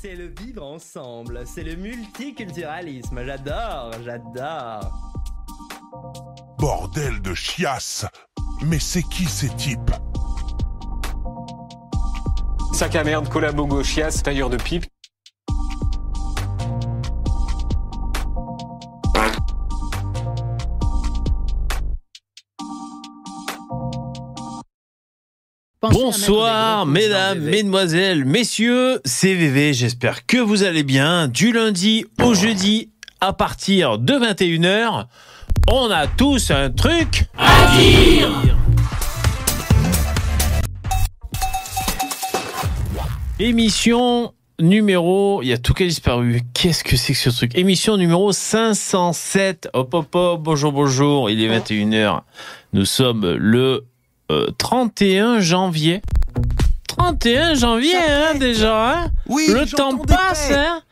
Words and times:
c'est 0.00 0.14
le 0.14 0.26
vivre 0.26 0.64
ensemble, 0.64 1.42
c'est 1.44 1.64
le 1.64 1.74
multiculturalisme. 1.74 3.24
J'adore, 3.24 3.90
j'adore. 4.04 4.92
Bordel 6.58 7.20
de 7.22 7.34
chiasse 7.34 8.06
Mais 8.62 8.78
c'est 8.78 9.02
qui 9.02 9.24
ces 9.24 9.48
types? 9.50 9.90
Sac 12.72 12.94
à 12.94 13.02
merde, 13.02 13.28
collabo 13.28 13.66
gauchias, 13.66 14.20
tailleur 14.22 14.50
de 14.50 14.56
pipe. 14.56 14.86
Bonsoir, 25.92 26.86
mesdames, 26.86 27.40
mesdemoiselles, 27.40 28.24
messieurs, 28.24 29.00
c'est 29.04 29.34
VV, 29.34 29.72
j'espère 29.72 30.26
que 30.26 30.36
vous 30.36 30.62
allez 30.62 30.82
bien. 30.82 31.28
Du 31.28 31.52
lundi 31.52 32.04
au 32.22 32.34
jeudi, 32.34 32.90
à 33.20 33.32
partir 33.32 33.98
de 33.98 34.14
21h, 34.14 35.06
on 35.70 35.90
a 35.90 36.06
tous 36.06 36.50
un 36.50 36.70
truc 36.70 37.24
à 37.36 37.76
dire 37.76 38.56
Émission 43.40 44.32
numéro, 44.60 45.42
il 45.42 45.48
y 45.48 45.52
a 45.52 45.58
tout 45.58 45.74
qui 45.74 45.84
a 45.84 45.86
disparu. 45.86 46.42
Qu'est-ce 46.54 46.82
que 46.82 46.96
c'est 46.96 47.12
que 47.12 47.18
ce 47.18 47.30
truc? 47.30 47.56
Émission 47.56 47.96
numéro 47.96 48.32
507. 48.32 49.68
Hop 49.72 49.94
hop 49.94 50.14
hop, 50.14 50.42
bonjour 50.42 50.72
bonjour, 50.72 51.30
il 51.30 51.42
est 51.42 51.48
21h. 51.48 52.22
Nous 52.72 52.84
sommes 52.84 53.34
le 53.34 53.84
31 54.58 55.40
janvier. 55.40 56.02
31 56.88 57.54
janvier, 57.54 57.96
hein, 57.96 58.34
déjà, 58.38 58.92
hein 58.92 59.10
Oui, 59.26 59.48
Le 59.48 59.66
temps 59.66 59.96
passe, 59.98 60.50
hein 60.52 60.82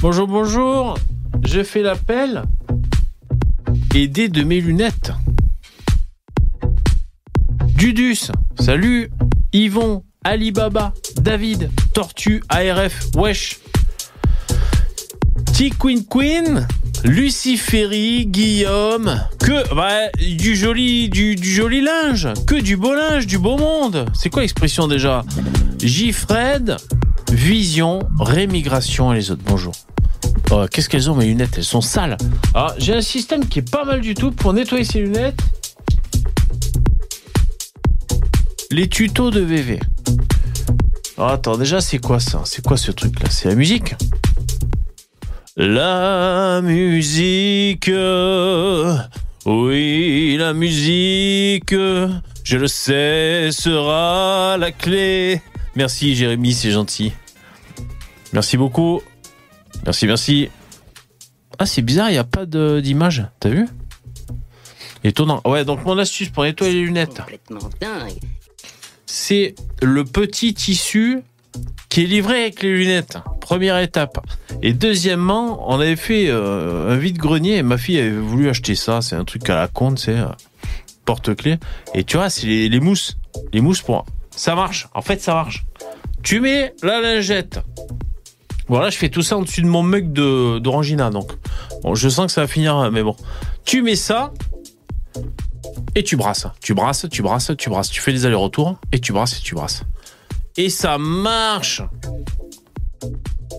Bonjour, 0.00 0.26
bonjour. 0.26 0.98
Je 1.44 1.62
fais 1.62 1.82
l'appel. 1.82 2.42
Aider 3.94 4.28
de 4.28 4.42
mes 4.42 4.60
lunettes. 4.60 5.12
Dudus, 7.76 8.30
salut. 8.58 9.10
Yvon, 9.52 10.02
Alibaba, 10.24 10.94
David, 11.20 11.70
Tortue, 11.92 12.42
ARF, 12.48 13.08
Wesh. 13.14 13.60
T-Queen 15.56 16.04
Queen, 16.04 16.66
Luciféry, 17.04 18.24
Guillaume, 18.24 19.20
que 19.38 19.74
bah, 19.74 20.08
du 20.18 20.56
joli 20.56 21.10
du, 21.10 21.36
joli 21.38 21.82
linge, 21.82 22.28
que 22.46 22.54
du 22.54 22.78
beau 22.78 22.94
linge, 22.94 23.26
du 23.26 23.36
beau 23.36 23.58
monde. 23.58 24.06
C'est 24.14 24.30
quoi 24.30 24.40
l'expression 24.40 24.88
déjà? 24.88 25.22
J-Fred, 25.82 26.78
Vision, 27.30 27.98
Rémigration 28.18 29.12
et 29.12 29.16
les 29.16 29.30
autres. 29.30 29.42
Bonjour. 29.44 29.74
Oh, 30.50 30.64
Qu'est-ce 30.70 30.88
qu'elles 30.88 31.10
ont 31.10 31.14
mes 31.14 31.26
lunettes? 31.26 31.58
Elles 31.58 31.64
sont 31.64 31.82
sales. 31.82 32.16
Ah, 32.54 32.74
j'ai 32.78 32.94
un 32.94 33.02
système 33.02 33.46
qui 33.46 33.58
est 33.58 33.70
pas 33.70 33.84
mal 33.84 34.00
du 34.00 34.14
tout 34.14 34.30
pour 34.30 34.54
nettoyer 34.54 34.84
ces 34.84 35.00
lunettes. 35.00 35.40
Les 38.70 38.88
tutos 38.88 39.30
de 39.30 39.40
VV. 39.40 39.78
Ah, 41.18 41.32
attends, 41.32 41.58
déjà 41.58 41.82
c'est 41.82 41.98
quoi 41.98 42.18
ça? 42.18 42.40
C'est 42.46 42.64
quoi 42.64 42.78
ce 42.78 42.90
truc 42.92 43.22
là 43.22 43.28
C'est 43.28 43.50
la 43.50 43.56
musique? 43.56 43.94
La 45.56 46.60
musique, 46.62 47.90
oui, 49.46 50.36
la 50.36 50.52
musique, 50.52 51.70
je 51.72 52.56
le 52.56 52.66
sais, 52.66 53.50
sera 53.52 54.56
la 54.58 54.72
clé. 54.72 55.40
Merci 55.76 56.14
Jérémy, 56.16 56.52
c'est 56.52 56.70
gentil. 56.70 57.12
Merci 58.32 58.56
beaucoup. 58.56 59.00
Merci, 59.84 60.06
merci. 60.06 60.48
Ah, 61.58 61.66
c'est 61.66 61.82
bizarre, 61.82 62.10
il 62.10 62.14
n'y 62.14 62.18
a 62.18 62.24
pas 62.24 62.46
d'image, 62.46 63.26
t'as 63.38 63.50
vu? 63.50 63.68
Étonnant. 65.04 65.40
Ouais, 65.44 65.64
donc 65.64 65.84
mon 65.84 65.98
astuce 65.98 66.30
pour 66.30 66.44
nettoyer 66.44 66.72
les 66.72 66.82
lunettes, 66.82 67.20
c'est 69.06 69.54
le 69.82 70.04
petit 70.04 70.54
tissu 70.54 71.22
qui 71.88 72.02
est 72.02 72.06
livré 72.06 72.42
avec 72.42 72.62
les 72.62 72.72
lunettes. 72.72 73.18
Première 73.40 73.78
étape. 73.78 74.18
Et 74.62 74.72
deuxièmement, 74.72 75.70
on 75.70 75.78
avait 75.80 75.96
fait 75.96 76.26
euh, 76.28 76.92
un 76.92 76.96
vide-grenier 76.96 77.56
et 77.56 77.62
ma 77.62 77.78
fille 77.78 77.98
avait 77.98 78.10
voulu 78.10 78.48
acheter 78.48 78.74
ça. 78.74 79.00
C'est 79.02 79.16
un 79.16 79.24
truc 79.24 79.48
à 79.50 79.54
la 79.54 79.68
con, 79.68 79.94
c'est 79.96 80.16
porte-clés. 81.04 81.58
Et 81.94 82.04
tu 82.04 82.16
vois, 82.16 82.30
c'est 82.30 82.46
les, 82.46 82.80
mousses. 82.80 83.16
Les 83.52 83.60
mousses 83.60 83.82
pour... 83.82 84.04
Ça 84.30 84.54
marche. 84.54 84.88
En 84.94 85.02
fait, 85.02 85.20
ça 85.20 85.34
marche. 85.34 85.64
Tu 86.22 86.40
mets 86.40 86.74
la 86.82 87.00
lingette. 87.00 87.60
Voilà, 88.66 88.88
je 88.88 88.96
fais 88.96 89.10
tout 89.10 89.22
ça 89.22 89.36
en 89.36 89.42
dessus 89.42 89.60
de 89.60 89.66
mon 89.66 89.82
mug 89.82 90.12
d'Orangina. 90.12 91.10
Donc, 91.10 91.32
bon, 91.82 91.94
je 91.94 92.08
sens 92.08 92.26
que 92.26 92.32
ça 92.32 92.40
va 92.40 92.46
finir, 92.46 92.74
hein, 92.74 92.90
mais 92.90 93.02
bon. 93.02 93.14
Tu 93.64 93.82
mets 93.82 93.96
ça 93.96 94.32
et 95.94 96.02
tu 96.02 96.16
brasses. 96.16 96.46
Tu 96.60 96.74
brasses, 96.74 97.06
tu 97.10 97.22
brasses, 97.22 97.52
tu 97.58 97.68
brasses. 97.68 97.90
Tu 97.90 98.00
fais 98.00 98.12
des 98.12 98.24
allers-retours 98.24 98.78
et 98.90 99.00
tu 99.00 99.12
brasses 99.12 99.38
et 99.38 99.42
tu 99.42 99.54
brasses. 99.54 99.84
Et 100.56 100.70
ça 100.70 100.98
marche 100.98 101.82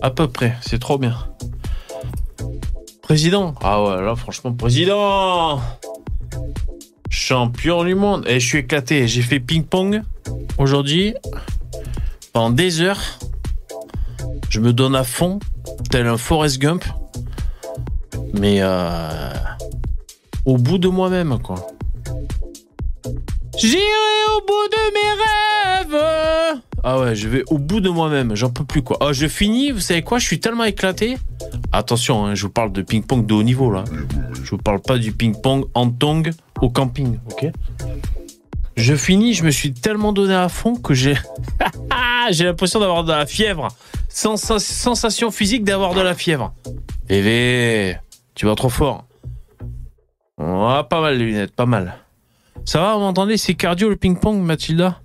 À 0.00 0.10
peu 0.10 0.28
près, 0.28 0.56
c'est 0.62 0.78
trop 0.78 0.98
bien. 0.98 1.16
Président 3.02 3.54
Ah 3.62 3.82
ouais, 3.82 4.02
là 4.02 4.16
franchement, 4.16 4.52
président 4.52 5.60
Champion 7.10 7.84
du 7.84 7.94
monde 7.94 8.24
Et 8.26 8.40
je 8.40 8.46
suis 8.46 8.58
éclaté, 8.58 9.06
j'ai 9.08 9.22
fait 9.22 9.40
ping-pong 9.40 10.02
aujourd'hui 10.58 11.14
pendant 12.32 12.50
des 12.50 12.80
heures. 12.80 13.00
Je 14.48 14.60
me 14.60 14.72
donne 14.72 14.94
à 14.96 15.04
fond, 15.04 15.38
tel 15.90 16.06
un 16.06 16.16
Forrest 16.16 16.58
Gump. 16.58 16.84
Mais 18.32 18.58
euh, 18.60 19.32
au 20.44 20.56
bout 20.56 20.78
de 20.78 20.88
moi-même, 20.88 21.38
quoi. 21.40 21.66
J'irai 23.58 23.80
au 24.36 24.40
bout 24.46 24.68
de 24.70 24.92
mes 24.94 25.94
rêves. 25.94 26.62
Ah 26.88 27.00
ouais, 27.00 27.16
je 27.16 27.26
vais 27.26 27.42
au 27.48 27.58
bout 27.58 27.80
de 27.80 27.88
moi-même. 27.88 28.36
J'en 28.36 28.48
peux 28.48 28.62
plus 28.64 28.80
quoi. 28.80 28.96
Ah, 29.00 29.12
je 29.12 29.26
finis. 29.26 29.72
Vous 29.72 29.80
savez 29.80 30.02
quoi 30.02 30.20
Je 30.20 30.24
suis 30.24 30.38
tellement 30.38 30.62
éclaté. 30.62 31.18
Attention, 31.72 32.24
hein, 32.26 32.36
je 32.36 32.42
vous 32.46 32.52
parle 32.52 32.70
de 32.72 32.80
ping-pong 32.80 33.26
de 33.26 33.34
haut 33.34 33.42
niveau 33.42 33.72
là. 33.72 33.82
Je 34.40 34.50
vous 34.50 34.56
parle 34.56 34.80
pas 34.80 34.96
du 34.96 35.10
ping-pong 35.10 35.64
en 35.74 35.90
tong 35.90 36.30
au 36.62 36.70
camping, 36.70 37.18
ok? 37.32 37.46
Je 38.76 38.94
finis. 38.94 39.34
Je 39.34 39.42
me 39.42 39.50
suis 39.50 39.72
tellement 39.72 40.12
donné 40.12 40.34
à 40.34 40.48
fond 40.48 40.76
que 40.76 40.94
j'ai 40.94 41.16
j'ai 42.30 42.44
l'impression 42.44 42.78
d'avoir 42.78 43.02
de 43.02 43.10
la 43.12 43.26
fièvre. 43.26 43.66
Sensa- 44.08 44.60
sensation 44.60 45.32
physique 45.32 45.64
d'avoir 45.64 45.92
de 45.92 46.02
la 46.02 46.14
fièvre. 46.14 46.54
Bébé, 47.08 47.96
tu 48.36 48.46
vas 48.46 48.54
trop 48.54 48.68
fort. 48.68 49.06
Ah, 50.40 50.86
pas 50.88 51.00
mal 51.00 51.18
les 51.18 51.24
lunettes, 51.24 51.52
pas 51.56 51.66
mal. 51.66 51.96
Ça 52.64 52.80
va, 52.80 52.94
vous 52.94 53.00
m'entendez 53.00 53.36
C'est 53.38 53.54
cardio 53.54 53.88
le 53.88 53.96
ping-pong, 53.96 54.40
Mathilda? 54.40 55.00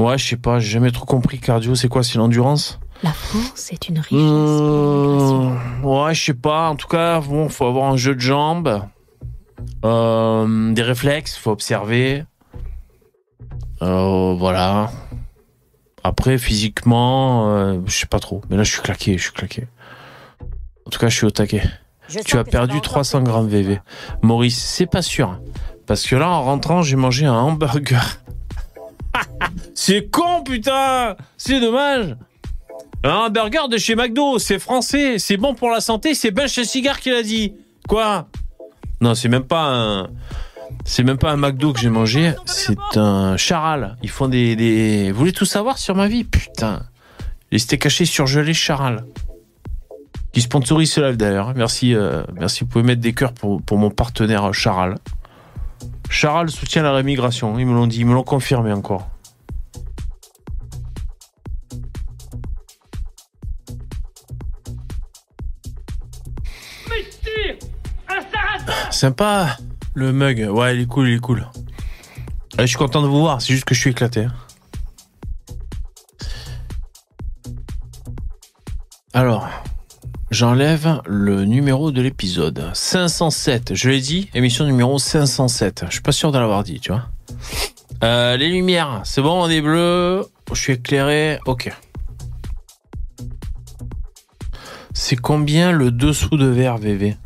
Ouais, 0.00 0.16
je 0.18 0.26
sais 0.28 0.36
pas, 0.36 0.58
j'ai 0.58 0.70
jamais 0.70 0.90
trop 0.90 1.04
compris 1.04 1.38
cardio, 1.38 1.74
c'est 1.74 1.88
quoi? 1.88 2.02
C'est 2.02 2.16
l'endurance 2.18 2.80
La 3.02 3.12
France 3.12 3.70
est 3.72 3.88
une 3.88 3.98
richesse. 3.98 4.12
Mmh, 4.20 5.84
Ouais, 5.84 6.14
je 6.14 6.24
sais 6.24 6.34
pas. 6.34 6.68
En 6.70 6.76
tout 6.76 6.88
cas, 6.88 7.20
bon, 7.20 7.48
faut 7.48 7.66
avoir 7.66 7.90
un 7.92 7.96
jeu 7.96 8.14
de 8.14 8.20
jambes, 8.20 8.82
euh, 9.84 10.72
des 10.72 10.82
réflexes, 10.82 11.36
faut 11.36 11.50
observer. 11.50 12.24
Euh, 13.82 14.34
voilà. 14.38 14.90
Après, 16.02 16.38
physiquement, 16.38 17.50
euh, 17.50 17.80
je 17.86 17.92
sais 17.94 18.06
pas 18.06 18.20
trop. 18.20 18.40
Mais 18.48 18.56
là, 18.56 18.62
je 18.62 18.72
suis 18.72 18.82
claqué, 18.82 19.18
je 19.18 19.22
suis 19.24 19.32
claqué. 19.32 19.66
En 20.86 20.90
tout 20.90 20.98
cas, 20.98 21.08
je 21.08 21.16
suis 21.16 21.26
au 21.26 21.30
taquet. 21.30 21.62
Tu 22.24 22.38
as 22.38 22.44
perdu 22.44 22.80
300 22.80 23.22
grammes 23.22 23.48
VV. 23.48 23.80
Maurice, 24.22 24.58
c'est 24.58 24.86
pas 24.86 25.02
sûr. 25.02 25.38
Parce 25.86 26.06
que 26.06 26.16
là, 26.16 26.28
en 26.30 26.42
rentrant, 26.42 26.82
j'ai 26.82 26.96
mangé 26.96 27.26
un 27.26 27.34
hamburger. 27.34 28.20
C'est 29.82 30.10
con, 30.10 30.42
putain 30.44 31.16
C'est 31.38 31.58
dommage 31.58 32.14
Un 33.02 33.14
hamburger 33.14 33.66
de 33.66 33.78
chez 33.78 33.94
McDo, 33.94 34.38
c'est 34.38 34.58
français, 34.58 35.18
c'est 35.18 35.38
bon 35.38 35.54
pour 35.54 35.70
la 35.70 35.80
santé, 35.80 36.12
c'est 36.12 36.32
Ben 36.32 36.48
Cigare 36.48 37.00
qui 37.00 37.08
l'a 37.08 37.22
dit. 37.22 37.54
Quoi? 37.88 38.28
Non, 39.00 39.14
c'est 39.14 39.30
même 39.30 39.44
pas 39.44 39.72
un... 39.72 40.10
C'est 40.84 41.02
même 41.02 41.16
pas 41.16 41.30
un 41.30 41.38
McDo 41.38 41.72
que 41.72 41.80
j'ai 41.80 41.88
mangé, 41.88 42.34
c'est 42.44 42.76
un 42.96 43.38
charal. 43.38 43.96
Ils 44.02 44.10
font 44.10 44.28
des, 44.28 44.54
des... 44.54 45.12
Vous 45.12 45.18
voulez 45.18 45.32
tout 45.32 45.46
savoir 45.46 45.78
sur 45.78 45.94
ma 45.94 46.08
vie? 46.08 46.24
Putain. 46.24 46.82
Les 47.50 47.58
steaks 47.58 47.80
cachés 47.80 48.04
surgelés 48.04 48.52
charal 48.52 49.06
qui 50.32 50.42
sponsorise 50.42 50.92
ce 50.92 51.00
live 51.00 51.16
d'ailleurs. 51.16 51.54
Merci, 51.56 51.94
euh, 51.94 52.22
merci. 52.34 52.64
Vous 52.64 52.66
pouvez 52.66 52.84
mettre 52.84 53.00
des 53.00 53.14
cœurs 53.14 53.32
pour, 53.32 53.62
pour 53.62 53.78
mon 53.78 53.90
partenaire 53.90 54.50
euh, 54.50 54.52
Charal. 54.52 54.98
Charal 56.10 56.50
soutient 56.50 56.82
la 56.82 56.92
rémigration. 56.92 57.58
Ils 57.58 57.66
me 57.66 57.72
l'ont 57.72 57.86
dit, 57.86 58.00
ils 58.00 58.06
me 58.06 58.12
l'ont 58.12 58.22
confirmé 58.22 58.72
encore. 58.72 59.08
Sympa 69.00 69.56
le 69.94 70.12
mug. 70.12 70.46
Ouais, 70.50 70.76
il 70.76 70.82
est 70.82 70.86
cool, 70.86 71.08
il 71.08 71.14
est 71.14 71.20
cool. 71.20 71.46
Je 72.58 72.66
suis 72.66 72.76
content 72.76 73.00
de 73.00 73.06
vous 73.06 73.20
voir. 73.20 73.40
C'est 73.40 73.54
juste 73.54 73.64
que 73.64 73.74
je 73.74 73.80
suis 73.80 73.92
éclaté. 73.92 74.24
hein. 74.24 74.32
Alors, 79.14 79.48
j'enlève 80.30 81.00
le 81.06 81.46
numéro 81.46 81.92
de 81.92 82.02
l'épisode. 82.02 82.72
507, 82.74 83.74
je 83.74 83.88
l'ai 83.88 84.02
dit, 84.02 84.28
émission 84.34 84.66
numéro 84.66 84.98
507. 84.98 85.84
Je 85.86 85.92
suis 85.92 86.02
pas 86.02 86.12
sûr 86.12 86.30
de 86.30 86.38
l'avoir 86.38 86.62
dit, 86.62 86.78
tu 86.78 86.92
vois. 86.92 87.06
Euh, 88.04 88.36
les 88.36 88.50
lumières, 88.50 89.00
c'est 89.04 89.22
bon, 89.22 89.44
on 89.44 89.48
est 89.48 89.62
bleu. 89.62 90.26
Je 90.52 90.60
suis 90.60 90.74
éclairé, 90.74 91.38
ok. 91.46 91.74
C'est 94.92 95.16
combien 95.16 95.72
le 95.72 95.90
dessous 95.90 96.36
de 96.36 96.44
verre, 96.44 96.76
VV 96.76 97.16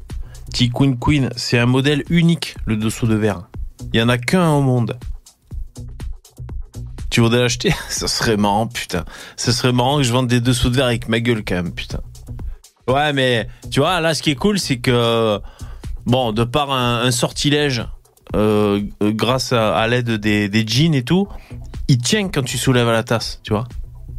T-Queen 0.55 0.97
Queen, 0.97 1.31
c'est 1.35 1.59
un 1.59 1.67
modèle 1.67 2.05
unique, 2.11 2.55
le 2.65 2.77
dessous 2.77 3.09
de 3.09 3.17
verre. 3.17 3.49
Il 3.93 3.99
y 3.99 4.03
en 4.03 4.09
a 4.09 4.19
qu'un 4.19 4.51
au 4.51 4.63
monde. 4.63 4.97
Tu 7.11 7.21
voudrais 7.21 7.41
l'acheter? 7.41 7.75
Ça 7.89 8.07
serait 8.07 8.37
marrant, 8.37 8.69
putain. 8.69 9.05
Ça 9.37 9.51
serait 9.51 9.73
marrant 9.73 9.97
que 9.97 10.05
je 10.05 10.13
vende 10.13 10.29
des 10.29 10.41
dessous 10.41 10.71
de 10.71 10.77
verre 10.77 10.87
avec 10.87 11.09
ma 11.09 11.19
gueule 11.19 11.43
quand 11.45 11.57
même, 11.57 11.73
putain. 11.73 11.99
Ouais, 12.87 13.13
mais 13.13 13.49
tu 13.73 13.81
vois, 13.81 14.01
là, 14.01 14.15
ce 14.15 14.23
qui 14.23 14.31
est 14.31 14.37
cool, 14.37 14.61
c'est 14.61 14.77
que, 14.77 15.41
bon, 16.07 16.31
de 16.31 16.45
par 16.45 16.71
un, 16.71 17.11
sortilège, 17.11 17.85
euh, 18.37 18.81
grâce 19.03 19.53
à, 19.53 19.75
à 19.75 19.89
l'aide 19.89 20.13
des, 20.13 20.65
jeans 20.69 20.95
et 20.95 21.03
tout, 21.03 21.27
il 21.89 21.99
tient 21.99 22.29
quand 22.29 22.45
tu 22.45 22.59
soulèves 22.59 22.91
la 22.93 23.03
tasse, 23.03 23.41
tu 23.43 23.53
vois. 23.53 23.65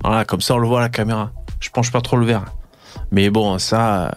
Voilà, 0.03 0.25
comme 0.25 0.41
ça, 0.41 0.55
on 0.55 0.57
le 0.57 0.67
voit 0.67 0.79
à 0.79 0.83
la 0.83 0.89
caméra. 0.89 1.31
Je 1.61 1.69
penche 1.69 1.93
pas 1.93 2.01
trop 2.01 2.17
le 2.17 2.25
verre. 2.25 2.43
Mais 3.11 3.29
bon, 3.29 3.57
ça. 3.57 4.13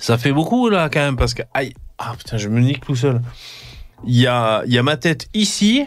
Ça 0.00 0.18
fait 0.18 0.32
beaucoup 0.32 0.68
là 0.68 0.88
quand 0.88 1.00
même 1.00 1.16
parce 1.16 1.34
que 1.34 1.42
ah 1.52 2.14
putain 2.16 2.38
je 2.38 2.48
me 2.48 2.60
nique 2.60 2.84
tout 2.84 2.96
seul. 2.96 3.20
Il 4.04 4.16
y 4.16 4.26
a 4.26 4.82
ma 4.82 4.96
tête 4.96 5.28
ici, 5.34 5.86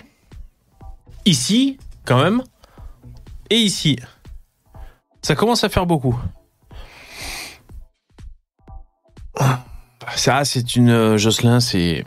ici 1.26 1.78
quand 2.06 2.22
même 2.22 2.44
et 3.50 3.58
ici. 3.58 3.98
Ça 5.22 5.36
commence 5.36 5.64
à 5.64 5.70
faire 5.70 5.86
beaucoup. 5.86 6.18
Ça 10.16 10.46
c'est 10.46 10.76
une 10.76 10.90
euh, 10.90 11.18
Jocelyn 11.18 11.60
c'est 11.60 12.06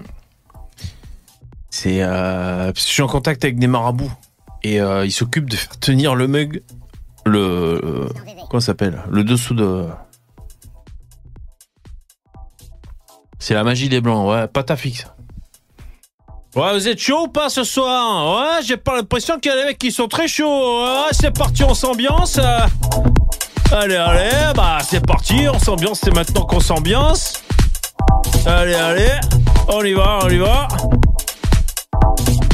c'est 1.71 2.03
euh, 2.03 2.73
je 2.75 2.81
suis 2.81 3.03
en 3.03 3.07
contact 3.07 3.45
avec 3.45 3.59
des 3.59 3.67
marabouts 3.67 4.13
et 4.63 4.81
euh, 4.81 5.05
ils 5.05 5.13
s'occupent 5.13 5.51
de 5.51 5.57
faire 5.57 5.79
tenir 5.79 6.15
le 6.15 6.27
mug 6.29 6.63
le 7.25 7.39
euh, 7.39 8.09
comment 8.49 8.61
s'appelle 8.61 9.03
le 9.11 9.25
dessous 9.25 9.55
de 9.55 9.87
C'est 13.39 13.55
la 13.55 13.65
magie 13.65 13.89
des 13.89 14.01
blancs, 14.01 14.29
ouais, 14.29 14.47
pas 14.49 14.63
ta 14.63 14.77
fixe. 14.77 15.07
Ouais, 16.55 16.73
vous 16.73 16.89
êtes 16.89 16.99
chaud 16.99 17.25
ou 17.25 17.29
pas 17.29 17.51
ce 17.51 17.65
soir 17.65 18.39
Ouais, 18.39 18.63
j'ai 18.65 18.79
pas 18.79 18.97
l'impression 18.97 19.39
qu'il 19.39 19.53
y 19.53 19.55
a 19.55 19.59
des 19.59 19.65
mecs 19.67 19.79
qui 19.79 19.93
sont 19.93 20.09
très 20.09 20.27
chauds. 20.27 20.83
Ouais, 20.83 21.09
c'est 21.13 21.31
parti, 21.31 21.63
on 21.65 21.75
s'ambiance. 21.75 22.41
Allez, 23.73 23.97
allez, 23.97 24.31
bah 24.55 24.79
c'est 24.89 25.05
parti, 25.05 25.47
on 25.53 25.59
s'ambiance, 25.59 26.01
c'est 26.03 26.15
maintenant 26.15 26.47
qu'on 26.47 26.61
s'ambiance. 26.61 27.43
Allez, 28.47 28.75
allez, 28.75 29.11
on 29.69 29.85
y 29.85 29.93
va, 29.93 30.21
on 30.23 30.29
y 30.29 30.39
va. 30.39 30.69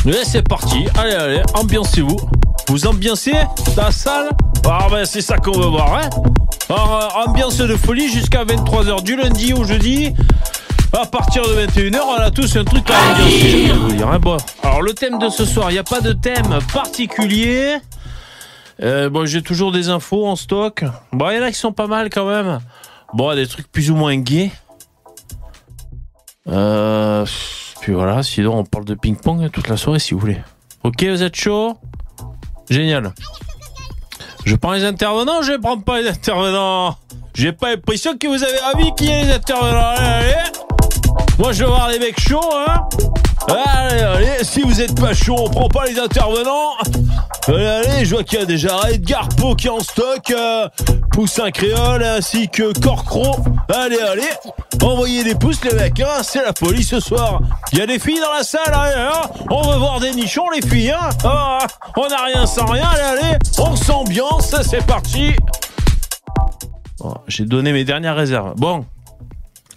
Ouais, 0.05 0.25
c'est 0.25 0.43
parti, 0.49 0.85
allez, 0.99 1.15
allez, 1.15 1.43
ambiancez-vous. 1.55 2.17
Vous 2.69 2.87
ambiancez 2.87 3.35
la 3.77 3.93
salle 3.93 4.31
Ah 4.67 4.87
ben 4.91 5.05
c'est 5.05 5.21
ça 5.21 5.37
qu'on 5.37 5.53
veut 5.53 5.67
voir, 5.69 5.95
hein 5.95 6.11
Alors, 6.71 6.97
euh, 6.97 7.29
ambiance 7.29 7.59
de 7.59 7.77
folie 7.77 8.11
jusqu'à 8.11 8.45
23h 8.45 9.03
du 9.03 9.15
lundi 9.17 9.53
au 9.53 9.63
jeudi. 9.65 10.15
À 10.93 11.07
partir 11.07 11.43
de 11.43 11.67
21h, 11.67 12.01
on 12.07 12.15
a 12.15 12.31
tous 12.31 12.57
un 12.57 12.65
truc 12.65 12.85
à 12.91 13.15
dire, 13.15 14.09
hein. 14.09 14.19
Bon, 14.19 14.37
alors 14.63 14.83
le 14.83 14.93
thème 14.93 15.19
de 15.19 15.31
ce 15.31 15.47
soir, 15.47 15.71
il 15.71 15.75
n'y 15.75 15.79
a 15.79 15.85
pas 15.85 16.01
de 16.01 16.13
thème 16.13 16.59
particulier. 16.73 17.79
Euh, 18.83 19.09
bon, 19.09 19.25
j'ai 19.25 19.43
toujours 19.43 19.73
des 19.73 19.89
infos 19.89 20.27
en 20.27 20.37
stock. 20.37 20.85
Bon, 21.13 21.31
il 21.31 21.37
y 21.37 21.41
en 21.41 21.45
a 21.45 21.51
qui 21.51 21.59
sont 21.59 21.73
pas 21.73 21.87
mal 21.87 22.11
quand 22.11 22.27
même. 22.27 22.61
Bon, 23.15 23.35
des 23.35 23.47
trucs 23.47 23.71
plus 23.73 23.91
ou 23.91 23.97
moins 23.97 24.17
gays. 24.19 24.53
Euh, 26.49 27.25
puis 27.81 27.93
voilà, 27.93 28.23
sinon 28.23 28.59
on 28.59 28.65
parle 28.65 28.85
de 28.85 28.95
ping-pong 28.95 29.51
toute 29.51 29.69
la 29.69 29.77
soirée 29.79 29.99
si 29.99 30.13
vous 30.13 30.21
voulez. 30.21 30.41
Ok, 30.83 31.03
vous 31.05 31.23
êtes 31.23 31.37
chaud? 31.37 31.79
Génial. 32.69 33.13
Je 34.45 34.57
prends 34.57 34.73
les 34.73 34.85
intervenants, 34.85 35.41
je 35.43 35.53
prends 35.55 35.79
pas 35.79 36.01
les 36.01 36.09
intervenants? 36.09 36.97
J'ai 37.35 37.53
pas 37.53 37.71
l'impression 37.71 38.19
que 38.19 38.27
vous 38.27 38.43
avez 38.43 38.59
envie 38.75 38.95
qu'il 38.95 39.07
y 39.07 39.11
ait 39.11 39.25
les 39.25 39.33
intervenants. 39.33 39.95
Allez, 39.97 40.33
allez. 40.35 40.62
Moi, 41.43 41.51
je 41.51 41.65
veux 41.65 41.71
voir 41.71 41.89
les 41.89 41.99
mecs 41.99 42.21
chauds, 42.21 42.55
hein. 42.55 42.89
Allez, 43.49 44.01
allez. 44.01 44.45
Si 44.45 44.61
vous 44.63 44.81
êtes 44.81 44.95
pas 44.99 45.13
chaud, 45.13 45.35
on 45.41 45.51
prend 45.51 45.67
pas 45.67 45.87
les 45.87 45.99
intervenants. 45.99 46.77
Allez, 47.49 47.67
allez. 47.67 48.05
Je 48.05 48.15
vois 48.15 48.23
qu'il 48.23 48.39
y 48.39 48.43
a 48.43 48.45
déjà 48.45 48.79
Edgar 48.89 49.29
Po 49.31 49.57
qui 49.57 49.67
est 49.67 49.71
en 49.71 49.81
stock, 49.81 50.31
euh, 50.31 50.69
Poussin 51.11 51.51
Créole 51.51 52.05
ainsi 52.05 52.49
que 52.49 52.73
Corcro. 52.79 53.39
Allez, 53.75 53.99
allez. 53.99 54.31
Envoyez 54.85 55.25
des 55.25 55.35
pouces, 55.35 55.65
les 55.65 55.75
mecs, 55.75 55.99
hein. 55.99 56.23
C'est 56.23 56.45
la 56.45 56.53
police 56.53 56.91
ce 56.91 57.01
soir. 57.01 57.41
Il 57.73 57.81
y 57.81 57.83
a 57.83 57.87
des 57.87 57.99
filles 57.99 58.21
dans 58.21 58.33
la 58.33 58.45
salle, 58.45 58.73
hein. 58.73 59.11
hein. 59.13 59.31
On 59.51 59.63
veut 59.63 59.79
voir 59.79 59.99
des 59.99 60.13
nichons, 60.13 60.49
les 60.55 60.63
filles, 60.63 60.93
hein. 60.93 61.09
Ah, 61.25 61.67
on 61.97 62.07
n'a 62.07 62.23
rien 62.25 62.47
sans 62.47 62.67
rien. 62.67 62.87
Allez, 62.89 63.21
allez. 63.21 63.39
On 63.59 63.75
s'ambiance. 63.75 64.55
C'est 64.63 64.87
parti. 64.87 65.33
Bon, 67.01 67.17
J'ai 67.27 67.47
donné 67.47 67.73
mes 67.73 67.83
dernières 67.83 68.15
réserves. 68.15 68.55
Bon. 68.55 68.85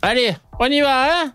Allez, 0.07 0.35
on 0.59 0.67
y 0.67 0.81
va, 0.81 1.23
hein 1.23 1.33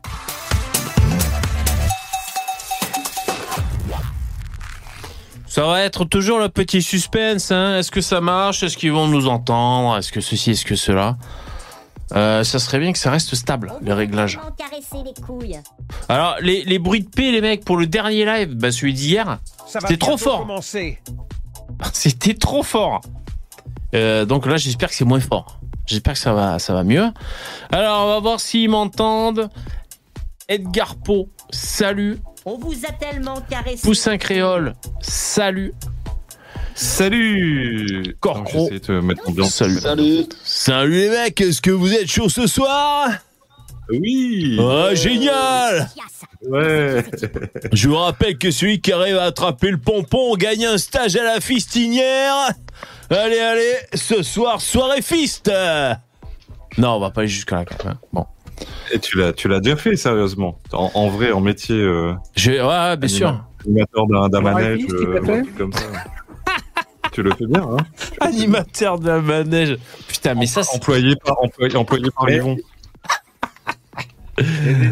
Ça 5.48 5.66
va 5.66 5.80
être 5.82 6.04
toujours 6.04 6.38
le 6.38 6.48
petit 6.48 6.80
suspense, 6.80 7.50
hein 7.50 7.78
Est-ce 7.78 7.90
que 7.90 8.00
ça 8.00 8.20
marche? 8.20 8.62
Est-ce 8.62 8.76
qu'ils 8.76 8.92
vont 8.92 9.08
nous 9.08 9.26
entendre? 9.26 9.96
Est-ce 9.96 10.12
que 10.12 10.20
ceci, 10.20 10.52
est-ce 10.52 10.64
que 10.64 10.76
cela? 10.76 11.16
Euh, 12.12 12.44
Ça 12.44 12.60
serait 12.60 12.78
bien 12.78 12.92
que 12.92 12.98
ça 13.00 13.10
reste 13.10 13.34
stable, 13.34 13.72
les 13.82 13.92
réglages. 13.92 14.38
les. 15.02 15.58
Alors, 16.08 16.36
les, 16.40 16.62
les 16.62 16.78
bruits 16.78 17.02
de 17.02 17.08
paix, 17.08 17.32
les 17.32 17.40
mecs, 17.40 17.64
pour 17.64 17.76
le 17.76 17.88
dernier 17.88 18.24
live, 18.24 18.54
bah, 18.54 18.70
celui 18.70 18.94
d'hier, 18.94 19.40
c'était 19.66 19.96
trop 19.96 20.16
fort. 20.16 20.46
C'était 21.92 22.34
trop 22.34 22.62
fort. 22.62 23.00
Euh, 23.96 24.24
donc 24.26 24.46
là, 24.46 24.58
j'espère 24.58 24.90
que 24.90 24.94
c'est 24.94 25.04
moins 25.04 25.18
fort. 25.18 25.59
J'espère 25.90 26.12
que 26.12 26.20
ça 26.20 26.32
va, 26.32 26.60
ça 26.60 26.72
va 26.72 26.84
mieux. 26.84 27.08
Alors, 27.72 28.06
on 28.06 28.08
va 28.10 28.20
voir 28.20 28.38
s'ils 28.38 28.70
m'entendent. 28.70 29.50
Edgar 30.48 30.94
Po, 30.94 31.28
salut. 31.50 32.18
On 32.44 32.56
vous 32.58 32.84
a 32.86 32.92
tellement 32.92 33.40
caressé. 33.50 33.82
Poussin 33.82 34.16
Créole, 34.16 34.74
salut. 35.00 35.74
Salut 36.76 38.16
Corcro. 38.20 38.70
Salut. 39.48 39.80
Salut. 39.80 40.26
Salut 40.44 40.92
les 40.92 41.10
mecs, 41.10 41.40
est-ce 41.40 41.60
que 41.60 41.72
vous 41.72 41.92
êtes 41.92 42.06
chaud 42.06 42.28
ce 42.28 42.46
soir? 42.46 43.08
Oui 43.90 44.56
Oh, 44.60 44.88
génial 44.94 45.88
Ouais 46.46 47.04
Je 47.72 47.88
vous 47.88 47.96
rappelle 47.96 48.38
que 48.38 48.50
celui 48.50 48.80
qui 48.80 48.92
arrive 48.92 49.18
à 49.18 49.24
attraper 49.24 49.70
le 49.70 49.78
pompon 49.78 50.34
gagne 50.36 50.64
un 50.66 50.78
stage 50.78 51.16
à 51.16 51.24
la 51.24 51.40
fistinière. 51.40 52.50
Allez, 53.10 53.38
allez, 53.38 53.74
ce 53.94 54.22
soir, 54.22 54.60
soirée 54.60 55.02
fist 55.02 55.50
Non, 56.78 56.94
on 56.94 57.00
va 57.00 57.10
pas 57.10 57.22
aller 57.22 57.28
jusqu'à 57.28 57.56
même. 57.56 57.96
Bon. 58.12 58.24
Et 58.92 58.98
tu 58.98 59.18
l'as, 59.18 59.32
tu 59.32 59.48
l'as 59.48 59.60
déjà 59.60 59.76
fait, 59.76 59.96
sérieusement 59.96 60.58
en, 60.72 60.90
en 60.94 61.08
vrai, 61.08 61.32
en 61.32 61.40
métier 61.40 61.76
euh, 61.76 62.12
Je... 62.36 62.52
Ouais, 62.52 62.60
ouais, 62.62 62.96
bien 62.96 63.08
sûr. 63.08 63.44
animateur 63.66 64.06
d'un, 64.06 64.40
manège, 64.40 64.84
euh, 64.90 65.42
comme 65.56 65.72
ça. 65.72 65.82
tu 67.12 67.22
le 67.22 67.30
fais 67.32 67.46
bien, 67.46 67.62
hein 67.62 67.76
Animateur 68.20 68.98
d'un 68.98 69.20
manège. 69.20 69.78
Putain, 70.08 70.34
mais 70.34 70.46
ça, 70.46 70.62
c'est... 70.62 70.76
Employé 70.76 71.16
par, 71.16 71.42
employé, 71.42 71.76
employé 71.76 72.10
par 72.10 72.30
Yvon. 72.30 72.56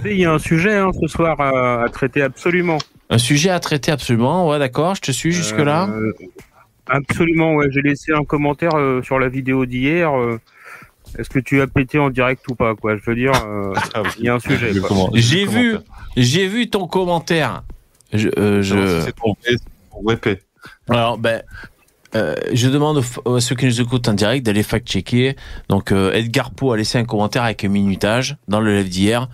Il 0.04 0.16
y 0.18 0.24
a 0.24 0.32
un 0.32 0.38
sujet 0.38 0.76
hein, 0.76 0.90
ce 1.00 1.06
soir 1.08 1.40
à, 1.40 1.82
à 1.84 1.88
traiter 1.88 2.22
absolument. 2.22 2.78
Un 3.10 3.18
sujet 3.18 3.50
à 3.50 3.60
traiter 3.60 3.90
absolument. 3.92 4.48
Ouais, 4.48 4.58
d'accord, 4.58 4.94
je 4.94 5.00
te 5.00 5.12
suis 5.12 5.32
jusque-là. 5.32 5.88
Euh, 5.90 6.12
absolument, 6.88 7.54
ouais. 7.54 7.66
J'ai 7.70 7.82
laissé 7.82 8.12
un 8.12 8.24
commentaire 8.24 8.74
euh, 8.74 9.02
sur 9.02 9.18
la 9.18 9.28
vidéo 9.28 9.64
d'hier. 9.66 10.12
euh, 10.18 10.38
Est-ce 11.18 11.30
que 11.30 11.38
tu 11.38 11.60
as 11.60 11.66
pété 11.66 11.98
en 11.98 12.10
direct 12.10 12.46
ou 12.50 12.54
pas, 12.54 12.74
quoi 12.74 12.96
Je 12.96 13.02
veux 13.06 13.16
dire, 13.16 13.32
euh, 13.46 13.72
Ah 13.94 14.02
il 14.18 14.24
y 14.24 14.28
a 14.28 14.34
un 14.34 14.40
sujet. 14.40 14.72
J'ai 15.14 15.46
vu, 15.46 15.76
j'ai 16.16 16.46
vu 16.48 16.68
ton 16.68 16.86
commentaire. 16.86 17.62
Je, 18.12 18.28
euh, 18.38 18.62
je... 18.62 18.74
Non, 18.74 19.00
C'est 19.04 19.14
ton. 19.16 19.34
Alors, 20.88 21.18
ben, 21.18 21.42
euh, 22.14 22.34
je 22.52 22.68
demande 22.68 23.02
à 23.26 23.40
ceux 23.40 23.54
qui 23.54 23.66
nous 23.66 23.80
écoutent 23.80 24.08
en 24.08 24.14
direct 24.14 24.44
d'aller 24.46 24.62
fact-checker. 24.62 25.36
Donc, 25.68 25.92
euh, 25.92 26.12
Edgar 26.12 26.50
Poe 26.50 26.72
a 26.72 26.76
laissé 26.76 26.98
un 26.98 27.04
commentaire 27.04 27.44
avec 27.44 27.64
un 27.64 27.68
minutage 27.68 28.36
dans 28.48 28.60
le 28.60 28.76
live 28.76 28.88
d'hier. 28.88 29.28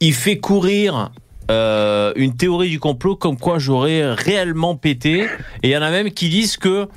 Il 0.00 0.14
fait 0.14 0.38
courir 0.38 1.10
euh, 1.50 2.12
une 2.16 2.36
théorie 2.36 2.70
du 2.70 2.80
complot 2.80 3.16
comme 3.16 3.38
quoi 3.38 3.58
j'aurais 3.58 4.12
réellement 4.12 4.76
pété. 4.76 5.26
Et 5.62 5.68
il 5.68 5.70
y 5.70 5.76
en 5.76 5.82
a 5.82 5.90
même 5.90 6.10
qui 6.10 6.28
disent 6.28 6.56
que 6.56 6.88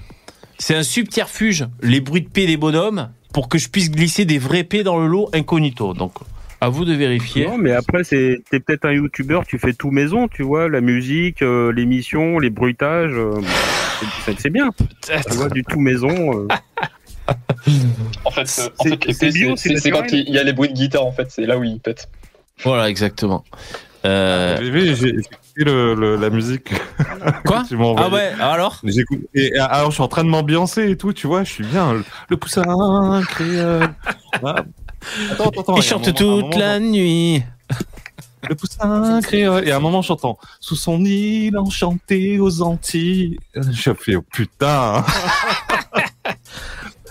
c'est 0.58 0.76
un 0.76 0.84
subterfuge, 0.84 1.68
les 1.82 2.02
bruits 2.02 2.22
de 2.22 2.30
paix 2.30 2.46
des 2.46 2.58
bonhommes, 2.58 3.10
pour 3.34 3.50
que 3.50 3.58
je 3.58 3.70
puisse 3.70 3.92
glisser 3.92 4.26
des 4.26 4.40
vrais 4.40 4.64
paix 4.64 4.84
dans 4.84 4.98
le 4.98 5.08
lot 5.08 5.30
incognito. 5.34 5.94
Donc, 5.94 6.14
À 6.62 6.70
vous 6.70 6.86
de 6.86 6.94
vérifier. 6.94 7.48
Non, 7.48 7.58
mais 7.58 7.72
après, 7.72 8.04
c'est 8.04 8.44
t'es 8.52 8.60
peut-être 8.60 8.86
un 8.86 8.92
youtubeur, 8.92 9.46
tu 9.48 9.58
fais 9.58 9.74
tout 9.74 9.90
maison, 9.90 10.28
tu 10.28 10.44
vois, 10.44 10.70
la 10.70 10.80
musique, 10.80 11.42
euh, 11.42 11.72
l'émission, 11.74 12.38
les 12.38 12.52
bruitages. 12.52 13.12
euh, 13.16 13.42
c'est- 14.38 14.50
bien. 14.52 14.70
Tu 15.02 15.34
vois, 15.36 15.50
du 15.50 15.64
tout 15.64 15.80
maison. 15.80 16.10
euh. 16.40 16.48
En 18.26 18.32
fait, 18.32 18.42
euh, 18.42 18.70
en 18.80 18.84
C'est- 18.84 19.14
fait, 19.60 19.78
c'est 19.78 19.92
quand 19.92 20.12
il 20.12 20.30
y 20.30 20.38
a 20.38 20.44
les 20.44 20.54
bruits 20.54 20.70
de 20.70 20.74
guitare, 20.74 21.06
en 21.06 21.12
fait. 21.12 21.28
C'est 21.30 21.46
là 21.46 21.58
où 21.58 21.64
il 21.64 21.80
pète. 21.80 22.10
Voilà, 22.64 22.90
exactement. 22.90 23.44
Euh, 24.06 24.58
J'ai 24.62 25.10
écouté 25.10 25.28
le, 25.58 25.94
le- 25.96 26.16
la 26.18 26.30
musique. 26.30 26.70
Quoi? 27.46 27.64
Tu. 27.68 27.76
Ah 27.98 28.10
ouais, 28.10 28.32
alors? 28.40 28.82
J'écoute- 28.84 29.22
Et 29.34 29.54
euh, 29.60 29.64
alors, 29.70 29.90
je 29.92 29.96
suis 29.96 30.04
en 30.04 30.08
train 30.08 30.24
de 30.24 30.30
m'ambiancer 30.30 30.90
et 30.90 30.98
tout, 30.98 31.14
tu 31.14 31.28
vois, 31.28 31.44
je 31.44 31.52
suis 31.52 31.64
bien. 31.64 31.94
Le, 31.94 32.04
le 32.30 32.38
poussin 32.38 33.22
créole. 33.30 33.90
Ah. 34.44 34.56
Attends, 35.32 35.50
attends, 35.50 35.62
attends. 35.62 35.76
Il 35.78 35.82
chante 35.84 36.08
moment- 36.08 36.18
toute 36.18 36.44
moment, 36.54 36.58
la 36.58 36.80
nuit. 36.80 37.44
Le 38.50 38.56
poussin 38.56 39.20
créole. 39.22 39.68
Et 39.68 39.72
à 39.72 39.78
un 39.78 39.80
moment, 39.80 40.02
j'entends 40.02 40.38
Sous 40.60 40.76
son 40.76 41.04
île 41.06 41.58
enchantée 41.58 42.40
aux 42.40 42.62
Antilles. 42.64 43.38
Je 43.56 43.92
fais, 43.94 44.16
oh 44.16 44.24
putain. 44.32 45.06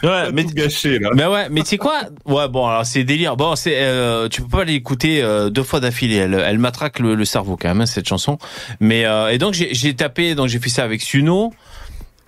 Ouais, 0.02 0.32
mais 0.32 0.44
gâché, 0.44 0.98
là. 0.98 1.10
Mais 1.14 1.26
ouais, 1.26 1.50
mais 1.50 1.60
tu 1.60 1.68
sais 1.70 1.76
quoi? 1.76 2.00
Ouais, 2.24 2.48
bon, 2.48 2.66
alors 2.66 2.86
c'est 2.86 3.04
délire. 3.04 3.36
Bon, 3.36 3.54
c'est 3.54 3.74
euh, 3.82 4.30
tu 4.30 4.40
peux 4.40 4.48
pas 4.48 4.64
l'écouter 4.64 5.22
euh, 5.22 5.50
deux 5.50 5.62
fois 5.62 5.78
d'affilée. 5.78 6.16
Elle, 6.16 6.32
elle 6.42 6.58
matraque 6.58 7.00
le, 7.00 7.14
le 7.14 7.24
cerveau 7.26 7.58
quand 7.60 7.68
même 7.68 7.82
hein, 7.82 7.86
cette 7.86 8.08
chanson. 8.08 8.38
Mais 8.80 9.04
euh, 9.04 9.28
et 9.28 9.36
donc 9.36 9.52
j'ai 9.52 9.94
tapé, 9.94 10.34
donc 10.34 10.48
j'ai 10.48 10.58
fait 10.58 10.70
ça 10.70 10.84
avec 10.84 11.02
Suno. 11.02 11.52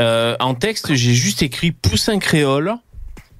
En 0.00 0.54
texte, 0.54 0.94
j'ai 0.94 1.14
juste 1.14 1.42
écrit 1.42 1.72
poussin 1.72 2.18
créole. 2.18 2.74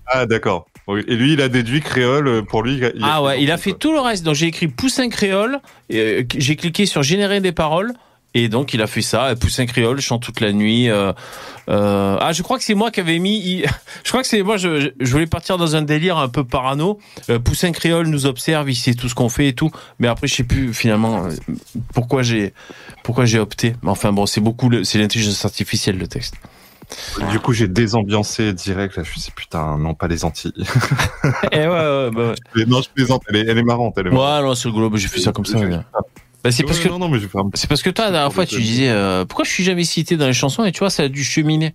Ah, 0.07 0.25
d'accord. 0.25 0.67
Et 0.89 1.15
lui, 1.17 1.35
il 1.35 1.41
a 1.41 1.49
déduit 1.49 1.81
créole 1.81 2.45
pour 2.45 2.63
lui. 2.63 2.75
il- 2.77 2.93
Ah 3.03 3.23
ouais, 3.23 3.43
il 3.43 3.51
a 3.51 3.57
fait 3.59 3.73
tout 3.73 3.93
le 3.93 4.01
reste. 4.01 4.25
Donc 4.25 4.35
j'ai 4.35 4.47
écrit 4.47 4.69
poussin 4.69 5.09
créole. 5.09 5.61
euh, 5.93 6.23
j'ai 6.37 6.57
cliqué 6.57 6.87
sur 6.87 7.03
générer 7.03 7.41
des 7.41 7.53
paroles. 7.53 7.93
Et 8.35 8.49
donc 8.49 8.73
il 8.73 8.81
a 8.81 8.87
fait 8.87 9.03
ça. 9.03 9.35
Poussin 9.39 9.67
créole 9.67 10.01
chante 10.01 10.23
toute 10.23 10.41
la 10.41 10.53
nuit. 10.53 10.89
euh, 10.89 11.13
euh, 11.69 12.17
ah, 12.19 12.33
je 12.33 12.43
crois 12.43 12.57
que 12.59 12.65
c'est 12.65 12.75
moi 12.75 12.91
qui 12.91 12.99
avais 13.01 13.19
mis. 13.19 13.63
Je 14.05 14.09
crois 14.09 14.23
que 14.23 14.27
c'est 14.29 14.43
moi. 14.43 14.57
Je, 14.57 14.91
je 14.99 15.13
voulais 15.13 15.27
partir 15.27 15.59
dans 15.59 15.77
un 15.77 15.83
délire 15.83 16.17
un 16.19 16.29
peu 16.29 16.43
parano. 16.43 16.99
Euh, 17.31 17.39
Poussin 17.39 17.71
créole 17.73 18.07
nous 18.09 18.27
observe. 18.27 18.69
Il 18.71 18.75
sait 18.75 18.95
tout 18.95 19.09
ce 19.09 19.15
qu'on 19.15 19.29
fait 19.29 19.49
et 19.49 19.53
tout. 19.53 19.71
Mais 20.01 20.09
après, 20.09 20.27
je 20.27 20.35
sais 20.35 20.45
plus 20.45 20.73
finalement 20.75 21.27
euh, 21.27 21.31
pourquoi 21.95 22.23
j'ai 22.23 22.55
pourquoi 23.05 23.27
j'ai 23.27 23.39
opté. 23.39 23.75
Mais 23.83 23.91
enfin 23.91 24.13
bon, 24.13 24.27
c'est 24.27 24.41
beaucoup. 24.41 24.71
C'est 24.83 24.99
l'intelligence 24.99 25.45
artificielle 25.45 25.99
le 25.99 26.09
texte. 26.09 26.35
Du 27.31 27.39
coup, 27.41 27.53
j'ai 27.53 27.69
désambiancé 27.69 28.53
direct. 28.53 28.97
Là, 28.97 29.03
je 29.03 29.11
me 29.11 29.13
suis 29.13 29.21
dit, 29.21 29.31
putain, 29.35 29.79
non, 29.79 29.95
pas 29.95 30.09
les 30.09 30.25
Antilles. 30.25 30.53
Et 31.53 31.59
ouais, 31.59 31.69
ouais, 31.69 32.11
bah 32.11 32.29
ouais. 32.29 32.35
Mais 32.55 32.65
non, 32.67 32.81
je 32.83 32.89
plaisante. 32.91 33.23
Elle 33.29 33.37
est, 33.37 33.47
elle 33.49 33.59
est 33.59 33.63
marrante. 33.63 33.95
Elle 33.99 34.09
est 34.09 34.11
marrante. 34.11 34.43
Ouais, 34.43 34.49
non, 34.49 34.55
c'est 34.55 34.69
le 34.69 34.75
globe. 34.75 34.97
J'ai 34.97 35.09
fait 35.09 35.21
ça 35.21 35.33
comme 35.33 35.47
ça. 35.47 35.59
Bah, 36.43 36.51
c'est 36.51 36.65
parce 36.65 36.79
Ouais, 36.79 36.85
que 36.85 36.89
Non, 36.89 36.99
non, 36.99 37.09
mais 37.09 37.19
je 37.19 37.25
vais 37.25 37.29
faire 37.29 37.43
un 37.43 37.51
C'est 37.55 37.69
parce 37.69 37.83
que 37.83 37.91
toi, 37.91 38.07
la 38.07 38.11
dernière 38.11 38.33
fois, 38.33 38.47
tu 38.47 38.61
disais 38.61 38.89
euh, 38.89 39.25
pourquoi 39.25 39.45
je 39.45 39.51
suis 39.51 39.65
jamais 39.65 39.85
cité 39.85 40.17
dans 40.17 40.27
les 40.27 40.33
chansons 40.33 40.65
et 40.65 40.73
tu 40.73 40.81
vois, 40.81 40.91
ça 40.91 41.05
a 41.05 41.09
dû 41.09 41.23
cheminer. 41.23 41.75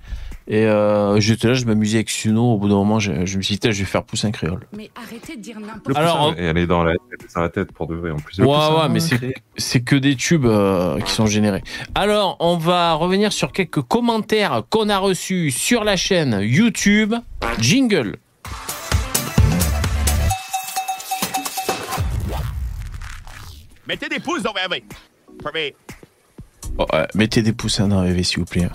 Et 0.50 0.66
euh, 0.66 1.20
j'étais 1.20 1.48
là, 1.50 1.54
je 1.54 1.66
m'amusais 1.66 1.98
avec 1.98 2.10
Suno. 2.10 2.54
Au 2.54 2.58
bout 2.58 2.70
d'un 2.70 2.76
moment, 2.76 3.00
je, 3.00 3.26
je 3.26 3.38
me 3.38 3.42
suis 3.42 3.58
dit, 3.58 3.72
je 3.72 3.80
vais 3.80 3.86
faire 3.86 4.04
poussin 4.04 4.32
créole. 4.32 4.66
Mais 4.76 4.90
arrêtez 4.96 5.36
de 5.36 5.42
dire 5.42 5.60
n'importe 5.60 5.86
quoi. 5.94 5.98
Alors, 5.98 6.34
et 6.38 6.44
elle 6.44 6.58
est 6.58 6.68
dans 6.68 6.84
la 6.84 6.94
tête, 6.94 7.28
dans 7.36 7.42
la 7.42 7.50
tête 7.50 7.72
pour 7.74 7.88
de 7.88 7.96
vrai 7.96 8.12
en 8.12 8.18
plus. 8.18 8.40
Ouais, 8.40 8.46
poussin, 8.46 8.82
ouais, 8.84 8.90
mais 8.90 9.00
c'est 9.02 9.18
créole. 9.18 9.34
c'est 9.58 9.82
que 9.82 9.96
des 9.96 10.16
tubes 10.16 10.46
euh, 10.46 11.00
qui 11.02 11.12
sont 11.12 11.26
générés. 11.26 11.64
Alors, 11.96 12.38
on 12.40 12.58
va 12.58 12.94
revenir 12.94 13.34
sur 13.34 13.52
quelques 13.52 13.82
commentaires 13.82 14.64
qu'on 14.70 14.88
a 14.90 14.98
reçus 14.98 15.52
sur 15.52 15.84
la 15.84 15.98
chaîne 15.98 16.40
YouTube. 16.42 17.14
Jingle. 17.60 18.16
Mettez 23.88 24.10
des 24.10 24.20
pouces 24.20 24.44
dans 24.44 24.54
VV. 24.54 24.84
Oh, 26.78 26.86
ouais, 26.94 27.08
mettez 27.16 27.42
des 27.42 27.54
poussins 27.54 27.88
dans 27.88 28.04
VV, 28.04 28.24
s'il 28.24 28.40
vous 28.40 28.46
plaît. 28.46 28.68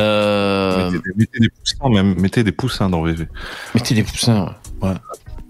Euh, 0.00 0.90
Mettez, 0.90 0.98
des- 1.08 1.14
mettez 1.16 1.38
des 1.40 1.48
poussins, 1.50 1.88
même. 1.88 2.20
Mettez 2.20 2.44
des 2.44 2.52
poussins 2.52 2.90
dans 2.90 3.02
VV. 3.02 3.28
Mettez 3.74 3.94
des 3.94 4.02
poussins, 4.02 4.54
ouais. 4.82 4.94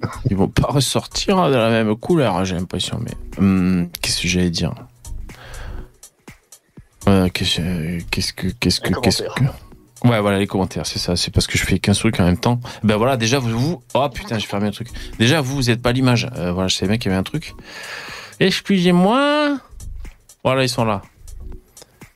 Ils 0.30 0.36
vont 0.36 0.48
pas 0.48 0.66
ressortir 0.68 1.48
de 1.48 1.54
la 1.54 1.70
même 1.70 1.94
couleur, 1.96 2.36
hein, 2.36 2.44
j'ai 2.44 2.56
l'impression. 2.56 3.00
Mais 3.00 3.12
hum, 3.38 3.88
qu'est-ce 4.00 4.20
que 4.22 4.28
j'allais 4.28 4.50
dire? 4.50 4.74
Euh, 7.08 7.28
Qu'est-ce 7.32 7.60
qu'est-ce 8.10 8.32
que 8.32 8.46
qu'est-ce 8.60 8.80
que 8.80 8.92
qu'est-ce 9.00 9.22
que? 9.22 9.44
Ouais, 10.08 10.20
voilà 10.20 10.38
les 10.38 10.46
commentaires, 10.48 10.86
c'est 10.86 10.98
ça. 10.98 11.14
C'est 11.16 11.32
parce 11.32 11.46
que 11.46 11.56
je 11.56 11.64
fais 11.64 11.78
15 11.78 11.98
trucs 11.98 12.18
en 12.20 12.24
même 12.24 12.36
temps. 12.38 12.60
Ben 12.82 12.96
voilà, 12.96 13.16
déjà 13.16 13.38
vous, 13.38 13.56
vous... 13.56 13.82
oh 13.94 14.08
putain, 14.08 14.38
j'ai 14.38 14.46
fermé 14.48 14.66
un 14.66 14.70
truc. 14.72 14.88
Déjà 15.18 15.40
vous, 15.40 15.54
vous 15.54 15.70
êtes 15.70 15.80
pas 15.80 15.90
à 15.90 15.92
l'image. 15.92 16.28
Euh, 16.36 16.50
voilà, 16.52 16.66
je 16.68 16.74
savais 16.76 16.88
bien 16.90 16.98
qu'il 16.98 17.10
y 17.10 17.14
avait 17.14 17.20
un 17.20 17.22
truc. 17.24 17.54
Excusez-moi. 18.42 19.60
Voilà, 20.42 20.64
ils 20.64 20.68
sont 20.68 20.84
là. 20.84 21.02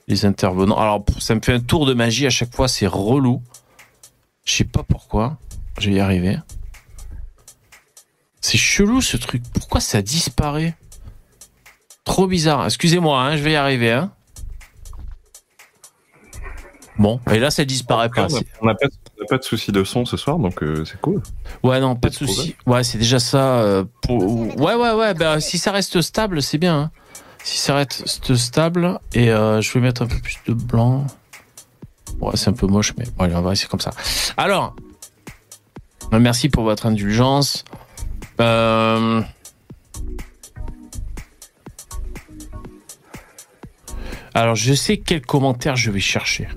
Les 0.09 0.25
intervenants. 0.25 0.76
Alors, 0.76 1.04
ça 1.21 1.37
me 1.37 1.40
fait 1.40 1.52
un 1.52 1.61
tour 1.61 1.87
de 1.87 1.95
magie 1.95 2.26
à 2.26 2.30
chaque 2.30 2.52
fois, 2.52 2.66
c'est 2.66 2.88
relou. 2.88 3.40
Je 4.45 4.54
sais 4.54 4.64
pas 4.64 4.83
pourquoi. 4.83 5.38
Je 5.78 5.88
vais 5.88 5.97
y 5.97 6.00
arriver. 6.00 6.37
C'est 8.40 8.59
chelou 8.59 9.00
ce 9.00 9.16
truc. 9.16 9.45
Pourquoi 9.54 9.80
ça 9.80 10.02
disparaît? 10.02 10.75
Trop 12.02 12.26
bizarre. 12.26 12.64
Excusez-moi, 12.64 13.23
hein, 13.23 13.37
je 13.37 13.42
vais 13.45 13.52
y 13.52 13.56
arriver. 13.56 13.92
Hein. 13.92 14.11
Bon, 16.99 17.21
et 17.30 17.38
là 17.38 17.52
ça 17.52 17.64
disparaît 17.64 18.11
pas. 18.11 18.26
On 18.61 18.66
n'a 18.66 18.75
pas 19.25 19.38
de 19.38 19.42
soucis 19.42 19.73
de 19.73 19.82
son 19.85 20.04
ce 20.04 20.16
soir, 20.16 20.38
donc 20.38 20.62
euh, 20.62 20.85
c'est 20.85 21.00
cool. 21.00 21.23
Ouais, 21.62 21.80
non, 21.80 21.96
pas 21.96 22.11
de 22.11 22.14
souci. 22.14 22.54
Ouais, 22.66 22.85
c'est 22.85 22.99
déjà 22.99 23.18
ça. 23.18 23.61
euh, 23.61 23.85
pour... 24.02 24.23
Ouais, 24.61 24.75
ouais, 24.75 24.92
ouais. 24.92 25.14
Ben, 25.14 25.40
si 25.40 25.58
ça 25.58 25.73
reste 25.73 26.00
stable, 26.02 26.42
c'est 26.42 26.58
bien. 26.58 26.78
hein. 26.78 26.90
Si 27.42 27.58
ça 27.58 27.75
reste 27.76 28.35
stable, 28.35 28.99
et 29.14 29.30
euh, 29.30 29.61
je 29.61 29.73
vais 29.73 29.80
mettre 29.80 30.02
un 30.02 30.06
peu 30.06 30.18
plus 30.18 30.38
de 30.49 30.52
blanc. 30.52 31.06
Ouais, 32.20 32.32
c'est 32.35 32.49
un 32.49 32.52
peu 32.54 32.66
moche, 32.66 32.92
mais 32.99 33.04
bon, 33.16 33.25
allez, 33.25 33.35
on 33.37 33.42
va 33.42 33.52
essayer 33.52 33.68
comme 33.68 33.80
ça. 33.80 33.92
Alors, 34.37 34.75
euh, 36.12 36.18
merci 36.18 36.49
pour 36.49 36.64
votre 36.64 36.87
indulgence. 36.87 37.64
Euh... 38.40 39.23
Alors, 44.35 44.54
je 44.54 44.75
sais 44.75 44.99
quel 44.99 45.23
commentaire 45.23 45.76
je 45.76 45.90
vais 45.90 46.00
chercher. 46.00 46.49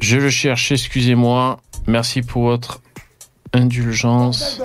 Je 0.00 0.16
le 0.16 0.30
cherche, 0.30 0.72
excusez-moi. 0.72 1.60
Merci 1.86 2.22
pour 2.22 2.42
votre 2.42 2.80
indulgence. 3.52 4.60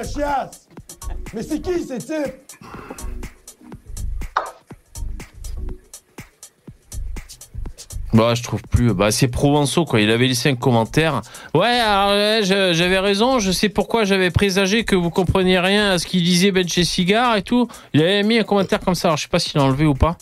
Mais 1.34 1.42
c'est 1.42 1.62
qui 1.62 1.84
ces 1.84 1.98
types? 1.98 2.34
Bah, 8.14 8.36
je 8.36 8.44
trouve 8.44 8.62
plus. 8.70 8.94
Bah, 8.94 9.10
c'est 9.12 9.28
Provençaux, 9.28 9.86
quoi. 9.86 10.00
Il 10.00 10.12
avait 10.12 10.28
laissé 10.28 10.50
un 10.50 10.56
commentaire. 10.56 11.22
Ouais, 11.56 11.80
alors, 11.80 12.44
je- 12.44 12.72
j'avais 12.74 13.00
raison. 13.00 13.40
Je 13.40 13.52
sais 13.52 13.70
pourquoi 13.70 14.04
j'avais 14.06 14.30
présagé 14.30 14.84
que 14.84 14.96
vous 14.96 15.10
compreniez 15.10 15.58
rien 15.60 15.92
à 15.92 15.98
ce 15.98 16.06
qu'il 16.06 16.24
disait 16.24 16.52
Ben 16.52 16.68
chez 16.68 16.84
Cigare 16.84 17.36
et 17.38 17.42
tout. 17.42 17.68
Il 17.94 18.02
avait 18.02 18.22
mis 18.22 18.38
un 18.38 18.44
commentaire 18.44 18.80
comme 18.82 18.94
ça. 18.94 19.08
Alors, 19.08 19.18
je 19.18 19.24
sais 19.24 19.30
pas 19.30 19.40
s'il 19.40 19.58
l'a 19.60 19.64
enlevé 19.66 19.86
ou 19.88 19.96
pas. 19.96 20.18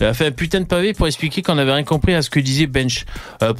Il 0.00 0.06
a 0.06 0.12
fait 0.12 0.26
un 0.26 0.32
putain 0.32 0.60
de 0.60 0.66
pavé 0.66 0.92
pour 0.92 1.06
expliquer 1.06 1.40
qu'on 1.40 1.56
avait 1.56 1.72
rien 1.72 1.84
compris 1.84 2.14
à 2.14 2.20
ce 2.20 2.28
que 2.28 2.40
disait 2.40 2.66
Bench. 2.66 3.06
Euh, 3.42 3.54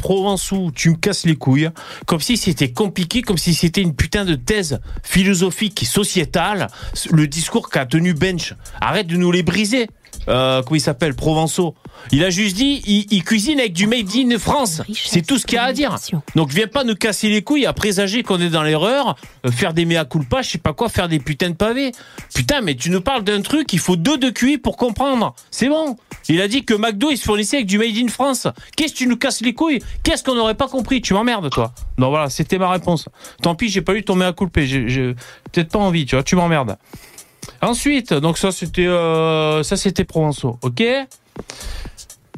tu 0.75 0.90
me 0.90 0.96
casses 0.96 1.25
les 1.25 1.37
couilles. 1.37 1.70
Comme 2.06 2.20
si 2.20 2.37
c'était 2.37 2.72
compliqué, 2.72 3.22
comme 3.22 3.38
si 3.38 3.54
c'était 3.54 3.80
une 3.80 3.94
putain 3.94 4.25
de 4.26 4.34
thèse 4.34 4.80
philosophique 5.02 5.82
et 5.82 5.87
sociétale. 5.87 6.66
Le 7.10 7.26
discours 7.26 7.70
qu'a 7.70 7.87
tenu 7.87 8.12
Bench. 8.12 8.54
Arrête 8.80 9.06
de 9.06 9.16
nous 9.16 9.32
les 9.32 9.42
briser. 9.42 9.88
Euh, 10.28 10.62
comment 10.62 10.76
il 10.76 10.80
s'appelle? 10.80 11.14
Provençaux. 11.14 11.75
Il 12.12 12.25
a 12.25 12.30
juste 12.30 12.57
dit, 12.57 12.83
il, 12.87 13.07
il 13.11 13.23
cuisine 13.25 13.61
avec 13.61 13.73
du 13.73 13.87
made 13.87 14.09
in 14.14 14.38
France. 14.38 14.83
C'est 14.92 15.26
tout 15.26 15.38
ce 15.38 15.47
qu'il 15.47 15.57
y 15.57 15.59
a 15.59 15.64
à 15.64 15.73
dire. 15.73 15.97
Donc 16.35 16.50
viens 16.50 16.66
pas 16.66 16.85
nous 16.85 16.95
casser 16.95 17.28
les 17.28 17.42
couilles 17.42 17.66
à 17.66 17.73
présager 17.73 18.23
qu'on 18.23 18.40
est 18.40 18.49
dans 18.50 18.62
l'erreur, 18.62 19.16
euh, 19.47 19.50
faire 19.50 19.75
des 19.75 19.85
mea 19.85 20.04
culpa, 20.04 20.42
je 20.42 20.50
sais 20.50 20.59
pas 20.59 20.73
quoi, 20.73 20.88
faire 20.88 21.09
des 21.09 21.19
putains 21.19 21.50
de 21.50 21.54
pavés. 21.54 21.92
Putain, 22.35 22.61
mais 22.61 22.75
tu 22.75 22.90
nous 22.90 23.00
parles 23.00 23.23
d'un 23.23 23.42
truc, 23.42 23.73
il 23.73 23.78
faut 23.78 23.97
deux 23.97 24.19
de 24.19 24.30
QI 24.30 24.59
pour 24.59 24.76
comprendre. 24.76 25.35
C'est 25.50 25.69
bon. 25.69 25.97
Il 26.28 26.40
a 26.40 26.49
dit 26.49 26.64
que 26.64 26.75
McDo 26.75 27.11
il 27.11 27.19
se 27.19 27.25
fournissait 27.25 27.57
avec 27.57 27.66
du 27.66 27.78
made 27.78 27.97
in 27.97 28.09
France. 28.09 28.47
Qu'est-ce 28.76 28.92
que 28.92 28.99
tu 28.99 29.07
nous 29.07 29.16
casses 29.16 29.40
les 29.40 29.54
couilles? 29.54 29.80
Qu'est-ce 30.02 30.23
qu'on 30.23 30.35
n'aurait 30.35 30.54
pas 30.54 30.69
compris? 30.69 31.00
Tu 31.00 31.14
m'emmerdes 31.14 31.50
toi. 31.50 31.73
Non 31.99 32.11
voilà, 32.11 32.30
c'était 32.30 32.59
ma 32.59 32.71
réponse. 32.71 33.09
Tant 33.42 33.54
pis, 33.54 33.69
j'ai 33.69 33.83
pas 33.83 33.95
eu 33.95 34.02
ton 34.02 34.14
mea 34.16 34.33
culpa. 34.33 34.61
J'ai 34.64 34.88
j'ai 34.88 35.14
peut-être 35.52 35.71
pas 35.71 35.78
envie, 35.78 36.07
tu 36.07 36.16
vois. 36.16 36.23
Tu 36.23 36.37
m'emmerdes. 36.37 36.76
Ensuite, 37.62 38.14
donc 38.14 38.38
ça 38.38 38.52
c'était 38.52 38.87
euh, 38.87 39.62
ça 39.62 39.76
c'était 39.76 40.04
Provençaux, 40.04 40.59
ok? 40.62 40.83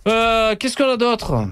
Euh, 0.09 0.57
Qu'est-ce 0.57 0.77
qu'on 0.77 0.91
a 0.91 0.97
d'autre 0.97 1.47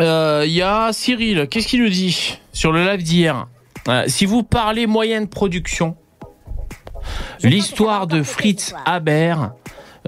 Euh, 0.00 0.44
Il 0.46 0.52
y 0.52 0.62
a 0.62 0.92
Cyril, 0.92 1.48
qu'est-ce 1.50 1.66
qu'il 1.68 1.82
nous 1.82 1.88
dit 1.90 2.38
sur 2.52 2.72
le 2.72 2.84
live 2.84 3.02
d'hier 3.02 3.46
Euh, 3.88 4.04
Si 4.06 4.26
vous 4.26 4.42
parlez 4.42 4.86
moyenne 4.86 5.28
production, 5.28 5.96
l'histoire 7.42 8.06
de 8.06 8.22
Fritz 8.22 8.74
Haber 8.84 9.34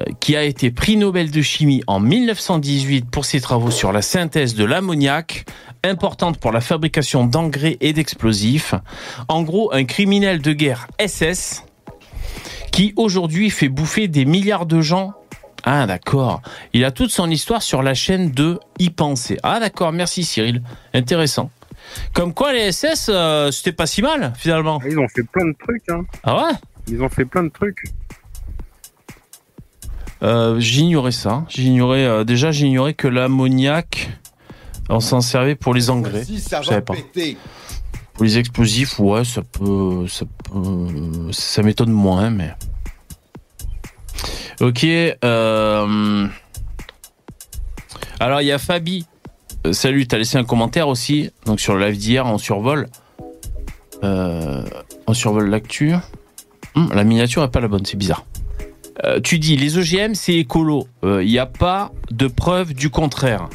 euh, 0.01 0.05
qui 0.21 0.37
a 0.37 0.43
été 0.45 0.71
prix 0.71 0.97
Nobel 0.97 1.31
de 1.31 1.43
chimie 1.43 1.83
en 1.87 2.01
1918 2.01 3.11
pour 3.11 3.25
ses 3.25 3.41
travaux 3.41 3.71
sur 3.71 3.93
la 3.93 4.03
synthèse 4.03 4.55
de 4.55 4.65
l'ammoniac, 4.65 5.45
importante 5.85 6.39
pour 6.39 6.51
la 6.53 6.61
fabrication 6.61 7.25
d'engrais 7.25 7.77
et 7.81 7.93
d'explosifs. 7.93 8.75
En 9.29 9.43
gros, 9.43 9.73
un 9.75 9.85
criminel 9.85 10.41
de 10.41 10.53
guerre 10.53 10.87
SS 11.05 11.65
qui 12.73 12.93
aujourd'hui 12.97 13.51
fait 13.51 13.69
bouffer 13.69 14.09
des 14.09 14.25
milliards 14.25 14.67
de 14.67 14.81
gens. 14.81 15.13
Ah 15.65 15.87
d'accord. 15.87 16.43
Il 16.73 16.85
a 16.85 16.91
toute 16.91 17.11
son 17.11 17.31
histoire 17.31 17.63
sur 17.63 17.83
la 17.83 17.95
chaîne 17.95 18.31
de 18.31 18.61
Y 18.79 18.91
penser. 18.91 19.39
Ah 19.43 19.61
d'accord, 19.61 19.93
merci 19.93 20.25
Cyril. 20.25 20.63
Intéressant. 20.93 21.51
Comme 22.13 22.33
quoi 22.35 22.53
les 22.53 22.71
SS, 22.73 23.07
euh, 23.09 23.51
c'était 23.51 23.73
pas 23.73 23.87
si 23.87 24.03
mal 24.03 24.33
finalement. 24.37 24.81
Ils 24.89 24.99
ont 24.99 25.09
fait 25.09 25.23
plein 25.23 25.47
de 25.47 25.55
trucs. 25.59 25.89
Hein. 25.91 26.05
Ah 26.23 26.37
ouais 26.37 26.53
Ils 26.89 27.03
ont 27.03 27.09
fait 27.09 27.25
plein 27.25 27.45
de 27.45 27.49
trucs. 27.51 27.85
Euh, 30.23 30.59
j'ignorais 30.61 31.13
ça. 31.13 31.45
J'ignorais 31.49 32.05
euh, 32.05 32.25
déjà 32.25 32.51
j'ignorais 32.51 32.95
que 32.95 33.09
l'ammoniac 33.09 34.11
on 34.89 35.01
s'en 35.01 35.21
servait 35.21 35.55
pour 35.55 35.73
les 35.75 35.89
engrais. 35.91 36.25
Si 36.25 36.41
ça 36.41 36.61
Je 36.61 36.67
savais 36.67 36.77
va 36.81 36.83
pas. 36.83 36.95
péter. 36.95 37.37
Pour 38.13 38.25
les 38.25 38.39
explosifs, 38.39 38.99
ouais, 39.01 39.25
ça 39.25 39.43
peut, 39.43 40.07
ça 40.09 40.25
peut, 40.45 41.33
ça 41.33 41.63
m'étonne 41.63 41.91
moins, 41.91 42.31
mais. 42.31 42.55
Ok. 44.61 44.85
euh, 44.85 46.27
Alors 48.21 48.41
il 48.41 48.47
y 48.47 48.53
a 48.53 48.59
Fabi. 48.59 49.07
Euh, 49.67 49.73
Salut, 49.73 50.07
t'as 50.07 50.19
laissé 50.19 50.37
un 50.39 50.45
commentaire 50.45 50.89
aussi, 50.89 51.31
donc 51.47 51.61
sur 51.61 51.75
le 51.75 51.87
live 51.87 51.97
d'hier 51.99 52.27
en 52.27 52.39
survol. 52.39 52.89
Euh, 54.03 54.63
on 55.07 55.15
survole 55.15 55.49
l'actu. 55.49 55.95
Hum, 56.75 56.91
la 56.93 57.05
miniature 57.05 57.43
est 57.43 57.51
pas 57.51 57.61
la 57.61 57.69
bonne, 57.69 57.85
c'est 57.85 57.97
bizarre. 57.97 58.25
Tu 59.23 59.39
dis 59.39 59.57
les 59.57 59.77
OGM 59.77 60.15
c'est 60.15 60.35
écolo. 60.35 60.87
Il 61.03 61.27
n'y 61.27 61.39
a 61.39 61.47
pas 61.47 61.93
de 62.11 62.27
preuve 62.27 62.75
du 62.75 62.91
contraire. 62.91 63.49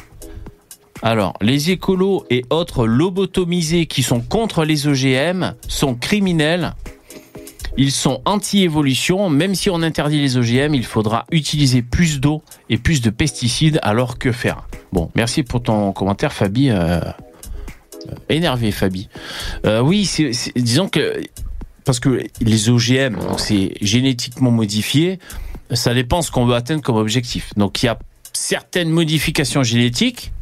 Alors, 1.02 1.32
les 1.40 1.70
écolos 1.70 2.26
et 2.28 2.44
autres 2.50 2.86
lobotomisés 2.86 3.86
qui 3.86 4.02
sont 4.02 4.20
contre 4.20 4.64
les 4.64 4.86
OGM 4.86 5.54
sont 5.66 5.94
criminels. 5.94 6.74
Ils 7.80 7.92
sont 7.92 8.20
anti-évolution. 8.26 9.30
Même 9.30 9.54
si 9.54 9.70
on 9.70 9.80
interdit 9.80 10.20
les 10.20 10.36
OGM, 10.36 10.74
il 10.74 10.84
faudra 10.84 11.24
utiliser 11.32 11.80
plus 11.80 12.20
d'eau 12.20 12.42
et 12.68 12.76
plus 12.76 13.00
de 13.00 13.08
pesticides. 13.08 13.78
Alors 13.82 14.18
que 14.18 14.32
faire? 14.32 14.66
Bon, 14.92 15.10
merci 15.14 15.42
pour 15.42 15.62
ton 15.62 15.90
commentaire, 15.92 16.34
Fabi. 16.34 16.68
Euh, 16.68 17.00
euh, 17.00 17.10
énervé, 18.28 18.70
Fabi. 18.70 19.08
Euh, 19.64 19.80
oui, 19.80 20.08
disons 20.56 20.90
que 20.90 21.22
parce 21.86 22.00
que 22.00 22.22
les 22.42 22.68
OGM, 22.68 23.16
c'est 23.38 23.72
génétiquement 23.80 24.50
modifié, 24.50 25.18
ça 25.72 25.94
dépend 25.94 26.20
ce 26.20 26.30
qu'on 26.30 26.44
veut 26.44 26.56
atteindre 26.56 26.82
comme 26.82 26.96
objectif. 26.96 27.54
Donc 27.56 27.82
il 27.82 27.86
y 27.86 27.88
a 27.88 27.98
certaines 28.34 28.90
modifications 28.90 29.62
génétiques 29.62 30.32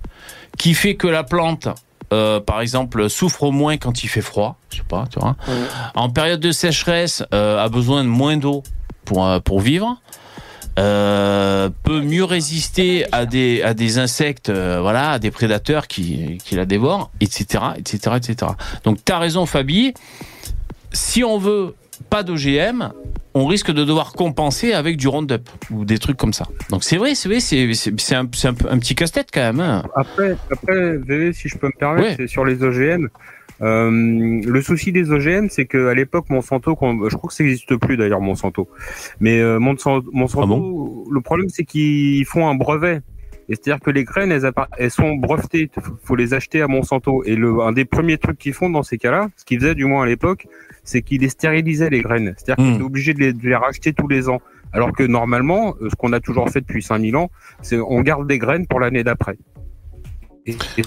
qui 0.59 0.75
fait 0.75 0.97
que 0.97 1.07
la 1.07 1.23
plante, 1.23 1.69
euh, 2.13 2.41
par 2.41 2.61
exemple, 2.61 3.11
souffre 3.11 3.51
moins 3.51 3.77
quand 3.77 4.03
il 4.03 4.09
fait 4.09 4.23
froid. 4.23 4.57
Je 4.71 4.79
sais 4.79 4.83
pas, 4.89 5.07
tu 5.11 5.19
vois. 5.19 5.37
En 5.95 6.11
période 6.11 6.41
de 6.41 6.53
sécheresse, 6.53 7.23
euh, 7.35 7.63
a 7.63 7.69
besoin 7.69 8.05
de 8.05 8.09
moins 8.09 8.37
d'eau 8.37 8.63
pour 9.05 9.27
euh, 9.27 9.41
pour 9.41 9.61
vivre. 9.61 10.01
Euh, 10.79 11.71
peut 11.83 12.01
mieux 12.01 12.23
résister 12.23 13.05
à 13.11 13.27
des 13.27 13.63
à 13.63 13.75
des 13.75 13.99
insectes, 13.99 14.49
euh, 14.49 14.79
voilà, 14.81 15.11
à 15.13 15.19
des 15.19 15.33
prédateurs 15.33 15.89
qui 15.89 16.39
qui 16.45 16.55
la 16.55 16.67
dévorent, 16.67 17.11
etc., 17.21 17.65
etc., 17.77 18.17
etc. 18.17 18.53
Donc 18.85 18.99
t'as 19.05 19.19
raison, 19.19 19.45
Fabi. 19.45 19.93
Si 20.93 21.25
on 21.25 21.37
veut 21.37 21.75
pas 22.11 22.23
d'OGM, 22.23 22.93
on 23.35 23.47
risque 23.47 23.71
de 23.71 23.85
devoir 23.85 24.13
compenser 24.13 24.73
avec 24.73 24.97
du 24.97 25.09
Roundup 25.09 25.49
ou 25.71 25.85
des 25.85 25.99
trucs 25.99 26.17
comme 26.17 26.33
ça. 26.33 26.47
Donc 26.71 26.83
c'est 26.85 26.97
vrai, 26.97 27.15
c'est 27.15 27.29
vrai, 27.29 27.41
c'est 27.41 28.15
un, 28.15 28.29
c'est 28.33 28.49
un, 28.49 28.55
petit 28.55 28.95
casse-tête 28.95 29.29
quand 29.33 29.41
même. 29.43 29.61
hein. 29.61 29.85
Après, 29.95 30.37
après, 30.51 30.97
VV, 30.99 31.33
si 31.33 31.49
je 31.49 31.57
peux 31.59 31.67
me 31.69 31.79
permettre, 31.79 32.09
Ouais. 32.09 32.15
c'est 32.17 32.27
sur 32.27 32.45
les 32.45 32.63
OGM. 32.63 33.09
Euh, 33.61 33.91
le 34.45 34.63
souci 34.63 34.93
des 34.93 35.11
OGM, 35.11 35.49
c'est 35.51 35.67
qu'à 35.67 35.93
l'époque, 35.95 36.31
Monsanto, 36.31 36.71
je 36.81 37.17
crois 37.17 37.29
que 37.29 37.35
ça 37.35 37.43
n'existe 37.45 37.77
plus 37.77 37.97
d'ailleurs, 37.97 38.21
Monsanto. 38.21 38.69
Mais 39.21 39.41
euh, 39.41 39.59
Monsanto, 39.59 40.09
Monsanto 40.13 41.09
le 41.11 41.21
problème, 41.21 41.49
c'est 41.49 41.65
qu'ils 41.65 42.25
font 42.25 42.49
un 42.49 42.55
brevet. 42.55 43.01
Et 43.51 43.55
C'est-à-dire 43.55 43.81
que 43.83 43.91
les 43.91 44.05
graines, 44.05 44.31
elles, 44.79 44.91
sont 44.91 45.15
brevetées. 45.15 45.71
Faut- 45.81 45.97
faut 46.05 46.17
les 46.17 46.35
acheter 46.35 46.61
à 46.61 46.69
Monsanto. 46.69 47.25
Et 47.25 47.35
le, 47.35 47.61
un 47.63 47.73
des 47.73 47.85
premiers 47.87 48.19
trucs 48.19 48.39
qu'ils 48.39 48.53
font 48.53 48.69
dans 48.71 48.83
ces 48.83 48.99
cas-là, 48.99 49.29
ce 49.37 49.45
qu'ils 49.45 49.59
faisaient 49.59 49.75
du 49.75 49.87
moins 49.87 50.03
à 50.03 50.07
l'époque, 50.07 50.47
c'est 50.89 51.03
qu'ils 51.03 51.21
les 51.21 51.29
stérilisaient 51.29 51.91
les 51.91 52.03
graines. 52.03 52.35
C'est-à-dire 52.37 52.65
qu'ils 52.65 52.75
étaient 52.75 52.83
obligés 52.85 53.15
de 53.15 53.21
les, 53.21 53.33
de 53.33 53.43
les 53.49 53.55
racheter 53.57 53.93
tous 53.93 54.09
les 54.09 54.29
ans. 54.29 54.41
Alors 54.73 54.93
que 54.93 55.03
normalement, 55.03 55.75
euh, 55.81 55.89
ce 55.91 55.95
qu'on 55.97 56.13
a 56.13 56.21
toujours 56.21 56.49
fait 56.51 56.61
depuis 56.61 56.83
5000 56.83 57.17
ans, 57.17 57.31
c'est 57.63 57.79
on 57.79 58.01
garde 58.01 58.27
des 58.27 58.39
graines 58.39 58.67
pour 58.67 58.81
l'année 58.81 59.05
d'après. 59.05 59.37
Et, 60.47 60.53
et 60.79 60.83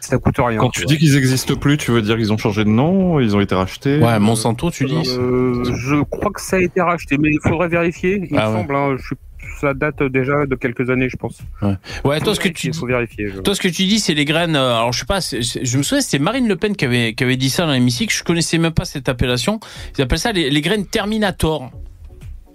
ça 0.00 0.16
coûte 0.18 0.36
rien. 0.38 0.58
Quand 0.58 0.70
tu 0.70 0.84
dis 0.86 0.96
qu'ils 0.98 1.16
existent 1.16 1.54
plus, 1.56 1.76
tu 1.76 1.90
veux 1.90 2.00
dire 2.02 2.16
qu'ils 2.16 2.32
ont 2.32 2.38
changé 2.38 2.64
de 2.64 2.70
nom, 2.70 3.20
ils 3.20 3.36
ont 3.36 3.40
été 3.40 3.54
rachetés 3.54 3.98
Ouais, 3.98 4.18
Monsanto, 4.18 4.70
tu 4.70 4.84
dis 4.86 5.02
Euh, 5.18 5.62
je 5.64 6.02
crois 6.02 6.30
que 6.32 6.40
ça 6.40 6.56
a 6.56 6.60
été 6.60 6.80
racheté, 6.80 7.16
mais 7.18 7.28
il 7.30 7.40
faudrait 7.46 7.68
vérifier. 7.68 8.26
Il 8.30 8.36
Ah 8.38 8.48
me 8.48 8.54
ouais. 8.54 8.60
semble, 8.62 8.74
hein, 8.76 8.96
je 8.98 9.02
suis- 9.04 9.16
ça 9.60 9.74
date 9.74 10.02
déjà 10.02 10.46
de 10.46 10.54
quelques 10.54 10.90
années, 10.90 11.08
je 11.08 11.16
pense. 11.16 11.38
Ouais, 11.62 11.74
ouais 12.04 12.20
toi, 12.20 12.34
ce 12.34 12.40
que 12.40 12.48
tu 12.48 12.68
Il 12.68 12.74
faut 12.74 12.86
vérifier. 12.86 13.28
je- 13.28 13.40
Toi, 13.40 13.54
ce 13.54 13.60
que 13.60 13.68
tu 13.68 13.82
dis, 13.84 13.98
c'est 14.00 14.14
les 14.14 14.24
graines. 14.24 14.56
euh, 14.56 14.76
Alors, 14.76 14.92
je 14.92 15.00
sais 15.00 15.06
pas. 15.06 15.20
Je 15.20 15.76
me 15.78 15.82
souviens, 15.82 16.00
c'était 16.02 16.22
Marine 16.22 16.46
Le 16.48 16.56
Pen 16.56 16.76
qui 16.76 16.84
avait 16.84 17.14
qui 17.14 17.24
avait 17.24 17.36
dit 17.36 17.50
ça 17.50 17.66
dans 17.66 17.72
l'hémicycle. 17.72 18.14
Je 18.14 18.24
connaissais 18.24 18.58
même 18.58 18.72
pas 18.72 18.84
cette 18.84 19.08
appellation. 19.08 19.60
Ils 19.98 20.02
appellent 20.02 20.18
ça 20.18 20.32
les, 20.32 20.50
les 20.50 20.60
graines 20.60 20.86
Terminator. 20.86 21.70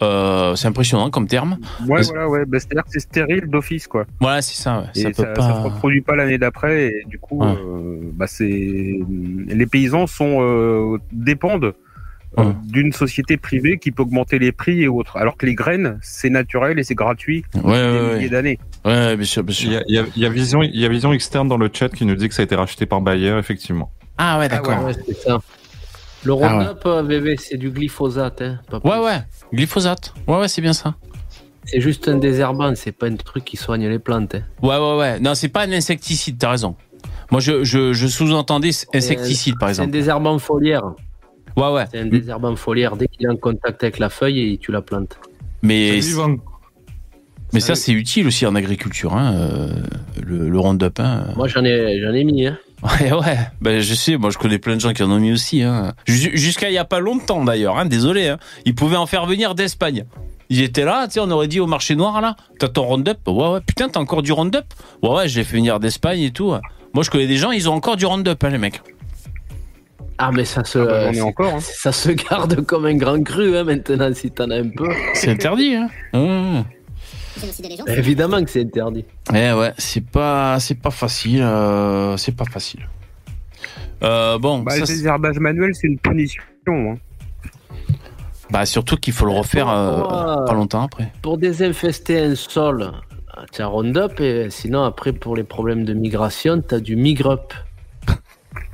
Euh, 0.01 0.55
c'est 0.55 0.67
impressionnant 0.67 1.09
comme 1.09 1.27
terme. 1.27 1.57
Ouais, 1.85 2.01
voilà, 2.03 2.29
ouais. 2.29 2.45
Bah, 2.45 2.57
C'est-à-dire 2.59 2.83
que 2.85 2.89
c'est 2.91 3.01
stérile 3.01 3.47
d'office, 3.47 3.85
quoi. 3.85 4.05
Voilà, 4.21 4.41
c'est 4.41 4.55
ça. 4.55 4.79
ouais. 4.79 4.85
Ça 4.93 5.01
ça, 5.01 5.09
peut 5.09 5.41
ça 5.41 5.47
se 5.47 5.47
pas. 5.53 5.59
reproduit 5.63 5.99
pas 6.01 6.15
l'année 6.15 6.37
d'après, 6.37 6.85
et 6.87 7.03
du 7.07 7.19
coup, 7.19 7.41
Ouais. 7.43 7.47
euh, 7.51 7.97
bah, 8.13 8.25
c'est 8.27 8.45
les 8.45 9.65
paysans 9.65 10.07
sont 10.07 10.37
euh, 10.41 10.97
dépendent 11.11 11.73
euh, 12.37 12.53
d'une 12.63 12.93
société 12.93 13.37
privée 13.37 13.79
qui 13.79 13.91
peut 13.91 14.03
augmenter 14.03 14.37
les 14.39 14.51
prix 14.51 14.81
et 14.83 14.87
autres, 14.87 15.17
alors 15.17 15.35
que 15.35 15.45
les 15.45 15.55
graines, 15.55 15.97
c'est 16.01 16.29
naturel 16.29 16.77
et 16.77 16.83
c'est 16.83 16.95
gratuit. 16.95 17.43
Ouais, 17.55 17.61
des 17.63 17.69
ouais, 17.71 18.01
milliers 18.13 18.23
ouais. 18.25 18.29
d'années. 18.29 18.59
Ouais, 18.85 19.15
bien 19.17 19.25
sûr, 19.25 19.43
bien 19.43 19.53
Il 19.53 19.55
sûr. 19.55 19.71
y 19.71 19.75
a, 19.77 19.83
il 19.87 19.95
y 19.95 19.99
a- 19.99 20.05
il 20.15 20.21
y 20.21 20.25
a 20.25 20.29
vision, 20.29 20.61
il 20.61 20.79
y 20.79 20.85
a 20.85 20.89
vision 20.89 21.11
externe 21.11 21.47
dans 21.47 21.57
le 21.57 21.69
chat 21.73 21.89
qui 21.89 22.05
nous 22.05 22.15
dit 22.15 22.29
que 22.29 22.35
ça 22.35 22.41
a 22.41 22.45
été 22.45 22.55
racheté 22.55 22.85
par 22.85 23.01
Bayer, 23.01 23.37
effectivement. 23.39 23.91
Ah 24.17 24.37
ouais, 24.39 24.47
d'accord. 24.47 24.83
Ouais, 24.83 24.93
c'est 25.07 25.17
ça. 25.17 25.39
Le 26.25 26.33
Ah 26.33 26.35
Roundup, 26.35 26.85
euh, 26.85 27.01
VV, 27.01 27.37
c'est 27.37 27.57
du 27.57 27.69
glyphosate. 27.71 28.41
Hein, 28.41 28.59
pas. 28.69 28.79
Ouais, 28.83 29.03
ouais. 29.05 29.19
Glyphosate. 29.53 30.13
Ouais, 30.27 30.37
ouais, 30.37 30.47
c'est 30.49 30.61
bien 30.61 30.73
ça. 30.73 30.95
C'est 31.63 31.79
juste 31.81 32.07
un 32.09 32.17
désherbant, 32.17 32.73
c'est 32.75 32.91
pas 32.91 33.07
un 33.07 33.15
truc 33.15 33.45
qui 33.45 33.55
soigne 33.57 33.87
les 33.87 33.99
plantes. 33.99 34.35
hein. 34.35 34.41
Ouais, 34.61 34.77
ouais, 34.77 34.97
ouais. 34.97 35.19
Non, 35.19 35.33
c'est 35.35 35.47
pas 35.49 35.61
un 35.63 35.71
insecticide. 35.71 36.37
T'as 36.37 36.49
raison. 36.51 36.75
Moi, 37.31 37.39
je, 37.41 37.63
je, 37.63 37.93
je 37.93 38.07
sous-entendais 38.07 38.71
insecticide, 38.93 39.55
par 39.59 39.69
C'est 39.69 39.81
un 39.81 39.83
exemple. 39.85 39.91
désherbant 39.91 40.39
foliaire. 40.39 40.83
Ouais, 41.57 41.71
ouais. 41.71 41.85
C'est 41.91 41.99
un 41.99 42.05
désherbant 42.05 42.55
foliaire. 42.55 42.95
Dès 42.95 43.07
qu'il 43.07 43.25
est 43.25 43.29
en 43.29 43.35
contact 43.37 43.83
avec 43.83 43.99
la 43.99 44.09
feuille, 44.09 44.53
et 44.53 44.57
tu 44.57 44.71
la 44.71 44.81
plantes. 44.81 45.17
Mais, 45.61 45.99
mais 47.51 47.59
ça, 47.59 47.75
c'est 47.75 47.91
utile 47.91 48.27
aussi 48.27 48.45
en 48.45 48.53
agriculture, 48.55 49.13
hein, 49.15 49.33
euh, 49.33 49.69
le, 50.23 50.49
le 50.49 50.59
Roundup. 50.59 50.99
Hein. 50.99 51.25
Moi, 51.35 51.47
j'en 51.47 51.65
ai, 51.65 51.99
j'en 52.01 52.13
ai 52.13 52.23
mis. 52.23 52.45
Hein. 52.45 52.57
Ouais, 52.83 53.11
ouais. 53.11 53.37
Ben, 53.59 53.81
je 53.81 53.93
sais, 53.93 54.15
moi, 54.17 54.29
je 54.29 54.37
connais 54.37 54.59
plein 54.59 54.75
de 54.75 54.81
gens 54.81 54.93
qui 54.93 55.03
en 55.03 55.11
ont 55.11 55.19
mis 55.19 55.31
aussi. 55.33 55.63
Hein. 55.63 55.93
Jus- 56.07 56.37
Jusqu'à 56.37 56.69
il 56.69 56.73
y 56.75 56.77
a 56.77 56.85
pas 56.85 56.99
longtemps, 56.99 57.43
d'ailleurs. 57.43 57.77
Hein, 57.77 57.85
désolé. 57.85 58.27
Hein. 58.29 58.37
Ils 58.65 58.75
pouvaient 58.75 58.95
en 58.97 59.05
faire 59.07 59.25
venir 59.25 59.55
d'Espagne. 59.55 60.05
Ils 60.51 60.61
étaient 60.61 60.85
là, 60.85 61.07
tu 61.07 61.13
sais, 61.15 61.19
on 61.19 61.29
aurait 61.31 61.47
dit 61.47 61.59
au 61.59 61.67
marché 61.67 61.95
noir, 61.95 62.21
là. 62.21 62.35
T'as 62.59 62.69
ton 62.69 62.83
Roundup 62.83 63.17
Ouais, 63.27 63.49
ouais. 63.49 63.59
Putain, 63.65 63.89
t'as 63.89 63.99
encore 63.99 64.21
du 64.21 64.31
Roundup 64.31 64.63
Ouais, 65.03 65.09
ouais, 65.09 65.27
je 65.27 65.37
l'ai 65.39 65.43
fait 65.43 65.57
venir 65.57 65.79
d'Espagne 65.79 66.21
et 66.21 66.31
tout. 66.31 66.53
Moi, 66.93 67.03
je 67.03 67.09
connais 67.09 67.27
des 67.27 67.37
gens, 67.37 67.51
ils 67.51 67.67
ont 67.69 67.73
encore 67.73 67.97
du 67.97 68.05
Roundup, 68.05 68.43
hein, 68.43 68.49
les 68.49 68.57
mecs. 68.57 68.81
Ah, 70.21 70.31
mais 70.33 70.43
ça 70.43 70.63
se, 70.65 70.77
Ah 70.79 71.11
bah, 71.13 71.23
encore. 71.25 71.53
hein. 71.55 71.59
ça 71.61 72.13
garde 72.13 72.65
comme 72.65 72.85
un 72.85 72.95
grand 72.95 73.23
cru 73.23 73.55
hein, 73.57 73.63
maintenant, 73.63 74.13
si 74.13 74.29
t'en 74.29 74.49
as 74.51 74.57
un 74.57 74.69
peu. 74.69 74.89
C'est 75.13 75.29
interdit, 75.31 75.75
hein. 75.75 75.89
Mmh. 76.13 76.61
Bah, 77.41 77.93
évidemment 77.95 78.43
que 78.43 78.49
c'est 78.49 78.61
interdit. 78.63 79.05
Eh 79.33 79.53
ouais, 79.53 79.71
c'est 79.77 80.05
pas, 80.05 80.59
c'est 80.59 80.75
pas 80.75 80.91
facile. 80.91 81.41
euh, 81.41 82.17
c'est 82.17 82.35
pas 82.35 82.43
facile. 82.43 82.81
Euh, 84.03 84.37
bon, 84.37 84.59
Bah, 84.59 84.71
ça, 84.73 84.79
le 84.81 84.85
c'est- 84.85 84.93
désherbage 84.95 85.39
manuel, 85.39 85.71
c'est 85.73 85.87
une 85.87 85.99
punition. 85.99 86.43
hein. 86.67 86.95
bah, 88.49 88.65
surtout 88.65 88.97
qu'il 88.97 89.13
faut 89.13 89.25
le 89.25 89.31
refaire 89.31 89.69
euh, 89.69 89.99
Pourquoi 90.01 90.45
pas 90.45 90.53
longtemps 90.53 90.83
après. 90.83 91.11
Pour 91.21 91.37
désinfester 91.37 92.19
un 92.19 92.35
sol, 92.35 92.91
tu 93.53 93.61
as 93.61 93.67
Roundup, 93.67 94.19
et 94.19 94.49
sinon, 94.49 94.83
après, 94.83 95.13
pour 95.13 95.35
les 95.37 95.43
problèmes 95.45 95.85
de 95.85 95.93
migration, 95.93 96.61
tu 96.67 96.75
as 96.75 96.79
du 96.81 96.95
Migrup. 96.97 97.53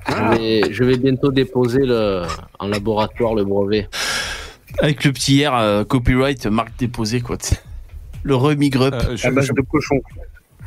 Je 0.08 0.38
vais, 0.38 0.74
je 0.74 0.84
vais 0.84 0.98
bientôt 0.98 1.32
déposer 1.32 1.82
le, 1.84 2.24
en 2.60 2.68
laboratoire 2.68 3.34
le 3.36 3.44
brevet. 3.44 3.88
Avec 4.80 5.04
le 5.04 5.12
petit 5.14 5.36
hier 5.36 5.54
euh, 5.56 5.84
copyright 5.84 6.46
marque 6.48 6.78
déposée 6.78 7.22
quoi. 7.22 7.38
Le 8.24 8.36
remigrup. 8.36 8.94
Euh, 8.94 9.16
je, 9.16 9.28
À 9.28 9.32
base 9.32 9.46
je- 9.48 9.54
de 9.54 9.62
cochon. 9.62 9.96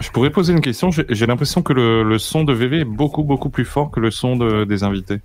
je 0.01 0.11
pourrais 0.11 0.31
poser 0.31 0.53
une 0.53 0.61
question. 0.61 0.91
J'ai 0.91 1.27
l'impression 1.27 1.63
que 1.63 1.73
le, 1.73 2.03
le 2.03 2.19
son 2.19 2.45
de 2.45 2.53
VV 2.53 2.81
est 2.81 2.85
beaucoup, 2.85 3.23
beaucoup 3.25 3.51
plus 3.51 3.65
fort 3.65 3.91
que 3.91 4.01
le 4.01 4.11
son 4.11 4.37
de- 4.37 4.65
des 4.65 4.83
invités. 4.83 5.21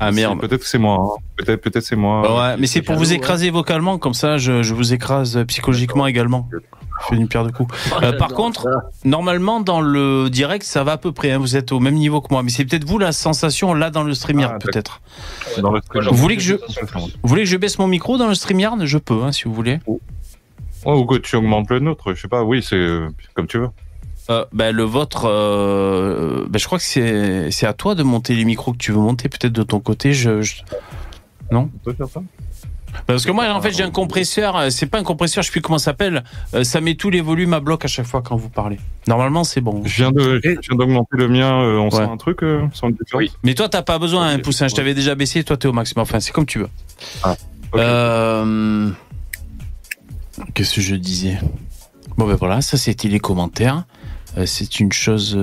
Ah 0.00 0.12
merde. 0.12 0.40
Peut-être 0.40 0.60
que 0.60 0.66
c'est 0.68 0.78
moi. 0.78 0.98
hein. 1.00 1.22
Peut-être, 1.36 1.60
peut-être 1.60 1.82
c'est 1.84 1.96
moi. 1.96 2.36
Ouais, 2.50 2.56
mais 2.58 2.66
c'est 2.66 2.82
pour 2.82 2.96
vous 2.96 3.12
écraser 3.12 3.50
vocalement, 3.50 3.98
comme 3.98 4.14
ça 4.14 4.38
je, 4.38 4.62
je 4.62 4.74
vous 4.74 4.92
écrase 4.92 5.42
psychologiquement 5.48 6.06
également. 6.06 6.48
Je 7.00 7.06
fais 7.08 7.16
une 7.16 7.28
pierre 7.28 7.44
de 7.44 7.50
coups. 7.52 7.72
Euh, 8.02 8.12
par 8.18 8.28
contre, 8.34 8.66
normalement 9.04 9.60
dans 9.60 9.80
le 9.80 10.28
direct 10.30 10.64
ça 10.64 10.82
va 10.84 10.92
à 10.92 10.96
peu 10.98 11.12
près, 11.12 11.30
hein, 11.32 11.38
vous 11.38 11.56
êtes 11.56 11.72
au 11.72 11.80
même 11.80 11.94
niveau 11.94 12.20
que 12.20 12.28
moi, 12.30 12.42
mais 12.42 12.50
c'est 12.50 12.64
peut-être 12.64 12.84
vous 12.84 12.98
la 12.98 13.12
sensation 13.12 13.72
là 13.74 13.90
dans 13.90 14.02
le 14.02 14.14
StreamYard 14.14 14.54
Ah, 14.56 14.58
peut-être. 14.58 15.00
Vous 15.56 16.16
voulez 16.16 16.36
que 16.36 16.42
je, 16.42 16.54
vous 16.54 17.28
voulez 17.28 17.42
que 17.42 17.48
je 17.48 17.56
baisse 17.56 17.78
mon 17.78 17.86
micro 17.86 18.18
dans 18.18 18.26
le 18.28 18.34
StreamYard? 18.34 18.84
Je 18.84 18.98
peux, 18.98 19.22
hein, 19.22 19.32
si 19.32 19.44
vous 19.44 19.54
voulez. 19.54 19.78
Ouais, 19.86 20.94
ou 20.94 21.04
que 21.06 21.16
tu 21.16 21.36
augmentes 21.36 21.70
le 21.70 21.80
nôtre, 21.80 22.14
je 22.14 22.20
sais 22.22 22.28
pas. 22.28 22.42
Oui, 22.42 22.62
c'est 22.62 22.76
euh, 22.76 23.08
comme 23.34 23.46
tu 23.46 23.58
veux. 23.58 23.68
Euh, 24.30 24.44
ben, 24.52 24.74
le 24.74 24.82
vôtre, 24.82 25.24
euh, 25.28 26.46
ben, 26.48 26.58
je 26.58 26.66
crois 26.66 26.78
que 26.78 26.84
c'est 26.84 27.50
c'est 27.50 27.66
à 27.66 27.72
toi 27.72 27.94
de 27.94 28.02
monter 28.02 28.34
les 28.34 28.44
micros 28.44 28.72
que 28.72 28.78
tu 28.78 28.92
veux 28.92 28.98
monter, 28.98 29.28
peut-être 29.28 29.52
de 29.52 29.62
ton 29.62 29.80
côté. 29.80 30.12
Je, 30.12 30.42
je- 30.42 30.62
Non? 31.50 31.70
On 31.74 31.78
peut 31.84 31.94
faire 31.94 32.08
ça 32.08 32.20
Parce 33.06 33.24
que 33.24 33.30
moi, 33.30 33.48
en 33.50 33.60
fait, 33.60 33.72
j'ai 33.72 33.82
un 33.82 33.90
compresseur. 33.90 34.56
euh, 34.56 34.70
C'est 34.70 34.86
pas 34.86 34.98
un 34.98 35.02
compresseur, 35.02 35.42
je 35.42 35.48
sais 35.48 35.52
plus 35.52 35.60
comment 35.60 35.78
ça 35.78 35.86
s'appelle. 35.86 36.24
euh, 36.54 36.64
Ça 36.64 36.80
met 36.80 36.94
tous 36.94 37.10
les 37.10 37.20
volumes 37.20 37.54
à 37.54 37.60
bloc 37.60 37.84
à 37.84 37.88
chaque 37.88 38.06
fois 38.06 38.22
quand 38.22 38.36
vous 38.36 38.48
parlez. 38.50 38.78
Normalement, 39.06 39.44
c'est 39.44 39.60
bon. 39.60 39.82
Je 39.84 39.96
viens 39.96 40.10
de, 40.12 40.40
je 40.44 40.50
viens 40.50 40.76
d'augmenter 40.76 41.16
le 41.16 41.28
mien. 41.28 41.62
euh, 41.62 41.78
on 41.78 41.90
sent 41.90 41.98
Ouais. 41.98 42.04
un 42.04 42.16
truc, 42.16 42.42
euh, 42.42 42.62
sent 42.74 42.86
une 42.86 42.92
différence. 42.92 43.14
Oui. 43.14 43.32
Mais 43.44 43.54
toi, 43.54 43.68
t'as 43.68 43.82
pas 43.82 43.98
besoin, 43.98 44.28
un 44.28 44.38
poussin. 44.38 44.68
Je 44.68 44.74
t'avais 44.74 44.94
déjà 44.94 45.14
baissé. 45.14 45.42
Toi, 45.44 45.56
t'es 45.56 45.68
au 45.68 45.72
maximum. 45.72 46.02
Enfin, 46.02 46.20
c'est 46.20 46.32
comme 46.32 46.46
tu 46.46 46.58
veux. 46.58 46.68
Ah. 47.22 47.36
Euh, 47.76 48.90
Qu'est-ce 50.54 50.76
que 50.76 50.80
je 50.80 50.94
disais? 50.94 51.38
Bon, 52.16 52.26
ben 52.26 52.34
voilà, 52.34 52.60
ça 52.62 52.76
c'était 52.76 53.08
les 53.08 53.20
commentaires. 53.20 53.84
C'est 54.46 54.78
une 54.78 54.92
chose. 54.92 55.34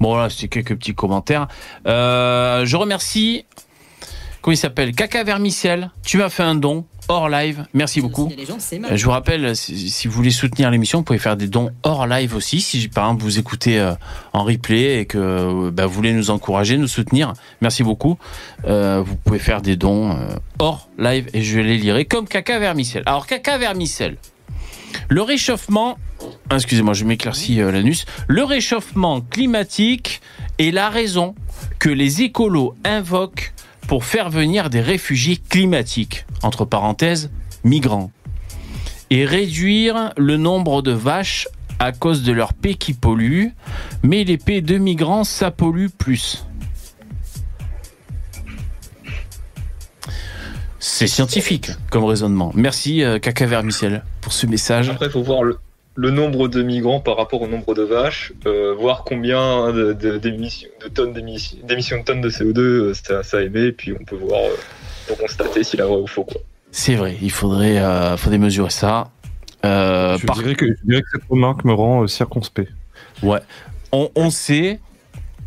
Bon, 0.00 0.10
voilà, 0.12 0.28
c'est 0.28 0.48
quelques 0.48 0.76
petits 0.76 0.94
commentaires. 0.94 1.48
Euh, 1.86 2.66
je 2.66 2.76
remercie. 2.76 3.46
Comment 4.40 4.52
il 4.52 4.58
s'appelle 4.58 4.94
Caca 4.94 5.24
Vermicelle. 5.24 5.90
Tu 6.04 6.16
m'as 6.18 6.28
fait 6.28 6.42
un 6.42 6.54
don 6.54 6.86
hors 7.08 7.28
live. 7.28 7.64
Merci 7.74 8.00
beaucoup. 8.00 8.30
Euh, 8.30 8.96
Je 8.96 9.04
vous 9.04 9.10
rappelle, 9.10 9.56
si, 9.56 10.06
vous 10.06 10.14
voulez 10.14 10.30
soutenir 10.30 10.70
l'émission, 10.70 10.98
vous 10.98 11.04
pouvez 11.04 11.18
faire 11.18 11.36
des 11.36 11.48
dons 11.48 11.70
hors 11.82 12.06
live 12.06 12.34
aussi. 12.34 12.60
Si 12.60 12.88
par 12.88 13.06
exemple 13.06 13.22
vous 13.24 13.38
écoutez 13.38 13.80
euh, 13.80 13.94
en 14.32 14.44
replay 14.44 15.00
et 15.00 15.06
que 15.06 15.18
euh, 15.18 15.70
bah, 15.72 15.86
vous 15.86 15.94
voulez 15.94 16.12
nous 16.12 16.30
encourager, 16.30 16.76
nous 16.76 16.88
soutenir, 16.88 17.32
merci 17.60 17.82
beaucoup. 17.82 18.18
Euh, 18.66 19.02
vous 19.04 19.16
pouvez 19.16 19.38
faire 19.38 19.62
des 19.62 19.76
dons 19.76 20.16
hors 20.58 20.88
live 20.98 21.28
et 21.32 21.42
je 21.42 21.58
les 21.58 21.78
lirai 21.78 22.04
comme 22.04 22.28
caca 22.28 22.58
vermicelle. 22.58 23.02
Alors 23.06 23.26
caca 23.26 23.58
vermicelle. 23.58 24.16
Le 25.08 25.22
réchauffement, 25.22 25.98
ah, 26.50 26.56
excusez-moi, 26.56 26.94
je 26.94 27.04
m'éclaircis 27.04 27.56
l'anus. 27.56 28.06
Le 28.26 28.44
réchauffement 28.44 29.20
climatique 29.20 30.20
est 30.58 30.70
la 30.70 30.90
raison 30.90 31.34
que 31.78 31.88
les 31.88 32.22
écolos 32.22 32.74
invoquent 32.84 33.52
pour 33.88 34.04
faire 34.04 34.28
venir 34.28 34.70
des 34.70 34.82
réfugiés 34.82 35.38
climatiques, 35.38 36.26
entre 36.42 36.64
parenthèses, 36.64 37.30
migrants, 37.64 38.12
et 39.10 39.24
réduire 39.24 40.12
le 40.18 40.36
nombre 40.36 40.82
de 40.82 40.92
vaches 40.92 41.48
à 41.78 41.92
cause 41.92 42.22
de 42.22 42.32
leur 42.32 42.52
paix 42.52 42.74
qui 42.74 42.92
pollue, 42.92 43.46
mais 44.02 44.24
les 44.24 44.36
paix 44.36 44.60
de 44.60 44.76
migrants, 44.76 45.24
ça 45.24 45.50
pollue 45.50 45.86
plus. 45.86 46.44
C'est 50.78 51.06
scientifique 51.06 51.70
comme 51.90 52.04
raisonnement. 52.04 52.52
Merci 52.54 53.02
euh, 53.02 53.18
Caca 53.18 53.46
Vermicelle 53.46 54.04
pour 54.20 54.32
ce 54.32 54.46
message. 54.46 54.90
Après, 54.90 55.08
faut 55.08 55.22
voir 55.22 55.42
le, 55.42 55.58
le 56.00 56.10
nombre 56.12 56.46
de 56.46 56.62
migrants 56.62 57.00
par 57.00 57.16
rapport 57.16 57.42
au 57.42 57.48
nombre 57.48 57.74
de 57.74 57.82
vaches, 57.82 58.32
euh, 58.46 58.72
voir 58.78 59.02
combien 59.04 59.72
de, 59.72 59.92
de- 59.94 60.16
d'émissions- 60.18 60.68
de 60.80 60.86
tonnes 60.88 61.12
d'émissions, 61.12 61.58
d'émissions 61.64 61.98
de 61.98 62.04
tonnes 62.04 62.20
de 62.20 62.30
CO2 62.30 62.58
euh, 62.60 62.94
ça, 62.94 63.24
ça 63.24 63.42
émet, 63.42 63.66
et 63.66 63.72
puis 63.72 63.92
on 64.00 64.04
peut 64.04 64.14
voir, 64.14 64.38
euh, 64.40 64.54
pour 65.08 65.18
constater 65.18 65.64
s'il 65.64 65.80
a 65.82 65.86
vrai 65.86 65.96
ou 65.96 66.06
faux. 66.06 66.22
Quoi. 66.22 66.40
C'est 66.70 66.94
vrai, 66.94 67.16
il 67.20 67.32
faudrait, 67.32 67.78
euh, 67.78 68.16
faudrait 68.16 68.38
mesurer 68.38 68.70
ça. 68.70 69.10
Euh, 69.64 70.16
Je, 70.18 70.26
par- 70.26 70.36
dirais 70.36 70.54
que, 70.54 70.66
je 70.66 70.74
dirais 70.84 71.02
que 71.02 71.08
cette 71.14 71.28
remarque 71.28 71.64
me 71.64 71.72
rend 71.72 72.04
euh, 72.04 72.06
circonspect. 72.06 72.70
Ouais. 73.24 73.40
On, 73.90 74.08
on 74.14 74.30
sait, 74.30 74.78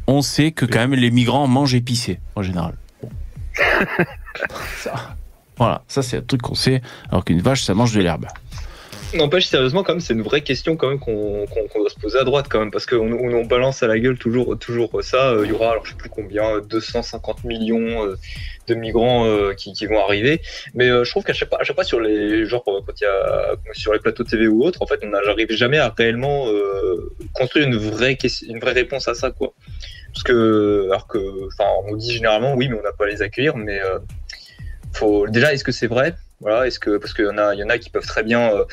on 0.08 0.22
sait 0.22 0.52
que 0.52 0.66
quand 0.66 0.80
même 0.80 0.96
les 0.96 1.12
migrants 1.12 1.48
mangent 1.48 1.76
épicé 1.76 2.20
en 2.36 2.42
général. 2.42 2.74
Bon. 3.02 3.10
Ça, 4.78 5.16
Voilà, 5.58 5.84
ça 5.88 6.02
c'est 6.02 6.18
un 6.18 6.22
truc 6.22 6.42
qu'on 6.42 6.56
sait, 6.56 6.82
alors 7.10 7.24
qu'une 7.24 7.42
vache 7.42 7.64
ça 7.64 7.74
mange 7.74 7.94
de 7.94 8.02
l'herbe. 8.02 8.26
N'empêche, 9.14 9.48
sérieusement, 9.48 9.84
quand 9.84 9.94
même, 9.94 10.00
c'est 10.00 10.14
une 10.14 10.22
vraie 10.22 10.42
question 10.42 10.78
quand 10.78 10.88
même 10.88 11.00
qu'on 11.00 11.46
doit 11.76 11.90
se 11.90 12.00
poser 12.00 12.18
à 12.18 12.24
droite 12.24 12.46
quand 12.50 12.60
même, 12.60 12.72
parce 12.72 12.86
qu'on 12.86 13.12
on, 13.12 13.46
balance 13.46 13.84
à 13.84 13.88
la 13.88 14.00
gueule 14.00 14.18
toujours, 14.18 14.58
toujours 14.58 15.04
ça. 15.04 15.32
euh, 15.32 15.42
Il 15.44 15.50
y 15.50 15.54
aura, 15.54 15.72
alors 15.72 15.86
je 15.86 15.92
sais 15.92 15.98
plus 15.98 16.10
combien, 16.10 16.56
euh, 16.56 16.62
250 16.62 17.44
millions 17.44 18.06
euh, 18.06 18.16
de 18.68 18.76
migrants 18.76 19.26
euh, 19.26 19.54
qui, 19.54 19.86
vont 19.86 20.00
arriver. 20.00 20.42
Mais 20.74 20.90
euh, 20.90 21.04
je 21.04 21.12
trouve 21.12 21.24
qu'à 21.24 21.34
chaque 21.34 21.50
chaque 21.64 21.76
fois 21.76 21.84
sur 21.84 22.00
les, 22.00 22.46
genre 22.46 22.64
euh, 22.68 22.80
quand 22.86 22.94
il 23.02 23.04
y 23.04 23.08
a 23.08 23.56
sur 23.74 23.92
les 23.92 24.00
plateaux 24.00 24.24
TV 24.24 24.48
ou 24.48 24.64
autres, 24.64 24.82
en 24.82 24.86
fait, 24.88 25.00
on 25.04 25.10
n'arrive 25.10 25.52
jamais 25.52 25.78
à 25.78 25.90
réellement 25.90 26.48
euh, 26.48 27.12
construire 27.34 27.68
une 27.68 27.78
vraie 27.78 28.18
une 28.48 28.60
vraie 28.60 28.74
réponse 28.74 29.08
à 29.10 29.14
ça, 29.14 29.32
quoi. 29.32 29.54
Parce 30.14 30.24
que, 30.24 30.88
alors 30.90 31.08
que, 31.08 31.48
enfin, 31.48 31.70
on 31.88 31.96
dit 31.96 32.14
généralement 32.14 32.54
oui, 32.56 32.70
mais 32.70 32.78
on 32.80 32.84
n'a 32.84 32.92
pas 32.92 33.06
à 33.06 33.08
les 33.08 33.22
accueillir, 33.22 33.58
mais 33.58 33.82
euh, 33.82 34.00
faut 34.94 35.28
déjà, 35.28 35.54
est-ce 35.54 35.64
que 35.64 35.72
c'est 35.72 35.88
vrai? 35.88 36.16
Voilà, 36.42 36.68
est-ce 36.68 36.80
que 36.80 36.98
parce 36.98 37.14
qu'il 37.14 37.26
y 37.26 37.30
en 37.30 37.38
a, 37.38 37.54
il 37.56 37.60
y 37.60 37.64
en 37.64 37.70
a 37.70 37.78
qui 37.78 37.90
peuvent 37.90 38.06
très 38.06 38.24
bien 38.24 38.52
euh, 38.52 38.66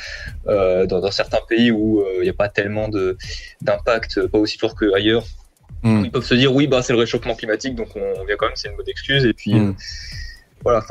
euh, 0.49 0.87
dans, 0.87 1.01
dans 1.01 1.11
certains 1.13 1.41
pays 1.49 1.71
où 1.71 2.01
euh, 2.01 2.17
il 2.19 2.23
n'y 2.23 2.29
a 2.31 2.33
pas 2.35 2.49
tellement 2.49 2.89
de 2.89 3.17
d'impact, 3.63 4.27
pas 4.27 4.39
aussi 4.39 4.59
fort 4.59 4.75
qu'ailleurs, 4.75 5.25
Hmm. 5.85 6.03
ils 6.05 6.11
peuvent 6.11 6.25
se 6.25 6.35
dire 6.35 6.53
oui, 6.53 6.67
bah 6.67 6.83
c'est 6.83 6.93
le 6.93 6.99
réchauffement 6.99 7.37
climatique, 7.37 7.77
donc 7.77 7.89
on 7.95 8.25
vient 8.25 8.35
quand 8.37 8.47
même, 8.47 8.57
c'est 8.57 8.69
une 8.69 8.75
bonne 8.77 8.89
excuse. 8.89 9.25
Et 9.25 9.33
puis 9.33 9.55
Hmm. 9.55 9.75
voilà. 10.65 10.85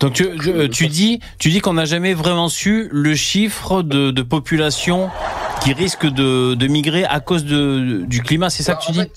Donc 0.00 0.14
tu, 0.14 0.24
je- 0.42 0.66
tu 0.66 0.88
dis, 0.88 1.20
tu 1.38 1.50
dis 1.50 1.60
qu'on 1.60 1.74
n'a 1.74 1.84
jamais 1.84 2.14
vraiment 2.14 2.48
su 2.48 2.88
le 2.90 3.14
chiffre 3.14 3.82
de, 3.82 4.10
de 4.10 4.22
population 4.22 5.08
qui 5.62 5.72
risque 5.72 6.06
de, 6.06 6.54
de 6.54 6.66
migrer 6.66 7.04
à 7.04 7.20
cause 7.20 7.44
de, 7.44 8.02
du 8.06 8.22
climat, 8.22 8.50
c'est 8.50 8.64
ça 8.64 8.74
que 8.74 8.84
tu 8.84 8.90
dis? 8.90 9.08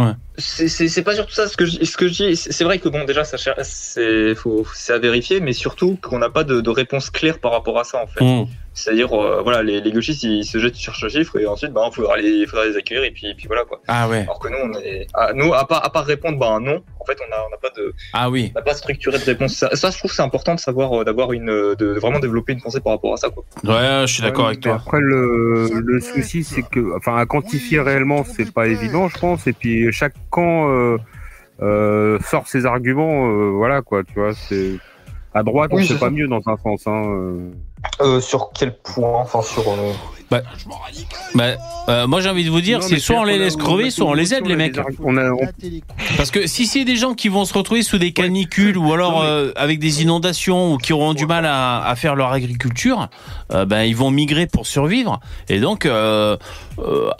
Ouais. 0.00 0.12
C'est- 0.38 1.02
pas 1.02 1.14
surtout 1.14 1.32
ça 1.32 1.46
ce 1.46 1.56
que 1.56 1.66
je, 1.66 1.84
ce 1.84 1.96
que 1.96 2.08
je 2.08 2.12
dis. 2.12 2.36
C'est 2.36 2.64
vrai 2.64 2.78
que 2.78 2.88
bon 2.88 3.04
déjà 3.04 3.24
ça 3.24 3.36
c'est 3.62 4.92
à 4.92 4.98
vérifier, 4.98 5.40
mais 5.40 5.52
surtout 5.52 5.98
qu'on 6.02 6.18
n'a 6.18 6.30
pas 6.30 6.44
de, 6.44 6.60
de 6.60 6.70
réponse 6.70 7.10
claire 7.10 7.38
par 7.40 7.52
rapport 7.52 7.78
à 7.78 7.84
ça 7.84 8.02
en 8.02 8.06
fait. 8.06 8.24
Hmm. 8.24 8.46
C'est-à-dire 8.80 9.12
euh, 9.12 9.40
voilà 9.42 9.62
les, 9.62 9.80
les 9.80 9.92
gauchistes 9.92 10.22
ils 10.22 10.44
se 10.44 10.58
jettent 10.58 10.74
sur 10.76 10.94
ce 10.96 11.08
chiffre 11.08 11.38
et 11.38 11.46
ensuite 11.46 11.72
bah 11.72 11.82
il 11.90 11.94
faudra 11.94 12.16
les 12.16 12.28
il 12.28 12.46
faudra 12.48 12.64
les 12.66 12.76
accueillir 12.76 13.04
et 13.04 13.10
puis 13.10 13.28
et 13.28 13.34
puis 13.34 13.46
voilà 13.46 13.64
quoi. 13.64 13.80
Ah 13.88 14.08
ouais. 14.08 14.22
Alors 14.22 14.38
que 14.38 14.48
nous 14.48 14.56
on 14.62 14.72
est 14.80 15.06
ah, 15.14 15.32
nous 15.34 15.52
à 15.54 15.66
part 15.66 15.84
à 15.84 15.90
part 15.90 16.04
répondre 16.04 16.38
bah 16.38 16.48
un 16.52 16.60
non 16.60 16.82
en 16.98 17.04
fait 17.04 17.18
on 17.20 17.32
a 17.32 17.38
on 17.46 17.50
n'a 17.50 17.56
pas 17.56 17.70
de 17.76 17.92
Ah 18.12 18.30
oui. 18.30 18.50
on 18.54 18.58
n'a 18.58 18.64
pas 18.64 18.74
structuré 18.74 19.18
de 19.18 19.24
réponse. 19.24 19.52
Ça, 19.54 19.74
ça, 19.76 19.90
je 19.90 19.98
trouve 19.98 20.10
que 20.10 20.16
c'est 20.16 20.22
important 20.22 20.54
de 20.54 20.60
savoir 20.60 21.00
euh, 21.00 21.04
d'avoir 21.04 21.32
une 21.32 21.74
de, 21.74 21.98
vraiment 22.00 22.18
développer 22.18 22.52
une 22.54 22.60
pensée 22.62 22.80
par 22.80 22.92
rapport 22.94 23.12
à 23.14 23.16
ça 23.16 23.28
quoi. 23.30 23.44
Ouais, 23.64 24.06
je 24.06 24.12
suis 24.14 24.22
d'accord 24.22 24.46
avec 24.48 24.60
toi. 24.60 24.74
Après, 24.74 25.00
le, 25.00 25.68
le 25.84 26.00
souci, 26.00 26.44
c'est 26.44 26.62
que, 26.62 26.96
enfin, 26.96 27.16
à 27.16 27.26
quantifier 27.26 27.80
réellement, 27.80 28.24
c'est 28.24 28.50
pas 28.52 28.66
évident, 28.68 29.08
je 29.08 29.18
pense. 29.18 29.46
Et 29.46 29.52
puis, 29.52 29.92
chaque 29.92 30.14
camp 30.30 30.68
euh, 30.70 30.98
euh, 31.62 32.18
sort 32.20 32.46
ses 32.48 32.66
arguments, 32.66 33.28
euh, 33.28 33.50
voilà, 33.50 33.82
quoi, 33.82 34.02
tu 34.04 34.14
vois. 34.14 34.32
C'est 34.34 34.72
à 35.34 35.42
droite, 35.42 35.70
Oui, 35.74 35.82
on 35.82 35.86
c'est 35.86 35.94
fait 35.94 36.00
pas 36.00 36.06
ça. 36.06 36.12
mieux 36.12 36.26
dans 36.28 36.42
un 36.46 36.56
sens. 36.56 36.86
Hein, 36.86 37.50
euh. 38.00 38.20
Sur 38.20 38.50
quel 38.54 38.76
point 38.76 39.20
Enfin 39.22 39.42
sur. 39.42 39.68
euh, 39.68 39.92
Bah, 40.30 40.42
bah, 41.34 41.44
euh, 41.88 42.06
moi 42.06 42.20
j'ai 42.20 42.28
envie 42.28 42.44
de 42.44 42.50
vous 42.50 42.60
dire, 42.60 42.82
c'est 42.84 42.98
soit 43.00 43.16
on 43.18 43.24
les 43.24 43.36
laisse 43.38 43.56
crever, 43.56 43.90
soit 43.90 44.06
on 44.06 44.12
les 44.14 44.32
aide 44.32 44.46
les 44.46 44.54
mecs. 44.56 44.74
des 44.74 44.78
arg- 44.80 44.94
On 45.02 45.16
a, 45.16 45.30
on- 45.30 45.38
Parce 46.16 46.30
que 46.30 46.46
si 46.46 46.66
c'est 46.66 46.84
des 46.84 46.94
gens 46.96 47.14
qui 47.14 47.28
vont 47.28 47.44
se 47.44 47.52
retrouver 47.54 47.82
sous 47.82 47.98
des 47.98 48.12
canicules 48.12 48.78
ou 48.78 48.92
alors 48.92 49.22
euh, 49.22 49.50
avec 49.56 49.80
des 49.80 50.02
inondations 50.02 50.74
ou 50.74 50.78
qui 50.78 50.92
auront 50.92 51.14
du 51.14 51.26
mal 51.26 51.46
à, 51.46 51.82
à 51.84 51.96
faire 51.96 52.14
leur 52.14 52.30
agriculture, 52.32 53.08
euh, 53.52 53.64
ben 53.64 53.82
ils 53.82 53.96
vont 53.96 54.10
migrer 54.12 54.46
pour 54.46 54.66
survivre. 54.66 55.18
Et 55.48 55.58
donc, 55.58 55.84
euh, 55.84 56.36
euh, 56.78 57.10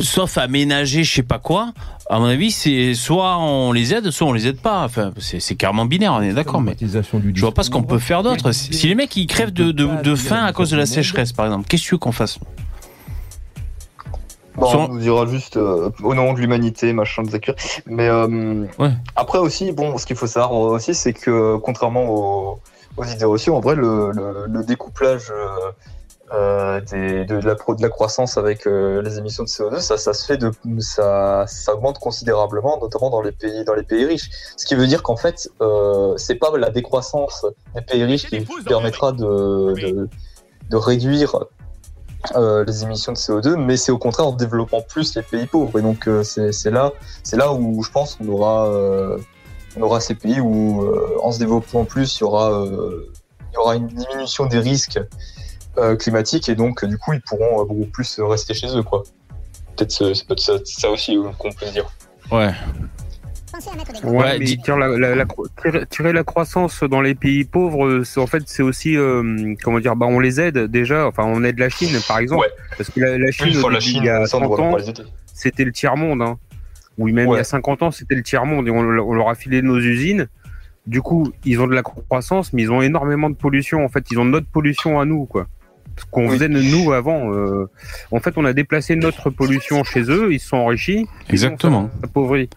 sauf 0.00 0.38
à 0.38 0.46
ménager, 0.48 1.04
je 1.04 1.14
sais 1.14 1.22
pas 1.22 1.38
quoi. 1.38 1.72
À 2.08 2.18
mon 2.18 2.24
avis, 2.26 2.50
c'est 2.50 2.94
soit 2.94 3.38
on 3.38 3.72
les 3.72 3.94
aide, 3.94 4.10
soit 4.10 4.26
on 4.26 4.32
les 4.32 4.46
aide 4.48 4.60
pas. 4.60 4.84
Enfin, 4.84 5.12
c'est 5.18 5.38
c'est 5.40 5.54
carrément 5.54 5.84
binaire, 5.84 6.12
on 6.14 6.22
est 6.22 6.32
d'accord. 6.32 6.60
Mais 6.60 6.76
je 6.80 7.40
vois 7.40 7.52
pas 7.54 7.62
ce 7.62 7.70
qu'on 7.70 7.82
peut 7.82 7.98
faire 7.98 8.22
d'autre. 8.22 8.52
Si 8.52 8.88
les 8.88 8.94
mecs 8.94 9.16
ils 9.16 9.26
crèvent 9.26 9.52
de, 9.52 9.70
de, 9.72 10.02
de 10.02 10.14
faim 10.14 10.44
à 10.44 10.52
cause 10.52 10.70
de 10.70 10.76
la 10.76 10.86
sécheresse, 10.86 11.32
par 11.32 11.46
exemple, 11.46 11.66
qu'est-ce 11.68 11.82
que 11.84 11.88
tu 11.88 11.94
veux 11.94 11.98
qu'on 11.98 12.12
fasse? 12.12 12.38
Bon, 14.56 14.66
Sur- 14.68 14.80
on 14.80 14.88
nous 14.88 14.98
dira 14.98 15.24
juste 15.26 15.56
euh, 15.56 15.90
au 16.02 16.12
nom 16.14 16.34
de 16.34 16.40
l'humanité, 16.40 16.92
machin, 16.92 17.22
des 17.22 17.34
accueillir. 17.36 17.56
Mais 17.86 18.08
euh, 18.08 18.66
après 19.16 19.38
aussi, 19.38 19.70
bon, 19.72 19.96
ce 19.96 20.04
qu'il 20.04 20.16
faut 20.16 20.26
savoir 20.26 20.52
aussi, 20.52 20.94
c'est 20.94 21.12
que 21.12 21.56
contrairement 21.58 22.04
aux, 22.10 22.60
aux 22.96 23.04
idées 23.04 23.24
reçues, 23.24 23.50
en 23.50 23.60
vrai, 23.60 23.76
le, 23.76 24.10
le, 24.12 24.46
le 24.48 24.64
découplage 24.64 25.30
euh, 25.30 25.46
euh, 26.32 26.80
des, 26.82 27.24
de, 27.24 27.36
la, 27.36 27.54
pro- 27.56 27.74
de 27.74 27.82
la 27.82 27.88
croissance 27.88 28.36
avec 28.38 28.66
euh, 28.66 29.02
les 29.02 29.18
émissions 29.18 29.42
de 29.42 29.48
CO2, 29.48 29.80
ça, 29.80 29.96
ça 29.98 30.12
se 30.14 30.24
fait 30.24 30.36
de, 30.36 30.52
ça, 30.78 31.44
ça 31.48 31.74
augmente 31.74 31.98
considérablement, 31.98 32.78
notamment 32.80 33.10
dans 33.10 33.20
les 33.22 33.32
pays, 33.32 33.64
dans 33.64 33.74
les 33.74 33.82
pays 33.82 34.04
riches. 34.04 34.30
Ce 34.56 34.64
qui 34.64 34.74
veut 34.76 34.86
dire 34.86 35.02
qu'en 35.02 35.16
fait, 35.16 35.48
euh, 35.60 36.14
c'est 36.16 36.36
pas 36.36 36.56
la 36.56 36.70
décroissance 36.70 37.44
des 37.74 37.82
pays 37.82 38.04
riches 38.04 38.26
qui 38.28 38.36
permettra 38.68 39.12
de, 39.12 39.74
de, 39.74 40.08
de 40.70 40.76
réduire 40.76 41.46
euh, 42.36 42.64
les 42.64 42.84
émissions 42.84 43.12
de 43.12 43.18
CO2, 43.18 43.56
mais 43.56 43.76
c'est 43.76 43.90
au 43.92 43.98
contraire 43.98 44.28
en 44.28 44.32
développant 44.32 44.82
plus 44.82 45.14
les 45.16 45.22
pays 45.22 45.46
pauvres. 45.46 45.78
Et 45.78 45.82
donc 45.82 46.08
c'est 46.22 46.70
là, 46.70 46.92
c'est 47.24 47.36
là 47.36 47.52
où 47.52 47.82
je 47.82 47.90
pense 47.90 48.14
qu'on 48.14 48.28
aura 48.28 48.68
on 49.76 49.82
aura 49.82 50.00
ces 50.00 50.14
pays 50.14 50.40
où, 50.40 50.84
en 51.22 51.32
se 51.32 51.38
développant 51.38 51.84
plus, 51.84 52.16
il 52.18 52.20
y 52.20 52.24
aura, 52.24 52.64
il 52.66 53.54
y 53.54 53.56
aura 53.56 53.74
une 53.76 53.86
diminution 53.88 54.46
des 54.46 54.58
risques 54.58 55.00
euh, 55.80 55.96
climatiques 55.96 56.48
et 56.48 56.54
donc, 56.54 56.84
du 56.84 56.98
coup, 56.98 57.12
ils 57.12 57.20
pourront 57.22 57.62
euh, 57.62 57.64
beaucoup 57.64 57.86
plus 57.86 58.20
rester 58.20 58.54
chez 58.54 58.68
eux, 58.76 58.82
quoi. 58.82 59.02
Peut-être 59.76 60.02
euh, 60.02 60.14
c'est 60.14 60.26
peut-être 60.26 60.40
ça, 60.40 60.52
ça 60.64 60.90
aussi 60.90 61.16
qu'on 61.38 61.50
peut 61.52 61.66
dire. 61.72 61.90
Ouais. 62.30 62.50
Ouais, 64.04 64.10
Ouais, 64.10 64.38
mais 64.38 64.44
tirer 64.44 64.78
la, 64.78 64.88
la- 64.96 65.14
la 65.16 65.24
cro- 65.24 65.46
tirer- 65.60 65.84
tirer 65.86 66.12
la 66.12 66.22
croissance 66.22 66.84
dans 66.84 67.00
les 67.00 67.14
pays 67.16 67.44
pauvres, 67.44 68.04
c'est- 68.04 68.20
en 68.20 68.26
fait, 68.28 68.44
c'est 68.46 68.62
aussi, 68.62 68.96
euh, 68.96 69.54
comment 69.62 69.80
dire, 69.80 69.96
bah, 69.96 70.06
on 70.06 70.20
les 70.20 70.40
aide 70.40 70.56
déjà. 70.66 71.06
Enfin, 71.08 71.24
on 71.26 71.42
aide 71.42 71.58
la 71.58 71.68
Chine, 71.68 71.98
par 72.06 72.18
exemple, 72.18 72.46
parce 72.78 72.90
que 72.90 73.00
la, 73.00 73.18
la 73.18 73.30
Chine, 73.32 73.46
début, 73.46 73.80
Chine, 73.80 74.00
il 74.02 74.06
y 74.06 74.08
a 74.08 74.26
ça, 74.26 74.36
on 74.36 74.40
30 74.42 74.50
devrait 74.52 74.62
ans, 74.62 75.04
c'était 75.34 75.64
le 75.64 75.72
tiers 75.72 75.96
monde. 75.96 76.22
Hein. 76.22 76.38
Oui, 76.98 77.12
même 77.12 77.26
il 77.26 77.36
y 77.38 77.40
a 77.40 77.44
50 77.44 77.82
ans, 77.82 77.90
c'était 77.90 78.14
le 78.14 78.22
tiers 78.22 78.46
monde 78.46 78.68
et 78.68 78.70
on, 78.70 78.78
on 78.78 79.14
leur 79.14 79.28
a 79.28 79.34
filé 79.34 79.62
nos 79.62 79.78
usines. 79.78 80.28
Du 80.86 81.02
coup, 81.02 81.32
ils 81.44 81.60
ont 81.60 81.66
de 81.66 81.74
la 81.74 81.82
croissance, 81.82 82.52
mais 82.52 82.62
ils 82.62 82.70
ont 82.70 82.82
énormément 82.82 83.30
de 83.30 83.34
pollution. 83.36 83.84
En 83.84 83.88
fait, 83.88 84.04
ils 84.10 84.18
ont 84.18 84.24
notre 84.24 84.46
pollution 84.46 85.00
à 85.00 85.04
nous, 85.04 85.24
quoi. 85.26 85.46
Qu'on 86.10 86.28
faisait 86.30 86.48
nous 86.48 86.92
avant. 86.92 87.32
euh, 87.32 87.68
En 88.12 88.20
fait, 88.20 88.34
on 88.36 88.44
a 88.44 88.52
déplacé 88.52 88.96
notre 88.96 89.30
pollution 89.30 89.84
chez 89.84 90.02
eux, 90.02 90.32
ils 90.32 90.40
se 90.40 90.48
sont 90.48 90.56
enrichis. 90.58 91.06
Exactement. 91.28 91.90
on 91.94 91.98
s'est 92.00 92.04
appauvris. 92.04 92.48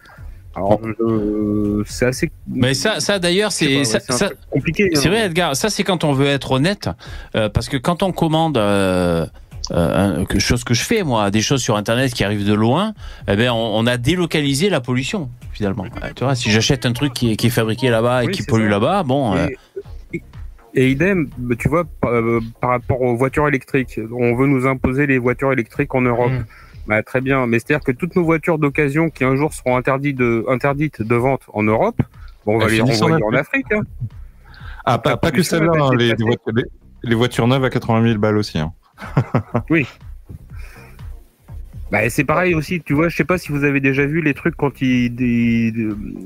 Alors, 0.56 0.80
euh, 1.00 1.84
c'est 1.88 2.06
assez. 2.06 2.32
Mais 2.48 2.74
ça, 2.76 3.00
ça 3.00 3.18
d'ailleurs, 3.18 3.52
c'est 3.52 3.80
pas, 3.80 3.84
ça, 3.86 3.98
ouais, 3.98 4.04
c'est 4.06 4.14
un 4.14 4.18
ça- 4.18 4.26
truc 4.28 4.40
compliqué. 4.52 4.90
C'est 4.94 5.08
hein. 5.08 5.12
vrai, 5.12 5.26
Edgar. 5.26 5.56
Ça, 5.56 5.70
c'est 5.70 5.84
quand 5.84 6.04
on 6.04 6.14
veut 6.14 6.28
être 6.28 6.52
honnête, 6.52 6.90
euh, 7.36 7.50
parce 7.50 7.70
que 7.70 7.78
quand 7.78 8.04
on 8.04 8.12
commande 8.12 8.58
euh, 8.58 9.26
euh, 9.72 10.18
quelque 10.26 10.40
chose 10.40 10.64
que 10.64 10.76
je 10.76 10.84
fais, 10.84 11.02
moi, 11.04 11.32
des 11.32 11.42
choses 11.42 11.62
sur 11.64 11.76
Internet 11.76 12.14
qui 12.14 12.24
arrivent 12.24 12.46
de 12.46 12.54
loin, 12.54 12.94
eh 13.28 13.36
ben, 13.36 13.50
on, 13.50 13.78
on 13.80 13.88
a 13.88 13.98
délocalisé 13.98 14.70
la 14.70 14.80
pollution 14.80 15.30
finalement. 15.54 15.86
Euh, 16.04 16.10
tu 16.16 16.24
vois, 16.24 16.36
si 16.36 16.52
j'achète 16.52 16.86
un 16.86 16.94
truc 16.94 17.14
qui 17.14 17.32
est, 17.32 17.36
qui 17.36 17.48
est 17.48 17.52
fabriqué 17.52 17.90
là-bas 17.90 18.24
et 18.24 18.28
Oui, 18.28 18.34
qui 18.34 18.44
pollue 18.44 18.66
ça. 18.66 18.70
là-bas, 18.72 19.04
bon. 19.04 19.36
euh, 19.36 19.48
Et, 20.14 20.22
et 20.74 20.90
idem, 20.90 21.30
bah, 21.38 21.56
tu 21.58 21.70
vois, 21.70 21.84
par, 21.86 22.12
euh, 22.12 22.40
par 22.62 22.72
rapport 22.72 23.02
aux 23.02 23.16
voitures 23.16 23.48
électriques, 23.48 24.00
on 24.12 24.36
veut 24.36 24.48
nous 24.48 24.66
imposer 24.68 25.06
les 25.08 25.18
voitures 25.18 25.52
électriques 25.54 25.94
en 25.96 26.02
Europe. 26.02 26.32
Mm. 26.32 26.46
Bah, 26.88 27.02
très 27.04 27.22
bien, 27.22 27.48
mais 27.48 27.60
c'est-à-dire 27.60 27.84
que 27.84 27.92
toutes 27.94 28.16
nos 28.16 28.26
voitures 28.26 28.58
d'occasion 28.60 29.10
qui 29.10 29.24
un 29.24 29.36
jour 29.36 29.54
seront 29.54 29.78
interdites 29.78 30.18
de, 30.18 30.44
interdites 30.50 31.02
de 31.02 31.16
vente 31.16 31.44
en 31.54 31.64
Europe, 31.64 31.96
bon, 32.46 32.56
on 32.56 32.58
va 32.60 32.66
Elles 32.66 32.72
les 32.72 32.82
en 32.82 32.86
renvoyer 32.86 33.24
en 33.24 33.34
Afrique. 33.34 33.72
Hein. 33.72 33.82
Ah, 34.84 34.98
pas, 34.98 35.16
pas 35.16 35.32
que 35.32 35.42
va 35.42 35.86
hein, 35.86 35.96
les, 35.98 36.10
les 36.10 36.16
voitures, 36.26 36.52
les- 36.54 36.64
les 37.04 37.16
voitures 37.16 37.48
neuves 37.48 37.64
à 37.64 37.70
80 37.70 38.04
000 38.06 38.18
balles 38.20 38.38
aussi. 38.38 38.60
hein. 38.60 38.74
Oui. 39.70 39.88
Bah, 41.92 42.10
c'est 42.10 42.24
pareil 42.24 42.56
aussi, 42.56 42.82
tu 42.82 42.94
vois, 42.94 43.08
je 43.08 43.16
sais 43.16 43.24
pas 43.24 43.38
si 43.38 43.52
vous 43.52 43.64
avez 43.64 43.80
déjà 43.80 44.06
vu 44.06 44.22
les 44.22 44.34
trucs 44.34 44.56
quand 44.56 44.72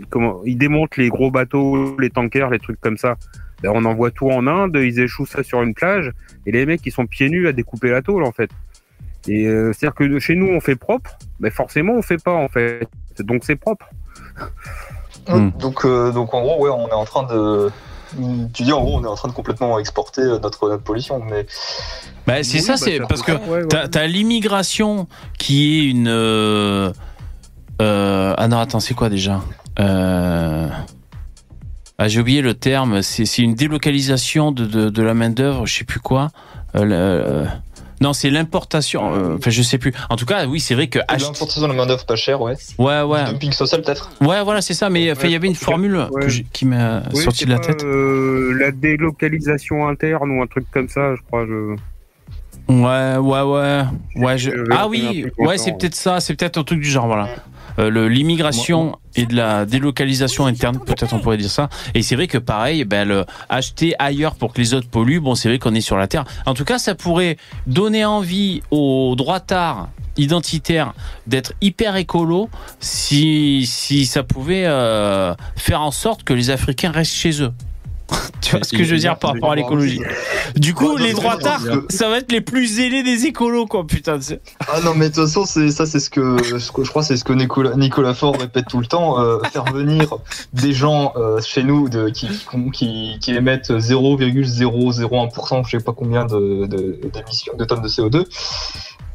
comment, 0.10 0.42
ils 0.46 0.58
démontent 0.58 0.96
les 0.96 1.10
gros 1.10 1.30
bateaux, 1.30 2.00
les 2.00 2.10
tankers, 2.10 2.50
les 2.50 2.60
trucs 2.60 2.80
comme 2.80 2.98
ça. 2.98 3.16
Ben, 3.64 3.72
on 3.74 3.86
envoie 3.86 4.12
tout 4.12 4.30
en 4.30 4.46
Inde, 4.48 4.78
ils 4.82 5.00
échouent 5.00 5.26
ça 5.26 5.44
sur 5.44 5.62
une 5.64 5.74
plage, 5.74 6.12
et 6.46 6.52
les 6.52 6.66
mecs 6.66 6.86
ils 6.86 6.92
sont 6.92 7.08
pieds 7.08 7.30
nus 7.30 7.48
à 7.48 7.54
découper 7.54 7.90
la 7.90 8.02
tôle 8.02 8.24
en 8.24 8.32
fait. 8.32 8.52
Et 9.28 9.48
euh, 9.48 9.74
c'est-à-dire 9.74 9.96
que 9.96 10.20
chez 10.20 10.36
nous 10.36 10.48
on 10.48 10.62
fait 10.62 10.76
propre, 10.76 11.18
mais 11.40 11.50
forcément 11.50 11.94
on 11.94 12.02
fait 12.02 12.22
pas 12.22 12.34
en 12.34 12.48
fait. 12.48 12.88
Donc 13.20 13.44
c'est 13.44 13.56
propre. 13.56 13.88
Hmm. 15.28 15.50
Donc, 15.60 15.84
euh, 15.84 16.12
donc 16.12 16.34
en 16.34 16.42
gros, 16.42 16.64
ouais, 16.64 16.70
on 16.70 16.88
est 16.88 16.94
en 16.94 17.06
train 17.06 17.24
de. 17.24 17.70
Tu 18.54 18.64
dis 18.64 18.72
en 18.72 18.82
gros, 18.82 18.98
on 18.98 19.04
est 19.04 19.08
en 19.08 19.16
train 19.16 19.28
de 19.28 19.34
complètement 19.34 19.78
exporter 19.80 20.22
euh, 20.22 20.40
notre, 20.40 20.70
notre 20.70 20.84
pollution, 20.84 21.22
mais. 21.30 21.46
Bah, 22.26 22.44
c'est 22.44 22.58
Oui, 22.58 22.62
ça, 22.62 22.74
bah, 22.74 22.78
c'est 22.78 23.00
parce 23.00 23.22
que 23.22 23.34
ouais, 23.34 23.62
ouais. 23.62 23.68
t'as 23.68 23.88
t'as 23.88 24.08
l'immigration 24.08 25.08
qui 25.38 25.80
est 25.80 25.90
une. 25.90 26.08
Euh, 26.08 26.92
euh, 27.82 28.34
ah 28.38 28.48
non, 28.48 28.60
attends, 28.60 28.80
c'est 28.80 28.94
quoi 28.94 29.10
déjà? 29.10 29.42
Euh, 29.80 30.68
ah, 31.98 32.08
J'ai 32.08 32.20
oublié 32.20 32.42
le 32.42 32.54
terme. 32.54 33.02
C'est 33.02 33.26
c'est 33.26 33.42
une 33.42 33.56
délocalisation 33.56 34.52
de, 34.52 34.66
de, 34.66 34.90
de 34.90 35.02
la 35.04 35.14
main 35.14 35.30
d'œuvre. 35.30 35.66
Je 35.66 35.74
sais 35.76 35.84
plus 35.86 36.00
quoi. 36.00 36.30
Euh, 36.76 36.84
le- 36.84 36.94
euh, 36.96 37.46
non, 38.00 38.14
c'est 38.14 38.30
l'importation. 38.30 39.12
euh, 39.16 39.38
Enfin, 39.38 39.50
je 39.50 39.62
sais 39.64 39.80
plus. 39.80 39.92
En 40.12 40.16
tout 40.18 40.26
cas, 40.28 40.46
oui, 40.46 40.60
c'est 40.60 40.76
vrai 40.76 40.88
que. 40.88 41.00
L'importation 41.00 41.68
de 41.68 41.74
main 41.74 41.88
d'œuvre 41.88 42.06
pas 42.06 42.16
chère, 42.16 42.40
ouais. 42.42 42.54
Ouais, 42.78 43.02
ouais. 43.02 43.26
Dumping 43.26 43.52
social 43.52 43.82
peut-être. 43.82 44.12
Ouais, 44.22 44.44
voilà, 44.44 44.62
c'est 44.62 44.76
ça. 44.76 44.90
Mais 44.92 45.02
il 45.02 45.30
y 45.32 45.36
avait 45.36 45.48
une 45.48 45.56
formule 45.56 46.08
qui 46.54 46.66
m'a 46.66 47.02
Oui, 47.14 47.24
sorti 47.24 47.46
de 47.46 47.50
la 47.52 47.58
pas, 47.60 47.68
tête. 47.68 47.84
euh, 47.84 48.54
la 48.60 48.70
délocalisation 48.72 49.88
interne 49.88 50.30
ou 50.32 50.44
un 50.44 50.48
truc 50.48 50.66
comme 50.72 50.90
ça, 50.90 51.16
je 51.16 51.22
crois. 51.24 51.46
Je... 51.48 51.76
Ouais, 52.70 53.18
ouais, 53.18 53.42
ouais. 53.42 53.84
ouais 54.18 54.38
je... 54.38 54.52
vais 54.52 54.58
Ah 54.72 54.88
oui, 54.88 55.26
ouais, 55.40 55.58
c'est 55.58 55.72
peut-être 55.72 55.96
ça, 55.96 56.20
c'est 56.20 56.36
peut-être 56.36 56.58
un 56.58 56.64
truc 56.64 56.80
du 56.82 56.90
genre, 56.90 57.08
voilà. 57.08 57.30
Euh, 57.80 58.10
L'immigration 58.10 58.98
et 59.16 59.26
de 59.26 59.36
la 59.36 59.66
délocalisation 59.66 60.46
interne, 60.46 60.80
peut-être 60.80 61.14
on 61.14 61.20
pourrait 61.20 61.38
dire 61.38 61.50
ça. 61.50 61.70
Et 61.94 62.02
c'est 62.02 62.16
vrai 62.16 62.28
que 62.28 62.38
pareil, 62.38 62.86
ben, 62.86 63.08
le, 63.08 63.26
acheter 63.50 63.96
ailleurs 64.00 64.36
pour 64.36 64.54
que 64.54 64.62
les 64.62 64.74
autres 64.74 64.90
polluent, 64.90 65.20
bon, 65.20 65.36
c'est 65.36 65.50
vrai 65.50 65.60
qu'on 65.60 65.76
est 65.76 65.82
sur 65.82 65.98
la 65.98 66.08
Terre. 66.08 66.26
En 66.46 66.54
tout 66.54 66.66
cas, 66.66 66.78
ça 66.78 66.96
pourrait 66.96 67.38
donner 67.66 68.06
envie 68.06 68.62
aux 68.72 69.16
droitards 69.16 69.90
identitaires 70.18 70.94
d'être 71.28 71.54
hyper 71.62 71.96
écolo 71.96 72.50
si, 72.80 73.66
si 73.68 74.06
ça 74.06 74.24
pouvait 74.24 74.66
euh, 74.66 75.34
faire 75.56 75.82
en 75.82 75.92
sorte 75.92 76.24
que 76.24 76.34
les 76.34 76.50
Africains 76.50 76.92
restent 76.92 77.14
chez 77.14 77.42
eux. 77.42 77.54
tu 78.42 78.56
vois 78.56 78.64
ce 78.64 78.76
que 78.76 78.84
je 78.84 78.94
veux 78.94 79.00
dire 79.00 79.18
par 79.18 79.34
rapport 79.34 79.52
à 79.52 79.56
l'écologie 79.56 80.02
Du 80.56 80.74
coup, 80.74 80.96
les 80.96 81.08
mais 81.08 81.14
droitards, 81.14 81.62
ça 81.90 82.10
va 82.10 82.18
être 82.18 82.32
les 82.32 82.42
plus 82.42 82.68
zélés 82.68 83.04
des 83.04 83.26
écolos, 83.26 83.66
quoi, 83.66 83.86
putain. 83.86 84.20
Ah 84.68 84.80
non, 84.84 84.94
mais 84.96 85.10
de 85.10 85.16
toute 85.16 85.26
façon, 85.26 85.46
c'est 85.46 85.72
ça, 85.72 85.86
c'est 85.86 86.00
ce 86.00 86.10
que, 86.10 86.38
ce 86.60 86.72
que 86.72 86.84
je 86.84 86.90
crois, 86.90 87.04
c'est 87.04 87.18
ce 87.18 87.24
que 87.24 87.34
Nicolas, 87.34 87.76
Nicolas 87.76 88.14
Faure 88.14 88.38
répète 88.40 88.66
tout 88.70 88.80
le 88.80 88.86
temps. 88.86 89.20
euh, 89.20 89.40
faire 89.52 89.66
venir 89.66 90.16
des 90.54 90.74
gens 90.74 91.14
euh, 91.16 91.42
chez 91.42 91.64
nous 91.64 91.90
de, 91.90 92.10
qui, 92.10 92.28
qui, 92.74 93.18
qui 93.20 93.32
émettent 93.34 93.72
0,001%, 93.72 95.66
je 95.66 95.78
sais 95.78 95.84
pas 95.84 95.94
combien 95.94 96.26
de, 96.26 96.66
de, 96.68 97.00
d'émissions, 97.14 97.54
de 97.58 97.66
tonnes 97.66 97.82
de 97.82 97.88
CO2. 97.90 98.26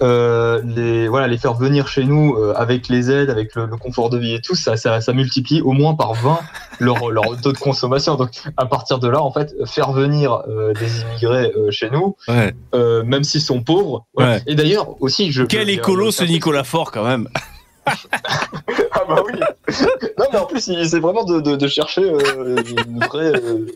Euh, 0.02 0.60
les 0.64 1.06
voilà 1.06 1.28
les 1.28 1.38
faire 1.38 1.54
venir 1.54 1.86
chez 1.86 2.02
nous 2.04 2.34
euh, 2.36 2.52
avec 2.56 2.88
les 2.88 3.10
aides 3.10 3.30
avec 3.30 3.54
le, 3.54 3.66
le 3.66 3.76
confort 3.76 4.10
de 4.10 4.18
vie 4.18 4.34
et 4.34 4.40
tout 4.40 4.56
ça, 4.56 4.76
ça 4.76 5.00
ça 5.00 5.12
multiplie 5.12 5.60
au 5.62 5.72
moins 5.72 5.94
par 5.94 6.14
20 6.14 6.40
leur 6.80 7.10
leur 7.10 7.40
taux 7.40 7.52
de 7.52 7.58
consommation 7.58 8.16
donc 8.16 8.30
à 8.56 8.66
partir 8.66 8.98
de 8.98 9.06
là 9.08 9.22
en 9.22 9.30
fait 9.32 9.54
faire 9.66 9.92
venir 9.92 10.42
euh, 10.48 10.72
des 10.74 11.02
immigrés 11.02 11.52
euh, 11.56 11.70
chez 11.70 11.88
nous 11.90 12.16
Ouais. 12.26 12.52
euh, 12.74 13.04
même 13.04 13.22
s'ils 13.22 13.42
sont 13.42 13.62
pauvres 13.62 14.06
voilà. 14.14 14.32
Ouais. 14.36 14.42
et 14.48 14.54
d'ailleurs 14.56 15.00
aussi 15.00 15.30
je 15.30 15.44
Quel 15.44 15.68
je- 15.68 15.74
écolo 15.74 16.10
ce 16.10 16.24
Nicolas 16.24 16.64
Fort, 16.64 16.90
quand 16.90 17.04
même. 17.04 17.28
ah 17.86 19.02
bah 19.08 19.22
oui. 19.26 19.38
non 20.18 20.24
mais 20.32 20.38
en 20.38 20.46
plus 20.46 20.66
il- 20.68 20.88
c'est 20.88 21.00
vraiment 21.00 21.24
de, 21.24 21.40
de, 21.40 21.56
de 21.56 21.66
chercher 21.68 22.02
euh, 22.02 22.56
une 22.88 22.98
vraie, 23.04 23.32
euh, 23.34 23.66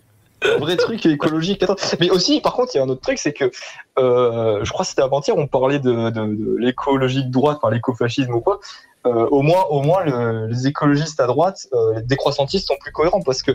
vrai 0.58 0.76
truc 0.76 1.04
écologique. 1.06 1.64
Mais 2.00 2.10
aussi 2.10 2.40
par 2.40 2.54
contre 2.54 2.72
il 2.74 2.78
y 2.78 2.80
a 2.80 2.84
un 2.84 2.88
autre 2.88 3.00
truc 3.00 3.18
c'est 3.18 3.32
que 3.32 3.50
euh, 3.98 4.64
je 4.64 4.70
crois 4.72 4.84
que 4.84 4.90
c'était 4.90 5.02
avant-hier 5.02 5.36
on 5.36 5.46
parlait 5.46 5.78
de, 5.78 6.10
de, 6.10 6.56
l'écologie 6.58 7.24
de 7.24 7.30
droite, 7.30 7.58
enfin 7.62 7.72
l'écofascisme 7.72 8.34
ou 8.34 8.40
quoi. 8.40 8.60
Euh, 9.06 9.28
au 9.30 9.42
moins, 9.42 9.62
au 9.70 9.82
moins 9.82 10.02
le- 10.04 10.46
les 10.48 10.66
écologistes 10.66 11.20
à 11.20 11.26
droite, 11.28 11.68
euh, 11.72 11.94
les 11.94 12.02
décroissantistes 12.02 12.66
sont 12.66 12.74
plus 12.80 12.90
cohérents 12.90 13.22
parce 13.22 13.42
que 13.42 13.52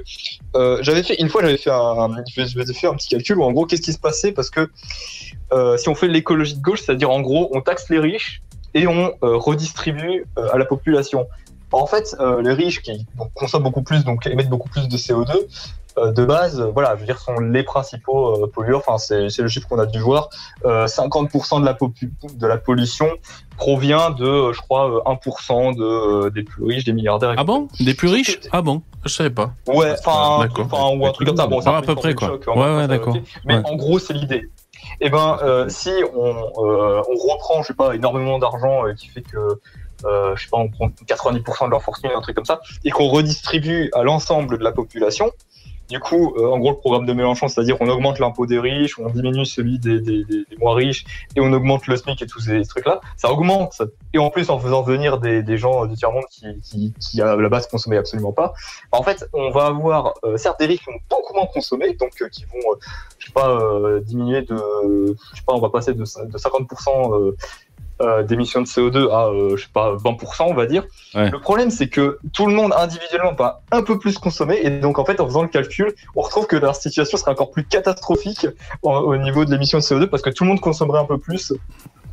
j'avais 0.81 1.03
fait 1.03 1.15
une 1.15 1.29
fois 1.29 1.41
j'avais 1.41 1.57
fait 1.57 1.69
un, 1.71 2.09
un 2.09 2.23
petit 2.23 3.09
calcul 3.09 3.37
où 3.37 3.43
en 3.43 3.51
gros 3.51 3.65
qu'est-ce 3.65 3.81
qui 3.81 3.93
se 3.93 3.99
passait 3.99 4.31
parce 4.31 4.49
que 4.49 4.69
si 5.77 5.89
on 5.89 5.95
fait 5.95 6.07
l'écologie 6.07 6.55
de 6.55 6.61
gauche, 6.61 6.81
c'est-à-dire 6.81 7.11
en 7.11 7.19
gros 7.19 7.49
on 7.53 7.61
taxe 7.61 7.89
les 7.89 7.99
riches 7.99 8.41
et 8.73 8.87
on 8.87 9.13
redistribue 9.21 10.25
à 10.37 10.57
la 10.57 10.65
population. 10.65 11.27
En 11.73 11.85
fait, 11.85 12.15
les 12.41 12.53
riches 12.53 12.81
qui 12.81 13.05
consomment 13.33 13.63
beaucoup 13.63 13.81
plus, 13.81 14.03
donc 14.03 14.25
émettent 14.27 14.49
beaucoup 14.49 14.69
plus 14.69 14.87
de 14.87 14.97
CO2, 14.97 15.31
euh, 15.31 15.39
de 15.97 16.25
base, 16.25 16.59
euh, 16.61 16.71
voilà, 16.73 16.95
je 16.95 17.01
veux 17.01 17.05
dire, 17.05 17.19
sont 17.19 17.39
les 17.39 17.63
principaux 17.63 18.43
euh, 18.43 18.47
pollueurs. 18.47 18.79
Enfin, 18.85 18.97
c'est 18.97 19.29
c'est 19.29 19.41
le 19.41 19.47
chiffre 19.47 19.67
qu'on 19.67 19.79
a 19.79 19.85
dû 19.85 19.99
voir. 19.99 20.29
Euh, 20.65 20.85
50% 20.87 21.59
de 21.61 21.65
la, 21.65 21.73
popu- 21.73 22.11
de 22.37 22.47
la 22.47 22.57
pollution 22.57 23.09
provient 23.57 24.09
de, 24.11 24.25
euh, 24.25 24.53
je 24.53 24.61
crois, 24.61 24.89
euh, 24.89 25.01
1% 25.05 25.75
de, 25.75 25.83
euh, 25.83 26.29
des 26.29 26.43
plus 26.43 26.63
riches, 26.63 26.83
des 26.83 26.93
milliardaires. 26.93 27.33
Ah 27.37 27.43
bon? 27.43 27.67
Des 27.79 27.93
plus 27.93 28.07
riches? 28.09 28.39
Ah 28.51 28.61
bon? 28.61 28.81
Je 29.05 29.09
savais 29.13 29.29
pas. 29.29 29.51
Ouais, 29.67 29.93
enfin, 29.99 30.39
D'accord. 30.41 30.65
enfin, 30.71 30.97
ou 30.97 31.05
un 31.05 31.11
truc 31.11 31.27
comme 31.27 31.37
ça. 31.37 31.47
Bon, 31.47 31.59
à 31.59 31.81
peu 31.81 31.95
près, 31.95 32.13
quoi. 32.15 32.27
choc, 32.29 32.43
on 32.47 32.59
Ouais, 32.61 32.75
ouais, 32.77 32.87
d'accord. 32.87 33.15
Mais 33.45 33.55
Ouais. 33.57 33.61
en 33.65 33.75
gros, 33.75 33.99
c'est 33.99 34.13
l'idée. 34.13 34.49
Eh 34.99 35.09
ben, 35.09 35.37
euh, 35.43 35.69
si 35.69 35.91
on, 36.15 36.25
euh, 36.33 37.01
on 37.07 37.15
reprend, 37.33 37.61
je 37.61 37.67
sais 37.67 37.73
pas, 37.73 37.93
énormément 37.95 38.39
d'argent 38.39 38.85
euh, 38.85 38.93
qui 38.93 39.07
fait 39.07 39.21
que, 39.21 39.37
euh, 40.05 40.35
je 40.35 40.43
sais 40.43 40.49
pas, 40.49 40.57
on 40.57 40.69
prend 40.69 40.87
90% 41.07 41.65
de 41.67 41.71
leur 41.71 41.81
fortune, 41.83 42.09
un 42.15 42.21
truc 42.21 42.35
comme 42.35 42.45
ça, 42.45 42.59
et 42.83 42.89
qu'on 42.89 43.07
redistribue 43.07 43.89
à 43.93 44.03
l'ensemble 44.03 44.57
de 44.57 44.63
la 44.63 44.71
population, 44.71 45.31
du 45.91 45.99
coup, 45.99 46.33
euh, 46.37 46.47
en 46.47 46.57
gros, 46.57 46.71
le 46.71 46.77
programme 46.77 47.05
de 47.05 47.11
Mélenchon, 47.11 47.49
c'est-à-dire 47.49 47.75
on 47.81 47.89
augmente 47.89 48.17
l'impôt 48.17 48.45
des 48.45 48.59
riches, 48.59 48.97
on 48.97 49.09
diminue 49.09 49.45
celui 49.45 49.77
des, 49.77 50.23
moins 50.57 50.73
riches, 50.73 51.03
et 51.35 51.41
on 51.41 51.51
augmente 51.51 51.85
le 51.87 51.97
SMIC 51.97 52.21
et 52.21 52.27
tous 52.27 52.39
ces 52.39 52.61
trucs-là, 52.63 53.01
ça 53.17 53.29
augmente. 53.29 53.81
Et 54.13 54.17
en 54.17 54.29
plus, 54.29 54.49
en 54.49 54.57
faisant 54.57 54.83
venir 54.83 55.19
des, 55.19 55.57
gens 55.57 55.85
du 55.85 55.95
tiers-monde 55.95 56.23
qui, 56.31 57.21
à 57.21 57.35
la 57.35 57.49
base, 57.49 57.67
consommaient 57.67 57.97
absolument 57.97 58.31
pas, 58.31 58.53
en 58.93 59.03
fait, 59.03 59.25
on 59.33 59.51
va 59.51 59.65
avoir, 59.65 60.13
euh, 60.23 60.37
certes, 60.37 60.59
des 60.59 60.65
riches 60.65 60.79
qui 60.79 60.91
vont 60.91 60.99
beaucoup 61.09 61.33
moins 61.33 61.47
consommer, 61.47 61.93
donc 61.95 62.13
euh, 62.21 62.29
qui 62.29 62.45
vont, 62.45 62.71
euh, 62.71 62.79
je 63.19 63.25
sais 63.25 63.33
pas, 63.33 63.49
euh, 63.49 63.99
diminuer 63.99 64.43
de, 64.43 64.55
je 64.55 65.37
sais 65.37 65.43
pas, 65.45 65.53
on 65.53 65.59
va 65.59 65.69
passer 65.69 65.93
de, 65.93 65.99
de 65.99 66.37
50% 66.37 67.35
euh, 68.01 68.23
d'émissions 68.23 68.61
de 68.61 68.67
CO2 68.67 69.09
à, 69.11 69.27
euh, 69.27 69.55
je 69.57 69.63
sais 69.63 69.69
pas, 69.73 69.95
20%, 69.95 70.43
on 70.47 70.53
va 70.53 70.65
dire. 70.65 70.83
Le 71.13 71.37
problème, 71.39 71.69
c'est 71.69 71.87
que 71.87 72.19
tout 72.33 72.47
le 72.47 72.53
monde 72.53 72.73
individuellement 72.77 73.33
va 73.33 73.61
un 73.71 73.83
peu 73.83 73.99
plus 73.99 74.17
consommer, 74.17 74.59
et 74.61 74.69
donc 74.69 74.99
en 74.99 75.05
fait, 75.05 75.19
en 75.19 75.25
faisant 75.25 75.41
le 75.41 75.47
calcul, 75.47 75.93
on 76.15 76.21
retrouve 76.21 76.47
que 76.47 76.55
leur 76.55 76.75
situation 76.75 77.17
serait 77.17 77.31
encore 77.31 77.51
plus 77.51 77.63
catastrophique 77.63 78.47
au, 78.81 78.91
au 78.91 79.17
niveau 79.17 79.45
de 79.45 79.51
l'émission 79.51 79.77
de 79.77 79.83
CO2 79.83 80.07
parce 80.07 80.23
que 80.23 80.29
tout 80.29 80.43
le 80.43 80.49
monde 80.49 80.59
consommerait 80.59 80.99
un 80.99 81.05
peu 81.05 81.17
plus 81.17 81.53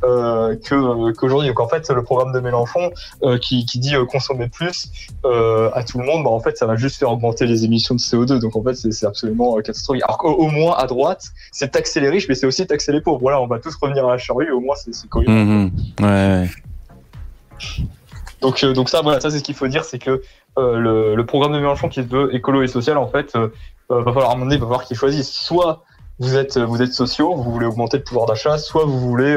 euh, 0.03 0.55
que 0.55 1.11
qu'aujourd'hui. 1.13 1.49
Donc 1.49 1.59
en 1.59 1.67
fait, 1.67 1.89
le 1.89 2.03
programme 2.03 2.31
de 2.31 2.39
Mélenchon 2.39 2.91
euh, 3.23 3.37
qui, 3.37 3.65
qui 3.65 3.79
dit 3.79 3.95
euh, 3.95 4.05
consommer 4.05 4.47
plus 4.47 4.89
euh, 5.25 5.69
à 5.73 5.83
tout 5.83 5.99
le 5.99 6.05
monde, 6.05 6.23
bah, 6.23 6.29
en 6.29 6.39
fait, 6.39 6.57
ça 6.57 6.65
va 6.65 6.75
juste 6.75 6.97
faire 6.97 7.11
augmenter 7.11 7.45
les 7.45 7.65
émissions 7.65 7.95
de 7.95 7.99
CO2. 7.99 8.39
Donc 8.39 8.55
en 8.55 8.63
fait, 8.63 8.75
c'est 8.75 9.05
absolument 9.05 9.57
euh, 9.57 9.61
catastrophique. 9.61 10.03
Alors 10.03 10.17
qu'au 10.17 10.33
au 10.33 10.47
moins 10.47 10.75
à 10.77 10.87
droite, 10.87 11.25
c'est 11.51 11.71
taxer 11.71 11.99
les 11.99 12.09
riches, 12.09 12.27
mais 12.29 12.35
c'est 12.35 12.47
aussi 12.47 12.65
taxer 12.65 12.91
les 12.91 13.01
pauvres. 13.01 13.19
Voilà, 13.19 13.41
on 13.41 13.47
va 13.47 13.59
tous 13.59 13.75
revenir 13.75 14.05
à 14.07 14.11
la 14.11 14.17
charrue. 14.17 14.51
Au 14.51 14.59
moins, 14.59 14.75
c'est 14.75 15.07
cohérent. 15.09 15.33
Mhm. 15.33 15.71
Ouais. 16.01 16.49
Donc, 18.41 18.63
euh, 18.63 18.73
donc 18.73 18.89
ça, 18.89 19.01
voilà, 19.01 19.19
ça 19.19 19.29
c'est 19.29 19.39
ce 19.39 19.43
qu'il 19.43 19.55
faut 19.55 19.67
dire, 19.67 19.83
c'est 19.83 19.99
que 19.99 20.21
euh, 20.57 20.79
le, 20.79 21.15
le 21.15 21.25
programme 21.25 21.53
de 21.53 21.59
Mélenchon 21.59 21.89
qui 21.89 22.01
se 22.03 22.07
veut 22.07 22.33
écolo 22.33 22.63
et 22.63 22.67
social, 22.67 22.97
en 22.97 23.07
fait, 23.07 23.35
euh, 23.35 23.49
euh, 23.91 24.01
va 24.01 24.13
falloir 24.13 24.29
à 24.29 24.33
un 24.33 24.35
moment 24.35 24.45
donné, 24.45 24.55
il 24.55 24.61
va 24.61 24.67
falloir 24.67 24.85
qu'ils 24.85 24.97
choisissent. 24.97 25.31
Soit 25.31 25.83
vous 26.19 26.35
êtes, 26.35 26.57
vous 26.57 26.81
êtes 26.81 26.93
sociaux, 26.93 27.35
vous 27.35 27.51
voulez 27.51 27.65
augmenter 27.65 27.97
le 27.97 28.03
pouvoir 28.03 28.25
d'achat, 28.25 28.57
soit 28.57 28.85
vous 28.85 28.99
voulez 28.99 29.35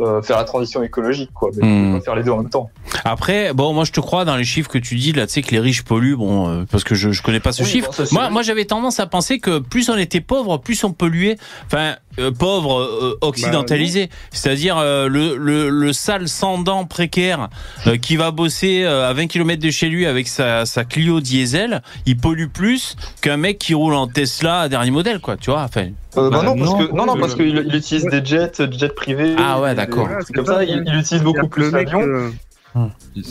euh, 0.00 0.22
faire 0.22 0.36
la 0.36 0.44
transition 0.44 0.82
écologique, 0.82 1.30
quoi. 1.34 1.50
Mais 1.56 1.92
pas 1.98 2.00
faire 2.04 2.14
les 2.16 2.22
deux 2.22 2.30
en 2.30 2.38
même 2.38 2.50
temps. 2.50 2.70
Après, 3.04 3.52
bon, 3.52 3.72
moi 3.72 3.84
je 3.84 3.92
te 3.92 4.00
crois 4.00 4.24
dans 4.24 4.36
les 4.36 4.44
chiffres 4.44 4.68
que 4.70 4.78
tu 4.78 4.94
dis 4.96 5.12
là, 5.12 5.26
tu 5.26 5.34
sais 5.34 5.42
que 5.42 5.50
les 5.50 5.60
riches 5.60 5.82
polluent, 5.82 6.16
bon, 6.16 6.48
euh, 6.48 6.64
parce 6.70 6.84
que 6.84 6.94
je, 6.94 7.10
je 7.10 7.22
connais 7.22 7.40
pas 7.40 7.52
ce 7.52 7.62
Oui, 7.62 7.68
chiffre. 7.68 7.90
bon, 7.96 8.04
moi, 8.12 8.30
moi 8.30 8.42
j'avais 8.42 8.64
tendance 8.64 9.00
à 9.00 9.06
penser 9.06 9.38
que 9.38 9.58
plus 9.58 9.88
on 9.90 9.96
était 9.96 10.20
pauvre, 10.20 10.58
plus 10.58 10.82
on 10.84 10.92
polluait. 10.92 11.36
Enfin, 11.66 11.96
euh, 12.18 12.32
pauvre 12.32 12.80
euh, 12.80 13.16
occidentalisé, 13.20 14.08
c'est-à-dire 14.32 14.76
euh, 14.78 15.08
le, 15.08 15.36
le, 15.36 15.68
le 15.68 15.92
sale 15.92 16.28
sans 16.28 16.58
dents 16.58 16.84
précaire 16.84 17.48
euh, 17.86 17.96
qui 17.96 18.16
va 18.16 18.30
bosser 18.32 18.82
euh, 18.84 19.08
à 19.08 19.12
20 19.12 19.28
km 19.28 19.62
de 19.62 19.70
chez 19.70 19.88
lui 19.88 20.04
avec 20.06 20.26
sa, 20.26 20.66
sa 20.66 20.84
Clio 20.84 21.20
diesel, 21.20 21.82
il 22.06 22.16
pollue 22.16 22.48
plus 22.48 22.96
qu'un 23.20 23.36
mec 23.36 23.58
qui 23.58 23.74
roule 23.74 23.94
en 23.94 24.08
Tesla 24.08 24.62
à 24.62 24.68
dernier 24.68 24.90
modèle, 24.90 25.20
quoi. 25.20 25.36
Tu 25.36 25.50
vois, 25.50 25.62
enfin. 25.62 25.88
Euh, 26.16 26.30
bah 26.30 26.38
Bah, 26.38 26.42
non, 26.42 26.56
parce 26.56 26.70
non, 26.70 26.78
que, 26.86 26.92
non, 26.94 27.06
non, 27.06 27.16
euh, 27.16 27.20
parce 27.20 27.34
qu'il 27.34 27.48
il 27.48 27.74
utilise 27.74 28.04
des 28.06 28.24
jets, 28.24 28.52
des 28.66 28.78
jets 28.78 28.88
privés. 28.88 29.36
Ah 29.38 29.60
ouais, 29.60 29.74
d'accord. 29.74 30.08
des 30.26 30.32
comme 30.32 30.46
ça, 30.46 30.54
ça. 30.54 30.64
il, 30.64 30.82
il 30.86 30.98
utilise 30.98 31.22
beaucoup 31.22 31.48
que 31.48 31.60
plus 31.60 31.64
le 31.64 31.70
mec, 31.72 31.92
l'avion. 31.92 32.00
euh, 32.06 32.30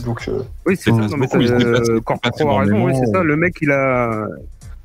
Donc, 0.05 0.27
euh, 0.27 0.43
Oui, 0.65 0.75
c'est 0.77 0.91
ça. 0.91 0.97
Non, 0.97 1.17
mais 1.17 1.27
euh, 1.51 1.99
raison. 2.59 2.85
Oui, 2.85 2.93
c'est 2.99 3.11
ça. 3.11 3.23
Le 3.23 3.35
mec, 3.35 3.55
il 3.61 3.71
a, 3.71 4.27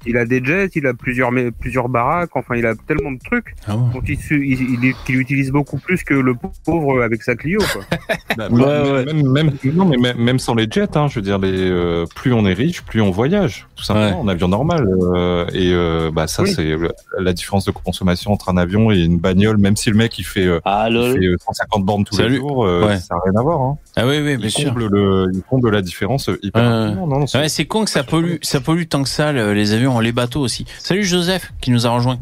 il 0.07 0.17
a 0.17 0.25
des 0.25 0.43
jets, 0.45 0.71
il 0.75 0.87
a 0.87 0.95
plusieurs, 0.95 1.31
plusieurs 1.61 1.89
baraques. 1.89 2.31
Enfin, 2.35 2.57
il 2.57 2.67
a 2.67 2.75
tellement 2.75 3.13
de 3.13 3.19
trucs 3.25 3.55
Ah 3.67 3.77
ouais. 3.77 3.83
dont 3.95 4.03
il, 4.07 4.19
su- 4.19 4.47
il, 4.47 4.85
il- 4.85 4.95
qu'il 5.07 5.17
utilise 5.17 5.51
beaucoup 5.51 5.79
plus 5.79 6.03
que 6.05 6.15
le 6.15 6.35
pauvre 6.65 7.03
avec 7.03 7.23
sa 7.23 7.35
Clio. 7.35 7.61
Quoi. 7.73 7.83
Bah, 8.37 8.49
Ouais, 8.51 8.59
même, 8.65 8.93
ouais. 8.93 9.05
Même, 9.05 9.29
même- 9.31 9.53
non, 9.75 9.85
mais 9.85 9.97
même, 9.99 10.17
même 10.19 10.39
sans 10.39 10.55
les 10.55 10.67
jets, 10.71 10.97
hein, 10.97 11.07
je 11.09 11.17
veux 11.17 11.23
dire, 11.23 11.39
les, 11.39 11.53
euh, 11.55 12.07
plus 12.15 12.33
on 12.33 12.47
est 12.47 12.55
riche, 12.55 12.83
plus 12.83 13.01
on 13.03 13.11
voyage, 13.11 13.67
tout 13.77 13.83
simplement, 13.85 14.09
Ouais. 14.09 14.25
en 14.25 14.29
avion 14.29 14.49
normal. 14.49 14.89
euh, 15.15 15.47
et 15.53 15.73
euh, 15.73 16.11
bah, 16.13 16.27
ça, 16.27 16.43
Oui. 16.43 16.53
c'est 16.55 16.65
le- 16.65 16.93
la 17.19 17.33
différence 17.33 17.65
de 17.67 17.71
consommation 17.73 18.33
entre 18.33 18.49
un 18.49 18.57
avion 18.57 18.91
et 18.91 19.01
une 19.01 19.19
bagnole. 19.19 19.59
Même 19.59 19.77
si 19.77 19.91
le 19.91 19.97
mec 19.97 20.19
il 20.19 20.25
fait, 20.25 20.47
euh, 20.47 20.61
Ah, 20.65 20.87
il 20.89 20.95
lol. 20.95 21.13
fait 21.13 21.27
euh, 21.27 21.37
150 21.45 21.85
bornes 21.85 22.05
tous 22.05 22.17
Salut. 22.17 22.31
les 22.31 22.37
jours, 22.37 22.67
euh, 22.67 22.87
Ouais. 22.87 22.99
ça 22.99 23.15
n'a 23.15 23.21
rien 23.25 23.39
à 23.39 23.43
voir. 23.43 23.61
Hein. 23.61 23.77
Ah 23.97 24.07
oui, 24.07 24.17
oui, 24.25 24.37
bien 24.37 24.47
Il, 24.47 24.51
sûr. 24.51 24.69
comble 24.71 24.87
le, 24.89 25.27
il 25.35 25.43
comble 25.43 25.71
la 25.71 25.83
différence 25.83 26.31
hyper. 26.43 26.63
Non, 26.63 27.07
non, 27.07 27.27
c'est- 27.27 27.67
con 27.67 27.85
que 27.85 27.91
ça 27.91 28.03
pollue, 28.03 28.37
ça 28.43 28.61
pollue 28.61 28.85
tant 28.89 29.03
que 29.03 29.09
ça, 29.09 29.33
le- 29.33 29.53
les 29.53 29.73
avions, 29.75 29.92
les 30.01 30.13
bateaux 30.13 30.41
aussi. 30.41 30.65
Salut 30.79 31.05
Joseph, 31.05 31.53
qui 31.61 31.71
nous 31.71 31.87
a 31.87 31.91
rejoint. 31.91 32.19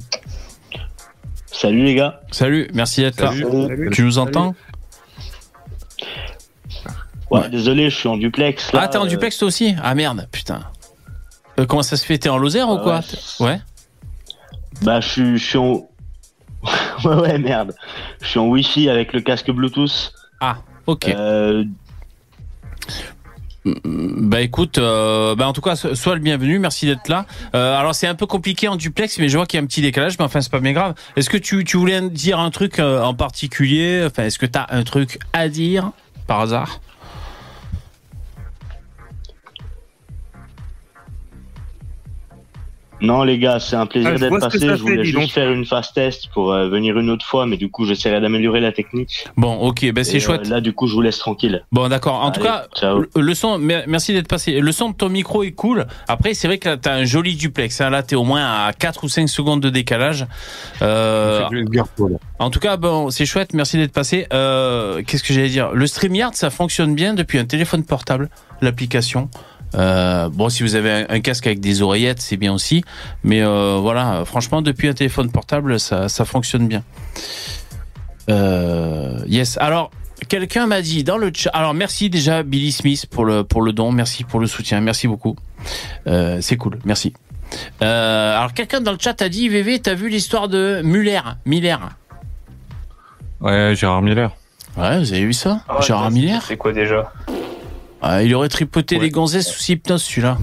Salut 1.47 1.85
les 1.85 1.95
gars. 1.95 2.21
Salut, 2.31 2.71
merci 2.73 3.03
d'être 3.03 3.21
là. 3.21 3.33
Salut. 3.33 3.91
Tu 3.93 4.03
nous 4.03 4.19
entends 4.19 4.55
Ouais, 7.31 7.49
désolé, 7.49 7.91
je 7.91 7.97
suis 7.97 8.09
en 8.09 8.17
duplex. 8.17 8.73
Là, 8.73 8.81
Ah, 8.85 8.89
t'es 8.89 8.99
en 8.99 9.05
euh, 9.05 9.09
duplex 9.09 9.39
toi 9.39 9.47
aussi? 9.49 9.75
Ah 9.83 9.95
merde, 9.95 10.27
putain. 10.33 10.63
Euh, 11.59 11.67
comment 11.67 11.83
ça 11.83 11.97
se 11.97 12.05
fait? 12.05 12.19
T'es 12.19 12.29
en 12.29 12.39
Lozère 12.39 12.69
ou 12.69 12.79
quoi? 12.79 13.01
ouais. 13.41 13.47
Ouais. 13.47 13.61
Bah, 14.83 15.01
je 15.01 15.09
suis, 15.09 15.39
je 15.39 15.45
suis 15.45 15.59
en. 15.59 15.89
ouais, 17.05 17.15
ouais, 17.15 17.39
merde. 17.39 17.75
Je 18.21 18.27
suis 18.27 18.39
en 18.41 18.47
Wi-Fi 18.49 18.89
avec 18.89 19.13
le 19.13 19.21
casque 19.21 19.51
Bluetooth. 19.51 20.13
Ah, 20.41 20.59
ok. 20.87 21.09
Euh, 21.09 21.65
Bah 23.67 24.41
écoute, 24.41 24.79
euh, 24.79 25.35
bah 25.35 25.47
en 25.47 25.53
tout 25.53 25.61
cas, 25.61 25.77
so- 25.77 25.95
sois 25.95 26.15
le 26.15 26.21
bienvenu, 26.21 26.59
merci 26.59 26.87
d'être 26.87 27.09
là. 27.09 27.27
Euh, 27.55 27.79
alors 27.79 27.95
c'est 27.95 28.07
un 28.07 28.15
peu 28.15 28.25
compliqué 28.27 28.69
en 28.69 28.77
duplex, 28.77 29.19
mais 29.19 29.29
je 29.29 29.37
vois 29.37 29.45
qu'il 29.47 29.59
y 29.59 29.61
a 29.61 29.65
un 29.65 29.67
petit 29.67 29.83
décalage, 29.83 30.19
mais 30.19 30.25
enfin 30.25 30.41
c'est 30.41 30.51
pas 30.51 30.61
bien 30.61 30.73
grave. 30.73 30.95
Est-ce 31.17 31.29
que 31.29 31.37
tu, 31.37 31.63
tu 31.65 31.77
voulais 31.77 32.01
dire 32.09 32.39
un 32.39 32.51
truc 32.51 32.79
euh, 32.79 33.03
en 33.03 33.13
particulier? 33.13 34.03
Enfin, 34.07 34.25
est-ce 34.25 34.39
que 34.39 34.47
t'as 34.47 34.67
un 34.71 34.83
truc 34.83 35.19
à 35.35 35.49
dire 35.49 35.91
par 36.27 36.41
hasard? 36.41 36.81
Non, 43.03 43.23
les 43.23 43.39
gars, 43.39 43.59
c'est 43.61 43.77
un 43.77 43.87
plaisir 43.87 44.13
Ah, 44.15 44.19
d'être 44.19 44.39
passé. 44.39 44.59
Je 44.61 44.75
voulais 44.75 44.97
fait, 44.99 45.05
juste 45.05 45.19
donc. 45.19 45.31
faire 45.31 45.51
une 45.51 45.65
fast 45.65 45.95
test 45.95 46.29
pour 46.35 46.53
euh, 46.53 46.69
venir 46.69 46.99
une 46.99 47.09
autre 47.11 47.25
fois, 47.25 47.47
mais 47.47 47.57
du 47.57 47.71
coup, 47.71 47.87
j'essaierai 47.87 48.21
d'améliorer 48.21 48.61
la 48.61 48.73
technique. 48.73 49.25
Bon, 49.37 49.55
ok, 49.55 49.91
bah 49.93 50.05
c'est 50.05 50.19
Et, 50.19 50.21
chouette. 50.21 50.43
euh, 50.47 50.51
là, 50.51 50.61
du 50.61 50.73
coup, 50.73 50.87
je 50.87 50.95
vous 50.95 51.01
laisse 51.01 51.19
tranquille. 51.19 51.65
Bon, 51.73 51.89
d'accord. 51.89 52.23
En 52.23 52.31
tout 52.31 52.41
cas, 52.43 52.67
ciao. 52.77 53.05
le- 53.17 53.35
son, 53.35 53.59
mer- 53.59 53.85
merci 53.87 54.13
d'être 54.13 54.29
passé. 54.29 54.61
Le 54.61 54.73
son 54.73 54.91
de 54.91 54.95
ton 54.95 55.09
micro 55.09 55.43
est 55.43 55.53
cool. 55.53 55.87
Après, 56.09 56.35
c'est 56.35 56.47
vrai 56.47 56.59
que 56.59 56.69
là, 56.69 56.77
t'as 56.77 56.95
un 56.95 57.05
joli 57.05 57.37
duplex. 57.37 57.81
hein. 57.81 57.91
Là, 57.91 58.03
t'es 58.03 58.17
au 58.17 58.25
moins 58.25 58.45
à 58.67 58.73
4 58.73 59.05
ou 59.05 59.09
5 59.09 59.29
secondes 59.29 59.61
de 59.61 59.71
décalage. 59.71 60.27
Euh, 60.83 61.49
en 62.39 62.51
tout 62.51 62.61
cas, 62.61 62.77
bon, 62.77 63.11
c'est 63.11 63.27
chouette. 63.27 63.55
Merci 63.55 63.77
d'être 63.79 63.93
passé. 63.93 64.27
Euh, 64.33 65.03
Qu'est-ce 65.07 65.23
que 65.23 65.33
j'allais 65.33 65.49
dire? 65.49 65.71
Le 65.73 65.87
StreamYard, 65.87 66.35
ça 66.35 66.51
fonctionne 66.51 66.95
bien 66.95 67.15
depuis 67.15 67.39
un 67.39 67.45
téléphone 67.45 67.85
portable, 67.85 68.29
l'application? 68.61 69.29
Euh, 69.75 70.29
bon, 70.29 70.49
si 70.49 70.63
vous 70.63 70.75
avez 70.75 70.91
un, 70.91 71.07
un 71.09 71.21
casque 71.21 71.47
avec 71.47 71.61
des 71.61 71.83
oreillettes, 71.83 72.21
c'est 72.21 72.37
bien 72.37 72.53
aussi. 72.53 72.83
Mais 73.23 73.43
euh, 73.43 73.79
voilà, 73.81 74.25
franchement, 74.25 74.63
depuis 74.63 74.89
un 74.89 74.95
téléphone 74.95 75.31
portable, 75.31 75.79
ça, 75.79 76.09
ça 76.09 76.25
fonctionne 76.25 76.67
bien. 76.67 76.83
Euh, 78.29 79.21
yes. 79.27 79.59
Alors, 79.59 79.91
quelqu'un 80.29 80.67
m'a 80.67 80.83
dit 80.83 81.05
dans 81.05 81.19
le 81.19 81.31
chat. 81.35 81.51
Alors, 81.51 81.75
merci 81.75 82.11
déjà 82.11 82.43
Billy 82.43 82.73
Smith 82.73 83.07
pour 83.07 83.25
le 83.25 83.45
pour 83.45 83.63
le 83.63 83.73
don. 83.73 83.93
Merci 83.93 84.25
pour 84.25 84.41
le 84.41 84.47
soutien. 84.47 84.81
Merci 84.81 85.09
beaucoup. 85.09 85.37
Euh, 86.07 86.39
c'est 86.41 86.57
cool. 86.57 86.79
Merci. 86.85 87.13
Euh, 87.83 88.37
alors, 88.37 88.53
quelqu'un 88.55 88.81
dans 88.81 88.93
le 88.93 88.99
chat 89.01 89.21
a 89.23 89.29
dit 89.29 89.49
VV, 89.49 89.81
t'as 89.81 89.95
vu 89.95 90.09
l'histoire 90.09 90.49
de 90.49 90.81
Muller 90.85 91.21
Miller? 91.47 91.91
Ouais, 93.41 93.75
Gérard 93.75 94.03
Miller. 94.03 94.31
Ouais, 94.77 94.99
vous 94.99 95.13
avez 95.13 95.25
vu 95.25 95.33
ça? 95.33 95.63
Ah 95.69 95.77
ouais, 95.79 95.83
Gérard 95.83 96.11
Miller? 96.11 96.43
C'est 96.47 96.57
quoi 96.57 96.73
déjà? 96.73 97.13
Ah, 98.03 98.23
Il 98.23 98.35
aurait 98.35 98.49
tripoté 98.49 98.97
Ouais. 98.97 99.03
les 99.03 99.11
gonzesses 99.11 99.49
sous 99.53 99.73
hypnose, 99.73 100.03
celui-là. 100.03 100.39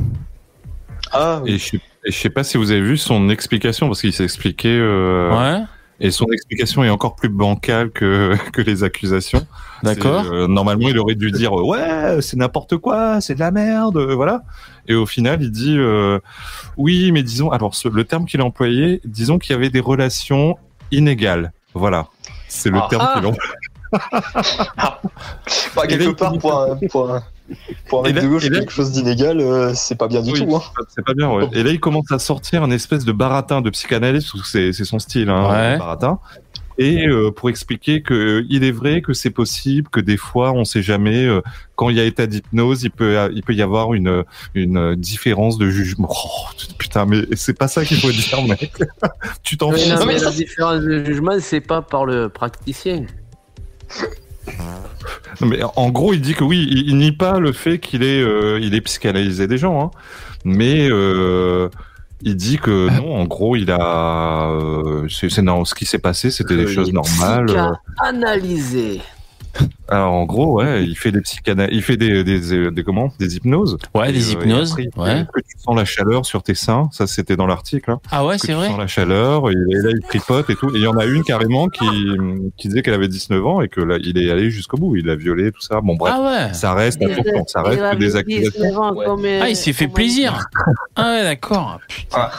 Ah, 1.11 1.41
oui. 1.43 1.53
Et 1.53 1.57
je, 1.57 1.77
je 2.05 2.11
sais 2.17 2.29
pas 2.29 2.43
si 2.43 2.57
vous 2.57 2.71
avez 2.71 2.81
vu 2.81 2.97
son 2.97 3.29
explication, 3.29 3.87
parce 3.87 4.01
qu'il 4.01 4.13
s'est 4.13 4.23
expliqué. 4.23 4.69
euh, 4.69 5.31
Ouais, 5.35 5.63
Et 5.99 6.11
son 6.11 6.25
explication 6.31 6.83
est 6.83 6.89
encore 6.89 7.15
plus 7.15 7.29
bancale 7.29 7.89
que, 7.91 8.35
que 8.53 8.61
les 8.61 8.83
accusations. 8.83 9.45
d'accord. 9.83 10.25
Euh, 10.31 10.47
normalement, 10.47 10.89
il 10.89 10.99
aurait 10.99 11.15
dû 11.15 11.31
dire 11.31 11.57
euh, 11.57 11.63
ouais, 11.63 12.21
c'est 12.21 12.37
n'importe 12.37 12.77
quoi, 12.77 13.19
c'est 13.21 13.33
de 13.35 13.39
la 13.39 13.49
merde, 13.51 13.97
euh, 13.97 14.13
voilà. 14.13 14.43
Et 14.87 14.93
au 14.95 15.05
final, 15.07 15.41
il 15.41 15.49
dit 15.51 15.75
euh, 15.77 16.19
oui, 16.77 17.11
mais 17.11 17.23
disons, 17.23 17.49
alors 17.51 17.73
ce- 17.73 17.87
le 17.87 18.03
terme 18.03 18.25
qu'il 18.25 18.41
a 18.41 18.45
employé, 18.45 19.01
disons 19.05 19.39
qu'il 19.39 19.51
y 19.53 19.55
avait 19.55 19.69
des 19.71 19.79
relations 19.79 20.55
inégales, 20.91 21.51
voilà. 21.73 22.07
C'est 22.47 22.69
le 22.69 22.77
Ah. 22.79 22.87
terme 22.89 23.03
Ah. 23.07 23.13
qu'il 23.15 23.25
a 23.25 23.29
employé. 23.29 23.51
Bah, 25.75 25.87
quelque 25.87 26.09
part, 26.11 26.37
pour 26.37 26.59
un, 26.61 26.77
pour 26.89 27.11
un, 27.13 27.23
pour 27.87 27.99
un 28.01 28.03
mec 28.03 28.15
là- 28.15 28.21
de 28.21 28.27
gauche, 28.27 28.49
quelque 28.49 28.71
chose 28.71 28.91
d'inégal, 28.91 29.39
euh, 29.39 29.73
c'est 29.73 29.95
pas 29.97 30.07
bien 30.07 30.21
du 30.21 30.31
Oui, 30.31 30.45
tout. 30.45 30.55
Hein. 30.55 30.61
C'est 30.93 31.05
pas 31.05 31.13
bien, 31.13 31.29
ouais. 31.29 31.47
Et 31.53 31.63
là, 31.63 31.71
il 31.71 31.79
commence 31.79 32.11
à 32.11 32.19
sortir 32.19 32.63
un 32.63 32.71
espèce 32.71 33.05
de 33.05 33.11
baratin 33.11 33.61
de 33.61 33.69
psychanalyste, 33.69 34.35
c'est 34.43 34.71
son 34.73 34.99
style, 34.99 35.29
hein, 35.29 35.49
Ouais. 35.49 35.77
baratin. 35.77 36.19
Et 36.79 37.07
euh, 37.07 37.31
pour 37.31 37.49
expliquer 37.49 38.03
que 38.03 38.13
euh, 38.13 38.45
il 38.51 38.63
est 38.63 38.71
vrai 38.71 39.01
que 39.01 39.11
c'est 39.11 39.31
possible, 39.31 39.89
que 39.89 39.99
des 39.99 40.15
fois, 40.17 40.51
on 40.51 40.63
sait 40.63 40.83
jamais, 40.83 41.25
euh, 41.25 41.41
quand 41.75 41.89
il 41.89 41.95
y 41.97 41.99
a 41.99 42.03
état 42.03 42.27
d'hypnose, 42.27 42.83
il 42.83 42.91
peut, 42.91 43.17
il 43.33 43.41
peut 43.41 43.55
y 43.55 43.63
avoir 43.63 43.95
une, 43.95 44.23
une 44.53 44.93
différence 44.93 45.57
de 45.57 45.71
jugement. 45.71 46.07
Oh, 46.11 46.49
putain, 46.77 47.07
mais 47.07 47.23
c'est 47.35 47.57
pas 47.57 47.67
ça 47.67 47.83
qu'il 47.83 47.97
faut 47.97 48.11
dire, 48.11 48.43
mec. 48.47 48.71
tu 49.43 49.57
t'en 49.57 49.71
fous. 49.71 49.77
la 49.89 50.31
différence 50.31 50.81
de 50.81 51.03
jugement, 51.03 51.31
c'est 51.39 51.61
pas 51.61 51.81
par 51.81 52.05
le 52.05 52.29
praticien. 52.29 53.07
Non, 55.41 55.47
mais 55.47 55.59
en 55.75 55.89
gros, 55.89 56.13
il 56.13 56.21
dit 56.21 56.33
que 56.33 56.43
oui, 56.43 56.67
il, 56.69 56.89
il 56.89 56.97
nie 56.97 57.11
pas 57.11 57.39
le 57.39 57.51
fait 57.51 57.79
qu'il 57.79 58.03
est, 58.03 58.21
euh, 58.21 58.59
il 58.61 58.73
est 58.75 58.81
psychanalysé 58.81 59.47
des 59.47 59.57
gens, 59.57 59.81
hein, 59.81 59.91
mais 60.45 60.87
euh, 60.89 61.69
il 62.21 62.35
dit 62.35 62.57
que 62.57 62.89
non, 62.89 63.15
en 63.15 63.25
gros, 63.25 63.55
il 63.55 63.71
a, 63.71 64.49
euh, 64.49 65.07
c'est 65.09 65.29
c'est 65.29 65.41
non, 65.41 65.65
ce 65.65 65.75
qui 65.75 65.85
s'est 65.85 65.99
passé, 65.99 66.31
c'était 66.31 66.57
des 66.57 66.67
choses 66.67 66.87
les 66.87 66.93
normales. 66.93 67.77
analysés. 68.03 69.01
Alors, 69.89 70.13
en 70.13 70.25
gros, 70.25 70.57
ouais, 70.61 70.83
il 70.83 70.97
fait 70.97 71.11
des 71.13 71.21
psychana... 71.21 71.67
il 71.71 71.81
fait 71.81 71.95
des, 71.95 72.23
des, 72.23 72.53
euh, 72.53 72.71
des, 72.71 72.83
comment? 72.83 73.11
Des 73.19 73.37
hypnoses. 73.37 73.77
Ouais, 73.95 74.11
des 74.11 74.29
euh, 74.29 74.33
hypnoses, 74.33 74.75
et 74.77 74.87
après, 74.87 75.13
ouais. 75.19 75.25
Que 75.33 75.39
tu 75.39 75.57
sens 75.57 75.75
la 75.77 75.85
chaleur 75.85 76.25
sur 76.25 76.43
tes 76.43 76.55
seins. 76.55 76.89
Ça, 76.91 77.07
c'était 77.07 77.37
dans 77.37 77.47
l'article. 77.47 77.91
hein. 77.91 77.99
Ah 78.11 78.25
ouais, 78.25 78.37
c'est 78.37 78.47
tu 78.47 78.53
vrai 78.53 78.67
sens 78.67 78.77
la 78.77 78.87
chaleur. 78.87 79.49
Et, 79.49 79.53
là, 79.55 79.91
il 79.93 80.01
tripote 80.07 80.49
et 80.49 80.55
tout. 80.55 80.69
Et 80.75 80.79
il 80.79 80.83
y 80.83 80.87
en 80.87 80.97
a 80.97 81.05
une 81.05 81.23
carrément 81.23 81.69
qui, 81.69 81.85
qui 82.57 82.67
disait 82.67 82.81
qu'elle 82.81 82.95
avait 82.95 83.07
19 83.07 83.45
ans 83.45 83.61
et 83.61 83.69
que 83.69 83.79
là, 83.79 83.97
il 84.03 84.17
est 84.17 84.29
allé 84.29 84.49
jusqu'au 84.51 84.75
bout. 84.77 84.97
Il 84.97 85.05
l'a 85.05 85.15
violée, 85.15 85.51
tout 85.53 85.61
ça. 85.61 85.79
Bon, 85.81 85.95
bref. 85.95 86.13
Ah 86.17 86.21
ouais. 86.47 86.53
Ça 86.53 86.73
reste, 86.73 86.99
ça 87.47 87.61
reste 87.61 87.81
des 87.97 88.05
19 88.07 88.15
accusations. 88.17 88.81
ans, 88.81 88.95
Ah, 89.41 89.49
il 89.49 89.55
s'est 89.55 89.73
fait 89.73 89.87
plaisir. 89.87 90.47
Ah 90.95 91.11
ouais, 91.11 91.23
d'accord. 91.23 91.79
Putain. 91.87 92.29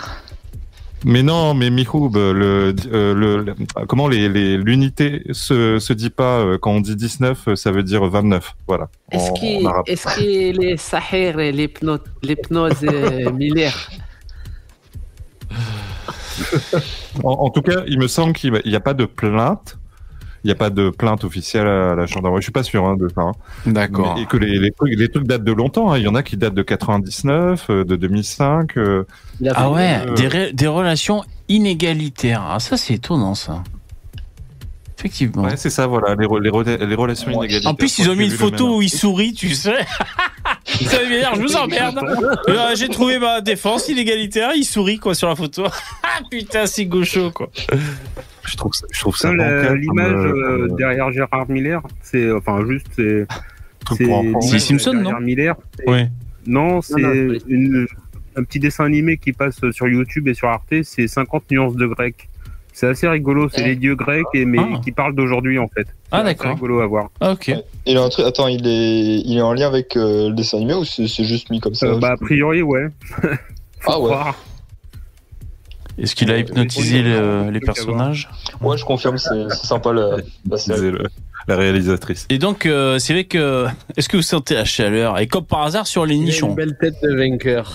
Mais 1.04 1.22
non, 1.22 1.54
mais 1.54 1.70
Mihoub, 1.70 2.10
le, 2.16 2.74
euh, 2.92 3.14
le, 3.14 3.42
le- 3.42 3.54
comment 3.86 4.08
les, 4.08 4.28
les, 4.28 4.56
l'unité 4.56 5.22
se, 5.30 5.78
se 5.78 5.92
dit 5.92 6.10
pas, 6.10 6.40
euh, 6.40 6.58
quand 6.58 6.72
on 6.72 6.80
dit 6.80 6.96
19, 6.96 7.48
euh, 7.48 7.56
ça 7.56 7.70
veut 7.70 7.84
dire 7.84 8.04
29. 8.04 8.54
Voilà. 8.66 8.88
Est-ce 9.86 10.14
qu'il 10.18 10.64
est 10.64 10.76
sahir 10.76 11.38
et 11.38 11.52
l'hypno- 11.52 12.00
l'hypnose 12.22 12.82
millaire 13.32 13.90
En, 17.24 17.30
en 17.30 17.50
tout 17.50 17.62
cas, 17.62 17.82
il 17.86 17.98
me 17.98 18.08
semble 18.08 18.32
qu'il 18.32 18.60
n'y 18.64 18.74
a 18.76 18.80
pas 18.80 18.94
de 18.94 19.04
plainte. 19.04 19.77
Il 20.44 20.48
n'y 20.48 20.52
a 20.52 20.56
pas 20.56 20.70
de 20.70 20.90
plainte 20.90 21.24
officielle 21.24 21.66
à 21.66 21.94
la 21.94 22.06
gendarmerie. 22.06 22.40
Je 22.42 22.44
suis 22.46 22.52
pas 22.52 22.62
sûr 22.62 22.86
hein, 22.86 22.96
de 22.96 23.08
ça. 23.08 23.22
hein. 23.22 23.32
D'accord. 23.66 24.16
Et 24.18 24.26
que 24.26 24.36
les, 24.36 24.58
les, 24.58 24.70
trucs, 24.70 24.94
les 24.96 25.08
trucs 25.08 25.26
datent 25.26 25.42
de 25.44 25.52
longtemps. 25.52 25.90
hein. 25.92 25.98
Il 25.98 26.04
y 26.04 26.08
en 26.08 26.14
a 26.14 26.22
qui 26.22 26.36
datent 26.36 26.54
de 26.54 26.62
99, 26.62 27.66
euh, 27.70 27.84
de 27.84 27.96
2005. 27.96 28.76
euh, 28.78 29.04
Ah 29.54 29.70
ouais, 29.70 29.98
euh, 30.06 30.50
des 30.52 30.66
relations 30.68 31.24
inégalitaires. 31.48 32.42
Ah, 32.48 32.60
ça, 32.60 32.76
c'est 32.76 32.94
étonnant, 32.94 33.34
ça. 33.34 33.62
Effectivement. 34.98 35.44
Ouais, 35.44 35.56
c'est 35.56 35.70
ça, 35.70 35.86
voilà, 35.86 36.16
les, 36.16 36.26
re- 36.26 36.40
les, 36.42 36.50
rela- 36.50 36.84
les 36.84 36.94
relations 36.96 37.30
inégalitaires. 37.30 37.70
En 37.70 37.74
plus, 37.74 37.98
ils 37.98 38.10
ont 38.10 38.16
mis 38.16 38.24
une 38.24 38.30
photo 38.32 38.76
où 38.78 38.82
il 38.82 38.88
sourit, 38.90 39.32
tu 39.32 39.50
sais. 39.50 39.76
ça 40.64 40.98
veut 40.98 41.08
dire, 41.08 41.32
je 41.36 41.40
vous 41.40 41.54
emmerde. 41.56 42.00
Euh, 42.48 42.74
J'ai 42.74 42.88
trouvé 42.88 43.18
ma 43.20 43.40
défense 43.40 43.88
inégalitaire, 43.88 44.50
il 44.56 44.64
sourit, 44.64 44.98
quoi, 44.98 45.14
sur 45.14 45.28
la 45.28 45.36
photo. 45.36 45.64
Ah, 46.02 46.20
putain, 46.30 46.66
c'est 46.66 46.86
gaucho, 46.86 47.30
quoi. 47.30 47.48
Je 48.44 48.56
trouve 48.56 48.72
ça, 48.74 48.86
je 48.90 48.98
trouve 48.98 49.16
ça 49.16 49.28
comme, 49.28 49.76
L'image 49.76 50.10
euh, 50.10 50.16
euh, 50.16 50.68
euh, 50.72 50.76
derrière 50.76 51.12
Gérard 51.12 51.48
Miller, 51.48 51.80
c'est 52.02 52.32
enfin 52.32 52.64
juste 52.66 52.86
c'est 52.96 53.26
C'est 54.40 54.58
Simpson, 54.58 54.94
non 54.94 55.20
Miller. 55.20 55.54
c'est- 55.78 55.88
Ouais. 55.88 56.08
Non, 56.46 56.80
c'est 56.82 57.00
non, 57.00 57.12
c'est- 57.12 57.42
une- 57.46 57.86
un 58.36 58.42
petit 58.42 58.58
dessin 58.58 58.84
animé 58.84 59.16
qui 59.18 59.32
passe 59.32 59.60
sur 59.72 59.86
YouTube 59.86 60.26
et 60.28 60.34
sur 60.34 60.48
Arte. 60.48 60.72
C'est 60.82 61.06
50 61.06 61.50
nuances 61.50 61.76
de 61.76 61.86
grec. 61.86 62.28
C'est 62.80 62.86
assez 62.86 63.08
rigolo. 63.08 63.48
C'est 63.52 63.64
les 63.64 63.74
dieux 63.74 63.96
grecs 63.96 64.22
et 64.34 64.44
mais 64.44 64.58
Ah. 64.60 64.78
qui 64.84 64.92
parlent 64.92 65.16
d'aujourd'hui 65.16 65.58
en 65.58 65.66
fait. 65.66 65.88
Ah, 66.12 66.22
d'accord. 66.22 66.52
rigolo 66.54 66.80
à 66.80 66.86
voir. 66.86 67.08
Ah, 67.20 67.32
ok. 67.32 67.52
Il 67.86 67.96
a 67.98 68.02
un 68.04 68.08
truc. 68.08 68.24
Attends, 68.24 68.46
il 68.46 68.64
est, 68.68 69.18
il 69.24 69.36
est 69.36 69.40
en 69.42 69.52
lien 69.52 69.66
avec 69.66 69.96
euh, 69.96 70.28
le 70.28 70.34
dessin 70.36 70.58
animé 70.58 70.74
ou 70.74 70.84
c'est 70.84 71.08
juste 71.24 71.50
mis 71.50 71.58
comme 71.58 71.74
ça? 71.74 71.86
Euh, 71.86 71.98
bah 71.98 72.12
a 72.12 72.16
priori 72.16 72.62
ouais. 72.62 72.86
Faut 73.80 73.90
Ah 73.92 73.98
ouais. 73.98 74.04
croire. 74.10 74.34
Est-ce 75.98 76.14
qu'il 76.14 76.30
a 76.30 76.38
hypnotisé 76.38 77.02
le- 77.02 77.50
les 77.50 77.58
personnages? 77.58 78.28
Ouais, 78.60 78.78
je 78.78 78.84
confirme, 78.84 79.18
c'est 79.18 79.48
c'est 79.50 79.66
sympa 79.66 79.92
la, 79.92 80.18
la 80.48 80.56
série. 80.56 80.78
disait 80.78 80.90
le- 80.92 81.08
la 81.48 81.56
réalisatrice. 81.56 82.26
Et 82.30 82.38
donc, 82.38 82.64
euh, 82.64 83.00
c'est 83.00 83.12
vrai 83.12 83.24
que. 83.24 83.66
Est-ce 83.96 84.08
que 84.08 84.16
vous 84.16 84.22
sentez 84.22 84.54
la 84.54 84.64
chaleur? 84.64 85.18
Et 85.18 85.26
comme 85.26 85.44
par 85.46 85.62
hasard, 85.62 85.88
sur 85.88 86.06
les 86.06 86.16
nichons. 86.16 86.50
une 86.50 86.54
belle 86.54 86.76
tête 86.80 86.94
de 87.02 87.12
vainqueur. 87.16 87.74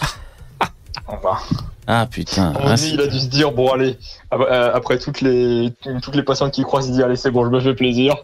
Ah, 1.87 2.07
putain. 2.09 2.53
Ah, 2.63 2.75
dit, 2.75 2.91
il 2.93 3.01
a 3.01 3.07
dû 3.07 3.19
se 3.19 3.27
dire 3.27 3.51
bon 3.51 3.69
allez 3.71 3.97
après, 4.31 4.51
euh, 4.51 4.73
après 4.73 4.97
toutes 4.99 5.21
les 5.21 5.71
toutes 6.01 6.15
les 6.15 6.23
patientes 6.23 6.53
qui 6.53 6.63
croisent 6.63 6.87
il 6.89 6.93
dit 6.95 7.03
allez 7.03 7.15
c'est 7.17 7.31
bon 7.31 7.45
je 7.45 7.49
me 7.49 7.59
fais 7.59 7.73
plaisir 7.75 8.15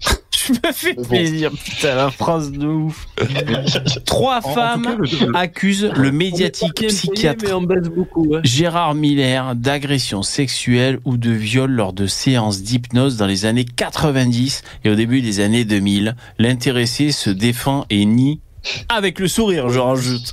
Je 0.44 0.52
me 0.54 0.72
fais 0.72 0.94
plaisir, 0.94 1.52
putain, 1.52 1.94
la 1.94 2.10
phrase 2.10 2.50
de 2.50 2.66
ouf. 2.66 3.06
Trois 4.06 4.38
En- 4.38 4.54
femmes 4.54 4.82
cas, 4.82 4.96
le- 5.26 5.36
accusent 5.36 5.92
le 5.94 6.10
médiatique 6.10 6.74
payé, 6.74 6.88
psychiatre 6.88 7.44
mais 7.44 7.52
on 7.52 7.62
baisse 7.62 7.88
beaucoup. 7.88 8.34
hein. 8.34 8.40
Gérard 8.42 8.94
Miller 8.96 9.54
d'agression 9.54 10.22
sexuelle 10.24 10.98
ou 11.04 11.16
de 11.16 11.30
viol 11.30 11.70
lors 11.70 11.92
de 11.92 12.08
séances 12.08 12.62
d'hypnose 12.62 13.16
dans 13.16 13.26
les 13.26 13.44
années 13.44 13.64
90 13.64 14.62
et 14.84 14.90
au 14.90 14.96
début 14.96 15.20
des 15.22 15.38
années 15.38 15.64
2000. 15.64 16.16
L'intéressé 16.38 17.12
se 17.12 17.30
défend 17.30 17.86
et 17.88 18.04
nie 18.04 18.40
avec 18.88 19.18
le 19.20 19.26
sourire, 19.28 19.68
je 19.70 19.78
rajoute. 19.80 20.32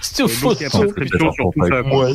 C'est 0.00 0.28
faux. 0.28 0.48
donc, 0.50 0.60
il 0.60 0.62
y 0.64 0.66
a 0.66 0.70
prescription 0.70 1.32
sur 1.32 1.50
tout 1.52 1.66
ça. 1.66 1.82
quoi. 1.82 2.04
ouais 2.04 2.14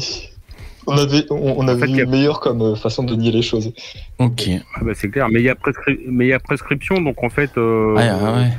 on 0.87 0.97
avait 0.99 1.25
on, 1.31 1.55
on 1.57 1.67
avait 1.67 1.79
fait, 1.87 1.89
il 1.91 1.95
y 1.97 2.01
a- 2.01 2.05
meilleur 2.05 2.39
comme 2.39 2.61
euh, 2.61 2.75
façon 2.75 3.01
de 3.03 3.15
nier 3.15 3.31
les 3.31 3.41
choses 3.41 3.73
Ok. 4.19 4.43
Ah 4.75 4.79
bah, 4.83 4.91
c'est 4.93 5.09
clair. 5.09 5.27
Mais 5.29 5.39
il 5.39 5.45
y 5.45 5.49
a 5.49 5.55
prescri- 5.55 5.99
mais 6.07 6.25
il 6.25 6.29
y 6.29 6.33
a 6.33 6.39
prescription 6.39 7.01
donc 7.01 7.23
en 7.23 7.29
fait. 7.29 7.49
euh, 7.57 7.95
Ah, 7.97 8.19
ah 8.21 8.33
ouais. 8.35 8.51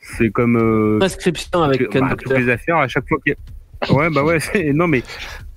C'est 0.00 0.30
comme 0.30 0.56
euh, 0.56 0.98
Prescription 1.00 1.62
avec 1.64 1.92
bah, 1.92 2.14
toutes 2.16 2.38
les 2.38 2.48
affaires 2.48 2.76
à 2.76 2.86
chaque 2.86 3.08
fois 3.08 3.18
qu'il 3.24 3.32
y 3.32 3.90
a... 3.90 3.92
Ouais, 3.92 4.08
bah 4.08 4.22
ouais, 4.22 4.38
c'est- 4.52 4.72
non 4.72 4.86
mais 4.86 5.02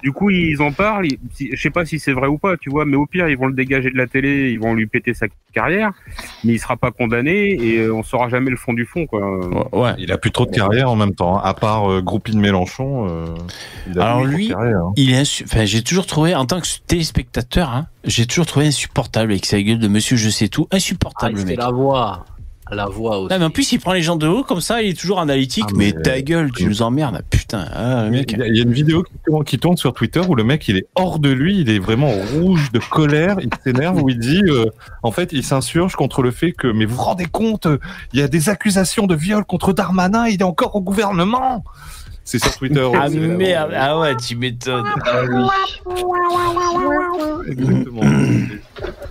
du 0.01 0.11
coup 0.11 0.29
ils 0.29 0.61
en 0.61 0.71
parlent, 0.71 1.05
ils- 1.07 1.19
je 1.53 1.61
sais 1.61 1.69
pas 1.69 1.85
si 1.85 1.99
c'est 1.99 2.13
vrai 2.13 2.27
ou 2.27 2.37
pas, 2.37 2.57
tu 2.57 2.69
vois, 2.69 2.85
mais 2.85 2.95
au 2.97 3.05
pire 3.05 3.27
ils 3.29 3.37
vont 3.37 3.47
le 3.47 3.53
dégager 3.53 3.89
de 3.91 3.97
la 3.97 4.07
télé, 4.07 4.51
ils 4.51 4.59
vont 4.59 4.73
lui 4.73 4.85
péter 4.87 5.13
sa 5.13 5.27
carrière, 5.53 5.91
mais 6.43 6.53
il 6.53 6.59
sera 6.59 6.77
pas 6.77 6.91
condamné 6.91 7.49
et 7.53 7.79
euh, 7.79 7.93
on 7.93 8.03
saura 8.03 8.29
jamais 8.29 8.49
le 8.51 8.57
fond 8.57 8.73
du 8.73 8.85
fond 8.85 9.05
quoi. 9.05 9.19
Ouais. 9.73 9.91
Il 9.97 10.11
a 10.11 10.17
plus 10.17 10.31
trop 10.31 10.45
de 10.45 10.51
carrière 10.51 10.89
en 10.89 10.95
même 10.95 11.15
temps, 11.15 11.37
hein. 11.37 11.41
à 11.43 11.53
part 11.53 11.91
euh, 11.91 12.01
Groupie 12.01 12.31
de 12.31 12.37
Mélenchon. 12.39 13.07
euh, 13.09 13.25
il 13.89 13.99
a 13.99 14.05
Alors 14.05 14.25
lui, 14.25 14.49
carrière, 14.49 14.77
hein. 14.77 14.93
il 14.95 15.11
est 15.11 15.21
insu- 15.21 15.43
enfin, 15.45 15.65
j'ai 15.65 15.81
toujours 15.83 16.05
trouvé, 16.05 16.35
en 16.35 16.45
tant 16.45 16.59
que 16.61 16.67
téléspectateur, 16.87 17.69
hein, 17.69 17.87
j'ai 18.03 18.25
toujours 18.25 18.45
trouvé 18.45 18.67
insupportable 18.67 19.31
avec 19.31 19.45
sa 19.45 19.61
gueule 19.61 19.79
de 19.79 19.87
monsieur 19.87 20.17
je 20.17 20.29
sais 20.29 20.47
tout. 20.47 20.67
Ah, 20.71 20.75
Insupportable, 20.75 21.39
il 21.39 21.45
mec. 21.45 21.57
la 21.57 21.71
voix. 21.71 22.25
La 22.71 22.85
voix 22.85 23.19
aussi. 23.19 23.33
Non, 23.33 23.39
mais 23.39 23.45
en 23.45 23.49
plus, 23.49 23.71
il 23.71 23.79
prend 23.79 23.93
les 23.93 24.01
gens 24.01 24.15
de 24.15 24.27
haut 24.27 24.43
comme 24.43 24.61
ça, 24.61 24.81
il 24.81 24.89
est 24.89 24.99
toujours 24.99 25.19
analytique. 25.19 25.65
Ah, 25.69 25.73
mais... 25.75 25.93
mais- 25.95 26.01
ta 26.01 26.21
gueule, 26.21 26.51
tu 26.51 26.65
nous 26.65 26.81
emmerdes. 26.81 27.21
Putain, 27.29 27.65
ah, 27.73 28.05
le 28.05 28.11
mec. 28.11 28.31
Il 28.31 28.39
y, 28.39 28.41
a, 28.43 28.47
il 28.47 28.55
y 28.55 28.59
a 28.59 28.63
une 28.63 28.71
vidéo 28.73 29.03
qui 29.03 29.13
tourne, 29.25 29.43
qui 29.43 29.59
tourne 29.59 29.77
sur 29.77 29.93
Twitter 29.93 30.21
où 30.27 30.35
le 30.35 30.43
mec 30.43 30.67
il 30.67 30.77
est 30.77 30.87
hors 30.95 31.19
de 31.19 31.29
lui, 31.29 31.59
il 31.61 31.69
est 31.69 31.79
vraiment 31.79 32.11
rouge 32.33 32.71
de 32.71 32.79
colère, 32.79 33.37
il 33.41 33.49
s'énerve 33.63 34.01
où 34.01 34.09
il 34.09 34.19
dit, 34.19 34.43
euh, 34.45 34.65
en 35.03 35.11
fait, 35.11 35.31
il 35.33 35.43
s'insurge 35.43 35.95
contre 35.95 36.21
le 36.21 36.31
fait 36.31 36.51
que, 36.51 36.67
mais 36.67 36.85
vous 36.85 36.95
vous 36.95 37.01
rendez 37.03 37.25
compte, 37.25 37.65
euh, 37.65 37.79
il 38.13 38.19
y 38.19 38.23
a 38.23 38.27
des 38.27 38.49
accusations 38.49 39.07
de 39.07 39.15
viol 39.15 39.45
contre 39.45 39.73
Darmanin, 39.73 40.27
il 40.27 40.41
est 40.41 40.43
encore 40.43 40.75
au 40.75 40.81
gouvernement. 40.81 41.63
C'est 42.29 42.37
sur 42.37 42.55
Twitter. 42.57 42.87
Ah 42.93 43.07
aussi, 43.07 43.17
merde, 43.17 43.71
ah 43.75 43.97
ouais, 43.97 44.15
tu 44.15 44.35
m'étonnes. 44.35 44.85
Exactement. 47.47 48.01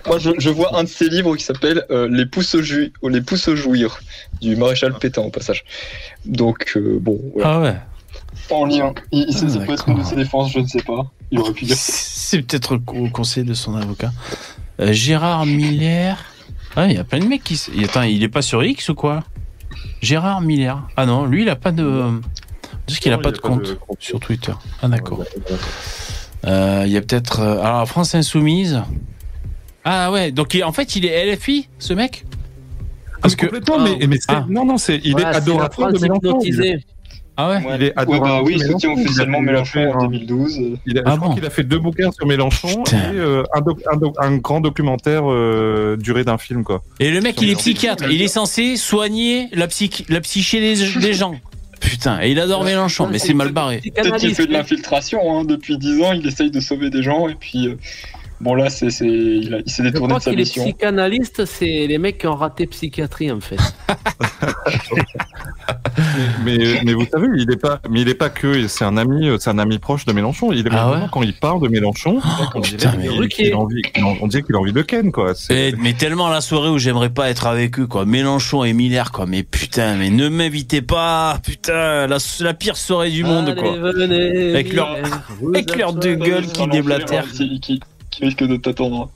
moi 0.07 0.17
je, 0.19 0.29
je 0.37 0.49
vois 0.49 0.77
un 0.79 0.83
de 0.83 0.87
ses 0.87 1.09
livres 1.09 1.35
qui 1.35 1.43
s'appelle 1.43 1.83
euh, 1.91 2.07
les 2.09 2.25
pouces 2.25 2.55
au 2.55 2.61
ou 3.01 3.09
les 3.09 3.21
pouces 3.21 3.49
au 3.49 3.55
jouir 3.57 3.99
du 4.41 4.55
maréchal 4.55 4.93
Pétain 4.97 5.21
au 5.23 5.29
passage 5.29 5.65
donc 6.25 6.71
euh, 6.77 6.97
bon 7.01 7.19
voilà. 7.33 7.49
Ah 7.49 7.59
ouais. 7.59 7.75
en 8.49 8.65
lien 8.65 8.93
il, 9.11 9.25
il- 9.27 9.35
Ah, 9.43 9.49
ça 9.49 9.59
peut 9.59 9.73
être 9.73 9.89
une 9.89 9.97
de 9.99 10.03
ses 10.03 10.15
défenses 10.15 10.51
je 10.53 10.59
ne 10.59 10.67
sais 10.67 10.81
pas 10.81 11.05
il 11.31 11.39
aurait 11.39 11.51
pu 11.53 11.65
dire 11.65 11.75
C'est 11.77 12.41
peut-être 12.41 12.79
au 12.87 13.09
conseil 13.09 13.43
de 13.43 13.53
son 13.53 13.75
avocat. 13.75 14.11
Euh, 14.79 14.93
Gérard 14.93 15.45
Miller. 15.45 16.17
Ah, 16.77 16.87
il 16.87 16.93
y 16.93 16.97
a 16.97 17.03
plein 17.03 17.19
de 17.19 17.25
mecs 17.25 17.43
qui. 17.43 17.59
Attends, 17.83 18.01
il 18.03 18.23
est 18.23 18.29
pas 18.29 18.41
sur 18.41 18.63
X 18.63 18.89
ou 18.89 18.95
quoi? 18.95 19.23
Gérard 20.01 20.41
Miller. 20.41 20.81
Ah 20.97 21.05
non, 21.05 21.25
lui, 21.25 21.43
il 21.43 21.49
a 21.49 21.55
pas 21.55 21.71
de. 21.71 22.19
Parce 22.89 22.99
qu'il 22.99 23.11
a 23.13 23.15
Non, 23.17 23.21
pas 23.21 23.29
il 23.29 23.33
de 23.33 23.37
a 23.37 23.41
pas 23.41 23.47
compte 23.49 23.63
de 23.65 23.73
compte. 23.73 23.97
sur 24.01 24.19
Twitter. 24.19 24.53
Ah 24.81 24.87
d'accord. 24.87 25.23
Euh, 26.45 26.83
Il 26.85 26.91
y 26.91 26.97
a 26.97 27.01
peut-être. 27.01 27.39
euh, 27.41 27.59
Alors, 27.61 27.87
France 27.87 28.15
Insoumise. 28.15 28.81
Ah 29.83 30.11
ouais, 30.11 30.31
donc 30.31 30.53
il- 30.53 30.63
en 30.63 30.71
fait, 30.71 30.95
il 30.95 31.05
est 31.05 31.25
LFI, 31.25 31.67
ce 31.79 31.93
mec? 31.93 32.25
Parce 33.21 33.35
que. 33.35 33.45
complètement, 33.47 33.79
mais, 33.79 34.07
mais 34.07 34.17
c'est- 34.17 34.25
Ah. 34.29 34.45
non, 34.49 34.65
non, 34.65 34.77
c'est, 34.77 34.99
il 35.03 35.15
Ouais, 35.15 35.21
est 35.21 35.25
adorateur 35.25 35.91
de 35.91 35.99
Mélenchon. 35.99 36.39
Ah 37.41 37.51
ouais 37.51 37.61
il 37.63 37.83
est 37.83 37.85
ouais 37.87 37.93
adorateur 37.95 38.27
bah 38.27 38.41
oui 38.43 38.55
de 38.57 38.59
il 38.59 38.67
soutient 38.69 38.91
officiellement 38.91 39.39
Mélenchon 39.39 39.79
en 39.95 39.99
fait 40.01 40.05
un- 40.05 40.09
2012 40.09 40.59
Il 40.85 40.97
a, 40.99 41.03
Ah 41.05 41.11
je 41.11 41.15
crois 41.15 41.29
bon 41.29 41.35
qu'il 41.35 41.45
a 41.45 41.49
fait 41.49 41.63
deux 41.63 41.79
bouquins 41.79 42.11
sur 42.11 42.27
Mélenchon 42.27 42.83
Putain. 42.83 42.97
et 43.13 43.15
euh, 43.15 43.43
un, 43.55 43.61
doc- 43.61 43.81
un, 43.89 43.95
doc- 43.95 44.15
un 44.19 44.35
grand 44.39 44.59
documentaire 44.59 45.23
euh, 45.25 45.95
duré 45.95 46.25
d'un 46.25 46.37
film, 46.37 46.65
quoi. 46.65 46.81
Et 46.99 47.11
le 47.11 47.21
mec, 47.21 47.41
il 47.41 47.49
est 47.49 47.55
psychiatre. 47.55 48.11
Il 48.11 48.21
est 48.21 48.27
censé 48.27 48.75
soigner 48.75 49.47
la, 49.53 49.67
la 50.09 50.19
psyché 50.21 50.59
des, 50.59 50.99
des 50.99 51.13
gens. 51.13 51.35
Putain, 51.79 52.21
et 52.21 52.31
il 52.31 52.39
adore 52.39 52.63
Mélenchon, 52.63 53.07
mais 53.07 53.19
c'est 53.19 53.33
mal 53.33 53.51
barré. 53.51 53.81
peut-être 53.83 54.17
qu'il 54.17 54.35
fait 54.35 54.47
de 54.47 54.53
l'infiltration 54.53 55.39
hein. 55.39 55.45
depuis 55.45 55.77
10 55.77 56.01
ans 56.01 56.13
il 56.13 56.25
essaye 56.27 56.51
de 56.51 56.59
sauver 56.59 56.89
des 56.89 57.03
gens 57.03 57.27
et 57.27 57.35
puis 57.35 57.67
euh, 57.67 57.77
bon 58.41 58.53
là 58.55 58.69
c'est 58.69 58.89
c'est 58.89 59.05
il, 59.07 59.53
a- 59.53 59.59
il 59.65 59.69
s'est 59.71 59.83
Je 59.83 59.89
détourné 59.89 60.15
de 60.15 60.19
sa 60.19 60.29
qu'il 60.31 60.39
est 60.39 60.43
mission 60.43 60.63
psychanalyste, 60.63 61.45
c'est 61.45 61.87
les 61.87 61.97
mecs 61.97 62.17
qui 62.19 62.27
ont 62.27 62.35
raté 62.35 62.65
psychiatrie 62.67 63.31
en 63.31 63.39
fait. 63.41 63.57
mais, 66.45 66.81
mais 66.85 66.93
vous 66.93 67.05
savez, 67.11 67.27
il 67.37 67.51
est 67.51 67.57
pas, 67.57 67.79
mais 67.89 68.01
il 68.01 68.09
est 68.09 68.13
pas 68.15 68.29
que, 68.29 68.67
c'est 68.67 68.85
un 68.85 68.97
ami, 68.97 69.29
c'est 69.39 69.49
un 69.49 69.59
ami 69.59 69.79
proche 69.79 70.05
de 70.05 70.13
Mélenchon. 70.13 70.51
Il 70.51 70.65
est 70.65 70.69
Ah 70.71 70.91
ouais 70.91 70.97
quand 71.11 71.21
il 71.21 71.33
parle 71.33 71.61
de 71.61 71.67
Mélenchon, 71.67 72.19
on 72.55 72.59
dirait 72.61 72.77
putain, 72.77 72.89
envie, 73.55 73.81
on 74.21 74.27
dirait 74.27 74.43
qu'il 74.43 74.55
a 74.55 74.59
envie 74.59 74.73
de 74.73 74.81
Ken, 74.81 75.11
quoi. 75.11 75.33
Mais 75.49 75.93
tellement 75.93 76.29
la 76.29 76.41
soirée 76.41 76.69
où 76.69 76.77
j'aimerais 76.77 77.09
pas 77.09 77.29
être 77.29 77.47
avec 77.47 77.79
eux, 77.79 77.87
quoi. 77.87 78.05
Mélenchon 78.05 78.63
et 78.63 78.73
Miller, 78.73 79.11
quoi. 79.11 79.25
Mais 79.25 79.43
putain, 79.43 79.95
mais 79.95 80.09
ne 80.09 80.29
m'invitez 80.29 80.81
pas, 80.81 81.39
putain, 81.43 82.07
la, 82.07 82.17
la 82.39 82.53
pire 82.53 82.77
soirée 82.77 83.11
du 83.11 83.23
monde, 83.23 83.49
Allez, 83.49 83.61
quoi. 83.61 83.77
venez, 83.91 84.51
Avec 84.53 84.73
leur, 84.73 84.95
avec 85.53 85.75
leur 85.75 85.93
deux 85.93 86.15
gueules 86.15 86.47
qui 86.47 86.67
déblatèrent. 86.67 87.29
qui, 87.31 87.59
qui, 87.59 87.79
qui 88.19 88.25
risque 88.25 88.43
de 88.43 88.57
t'attendre 88.57 89.09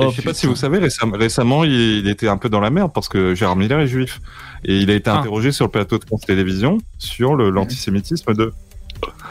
je 0.00 0.10
sais 0.10 0.22
pas 0.22 0.32
si 0.32 0.46
vous 0.46 0.54
savez, 0.54 0.78
récemment, 0.78 1.16
récemment 1.16 1.64
il, 1.64 1.72
il 1.72 2.08
était 2.08 2.28
un 2.28 2.36
peu 2.36 2.48
dans 2.48 2.60
la 2.60 2.70
merde 2.70 2.92
parce 2.94 3.08
que 3.08 3.34
Gérard 3.34 3.56
Miller 3.56 3.80
est 3.80 3.88
juif. 3.88 4.20
Et 4.64 4.78
il 4.78 4.90
a 4.92 4.94
été 4.94 5.10
Ah. 5.10 5.18
interrogé 5.18 5.50
sur 5.50 5.64
le 5.64 5.72
plateau 5.72 5.98
de 5.98 6.04
France 6.04 6.20
Télévisions 6.20 6.78
sur 6.98 7.34
l'antisémitisme 7.34 8.32
de. 8.34 8.52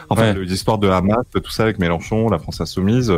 Enfin, 0.10 0.34
Ouais. 0.34 0.45
l'histoire 0.45 0.78
de 0.78 0.88
Hamas, 0.88 1.26
tout 1.34 1.51
ça 1.51 1.64
avec 1.64 1.80
Mélenchon, 1.80 2.30
la 2.30 2.39
France 2.39 2.62
Insoumise. 2.62 3.12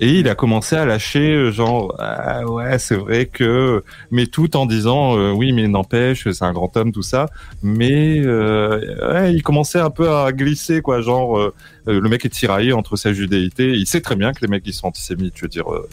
Et 0.00 0.08
il 0.10 0.28
a 0.28 0.34
commencé 0.34 0.74
à 0.76 0.84
lâcher, 0.84 1.34
euh, 1.34 1.52
genre, 1.52 1.94
ah 2.00 2.44
ouais, 2.46 2.78
c'est 2.80 2.96
vrai 2.96 3.26
que. 3.26 3.84
Mais 4.10 4.26
tout 4.26 4.56
en 4.56 4.66
disant, 4.66 5.16
euh, 5.16 5.30
oui, 5.30 5.52
mais 5.52 5.68
n'empêche, 5.68 6.28
c'est 6.30 6.44
un 6.44 6.52
grand 6.52 6.76
homme, 6.76 6.90
tout 6.90 7.02
ça. 7.02 7.26
Mais 7.62 8.18
euh, 8.18 9.12
ouais, 9.12 9.34
il 9.34 9.42
commençait 9.42 9.78
un 9.78 9.90
peu 9.90 10.10
à 10.10 10.32
glisser, 10.32 10.82
quoi. 10.82 11.00
Genre, 11.00 11.38
euh, 11.38 11.54
le 11.86 12.08
mec 12.08 12.24
est 12.24 12.28
tiraillé 12.30 12.72
entre 12.72 12.96
sa 12.96 13.12
judéité. 13.12 13.70
Il 13.72 13.86
sait 13.86 14.00
très 14.00 14.16
bien 14.16 14.32
que 14.32 14.40
les 14.42 14.48
mecs, 14.48 14.62
ils 14.66 14.72
sont 14.74 14.88
antisémites, 14.88 15.34
je 15.36 15.42
veux 15.42 15.48
dire. 15.48 15.72
euh, 15.72 15.88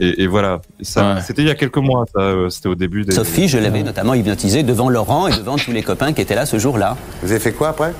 et, 0.00 0.22
et 0.22 0.26
voilà. 0.26 0.62
Ça, 0.80 1.20
C'était 1.20 1.42
il 1.42 1.48
y 1.48 1.50
a 1.50 1.54
quelques 1.54 1.76
mois, 1.76 2.06
ça. 2.12 2.20
euh, 2.22 2.48
C'était 2.48 2.68
au 2.70 2.74
début 2.74 3.04
des. 3.04 3.12
Sophie, 3.12 3.48
je 3.48 3.58
l'avais 3.58 3.82
notamment 3.82 4.14
hypnotisée 4.14 4.62
devant 4.62 4.88
Laurent 4.88 5.28
et 5.28 5.32
devant 5.36 5.56
tous 5.56 5.72
les 5.72 5.82
copains 5.82 6.12
qui 6.12 6.22
étaient 6.22 6.34
là 6.34 6.46
ce 6.46 6.58
jour-là. 6.58 6.96
Vous 7.22 7.30
avez 7.30 7.40
fait 7.40 7.52
quoi 7.52 7.68
après? 7.68 7.92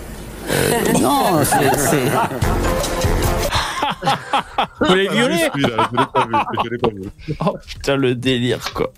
Non, 1.00 1.44
c'est-. 1.44 2.10
Vous 4.80 4.94
l'avez 4.94 5.08
violé 5.08 5.36
Celui-là, 5.52 5.88
je 5.92 5.98
l'ai 5.98 6.06
pas 6.12 6.24
vu, 6.26 6.34
je 6.64 6.70
l'ai 6.70 6.78
pas 6.78 6.88
vu. 6.88 7.02
Oh 7.46 7.56
putain, 7.66 7.96
le 7.96 8.14
délire, 8.14 8.72
quoi. 8.74 8.92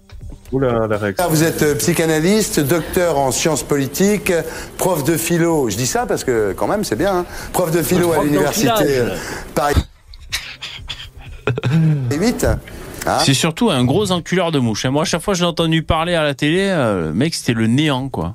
Oula, 0.53 0.87
la 0.87 0.99
réaction. 0.99 1.25
Ah, 1.27 1.29
Vous 1.31 1.43
êtes 1.45 1.63
euh, 1.63 1.75
psychanalyste, 1.75 2.61
docteur 2.61 3.19
en 3.19 3.33
sciences 3.33 3.63
politiques, 3.63 4.33
prof 4.77 5.03
de 5.03 5.17
philo. 5.17 5.71
Je 5.71 5.77
dis 5.77 5.87
ça 5.87 6.05
parce 6.07 6.25
que 6.25 6.53
quand 6.53 6.67
même 6.69 6.85
c'est 6.85 6.97
bien. 6.97 7.19
hein. 7.21 7.27
Prof 7.53 7.71
de 7.71 7.83
philo 7.83 8.13
à 8.13 8.23
l'université 8.23 8.71
euh, 8.99 9.17
Paris 9.55 9.75
8. 12.11 12.47
Hein 13.07 13.19
C'est 13.25 13.35
surtout 13.35 13.71
un 13.71 13.83
gros 13.85 14.13
enculeur 14.13 14.53
de 14.53 14.59
mouche. 14.59 14.85
hein. 14.85 14.91
Moi, 14.91 15.03
à 15.03 15.05
chaque 15.07 15.23
fois 15.23 15.33
que 15.35 15.39
j'ai 15.41 15.47
entendu 15.47 15.83
parler 15.83 16.15
à 16.15 16.23
la 16.23 16.35
télé, 16.35 16.69
euh, 16.69 17.07
le 17.09 17.13
mec, 17.15 17.35
c'était 17.35 17.55
le 17.55 17.67
néant, 17.67 18.09
quoi. 18.09 18.35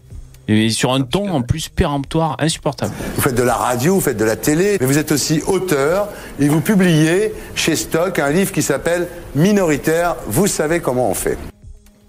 Et 0.50 0.70
sur 0.70 0.94
un 0.94 1.02
ton 1.02 1.30
en 1.32 1.42
plus 1.42 1.68
péremptoire, 1.70 2.38
insupportable. 2.40 2.94
Vous 3.16 3.22
faites 3.22 3.36
de 3.36 3.44
la 3.44 3.56
radio, 3.56 3.96
vous 3.96 4.02
faites 4.02 4.16
de 4.18 4.24
la 4.24 4.36
télé, 4.38 4.78
mais 4.80 4.86
vous 4.86 4.98
êtes 4.98 5.12
aussi 5.12 5.42
auteur 5.46 6.08
et 6.40 6.48
vous 6.48 6.62
publiez 6.62 7.34
chez 7.56 7.76
Stock 7.76 8.18
un 8.20 8.30
livre 8.30 8.52
qui 8.54 8.62
s'appelle 8.62 9.08
Minoritaire, 9.36 10.16
vous 10.28 10.48
savez 10.48 10.80
comment 10.80 11.10
on 11.10 11.14
fait. 11.14 11.38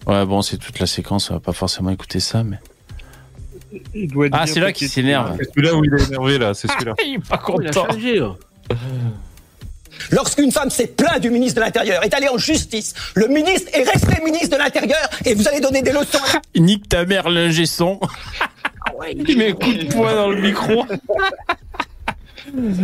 Ouais, 0.06 0.24
bon, 0.24 0.40
c'est 0.42 0.56
toute 0.56 0.78
la 0.78 0.86
séquence, 0.86 1.30
on 1.30 1.34
va 1.34 1.40
pas 1.40 1.52
forcément 1.52 1.90
écouter 1.90 2.20
ça, 2.20 2.44
mais. 2.44 2.58
Il 3.94 4.10
doit 4.10 4.26
être 4.28 4.36
Ah, 4.38 4.46
c'est 4.46 4.60
là 4.60 4.72
qu'il 4.72 4.88
s'énerve. 4.88 5.36
C'est 5.38 5.50
celui-là 5.52 5.74
où 5.74 5.84
il 5.84 5.92
est 5.94 6.06
énervé, 6.08 6.38
là, 6.38 6.54
c'est 6.54 6.68
celui-là. 6.70 6.94
Il 7.04 7.14
est 7.14 7.18
pas 7.18 7.24
Il 7.30 7.34
a 7.34 7.70
content. 7.70 7.86
changé. 7.90 8.18
là. 8.20 8.34
Lorsqu'une 10.10 10.52
femme 10.52 10.70
s'est 10.70 10.86
plainte 10.86 11.20
du 11.20 11.30
ministre 11.30 11.56
de 11.56 11.60
l'Intérieur, 11.64 12.04
est 12.04 12.14
allée 12.14 12.28
en 12.28 12.38
justice, 12.38 12.94
le 13.14 13.28
ministre 13.28 13.70
est 13.72 13.82
resté 13.82 14.22
ministre 14.24 14.56
de 14.56 14.62
l'Intérieur 14.62 15.08
et 15.24 15.34
vous 15.34 15.48
allez 15.48 15.60
donner 15.60 15.82
des 15.82 15.92
leçons. 15.92 16.18
Nique 16.56 16.88
ta 16.88 17.04
mère, 17.04 17.28
l'ingé 17.28 17.66
son. 17.66 18.00
Il 19.10 19.38
met 19.38 19.50
un 19.50 19.54
coup 19.54 19.72
de 19.72 19.86
poing 19.92 20.14
dans 20.14 20.30
le 20.30 20.40
micro. 20.40 20.84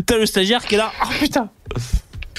T'as 0.06 0.18
le 0.18 0.26
stagiaire 0.26 0.64
qui 0.64 0.74
est 0.74 0.78
là. 0.78 0.92
Oh 1.02 1.08
putain. 1.18 1.48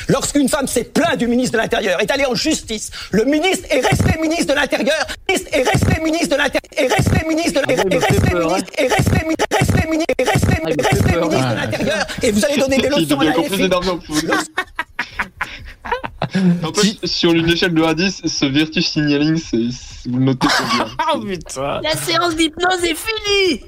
Lorsqu'une 0.08 0.49
femme 0.49 0.68
s'est 0.68 0.84
plainte 0.84 1.18
du 1.18 1.28
ministre 1.28 1.53
de 1.53 1.58
l'Intérieur, 1.58 1.99
est 2.01 2.12
allée 2.12 2.26
en 2.26 2.36
justice, 2.36 2.91
le 3.12 3.26
ministre 3.26 3.68
est 3.70 3.80
resté 3.80 4.20
ministre 4.20 4.53
de 4.53 4.60
l'Intérieur, 4.60 5.08
le 5.10 5.16
ministre 5.34 5.49
est 5.53 5.64
resté 5.64 6.01
ministre 6.03 6.30
de 6.30 6.36
l'Intérieur, 6.41 6.72
est 6.78 6.88
resté 6.88 7.26
ministre 7.28 7.53
de 7.53 7.60
l'Intérieur, 7.68 7.86
est 7.91 7.97
resté 7.97 8.34
ministre, 8.34 8.72
est 8.78 8.88
resté 8.88 9.26
ministre, 9.26 9.45
est 9.47 9.58
resté 9.58 9.88
ministre, 9.89 10.14
est 10.18 10.24
resté 10.24 10.56
il 10.68 10.78
me 10.78 10.84
fait 10.84 10.89
resté 10.89 11.14
peur. 11.14 11.30
ministre 11.30 11.49
de 11.49 11.56
l'Intérieur. 11.56 12.06
Et 12.24 12.32
vous 12.32 12.45
allez 12.45 12.58
donner 12.58 12.78
des 12.78 12.89
leçons 12.89 13.20
à 13.20 13.26
la 13.26 13.34
FI. 16.36 16.39
énervant. 16.39 16.61
N'empêche, 16.61 16.95
sur 17.03 17.31
une 17.33 17.49
échelle 17.49 17.73
de 17.73 17.81
1 17.81 17.88
à 17.88 17.93
10, 17.93 18.21
ce 18.25 18.45
virtue 18.45 18.81
signaling, 18.81 19.38
c'est, 19.38 20.09
vous 20.09 20.17
le 20.19 20.25
notez 20.25 20.47
combien 20.57 20.88
Oh 21.13 21.19
putain. 21.19 21.81
La 21.81 21.91
séance 21.91 22.36
d'hypnose 22.36 22.83
est 22.83 22.95
finie 22.95 23.61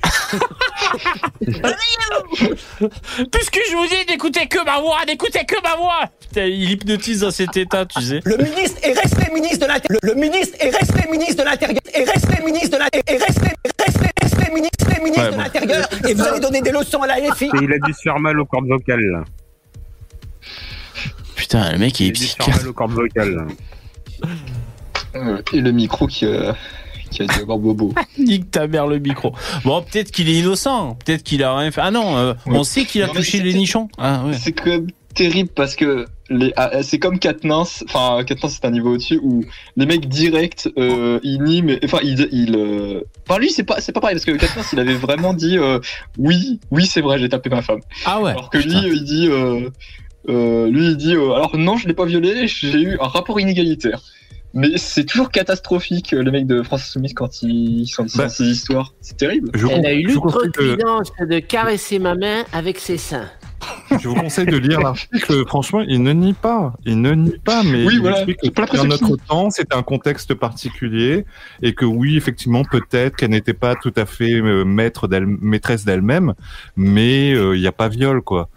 Puisque 3.32 3.60
je 3.70 3.76
vous 3.76 3.88
dis 3.88 4.06
d'écouter 4.08 4.48
que 4.48 4.64
ma 4.66 4.80
voix, 4.80 5.06
d'écouter 5.06 5.46
que 5.46 5.56
ma 5.64 5.76
voix. 5.76 6.02
Putain, 6.22 6.46
il 6.46 6.72
hypnotise 6.72 7.22
dans 7.22 7.32
cet 7.32 7.58
état, 7.58 7.86
tu 7.86 8.02
sais. 8.02 8.20
Le 8.26 8.38
ministre 8.38 8.80
est 8.84 8.94
resté 8.94 9.32
ministre 9.34 9.66
de 9.66 9.72
l'Intérieur. 9.72 10.00
Le, 10.04 10.10
le 10.14 10.16
ministre 10.20 10.58
est 10.60 10.70
resté 10.70 11.10
ministre 11.12 11.44
de 11.44 11.50
l'Intérieur. 11.50 11.82
Est 11.94 12.04
resté 12.04 12.44
ministre 12.44 12.78
de 12.78 12.84
l'Intérieur. 12.84 13.04
Est 13.08 13.24
resté, 13.26 13.48
resté, 13.80 14.08
resté 14.22 14.52
ministre, 14.54 14.86
resté 14.88 15.02
ministre 15.04 15.24
Ouais, 15.24 15.32
de 15.32 15.36
bon. 15.36 15.42
l'Intérieur. 15.44 15.90
Et 16.08 16.14
vous 16.14 16.22
allez 16.24 16.40
donner 16.40 16.62
des 16.62 16.72
leçons 16.72 17.02
à 17.02 17.08
la 17.08 17.16
FI. 17.34 17.46
Et 17.46 17.50
il 17.64 17.74
a 17.74 17.78
dû 17.86 17.94
se 17.94 18.02
faire 18.04 18.20
mal 18.20 18.40
aux 18.40 18.46
cordes 18.46 18.68
vocales. 18.68 19.00
Là. 19.02 19.24
Putain, 21.38 21.72
le 21.72 21.78
mec 21.78 21.98
il 22.02 22.08
Il 22.08 22.10
est 22.10 22.12
psychiatre. 22.14 22.68
aux 22.68 22.74
cordes 22.74 22.92
vocales. 22.92 23.48
Euh, 25.16 25.42
Et 25.54 25.62
le 25.62 25.72
micro 25.72 26.08
qui 26.08 26.26
a, 26.26 26.56
qui 27.12 27.22
a 27.22 27.26
dû 27.28 27.40
avoir 27.42 27.58
bobo. 27.60 27.94
Nique 28.20 28.52
ta 28.52 28.68
mère 28.68 28.88
le 28.88 29.00
micro. 29.00 29.34
Bon, 29.64 29.82
peut-être 29.82 30.12
qu'il 30.12 30.28
est 30.30 30.34
innocent. 30.40 30.96
Peut-être 31.06 31.24
qu'il 31.24 31.44
a 31.44 31.56
rien 31.56 31.72
fait. 31.72 31.82
Ah 31.82 31.92
non, 31.92 32.18
euh, 32.18 32.34
on 32.48 32.64
sait 32.64 32.84
qu'il 32.86 33.04
a 33.04 33.08
Non, 33.08 33.14
touché 33.14 33.40
les 33.42 33.54
nichons. 33.54 33.88
Ah 33.98 34.24
ouais. 34.26 34.34
C'est 34.34 34.52
quand 34.52 34.70
même 34.72 34.88
terrible 35.14 35.50
parce 35.56 35.76
que 35.76 36.06
les, 36.30 36.52
ah, 36.58 36.84
c'est 36.84 37.00
comme 37.00 37.18
Katniss, 37.20 37.84
enfin 37.88 38.24
Katniss 38.24 38.54
c'est 38.62 38.66
un 38.66 38.72
niveau 38.72 38.94
au-dessus 38.96 39.20
où 39.24 39.44
les 39.78 39.86
mecs 39.88 40.08
directs 40.10 40.68
euh, 40.78 41.20
ils 41.24 41.42
nient, 41.42 41.62
mais 41.64 41.80
enfin 41.86 42.00
ils, 42.04 42.28
ils 42.32 42.56
euh, 42.56 43.02
enfin 43.28 43.40
lui 43.40 43.50
c'est 43.50 43.64
pas 43.64 43.80
c'est 43.82 43.94
pas 43.94 44.02
pareil 44.02 44.16
parce 44.16 44.26
que 44.26 44.32
Katniss 44.34 44.74
il 44.74 44.80
avait 44.80 44.94
vraiment 44.94 45.34
dit 45.34 45.58
euh, 45.58 45.80
oui 46.20 46.60
oui 46.70 46.86
c'est 46.86 47.02
vrai 47.02 47.18
j'ai 47.18 47.30
tapé 47.30 47.50
ma 47.50 47.62
femme 47.64 47.80
Ah 48.06 48.22
ouais. 48.22 48.32
alors 48.32 48.50
que 48.52 48.58
lui 48.60 48.76
il 48.76 49.04
dit 49.06 49.30
euh, 50.30 50.70
lui 50.70 50.88
il 50.88 50.98
dit 50.98 51.16
euh, 51.16 51.34
alors 51.34 51.58
non 51.58 51.78
je 51.78 51.88
l'ai 51.88 51.94
pas 51.94 52.06
violé 52.06 52.48
j'ai 52.48 52.82
eu 52.82 52.98
un 53.00 53.08
rapport 53.08 53.40
inégalitaire 53.40 54.02
mais 54.54 54.78
c'est 54.78 55.04
toujours 55.06 55.30
catastrophique 55.30 56.14
euh, 56.14 56.24
les 56.24 56.32
mecs 56.32 56.48
de 56.48 56.64
France 56.64 56.82
Insoumise 56.82 57.14
quand 57.14 57.44
ils 57.44 57.86
sont 57.88 58.06
Bah, 58.16 58.30
ces 58.30 58.46
histoires 58.46 58.94
c'est 59.02 59.18
terrible 59.18 59.50
Je, 59.54 59.68
Elle 59.68 59.86
a 59.86 59.94
eu 59.94 60.08
vous 60.08 60.22
conseille 60.22 60.50
de, 60.50 61.40
caresser 61.40 62.00
ma 62.00 62.16
main 62.16 62.44
avec 62.54 62.80
ses 62.80 62.98
seins. 62.98 63.30
je 64.00 64.08
vous 64.08 64.16
conseille 64.16 64.46
de 64.46 64.58
lire 64.58 64.80
l'article. 64.80 65.46
Franchement, 65.48 65.82
il 65.82 66.02
ne 66.04 66.12
nie 66.14 66.34
pas. 66.34 66.74
Il 66.86 67.02
ne 67.02 67.14
nie 67.14 67.38
pas, 67.44 67.64
mais 67.64 67.86
Oui, 67.86 67.96
il 67.96 68.02
voilà. 68.02 68.24
explique 68.24 68.54
que 68.54 68.78
dans 68.78 68.86
notre 68.86 69.16
temps, 69.28 69.50
c'était 69.50 69.76
un 69.76 69.84
contexte 69.84 70.34
particulier 70.34 71.26
et 71.62 71.74
que 71.74 71.86
oui, 71.86 72.18
effectivement, 72.18 72.64
peut-être 72.64 73.16
qu'elle 73.16 73.32
n'était 73.32 73.54
pas 73.54 73.76
tout 73.76 73.94
à 73.96 74.06
fait 74.06 74.42
maître 74.42 75.08
maîtresse 75.42 75.86
d'elle-même, 75.86 76.34
mais 76.76 77.34
euh, 77.34 77.56
il 77.56 77.62
n'y 77.62 77.68
a 77.68 77.72
pas 77.72 77.90
viol, 77.90 78.22
quoi. 78.22 78.50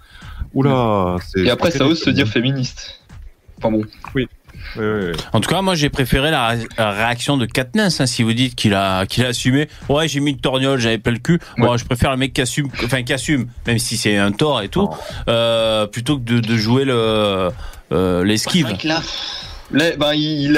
Oula. 0.55 1.17
c'est- 1.27 1.41
et 1.41 1.51
après 1.51 1.71
ça 1.71 1.87
ose 1.87 2.01
se 2.03 2.11
dire 2.11 2.27
féministe 2.29 3.01
enfin 3.59 3.71
bon 3.71 3.83
Oui, 4.15 4.27
oui, 4.77 4.85
oui. 4.85 5.13
En 5.33 5.41
tout 5.41 5.49
cas, 5.51 5.63
moi, 5.63 5.75
j'ai 5.75 5.91
préféré 5.91 6.31
la, 6.31 6.49
ré- 6.49 6.67
la 6.79 6.91
réaction 6.93 7.37
de 7.37 7.45
Katniss. 7.47 8.01
hein, 8.01 8.07
si 8.07 8.23
vous 8.23 8.33
dites 8.33 8.55
qu'il 8.55 8.73
a, 8.75 9.05
qu'il 9.07 9.25
a 9.25 9.29
assumé, 9.29 9.69
ouais, 9.89 10.07
j'ai 10.09 10.21
mis 10.21 10.31
une 10.31 10.39
torgnole, 10.41 10.79
j'avais 10.81 10.99
pas 10.99 11.11
le 11.11 11.19
cul. 11.19 11.41
Moi, 11.57 11.77
je 11.77 11.85
préfère 11.85 12.11
le 12.11 12.17
mec 12.17 12.33
qui 12.33 12.41
assume, 12.41 12.69
enfin 12.85 13.03
qui 13.03 13.13
assume, 13.13 13.47
même 13.67 13.79
si 13.79 13.97
c'est 13.97 14.17
un 14.17 14.33
tort 14.33 14.63
et 14.63 14.69
tout, 14.69 14.89
euh, 15.29 15.87
plutôt 15.87 16.19
que 16.19 16.23
de, 16.25 16.41
de 16.41 16.57
jouer 16.57 16.85
le 16.85 17.51
euh, 17.93 18.25
l'esquive. 18.25 18.69
Là, 18.85 19.03
là, 19.73 19.97
ben, 19.97 20.13
il, 20.15 20.53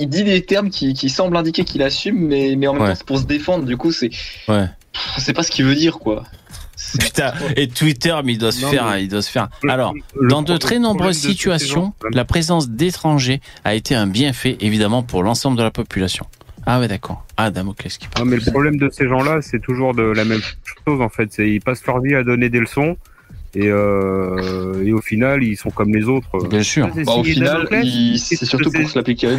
dit 0.00 0.24
des 0.24 0.44
termes 0.44 0.70
qui, 0.70 0.92
qui 0.94 1.08
semblent 1.08 1.36
indiquer 1.36 1.64
qu'il 1.64 1.82
assume, 1.82 2.18
mais, 2.26 2.54
mais 2.56 2.66
en 2.66 2.72
même 2.74 2.82
Ouais. 2.82 2.88
temps, 2.90 2.94
c'est 2.96 3.06
pour 3.06 3.18
se 3.18 3.24
défendre. 3.24 3.64
Du 3.64 3.76
coup, 3.76 3.92
c'est, 3.92 4.10
Ouais. 4.48 4.66
c'est 5.18 5.32
pas 5.32 5.42
ce 5.42 5.50
qu'il 5.50 5.64
veut 5.64 5.74
dire, 5.76 5.98
quoi. 5.98 6.24
Putain, 7.00 7.32
et 7.56 7.68
Twitter, 7.68 8.14
mais 8.24 8.32
il 8.34 8.38
doit 8.38 8.52
se 8.52 8.62
Non, 8.62 8.70
faire, 8.70 8.86
hein, 8.86 8.98
il 8.98 9.08
doit 9.08 9.22
se 9.22 9.30
faire. 9.30 9.48
Alors, 9.68 9.94
le 10.18 10.28
dans 10.28 10.42
de 10.42 10.56
très 10.56 10.78
nombreuses 10.78 11.18
situations, 11.18 11.92
gens- 12.02 12.08
la 12.12 12.24
présence 12.24 12.68
d'étrangers 12.68 13.40
a 13.64 13.74
été 13.74 13.94
un 13.94 14.06
bienfait, 14.06 14.56
évidemment, 14.60 15.02
pour 15.02 15.22
l'ensemble 15.22 15.56
de 15.58 15.62
la 15.62 15.70
population. 15.70 16.26
Ah 16.66 16.80
ouais, 16.80 16.88
d'accord. 16.88 17.24
Ah, 17.36 17.50
Damoclès 17.50 17.98
qui 17.98 18.08
parle. 18.08 18.24
Non, 18.24 18.30
mais 18.30 18.42
le 18.42 18.50
problème 18.50 18.76
de 18.78 18.88
ces 18.90 19.06
gens-là, 19.08 19.40
c'est 19.42 19.60
toujours 19.60 19.94
de 19.94 20.02
la 20.02 20.24
même 20.24 20.40
chose 20.86 21.00
en 21.00 21.08
fait. 21.10 21.28
C'est 21.32 21.48
ils 21.50 21.60
passent 21.60 21.84
leur 21.86 22.00
vie 22.00 22.14
à 22.14 22.22
donner 22.24 22.48
des 22.48 22.58
leçons 22.60 22.96
et, 23.54 23.68
euh, 23.68 24.82
et 24.84 24.92
au 24.92 25.00
final, 25.02 25.42
ils 25.42 25.56
sont 25.56 25.70
comme 25.70 25.94
les 25.94 26.04
autres. 26.04 26.48
Bien 26.48 26.62
sûr. 26.62 26.88
C'est 26.94 27.04
Bah, 27.04 27.12
au 27.12 27.24
final, 27.24 27.68
c'est- 28.16 28.44
surtout 28.46 28.70
pour 28.70 28.88
se 28.88 28.98
l'appliquer. 28.98 29.36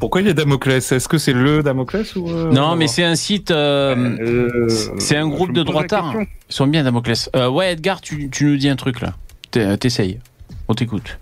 Pourquoi 0.00 0.20
il 0.20 0.26
y 0.28 0.30
a 0.30 0.32
Damoclès? 0.32 0.92
Est-ce 0.92 1.08
que 1.08 1.18
c'est 1.18 1.32
le 1.32 1.62
Damoclès 1.62 2.14
ou 2.16 2.28
euh, 2.28 2.52
Non, 2.52 2.76
mais 2.76 2.86
c'est 2.86 3.02
un 3.02 3.16
site, 3.16 3.50
euh, 3.50 4.16
Euh, 4.20 4.68
c'est 4.98 5.16
un 5.16 5.28
groupe 5.28 5.52
de 5.52 5.62
droitards. 5.64 6.14
Ils 6.20 6.26
sont 6.48 6.66
bien, 6.68 6.84
Damoclès. 6.84 7.28
Euh, 7.34 7.48
ouais, 7.50 7.72
Edgar, 7.72 8.00
tu, 8.00 8.30
tu 8.30 8.44
nous 8.44 8.56
dis 8.56 8.68
un 8.68 8.76
truc 8.76 9.00
là. 9.00 9.14
T'es- 9.50 9.76
T'essayes. 9.76 10.20
On 10.68 10.74
t'écoute. 10.74 11.18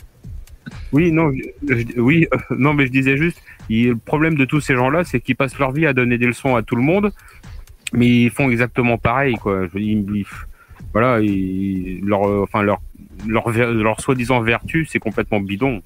Oui, 0.92 1.10
non, 1.12 1.30
je- 1.66 2.00
oui, 2.00 2.26
euh, 2.32 2.36
non, 2.58 2.74
mais 2.74 2.86
je 2.86 2.92
disais 2.92 3.16
juste, 3.16 3.38
il- 3.70 3.88
le 3.90 3.96
problème 3.96 4.34
de 4.36 4.44
tous 4.44 4.60
ces 4.60 4.74
gens-là, 4.74 5.04
c'est 5.04 5.20
qu'ils 5.20 5.36
passent 5.36 5.58
leur 5.58 5.72
vie 5.72 5.86
à 5.86 5.92
donner 5.92 6.18
des 6.18 6.26
leçons 6.26 6.54
à 6.56 6.62
tout 6.62 6.76
le 6.76 6.82
monde, 6.82 7.12
mais 7.92 8.06
ils 8.24 8.30
font 8.30 8.50
exactement 8.50 8.98
pareil, 8.98 9.34
quoi. 9.36 9.66
Je- 9.72 9.78
ils- 9.78 10.04
ils- 10.14 10.26
voilà, 10.92 11.20
ils- 11.20 12.00
leur, 12.04 12.28
euh, 12.28 12.42
enfin 12.42 12.62
leur, 12.62 12.80
leur, 13.26 13.48
ver- 13.48 13.72
leur 13.72 14.00
soi-disant 14.00 14.40
vertu, 14.42 14.86
c'est 14.90 14.98
complètement 14.98 15.40
bidon. 15.40 15.82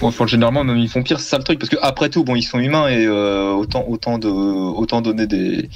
Bon, 0.00 0.08
enfin, 0.08 0.26
généralement, 0.26 0.64
même 0.64 0.76
ils 0.78 0.88
font 0.88 1.02
pire, 1.02 1.20
c'est 1.20 1.28
ça 1.30 1.38
le 1.38 1.44
truc, 1.44 1.58
parce 1.58 1.70
que 1.70 1.76
après 1.82 2.08
tout, 2.08 2.24
bon, 2.24 2.34
ils 2.36 2.42
sont 2.42 2.58
humains 2.58 2.88
et 2.88 3.06
euh, 3.06 3.50
autant, 3.52 3.84
autant 3.88 4.18
de, 4.18 4.28
autant 4.28 5.00
donner 5.00 5.26
des, 5.26 5.68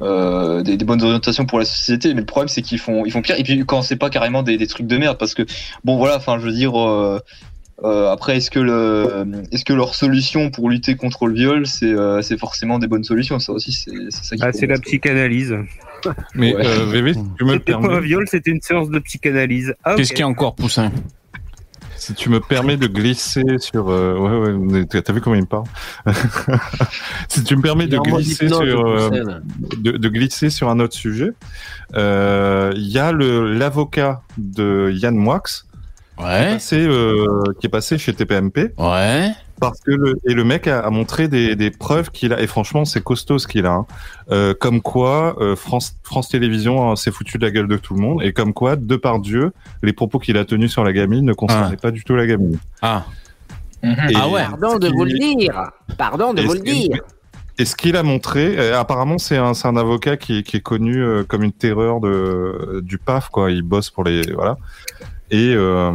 euh, 0.00 0.62
des, 0.62 0.76
des 0.76 0.84
bonnes 0.84 1.02
orientations 1.02 1.44
pour 1.46 1.58
la 1.58 1.64
société. 1.64 2.14
Mais 2.14 2.20
le 2.20 2.26
problème, 2.26 2.48
c'est 2.48 2.62
qu'ils 2.62 2.78
font, 2.78 3.04
ils 3.04 3.12
font 3.12 3.22
pire. 3.22 3.38
Et 3.38 3.42
puis 3.42 3.64
quand 3.66 3.82
c'est 3.82 3.96
pas 3.96 4.10
carrément 4.10 4.42
des, 4.42 4.56
des 4.56 4.66
trucs 4.66 4.86
de 4.86 4.96
merde, 4.98 5.18
parce 5.18 5.34
que 5.34 5.42
bon, 5.84 5.96
voilà, 5.96 6.16
enfin, 6.16 6.38
je 6.38 6.44
veux 6.46 6.52
dire. 6.52 6.78
euh, 6.80 7.18
euh, 7.82 8.12
après, 8.12 8.36
est-ce 8.36 8.50
que 8.50 8.60
le, 8.60 9.24
est-ce 9.52 9.64
que 9.64 9.72
leur 9.72 9.94
solution 9.94 10.50
pour 10.50 10.68
lutter 10.68 10.96
contre 10.96 11.26
le 11.26 11.32
viol, 11.34 11.66
c'est, 11.66 11.86
euh, 11.86 12.20
c'est 12.20 12.36
forcément 12.36 12.78
des 12.78 12.86
bonnes 12.86 13.04
solutions? 13.04 13.38
Ça 13.38 13.52
aussi, 13.52 13.72
c'est, 13.72 13.90
c'est 14.10 14.22
ça 14.24 14.36
qui 14.36 14.42
Ah, 14.44 14.52
c'est 14.52 14.66
la 14.66 14.78
psychanalyse. 14.78 15.56
Mais 16.34 16.54
Ouais. 16.54 16.66
euh, 16.66 16.84
VV, 16.84 17.14
si 17.14 17.20
tu 17.38 17.44
me 17.46 17.58
pas 17.58 17.76
un 17.76 18.00
viol, 18.00 18.26
c'était 18.28 18.50
une 18.50 18.60
séance 18.60 18.90
de 18.90 18.98
psychanalyse. 18.98 19.74
Ah, 19.82 19.94
Qu'est-ce 19.96 20.10
ok. 20.10 20.16
qu'il 20.16 20.20
y 20.20 20.24
a 20.24 20.28
encore, 20.28 20.54
Poussin? 20.56 20.92
Si 22.00 22.14
tu 22.14 22.30
me 22.30 22.40
permets 22.40 22.76
de 22.76 22.86
glisser 22.86 23.44
sur, 23.58 23.90
euh, 23.90 24.16
ouais, 24.16 24.78
ouais, 24.80 24.86
t'as 24.86 25.12
vu 25.12 25.20
comment 25.20 25.36
il 25.36 25.42
me 25.42 25.46
parle 25.46 25.66
Si 27.28 27.44
tu 27.44 27.56
me 27.56 27.62
permets 27.62 27.86
de 27.86 27.98
glisser 27.98 28.48
sur, 28.48 28.60
euh, 28.60 29.10
de, 29.76 29.92
de 29.92 30.08
glisser 30.08 30.48
sur 30.48 30.70
un 30.70 30.80
autre 30.80 30.94
sujet, 30.94 31.30
euh, 31.94 32.72
il 32.74 32.88
y 32.88 32.98
a 32.98 33.12
le 33.12 33.52
l'avocat 33.52 34.22
de 34.38 34.90
Yann 34.92 35.14
Moix. 35.14 35.42
Ouais. 36.18 36.52
Passé, 36.52 36.88
qui 37.60 37.66
est 37.66 37.70
passé 37.70 37.96
chez 37.98 38.12
TPMP. 38.12 38.72
Ouais. 38.78 39.32
Parce 39.60 39.80
que 39.80 39.90
le, 39.90 40.18
et 40.26 40.34
le 40.34 40.42
mec 40.44 40.66
a, 40.66 40.80
a 40.80 40.90
montré 40.90 41.28
des, 41.28 41.54
des 41.54 41.70
preuves 41.70 42.10
qu'il 42.10 42.32
a 42.32 42.40
et 42.40 42.46
franchement 42.46 42.84
c'est 42.84 43.02
costaud 43.02 43.38
ce 43.38 43.46
qu'il 43.46 43.66
a. 43.66 43.72
hein. 43.72 43.86
Euh, 44.30 44.54
comme 44.58 44.80
quoi 44.80 45.36
euh, 45.40 45.54
France 45.56 45.96
France 46.02 46.28
Télévisions 46.30 46.90
hein, 46.90 46.96
s'est 46.96 47.10
foutu 47.10 47.36
de 47.38 47.44
la 47.44 47.50
gueule 47.50 47.68
de 47.68 47.76
tout 47.76 47.94
le 47.94 48.00
monde 48.00 48.22
et 48.22 48.32
comme 48.32 48.52
quoi 48.54 48.76
de 48.76 48.96
par 48.96 49.18
Dieu 49.20 49.52
les 49.82 49.92
propos 49.92 50.18
qu'il 50.18 50.36
a 50.38 50.44
tenus 50.44 50.72
sur 50.72 50.82
la 50.84 50.92
gamine 50.92 51.24
ne 51.26 51.32
concernaient 51.34 51.76
pas 51.76 51.90
du 51.90 52.02
tout 52.04 52.16
la 52.16 52.26
gamine. 52.26 52.58
Ah. 52.82 53.04
Et- 53.82 53.88
Ah 54.14 54.26
Pardon 54.50 54.78
de 54.78 54.88
vous 54.88 55.04
le 55.04 55.12
dire. 55.18 55.70
Pardon 55.96 56.34
de 56.34 56.42
et 56.42 56.44
vous 56.44 56.52
ce 56.52 56.58
le 56.58 56.62
qu'il- 56.64 56.88
dire. 56.90 57.02
Et 57.58 57.66
ce 57.66 57.76
qu'il 57.76 57.94
a 57.96 58.02
montré, 58.02 58.58
euh, 58.58 58.80
apparemment, 58.80 59.18
c'est 59.18 59.36
un, 59.36 59.52
c'est 59.52 59.68
un 59.68 59.76
avocat 59.76 60.16
qui, 60.16 60.42
qui 60.44 60.56
est 60.56 60.62
connu 60.62 60.96
euh, 61.02 61.24
comme 61.24 61.42
une 61.42 61.52
terreur 61.52 62.00
de, 62.00 62.80
du 62.82 62.96
PAF, 62.96 63.28
quoi. 63.28 63.50
Il 63.50 63.60
bosse 63.60 63.90
pour 63.90 64.02
les, 64.04 64.22
voilà. 64.32 64.56
Et, 65.30 65.52
euh, 65.54 65.92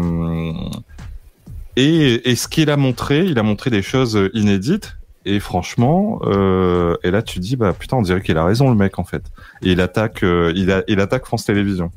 et, 1.76 2.30
et 2.30 2.36
ce 2.36 2.48
qu'il 2.48 2.70
a 2.70 2.78
montré, 2.78 3.26
il 3.26 3.38
a 3.40 3.44
montré 3.44 3.70
des 3.70 3.82
choses 3.82 4.20
inédites. 4.34 4.98
Et 5.28 5.40
franchement, 5.40 6.20
euh, 6.26 6.96
et 7.04 7.10
là 7.10 7.24
tu 7.24 7.40
dis, 7.40 7.56
bah 7.56 7.74
putain, 7.74 7.98
on 7.98 8.04
dirait 8.04 8.22
qu'il 8.22 8.38
a 8.38 8.46
raison 8.46 8.70
le 8.70 8.76
mec 8.76 9.00
en 9.00 9.04
fait. 9.04 9.24
Et 9.64 9.72
il 9.72 9.82
attaque, 9.82 10.22
euh, 10.24 10.54
il, 10.56 10.70
a, 10.72 10.84
il 10.88 11.00
attaque 11.00 11.26
France 11.26 11.46
Télévisions. 11.46 11.92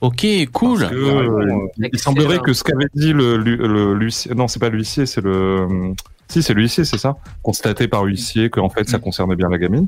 Ok, 0.00 0.26
cool. 0.52 0.80
Parce 0.80 0.92
que, 0.92 0.96
euh, 0.96 1.58
il- 1.92 1.98
semblerait 1.98 2.38
que 2.40 2.54
ce 2.54 2.64
qu'avait 2.64 2.86
dit 2.94 3.12
le, 3.12 3.36
le, 3.36 3.56
le- 3.56 3.94
l'huissier- 3.94 4.34
non, 4.34 4.48
c'est 4.48 4.58
pas 4.60 4.70
l'huissier, 4.70 5.04
c'est 5.04 5.20
le, 5.20 5.92
si 6.28 6.42
c'est 6.42 6.54
l'huissier, 6.54 6.84
c'est 6.84 6.96
ça, 6.98 7.16
constaté 7.42 7.86
par 7.86 8.04
l'huissier 8.06 8.48
qu'en 8.48 8.70
fait 8.70 8.88
ça 8.88 8.98
concernait 8.98 9.36
bien 9.36 9.50
la 9.50 9.58
gamine, 9.58 9.86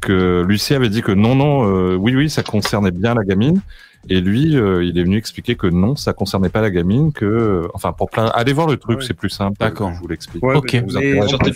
que 0.00 0.44
l'huissier 0.48 0.76
avait 0.76 0.88
dit 0.88 1.02
que 1.02 1.12
non, 1.12 1.34
non, 1.34 1.66
euh, 1.68 1.96
oui, 1.96 2.14
oui, 2.14 2.30
ça 2.30 2.42
concernait 2.44 2.92
bien 2.92 3.14
la 3.14 3.24
gamine, 3.24 3.60
et 4.08 4.20
lui, 4.20 4.56
euh, 4.56 4.82
il 4.82 4.98
est 4.98 5.02
venu 5.02 5.16
expliquer 5.16 5.56
que 5.56 5.66
non, 5.66 5.94
ça 5.94 6.12
concernait 6.12 6.48
pas 6.48 6.62
la 6.62 6.70
gamine, 6.70 7.12
que, 7.12 7.24
euh, 7.24 7.68
enfin, 7.74 7.92
pour 7.92 8.10
plein, 8.10 8.26
allez 8.26 8.52
voir 8.52 8.66
le 8.66 8.76
truc, 8.76 9.02
c'est 9.02 9.14
plus 9.14 9.28
simple. 9.28 9.56
D'accord. 9.60 9.92
Je 9.92 10.00
vous 10.00 10.08
l'explique. 10.08 10.42
Ouais, 10.42 10.56
ok. 10.56 10.72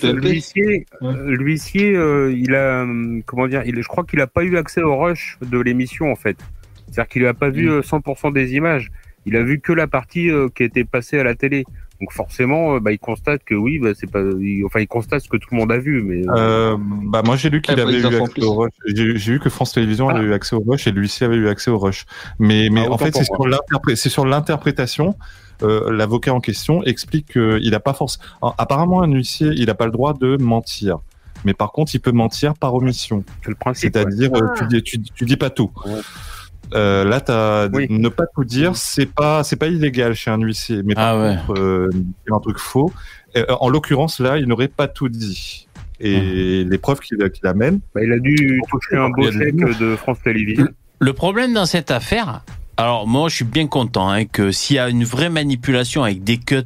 l'huissier, 0.03 0.87
euh, 1.03 1.37
l'huissier, 1.37 1.97
euh, 1.97 2.35
il 2.37 2.55
a, 2.55 2.87
comment 3.25 3.49
dire, 3.49 3.63
il, 3.65 3.81
je 3.83 3.89
crois 3.89 4.05
qu'il 4.05 4.21
a 4.21 4.27
pas 4.27 4.45
eu 4.45 4.57
accès 4.57 4.83
au 4.83 4.97
rush 4.97 5.39
de 5.43 5.59
l'émission 5.59 6.13
en 6.13 6.17
fait. 6.17 6.37
C'est-à-dire 6.95 7.09
qu'il 7.09 7.27
a 7.27 7.35
pas 7.35 7.51
vu 7.51 7.71
euh, 7.71 7.81
100% 7.81 8.33
des 8.33 8.55
images. 8.55 8.93
Il 9.27 9.37
a 9.37 9.43
vu 9.43 9.59
que 9.59 9.73
la 9.73 9.87
partie 9.87 10.31
euh, 10.31 10.49
qui 10.55 10.63
était 10.63 10.85
passée 10.85 11.19
à 11.19 11.25
la 11.25 11.35
télé. 11.35 11.65
Donc 12.01 12.13
forcément, 12.13 12.75
euh, 12.75 12.81
bah, 12.81 12.93
il 12.93 12.99
constate 12.99 13.45
que 13.45 13.55
oui, 13.55 13.79
bah, 13.79 13.91
c'est 13.95 14.11
pas, 14.11 14.21
il- 14.41 14.65
enfin, 14.67 14.81
il 14.81 14.89
constate 14.89 15.21
ce 15.23 15.29
que 15.29 15.37
tout 15.37 15.49
le 15.53 15.59
monde 15.59 15.71
a 15.73 15.79
vu, 15.79 16.03
mais. 16.03 16.23
Euh, 16.29 16.77
bah 16.79 17.23
moi 17.25 17.37
j'ai 17.37 17.51
lu 17.51 17.63
qu'il 17.63 17.79
Ah, 17.79 17.83
avait 17.83 17.99
eu 18.01 18.05
accès 18.07 18.43
au 18.45 18.55
rush. 18.55 18.73
J'ai 18.87 19.17
j'ai 19.17 19.33
vu 19.33 19.41
que 19.41 19.49
France 19.49 19.73
Télévisions 19.73 20.09
avait 20.09 20.25
eu 20.25 20.33
accès 20.33 20.57
au 20.57 20.61
rush 20.67 20.87
et 20.87 20.91
l'huissier 20.93 21.27
avait 21.27 21.37
eu 21.37 21.49
accès 21.49 21.71
au 21.71 21.79
rush. 21.79 22.05
Mais 22.39 22.69
mais 22.71 22.85
Ah, 22.87 22.91
en 22.91 22.99
fait 22.99 23.15
c'est 23.15 23.25
sur 23.25 23.37
c'est 23.95 24.25
l'interprétation. 24.25 25.17
Euh, 25.63 25.93
L'avocat 25.93 26.35
en 26.35 26.41
question 26.41 26.83
explique 26.83 27.33
qu'il 27.33 27.75
a 27.75 27.81
pas 27.81 27.95
force. 27.95 28.19
Apparemment 28.59 29.03
un 29.03 29.13
huissier 29.13 29.51
il 29.55 29.71
a 29.71 29.75
pas 29.75 29.87
le 29.87 29.93
droit 29.93 30.13
de 30.13 30.37
mentir. 30.37 30.99
Mais 31.45 31.55
par 31.55 31.71
contre 31.73 31.95
il 31.95 32.01
peut 32.01 32.13
mentir 32.13 32.55
par 32.55 32.75
omission. 32.75 33.23
C'est 33.45 33.51
le 33.51 33.55
principe. 33.55 33.93
C'est-à-dire 33.95 34.33
ouais. 34.33 34.43
euh, 34.43 34.49
tu, 34.59 34.67
dis, 34.67 34.83
tu, 34.83 34.99
tu 35.01 35.25
dis 35.25 35.37
pas 35.37 35.51
tout. 35.51 35.71
Euh, 36.73 37.05
là, 37.05 37.21
t'as 37.21 37.69
ne 37.69 38.09
pas 38.09 38.25
tout 38.35 38.45
dire, 38.45 38.77
c'est 38.77 39.07
pas 39.07 39.45
c'est 39.45 39.57
pas 39.57 39.67
illégal 39.69 40.15
chez 40.15 40.31
un 40.31 40.39
huissier, 40.41 40.83
mais 40.85 40.95
par 40.95 41.05
Ah 41.17 41.21
ouais. 41.21 41.37
contre, 41.47 41.61
euh, 41.61 41.91
dire 41.93 42.35
un 42.35 42.41
truc 42.41 42.59
faux. 42.59 42.93
Euh, 43.37 43.45
en 43.61 43.69
l'occurrence, 43.69 44.21
là, 44.21 44.39
il 44.39 44.47
n'aurait 44.47 44.69
pas 44.69 44.89
tout 44.89 45.09
dit. 45.09 45.69
Et 46.01 46.65
les 46.65 46.79
preuves 46.79 46.99
qu'il 47.01 47.19
qu'il 47.31 47.47
amène, 47.47 47.81
Bah, 47.95 48.01
il 48.03 48.13
a 48.13 48.19
dû 48.19 48.61
toucher 48.69 48.97
un 48.97 49.11
beau 49.11 49.31
chèque 49.31 49.57
de 49.79 49.95
France 49.97 50.19
Télévisions. 50.25 50.69
Le 50.99 51.13
problème 51.13 51.53
dans 51.55 51.67
cette 51.67 51.91
affaire, 51.91 52.43
alors 52.77 53.07
moi 53.07 53.29
je 53.29 53.37
suis 53.37 53.45
bien 53.45 53.67
content 53.69 54.09
hein, 54.11 54.25
que 54.25 54.51
s'il 54.51 54.77
y 54.77 54.79
a 54.79 54.89
une 54.89 55.05
vraie 55.05 55.29
manipulation 55.31 56.03
avec 56.03 56.25
des 56.25 56.39
cuts, 56.39 56.63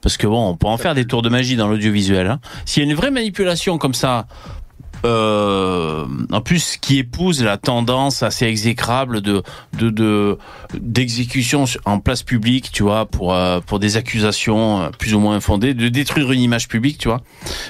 parce 0.00 0.16
que 0.16 0.26
bon, 0.26 0.48
on 0.48 0.56
peut 0.56 0.66
en 0.66 0.78
faire 0.78 0.94
des 0.94 1.04
tours 1.04 1.20
de 1.22 1.28
magie 1.28 1.56
dans 1.56 1.68
l'audiovisuel. 1.68 2.26
Hein. 2.26 2.40
S'il 2.64 2.82
y 2.82 2.86
a 2.86 2.90
une 2.90 2.96
vraie 2.96 3.10
manipulation 3.10 3.76
comme 3.76 3.94
ça, 3.94 4.26
euh, 5.04 6.04
en 6.30 6.40
plus 6.40 6.76
qui 6.80 6.98
épouse 6.98 7.42
la 7.42 7.56
tendance 7.56 8.22
assez 8.22 8.46
exécrable 8.46 9.20
de 9.20 9.42
de 9.78 9.90
de 9.90 10.38
d'exécution 10.74 11.64
en 11.84 12.00
place 12.00 12.22
publique, 12.22 12.70
tu 12.72 12.82
vois, 12.82 13.06
pour 13.06 13.34
euh, 13.34 13.60
pour 13.60 13.78
des 13.78 13.96
accusations 13.96 14.82
euh, 14.82 14.88
plus 14.90 15.14
ou 15.14 15.20
moins 15.20 15.36
infondées, 15.36 15.74
de 15.74 15.88
détruire 15.88 16.32
une 16.32 16.40
image 16.40 16.68
publique, 16.68 16.98
tu 16.98 17.08
vois. 17.08 17.20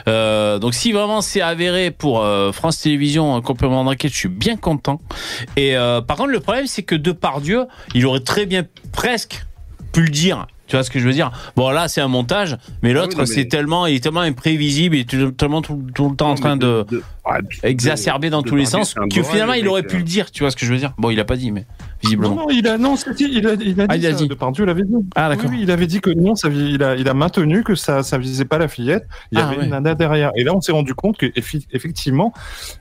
Euh, 0.08 0.58
donc 0.58 0.74
si 0.74 0.92
vraiment 0.92 1.20
c'est 1.20 1.40
avéré 1.40 1.90
pour 1.90 2.20
euh, 2.20 2.52
France 2.52 2.80
Télévisions 2.80 3.36
un 3.36 3.40
complément 3.40 3.84
d'enquête, 3.84 4.12
je 4.12 4.18
suis 4.18 4.28
bien 4.28 4.56
content. 4.56 5.00
Et 5.56 5.74
par 6.06 6.16
contre, 6.16 6.30
le 6.30 6.40
problème 6.40 6.66
c'est 6.66 6.82
que 6.82 6.94
de 6.94 7.12
par 7.12 7.40
Dieu, 7.40 7.66
il 7.94 8.06
aurait 8.06 8.20
très 8.20 8.46
bien 8.46 8.64
presque 8.92 9.44
pu 9.92 10.02
le 10.02 10.08
dire. 10.08 10.46
Tu 10.70 10.76
vois 10.76 10.84
ce 10.84 10.90
que 10.90 11.00
je 11.00 11.04
veux 11.04 11.12
dire? 11.12 11.32
Bon 11.56 11.70
là 11.70 11.88
c'est 11.88 12.00
un 12.00 12.06
montage, 12.06 12.56
mais 12.80 12.92
l'autre 12.92 13.08
Ah 13.08 13.10
oui, 13.10 13.16
non, 13.16 13.22
mais- 13.28 13.34
c'est 13.34 13.48
tellement, 13.48 13.86
il 13.86 13.96
est 13.96 14.00
tellement 14.00 14.20
imprévisible, 14.20 14.94
il 14.94 15.00
est 15.00 15.36
tellement 15.36 15.62
tout, 15.62 15.84
tout 15.96 16.08
le 16.08 16.14
temps 16.14 16.30
en 16.30 16.36
train 16.36 16.56
de, 16.56 16.86
exacerber 17.64 18.30
dans 18.30 18.42
de 18.42 18.48
tous 18.48 18.54
les 18.54 18.66
sens 18.66 18.94
que 18.94 19.22
finalement 19.24 19.54
le 19.54 19.58
il 19.58 19.68
aurait 19.68 19.82
pu 19.82 19.96
euh. 19.96 19.98
le 19.98 20.04
dire. 20.04 20.30
Tu 20.30 20.44
vois 20.44 20.52
ce 20.52 20.56
que 20.56 20.64
je 20.64 20.72
veux 20.72 20.78
dire? 20.78 20.92
Bon, 20.96 21.10
il 21.10 21.18
a 21.18 21.24
pas 21.24 21.36
dit, 21.36 21.50
mais 21.50 21.66
visiblement. 22.02 22.34
Non, 22.34 22.42
non, 22.42 22.50
il 22.50 22.66
a, 22.66 22.78
non, 22.78 22.94
il 23.18 23.46
a, 23.46 23.52
il 23.54 23.80
a 23.80 23.84
Ah, 23.88 23.96
dit 23.98 24.04
il 24.04 24.06
a 24.06 24.10
ça, 24.12 24.16
dit. 24.16 24.28
Depardieu 24.28 24.64
l'avait 24.64 24.82
dit. 24.84 24.94
Ah, 25.14 25.28
d'accord. 25.28 25.46
Oui, 25.50 25.56
oui, 25.56 25.62
il 25.62 25.70
avait 25.70 25.86
dit 25.86 26.00
que 26.00 26.10
non, 26.10 26.34
ça, 26.34 26.48
il 26.48 26.82
a, 26.82 26.96
il 26.96 27.08
a 27.08 27.14
maintenu 27.14 27.62
que 27.62 27.74
ça, 27.74 28.02
ça 28.02 28.18
visait 28.18 28.44
pas 28.44 28.58
la 28.58 28.68
fillette. 28.68 29.06
Il 29.32 29.38
y 29.38 29.40
Ah, 29.40 29.48
avait 29.48 29.56
ouais. 29.58 29.64
une 29.64 29.70
nana 29.70 29.94
derrière. 29.94 30.32
Et 30.36 30.44
là, 30.44 30.54
on 30.54 30.60
s'est 30.60 30.72
rendu 30.72 30.94
compte 30.94 31.18
que, 31.18 31.26
effectivement, 31.72 32.32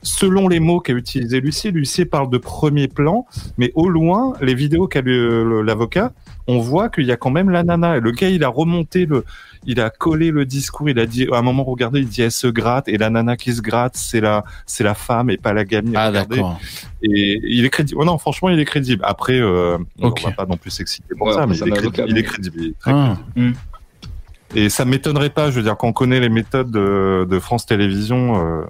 selon 0.01 0.47
les 0.47 0.59
mots 0.59 0.79
qu'a 0.79 0.93
utilisé 0.93 1.41
Lucie, 1.41 1.71
Lucie 1.71 2.05
parle 2.05 2.29
de 2.29 2.37
premier 2.37 2.87
plan, 2.87 3.25
mais 3.57 3.71
au 3.75 3.89
loin, 3.89 4.33
les 4.41 4.53
vidéos 4.55 4.87
qu'a 4.87 5.01
le- 5.01 5.61
l'avocat, 5.61 6.11
on 6.47 6.59
voit 6.59 6.89
qu'il 6.89 7.05
y 7.05 7.11
a 7.11 7.17
quand 7.17 7.29
même 7.29 7.49
la 7.49 7.63
nana. 7.63 7.97
Et 7.97 7.99
le 7.99 8.11
gars, 8.11 8.29
il 8.29 8.43
a 8.43 8.47
remonté 8.47 9.05
le, 9.05 9.23
il 9.65 9.79
a 9.79 9.89
collé 9.91 10.31
le 10.31 10.45
discours. 10.45 10.89
Il 10.89 10.97
a 10.99 11.05
dit, 11.05 11.27
à 11.31 11.37
un 11.37 11.41
moment, 11.43 11.63
regardez, 11.63 11.99
il 11.99 12.07
dit, 12.07 12.21
elle 12.23 12.31
se 12.31 12.47
gratte. 12.47 12.87
Et 12.87 12.97
la 12.97 13.09
nana 13.11 13.37
qui 13.37 13.53
se 13.53 13.61
gratte, 13.61 13.95
c'est 13.95 14.21
la, 14.21 14.43
c'est 14.65 14.83
la 14.83 14.95
femme 14.95 15.29
et 15.29 15.37
pas 15.37 15.53
la 15.53 15.63
gamine. 15.65 15.93
Ah 15.95 16.11
d'accord. 16.11 16.59
Et 17.01 17.39
il 17.43 17.63
est 17.65 17.69
crédible. 17.69 17.99
Oh 18.01 18.05
non, 18.05 18.17
franchement, 18.17 18.49
il 18.49 18.59
est 18.59 18.65
crédible. 18.65 19.03
Après, 19.05 19.39
euh, 19.39 19.77
Ok. 20.01 20.21
on 20.25 20.29
va 20.29 20.35
pas 20.35 20.45
non 20.45 20.57
plus 20.57 20.69
s'exciter 20.71 21.15
pour 21.17 21.27
Ouais, 21.27 21.33
ça, 21.33 21.47
mais 21.47 21.55
il 21.55 21.67
est, 21.67 21.71
crédible, 21.71 21.77
avocat, 21.87 22.03
il 22.07 22.11
est 22.11 22.13
mais- 22.21 22.23
crédible. 22.23 22.55
il 22.59 22.67
est 22.69 22.79
très 22.79 22.91
Ah. 22.93 23.17
crédible. 23.35 23.57
Et 24.55 24.69
ça 24.69 24.83
m'étonnerait 24.83 25.29
pas, 25.29 25.51
je 25.51 25.55
veux 25.57 25.63
dire, 25.63 25.77
quand 25.77 25.87
on 25.87 25.93
connaît 25.93 26.19
les 26.19 26.29
méthodes 26.29 26.71
de, 26.71 27.25
de 27.29 27.39
France 27.39 27.65
Télévisions, 27.67 28.43
euh, 28.43 28.63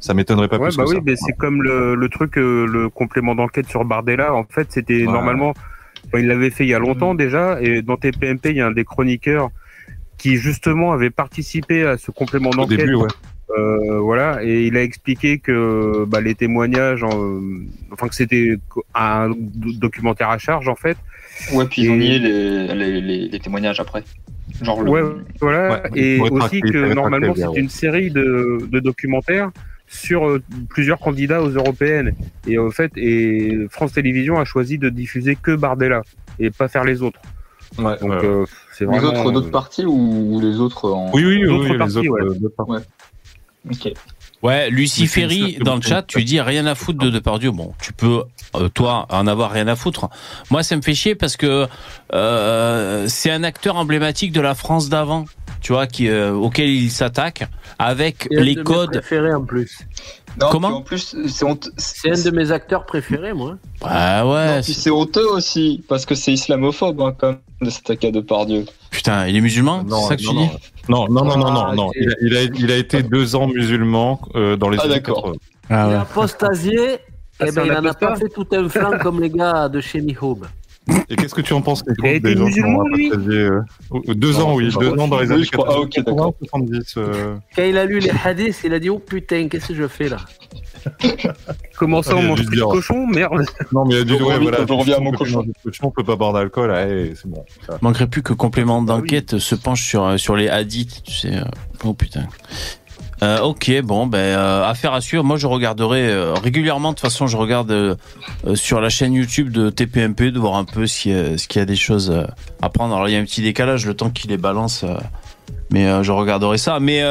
ça 0.00 0.12
m'étonnerait 0.12 0.48
pas 0.48 0.58
Ouais, 0.58 0.68
plus 0.68 0.76
bah 0.76 0.84
que 0.84 0.90
oui, 0.90 0.96
ça. 0.96 1.02
mais 1.06 1.14
c'est 1.16 1.32
comme 1.38 1.62
le, 1.62 1.94
le 1.94 2.08
truc, 2.08 2.36
euh, 2.36 2.66
le 2.66 2.88
complément 2.90 3.34
d'enquête 3.34 3.68
sur 3.68 3.84
Bardella. 3.84 4.34
En 4.34 4.44
fait, 4.44 4.70
c'était 4.72 5.06
Ouais. 5.06 5.12
normalement, 5.12 5.50
enfin, 6.06 6.18
il 6.18 6.26
l'avait 6.26 6.50
fait 6.50 6.64
il 6.64 6.70
y 6.70 6.74
a 6.74 6.78
longtemps 6.80 7.14
déjà, 7.14 7.62
et 7.62 7.80
dans 7.82 7.96
TPMP, 7.96 8.50
il 8.50 8.56
y 8.56 8.60
a 8.60 8.66
un 8.66 8.72
des 8.72 8.84
chroniqueurs 8.84 9.50
qui 10.18 10.36
justement 10.36 10.92
avait 10.92 11.10
participé 11.10 11.84
à 11.86 11.96
ce 11.96 12.10
complément 12.10 12.50
Au 12.50 12.54
d'enquête. 12.56 12.78
début, 12.78 12.96
ouais. 12.96 13.06
Euh, 13.56 13.98
voilà, 14.00 14.44
et 14.44 14.66
il 14.66 14.76
a 14.76 14.82
expliqué 14.82 15.38
que 15.38 16.04
bah, 16.04 16.20
les 16.20 16.34
témoignages, 16.34 17.02
en- 17.02 17.40
enfin 17.92 18.08
que 18.08 18.14
c'était 18.14 18.58
un 18.94 19.30
do- 19.30 19.72
documentaire 19.74 20.28
à 20.28 20.36
charge 20.38 20.68
en 20.68 20.74
fait. 20.76 20.98
Ouais, 21.54 21.64
puis 21.64 21.82
ils 21.82 21.90
ont 21.90 21.94
Et- 21.94 21.98
nié 21.98 22.18
les, 22.18 22.66
les, 22.74 23.00
les, 23.00 23.28
les 23.28 23.40
témoignages 23.40 23.80
après. 23.80 24.04
Genre 24.62 24.82
le... 24.82 24.90
Ouais, 24.90 25.02
voilà, 25.40 25.82
Ouais, 25.82 25.90
et 25.94 26.20
aussi 26.20 26.60
que 26.60 26.92
normalement 26.92 27.34
c'est 27.34 27.58
une 27.60 27.68
série 27.70 28.10
de, 28.10 28.58
de 28.70 28.80
documentaires 28.80 29.50
sur 29.86 30.28
euh, 30.28 30.42
plusieurs 30.68 30.98
candidats 30.98 31.42
aux 31.42 31.48
européennes. 31.50 32.12
Et 32.46 32.58
en 32.58 32.70
fait, 32.70 32.92
et 32.96 33.56
France 33.70 33.92
Télévisions 33.94 34.38
a 34.38 34.44
choisi 34.44 34.76
de 34.76 34.90
diffuser 34.90 35.36
que 35.40 35.54
Bardella 35.56 36.02
et 36.38 36.50
pas 36.50 36.68
faire 36.68 36.84
les 36.84 37.00
autres. 37.02 37.20
Ouais, 37.78 37.96
Donc 38.00 38.10
euh, 38.24 38.44
Les 38.80 38.86
vraiment. 38.86 39.08
autres 39.08 39.32
d'autres 39.32 39.50
parties 39.50 39.84
ou 39.86 40.40
les 40.42 40.58
autres 40.60 40.90
en... 40.90 41.10
Oui, 41.14 41.24
oui, 41.24 41.38
oui, 41.42 41.46
d'autres 41.48 41.64
oui, 41.64 41.72
les 41.72 41.78
parties, 41.78 41.98
autres, 41.98 42.10
ouais. 42.10 42.22
euh, 42.22 42.34
d'autres 42.38 42.54
parties. 42.56 42.84
Ouais. 43.64 43.72
Ok. 43.72 43.92
De 45.58 45.64
dans 45.64 45.76
le 45.76 45.82
chat, 45.82 46.02
tu 46.02 46.22
dis 46.22 46.40
rien 46.40 46.66
à 46.66 46.74
foutre 46.74 46.98
de 46.98 47.10
Depardieu. 47.10 47.50
Bon, 47.50 47.74
tu 47.80 47.92
peux 47.92 48.22
euh, 48.54 48.68
toi 48.68 49.06
en 49.10 49.26
avoir 49.26 49.50
rien 49.50 49.66
à 49.66 49.74
foutre. 49.74 50.08
Moi, 50.50 50.62
ça 50.62 50.76
me 50.76 50.82
fait 50.82 50.94
chier 50.94 51.14
parce 51.14 51.36
que 51.36 51.66
euh, 52.14 53.06
c'est 53.08 53.30
un 53.30 53.42
acteur 53.42 53.76
emblématique 53.76 54.32
de 54.32 54.40
la 54.40 54.54
France 54.54 54.88
d'avant, 54.88 55.24
tu 55.60 55.72
vois, 55.72 55.86
qui 55.86 56.08
euh, 56.08 56.32
auquel 56.32 56.68
il 56.68 56.90
s'attaque 56.90 57.48
avec 57.78 58.28
les 58.30 58.54
codes. 58.54 58.90
préférés 58.90 59.34
en 59.34 59.44
plus. 59.44 59.80
Non, 60.40 60.48
Comment 60.50 60.68
puis 60.68 60.76
En 60.76 60.82
plus, 60.82 61.16
c'est 61.28 61.44
honteux. 61.44 61.70
C'est 61.76 62.10
un 62.10 62.22
de 62.22 62.30
mes 62.36 62.52
acteurs 62.52 62.86
préférés, 62.86 63.32
moi. 63.32 63.56
Ah 63.82 64.26
ouais. 64.26 64.56
Non, 64.56 64.62
puis 64.62 64.74
c'est 64.74 64.90
honteux 64.90 65.26
aussi, 65.28 65.84
parce 65.88 66.06
que 66.06 66.14
c'est 66.14 66.32
islamophobe 66.32 67.00
hein, 67.00 67.14
quand 67.18 67.28
même 67.28 67.38
de 67.60 67.70
s'attaquer 67.70 68.08
à 68.08 68.10
Depardieu. 68.12 68.64
Putain, 68.90 69.26
il 69.26 69.36
est 69.36 69.40
musulman 69.40 69.82
Non, 69.84 70.02
C'est 70.02 70.08
ça 70.08 70.16
que 70.16 70.22
non, 70.24 70.30
tu 70.30 70.36
non. 70.36 70.46
dis 70.46 70.50
Non, 70.88 71.06
non, 71.08 71.24
non, 71.24 71.36
non, 71.38 71.52
non, 71.52 71.64
Ah, 71.68 71.74
non. 71.74 71.90
Il 72.00 72.08
a, 72.08 72.14
il 72.22 72.36
a, 72.36 72.42
il 72.42 72.70
a 72.72 72.76
été 72.76 73.02
deux 73.02 73.34
ans 73.36 73.48
musulman 73.48 74.20
euh, 74.34 74.56
dans 74.56 74.68
les 74.68 74.78
Ah, 74.80 74.84
années 74.84 74.94
d'accord. 74.94 75.22
80. 75.32 75.34
Ah 75.70 75.84
Il 75.86 75.88
ouais. 75.90 75.94
a 75.96 76.00
apostasié. 76.02 76.78
Ah, 77.40 77.44
Eh 77.46 77.46
c'est 77.46 77.54
ben, 77.54 77.64
il 77.66 77.72
en 77.72 77.84
a 77.84 77.94
pas 77.94 78.16
fait 78.16 78.28
tout 78.28 78.46
un 78.52 78.68
flanc 78.68 78.92
comme 79.02 79.20
les 79.20 79.30
gars 79.30 79.68
de 79.68 79.80
chez 79.80 80.00
Mihoub. 80.00 80.44
Et 81.10 81.16
qu'est-ce 81.16 81.34
que 81.34 81.40
tu 81.40 81.52
en 81.52 81.60
penses, 81.62 81.82
Il 82.04 82.20
qui 82.22 82.34
musulman, 82.36 82.78
ont 82.80 82.88
lui 82.88 83.10
euh, 83.12 83.60
Deux 84.14 84.38
ans, 84.40 84.54
oui, 84.54 84.68
deux 84.78 84.88
ans 84.98 85.08
dans 85.08 85.20
les 85.20 85.30
années 85.32 85.44
je 85.44 85.50
crois. 85.50 85.66
Ah, 85.70 85.78
ok, 85.80 85.90
80, 85.90 86.14
d'accord. 86.16 86.34
70. 86.42 86.94
euh, 86.96 87.36
Quand 87.56 87.62
il 87.64 87.76
a 87.78 87.84
lu 87.84 87.98
les 87.98 88.10
hadiths, 88.24 88.60
il 88.64 88.72
a 88.74 88.78
dit 88.78 88.90
Oh 88.90 88.98
putain, 88.98 89.48
qu'est-ce 89.48 89.68
que 89.68 89.74
je 89.74 89.86
fais 89.88 90.08
là? 90.08 90.18
Comment 91.76 92.02
ça, 92.02 92.12
Ah, 92.14 92.18
on 92.18 92.22
mange 92.22 92.44
plus 92.46 92.56
de 92.56 92.62
cochon? 92.62 93.06
Merde. 93.06 93.44
Non, 93.72 93.84
mais 93.84 93.94
il 93.94 94.00
a 94.02 94.06
Je 94.06 94.14
ouais, 94.14 94.34
reviens- 94.34 94.38
voilà. 94.50 94.66
je 94.66 94.72
reviens 94.72 94.96
à 94.96 95.00
mon 95.00 95.10
on 95.10 95.12
cochon. 95.12 95.44
cochon, 95.64 95.86
on 95.86 95.90
peut 95.90 96.04
pas 96.04 96.16
boire 96.16 96.32
d'alcool, 96.32 96.72
c'est 97.14 97.26
bon. 97.26 97.44
Manquerait 97.82 98.06
plus 98.06 98.22
que 98.22 98.32
complément 98.32 98.82
d'enquête 98.82 99.38
se 99.38 99.54
penche 99.54 99.82
sur, 99.86 100.04
euh, 100.04 100.16
sur 100.16 100.36
les 100.36 100.48
hadiths, 100.48 101.02
tu 101.02 101.12
sais. 101.12 101.32
Oh 101.84 101.94
putain. 101.94 102.26
Euh, 103.22 103.40
ok, 103.40 103.80
bon, 103.82 104.06
ben, 104.06 104.18
euh, 104.18 104.64
affaire 104.64 104.92
à 104.92 105.00
suivre. 105.00 105.24
Moi, 105.24 105.36
je 105.38 105.46
regarderai 105.48 106.08
euh, 106.08 106.34
régulièrement. 106.34 106.90
De 106.90 106.94
toute 106.94 107.00
façon, 107.02 107.26
je 107.26 107.36
regarde 107.36 107.70
euh, 107.72 107.96
sur 108.54 108.80
la 108.80 108.88
chaîne 108.90 109.12
YouTube 109.12 109.50
de 109.50 109.70
TPMP 109.70 110.30
de 110.30 110.38
voir 110.38 110.54
un 110.56 110.64
peu 110.64 110.84
a- 110.84 110.86
s'il 111.36 111.56
y 111.56 111.58
a 111.58 111.64
des 111.64 111.76
choses 111.76 112.14
à 112.62 112.68
prendre. 112.68 112.94
Alors, 112.94 113.08
il 113.08 113.12
y 113.14 113.16
a 113.16 113.20
un 113.20 113.24
petit 113.24 113.42
décalage 113.42 113.86
le 113.86 113.94
temps 113.94 114.10
qu'il 114.10 114.30
les 114.30 114.36
balance, 114.36 114.84
mais 115.70 116.02
je 116.04 116.12
regarderai 116.12 116.58
ça. 116.58 116.78
Mais 116.80 117.02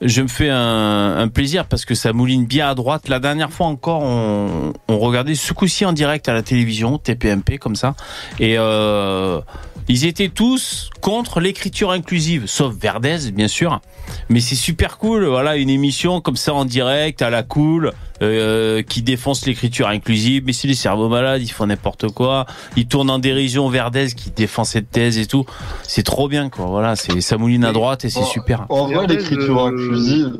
je 0.00 0.22
me 0.22 0.28
fais 0.28 0.50
un, 0.50 1.16
un 1.18 1.28
plaisir 1.28 1.66
parce 1.66 1.84
que 1.84 1.94
ça 1.94 2.12
mouline 2.12 2.46
bien 2.46 2.68
à 2.68 2.74
droite. 2.74 3.08
La 3.08 3.18
dernière 3.18 3.50
fois 3.50 3.66
encore, 3.66 4.02
on, 4.02 4.72
on 4.88 4.98
regardait 4.98 5.34
ce 5.34 5.52
coup-ci 5.52 5.84
en 5.84 5.92
direct 5.92 6.28
à 6.28 6.34
la 6.34 6.42
télévision, 6.42 6.98
TPMP 6.98 7.58
comme 7.58 7.76
ça, 7.76 7.94
et 8.38 8.56
euh, 8.58 9.40
ils 9.88 10.04
étaient 10.04 10.28
tous 10.28 10.90
contre 11.00 11.40
l'écriture 11.40 11.90
inclusive, 11.90 12.46
sauf 12.46 12.74
Verdez, 12.74 13.30
bien 13.32 13.48
sûr. 13.48 13.80
Mais 14.28 14.40
c'est 14.40 14.54
super 14.54 14.98
cool, 14.98 15.24
voilà, 15.24 15.56
une 15.56 15.70
émission 15.70 16.20
comme 16.20 16.36
ça 16.36 16.54
en 16.54 16.64
direct, 16.64 17.22
à 17.22 17.30
la 17.30 17.42
cool, 17.42 17.92
euh, 18.22 18.82
qui 18.82 19.02
défonce 19.02 19.46
l'écriture 19.46 19.88
inclusive. 19.88 20.42
Mais 20.46 20.52
c'est 20.52 20.68
les 20.68 20.74
cerveaux 20.74 21.08
malades, 21.08 21.42
ils 21.42 21.48
font 21.50 21.66
n'importe 21.66 22.08
quoi. 22.12 22.46
Ils 22.76 22.86
tournent 22.86 23.10
en 23.10 23.18
dérision 23.18 23.68
Verdez 23.68 24.08
qui 24.16 24.30
défend 24.30 24.64
cette 24.64 24.90
thèse 24.90 25.18
et 25.18 25.26
tout. 25.26 25.44
C'est 25.82 26.02
trop 26.02 26.28
bien, 26.28 26.48
quoi. 26.50 26.66
Voilà, 26.66 26.96
c'est 26.96 27.20
ça 27.20 27.36
mouline 27.38 27.64
à 27.64 27.72
droite 27.72 28.04
et 28.04 28.10
c'est 28.10 28.24
super. 28.24 28.66
En 28.68 28.86
vrai, 28.88 29.06
l'écriture 29.06 29.60
euh, 29.60 29.68
inclusive. 29.68 30.32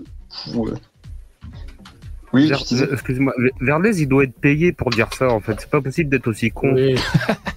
Ouais. 0.54 0.72
Oui, 2.34 2.48
Ver- 2.48 2.58
je 2.58 2.64
disais. 2.64 2.88
Excuse-moi, 2.92 3.32
Verdez, 3.60 4.02
il 4.02 4.06
doit 4.06 4.24
être 4.24 4.38
payé 4.38 4.72
pour 4.72 4.90
dire 4.90 5.08
ça, 5.18 5.30
en 5.30 5.40
fait. 5.40 5.56
C'est 5.60 5.70
pas 5.70 5.80
possible 5.80 6.10
d'être 6.10 6.26
aussi 6.28 6.50
con. 6.50 6.74
Oui. 6.74 6.94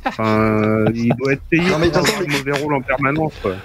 Enfin, 0.06 0.86
il 0.96 1.14
doit 1.20 1.34
être 1.34 1.44
payé 1.50 1.70
Non, 1.70 1.78
mais 1.78 1.90
pour 1.90 2.00
un 2.08 2.38
mauvais 2.38 2.58
rôle 2.58 2.76
en 2.76 2.82
permanence, 2.82 3.34
quoi. 3.42 3.56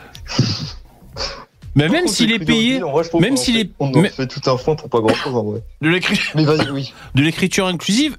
Mais 1.77 1.89
même 1.89 2.09
s'il 2.09 2.33
est 2.33 2.39
payé 2.45 2.81
même 3.20 3.37
s'il 3.37 3.59
est- 3.59 3.70
On 3.79 3.93
fait 4.05 4.27
tout 4.27 4.41
un 4.51 4.57
foin 4.57 4.74
pour 4.74 4.89
pas 4.89 4.99
grand 5.01 5.14
chose 5.14 5.35
en 5.37 5.45
vrai. 5.45 5.61
de 5.83 5.89
l'écriture, 5.91 6.33
Mais 6.35 6.45
vas-y, 6.45 6.70
oui. 6.70 6.93
de 7.14 7.22
l'écriture 7.22 7.66
inclusive, 7.66 8.16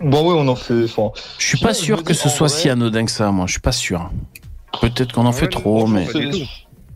Bon, 0.00 0.28
oui, 0.30 0.36
on 0.38 0.46
en 0.46 0.54
fait. 0.54 0.84
Enfin, 0.84 1.10
je 1.38 1.46
suis 1.46 1.58
pas 1.58 1.74
sûr 1.74 2.04
que 2.04 2.14
ce 2.14 2.28
soit 2.28 2.46
vrai- 2.46 2.56
si 2.56 2.68
anodin 2.70 3.04
que 3.04 3.10
ça, 3.10 3.32
moi. 3.32 3.46
Je 3.46 3.52
suis 3.52 3.60
pas 3.60 3.72
sûr. 3.72 4.10
Peut-être 4.80 5.12
qu'on 5.12 5.26
en 5.26 5.32
fait 5.32 5.46
Ouais, 5.46 5.50
trop, 5.50 5.86
mais. 5.88 6.06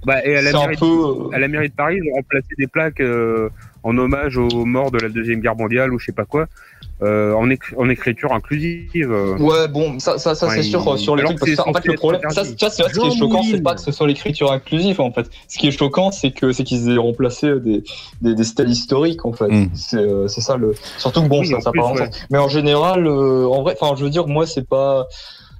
Bah, 0.04 0.24
et 0.24 0.36
à 0.36 0.42
la, 0.42 0.50
c'est 0.50 0.56
un 0.56 0.60
mairie, 0.66 0.76
peu. 0.76 1.28
à 1.32 1.38
la 1.38 1.48
mairie 1.48 1.68
de 1.68 1.74
Paris, 1.74 1.98
ils 2.02 2.10
ont 2.10 2.14
remplacé 2.16 2.46
des 2.58 2.66
plaques 2.68 3.00
euh, 3.00 3.48
en 3.82 3.96
hommage 3.98 4.36
aux 4.36 4.64
morts 4.64 4.90
de 4.92 4.98
la 4.98 5.08
Deuxième 5.08 5.40
Guerre 5.40 5.56
mondiale 5.56 5.92
ou 5.92 5.98
je 5.98 6.06
sais 6.06 6.12
pas 6.12 6.24
quoi, 6.24 6.46
euh, 7.02 7.32
en, 7.34 7.48
écri- 7.48 7.74
en 7.76 7.88
écriture 7.90 8.32
inclusive. 8.32 9.10
euh. 9.10 9.36
Ouais, 9.38 9.66
bon, 9.68 9.98
ça, 9.98 10.18
ça, 10.18 10.34
ça 10.34 10.46
Ouais, 10.46 10.56
c'est 10.56 10.62
sûr 10.62 10.82
il- 10.86 10.92
euh, 10.92 10.96
sur 10.96 11.16
les 11.16 11.24
trucs. 11.24 11.38
Parce 11.38 11.52
ça, 11.54 11.68
en 11.68 11.72
fait, 11.72 11.86
le 11.86 11.94
problème, 11.94 12.20
ça, 12.30 12.44
c'est 12.44 12.56
ce 12.58 12.98
qui 12.98 13.06
est 13.06 13.16
choquant, 13.18 13.42
c'est 13.42 13.62
pas 13.62 13.74
que 13.74 13.80
ce 13.80 13.90
soit 13.92 14.06
l'écriture 14.06 14.52
inclusive, 14.52 15.00
en 15.00 15.10
fait. 15.12 15.28
Ce 15.48 15.58
qui 15.58 15.66
est 15.68 15.70
choquant, 15.72 16.10
c'est 16.12 16.30
que 16.30 16.52
c'est 16.52 16.64
qu'ils 16.64 16.88
aient 16.90 16.96
remplacé 16.98 17.58
des, 17.60 17.82
des, 18.20 18.34
des 18.34 18.44
styles 18.44 18.70
historiques, 18.70 19.24
en 19.26 19.32
fait. 19.32 19.48
Mm. 19.48 19.70
C'est 19.74 19.96
euh, 19.96 20.28
c'est 20.28 20.40
ça 20.40 20.56
le. 20.56 20.74
Surtout 20.98 21.22
que 21.22 21.28
bon, 21.28 21.40
Oui, 21.40 21.48
ça, 21.48 21.56
en 21.56 21.60
ça 21.60 21.70
plus, 21.72 21.80
part 21.80 21.88
en 21.90 21.94
ouais. 21.94 22.06
sens. 22.06 22.26
Mais 22.30 22.38
en 22.38 22.48
général, 22.48 23.06
euh, 23.06 23.46
en 23.48 23.62
vrai, 23.62 23.76
enfin, 23.80 23.94
je 23.96 24.04
veux 24.04 24.10
dire, 24.10 24.26
moi, 24.26 24.46
c'est 24.46 24.66
pas. 24.66 25.06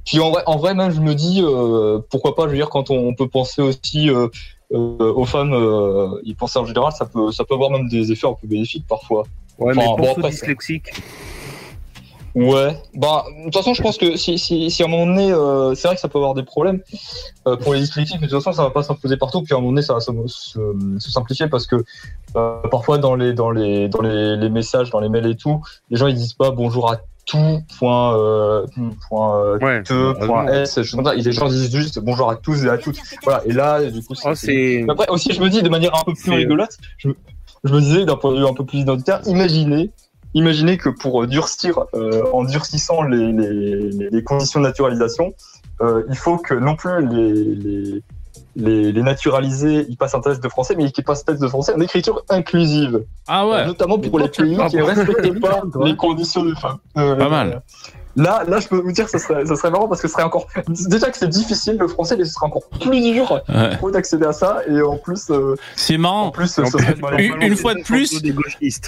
Puis 0.05 0.19
en 0.21 0.31
vrai, 0.31 0.43
en 0.47 0.57
vrai, 0.57 0.75
même, 0.75 0.91
je 0.93 1.01
me 1.01 1.15
dis, 1.15 1.41
euh, 1.43 1.99
pourquoi 2.11 2.35
pas, 2.35 2.45
je 2.45 2.49
veux 2.51 2.57
dire, 2.57 2.71
quand 2.71 2.91
on, 2.91 2.99
on 3.09 3.15
peut 3.15 3.29
penser 3.29 3.63
aussi 3.63 4.11
euh, 4.11 4.27
euh, 4.73 5.13
aux 5.13 5.25
femmes, 5.25 5.53
euh, 5.55 6.21
y 6.25 6.35
penser 6.35 6.59
en 6.59 6.67
général, 6.67 6.93
ça 6.93 7.05
peut, 7.07 7.31
ça 7.31 7.45
peut 7.45 7.55
avoir 7.55 7.71
même 7.71 7.89
des 7.89 8.11
effets 8.11 8.27
un 8.27 8.35
peu 8.41 8.47
bénéfiques 8.49 8.87
parfois. 8.89 9.25
Ouais, 9.59 9.73
Enfin, 9.77 9.81
mais 9.81 9.87
bon, 9.87 9.97
pense 9.97 10.07
aux 10.09 10.19
après, 10.21 10.31
dyslexiques. 10.31 10.93
Ouais, 12.35 12.79
bah 12.95 13.25
de 13.39 13.45
toute 13.45 13.55
façon 13.55 13.75
je 13.75 13.83
pense 13.83 13.99
que 13.99 14.17
si, 14.17 14.39
si, 14.39 14.71
si 14.71 14.83
à 14.83 14.87
un 14.87 14.89
moment 14.89 15.07
donné, 15.07 15.31
euh, 15.33 15.75
c'est 15.75 15.87
vrai 15.87 15.97
que 15.97 16.01
ça 16.01 16.09
peut 16.09 16.19
avoir 16.19 16.33
des 16.33 16.45
problèmes 16.45 16.81
euh, 17.47 17.57
pour 17.57 17.75
les 17.75 17.81
dyslexiques, 17.81 18.19
mais 18.21 18.27
de 18.27 18.33
toute 18.33 18.43
façon 18.43 18.57
ça 18.57 18.63
va 18.63 18.71
pas 18.71 18.83
s'imposer 18.83 19.19
partout, 19.19 19.43
puis 19.43 19.53
à 19.53 19.59
un 19.59 19.61
moment 19.61 19.73
donné 19.73 19.83
ça 19.83 19.93
va 19.93 20.01
se, 20.01 20.11
se, 20.27 20.59
se 20.99 21.11
simplifier 21.11 21.49
parce 21.49 21.67
que 21.67 21.77
euh, 22.37 22.57
parfois 22.71 22.97
dans 22.97 23.17
les 23.17 23.35
dans 23.35 23.51
les 23.51 23.89
dans 23.89 24.01
les, 24.01 24.37
les 24.37 24.49
messages, 24.49 24.91
dans 24.91 25.01
les 25.01 25.11
mails 25.11 25.27
et 25.27 25.37
tout, 25.37 25.61
les 25.91 25.99
gens 25.99 26.07
ils 26.07 26.15
disent 26.15 26.33
pas 26.33 26.51
bonjour 26.51 26.91
à 26.91 27.01
tout 27.27 27.61
point 27.79 28.17
euh, 28.17 28.67
point 29.09 29.39
euh, 29.39 29.59
Ouais, 29.59 29.83
te, 29.83 30.25
point 30.27 30.47
s, 30.49 30.81
je 30.83 30.91
sais 30.91 31.03
pas, 31.03 31.15
les 31.15 31.33
gens 31.33 31.49
disent 31.49 31.71
juste 31.71 31.99
bonjour 32.01 32.31
à 32.31 32.37
tous 32.37 32.65
et 32.65 32.69
à 32.71 32.79
toutes. 32.79 32.99
Voilà, 33.25 33.43
et 33.45 33.53
là 33.53 33.85
du 33.85 34.03
coup 34.03 34.15
Oh, 34.25 34.35
c'est. 34.35 34.87
après 34.89 35.09
aussi 35.11 35.33
je 35.33 35.41
me 35.41 35.51
dis 35.51 35.63
de 35.63 35.69
manière 35.69 35.95
un 35.95 36.05
peu 36.05 36.15
plus 36.15 36.33
rigolote, 36.33 36.79
je, 36.97 37.11
je 37.65 37.75
me 37.75 37.81
disais 37.81 38.07
d'un 38.07 38.17
point 38.17 38.33
de 38.33 38.39
vue 38.39 38.47
un 38.47 38.55
peu 38.55 38.65
plus 38.65 38.79
identitaire, 38.79 39.21
imaginez 39.27 39.91
Imaginez 40.35 40.79
que 40.79 40.89
pour 40.89 41.27
durcir, 41.27 41.79
euh, 41.95 42.23
en 42.33 42.45
durcissant 42.45 43.03
les, 43.03 43.33
les, 43.33 43.51
les- 43.91 44.11
les 44.11 44.23
conditions 44.25 44.61
de 44.61 44.67
naturalisation, 44.67 45.35
euh, 45.81 46.03
il 46.09 46.17
faut 46.17 46.39
que 46.39 46.55
non 46.55 46.75
plus 46.77 47.07
les, 47.07 47.33
les, 47.55 48.03
les, 48.57 48.93
les 48.93 49.03
naturalisés 49.03 49.87
ils 49.89 49.97
passent 49.97 50.15
un 50.15 50.21
test 50.21 50.43
de 50.43 50.49
français, 50.49 50.75
mais 50.77 50.91
qu'ils 50.91 51.05
passent 51.05 51.23
un 51.23 51.33
test 51.33 51.43
de 51.43 51.49
français 51.49 51.75
en 51.75 51.81
écriture 51.81 52.23
inclusive. 52.31 53.05
Ah 53.29 53.47
ouais. 53.47 53.55
Euh, 53.57 53.67
notamment 53.67 53.99
pour 53.99 54.19
les 54.19 54.29
pays 54.29 54.57
qui 54.71 54.77
ne 54.77 54.83
respectent 54.83 55.41
pas 55.41 55.63
les 55.85 55.97
conditions 55.97 56.45
de 56.45 56.55
femmes. 56.55 56.79
Euh, 56.97 57.17
Pas 57.17 57.29
mal. 57.29 57.63
Là, 58.17 58.45
là, 58.47 58.61
je 58.61 58.69
peux 58.69 58.77
vous 58.77 58.93
dire 58.93 59.07
que 59.07 59.11
ça 59.11 59.19
serait, 59.19 59.47
ça 59.47 59.57
serait 59.57 59.71
marrant 59.71 59.89
parce 59.89 60.03
que 60.03 60.09
ce 60.09 60.13
serait 60.13 60.23
encore. 60.23 60.47
Déjà 60.69 61.11
que 61.11 61.17
c'est 61.17 61.29
difficile 61.29 61.77
le 61.79 61.89
français, 61.89 62.17
mais 62.17 62.25
ce 62.25 62.33
serait 62.35 62.47
encore 62.47 62.69
plus 62.69 63.01
dur 63.01 63.41
Ouais. 63.49 63.77
pour 63.79 63.89
eux 63.89 63.93
d'accéder 63.93 64.27
à 64.27 64.33
ça. 64.33 64.59
Et 64.69 64.83
en 64.83 64.97
plus, 64.99 65.31
euh, 65.31 65.55
C'est 65.77 65.97
en 65.97 66.01
marrant. 66.01 66.31
plus, 66.31 66.49
ce 66.53 66.61
En 66.63 66.67
serait 66.67 66.95
plus. 66.95 67.25
Une- 67.27 67.43
une 67.43 67.57
fois 67.57 67.75
de 67.75 67.83
plus-. 67.83 68.21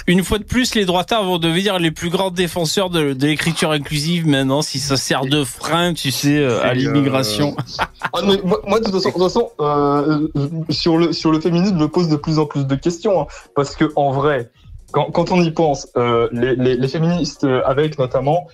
Une 0.07 0.23
fois 0.23 0.37
de 0.37 0.43
plus, 0.43 0.75
les 0.75 0.85
droitards 0.85 1.23
vont 1.23 1.39
devenir 1.39 1.79
les 1.79 1.91
plus 1.91 2.09
grands 2.09 2.29
défenseurs 2.31 2.89
de, 2.89 3.13
de 3.13 3.27
l'écriture 3.27 3.71
inclusive 3.71 4.27
maintenant, 4.27 4.61
si 4.61 4.79
ça 4.79 4.95
sert 4.97 5.25
de 5.25 5.43
frein, 5.43 5.93
tu 5.93 6.11
sais, 6.11 6.37
euh, 6.37 6.61
à 6.63 6.69
C'est, 6.69 6.75
l'immigration. 6.75 7.55
Ah, 8.13 8.19
mais 8.25 8.39
moi, 8.43 8.61
moi, 8.67 8.79
de 8.79 8.85
toute 8.85 8.93
façon, 8.93 9.09
de 9.09 9.13
toute 9.13 9.23
façon 9.23 9.49
euh, 9.59 10.27
sur, 10.69 10.97
le, 10.97 11.11
sur 11.13 11.31
le 11.31 11.39
féminisme, 11.39 11.75
je 11.77 11.81
me 11.83 11.87
pose 11.87 12.07
de 12.09 12.15
plus 12.15 12.37
en 12.39 12.45
plus 12.45 12.65
de 12.65 12.75
questions. 12.75 13.21
hein, 13.21 13.27
parce 13.55 13.75
que 13.75 13.91
en 13.95 14.11
vrai, 14.11 14.51
quand, 14.91 15.05
quand 15.11 15.31
on 15.31 15.41
y 15.41 15.51
pense, 15.51 15.87
euh, 15.97 16.29
les, 16.31 16.55
les, 16.55 16.75
les 16.75 16.87
féministes, 16.87 17.43
euh, 17.43 17.61
avec 17.65 17.97
notamment, 17.97 18.47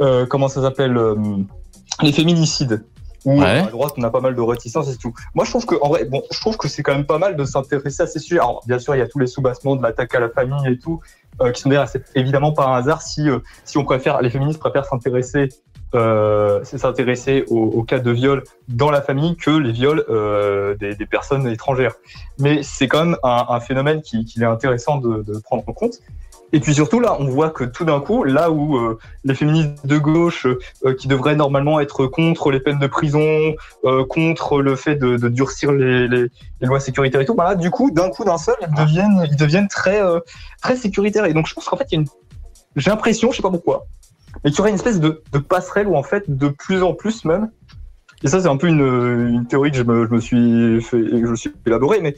euh, 0.00 0.26
comment 0.26 0.48
ça 0.48 0.62
s'appelle, 0.62 0.96
euh, 0.96 1.14
les 2.02 2.12
féminicides, 2.12 2.84
où 3.24 3.40
Ouais. 3.40 3.60
à 3.60 3.66
droite, 3.66 3.92
on 3.98 4.02
a 4.02 4.10
pas 4.10 4.20
mal 4.20 4.34
de 4.34 4.40
réticences 4.40 4.92
et 4.92 4.96
tout. 4.96 5.12
Moi, 5.34 5.44
je 5.44 5.50
trouve 5.50 5.66
que, 5.66 5.74
en 5.82 5.88
vrai, 5.88 6.04
bon, 6.04 6.22
je 6.30 6.40
trouve 6.40 6.56
que 6.56 6.68
c'est 6.68 6.82
quand 6.82 6.94
même 6.94 7.04
pas 7.06 7.18
mal 7.18 7.36
de 7.36 7.44
s'intéresser 7.44 8.02
à 8.02 8.06
ces 8.06 8.18
sujets. 8.18 8.40
Alors, 8.40 8.62
bien 8.66 8.78
sûr, 8.78 8.94
il 8.94 8.98
y 8.98 9.02
a 9.02 9.06
tous 9.08 9.18
les 9.18 9.26
soubassements 9.26 9.76
de 9.76 9.82
l'attaque 9.82 10.14
à 10.14 10.20
la 10.20 10.30
famille 10.30 10.66
et 10.66 10.78
tout, 10.78 11.00
euh, 11.42 11.50
qui 11.52 11.60
sont 11.60 11.68
derrière. 11.68 11.88
C'est 11.88 12.04
évidemment 12.14 12.52
pas 12.52 12.66
un 12.66 12.76
hasard 12.76 13.02
si, 13.02 13.28
si 13.64 13.76
on 13.78 13.84
préfère, 13.84 14.22
les 14.22 14.30
féministes 14.30 14.60
préfèrent 14.60 14.86
s'intéresser 14.86 15.48
s'intéresser 16.62 17.44
au, 17.50 17.58
au 17.58 17.82
cas 17.82 17.98
de 17.98 18.10
viol 18.12 18.44
dans 18.68 18.92
la 18.92 19.02
famille 19.02 19.36
que 19.36 19.50
les 19.50 19.72
viols 19.72 20.04
des, 20.78 20.94
des 20.94 21.06
personnes 21.06 21.48
étrangères. 21.48 21.94
Mais 22.38 22.62
c'est 22.62 22.86
quand 22.86 23.04
même 23.04 23.16
un, 23.24 23.46
un 23.48 23.58
phénomène 23.60 24.00
qui, 24.00 24.24
qu'il 24.24 24.42
est 24.42 24.46
intéressant 24.46 24.98
de, 24.98 25.22
de 25.22 25.38
prendre 25.40 25.64
en 25.66 25.72
compte. 25.72 25.94
Et 26.52 26.60
puis 26.60 26.74
surtout 26.74 26.98
là, 26.98 27.16
on 27.20 27.26
voit 27.26 27.50
que 27.50 27.64
tout 27.64 27.84
d'un 27.84 28.00
coup, 28.00 28.24
là 28.24 28.50
où 28.50 28.76
euh, 28.76 28.98
les 29.24 29.34
féministes 29.34 29.86
de 29.86 29.98
gauche, 29.98 30.46
euh, 30.84 30.94
qui 30.94 31.06
devraient 31.06 31.36
normalement 31.36 31.78
être 31.78 32.06
contre 32.06 32.50
les 32.50 32.58
peines 32.60 32.80
de 32.80 32.86
prison, 32.88 33.54
euh, 33.84 34.04
contre 34.04 34.60
le 34.60 34.74
fait 34.74 34.96
de, 34.96 35.16
de 35.16 35.28
durcir 35.28 35.70
les, 35.70 36.08
les, 36.08 36.26
les 36.60 36.66
lois 36.66 36.80
sécuritaires 36.80 37.20
et 37.20 37.24
tout, 37.24 37.34
bah 37.34 37.44
là, 37.44 37.54
du 37.54 37.70
coup, 37.70 37.90
d'un 37.92 38.10
coup, 38.10 38.24
d'un 38.24 38.38
seul, 38.38 38.56
ils 38.62 38.74
deviennent, 38.74 39.26
ils 39.30 39.36
deviennent 39.36 39.68
très, 39.68 40.02
euh, 40.02 40.18
très 40.60 40.76
sécuritaires. 40.76 41.24
Et 41.26 41.34
donc, 41.34 41.46
je 41.46 41.54
pense 41.54 41.66
qu'en 41.66 41.76
fait, 41.76 41.92
une, 41.92 42.06
j'ai 42.74 42.90
l'impression, 42.90 43.30
je 43.30 43.36
sais 43.36 43.42
pas 43.42 43.50
pourquoi, 43.50 43.86
mais 44.42 44.50
qu'il 44.50 44.58
y 44.58 44.60
aurait 44.60 44.70
une 44.70 44.76
espèce 44.76 45.00
de, 45.00 45.22
de 45.32 45.38
passerelle 45.38 45.86
où 45.86 45.96
en 45.96 46.02
fait, 46.02 46.24
de 46.28 46.48
plus 46.48 46.82
en 46.82 46.94
plus 46.94 47.24
même, 47.24 47.50
et 48.22 48.28
ça 48.28 48.40
c'est 48.40 48.48
un 48.48 48.56
peu 48.56 48.66
une, 48.66 48.80
une 48.80 49.46
théorie 49.46 49.70
que 49.70 49.78
je 49.78 49.82
me, 49.82 50.06
je 50.06 50.12
me 50.12 50.20
suis 50.20 50.82
fait, 50.82 50.98
que 50.98 51.26
je 51.26 51.30
me 51.30 51.36
suis 51.36 51.52
élaborée, 51.66 52.00
mais 52.02 52.14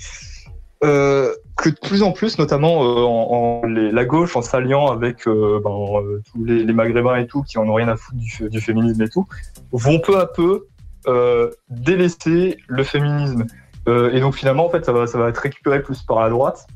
euh, 0.84 1.32
que 1.56 1.68
de 1.70 1.76
plus 1.76 2.02
en 2.02 2.12
plus, 2.12 2.38
notamment 2.38 2.82
euh, 2.84 3.02
en, 3.02 3.62
en 3.62 3.66
les- 3.66 3.92
la 3.92 4.04
gauche, 4.04 4.36
en 4.36 4.42
s'alliant 4.42 4.88
avec 4.90 5.26
euh, 5.28 5.60
ben, 5.62 5.70
euh, 5.70 6.22
tous 6.32 6.44
les, 6.44 6.64
les 6.64 6.72
maghrébins 6.72 7.16
et 7.16 7.26
tout, 7.26 7.42
qui 7.42 7.58
en 7.58 7.68
ont 7.68 7.74
rien 7.74 7.88
à 7.88 7.96
foutre 7.96 8.18
du, 8.18 8.60
féminisme 8.60 9.02
et 9.02 9.08
tout, 9.08 9.26
vont 9.72 10.00
peu 10.00 10.18
à 10.18 10.26
peu 10.26 10.66
euh, 11.06 11.50
délaisser 11.70 12.56
le 12.68 12.82
féminisme. 12.84 13.46
Euh, 13.88 14.12
et 14.12 14.20
donc 14.20 14.34
finalement, 14.34 14.66
en 14.66 14.70
fait, 14.70 14.84
ça 14.84 14.92
va, 14.92 15.06
ça 15.06 15.18
va 15.18 15.28
être 15.28 15.38
récupéré 15.38 15.82
plus 15.82 16.02
par 16.02 16.20
la 16.20 16.30
droite. 16.30 16.66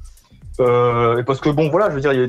Euh, 0.60 1.18
et 1.18 1.22
parce 1.24 1.40
que 1.40 1.48
bon, 1.50 1.68
voilà, 1.70 1.90
je 1.90 1.94
veux 1.96 2.00
dire, 2.00 2.12
il 2.12 2.20
y 2.20 2.24
a 2.24 2.28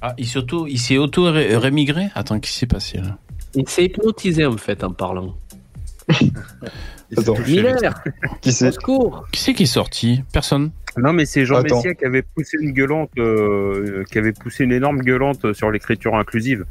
Ah, 0.00 0.14
il 0.16 0.26
s'est 0.26 0.38
auto, 0.38 0.66
il 0.66 0.78
s'est 0.78 0.96
auto 0.98 1.24
ré- 1.30 1.56
rémigré? 1.56 2.08
Attends, 2.14 2.38
qu'est-ce 2.38 2.52
qui 2.52 2.58
s'est 2.60 2.66
passé 2.66 2.98
là? 2.98 3.18
Il 3.54 3.68
s'est 3.68 3.86
hypnotisé 3.86 4.46
en 4.46 4.56
fait 4.56 4.84
en 4.84 4.92
parlant. 4.92 5.34
Attends. 7.16 7.34
Miller 7.46 7.94
Qui 8.40 8.52
c'est 8.52 8.70
Qui 9.32 9.40
c'est 9.40 9.54
qui 9.54 9.62
est 9.62 9.66
sorti 9.66 10.22
Personne. 10.32 10.70
Non, 10.96 11.12
mais 11.12 11.24
c'est 11.26 11.44
Jean 11.46 11.56
Attends. 11.56 11.76
Messia 11.76 11.94
qui 11.94 12.04
avait 12.04 12.22
poussé 12.22 12.56
une 12.60 12.72
gueulante, 12.72 13.10
euh, 13.18 14.04
qui 14.10 14.18
avait 14.18 14.32
poussé 14.32 14.64
une 14.64 14.72
énorme 14.72 14.98
gueulante 15.00 15.52
sur 15.52 15.70
l'écriture 15.70 16.16
inclusive. 16.16 16.64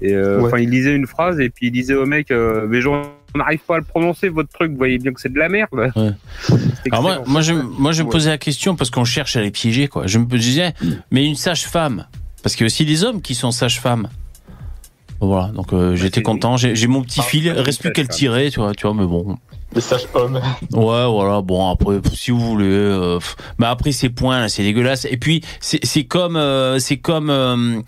Et 0.00 0.12
euh, 0.14 0.40
Ouais. 0.40 0.62
il 0.62 0.70
lisait 0.70 0.94
une 0.94 1.06
phrase 1.06 1.40
et 1.40 1.50
puis 1.50 1.68
il 1.68 1.72
disait 1.72 1.94
au 1.94 2.04
mec, 2.06 2.30
euh, 2.30 2.66
mais 2.68 2.80
Jean, 2.80 3.02
on 3.34 3.38
n'arrive 3.38 3.60
pas 3.66 3.76
à 3.76 3.78
le 3.78 3.84
prononcer 3.84 4.28
votre 4.28 4.48
truc. 4.50 4.72
Vous 4.72 4.76
voyez 4.78 4.98
bien 4.98 5.12
que 5.12 5.20
c'est 5.20 5.32
de 5.32 5.38
la 5.38 5.48
merde. 5.48 5.68
Alors 6.90 7.02
moi, 7.02 7.22
moi, 7.26 7.40
je, 7.42 7.52
moi, 7.52 7.92
je 7.92 8.02
me 8.02 8.06
Ouais. 8.08 8.12
posais 8.12 8.30
la 8.30 8.38
question 8.38 8.76
parce 8.76 8.90
qu'on 8.90 9.04
cherche 9.04 9.36
à 9.36 9.42
les 9.42 9.50
piéger, 9.50 9.88
quoi. 9.88 10.06
Je 10.06 10.18
me 10.18 10.24
disais, 10.26 10.72
mais 11.10 11.24
une 11.26 11.34
sage-femme, 11.36 12.06
parce 12.42 12.54
qu'il 12.56 12.64
y 12.64 12.66
a 12.66 12.68
aussi 12.68 12.84
des 12.86 13.04
hommes 13.04 13.20
qui 13.22 13.34
sont 13.34 13.50
sages-femmes. 13.50 14.08
Voilà, 15.20 15.48
donc 15.48 15.72
euh, 15.72 15.96
j'étais 15.96 16.22
content. 16.22 16.56
J'ai 16.56 16.86
mon 16.86 17.02
petit 17.02 17.22
fil, 17.22 17.48
reste 17.50 17.80
plus 17.80 17.92
qu'à 17.92 18.02
le 18.02 18.08
tirer, 18.08 18.50
tu 18.50 18.60
vois, 18.60 18.74
tu 18.74 18.86
vois, 18.86 18.94
mais 18.94 19.06
bon. 19.06 19.38
Les 19.74 19.80
sages-hommes. 19.80 20.40
Ouais, 20.72 21.06
voilà. 21.06 21.42
Bon, 21.42 21.70
après, 21.70 22.00
si 22.14 22.30
vous 22.30 22.40
voulez. 22.40 22.66
euh, 22.66 23.18
mais 23.58 23.66
après, 23.66 23.92
ces 23.92 24.08
points, 24.08 24.40
là, 24.40 24.48
c'est 24.48 24.62
dégueulasse. 24.62 25.06
Et 25.10 25.16
puis, 25.16 25.42
c'est 25.60 26.04
comme, 26.04 26.40
c'est 26.78 26.96
comme 26.96 27.30
euh, 27.30 27.80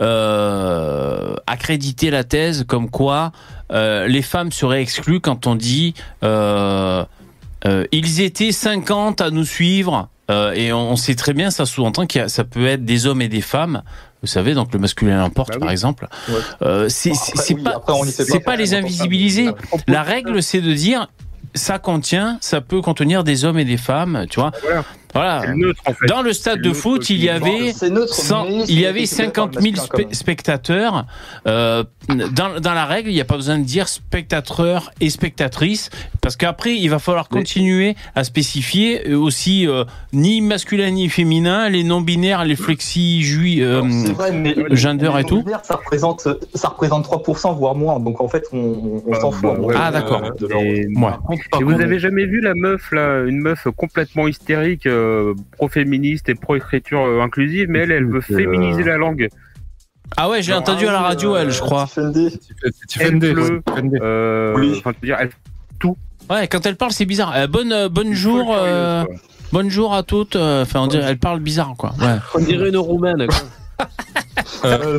euh, 0.00 1.34
accréditer 1.46 2.10
la 2.10 2.24
thèse 2.24 2.64
comme 2.66 2.88
quoi 2.90 3.32
les 3.70 4.22
femmes 4.22 4.52
seraient 4.52 4.82
exclues 4.82 5.20
quand 5.20 5.46
on 5.46 5.56
dit 5.56 5.94
ils 6.22 8.20
étaient 8.20 8.52
50 8.52 9.20
à 9.20 9.30
nous 9.30 9.44
suivre. 9.44 10.08
Euh, 10.30 10.52
et 10.52 10.72
on, 10.72 10.92
on 10.92 10.96
sait 10.96 11.14
très 11.14 11.32
bien, 11.32 11.50
ça 11.50 11.66
sous-entend 11.66 12.04
a- 12.16 12.28
ça 12.28 12.44
peut 12.44 12.66
être 12.66 12.84
des 12.84 13.06
hommes 13.06 13.22
et 13.22 13.28
des 13.28 13.40
femmes. 13.40 13.82
Vous 14.22 14.28
savez, 14.28 14.54
donc 14.54 14.72
le 14.72 14.78
masculin 14.78 15.18
l'emporte, 15.18 15.58
par 15.58 15.70
exemple. 15.70 16.08
Euh, 16.62 16.88
c'est 16.88 17.12
oui, 17.54 17.62
pas, 17.62 17.78
pas 17.78 17.92
pas 18.40 18.56
les 18.56 18.72
invisibiliser. 18.74 19.50
La 19.86 20.02
règle, 20.02 20.42
c'est 20.42 20.62
de 20.62 20.72
dire 20.72 21.08
ça 21.54 21.78
contient, 21.78 22.38
ça 22.40 22.60
peut 22.62 22.80
contenir 22.80 23.22
des 23.22 23.44
hommes 23.44 23.58
et 23.58 23.64
des 23.66 23.76
femmes, 23.76 24.24
tu 24.30 24.40
vois. 24.40 24.50
Voilà. 24.62 24.84
C'est 25.14 25.54
neutre, 25.54 25.80
en 25.86 25.92
fait. 25.94 26.06
Dans 26.06 26.22
le 26.22 26.32
stade 26.32 26.60
de 26.60 26.72
foot, 26.72 27.08
il 27.10 27.22
y 27.22 27.28
avait, 27.28 27.72
C'est 27.72 27.90
neutre, 27.90 28.12
100 28.14 28.44
mais 28.44 28.64
il 28.68 28.80
y 28.80 28.86
avait 28.86 29.00
récupéré 29.00 29.30
par 29.32 29.44
50 29.44 29.56
le 29.56 29.60
000 29.62 29.74
masculin, 29.76 29.88
quand 29.90 29.98
spe- 29.98 30.04
même. 30.06 30.14
spectateurs. 30.14 31.06
Euh, 31.46 31.84
dans, 32.08 32.60
dans 32.60 32.74
la 32.74 32.84
règle, 32.84 33.08
il 33.10 33.14
n'y 33.14 33.20
a 33.20 33.24
pas 33.24 33.36
besoin 33.36 33.58
de 33.58 33.64
dire 33.64 33.88
spectateurs 33.88 34.90
et 35.00 35.08
spectatrices, 35.10 35.90
parce 36.20 36.36
qu'après, 36.36 36.74
il 36.76 36.88
va 36.88 36.98
falloir 36.98 37.28
continuer 37.28 37.94
à 38.14 38.24
spécifier 38.24 39.08
euh, 39.10 39.16
aussi 39.16 39.66
euh, 39.66 39.84
ni 40.12 40.40
masculin 40.40 40.90
ni 40.90 41.08
féminin, 41.08 41.68
les 41.68 41.84
non-binaires, 41.84 42.44
les 42.44 42.56
flexi 42.56 43.22
jui 43.22 43.62
euh, 43.62 43.82
gender 44.70 45.10
et 45.18 45.24
tout. 45.24 45.44
Ça 45.62 45.76
représente, 45.76 46.28
ça 46.54 46.68
représente 46.68 47.06
3%, 47.06 47.56
voire 47.56 47.74
moins. 47.74 48.00
Donc 48.00 48.20
en 48.20 48.28
fait, 48.28 48.44
on, 48.52 48.58
on, 48.58 49.02
on 49.06 49.20
s'en 49.20 49.30
fout. 49.30 49.58
ouais, 49.58 49.74
Ah, 49.78 49.90
d'accord. 49.90 50.22
Euh, 50.24 50.48
Et, 50.60 50.86
Ouais. 50.94 51.10
et 51.60 51.64
vous 51.64 51.80
avez 51.80 51.98
jamais 51.98 52.26
vu 52.26 52.40
la 52.40 52.54
meuf 52.54 52.90
là, 52.92 53.22
une 53.26 53.38
meuf 53.40 53.66
complètement 53.76 54.26
hystérique, 54.28 54.86
euh, 54.86 55.03
pro-féministe 55.52 56.28
et 56.28 56.34
pro-écriture 56.34 57.00
euh, 57.00 57.20
inclusive, 57.22 57.66
mais 57.68 57.80
elle, 57.80 57.92
elle 57.92 58.06
veut 58.06 58.20
féminiser 58.20 58.82
la 58.84 58.96
langue. 58.96 59.28
Ah 60.16 60.28
ouais, 60.28 60.42
j'ai 60.42 60.52
entendu 60.54 60.86
à 60.86 60.92
la 60.92 61.00
radio, 61.00 61.36
elle, 61.36 61.50
je 61.50 61.60
crois. 61.60 61.86
Tiffany. 61.86 62.30
Elle 63.00 63.18
pleut, 63.18 63.62
euh, 64.00 64.54
Oui. 64.56 64.74
enfin, 64.78 64.92
je 64.92 65.00
veux 65.00 65.06
dire, 65.08 65.16
elle- 65.20 65.30
Ouais, 66.30 66.48
quand 66.48 66.64
elle 66.64 66.76
parle, 66.76 66.92
c'est 66.92 67.04
bizarre. 67.04 67.34
Euh, 67.36 67.46
bonne, 67.46 67.70
euh, 67.72 67.88
bonne 67.90 68.14
jour, 68.14 68.54
euh, 68.56 69.04
bonne 69.52 69.68
jour 69.68 69.94
à 69.94 70.02
toutes. 70.02 70.36
euh, 70.36 70.62
Enfin, 70.62 70.80
on 70.80 70.86
dirait, 70.86 71.04
elle 71.10 71.18
parle 71.18 71.40
bizarre, 71.40 71.74
quoi. 71.76 71.92
Ouais. 72.00 72.16
On 72.34 72.38
dirait 72.38 72.70
une 72.70 72.78
roumaine. 72.78 73.26
Euh, 74.64 74.98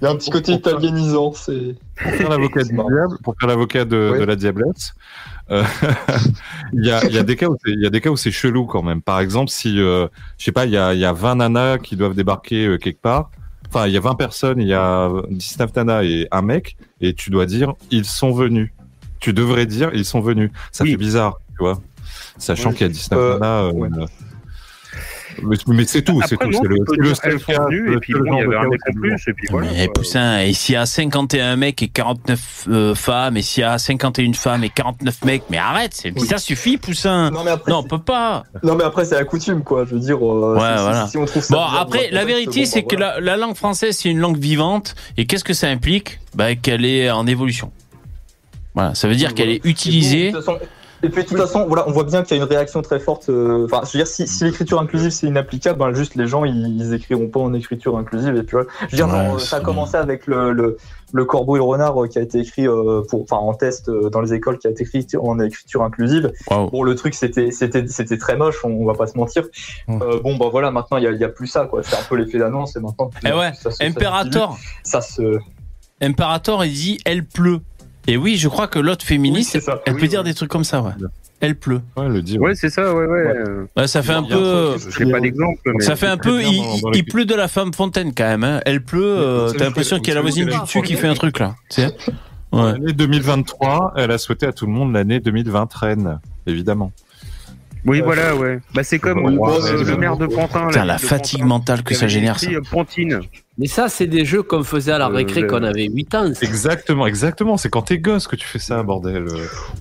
Il 0.00 0.04
y 0.04 0.06
a 0.06 0.10
un 0.10 0.16
petit 0.16 0.30
côté 0.30 0.52
italianisant. 0.52 1.32
C'est 1.32 1.74
pour 2.00 2.12
faire 2.12 2.28
l'avocat 2.30 2.62
du 2.62 2.68
diable, 2.72 3.18
pour 3.24 3.34
faire 3.40 3.48
l'avocat 3.48 3.84
de, 3.84 4.16
de 4.20 4.24
la 4.24 4.36
diablesse, 4.36 4.92
euh, 4.94 5.39
il 6.72 6.84
y, 6.84 6.90
a, 6.90 7.04
il 7.06 7.12
y 7.12 7.18
a 7.18 7.22
des 7.22 7.36
cas 7.36 7.48
où 7.48 7.56
c'est- 7.64 7.72
il 7.72 7.80
y 7.80 7.86
a 7.86 7.90
des 7.90 8.00
cas 8.00 8.10
où 8.10 8.16
c'est 8.16 8.30
chelou 8.30 8.66
quand 8.66 8.82
même. 8.82 9.02
Par 9.02 9.20
exemple, 9.20 9.50
si 9.50 9.80
euh, 9.80 10.06
je 10.38 10.44
sais 10.44 10.52
pas, 10.52 10.66
il 10.66 10.72
y 10.72 10.76
a, 10.76 10.94
il 10.94 11.00
y 11.00 11.04
a 11.04 11.12
20 11.12 11.36
nanas 11.36 11.78
qui 11.78 11.96
doivent 11.96 12.14
débarquer 12.14 12.66
euh, 12.66 12.78
quelque 12.78 13.00
part. 13.00 13.30
Enfin, 13.68 13.86
il 13.86 13.92
y 13.92 13.96
a 13.96 14.00
20 14.00 14.14
personnes, 14.14 14.60
il 14.60 14.68
y 14.68 14.74
a 14.74 15.10
19 15.30 15.74
nanas 15.76 16.02
et 16.04 16.26
un 16.32 16.42
mec, 16.42 16.76
et 17.00 17.14
tu 17.14 17.30
dois 17.30 17.46
dire 17.46 17.74
ils 17.90 18.04
sont 18.04 18.32
venus. 18.32 18.70
Tu 19.20 19.32
devrais 19.32 19.66
dire 19.66 19.90
ils 19.94 20.04
sont 20.04 20.20
venus. 20.20 20.50
Ça 20.72 20.84
fait 20.84 20.96
bizarre, 20.96 21.38
tu 21.56 21.58
vois. 21.64 21.80
Sachant 22.38 22.72
qu'il 22.72 22.82
y 22.82 22.84
a 22.84 22.92
19 22.92 23.18
Euh, 23.18 23.32
nanas. 23.38 23.62
euh, 23.64 24.06
mais 25.42 25.56
mais 25.68 25.84
c'est 25.86 26.02
tout, 26.02 26.20
c'est 26.26 26.36
tout. 26.36 26.50
non, 26.50 26.60
C'est 26.62 26.68
le, 26.68 26.76
le 26.96 27.04
dire 27.06 27.16
seul 27.16 27.32
elles 27.32 27.40
sont 27.40 27.52
cas, 27.52 27.64
venues, 27.64 27.86
le 27.90 27.96
et 27.96 28.00
puis 28.00 28.14
bon, 28.14 28.20
il 28.24 28.26
y 28.26 28.30
genre 28.30 28.40
de 28.40 28.46
avait 28.46 28.56
un 28.66 28.68
mec 28.68 28.80
en 28.88 28.92
plus, 28.92 29.28
et 29.28 29.32
puis 29.32 29.46
voilà. 29.50 29.68
Mais 29.72 29.88
Poussin, 29.88 30.40
et 30.40 30.52
s'il 30.52 30.74
y 30.74 30.78
a 30.78 30.86
51 30.86 31.56
mecs 31.56 31.82
et 31.82 31.88
49 31.88 32.66
euh, 32.68 32.94
femmes, 32.94 33.36
et 33.36 33.42
s'il 33.42 33.60
y 33.62 33.64
a 33.64 33.78
51 33.78 34.32
femmes 34.32 34.64
et 34.64 34.68
49 34.70 35.24
mecs, 35.24 35.42
mais 35.50 35.58
arrête, 35.58 36.02
ça 36.28 36.38
suffit, 36.38 36.76
Poussin. 36.78 37.30
Non, 37.30 37.44
mais 37.44 37.50
après, 37.50 37.72
on 37.72 37.82
peut 37.82 37.98
pas. 37.98 38.44
Non, 38.62 38.74
mais 38.74 38.84
après, 38.84 39.04
c'est 39.04 39.14
la 39.16 39.24
coutume, 39.24 39.62
quoi. 39.62 39.84
Je 39.84 39.94
veux 39.94 40.00
dire. 40.00 40.16
euh, 40.18 40.54
Ouais, 40.54 40.82
voilà. 40.82 41.06
Si 41.08 41.16
on 41.18 41.24
trouve 41.24 41.42
ça 41.42 41.54
Bon, 41.54 41.64
bizarre, 41.64 41.80
après, 41.80 42.08
la 42.10 42.24
vérité, 42.24 42.64
c'est 42.66 42.82
que 42.82 42.96
bah, 42.96 43.14
la, 43.16 43.20
la 43.20 43.36
langue 43.36 43.56
française, 43.56 43.96
c'est 43.96 44.08
une 44.10 44.18
langue 44.18 44.38
vivante. 44.38 44.94
Et 45.16 45.26
qu'est-ce 45.26 45.44
que 45.44 45.54
ça 45.54 45.68
implique? 45.68 46.20
Bah, 46.34 46.54
Qu'elle 46.54 46.84
est 46.84 47.10
en 47.10 47.26
évolution. 47.26 47.72
Voilà, 48.74 48.94
ça 48.94 49.08
veut 49.08 49.16
dire 49.16 49.34
qu'elle 49.34 49.50
est 49.50 49.64
utilisée. 49.64 50.32
Et 51.02 51.08
puis 51.08 51.22
de 51.24 51.28
toute 51.28 51.38
façon, 51.38 51.64
voilà, 51.66 51.88
on 51.88 51.92
voit 51.92 52.04
bien 52.04 52.22
qu'il 52.22 52.36
y 52.36 52.40
a 52.40 52.42
une 52.42 52.48
réaction 52.48 52.82
très 52.82 53.00
forte. 53.00 53.28
euh, 53.30 53.64
Enfin, 53.64 53.80
je 53.86 53.92
veux 53.96 54.04
dire, 54.04 54.06
si, 54.06 54.26
si 54.26 54.44
l'écriture 54.44 54.80
inclusive 54.80 55.10
c'est 55.10 55.26
inapplicable, 55.26 55.78
ben 55.78 55.94
juste 55.94 56.14
les 56.14 56.26
gens 56.26 56.44
ils, 56.44 56.76
ils 56.78 56.92
écriront 56.94 57.28
pas 57.28 57.40
en 57.40 57.54
écriture 57.54 57.96
inclusive. 57.96 58.36
Et 58.36 58.42
puis 58.42 58.52
voilà. 58.52 58.68
Je 58.80 58.84
veux 58.84 58.96
dire, 58.96 59.06
Ouais, 59.08 59.26
genre, 59.26 59.40
ça 59.40 59.56
a 59.56 59.60
commencé 59.60 59.96
avec 59.96 60.26
le, 60.26 60.52
le, 60.52 60.76
le 61.12 61.24
corbeau 61.24 61.56
et 61.56 61.58
le 61.58 61.64
renard 61.64 62.02
euh, 62.02 62.06
qui 62.06 62.18
a 62.18 62.22
été 62.22 62.38
écrit 62.40 62.68
euh, 62.68 63.02
pour, 63.08 63.22
enfin, 63.22 63.36
en 63.36 63.54
test 63.54 63.90
dans 63.90 64.20
les 64.20 64.34
écoles, 64.34 64.58
qui 64.58 64.66
a 64.66 64.70
été 64.70 64.82
écrit 64.82 65.06
en 65.20 65.40
écriture 65.40 65.82
inclusive. 65.82 66.32
Bon, 66.70 66.82
le 66.82 66.94
truc 66.94 67.14
c'était 67.14 67.50
c'était 67.50 67.86
c'était 67.88 68.18
très 68.18 68.36
moche, 68.36 68.56
on, 68.64 68.68
on 68.68 68.84
va 68.84 68.94
pas 68.94 69.06
se 69.06 69.16
mentir. 69.16 69.44
Euh, 69.88 70.20
bon, 70.22 70.36
bah 70.36 70.46
voilà, 70.50 70.70
maintenant 70.70 70.98
il 70.98 71.04
y 71.04 71.06
a, 71.06 71.10
il 71.12 71.20
y 71.20 71.24
a 71.24 71.28
plus 71.28 71.46
ça, 71.46 71.64
quoi. 71.66 71.82
C'est 71.82 71.96
un 71.96 72.02
peu 72.08 72.16
l'effet 72.16 72.38
d'annonce 72.38 72.76
et 72.76 72.80
maintenant. 72.80 73.10
Eh 73.24 73.32
ouais, 73.32 73.52
ça 73.54 73.70
se- 73.70 73.82
Imperator. 73.82 74.58
Ça 74.84 75.00
se. 75.00 75.38
Imperator, 76.02 76.64
il 76.64 76.72
dit 76.72 76.98
elle 77.04 77.24
pleut. 77.26 77.60
Et 78.06 78.16
oui, 78.16 78.36
je 78.36 78.48
crois 78.48 78.66
que 78.66 78.78
l'autre 78.78 79.04
féministe, 79.04 79.54
Oui, 79.54 79.60
c'est 79.60 79.66
ça. 79.66 79.80
elle 79.86 79.94
Oui, 79.94 80.00
peut 80.00 80.08
dire 80.08 80.24
des 80.24 80.34
trucs 80.34 80.50
comme 80.50 80.64
ça, 80.64 80.80
ouais. 80.82 80.92
Elle 81.40 81.54
pleut. 81.56 81.80
Ouais, 81.96 82.08
le 82.08 82.20
dit. 82.22 82.38
Ouais, 82.38 82.54
c'est 82.54 82.68
ça, 82.68 82.94
ouais, 82.94 83.06
ouais. 83.06 83.18
euh, 83.26 83.64
Ouais, 83.76 83.86
ça 83.86 84.02
fait 84.02 84.12
un 84.12 84.22
peu. 84.22 84.78
sûr, 84.78 84.90
Je 84.90 85.04
n'ai 85.04 85.12
pas 85.12 85.20
d'exemple, 85.20 85.58
mais. 85.74 85.84
Ça 85.84 85.96
fait 85.96 86.06
un 86.06 86.18
peu. 86.18 86.42
Il, 86.42 86.48
il- 86.52 86.82
il 86.94 87.04
pleut 87.04 87.24
de 87.24 87.34
la 87.34 87.48
femme 87.48 87.72
fontaine 87.72 88.12
quand 88.14 88.24
même. 88.24 88.44
Hein. 88.44 88.60
Elle 88.66 88.82
pleut. 88.84 89.02
euh, 89.04 89.50
T'as 89.52 89.64
l'impression 89.64 89.98
qu'il 89.98 90.08
y 90.08 90.10
a 90.12 90.14
la 90.16 90.20
voisine 90.20 90.46
du 90.46 90.58
dessus 90.58 90.82
qui 90.82 90.94
fait 90.94 91.08
un 91.08 91.14
truc 91.14 91.38
là. 91.38 91.54
Tu 91.70 91.82
sais 91.82 91.94
Ouais. 92.52 92.72
L'année 92.72 92.92
2023, 92.92 93.92
elle 93.96 94.10
a 94.10 94.18
souhaité 94.18 94.44
à 94.46 94.52
tout 94.52 94.66
le 94.66 94.72
monde 94.72 94.92
l'année 94.92 95.20
2020 95.20 95.72
reine, 95.72 96.18
évidemment. 96.48 96.90
Oui, 97.86 98.02
voilà, 98.04 98.34
ouais. 98.36 98.58
Bah, 98.74 98.82
c'est 98.82 98.98
comme 98.98 99.24
euh, 99.24 99.84
le, 99.84 99.96
maire 99.96 100.16
de 100.16 100.26
Pantin. 100.26 100.66
Putain, 100.66 100.84
la 100.84 100.98
fatigue 100.98 101.44
mentale 101.44 101.82
que 101.84 101.94
ça 101.94 102.08
génère, 102.08 102.38
ça. 102.40 102.50
euh, 102.50 102.60
Pantine. 102.70 103.20
Mais 103.60 103.66
ça, 103.66 103.88
c'est 103.90 104.06
des 104.06 104.24
jeux 104.24 104.42
qu'on 104.42 104.64
faisait 104.64 104.90
à 104.92 104.98
la 104.98 105.06
Euh, 105.08 105.14
récré 105.14 105.46
quand 105.46 105.60
on 105.60 105.64
avait 105.64 105.84
8 105.86 106.14
ans. 106.14 106.32
ça. 106.34 106.46
Exactement, 106.46 107.06
exactement. 107.06 107.56
C'est 107.58 107.68
quand 107.68 107.82
t'es 107.82 107.98
gosse 107.98 108.26
que 108.26 108.34
tu 108.34 108.46
fais 108.46 108.58
ça, 108.58 108.82
bordel. 108.82 109.26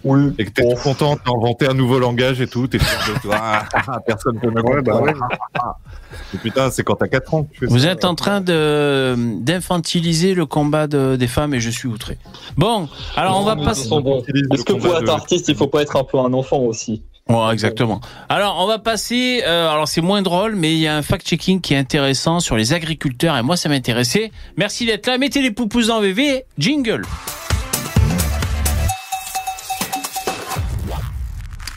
Oui. 0.03 0.33
Et 0.37 0.43
que 0.45 0.51
t'es 0.51 0.63
tout 0.69 0.81
content, 0.83 1.15
t'as 1.15 1.31
inventé 1.31 1.65
un 1.65 1.73
nouveau 1.73 1.97
langage 1.97 2.41
et 2.41 2.47
tout, 2.47 2.67
t'es 2.67 2.77
fier 2.77 3.15
de 3.15 3.19
toi. 3.21 3.35
Ah, 3.41 3.63
ah, 3.87 3.99
personne 4.05 4.37
ne 4.43 4.49
me 4.49 4.61
Ouais, 4.61 4.81
bah 4.81 4.91
comprend. 4.91 5.05
ouais. 5.05 5.13
Et 6.33 6.37
putain, 6.37 6.69
c'est 6.71 6.83
quand 6.83 6.95
t'as 6.95 7.07
4 7.07 7.33
ans 7.33 7.43
que 7.43 7.53
tu 7.53 7.59
fais 7.61 7.65
Vous 7.67 7.79
ça. 7.79 7.91
êtes 7.91 8.03
en 8.05 8.15
train 8.15 8.41
de 8.41 9.15
d'infantiliser 9.39 10.33
le 10.33 10.45
combat 10.45 10.87
de- 10.87 11.15
des 11.15 11.27
femmes 11.27 11.53
et 11.53 11.59
je 11.59 11.69
suis 11.69 11.87
outré. 11.87 12.17
Bon, 12.57 12.89
alors 13.15 13.39
on 13.39 13.45
va 13.45 13.55
passer. 13.55 13.87
bon, 13.89 14.23
Est-ce 14.51 14.63
que 14.65 14.73
pour 14.73 14.97
être 14.97 15.09
artiste, 15.09 15.47
il 15.47 15.55
faut 15.55 15.67
pas 15.67 15.81
être 15.81 15.95
un 15.95 16.03
peu 16.03 16.17
un 16.19 16.33
enfant 16.33 16.57
aussi 16.59 17.01
Ouais, 17.29 17.53
exactement. 17.53 18.01
Alors, 18.27 18.57
on 18.59 18.65
va 18.65 18.79
passer. 18.79 19.43
euh, 19.45 19.69
alors, 19.69 19.87
c'est 19.87 20.01
moins 20.01 20.23
drôle, 20.23 20.55
mais 20.55 20.73
il 20.73 20.79
y 20.79 20.87
a 20.87 20.95
un 20.97 21.03
fact-checking 21.03 21.61
qui 21.61 21.75
est 21.75 21.77
intéressant 21.77 22.39
sur 22.39 22.57
les 22.57 22.73
agriculteurs 22.73 23.37
et 23.37 23.43
moi, 23.43 23.55
ça 23.55 23.69
m'intéressait. 23.69 24.31
Merci 24.57 24.87
d'être 24.87 25.05
là. 25.05 25.19
Mettez 25.19 25.43
les 25.43 25.51
poupous 25.51 25.91
en 25.91 26.01
VV. 26.01 26.45
Jingle. 26.57 27.03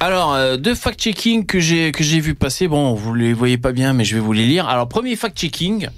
Alors, 0.01 0.33
euh, 0.35 0.57
deux 0.57 0.75
fact-checking 0.75 1.45
que 1.45 1.61
j'ai 1.61 1.93
que 1.93 2.03
j'ai 2.03 2.19
vu 2.21 2.35
passer. 2.35 2.67
Bon, 2.67 2.95
vous 2.95 3.15
les 3.15 3.35
voyez 3.35 3.59
pas 3.59 3.73
bien, 3.73 3.93
mais 3.93 4.05
je 4.05 4.15
vais 4.15 4.21
vous 4.21 4.33
les 4.33 4.47
lire. 4.47 4.69
Alors, 4.69 4.89
premier 4.89 5.17
fact-checking. 5.17 5.89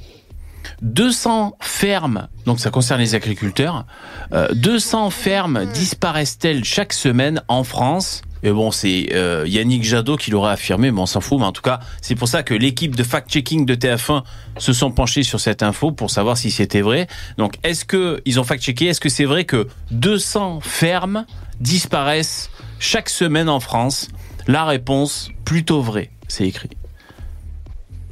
200 0.82 1.56
fermes, 1.60 2.28
donc 2.46 2.58
ça 2.58 2.70
concerne 2.70 3.00
les 3.00 3.14
agriculteurs, 3.14 3.84
euh, 4.32 4.48
200 4.54 5.10
fermes 5.10 5.66
disparaissent-elles 5.66 6.64
chaque 6.64 6.92
semaine 6.92 7.42
en 7.48 7.64
France? 7.64 8.22
Et 8.44 8.52
bon, 8.52 8.70
c'est 8.70 9.08
euh, 9.14 9.44
Yannick 9.46 9.84
Jadot 9.84 10.18
qui 10.18 10.30
l'aurait 10.30 10.52
affirmé, 10.52 10.90
mais 10.90 11.00
on 11.00 11.06
s'en 11.06 11.22
fout. 11.22 11.38
Mais 11.38 11.46
en 11.46 11.52
tout 11.52 11.62
cas, 11.62 11.80
c'est 12.02 12.14
pour 12.14 12.28
ça 12.28 12.42
que 12.42 12.52
l'équipe 12.52 12.94
de 12.94 13.02
fact-checking 13.02 13.64
de 13.64 13.74
TF1 13.74 14.22
se 14.58 14.74
sont 14.74 14.90
penchés 14.90 15.22
sur 15.22 15.40
cette 15.40 15.62
info 15.62 15.92
pour 15.92 16.10
savoir 16.10 16.36
si 16.36 16.50
c'était 16.50 16.82
vrai. 16.82 17.06
Donc, 17.38 17.54
est-ce 17.62 17.86
que 17.86 18.20
ils 18.26 18.38
ont 18.38 18.44
fact-checké 18.44 18.88
Est-ce 18.88 19.00
que 19.00 19.08
c'est 19.08 19.24
vrai 19.24 19.46
que 19.46 19.66
200 19.92 20.60
fermes 20.60 21.24
disparaissent 21.58 22.50
chaque 22.78 23.08
semaine 23.08 23.48
en 23.48 23.60
France? 23.60 24.10
La 24.46 24.66
réponse, 24.66 25.30
plutôt 25.46 25.80
vrai, 25.80 26.10
c'est 26.28 26.46
écrit. 26.46 26.68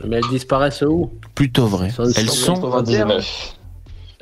Mais 0.03 0.16
elles 0.16 0.30
disparaissent 0.30 0.80
où? 0.80 1.12
Plutôt 1.35 1.66
vrai. 1.66 1.91
Elles 2.16 2.30
sont, 2.30 2.55
99. 2.55 3.55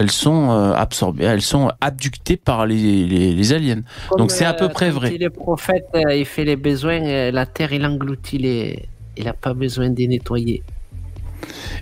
Elles 0.01 0.11
sont 0.11 0.51
euh, 0.51 0.73
absorbées, 0.73 1.25
elles 1.25 1.43
sont 1.43 1.71
abductées 1.83 2.39
par 2.39 2.65
les, 2.65 3.07
les, 3.07 3.35
les 3.35 3.53
aliens. 3.53 3.83
Donc 4.17 4.31
c'est 4.31 4.47
à 4.47 4.55
peu 4.55 4.71
près 4.71 4.89
vrai. 4.89 5.11
Si 5.11 5.19
le 5.19 5.29
prophète, 5.29 5.89
euh, 5.95 6.15
il 6.17 6.25
fait 6.25 6.45
les 6.45 6.57
besoins, 6.57 7.05
euh, 7.05 7.31
la 7.31 7.45
terre, 7.45 7.75
il 7.75 7.85
engloutit 7.85 8.39
les. 8.39 8.89
Il 9.19 9.25
n'a 9.25 9.35
pas 9.35 9.53
besoin 9.53 9.91
de 9.91 9.97
les 9.99 10.09
nettoyer. 10.09 10.63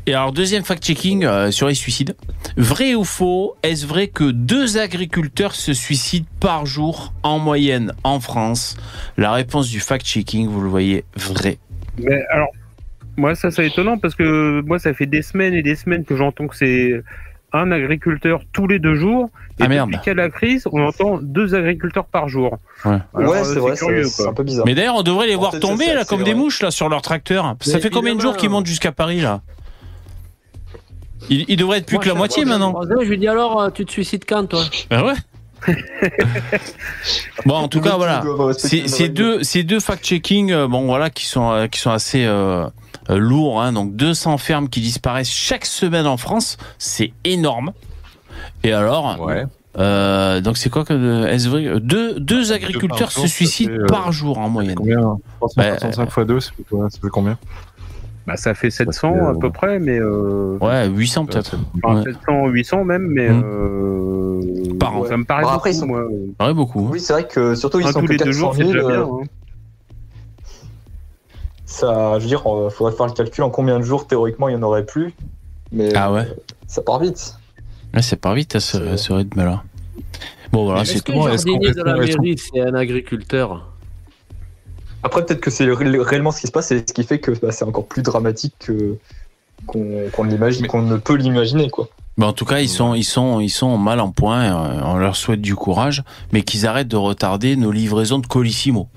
Et 0.06 0.14
alors, 0.14 0.32
deuxième 0.32 0.64
fact-checking 0.64 1.24
euh, 1.24 1.52
sur 1.52 1.68
les 1.68 1.74
suicides. 1.74 2.16
Vrai 2.56 2.96
ou 2.96 3.04
faux, 3.04 3.56
est-ce 3.62 3.86
vrai 3.86 4.08
que 4.08 4.24
deux 4.24 4.78
agriculteurs 4.78 5.54
se 5.54 5.72
suicident 5.72 6.26
par 6.40 6.66
jour 6.66 7.12
en 7.22 7.38
moyenne 7.38 7.92
en 8.02 8.18
France? 8.18 8.76
La 9.16 9.30
réponse 9.30 9.68
du 9.68 9.78
fact-checking, 9.78 10.48
vous 10.48 10.60
le 10.60 10.68
voyez, 10.68 11.04
vrai. 11.14 11.58
Mais 11.98 12.20
alors, 12.30 12.48
moi, 13.16 13.36
ça, 13.36 13.52
c'est 13.52 13.66
étonnant 13.66 13.98
parce 13.98 14.16
que 14.16 14.60
moi, 14.62 14.80
ça 14.80 14.92
fait 14.92 15.06
des 15.06 15.22
semaines 15.22 15.54
et 15.54 15.62
des 15.62 15.76
semaines 15.76 16.04
que 16.04 16.16
j'entends 16.16 16.48
que 16.48 16.56
c'est 16.56 17.02
un 17.52 17.72
agriculteur 17.72 18.40
tous 18.52 18.66
les 18.66 18.78
deux 18.78 18.94
jours. 18.94 19.30
Et 19.58 19.62
Ah, 19.64 19.68
merde. 19.68 19.90
depuis 19.90 20.06
y 20.06 20.10
a 20.10 20.14
la 20.14 20.28
crise, 20.28 20.66
on 20.70 20.86
entend 20.86 21.18
deux 21.22 21.54
agriculteurs 21.54 22.04
par 22.04 22.28
jour. 22.28 22.58
Ouais. 22.84 22.98
Euh, 23.16 23.44
c'est 23.44 23.58
vrai, 23.58 23.74
c'est 23.76 24.26
un 24.26 24.32
peu 24.34 24.42
bizarre. 24.42 24.66
Mais 24.66 24.74
d'ailleurs, 24.74 24.96
on 24.96 25.02
devrait 25.02 25.26
les 25.26 25.34
voir 25.36 25.58
tomber 25.58 25.92
là 25.94 26.04
comme 26.04 26.22
des 26.22 26.32
vrai. 26.32 26.40
mouches 26.40 26.62
là 26.62 26.70
sur 26.70 26.88
leur 26.88 27.02
tracteur. 27.02 27.56
Ça 27.60 27.80
fait 27.80 27.90
combien 27.90 28.14
de 28.14 28.20
jours 28.20 28.32
qu'ils 28.32 28.40
évidemment. 28.44 28.58
montent 28.58 28.66
jusqu'à 28.66 28.92
Paris 28.92 29.20
là? 29.20 29.40
Il, 31.30 31.44
il 31.48 31.56
devrait 31.56 31.78
être 31.78 31.86
plus 31.86 31.96
Moi, 31.96 32.04
que 32.04 32.08
la 32.08 32.14
moitié 32.14 32.44
maintenant. 32.44 32.80
je 33.02 33.08
lui 33.08 33.18
dis 33.18 33.28
alors, 33.28 33.60
euh, 33.60 33.70
tu 33.70 33.84
te 33.84 33.90
suicides 33.90 34.24
quand, 34.26 34.46
toi? 34.46 34.62
Ah 34.90 35.04
ouais 35.04 35.14
Bon, 37.46 37.54
en 37.54 37.68
tout 37.68 37.80
cas, 37.80 37.96
voilà. 37.96 38.22
ces 38.56 39.08
deux, 39.08 39.42
ces 39.42 39.62
deux 39.64 39.80
fact-checking, 39.80 40.52
euh, 40.52 40.68
bon 40.68 40.86
voilà, 40.86 41.10
qui 41.10 41.26
sont, 41.26 41.66
qui 41.70 41.80
sont 41.80 41.90
assez 41.90 42.24
euh, 42.24 42.66
euh, 43.10 43.18
lourds. 43.18 43.62
Hein, 43.62 43.72
donc 43.72 43.94
200 43.96 44.38
fermes 44.38 44.68
qui 44.68 44.80
disparaissent 44.80 45.30
chaque 45.30 45.64
semaine 45.66 46.06
en 46.06 46.16
France, 46.16 46.56
c'est 46.78 47.12
énorme. 47.24 47.72
Et 48.64 48.72
alors, 48.72 49.20
Ouais. 49.20 49.44
euh, 49.78 50.40
donc 50.40 50.56
c'est 50.56 50.70
quoi 50.70 50.84
que 50.84 50.92
euh, 50.94 51.26
est-ce 51.28 51.48
vrai 51.48 51.66
Euh, 51.66 51.80
deux, 51.80 52.18
deux 52.20 52.52
agriculteurs 52.52 53.10
se 53.12 53.20
jour, 53.20 53.28
suicident 53.28 53.72
fait, 53.72 53.78
euh, 53.80 53.86
par 53.86 54.12
jour 54.12 54.38
en 54.38 54.48
moyenne. 54.48 54.74
Combien? 54.76 55.18
Bah, 55.56 55.76
365 55.76 56.22
x 56.22 56.26
2, 56.26 56.40
ça 56.40 56.50
fait 56.56 56.62
quoi? 56.68 56.90
Ça 56.90 56.98
fait 57.00 57.08
combien? 57.08 57.38
Bah, 58.26 58.36
ça 58.36 58.52
fait 58.54 58.70
700 58.70 59.14
euh, 59.14 59.30
à 59.30 59.34
peu 59.38 59.50
près, 59.50 59.78
mais. 59.78 59.98
Euh... 59.98 60.58
Ouais, 60.60 60.86
800 60.88 61.24
peut-être. 61.26 61.56
enfin, 61.82 61.96
Ouais. 61.96 62.12
700, 62.12 62.46
800 62.48 62.84
même, 62.84 63.06
mais. 63.06 63.30
Mm. 63.30 63.42
Euh... 63.42 64.74
Par 64.78 64.96
an. 64.96 65.04
Ça 65.06 65.16
me 65.16 65.24
paraît 65.24 65.42
Bon, 65.44 65.48
beaucoup, 65.48 65.56
après, 65.56 65.70
ils 65.70 65.74
sont- 65.74 65.86
moi. 65.86 66.02
Ouais, 66.40 66.52
beaucoup. 66.54 66.88
Oui, 66.90 67.00
c'est 67.00 67.12
vrai 67.14 67.26
que 67.26 67.54
surtout 67.54 67.80
ils 67.80 67.86
sont 67.88 68.00
tous 68.00 68.06
que 68.06 68.12
les 68.12 68.18
deux 68.18 68.24
400 68.26 68.38
jours, 68.38 68.54
c'est 68.54 68.64
000. 68.64 68.72
déjà 68.74 68.86
bien. 68.86 69.00
hein. 69.02 69.22
Ça, 71.70 72.14
je 72.18 72.22
veux 72.22 72.28
dire, 72.28 72.46
euh, 72.50 72.70
faudrait 72.70 72.94
faire 72.94 73.04
le 73.06 73.12
calcul 73.12 73.44
en 73.44 73.50
combien 73.50 73.78
de 73.78 73.84
jours 73.84 74.06
théoriquement 74.06 74.48
il 74.48 74.52
y 74.52 74.56
en 74.56 74.62
aurait 74.62 74.86
plus. 74.86 75.12
Mais 75.70 75.94
Ah 75.94 76.10
ouais. 76.10 76.20
euh, 76.22 76.34
ça 76.66 76.80
part 76.80 76.98
vite. 76.98 77.36
Ouais, 77.92 78.00
c'est 78.00 78.16
pas 78.16 78.32
vite 78.32 78.56
à 78.56 78.60
ce, 78.60 78.78
à 78.78 78.96
ce 78.96 79.12
rythme-là. 79.12 79.62
Bon 80.50 80.64
voilà, 80.64 80.86
c'est 80.86 81.00
que 81.04 81.12
tout. 81.12 81.28
est-ce 81.28 81.44
qu'on 81.44 81.52
jardinier 81.52 81.68
peut- 81.72 81.74
de 81.74 81.82
la 81.84 81.94
mairie, 81.96 82.36
c'est 82.38 82.60
un 82.62 82.72
agriculteur 82.74 83.66
Après, 85.02 85.24
peut-être 85.26 85.40
que 85.40 85.50
c'est 85.50 85.70
ré- 85.70 85.98
réellement 86.00 86.30
ce 86.30 86.40
qui 86.40 86.46
se 86.46 86.52
passe 86.52 86.70
et 86.72 86.78
ce 86.78 86.92
qui 86.94 87.04
fait 87.04 87.18
que 87.18 87.32
bah, 87.32 87.52
c'est 87.52 87.64
encore 87.66 87.86
plus 87.86 88.02
dramatique 88.02 88.54
que 88.58 88.96
qu'on 89.66 90.08
qu'on 90.12 90.24
l'imagine, 90.24 90.66
qu'on 90.68 90.80
ne 90.82 90.96
peut 90.96 91.16
l'imaginer 91.16 91.68
quoi. 91.68 91.88
Mais 92.16 92.24
en 92.24 92.32
tout 92.32 92.44
cas, 92.46 92.58
ils 92.60 92.68
sont, 92.68 92.94
ils 92.94 93.04
sont, 93.04 93.38
ils 93.38 93.50
sont 93.50 93.78
mal 93.78 94.00
en 94.00 94.10
point. 94.10 94.40
euh, 94.40 94.80
On 94.84 94.96
leur 94.96 95.14
souhaite 95.14 95.40
du 95.40 95.54
courage, 95.54 96.02
mais 96.32 96.42
qu'ils 96.42 96.66
arrêtent 96.66 96.88
de 96.88 96.96
retarder 96.96 97.54
nos 97.54 97.70
livraisons 97.70 98.18
de 98.18 98.26
Colissimo. 98.26 98.88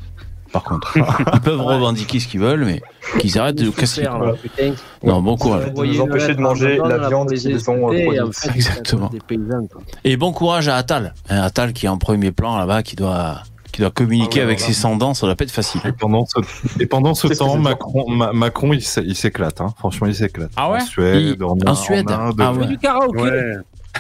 Par 0.52 0.64
contre, 0.64 0.98
ils 1.34 1.40
peuvent 1.42 1.62
revendiquer 1.62 2.20
ce 2.20 2.28
qu'ils 2.28 2.42
veulent, 2.42 2.66
mais 2.66 2.82
qu'ils 3.20 3.38
arrêtent 3.40 3.56
de 3.62 3.70
casser. 3.70 4.02
Faire, 4.02 4.20
putain. 4.42 4.74
Non, 5.04 5.22
bon 5.22 5.38
courage. 5.38 5.72
une 5.84 6.02
empêcher 6.02 6.36
de 6.36 6.42
manger 6.42 6.78
la 6.86 7.08
viande 7.08 7.32
qu'ils 7.34 7.50
les 7.54 7.70
ont 7.70 7.92
euh, 7.94 8.04
produite. 8.04 8.36
fait, 8.38 8.50
Exactement. 8.56 9.10
Des 9.10 9.20
paysans. 9.20 9.68
Et 10.04 10.18
bon 10.18 10.32
courage 10.34 10.68
à 10.68 10.76
Attal. 10.76 11.14
Hein, 11.30 11.42
Attal 11.42 11.74
qui 11.74 11.86
est 11.86 11.90
en 11.90 11.98
premier 11.98 12.32
plan 12.32 12.58
là-bas, 12.58 12.84
qui 12.84 12.96
doit, 12.96 13.38
qui 13.72 13.82
doit 13.82 13.92
communiquer 13.92 14.40
Ah 14.42 14.44
ouais, 14.44 14.52
avec 14.52 14.60
voilà. 14.60 14.74
ses 14.74 14.98
dents, 14.98 15.14
ça 15.14 15.26
doit 15.26 15.36
pas 15.36 15.46
être 15.46 15.52
facile. 15.52 15.80
Et 15.86 15.94
pendant 15.94 16.26
ce, 16.26 16.40
et 16.82 16.86
pendant 16.86 17.14
ce 17.16 17.28
temps, 17.28 17.58
Macron, 17.58 18.10
Ma- 18.10 18.34
Macron, 18.34 18.74
il 18.74 18.82
s'é- 18.82 19.04
il 19.06 19.16
s'éclate. 19.16 19.62
Hein. 19.62 19.74
Franchement, 19.80 20.08
il 20.08 20.16
s'éclate. 20.16 20.52
Ah 20.58 20.70
ouais 20.72 20.80
En 20.82 20.86
Suède, 20.86 21.36
Il- 21.40 21.44
en, 21.44 21.56
en 21.66 21.76
Suède 21.76 22.12
Inde. 22.12 22.36
Ah 22.40 22.52
ouais. 22.54 22.66
Du 22.68 22.78
karaoké 22.78 23.22
Ouais. 23.22 23.54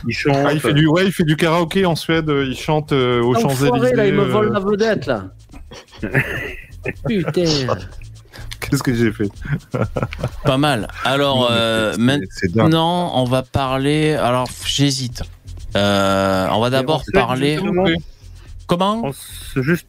Il 0.08 0.14
chante. 0.14 0.36
Ah, 0.45 0.54
il 0.54 0.60
fait 0.62 0.74
du, 0.74 0.88
ouais, 0.88 1.06
il 1.06 1.12
fait 1.12 1.26
du 1.26 1.36
karaoké 1.36 1.86
en 1.86 1.95
Suède. 1.97 2.30
euh, 2.30 2.45
Il 2.47 2.56
chante 2.58 2.91
euh, 2.93 3.22
aux 3.22 3.36
Champs-Élysées. 3.36 3.93
là, 3.95 4.08
il 4.08 4.14
me 4.14 4.24
vole 4.24 4.47
euh, 4.47 4.54
la 4.54 4.60
vedette, 4.60 5.06
là. 5.06 5.26
Putain. 7.07 7.45
Qu'est-ce 8.59 8.84
que 8.84 8.93
j'ai 8.93 9.11
fait 9.11 9.30
Pas 10.45 10.57
mal. 10.57 10.88
Alors, 11.03 11.49
euh, 11.51 11.93
maintenant, 11.97 13.11
on 13.15 13.26
va 13.26 13.41
parler. 13.43 14.13
Alors, 14.13 14.47
j'hésite. 14.65 15.24
Euh, 15.76 16.47
on 16.51 16.59
va 16.59 16.69
d'abord 16.69 17.03
parler. 17.13 17.59
Comment 18.67 19.11
Juste, 19.57 19.88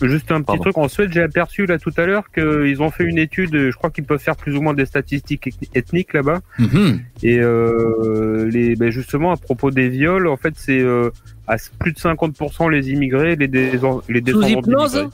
juste 0.00 0.30
un 0.30 0.38
petit 0.42 0.46
Pardon. 0.46 0.62
truc. 0.62 0.78
En 0.78 0.88
Suède, 0.88 1.10
j'ai 1.12 1.22
aperçu 1.22 1.66
là 1.66 1.78
tout 1.78 1.92
à 1.96 2.06
l'heure 2.06 2.30
qu'ils 2.32 2.80
ont 2.82 2.90
fait 2.90 3.04
une 3.04 3.18
étude. 3.18 3.50
Je 3.70 3.76
crois 3.76 3.90
qu'ils 3.90 4.04
peuvent 4.04 4.20
faire 4.20 4.36
plus 4.36 4.54
ou 4.56 4.60
moins 4.60 4.74
des 4.74 4.86
statistiques 4.86 5.46
ethni- 5.48 5.68
ethniques 5.74 6.12
là-bas. 6.12 6.40
Mhm. 6.58 7.00
Et 7.24 7.38
euh, 7.40 8.48
les, 8.50 8.76
ben 8.76 8.90
justement, 8.90 9.32
à 9.32 9.36
propos 9.36 9.70
des 9.72 9.88
viols, 9.88 10.28
en 10.28 10.36
fait, 10.36 10.54
c'est 10.56 10.78
euh, 10.80 11.10
à 11.48 11.56
plus 11.80 11.92
de 11.92 11.98
50% 11.98 12.70
les 12.70 12.90
immigrés, 12.90 13.34
les, 13.34 13.48
dés- 13.48 13.72
les 14.08 14.20
descendants 14.20 14.60
d'immigrés. 14.60 15.08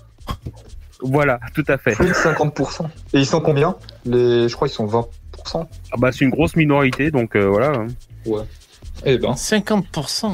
Voilà, 1.03 1.39
tout 1.55 1.65
à 1.69 1.77
fait. 1.77 1.93
Plus 1.93 2.09
de 2.09 2.13
50%. 2.15 2.87
Et 3.13 3.19
ils 3.19 3.27
sont 3.27 3.41
combien? 3.41 3.77
Les... 4.07 4.49
Je 4.49 4.55
crois 4.57 4.67
qu'ils 4.69 4.77
sont 4.77 4.87
20%. 4.87 5.07
Ah 5.93 5.97
bah, 5.99 6.11
c'est 6.13 6.25
une 6.25 6.31
grosse 6.31 6.57
minorité, 6.57 7.11
donc 7.11 7.37
euh, 7.37 7.45
voilà. 7.45 7.85
Ouais. 8.25 8.43
Eh 9.05 9.19
ben. 9.19 9.33
50%, 9.33 9.85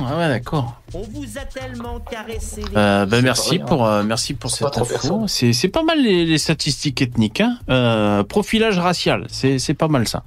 ah 0.08 0.16
ouais, 0.16 0.28
d'accord. 0.28 0.80
On 0.94 1.00
vous 1.02 1.36
a 1.36 1.44
tellement 1.44 1.98
caressé 1.98 2.60
les 2.60 2.76
Euh, 2.76 3.06
ben 3.06 3.16
C'est 3.16 3.22
merci 3.22 3.50
rien. 3.56 3.64
pour 3.64 3.84
euh, 3.84 4.04
merci 4.04 4.34
pour 4.34 4.50
C'est 4.50 4.64
cette 4.64 4.78
info. 4.78 5.24
C'est 5.26 5.68
pas 5.68 5.82
mal 5.82 6.00
les, 6.00 6.24
les 6.24 6.38
statistiques 6.38 7.02
ethniques. 7.02 7.40
Hein. 7.40 7.58
Euh, 7.68 8.22
profilage 8.22 8.78
racial, 8.78 9.26
c'est 9.30 9.74
pas 9.74 9.88
mal 9.88 10.06
ça. 10.06 10.22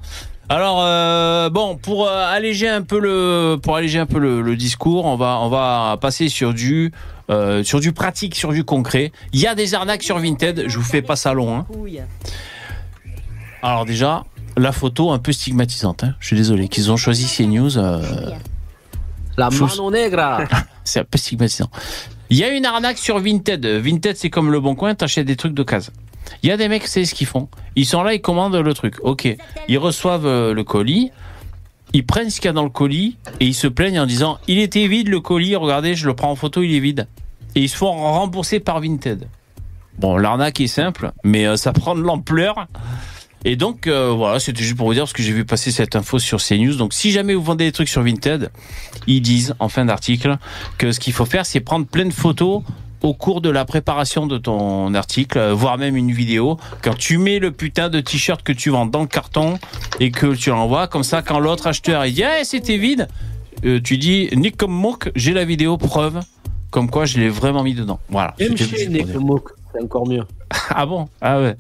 Alors 0.50 0.80
euh, 0.84 1.50
bon, 1.50 1.76
pour 1.78 2.08
euh, 2.08 2.28
alléger 2.28 2.68
un 2.70 2.84
peu 2.84 3.00
le 3.00 3.56
pour 3.64 3.78
alléger 3.78 3.98
un 4.00 4.06
peu 4.06 4.20
le, 4.20 4.42
le 4.42 4.56
discours, 4.56 5.06
on 5.06 5.16
va 5.16 5.40
on 5.42 5.50
va 5.50 5.98
passer 6.00 6.28
sur 6.30 6.54
du 6.54 6.92
euh, 7.30 7.64
sur 7.64 7.80
du 7.80 7.92
pratique, 7.92 8.36
sur 8.36 8.52
du 8.52 8.64
concret. 8.64 9.12
Il 9.34 9.40
y 9.40 9.48
a 9.48 9.56
des 9.56 9.74
arnaques 9.74 10.04
sur 10.04 10.20
Vinted. 10.20 10.66
Je 10.68 10.78
vous 10.78 10.84
fais 10.84 11.02
pas 11.02 11.16
ça 11.16 11.34
long. 11.34 11.58
Hein. 11.58 11.66
Alors 13.62 13.86
déjà, 13.86 14.24
la 14.58 14.72
photo 14.72 15.12
un 15.12 15.20
peu 15.20 15.32
stigmatisante. 15.32 16.04
Hein. 16.04 16.16
Je 16.20 16.28
suis 16.28 16.36
désolé 16.38 16.68
qu'ils 16.68 16.92
ont 16.92 16.98
choisi 16.98 17.28
ces 17.28 17.46
news. 17.46 17.78
euh, 17.78 18.02
La 19.38 19.50
mano 19.50 19.92
negra. 19.92 20.44
c'est 20.84 21.00
un 21.00 21.04
peu 21.04 21.18
stigmatisant. 21.18 21.70
Il 22.30 22.38
y 22.38 22.44
a 22.44 22.50
une 22.50 22.66
arnaque 22.66 22.98
sur 22.98 23.20
Vinted. 23.20 23.66
Vinted, 23.66 24.18
c'est 24.18 24.30
comme 24.30 24.52
le 24.52 24.60
bon 24.60 24.76
coin, 24.76 24.96
t'achètes 24.96 25.28
des 25.28 25.36
trucs 25.36 25.54
d'occasion. 25.54 25.94
Il 26.42 26.50
y 26.50 26.52
a 26.52 26.58
des 26.58 26.68
mecs, 26.68 26.88
c'est 26.88 27.06
ce 27.06 27.14
qu'ils 27.14 27.28
font. 27.28 27.50
Ils 27.76 27.86
sont 27.86 28.02
là, 28.02 28.14
ils 28.14 28.22
commandent 28.22 28.56
le 28.56 28.74
truc. 28.74 28.96
Ok. 29.02 29.28
Ils 29.68 29.78
reçoivent 29.78 30.26
euh, 30.26 30.54
le 30.54 30.64
colis. 30.64 31.12
Ils 31.96 32.06
prennent 32.06 32.30
ce 32.30 32.42
qu'il 32.42 32.50
y 32.50 32.50
a 32.50 32.54
dans 32.54 32.66
le 32.66 32.70
colis 32.70 33.16
et 33.40 33.46
ils 33.46 33.54
se 33.54 33.68
plaignent 33.68 34.02
en 34.02 34.06
disant 34.06 34.38
Il 34.50 34.60
était 34.60 34.86
vide 34.86 35.08
le 35.08 35.22
colis, 35.22 35.56
regardez, 35.56 35.96
je 35.96 36.06
le 36.08 36.14
prends 36.14 36.30
en 36.30 36.36
photo, 36.36 36.62
il 36.62 36.76
est 36.76 36.82
vide. 36.82 37.08
Et 37.56 37.62
ils 37.62 37.70
se 37.70 37.78
font 37.78 37.90
rembourser 37.90 38.60
par 38.60 38.82
Vinted. 38.82 39.30
Bon, 39.98 40.18
l'arnaque 40.18 40.60
est 40.60 40.68
simple, 40.68 41.14
mais 41.24 41.48
euh, 41.48 41.56
ça 41.56 41.72
prend 41.72 41.96
de 41.96 42.02
l'ampleur. 42.02 42.68
Et 43.46 43.56
donc, 43.56 43.88
euh, 43.88 44.10
voilà, 44.10 44.42
c'était 44.42 44.62
juste 44.62 44.76
pour 44.76 44.88
vous 44.88 44.94
dire, 44.94 45.04
parce 45.04 45.14
que 45.14 45.24
j'ai 45.24 45.32
vu 45.32 45.46
passer 45.46 45.72
cette 45.72 45.96
info 45.96 46.20
sur 46.20 46.44
CNews. 46.44 46.76
Donc, 46.76 46.94
si 46.94 47.12
jamais 47.12 47.34
vous 47.34 47.44
vendez 47.44 47.64
des 47.64 47.72
trucs 47.72 47.88
sur 47.88 48.02
Vinted, 48.02 48.52
ils 49.08 49.22
disent, 49.22 49.56
en 49.60 49.70
fin 49.70 49.86
d'article, 49.86 50.38
que 50.78 50.92
ce 50.92 51.00
qu'il 51.00 51.14
faut 51.14 51.24
faire, 51.24 51.46
c'est 51.46 51.62
prendre 51.62 51.86
plein 51.86 52.06
de 52.06 52.14
photos 52.14 52.62
au 53.06 53.14
cours 53.14 53.40
de 53.40 53.50
la 53.50 53.66
préparation 53.66 54.26
de 54.26 54.38
ton 54.38 54.94
article, 54.96 55.38
euh, 55.38 55.54
voire 55.54 55.78
même 55.78 55.96
une 55.96 56.12
vidéo, 56.12 56.58
quand 56.82 56.98
tu 56.98 57.18
mets 57.18 57.40
le 57.40 57.52
putain 57.52 57.90
de 57.90 58.02
t-shirt 58.02 58.42
que 58.42 58.52
tu 58.52 58.72
vends 58.72 58.88
dans 58.88 59.02
le 59.02 59.08
carton 59.08 59.60
et 60.00 60.10
que 60.12 60.34
tu 60.34 60.50
l'envoies, 60.50 60.88
comme 60.88 61.04
ça, 61.04 61.22
quand 61.22 61.40
l'autre 61.40 61.68
acheteur 61.68 62.06
il 62.06 62.16
dit 62.16 62.24
ah, 62.24 62.44
c'était 62.44 62.78
vide, 62.78 63.08
euh, 63.64 63.80
tu 63.82 63.98
dis 63.98 64.30
Nick 64.36 64.58
comme 64.58 64.74
Mook, 64.74 65.12
j'ai 65.16 65.34
la 65.34 65.46
vidéo 65.46 65.78
preuve, 65.78 66.20
comme 66.72 66.90
quoi 66.90 67.06
je 67.06 67.20
l'ai 67.20 67.30
vraiment 67.30 67.64
mis 67.64 67.76
dedans. 67.76 68.00
Voilà. 68.10 68.34
Et 68.40 68.50
me 68.50 68.58
C'était 68.58 68.64
juste 68.64 68.76
chier, 68.78 68.86
pour 68.86 69.06
dire. 69.06 69.06
Nick 69.06 69.26
Mook, 69.26 69.52
c'est 69.74 69.84
encore 69.84 70.08
mieux. 70.08 70.24
Ah 70.70 70.86
bon? 70.86 71.08
Ah 71.22 71.40
ouais. 71.40 71.56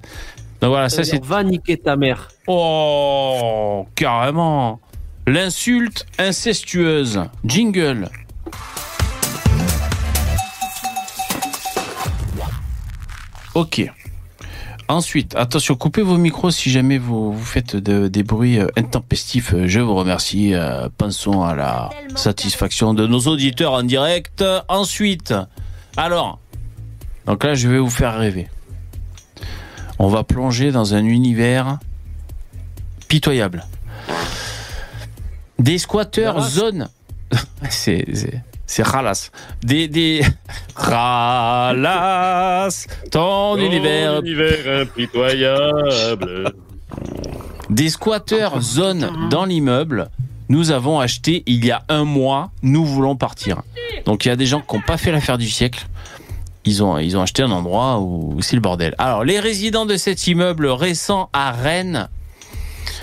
Donc 0.62 0.70
voilà, 0.72 0.90
ça 0.90 1.04
c'est. 1.04 1.24
Va 1.24 1.44
niquer 1.44 1.78
ta 1.78 1.96
mère. 1.96 2.30
Oh, 2.48 3.86
carrément. 3.96 4.80
L'insulte 5.28 6.06
incestueuse. 6.18 7.22
Jingle. 7.44 8.10
Ok. 13.56 13.82
Ensuite, 14.88 15.36
attention, 15.36 15.76
coupez 15.76 16.04
vos 16.04 16.18
micros 16.18 16.52
si 16.52 16.70
jamais 16.70 17.00
vous, 17.00 17.34
vous 17.34 17.44
faites 17.44 17.76
de- 17.76 18.08
des 18.08 18.22
bruits 18.22 18.60
euh, 18.60 18.68
intempestifs. 18.78 19.56
Je 19.66 19.80
vous 19.80 19.96
remercie. 19.96 20.54
Euh, 20.54 20.90
pensons 20.96 21.42
à 21.44 21.56
la 21.56 21.90
satisfaction 22.16 22.94
de 22.94 23.08
nos 23.08 23.22
auditeurs 23.22 23.74
en 23.74 23.82
direct. 23.82 24.44
Ensuite, 24.68 25.34
alors, 25.98 26.38
donc 27.26 27.44
là, 27.44 27.56
je 27.56 27.68
vais 27.68 27.80
vous 27.80 27.90
faire 27.90 28.16
rêver. 28.16 28.48
on 29.98 30.08
va 30.10 30.24
plonger 30.24 30.72
dans 30.72 30.94
un 30.94 31.04
univers 31.06 31.80
pitoyable. 33.08 33.66
Des 35.58 35.78
squatteurs 35.80 36.42
zone. 36.48 36.90
c'est 37.70 38.06
c'est- 38.68 38.84
Ralas. 38.84 39.32
Des 39.64 39.88
des 39.88 40.22
Ralas, 41.56 42.88
ton 43.12 43.58
univers 43.58 44.22
impitoyable. 44.82 46.54
Des 47.70 47.90
squatteurs 47.90 48.62
zone 48.62 49.30
dans 49.30 49.46
l'immeuble. 49.46 50.10
Nous 50.50 50.70
avons 50.72 51.00
acheté 51.00 51.42
il 51.48 51.66
y 51.66 51.72
a 51.72 51.84
un 51.90 52.04
mois. 52.04 52.52
Nous 52.62 52.86
voulons 52.86 53.16
partir. 53.16 53.62
Donc 54.06 54.26
il 54.26 54.28
y 54.30 54.32
a 54.32 54.36
des 54.36 54.46
gens 54.46 54.62
qui 54.62 54.76
n'ont 54.76 54.82
pas 54.86 54.98
fait 54.98 55.12
l'affaire 55.12 55.38
du 55.40 55.50
siècle. 55.50 55.88
Ils 56.66 56.84
ont, 56.84 56.98
ils 56.98 57.16
ont 57.18 57.22
acheté 57.22 57.42
un 57.44 57.52
endroit 57.52 58.00
où 58.00 58.38
c'est 58.42 58.56
le 58.56 58.62
bordel. 58.62 58.94
Alors 58.98 59.24
les 59.24 59.40
résidents 59.40 59.86
de 59.86 59.98
cet 59.98 60.28
immeuble 60.28 60.68
récent 60.68 61.30
à 61.34 61.52
Rennes 61.52 62.08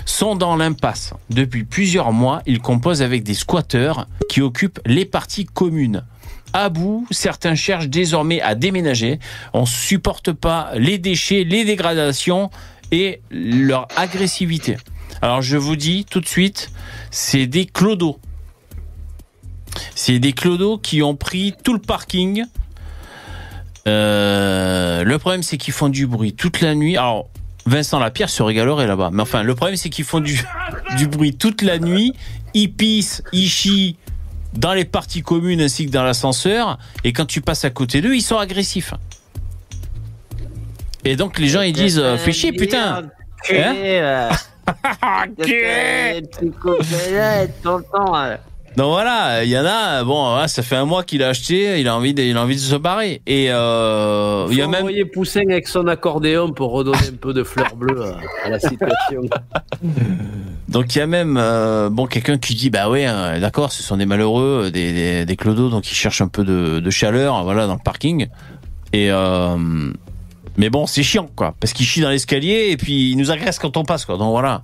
sont 0.05 0.35
dans 0.35 0.55
l'impasse. 0.55 1.13
Depuis 1.29 1.63
plusieurs 1.63 2.11
mois, 2.11 2.41
ils 2.45 2.59
composent 2.59 3.01
avec 3.01 3.23
des 3.23 3.33
squatteurs 3.33 4.07
qui 4.29 4.41
occupent 4.41 4.79
les 4.85 5.05
parties 5.05 5.45
communes. 5.45 6.03
À 6.53 6.69
bout, 6.69 7.07
certains 7.09 7.55
cherchent 7.55 7.89
désormais 7.89 8.39
à 8.41 8.53
déménager. 8.53 9.19
On 9.53 9.65
supporte 9.65 10.31
pas 10.31 10.71
les 10.75 10.99
déchets, 10.99 11.43
les 11.43 11.65
dégradations 11.65 12.51
et 12.91 13.21
leur 13.31 13.87
agressivité. 13.95 14.77
Alors 15.21 15.41
je 15.41 15.57
vous 15.57 15.75
dis 15.75 16.05
tout 16.09 16.19
de 16.19 16.27
suite, 16.27 16.69
c'est 17.09 17.47
des 17.47 17.65
clodos. 17.65 18.19
C'est 19.95 20.19
des 20.19 20.33
clodos 20.33 20.77
qui 20.77 21.01
ont 21.01 21.15
pris 21.15 21.55
tout 21.63 21.73
le 21.73 21.79
parking. 21.79 22.45
Euh, 23.87 25.03
le 25.03 25.17
problème, 25.17 25.43
c'est 25.43 25.57
qu'ils 25.57 25.73
font 25.73 25.89
du 25.89 26.07
bruit 26.07 26.33
toute 26.33 26.61
la 26.61 26.75
nuit. 26.75 26.97
Alors, 26.97 27.29
Vincent 27.65 27.99
Lapierre 27.99 28.29
se 28.29 28.43
régalerait 28.43 28.87
là-bas. 28.87 29.09
Mais 29.13 29.21
enfin, 29.21 29.43
le 29.43 29.55
problème, 29.55 29.77
c'est 29.77 29.89
qu'ils 29.89 30.05
font 30.05 30.19
du, 30.19 30.41
du 30.97 31.07
bruit 31.07 31.35
toute 31.35 31.61
la 31.61 31.79
nuit. 31.79 32.13
Ils 32.53 32.71
pissent, 32.71 33.23
ils 33.31 33.47
chient 33.47 33.97
dans 34.53 34.73
les 34.73 34.85
parties 34.85 35.21
communes 35.21 35.61
ainsi 35.61 35.85
que 35.85 35.91
dans 35.91 36.03
l'ascenseur. 36.03 36.77
Et 37.03 37.13
quand 37.13 37.25
tu 37.25 37.41
passes 37.41 37.65
à 37.65 37.69
côté 37.69 38.01
d'eux, 38.01 38.15
ils 38.15 38.21
sont 38.21 38.37
agressifs. 38.37 38.93
Et 41.05 41.15
donc, 41.15 41.39
les 41.39 41.47
gens, 41.47 41.61
ils 41.61 41.73
disent 41.73 41.99
euh, 41.99 42.17
Fais 42.17 42.31
chier, 42.31 42.51
putain 42.51 43.03
Hein 43.51 44.29
Donc 48.75 48.87
voilà, 48.87 49.43
il 49.43 49.49
y 49.51 49.57
en 49.57 49.65
a, 49.65 50.03
bon, 50.03 50.47
ça 50.47 50.63
fait 50.63 50.75
un 50.75 50.85
mois 50.85 51.03
qu'il 51.03 51.21
a 51.21 51.29
acheté, 51.29 51.79
il 51.79 51.87
a 51.87 51.95
envie 51.95 52.13
de, 52.13 52.23
il 52.23 52.35
a 52.37 52.41
envie 52.41 52.55
de 52.55 52.59
se 52.59 52.75
barrer. 52.75 53.21
Et 53.27 53.47
euh, 53.51 54.47
il 54.49 54.57
y 54.57 54.61
a 54.61 54.67
même. 54.67 54.79
envoyer 54.81 55.05
Poussin 55.05 55.43
avec 55.49 55.67
son 55.67 55.87
accordéon 55.87 56.51
pour 56.53 56.71
redonner 56.71 56.97
un 57.11 57.15
peu 57.19 57.33
de 57.33 57.43
fleurs 57.43 57.75
bleues 57.75 58.01
à, 58.03 58.45
à 58.45 58.49
la 58.49 58.59
situation. 58.59 59.21
Donc 60.69 60.95
il 60.95 60.99
y 60.99 61.01
a 61.01 61.07
même 61.07 61.37
euh, 61.37 61.89
bon 61.89 62.07
quelqu'un 62.07 62.37
qui 62.37 62.55
dit 62.55 62.69
bah 62.71 62.89
ouais 62.89 63.05
euh, 63.07 63.39
d'accord 63.39 63.71
ce 63.71 63.83
sont 63.83 63.97
des 63.97 64.07
malheureux 64.07 64.71
des, 64.73 64.91
des, 64.91 65.25
des 65.25 65.35
clodos 65.35 65.69
donc 65.69 65.91
ils 65.91 65.95
cherchent 65.95 66.21
un 66.21 66.27
peu 66.27 66.43
de, 66.43 66.79
de 66.79 66.89
chaleur 66.89 67.43
voilà 67.43 67.67
dans 67.67 67.73
le 67.73 67.79
parking 67.83 68.27
et 68.91 69.11
euh, 69.11 69.55
mais 70.57 70.69
bon 70.71 70.87
c'est 70.87 71.03
chiant 71.03 71.29
quoi 71.35 71.53
parce 71.59 71.73
qu'ils 71.73 71.85
chient 71.85 72.01
dans 72.01 72.09
l'escalier 72.09 72.69
et 72.71 72.77
puis 72.77 73.11
ils 73.11 73.17
nous 73.17 73.29
agressent 73.29 73.59
quand 73.59 73.77
on 73.77 73.83
passe 73.83 74.05
quoi 74.05 74.17
donc 74.17 74.31
voilà 74.31 74.61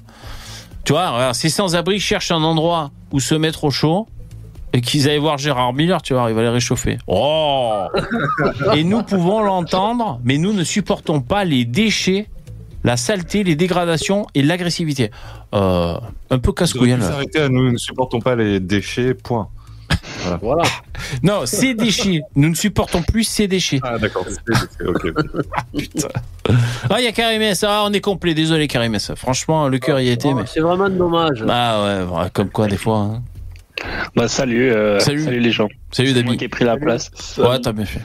tu 0.83 0.93
vois 0.93 1.11
regarde, 1.11 1.35
ces 1.35 1.49
sans-abri 1.49 1.99
cherchent 1.99 2.31
un 2.31 2.43
endroit 2.43 2.91
où 3.11 3.19
se 3.19 3.35
mettre 3.35 3.63
au 3.63 3.71
chaud 3.71 4.07
et 4.73 4.81
qu'ils 4.81 5.09
aillent 5.09 5.17
voir 5.17 5.37
Gérard 5.37 5.73
Miller 5.73 6.01
tu 6.01 6.13
vois 6.13 6.29
il 6.29 6.35
va 6.35 6.41
les 6.41 6.49
réchauffer 6.49 6.97
oh 7.07 7.85
et 8.75 8.83
nous 8.83 9.03
pouvons 9.03 9.41
l'entendre 9.41 10.19
mais 10.23 10.37
nous 10.37 10.53
ne 10.53 10.63
supportons 10.63 11.21
pas 11.21 11.43
les 11.45 11.65
déchets 11.65 12.27
la 12.83 12.97
saleté, 12.97 13.43
les 13.43 13.55
dégradations 13.55 14.25
et 14.35 14.41
l'agressivité. 14.41 15.11
Euh, 15.53 15.97
un 16.29 16.39
peu 16.39 16.51
casse-couille. 16.51 16.95
Là. 16.95 17.13
arrêtez 17.13 17.49
nous 17.49 17.71
ne 17.71 17.77
supportons 17.77 18.19
pas 18.19 18.35
les 18.35 18.59
déchets, 18.59 19.13
point. 19.13 19.49
Voilà. 20.41 20.63
Non, 21.23 21.45
ces 21.45 21.73
déchets. 21.73 22.21
Nous 22.35 22.49
ne 22.49 22.53
supportons 22.55 23.01
plus 23.01 23.23
ces 23.23 23.47
déchets. 23.47 23.79
Ah 23.83 23.97
d'accord, 23.97 24.25
c'est- 24.27 24.85
ok. 24.85 25.07
Putain. 25.77 26.07
Ah, 26.89 26.99
il 26.99 27.05
y 27.05 27.07
a 27.07 27.11
Karim. 27.11 27.41
Ah, 27.63 27.83
on 27.87 27.93
est 27.93 28.01
complet. 28.01 28.33
Désolé, 28.33 28.67
Karim. 28.67 28.97
Franchement, 29.15 29.67
le 29.69 29.79
cœur 29.79 29.99
y 29.99 30.09
était, 30.09 30.33
mais. 30.33 30.43
C'est 30.45 30.59
vraiment 30.59 30.89
dommage. 30.89 31.43
Ah 31.47 32.05
ouais, 32.11 32.29
comme 32.33 32.49
quoi, 32.49 32.67
des 32.67 32.77
fois. 32.77 32.97
hein. 32.97 33.23
Bah 34.13 34.27
salut, 34.27 34.71
euh, 34.73 34.99
Salut. 34.99 35.23
salut. 35.23 35.39
les 35.39 35.51
gens. 35.51 35.69
Salut, 35.91 36.09
C'est 36.09 36.15
moi 36.15 36.23
Dabi. 36.23 36.37
qui 36.37 36.43
ai 36.43 36.49
pris 36.49 36.65
la 36.65 36.75
place. 36.75 37.09
Ouais, 37.37 37.59
t'as 37.61 37.71
bien 37.71 37.85
fait. 37.85 38.01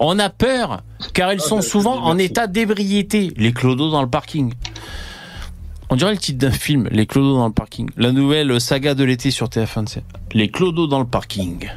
On 0.00 0.18
a 0.18 0.28
peur, 0.30 0.82
car 1.14 1.32
ils 1.32 1.40
sont 1.40 1.62
souvent 1.62 2.02
en 2.02 2.18
état 2.18 2.48
d'ébriété, 2.48 3.32
les 3.36 3.52
clodos 3.52 3.90
dans 3.92 4.02
le 4.02 4.08
parking. 4.10 4.52
On 5.92 5.96
dirait 5.96 6.12
le 6.12 6.16
titre 6.16 6.38
d'un 6.38 6.50
film, 6.50 6.88
Les 6.90 7.04
clodos 7.04 7.36
dans 7.36 7.48
le 7.48 7.52
parking. 7.52 7.86
La 7.98 8.12
nouvelle 8.12 8.58
saga 8.62 8.94
de 8.94 9.04
l'été 9.04 9.30
sur 9.30 9.48
TF1, 9.48 9.86
c'est 9.86 10.02
Les 10.32 10.48
clodos 10.48 10.86
dans 10.86 11.00
le 11.00 11.04
parking. 11.04 11.68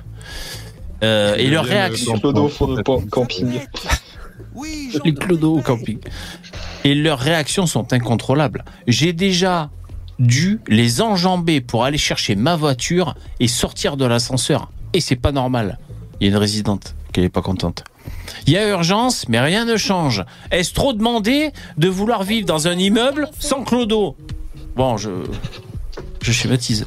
Euh, 1.04 1.36
et 1.36 1.48
leur 1.50 1.66
réaction. 1.66 2.18
Clodo 2.18 2.48
fond 2.48 2.74
de 2.76 2.82
pan- 2.82 3.02
camping. 3.12 3.60
les 5.04 5.14
clodos 5.14 5.58
au 5.58 5.62
camping. 5.62 6.00
Et 6.86 6.96
leurs 6.96 7.20
réactions 7.20 7.66
sont 7.66 7.92
incontrôlables. 7.92 8.64
J'ai 8.88 9.12
déjà 9.12 9.70
dû 10.18 10.62
les 10.70 11.02
enjamber 11.02 11.60
pour 11.60 11.84
aller 11.84 11.98
chercher 11.98 12.38
ma 12.38 12.56
voiture 12.56 13.16
et 13.42 13.50
sortir 13.50 13.98
de 13.98 14.06
l'ascenseur. 14.06 14.72
Et 14.94 15.02
c'est 15.02 15.18
pas 15.18 15.34
normal. 15.34 15.78
Il 16.22 16.28
y 16.28 16.30
a 16.30 16.32
une 16.32 16.40
résidente 16.40 16.96
qui 17.16 17.22
n'est 17.22 17.30
pas 17.30 17.42
contente. 17.42 17.84
Il 18.46 18.52
y 18.54 18.58
a 18.58 18.68
urgence, 18.68 19.28
mais 19.30 19.40
rien 19.40 19.64
ne 19.66 19.78
change. 19.78 20.24
Est-ce 20.52 20.74
trop 20.74 20.92
demandé 20.92 21.52
de 21.78 21.88
vouloir 21.88 22.24
vivre 22.24 22.46
dans 22.46 22.68
un 22.68 22.78
immeuble 22.78 23.30
sans 23.40 23.64
clodo? 23.64 24.18
Bon, 24.76 24.98
je, 24.98 25.10
je 26.22 26.32
schématise. 26.34 26.86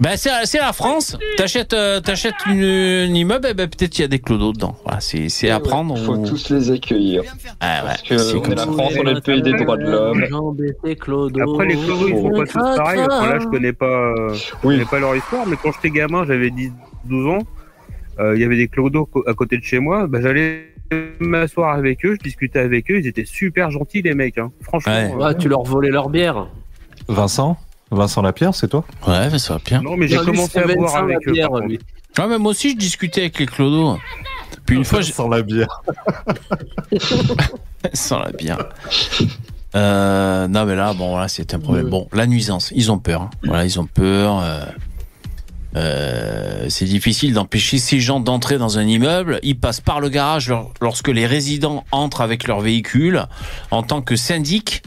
Ben 0.00 0.16
c'est 0.16 0.30
c'est 0.44 0.58
la 0.58 0.72
France. 0.72 1.16
T'achètes 1.36 1.72
euh, 1.72 2.00
t'achètes 2.00 2.34
une, 2.46 2.64
un 2.64 3.14
immeuble, 3.14 3.46
et 3.46 3.54
ben 3.54 3.68
peut-être 3.68 3.96
il 3.96 4.02
y 4.02 4.04
a 4.04 4.08
des 4.08 4.18
clodos 4.18 4.52
dedans. 4.52 4.76
Voilà, 4.84 4.98
c'est 5.00 5.28
c'est 5.28 5.50
à 5.50 5.60
prendre. 5.60 5.94
Il 5.96 6.04
faut 6.04 6.16
ou- 6.16 6.26
tous 6.28 6.50
les 6.50 6.72
accueillir. 6.72 7.22
Ah 7.60 7.82
ouais, 7.82 7.88
Parce 7.90 8.02
que 8.02 8.18
c'est 8.18 8.34
on 8.34 8.40
comme 8.40 8.52
est 8.54 8.56
la. 8.56 8.62
France, 8.62 8.92
on 9.00 9.06
est 9.06 9.14
le 9.14 9.20
pays 9.20 9.40
des 9.42 9.52
droits 9.52 9.76
de 9.76 9.84
l'homme. 9.84 10.24
Après, 10.24 10.26
Après, 10.32 11.66
les 11.68 11.76
clodos, 11.76 12.08
ils 12.08 12.16
sont 12.16 12.30
pas 12.32 12.44
tous 12.46 12.76
pareils. 12.76 13.00
Enfin, 13.08 13.26
là, 13.30 13.38
je 13.38 13.46
connais 13.46 13.72
pas, 13.72 13.86
euh, 13.86 14.34
je 14.34 14.52
connais 14.60 14.84
pas 14.84 14.98
leur 14.98 15.14
histoire, 15.14 15.46
mais 15.46 15.56
quand 15.62 15.70
j'étais 15.72 15.90
gamin, 15.96 16.24
j'avais 16.26 16.50
10, 16.50 16.72
12 17.04 17.26
ans, 17.28 17.38
il 18.18 18.40
y 18.40 18.44
avait 18.44 18.56
des 18.56 18.68
clodos 18.68 19.08
à 19.26 19.34
côté 19.34 19.56
de 19.58 19.62
chez 19.64 19.78
moi. 19.78 20.06
Bah, 20.06 20.18
j'allais 20.20 20.70
m'asseoir 21.18 21.74
avec 21.76 22.04
eux, 22.04 22.14
je 22.18 22.22
discutais 22.22 22.58
avec 22.60 22.90
eux, 22.90 22.98
ils 23.00 23.06
étaient 23.06 23.24
super 23.24 23.70
gentils, 23.70 24.02
les 24.02 24.14
mecs, 24.14 24.38
hein. 24.38 24.52
Franchement. 24.60 24.92
Ouais, 24.92 25.24
euh, 25.24 25.34
tu 25.34 25.48
leur 25.48 25.62
volais 25.62 25.90
leur 25.90 26.08
bière. 26.08 26.46
Vincent 27.08 27.56
Vincent 27.90 28.22
Lapierre, 28.22 28.54
c'est 28.54 28.68
toi? 28.68 28.84
Ouais, 29.06 29.28
va 29.28 29.58
bien. 29.64 29.82
Non, 29.82 29.96
mais 29.96 30.08
j'ai 30.08 30.16
commencé 30.18 30.58
à 30.58 30.66
boire 30.66 30.78
Vincent 30.92 31.04
avec 31.04 31.18
eux. 31.28 31.32
Lapierre, 31.32 31.56
lui. 31.60 31.78
Ah, 32.18 32.26
mais 32.28 32.38
moi 32.38 32.50
aussi, 32.52 32.70
je 32.72 32.76
discutais 32.76 33.22
avec 33.22 33.38
les 33.38 33.46
clodos. 33.46 33.98
Puis 34.66 34.76
une 34.76 34.84
fois, 34.84 35.00
j'ai- 35.00 35.12
Sans 35.12 35.28
la 35.28 35.42
bière. 35.42 35.82
sans 37.92 38.18
la 38.20 38.30
bière. 38.32 38.58
Euh, 39.76 40.46
non, 40.48 40.64
mais 40.64 40.76
là, 40.76 40.92
bon, 40.94 41.10
voilà, 41.10 41.28
c'est 41.28 41.52
un 41.54 41.58
problème. 41.58 41.88
Bon, 41.88 42.08
la 42.12 42.26
nuisance, 42.26 42.72
ils 42.74 42.90
ont 42.92 42.98
peur. 42.98 43.22
hein. 43.22 43.30
Voilà, 43.44 43.64
ils 43.64 43.78
ont 43.80 43.86
peur. 43.86 44.40
euh, 44.42 44.64
euh, 45.76 46.66
c'est 46.68 46.84
difficile 46.84 47.32
d'empêcher 47.34 47.78
ces 47.78 47.98
gens 48.00 48.20
d'entrer 48.20 48.58
dans 48.58 48.78
un 48.78 48.86
immeuble. 48.86 49.40
Ils 49.42 49.58
passent 49.58 49.80
par 49.80 50.00
le 50.00 50.08
garage 50.08 50.48
lor- 50.48 50.72
lorsque 50.80 51.08
les 51.08 51.26
résidents 51.26 51.84
entrent 51.92 52.20
avec 52.20 52.46
leur 52.46 52.60
véhicule. 52.60 53.24
En 53.70 53.82
tant 53.82 54.00
que 54.02 54.16
syndic, 54.16 54.82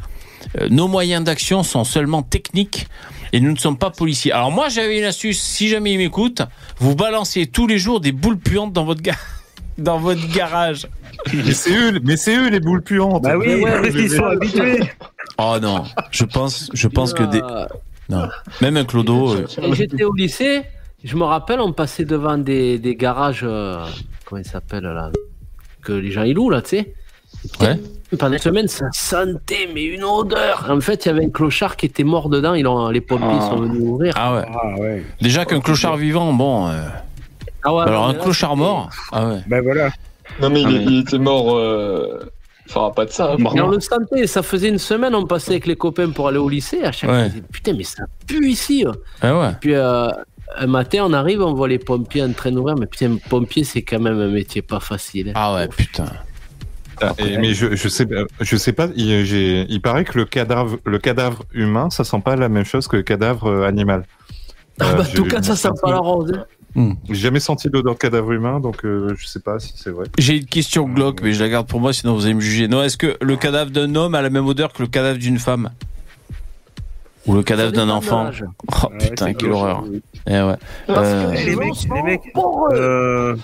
euh, 0.59 0.67
nos 0.69 0.87
moyens 0.87 1.23
d'action 1.23 1.63
sont 1.63 1.83
seulement 1.83 2.21
techniques 2.23 2.87
et 3.33 3.39
nous 3.41 3.51
ne 3.51 3.57
sommes 3.57 3.77
pas 3.77 3.89
policiers. 3.89 4.31
Alors 4.31 4.51
moi, 4.51 4.69
j'avais 4.69 4.97
une 4.99 5.03
astuce. 5.05 5.41
Si 5.41 5.67
jamais 5.67 5.93
ils 5.93 5.97
m'écoutent, 5.97 6.43
vous 6.79 6.95
balancez 6.95 7.47
tous 7.47 7.67
les 7.67 7.77
jours 7.77 7.99
des 7.99 8.13
boules 8.13 8.37
puantes 8.37 8.71
dans 8.71 8.85
votre, 8.85 9.01
ga- 9.01 9.15
dans 9.77 9.99
votre 9.99 10.25
garage. 10.33 10.87
Mais 11.33 11.51
c'est 11.53 11.75
eux, 11.75 11.99
mais 12.03 12.15
c'est 12.15 12.37
eux 12.37 12.49
les 12.49 12.59
boules 12.61 12.81
puantes. 12.83 13.23
Bah 13.23 13.37
oui, 13.37 13.61
parce 13.61 13.89
qu'ils 13.89 14.11
sont 14.11 14.23
habitués. 14.23 14.79
Oh 15.37 15.57
non, 15.61 15.83
je 16.11 16.23
pense, 16.23 16.69
je 16.73 16.87
pense 16.87 17.13
que 17.13 17.23
des, 17.23 17.41
non, 18.09 18.27
même 18.61 18.77
un 18.77 18.85
clodo. 18.85 19.33
euh, 19.35 19.45
j'étais 19.73 20.03
au 20.03 20.13
lycée, 20.13 20.61
je 21.03 21.15
me 21.15 21.23
rappelle, 21.23 21.59
on 21.59 21.73
passait 21.73 22.05
devant 22.05 22.37
des, 22.37 22.79
des 22.79 22.95
garages, 22.95 23.41
euh, 23.43 23.83
comment 24.25 24.41
ils 24.41 24.47
s'appellent 24.47 24.83
là 24.83 25.11
Que 25.83 25.93
les 25.93 26.11
gens 26.11 26.23
ils 26.23 26.33
louent 26.33 26.49
là, 26.49 26.61
tu 26.61 26.69
sais. 26.69 26.93
Ouais. 27.61 27.79
Pendant 28.17 28.33
une 28.33 28.39
semaine, 28.39 28.67
ça 28.67 28.85
sentait, 28.93 29.69
mais 29.73 29.83
une 29.83 30.03
odeur. 30.03 30.65
En 30.69 30.79
fait, 30.79 31.05
il 31.05 31.09
y 31.09 31.11
avait 31.11 31.25
un 31.25 31.29
clochard 31.29 31.75
qui 31.75 31.85
était 31.85 32.05
mort 32.05 32.29
dedans. 32.29 32.53
Ils 32.53 32.65
ont, 32.65 32.89
les 32.89 33.01
pompiers 33.01 33.27
Ah. 33.39 33.49
sont 33.49 33.57
venus 33.57 33.81
ouvrir. 33.81 34.13
Ah 34.17 34.43
ouais. 34.79 35.03
Déjà 35.21 35.45
qu'un 35.45 35.59
clochard 35.59 35.97
vivant, 35.97 36.31
bon. 36.33 36.69
euh, 36.69 36.87
Ah 37.63 37.73
ouais, 37.73 37.83
alors 37.83 38.07
un 38.07 38.13
là, 38.13 38.19
clochard 38.19 38.55
mort. 38.55 38.89
Ah 39.11 39.27
ouais. 39.27 39.39
Bah 39.47 39.61
voilà. 39.61 39.89
Non, 40.41 40.49
mais 40.49 40.61
il, 40.61 40.67
Ah, 40.67 40.71
est- 40.71 40.73
mais- 40.73 40.83
il 40.85 40.99
était 41.01 41.17
mort. 41.19 41.55
Euh... 41.57 42.19
Enfin, 42.69 42.91
pas 42.95 43.05
de 43.05 43.11
ça. 43.11 43.35
Et 43.37 43.61
on 43.61 43.69
le 43.69 43.79
sentait, 43.79 44.25
ça 44.27 44.41
faisait 44.43 44.69
une 44.69 44.77
semaine, 44.77 45.13
on 45.15 45.25
passait 45.25 45.51
avec 45.51 45.67
les 45.67 45.75
copains 45.77 46.09
pour 46.09 46.27
aller 46.29 46.37
au 46.37 46.49
lycée. 46.49 46.83
À 46.83 46.91
chaque 46.91 47.09
Ouais. 47.09 47.29
fois, 47.29 47.39
putain, 47.51 47.73
mais 47.73 47.83
ça 47.83 48.03
pue 48.25 48.47
ici. 48.49 48.85
Ah 49.21 49.37
ouais. 49.39 49.51
Puis 49.61 49.73
euh, 49.73 50.07
un 50.55 50.67
matin, 50.67 51.03
on 51.05 51.13
arrive, 51.13 51.41
on 51.41 51.53
voit 51.53 51.67
les 51.67 51.79
pompiers 51.79 52.23
en 52.23 52.31
train 52.33 52.51
d'ouvrir. 52.51 52.75
Mais 52.79 52.85
putain, 52.85 53.17
pompier, 53.29 53.63
c'est 53.63 53.81
quand 53.81 53.99
même 53.99 54.19
un 54.19 54.29
métier 54.29 54.61
pas 54.61 54.79
facile. 54.79 55.29
hein. 55.29 55.33
Ah 55.35 55.55
ouais, 55.55 55.67
putain. 55.67 56.05
Ah, 57.01 57.13
et- 57.19 57.37
mais 57.37 57.53
je, 57.53 57.75
je 57.75 57.87
sais, 57.87 58.07
je 58.41 58.55
sais 58.57 58.73
pas. 58.73 58.87
Il, 58.95 59.79
paraît 59.81 60.03
que 60.05 60.17
le 60.17 60.25
cadavre, 60.25 60.77
le 60.85 60.97
cadavre 60.99 61.43
humain, 61.53 61.89
ça 61.89 62.03
sent 62.03 62.21
pas 62.23 62.35
la 62.35 62.49
même 62.49 62.65
chose 62.65 62.87
que 62.87 62.95
le 62.97 63.03
cadavre 63.03 63.47
euh, 63.47 63.67
animal. 63.67 64.05
Ah 64.79 64.93
bah, 64.93 65.03
en 65.09 65.13
tout 65.15 65.25
cas, 65.25 65.41
ça 65.41 65.55
sent 65.55 65.69
pas 65.81 65.91
la 65.91 65.97
rose. 65.99 66.31
hein. 66.35 66.45
Hmm. 66.75 66.93
J'ai 67.09 67.15
jamais 67.15 67.39
senti 67.39 67.69
l'odeur 67.73 67.95
de 67.95 67.99
cadavre 67.99 68.31
humain, 68.33 68.59
donc 68.59 68.85
euh, 68.85 69.15
je 69.17 69.25
sais 69.25 69.39
pas 69.39 69.57
si 69.57 69.73
c'est 69.75 69.89
vrai. 69.89 70.05
J'ai 70.19 70.37
une 70.37 70.45
question 70.45 70.87
glauque, 70.87 71.21
mais 71.23 71.33
je 71.33 71.43
la 71.43 71.49
garde 71.49 71.67
pour 71.67 71.79
moi, 71.79 71.91
sinon 71.91 72.13
vous 72.13 72.25
allez 72.25 72.35
me 72.35 72.39
juger. 72.39 72.67
Non, 72.67 72.83
est-ce 72.83 72.97
que 72.97 73.17
le 73.19 73.35
cadavre 73.35 73.71
d'un 73.71 73.95
homme 73.95 74.13
a 74.13 74.21
la 74.21 74.29
même 74.29 74.45
odeur 74.45 74.73
que 74.73 74.83
le 74.83 74.87
cadavre 74.87 75.17
d'une 75.17 75.39
femme? 75.39 75.71
Ou 77.27 77.35
le 77.35 77.43
cadavre 77.43 77.73
d'un 77.73 77.89
enfant. 77.89 78.31
Oh 78.83 78.87
putain, 78.99 79.27
c'est 79.27 79.33
quelle 79.35 79.51
horreur. 79.51 79.83
Eh 80.27 80.31
ouais. 80.41 80.55
Euh, 80.89 81.31
Les 81.33 81.55
mecs, 81.55 81.75
les 81.93 82.01
mecs, 82.01 82.21
euh, 82.71 83.35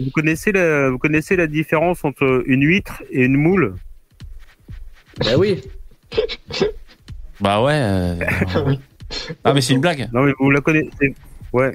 vous 0.00 0.10
connaissez 0.12 0.52
la, 0.52 0.90
vous 0.90 0.98
connaissez 0.98 1.34
la 1.36 1.48
différence 1.48 2.04
entre 2.04 2.44
une 2.46 2.62
huître 2.62 3.02
et 3.10 3.24
une 3.24 3.36
moule? 3.36 3.74
Ben 5.24 5.36
oui. 5.36 5.60
Bah 7.40 7.60
ouais. 7.62 7.72
euh, 7.74 8.14
Ah, 9.44 9.52
mais 9.52 9.60
c'est 9.62 9.72
une 9.74 9.80
blague. 9.80 10.08
Non 10.12 10.22
mais 10.22 10.32
vous 10.38 10.50
la 10.50 10.60
connaissez. 10.60 11.14
Ouais. 11.52 11.74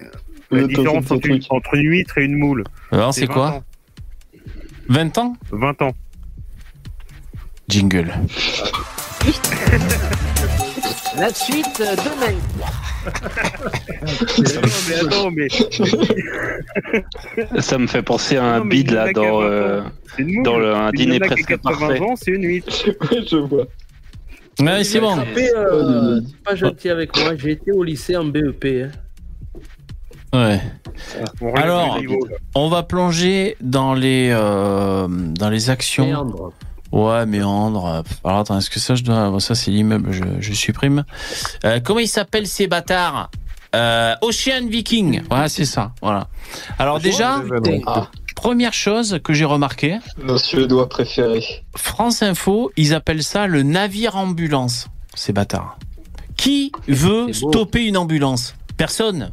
La 0.52 0.62
Le 0.62 0.68
différence 0.68 1.10
entre 1.12 1.28
une, 1.28 1.42
entre 1.50 1.74
une 1.76 1.90
huître 1.90 2.18
et 2.20 2.24
une 2.26 2.38
moule. 2.38 2.64
Alors, 2.92 3.14
c'est 3.14 3.28
quoi? 3.28 3.64
20 4.88 5.18
ans? 5.18 5.36
20 5.52 5.82
ans 5.82 5.82
20 5.82 5.82
ans. 5.82 5.94
Jingle. 7.68 8.14
La 11.20 11.30
suite 11.34 11.82
euh, 11.82 11.96
demain. 11.96 12.36
mais 14.90 14.96
attends, 15.06 15.32
mais. 15.32 15.48
Ça 17.62 17.78
me 17.78 17.88
fait 17.88 18.02
penser 18.02 18.38
à 18.38 18.44
un 18.56 18.60
Non, 18.60 18.66
mais 18.66 18.90
en 18.90 18.94
là 18.94 19.14
dans, 19.14 19.22
20 19.22 19.30
ans. 19.30 19.42
euh, 19.44 19.82
C'est 20.16 20.22
une 20.24 20.34
moule. 20.34 20.44
dans 20.44 20.58
le, 20.60 20.74
un 20.74 20.92
dîner 20.92 21.20
presque 21.20 21.46
80 21.48 21.78
parfait. 21.80 22.00
c'est 22.16 22.32
une 22.32 22.44
huître. 22.44 22.72
je 23.30 23.38
vois. 23.38 23.66
Ouais, 24.60 24.84
c'est 24.84 25.00
bon. 25.00 25.16
BEP, 25.18 25.52
euh, 25.56 26.22
c'est 26.28 26.44
pas 26.44 26.56
gentil 26.56 26.90
avec 26.90 27.16
moi. 27.18 27.36
J'ai 27.36 27.52
été 27.52 27.72
au 27.72 27.84
lycée 27.84 28.16
en 28.16 28.26
BEP. 28.26 28.66
hein. 28.66 28.92
Ouais. 30.34 30.60
On 31.42 31.54
Alors, 31.54 32.00
niveau, 32.00 32.28
on 32.56 32.70
va 32.70 32.82
plonger 32.84 33.56
dans 33.62 33.94
les 33.94 34.30
euh, 34.32 35.08
dans 35.10 35.50
les 35.50 35.70
actions. 35.70 36.26
Ouais, 36.94 37.26
méandre. 37.26 38.04
Alors 38.24 38.40
attends, 38.40 38.58
est-ce 38.60 38.70
que 38.70 38.80
ça 38.80 38.94
je 38.96 39.04
dois 39.04 39.30
bon, 39.32 39.40
ça 39.40 39.56
c'est 39.56 39.72
l'immeuble, 39.72 40.12
je, 40.14 40.24
je 40.40 40.54
supprime. 40.54 41.04
Euh, 41.66 41.80
comment 41.84 42.00
ils 42.00 42.08
s'appellent 42.08 42.48
ces 42.48 42.68
bâtards? 42.68 43.32
Euh, 43.76 44.14
Ocean 44.22 44.68
Viking. 44.70 45.24
Ouais, 45.32 45.50
c'est 45.50 45.66
ça. 45.66 45.92
Voilà. 46.04 46.28
Alors 46.78 47.00
déjà, 47.00 47.42
Ah. 47.88 48.08
première 48.36 48.74
chose 48.74 49.20
que 49.24 49.34
j'ai 49.34 49.46
remarqué, 49.46 49.98
Nos 50.24 50.38
Suédois 50.38 50.88
préférés. 50.88 51.44
France 51.76 52.22
Info, 52.22 52.72
ils 52.78 52.94
appellent 52.94 53.24
ça 53.24 53.48
le 53.48 53.64
navire 53.64 54.16
ambulance. 54.16 54.88
Ces 55.16 55.34
bâtards. 55.34 55.78
Qui 56.38 56.72
veut 56.88 57.34
stopper 57.34 57.86
une 57.86 57.98
ambulance? 57.98 58.54
Personne. 58.78 59.32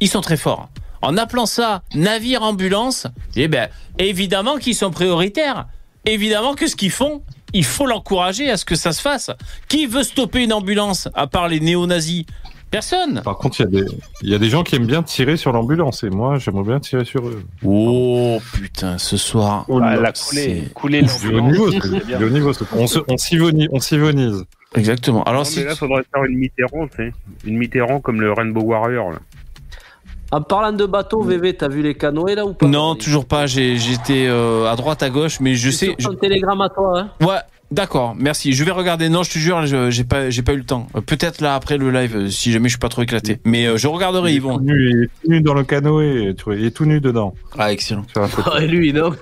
Ils 0.00 0.08
sont 0.08 0.20
très 0.20 0.36
forts. 0.36 0.68
En 1.00 1.16
appelant 1.16 1.46
ça 1.46 1.82
navire 1.94 2.42
ambulance, 2.42 3.06
eh 3.36 3.48
ben, 3.48 3.68
évidemment 3.98 4.58
qu'ils 4.58 4.74
sont 4.74 4.90
prioritaires. 4.90 5.66
Évidemment 6.08 6.54
que 6.54 6.66
ce 6.66 6.76
qu'ils 6.76 6.90
font, 6.90 7.22
il 7.52 7.64
faut 7.64 7.86
l'encourager 7.86 8.50
à 8.50 8.56
ce 8.56 8.64
que 8.64 8.74
ça 8.74 8.92
se 8.92 9.00
fasse. 9.00 9.30
Qui 9.68 9.86
veut 9.86 10.02
stopper 10.02 10.42
une 10.44 10.52
ambulance 10.52 11.08
à 11.14 11.26
part 11.26 11.48
les 11.48 11.60
néo-nazis? 11.60 12.24
Personne. 12.70 13.22
Par 13.24 13.38
contre, 13.38 13.58
il 13.60 13.62
y, 13.62 13.66
a 13.66 13.80
des- 13.80 13.90
il 14.22 14.28
y 14.28 14.34
a 14.34 14.38
des 14.38 14.50
gens 14.50 14.62
qui 14.62 14.76
aiment 14.76 14.84
bien 14.86 15.02
tirer 15.02 15.38
sur 15.38 15.52
l'ambulance, 15.52 16.04
et 16.04 16.10
moi, 16.10 16.38
j'aimerais 16.38 16.64
bien 16.64 16.80
tirer 16.80 17.06
sur 17.06 17.26
eux. 17.26 17.42
Oh 17.64 18.38
putain, 18.52 18.98
ce 18.98 19.16
soir. 19.16 19.64
Ah, 19.82 19.96
la 19.96 20.12
c'est- 20.14 20.70
couler, 20.74 21.00
l'ambulance, 21.00 22.62
on 22.76 22.86
se- 22.86 22.98
on 23.08 23.16
s'ivonise. 23.16 23.68
On 23.72 23.80
s'ivonise. 23.80 24.44
Exactement. 24.74 25.22
Alors, 25.24 25.44
Non, 25.44 25.50
mais 25.56 25.64
là, 25.64 25.74
faudrait 25.76 26.02
faire 26.12 26.24
une 26.24 26.36
Mitterrand, 26.36 26.86
tu 26.88 26.96
sais. 26.96 27.12
Une 27.46 27.56
Mitterrand 27.56 28.00
comme 28.00 28.20
le 28.20 28.34
Rainbow 28.34 28.60
Warrior, 28.60 29.12
là. 29.12 29.18
En 30.30 30.42
parlant 30.42 30.72
de 30.72 30.84
bateau, 30.84 31.22
VV, 31.22 31.54
t'as 31.54 31.68
vu 31.68 31.80
les 31.82 31.94
canoës 31.94 32.34
là 32.34 32.44
ou 32.44 32.52
pas? 32.52 32.66
Non, 32.66 32.94
toujours 32.94 33.24
pas. 33.24 33.46
J'ai- 33.46 33.76
J'étais 33.78 34.26
euh, 34.28 34.70
à 34.70 34.76
droite, 34.76 35.02
à 35.02 35.08
gauche, 35.10 35.40
mais 35.40 35.54
je 35.54 35.70
sais. 35.70 35.94
Sur 35.98 36.10
ton 36.10 36.16
télégramme 36.16 36.60
à 36.60 36.68
toi, 36.68 37.00
hein? 37.00 37.10
Ouais, 37.24 37.38
d'accord, 37.70 38.14
merci. 38.18 38.52
Je 38.52 38.62
vais 38.62 38.70
regarder. 38.70 39.08
Non, 39.08 39.22
je 39.22 39.30
te 39.32 39.38
jure, 39.38 39.64
je- 39.66 39.88
j'ai 39.90 40.04
pas, 40.04 40.28
j'ai 40.28 40.42
pas 40.42 40.52
eu 40.52 40.58
le 40.58 40.64
temps. 40.64 40.86
Euh, 40.96 41.00
Peut-être 41.00 41.40
là 41.40 41.54
après 41.54 41.78
le 41.78 41.90
live, 41.90 42.14
euh, 42.16 42.28
si 42.28 42.52
jamais 42.52 42.68
je 42.68 42.74
suis 42.74 42.78
pas 42.78 42.90
trop 42.90 43.02
éclaté. 43.02 43.38
Mais 43.44 43.64
euh, 43.66 43.78
je 43.78 43.86
regarderai, 43.88 44.34
Yvon. 44.34 44.60
il 44.62 45.04
est 45.04 45.06
tout 45.24 45.30
nu 45.30 45.40
dans 45.40 45.54
le 45.54 45.64
canoë, 45.64 46.34
tu 46.36 46.44
vois, 46.44 46.56
il 46.56 46.64
est 46.66 46.70
tout 46.76 46.84
nu 46.84 47.00
dedans. 47.00 47.34
Ah, 47.58 47.72
excellent. 47.72 48.04
Ah, 48.16 48.60
lui, 48.60 48.92
non. 48.92 49.12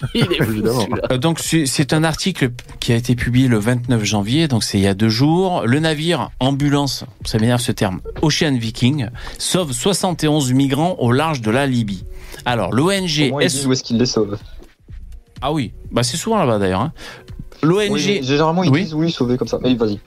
Il 0.14 0.20
est 0.22 0.42
fou, 0.42 0.50
Évidemment. 0.52 0.80
celui-là. 0.80 1.02
Euh, 1.12 1.18
donc 1.18 1.38
c'est 1.40 1.92
un 1.92 2.04
article 2.04 2.50
qui 2.80 2.92
a 2.92 2.96
été 2.96 3.14
publié 3.14 3.48
le 3.48 3.58
29 3.58 4.04
janvier, 4.04 4.48
donc 4.48 4.62
c'est 4.64 4.78
il 4.78 4.84
y 4.84 4.86
a 4.86 4.94
deux 4.94 5.08
jours. 5.08 5.62
Le 5.66 5.78
navire 5.80 6.30
ambulance, 6.40 7.04
ça 7.24 7.38
m'énerve 7.38 7.60
ce 7.60 7.72
terme, 7.72 8.00
Ocean 8.22 8.56
Viking, 8.58 9.08
sauve 9.38 9.72
71 9.72 10.52
migrants 10.52 10.96
au 10.98 11.12
large 11.12 11.40
de 11.40 11.50
la 11.50 11.66
Libye. 11.66 12.04
Alors 12.44 12.72
l'ONG... 12.72 13.30
Où 13.32 13.40
est-ce 13.40 13.82
qu'ils 13.82 13.98
les 13.98 14.06
sauvent. 14.06 14.38
Ah 15.40 15.52
oui, 15.52 15.72
bah 15.90 16.02
c'est 16.02 16.16
souvent 16.16 16.38
là-bas 16.38 16.58
d'ailleurs. 16.58 16.80
hein. 16.80 16.92
L'ONG... 17.62 17.90
Oui, 17.90 18.20
généralement, 18.22 18.62
ils 18.64 18.70
Oui. 18.70 18.82
disent 18.84 18.94
ils 18.98 19.10
sauver 19.12 19.36
comme 19.38 19.48
ça. 19.48 19.58
Mais 19.62 19.74
vas-y. 19.74 19.98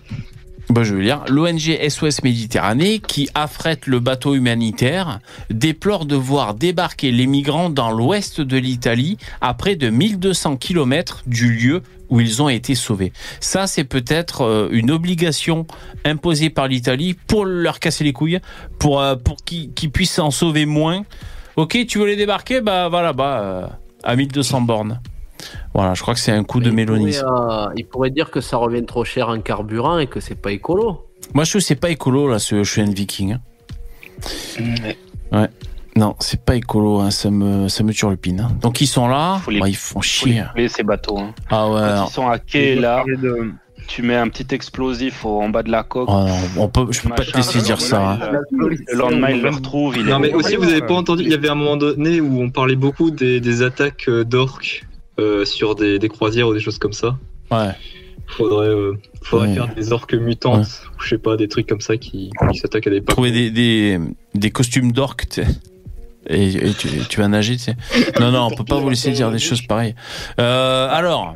Bah, 0.69 0.83
je. 0.83 0.93
L'ONG 0.93 1.89
SOS 1.89 2.21
Méditerranée, 2.23 2.99
qui 2.99 3.27
affrète 3.33 3.87
le 3.87 3.99
bateau 3.99 4.35
humanitaire, 4.35 5.19
déplore 5.49 6.05
de 6.05 6.15
voir 6.15 6.53
débarquer 6.53 7.11
les 7.11 7.25
migrants 7.25 7.71
dans 7.71 7.91
l'ouest 7.91 8.39
de 8.39 8.57
l'Italie 8.57 9.17
à 9.41 9.55
près 9.55 9.75
de 9.75 9.89
1200 9.89 10.57
km 10.57 11.23
du 11.25 11.51
lieu 11.51 11.81
où 12.09 12.19
ils 12.19 12.43
ont 12.43 12.49
été 12.49 12.75
sauvés. 12.75 13.13
Ça, 13.39 13.65
c'est 13.65 13.83
peut-être 13.83 14.41
euh, 14.41 14.69
une 14.71 14.91
obligation 14.91 15.65
imposée 16.05 16.51
par 16.51 16.67
l'Italie 16.67 17.15
pour 17.15 17.45
leur 17.45 17.79
casser 17.79 18.03
les 18.03 18.13
couilles, 18.13 18.39
pour, 18.77 19.01
euh, 19.01 19.15
pour 19.15 19.37
qu'ils 19.37 19.73
qu'ils 19.73 19.91
puissent 19.91 20.19
en 20.19 20.29
sauver 20.29 20.67
moins. 20.67 21.03
Ok, 21.55 21.79
tu 21.87 21.97
veux 21.97 22.05
les 22.05 22.15
débarquer? 22.15 22.61
Bah 22.61 22.89
voilà, 22.89 23.13
bah 23.13 23.39
euh, 23.41 23.67
à 24.03 24.15
1200 24.15 24.61
bornes. 24.61 25.01
Voilà, 25.73 25.93
je 25.93 26.01
crois 26.01 26.13
que 26.13 26.19
c'est 26.19 26.31
un 26.31 26.43
coup 26.43 26.59
de 26.59 26.69
il, 26.69 26.85
pourrait, 26.85 27.17
euh, 27.23 27.67
il 27.77 27.85
pourrait 27.85 28.09
dire 28.09 28.29
que 28.31 28.41
ça 28.41 28.57
revient 28.57 28.85
trop 28.85 29.03
cher 29.05 29.29
en 29.29 29.39
carburant 29.39 29.97
et 29.99 30.07
que 30.07 30.19
c'est 30.19 30.35
pas 30.35 30.51
écolo. 30.51 31.07
Moi, 31.33 31.43
je 31.43 31.51
trouve 31.51 31.61
que 31.61 31.67
c'est 31.67 31.75
pas 31.75 31.89
écolo, 31.89 32.27
là, 32.29 32.39
ce 32.39 32.55
Ocean 32.55 32.91
Viking. 32.91 33.33
hein. 33.33 33.39
Ouais. 35.31 35.47
Non, 35.95 36.15
c'est 36.19 36.43
pas 36.43 36.55
écolo, 36.55 36.99
hein, 36.99 37.11
ça 37.11 37.29
me, 37.29 37.67
ça 37.67 37.83
me 37.83 37.93
turlupine. 37.93 38.39
hein. 38.41 38.51
Donc 38.61 38.79
ils 38.79 38.87
sont 38.87 39.07
là, 39.07 39.39
Faut 39.43 39.51
les- 39.51 39.59
bah, 39.59 39.67
ils 39.67 39.75
font 39.75 39.95
Faut 39.95 40.25
les 40.25 40.33
chier. 40.33 40.43
couler, 40.51 40.67
ces 40.69 40.83
bateaux. 40.83 41.17
hein. 41.17 41.33
Ah 41.49 41.69
ouais. 41.69 41.81
Quand 41.81 42.05
ils 42.07 42.13
sont 42.13 42.27
à 42.29 42.39
quai 42.39 42.75
là, 42.75 43.03
tu 43.87 44.01
mets 44.03 44.15
un 44.15 44.29
petit 44.29 44.53
explosif 44.53 45.25
au- 45.25 45.41
en 45.41 45.49
bas 45.49 45.63
de 45.63 45.71
la 45.71 45.83
coque. 45.83 46.07
Oh 46.11 46.25
on 46.57 46.67
peut, 46.69 46.87
je 46.91 47.01
peux 47.01 47.09
pas 47.09 47.25
te 47.25 47.35
laisser 47.35 47.59
dire 47.61 47.81
ça. 47.81 48.11
hein. 48.11 48.19
Le 48.51 48.95
lendemain, 48.95 49.31
ils 49.31 49.41
le 49.41 49.49
retrouvent. 49.49 49.97
Il 49.97 50.05
Non, 50.05 50.17
est 50.17 50.19
mais 50.19 50.33
aussi, 50.33 50.55
vous 50.55 50.69
avez 50.69 50.81
pas 50.81 50.93
entendu, 50.93 51.23
il 51.23 51.31
y 51.31 51.33
avait 51.33 51.49
un 51.49 51.55
moment 51.55 51.75
donné 51.77 52.21
où 52.21 52.39
on 52.41 52.49
parlait 52.49 52.75
beaucoup 52.75 53.11
des, 53.11 53.39
des 53.41 53.61
attaques 53.61 54.05
euh, 54.07 54.23
d'orques 54.23 54.85
euh, 55.19 55.45
sur 55.45 55.75
des, 55.75 55.99
des 55.99 56.09
croisières 56.09 56.47
ou 56.47 56.53
des 56.53 56.59
choses 56.59 56.77
comme 56.79 56.93
ça. 56.93 57.17
Ouais. 57.51 57.71
Faudrait, 58.27 58.67
euh, 58.67 58.93
faudrait 59.23 59.47
Ouais. 59.49 59.53
faire 59.55 59.73
des 59.73 59.91
orques 59.91 60.13
mutantes, 60.13 60.83
ou 60.97 61.01
je 61.03 61.09
sais 61.09 61.17
pas, 61.17 61.35
des 61.35 61.47
trucs 61.47 61.67
comme 61.67 61.81
ça 61.81 61.97
qui, 61.97 62.29
qui 62.51 62.57
s'attaquent 62.59 62.87
à 62.87 62.91
des 62.91 63.01
papes. 63.01 63.15
Trouver 63.15 63.31
des, 63.31 63.49
des, 63.51 63.99
des 64.35 64.51
costumes 64.51 64.91
d'orques, 64.91 65.27
tu 65.29 65.41
sais. 65.43 65.47
Et, 66.27 66.69
et 66.69 66.73
tu, 66.73 66.89
tu 67.09 67.19
vas 67.21 67.27
nager, 67.27 67.53
tu 67.57 67.63
sais. 67.63 67.75
Non, 68.19 68.31
non, 68.31 68.47
on 68.51 68.55
peut 68.55 68.63
pas 68.65 68.77
vous 68.79 68.89
laisser 68.89 69.11
dire 69.11 69.31
des 69.31 69.39
choses 69.39 69.61
pareilles. 69.63 69.95
Euh, 70.39 70.87
alors, 70.91 71.35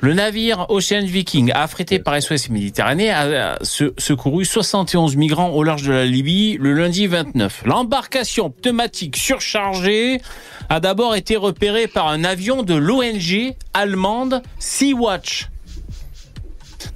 le 0.00 0.12
navire 0.14 0.66
Ocean 0.68 1.04
Viking, 1.04 1.50
affrété 1.54 1.98
par 1.98 2.20
SOS 2.20 2.48
Méditerranée, 2.50 3.10
a 3.10 3.58
se- 3.62 3.92
secouru 3.98 4.44
71 4.44 5.16
migrants 5.16 5.50
au 5.50 5.62
large 5.62 5.82
de 5.84 5.92
la 5.92 6.04
Libye 6.04 6.56
le 6.60 6.72
lundi 6.74 7.06
29. 7.06 7.62
L'embarcation 7.64 8.50
pneumatique 8.50 9.16
surchargée 9.16 10.20
a 10.68 10.80
d'abord 10.80 11.14
été 11.14 11.36
repérée 11.36 11.86
par 11.86 12.08
un 12.08 12.24
avion 12.24 12.62
de 12.62 12.74
l'ONG 12.74 13.54
allemande 13.74 14.42
Sea-Watch. 14.58 15.48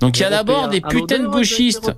Donc 0.00 0.18
il 0.18 0.22
y 0.22 0.24
a 0.24 0.30
d'abord 0.30 0.68
des 0.68 0.80
putains 0.80 1.18
de 1.18 1.22
été 1.24 1.30
gauchistes. 1.30 1.90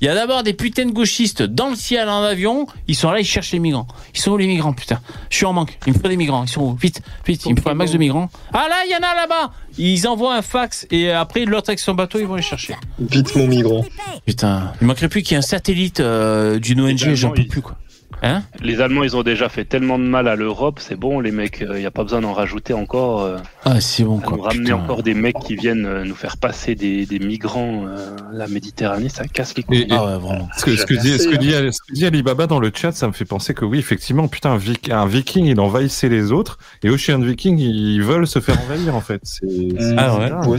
Il 0.00 0.04
y 0.04 0.08
a 0.08 0.14
d'abord 0.14 0.44
des 0.44 0.52
putains 0.52 0.86
de 0.86 0.92
gauchistes 0.92 1.42
dans 1.42 1.70
le 1.70 1.74
ciel 1.74 2.08
en 2.08 2.22
avion. 2.22 2.66
Ils 2.86 2.94
sont 2.94 3.10
là, 3.10 3.18
ils 3.18 3.24
cherchent 3.24 3.50
les 3.50 3.58
migrants. 3.58 3.88
Ils 4.14 4.20
sont 4.20 4.30
où 4.30 4.36
les 4.36 4.46
migrants, 4.46 4.72
putain? 4.72 5.00
Je 5.28 5.36
suis 5.36 5.46
en 5.46 5.52
manque. 5.52 5.76
Il 5.86 5.92
me 5.92 5.98
faut 5.98 6.06
des 6.06 6.16
migrants. 6.16 6.44
Ils 6.44 6.48
sont 6.48 6.62
où? 6.62 6.74
Vite, 6.76 7.02
vite. 7.26 7.46
Il 7.46 7.56
me 7.56 7.60
faut 7.60 7.68
un 7.68 7.74
max 7.74 7.90
de 7.90 7.98
migrants. 7.98 8.30
Ah 8.52 8.66
là, 8.68 8.76
il 8.86 8.92
y 8.92 8.94
en 8.94 8.98
a 8.98 9.14
là-bas. 9.14 9.52
Ils 9.76 10.06
envoient 10.06 10.36
un 10.36 10.42
fax 10.42 10.86
et 10.92 11.10
après 11.10 11.44
l'autre 11.44 11.70
avec 11.70 11.80
son 11.80 11.94
bateau, 11.94 12.20
ils 12.20 12.26
vont 12.26 12.36
les 12.36 12.42
chercher. 12.42 12.76
Vite, 13.00 13.34
mon 13.34 13.48
migrant. 13.48 13.84
Putain, 14.24 14.72
il 14.80 14.86
manquerait 14.86 15.08
plus 15.08 15.22
qu'il 15.22 15.32
y 15.32 15.34
ait 15.34 15.38
un 15.38 15.42
satellite 15.42 15.98
euh, 15.98 16.60
d'une 16.60 16.80
ONG. 16.80 17.14
J'en 17.14 17.30
peux 17.30 17.44
plus 17.44 17.62
quoi. 17.62 17.76
Hein 18.22 18.42
Les 18.60 18.80
Allemands, 18.80 19.04
ils 19.04 19.16
ont 19.16 19.22
déjà 19.22 19.48
fait 19.48 19.64
tellement 19.64 19.98
de 19.98 20.04
mal 20.04 20.26
à 20.26 20.34
l'Europe, 20.34 20.80
c'est 20.80 20.96
bon, 20.96 21.20
les 21.20 21.30
mecs, 21.30 21.64
il 21.68 21.76
n'y 21.78 21.86
a 21.86 21.90
pas 21.92 22.02
besoin 22.02 22.20
d'en 22.20 22.32
rajouter 22.32 22.72
encore. 22.74 23.22
euh, 23.22 23.36
Ah, 23.64 23.80
c'est 23.80 24.02
bon, 24.02 24.18
quoi. 24.18 24.36
nous 24.36 24.42
ramener 24.42 24.64
putain. 24.64 24.74
encore 24.76 25.02
des 25.04 25.14
mecs 25.14 25.38
qui 25.38 25.54
viennent 25.54 25.86
euh, 25.86 26.04
nous 26.04 26.14
faire 26.16 26.36
passer 26.36 26.74
des, 26.74 27.06
des 27.06 27.18
migrants 27.20 27.84
euh, 27.86 28.16
la 28.32 28.48
Méditerranée, 28.48 29.08
ça 29.08 29.24
casse 29.26 29.54
les 29.56 29.62
couilles. 29.62 29.82
Et- 29.82 29.92
et- 29.92 30.58
Ce 30.58 30.64
que, 30.64 30.76
ce 30.76 30.84
que 30.84 30.94
dit, 30.94 31.18
ce 31.18 31.28
que 31.28 31.36
dit, 31.36 31.50
ce 31.52 31.78
que 31.86 31.92
dit 31.94 32.06
Alibaba 32.06 32.46
dans 32.48 32.58
le 32.60 32.72
chat, 32.74 32.90
ça 32.92 33.06
me 33.06 33.12
fait 33.12 33.24
penser 33.24 33.54
que 33.54 33.64
oui, 33.64 33.78
effectivement, 33.78 34.26
putain, 34.26 34.50
un, 34.52 34.58
Vic- 34.58 34.90
un 34.90 35.06
viking, 35.06 35.46
il 35.46 35.60
envahissait 35.60 36.08
les 36.08 36.32
autres, 36.32 36.58
et 36.82 36.90
Ocean 36.90 37.20
Viking, 37.20 37.58
ils 37.58 38.02
veulent 38.02 38.26
se 38.26 38.40
faire 38.40 38.60
envahir, 38.60 38.96
en 38.96 39.00
fait. 39.00 39.20
C'est, 39.22 39.46
c'est- 39.46 39.94
Ah 39.96 40.18
ouais. 40.18 40.32
Ouais, 40.48 40.58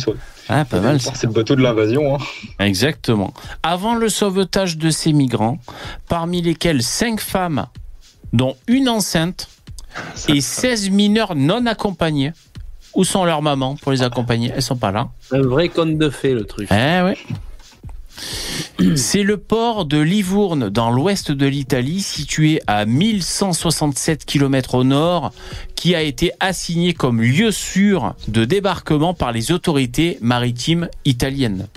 Ah, 0.49 0.65
pas 0.65 0.79
mal. 0.79 0.99
ça. 0.99 1.13
C'est 1.15 1.27
le 1.27 1.33
bateau 1.33 1.55
de 1.55 1.61
l'invasion. 1.61 2.15
Hein. 2.15 2.19
Exactement. 2.59 3.33
Avant 3.63 3.95
le 3.95 4.09
sauvetage 4.09 4.77
de 4.77 4.89
ces 4.89 5.13
migrants, 5.13 5.59
parmi 6.07 6.41
lesquels 6.41 6.81
5 6.81 7.19
femmes, 7.21 7.67
dont 8.33 8.55
une 8.67 8.89
enceinte, 8.89 9.47
et 10.27 10.41
16 10.41 10.89
mineurs 10.89 11.35
non 11.35 11.65
accompagnés. 11.65 12.31
Où 12.95 13.03
sont 13.03 13.23
leurs 13.23 13.41
mamans 13.43 13.75
pour 13.75 13.91
les 13.91 14.01
accompagner? 14.01 14.51
Elles 14.55 14.63
sont 14.63 14.75
pas 14.75 14.91
là. 14.91 15.09
Un 15.31 15.41
vrai 15.41 15.69
conte 15.69 15.97
de 15.97 16.09
fées, 16.09 16.33
le 16.33 16.43
truc. 16.45 16.67
Eh 16.71 16.75
ouais. 17.03 17.17
C'est 18.95 19.23
le 19.23 19.37
port 19.37 19.85
de 19.85 19.99
Livourne 19.99 20.69
dans 20.69 20.89
l'ouest 20.89 21.31
de 21.31 21.45
l'Italie, 21.45 22.01
situé 22.01 22.61
à 22.67 22.85
1167 22.85 24.25
km 24.25 24.75
au 24.75 24.83
nord, 24.83 25.31
qui 25.75 25.95
a 25.95 26.01
été 26.01 26.31
assigné 26.39 26.93
comme 26.93 27.21
lieu 27.21 27.51
sûr 27.51 28.15
de 28.27 28.45
débarquement 28.45 29.13
par 29.13 29.31
les 29.31 29.51
autorités 29.51 30.17
maritimes 30.21 30.89
italiennes. 31.05 31.67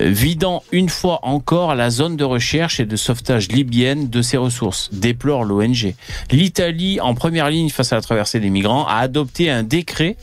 Euh, 0.00 0.08
Vidant 0.08 0.62
une 0.72 0.88
fois 0.88 1.20
encore 1.22 1.74
la 1.74 1.90
zone 1.90 2.16
de 2.16 2.24
recherche 2.24 2.80
et 2.80 2.84
de 2.84 2.96
sauvetage 2.96 3.48
libyenne 3.48 4.08
de 4.08 4.22
ses 4.22 4.36
ressources, 4.36 4.90
déplore 4.92 5.44
l'ONG. 5.44 5.94
L'Italie, 6.30 7.00
en 7.00 7.14
première 7.14 7.50
ligne 7.50 7.70
face 7.70 7.92
à 7.92 7.96
la 7.96 8.02
traversée 8.02 8.40
des 8.40 8.50
migrants, 8.50 8.86
a 8.86 8.96
adopté 8.96 9.50
un 9.50 9.62
décret 9.62 10.16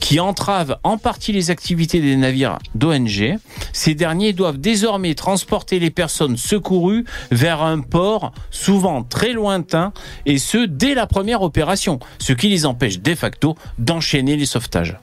qui 0.00 0.20
entrave 0.20 0.78
en 0.82 0.98
partie 0.98 1.32
les 1.32 1.50
activités 1.50 2.00
des 2.00 2.16
navires 2.16 2.58
d'ONG. 2.74 3.38
Ces 3.72 3.94
derniers 3.94 4.32
doivent 4.32 4.58
désormais 4.58 5.14
transporter 5.14 5.78
les 5.78 5.90
personnes 5.90 6.36
secourues 6.36 7.04
vers 7.30 7.62
un 7.62 7.80
port 7.80 8.32
souvent 8.50 9.02
très 9.02 9.32
lointain 9.32 9.92
et 10.26 10.38
ce 10.38 10.66
dès 10.66 10.94
la 10.94 11.06
première 11.06 11.42
opération, 11.42 11.98
ce 12.18 12.32
qui 12.32 12.48
les 12.48 12.66
empêche 12.66 13.00
de 13.00 13.14
facto 13.14 13.56
d'enchaîner 13.78 14.36
les 14.36 14.46
sauvetages. 14.46 14.98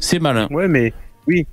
C'est 0.00 0.18
malin. 0.18 0.48
Ouais, 0.50 0.68
mais 0.68 0.92
oui. 1.26 1.46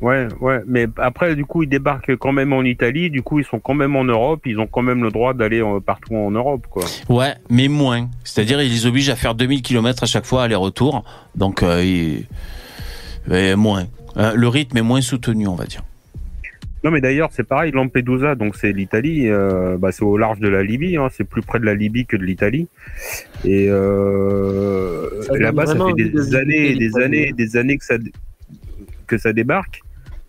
Ouais, 0.00 0.28
ouais, 0.40 0.60
mais 0.66 0.86
après, 0.98 1.34
du 1.34 1.44
coup, 1.44 1.64
ils 1.64 1.68
débarquent 1.68 2.14
quand 2.16 2.30
même 2.32 2.52
en 2.52 2.62
Italie, 2.62 3.10
du 3.10 3.22
coup, 3.22 3.40
ils 3.40 3.44
sont 3.44 3.58
quand 3.58 3.74
même 3.74 3.96
en 3.96 4.04
Europe, 4.04 4.42
ils 4.46 4.58
ont 4.60 4.68
quand 4.68 4.82
même 4.82 5.02
le 5.02 5.10
droit 5.10 5.34
d'aller 5.34 5.60
euh, 5.60 5.80
partout 5.80 6.14
en 6.14 6.30
Europe, 6.30 6.66
quoi. 6.70 6.84
Ouais, 7.08 7.34
mais 7.50 7.66
moins. 7.66 8.08
C'est-à-dire, 8.22 8.62
ils 8.62 8.70
les 8.70 8.86
obligent 8.86 9.10
à 9.10 9.16
faire 9.16 9.34
2000 9.34 9.60
km 9.62 10.04
à 10.04 10.06
chaque 10.06 10.24
fois 10.24 10.44
aller-retour. 10.44 11.04
Donc, 11.34 11.62
euh, 11.64 11.82
ils- 11.84 12.26
moins. 13.56 13.86
Euh, 14.16 14.32
le 14.34 14.48
rythme 14.48 14.78
est 14.78 14.82
moins 14.82 15.00
soutenu, 15.00 15.46
on 15.48 15.54
va 15.56 15.64
dire. 15.66 15.82
Non, 16.84 16.92
mais 16.92 17.00
d'ailleurs, 17.00 17.30
c'est 17.32 17.42
pareil, 17.46 17.72
Lampedusa, 17.72 18.36
donc 18.36 18.54
c'est 18.54 18.70
l'Italie, 18.72 19.28
euh, 19.28 19.76
bah, 19.78 19.90
c'est 19.90 20.04
au 20.04 20.16
large 20.16 20.38
de 20.38 20.48
la 20.48 20.62
Libye, 20.62 20.96
hein, 20.96 21.08
c'est 21.12 21.24
plus 21.24 21.42
près 21.42 21.58
de 21.58 21.64
la 21.64 21.74
Libye 21.74 22.06
que 22.06 22.16
de 22.16 22.22
l'Italie. 22.22 22.68
Et 23.44 23.66
euh, 23.68 25.08
là-bas, 25.40 25.66
ça 25.66 25.74
fait 25.74 26.02
des 26.12 26.36
années 26.36 26.70
et 26.70 26.74
des 26.76 26.96
années 26.98 27.28
et 27.28 27.32
des 27.32 27.56
années 27.56 27.78
que 27.78 27.84
ça, 27.84 27.94
que 29.08 29.18
ça 29.18 29.32
débarque. 29.32 29.80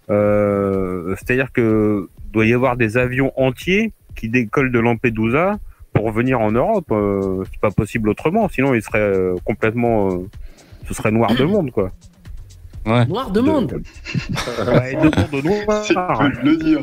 Euh, 0.09 1.15
C'est-à-dire 1.17 1.51
que 1.51 2.09
doit 2.31 2.45
y 2.45 2.53
avoir 2.53 2.77
des 2.77 2.97
avions 2.97 3.31
entiers 3.35 3.93
qui 4.15 4.29
décollent 4.29 4.71
de 4.71 4.79
Lampedusa 4.79 5.59
pour 5.93 6.11
venir 6.11 6.39
en 6.39 6.51
Europe. 6.51 6.87
Euh, 6.91 7.43
c'est 7.51 7.59
pas 7.59 7.71
possible 7.71 8.09
autrement, 8.09 8.47
sinon 8.49 8.73
il 8.73 8.81
serait 8.81 8.99
euh, 8.99 9.35
complètement, 9.45 10.11
euh, 10.11 10.29
ce 10.87 10.93
serait 10.93 11.11
noir 11.11 11.33
de 11.35 11.43
monde, 11.43 11.71
quoi. 11.71 11.91
Noir 12.85 13.31
de 13.31 13.41
monde. 13.41 13.81
Ouais, 14.67 14.95
de 14.95 15.47
monde 15.47 15.91
noir. 15.91 16.29
le 16.43 16.57
dire. 16.57 16.79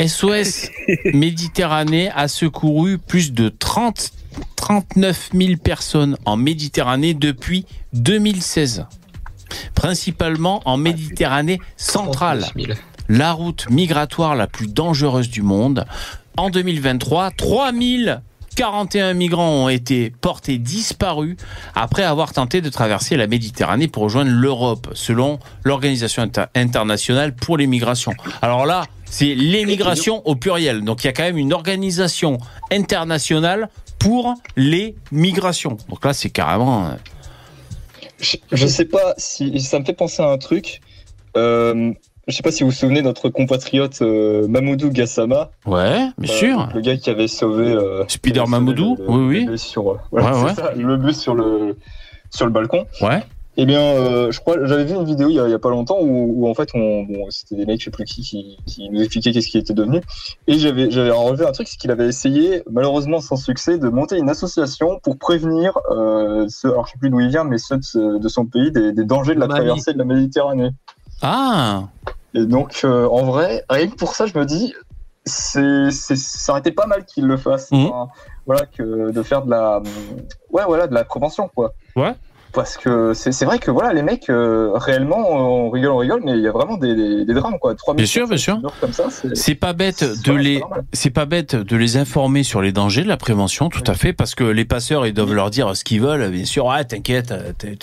SOS 0.00 0.70
Méditerranée 1.14 2.10
a 2.14 2.26
secouru 2.28 2.98
plus 2.98 3.32
de 3.32 3.50
30, 3.50 4.12
39 4.56 5.30
000 5.34 5.56
personnes 5.62 6.16
en 6.24 6.36
Méditerranée 6.36 7.14
depuis 7.14 7.66
2016. 7.92 8.86
Principalement 9.74 10.62
en 10.64 10.76
Méditerranée 10.76 11.58
centrale, 11.76 12.44
la 13.08 13.32
route 13.32 13.66
migratoire 13.70 14.34
la 14.36 14.46
plus 14.46 14.66
dangereuse 14.68 15.28
du 15.28 15.42
monde. 15.42 15.84
En 16.36 16.50
2023, 16.50 17.30
3041 17.32 19.14
migrants 19.14 19.64
ont 19.64 19.68
été 19.68 20.10
portés 20.20 20.58
disparus 20.58 21.36
après 21.74 22.04
avoir 22.04 22.32
tenté 22.32 22.60
de 22.60 22.68
traverser 22.68 23.16
la 23.16 23.26
Méditerranée 23.26 23.88
pour 23.88 24.04
rejoindre 24.04 24.30
l'Europe, 24.30 24.88
selon 24.94 25.38
l'Organisation 25.64 26.22
Inter- 26.22 26.44
internationale 26.54 27.34
pour 27.34 27.56
les 27.58 27.66
migrations. 27.66 28.12
Alors 28.40 28.64
là, 28.66 28.84
c'est 29.04 29.34
les 29.34 29.66
migrations 29.66 30.26
au 30.26 30.36
pluriel. 30.36 30.82
Donc 30.84 31.04
il 31.04 31.06
y 31.06 31.10
a 31.10 31.12
quand 31.12 31.22
même 31.24 31.38
une 31.38 31.52
organisation 31.52 32.38
internationale 32.70 33.68
pour 33.98 34.34
les 34.56 34.96
migrations. 35.10 35.76
Donc 35.88 36.04
là, 36.04 36.12
c'est 36.12 36.30
carrément... 36.30 36.92
Je, 38.22 38.36
je 38.52 38.66
sais 38.66 38.84
pas 38.86 39.14
si 39.18 39.60
ça 39.60 39.78
me 39.78 39.84
fait 39.84 39.92
penser 39.92 40.22
à 40.22 40.28
un 40.30 40.38
truc. 40.38 40.80
Euh, 41.36 41.92
je 42.28 42.34
sais 42.36 42.42
pas 42.42 42.52
si 42.52 42.62
vous 42.62 42.70
vous 42.70 42.74
souvenez 42.76 43.00
de 43.00 43.06
notre 43.06 43.28
compatriote 43.28 44.00
euh, 44.00 44.46
Mamoudou 44.46 44.90
Gassama. 44.90 45.50
Ouais, 45.66 46.06
bien 46.18 46.32
Euh, 46.32 46.36
sûr. 46.38 46.68
le 46.74 46.80
gars 46.80 46.96
qui 46.96 47.10
avait 47.10 47.26
sauvé. 47.28 47.66
euh, 47.66 48.04
Spider 48.08 48.38
sauvé 48.40 48.50
Mamoudou, 48.52 48.96
le- 48.98 49.04
le 49.04 49.10
oui, 49.10 49.26
oui. 49.38 49.44
bébé 49.46 49.56
Sur, 49.56 49.90
euh, 49.92 49.98
voilà, 50.12 50.28
Ouais, 50.32 50.38
c'est 50.54 50.60
ouais. 50.62 50.68
ça, 50.68 50.72
le 50.76 50.96
bus 50.96 51.18
sur 51.20 51.34
le 51.34 51.76
sur 52.30 52.46
le 52.46 52.52
balcon. 52.52 52.86
Ouais. 53.02 53.22
Eh 53.58 53.66
bien, 53.66 53.80
euh, 53.80 54.30
je 54.30 54.40
crois, 54.40 54.64
j'avais 54.64 54.84
vu 54.84 54.94
une 54.94 55.04
vidéo 55.04 55.28
il 55.28 55.34
y 55.34 55.40
a, 55.40 55.46
il 55.46 55.50
y 55.50 55.54
a 55.54 55.58
pas 55.58 55.68
longtemps 55.68 55.98
où, 56.00 56.32
où 56.42 56.48
en 56.48 56.54
fait, 56.54 56.70
on, 56.74 57.02
bon, 57.02 57.26
c'était 57.30 57.56
des 57.56 57.66
mecs, 57.66 57.80
je 57.80 57.86
sais 57.86 57.90
plus 57.90 58.04
qui, 58.04 58.22
qui, 58.22 58.56
qui 58.66 58.88
nous 58.88 59.00
expliquaient 59.00 59.30
qu'est-ce 59.30 59.48
qui 59.48 59.58
était 59.58 59.74
devenu. 59.74 60.00
Et 60.46 60.58
j'avais, 60.58 60.90
j'avais 60.90 61.10
relevé 61.10 61.46
un 61.46 61.52
truc, 61.52 61.68
c'est 61.68 61.76
qu'il 61.76 61.90
avait 61.90 62.08
essayé, 62.08 62.62
malheureusement 62.70 63.20
sans 63.20 63.36
succès, 63.36 63.76
de 63.76 63.88
monter 63.90 64.16
une 64.16 64.30
association 64.30 65.00
pour 65.02 65.18
prévenir 65.18 65.78
euh, 65.90 66.46
ceux, 66.48 66.70
alors 66.70 66.86
je 66.86 66.92
sais 66.92 66.98
plus 66.98 67.10
d'où 67.10 67.20
il 67.20 67.28
vient, 67.28 67.44
mais 67.44 67.58
ceux 67.58 67.76
de, 67.76 68.28
son 68.28 68.46
pays 68.46 68.72
des, 68.72 68.92
des 68.92 69.04
dangers 69.04 69.34
de 69.34 69.40
la 69.40 69.48
Mali. 69.48 69.66
traversée 69.66 69.92
de 69.92 69.98
la 69.98 70.04
Méditerranée. 70.04 70.70
Ah 71.20 71.84
Et 72.32 72.46
donc, 72.46 72.80
euh, 72.84 73.06
en 73.06 73.24
vrai, 73.24 73.64
rien 73.68 73.86
que 73.88 73.96
pour 73.96 74.14
ça, 74.14 74.24
je 74.24 74.38
me 74.38 74.46
dis, 74.46 74.72
c'est, 75.26 75.90
c'est, 75.90 76.16
ça 76.16 76.52
aurait 76.52 76.60
été 76.60 76.72
pas 76.72 76.86
mal 76.86 77.04
qu'il 77.04 77.26
le 77.26 77.36
fasse. 77.36 77.70
Mhm. 77.70 77.86
Enfin, 77.86 78.08
voilà, 78.46 78.64
que 78.66 79.10
de 79.10 79.22
faire 79.22 79.44
de 79.44 79.50
la, 79.50 79.82
ouais, 80.50 80.64
voilà, 80.66 80.86
de 80.86 80.94
la 80.94 81.04
prévention, 81.04 81.50
quoi. 81.54 81.74
Ouais. 81.96 82.14
Parce 82.52 82.76
que 82.76 83.14
c'est, 83.14 83.44
vrai 83.46 83.58
que 83.58 83.70
voilà, 83.70 83.94
les 83.94 84.02
mecs, 84.02 84.28
euh, 84.28 84.72
réellement, 84.74 85.30
on 85.30 85.70
rigole, 85.70 85.92
on 85.92 85.96
rigole, 85.96 86.20
mais 86.22 86.32
il 86.32 86.42
y 86.42 86.48
a 86.48 86.52
vraiment 86.52 86.76
des, 86.76 86.94
des, 86.94 87.24
des 87.24 87.34
drames, 87.34 87.58
quoi. 87.58 87.74
3000 87.74 87.96
Bien 87.96 88.06
sûr, 88.06 88.28
bien 88.28 88.36
sûr. 88.36 88.60
c'est, 89.34 89.54
pas 89.54 89.72
bête 89.72 90.04
de 90.22 90.32
les, 90.32 90.62
c'est 90.92 91.10
pas 91.10 91.24
bête 91.24 91.56
de 91.56 91.76
les 91.76 91.96
informer 91.96 92.42
sur 92.42 92.60
les 92.60 92.72
dangers 92.72 93.04
de 93.04 93.08
la 93.08 93.16
prévention, 93.16 93.70
tout 93.70 93.84
à 93.86 93.94
fait, 93.94 94.12
parce 94.12 94.34
que 94.34 94.44
les 94.44 94.66
passeurs 94.66 95.06
ils 95.06 95.14
doivent 95.14 95.32
leur 95.32 95.48
dire 95.48 95.74
ce 95.74 95.82
qu'ils 95.82 96.02
veulent, 96.02 96.30
bien 96.30 96.44
sûr, 96.44 96.70
ah 96.70 96.84
t'inquiète, 96.84 97.32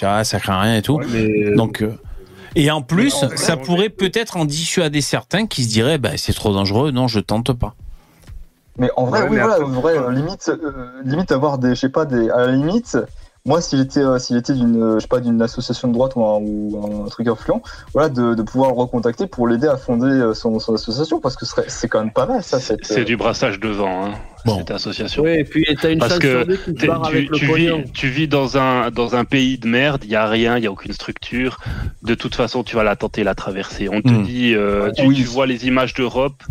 vois, 0.01 0.23
ça 0.23 0.39
craint 0.39 0.59
rien 0.59 0.75
et 0.75 0.81
tout. 0.83 0.99
Donc, 1.55 1.81
euh, 1.81 1.97
et 2.55 2.69
en 2.69 2.81
plus, 2.81 3.25
ça 3.35 3.57
pourrait 3.57 3.89
peut-être 3.89 4.37
en 4.37 4.45
dissuader 4.45 5.01
certains 5.01 5.47
qui 5.47 5.63
se 5.63 5.69
diraient, 5.69 5.97
bah 5.97 6.11
c'est 6.17 6.33
trop 6.33 6.53
dangereux, 6.53 6.91
non, 6.91 7.07
je 7.07 7.19
tente 7.19 7.53
pas. 7.53 7.75
Mais 8.77 8.89
en 8.95 9.05
vrai, 9.05 9.21
Ouais, 9.21 9.27
oui, 9.29 9.35
mais 9.35 9.41
voilà, 9.41 9.55
après- 9.55 9.65
en 9.65 9.81
vrai, 9.81 10.13
limite, 10.15 10.49
euh, 10.49 11.01
limite 11.03 11.31
avoir 11.31 11.57
des, 11.57 11.69
je 11.69 11.81
sais 11.81 11.89
pas, 11.89 12.05
des, 12.05 12.29
à 12.29 12.45
la 12.45 12.51
limite, 12.53 12.97
moi, 13.49 13.61
s'il 13.61 13.79
était, 13.79 13.99
euh, 13.99 14.19
s'il 14.19 14.37
était 14.37 14.53
d'une, 14.53 14.79
euh, 14.81 14.95
je 14.97 14.99
sais 15.01 15.07
pas, 15.07 15.19
d'une 15.19 15.41
association 15.41 15.87
de 15.87 15.93
droite 15.93 16.11
ou 16.15 16.23
un, 16.23 16.37
ou 16.39 17.03
un 17.05 17.09
truc 17.09 17.27
influent, 17.27 17.61
voilà, 17.93 18.07
de, 18.09 18.35
de 18.35 18.41
pouvoir 18.43 18.69
le 18.69 18.77
recontacter 18.77 19.25
pour 19.25 19.47
l'aider 19.47 19.67
à 19.67 19.75
fonder 19.75 20.05
euh, 20.05 20.33
son, 20.35 20.59
son 20.59 20.75
association, 20.75 21.19
parce 21.19 21.35
que 21.35 21.45
c'est 21.67 21.87
quand 21.87 21.99
même 21.99 22.13
pas 22.13 22.27
mal, 22.27 22.43
ça. 22.43 22.59
C'est 22.59 22.99
euh, 22.99 23.03
du 23.03 23.17
brassage 23.17 23.59
de 23.59 23.69
vent, 23.69 24.05
hein, 24.05 24.11
cette 24.45 24.69
association. 24.69 25.23
Oui, 25.23 25.31
et 25.31 25.43
puis 25.43 25.65
t'as 25.81 25.91
une 25.91 25.97
Parce 25.99 26.19
que 26.19 26.43
qui 26.63 26.73
tu, 26.75 26.91
avec 26.91 27.33
vis, 27.33 27.71
tu 27.93 28.07
vis 28.07 28.27
dans 28.27 28.57
un, 28.57 28.91
dans 28.91 29.15
un 29.15 29.25
pays 29.25 29.57
de 29.57 29.67
merde, 29.67 30.01
il 30.03 30.09
n'y 30.11 30.15
a 30.15 30.27
rien, 30.27 30.57
il 30.57 30.61
n'y 30.61 30.67
a 30.67 30.71
aucune 30.71 30.93
structure. 30.93 31.57
De 32.03 32.13
toute 32.13 32.35
façon, 32.35 32.63
tu 32.63 32.75
vas 32.75 32.83
la 32.83 32.95
tenter 32.95 33.23
la 33.23 33.33
traverser. 33.33 33.89
On 33.89 34.01
te 34.01 34.09
Mm. 34.09 34.23
dit, 34.23 34.53
euh, 34.53 34.91
tu, 34.95 35.07
Oui. 35.07 35.15
tu 35.15 35.23
vois 35.23 35.47
les 35.47 35.65
images 35.65 35.93
d'Europe, 35.95 36.43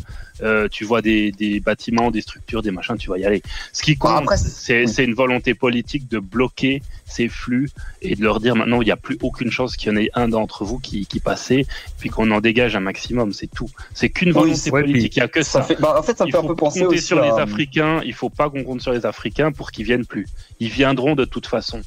euh, 0.43 0.69
tu 0.71 0.85
vois 0.85 1.03
des, 1.03 1.33
des 1.33 1.61
bâtiments, 1.61 2.11
des 2.11 2.21
structures, 2.21 2.63
des 2.63 2.71
machins, 2.71 2.97
tu 2.97 3.11
vas 3.11 3.19
y 3.19 3.25
aller. 3.25 3.43
Ce 3.73 3.83
qui 3.83 3.97
compte, 3.97 4.29
c'est 4.37 5.05
une 5.05 5.15
volonté 5.15 5.55
politique 5.55 6.09
de 6.09 6.19
bloquer 6.19 6.83
ces 7.07 7.29
flux 7.29 7.71
et 8.03 8.15
de 8.15 8.23
leur 8.23 8.39
dire 8.41 8.55
maintenant, 8.55 8.83
il 8.83 8.85
n'y 8.85 8.91
a 8.91 8.97
plus 8.97 9.17
aucune 9.23 9.51
chance 9.51 9.77
qu'il 9.77 9.91
y 9.91 9.95
en 9.95 9.99
ait 9.99 10.11
un 10.15 10.29
d'entre 10.29 10.65
vous 10.65 10.79
qui, 10.79 11.07
qui 11.07 11.21
passait, 11.21 11.67
puis 11.99 12.11
qu'on 12.11 12.31
en 12.31 12.41
dégage 12.41 12.77
un 12.77 12.81
maximum, 12.81 13.33
c'est 13.33 13.47
tout. 13.47 13.71
C'est 13.95 14.11
qu'une 14.11 14.33
volonté 14.33 14.71
politique, 14.71 15.17
il 15.17 15.21
n'y 15.21 15.25
a 15.25 15.29
que 15.29 15.43
ça 15.43 15.61
ça. 15.61 15.63
fait, 15.63 15.81
bah, 15.81 15.97
en 15.99 16.03
fait, 16.03 16.17
ça 16.17 16.25
me 16.25 16.29
Il 16.29 16.33
fait 16.33 16.39
un 16.39 16.43
faut 16.43 16.49
peu 16.49 16.57
penser 16.57 16.81
compter 16.81 16.97
aussi 16.97 17.07
sur 17.07 17.21
les 17.23 17.29
à- 17.31 17.37
Africains. 17.37 18.01
Il 18.05 18.13
faut 18.15 18.29
pas 18.29 18.51
qu'on 18.51 18.63
compte 18.63 18.81
sur 18.83 18.93
les 18.93 19.07
Africains 19.07 19.53
pour 19.53 19.71
qu'ils 19.71 19.85
viennent 19.87 20.05
plus. 20.07 20.27
Ils 20.61 20.69
viendront 20.69 21.15
de 21.15 21.25
toute 21.25 21.47
façon. 21.47 21.81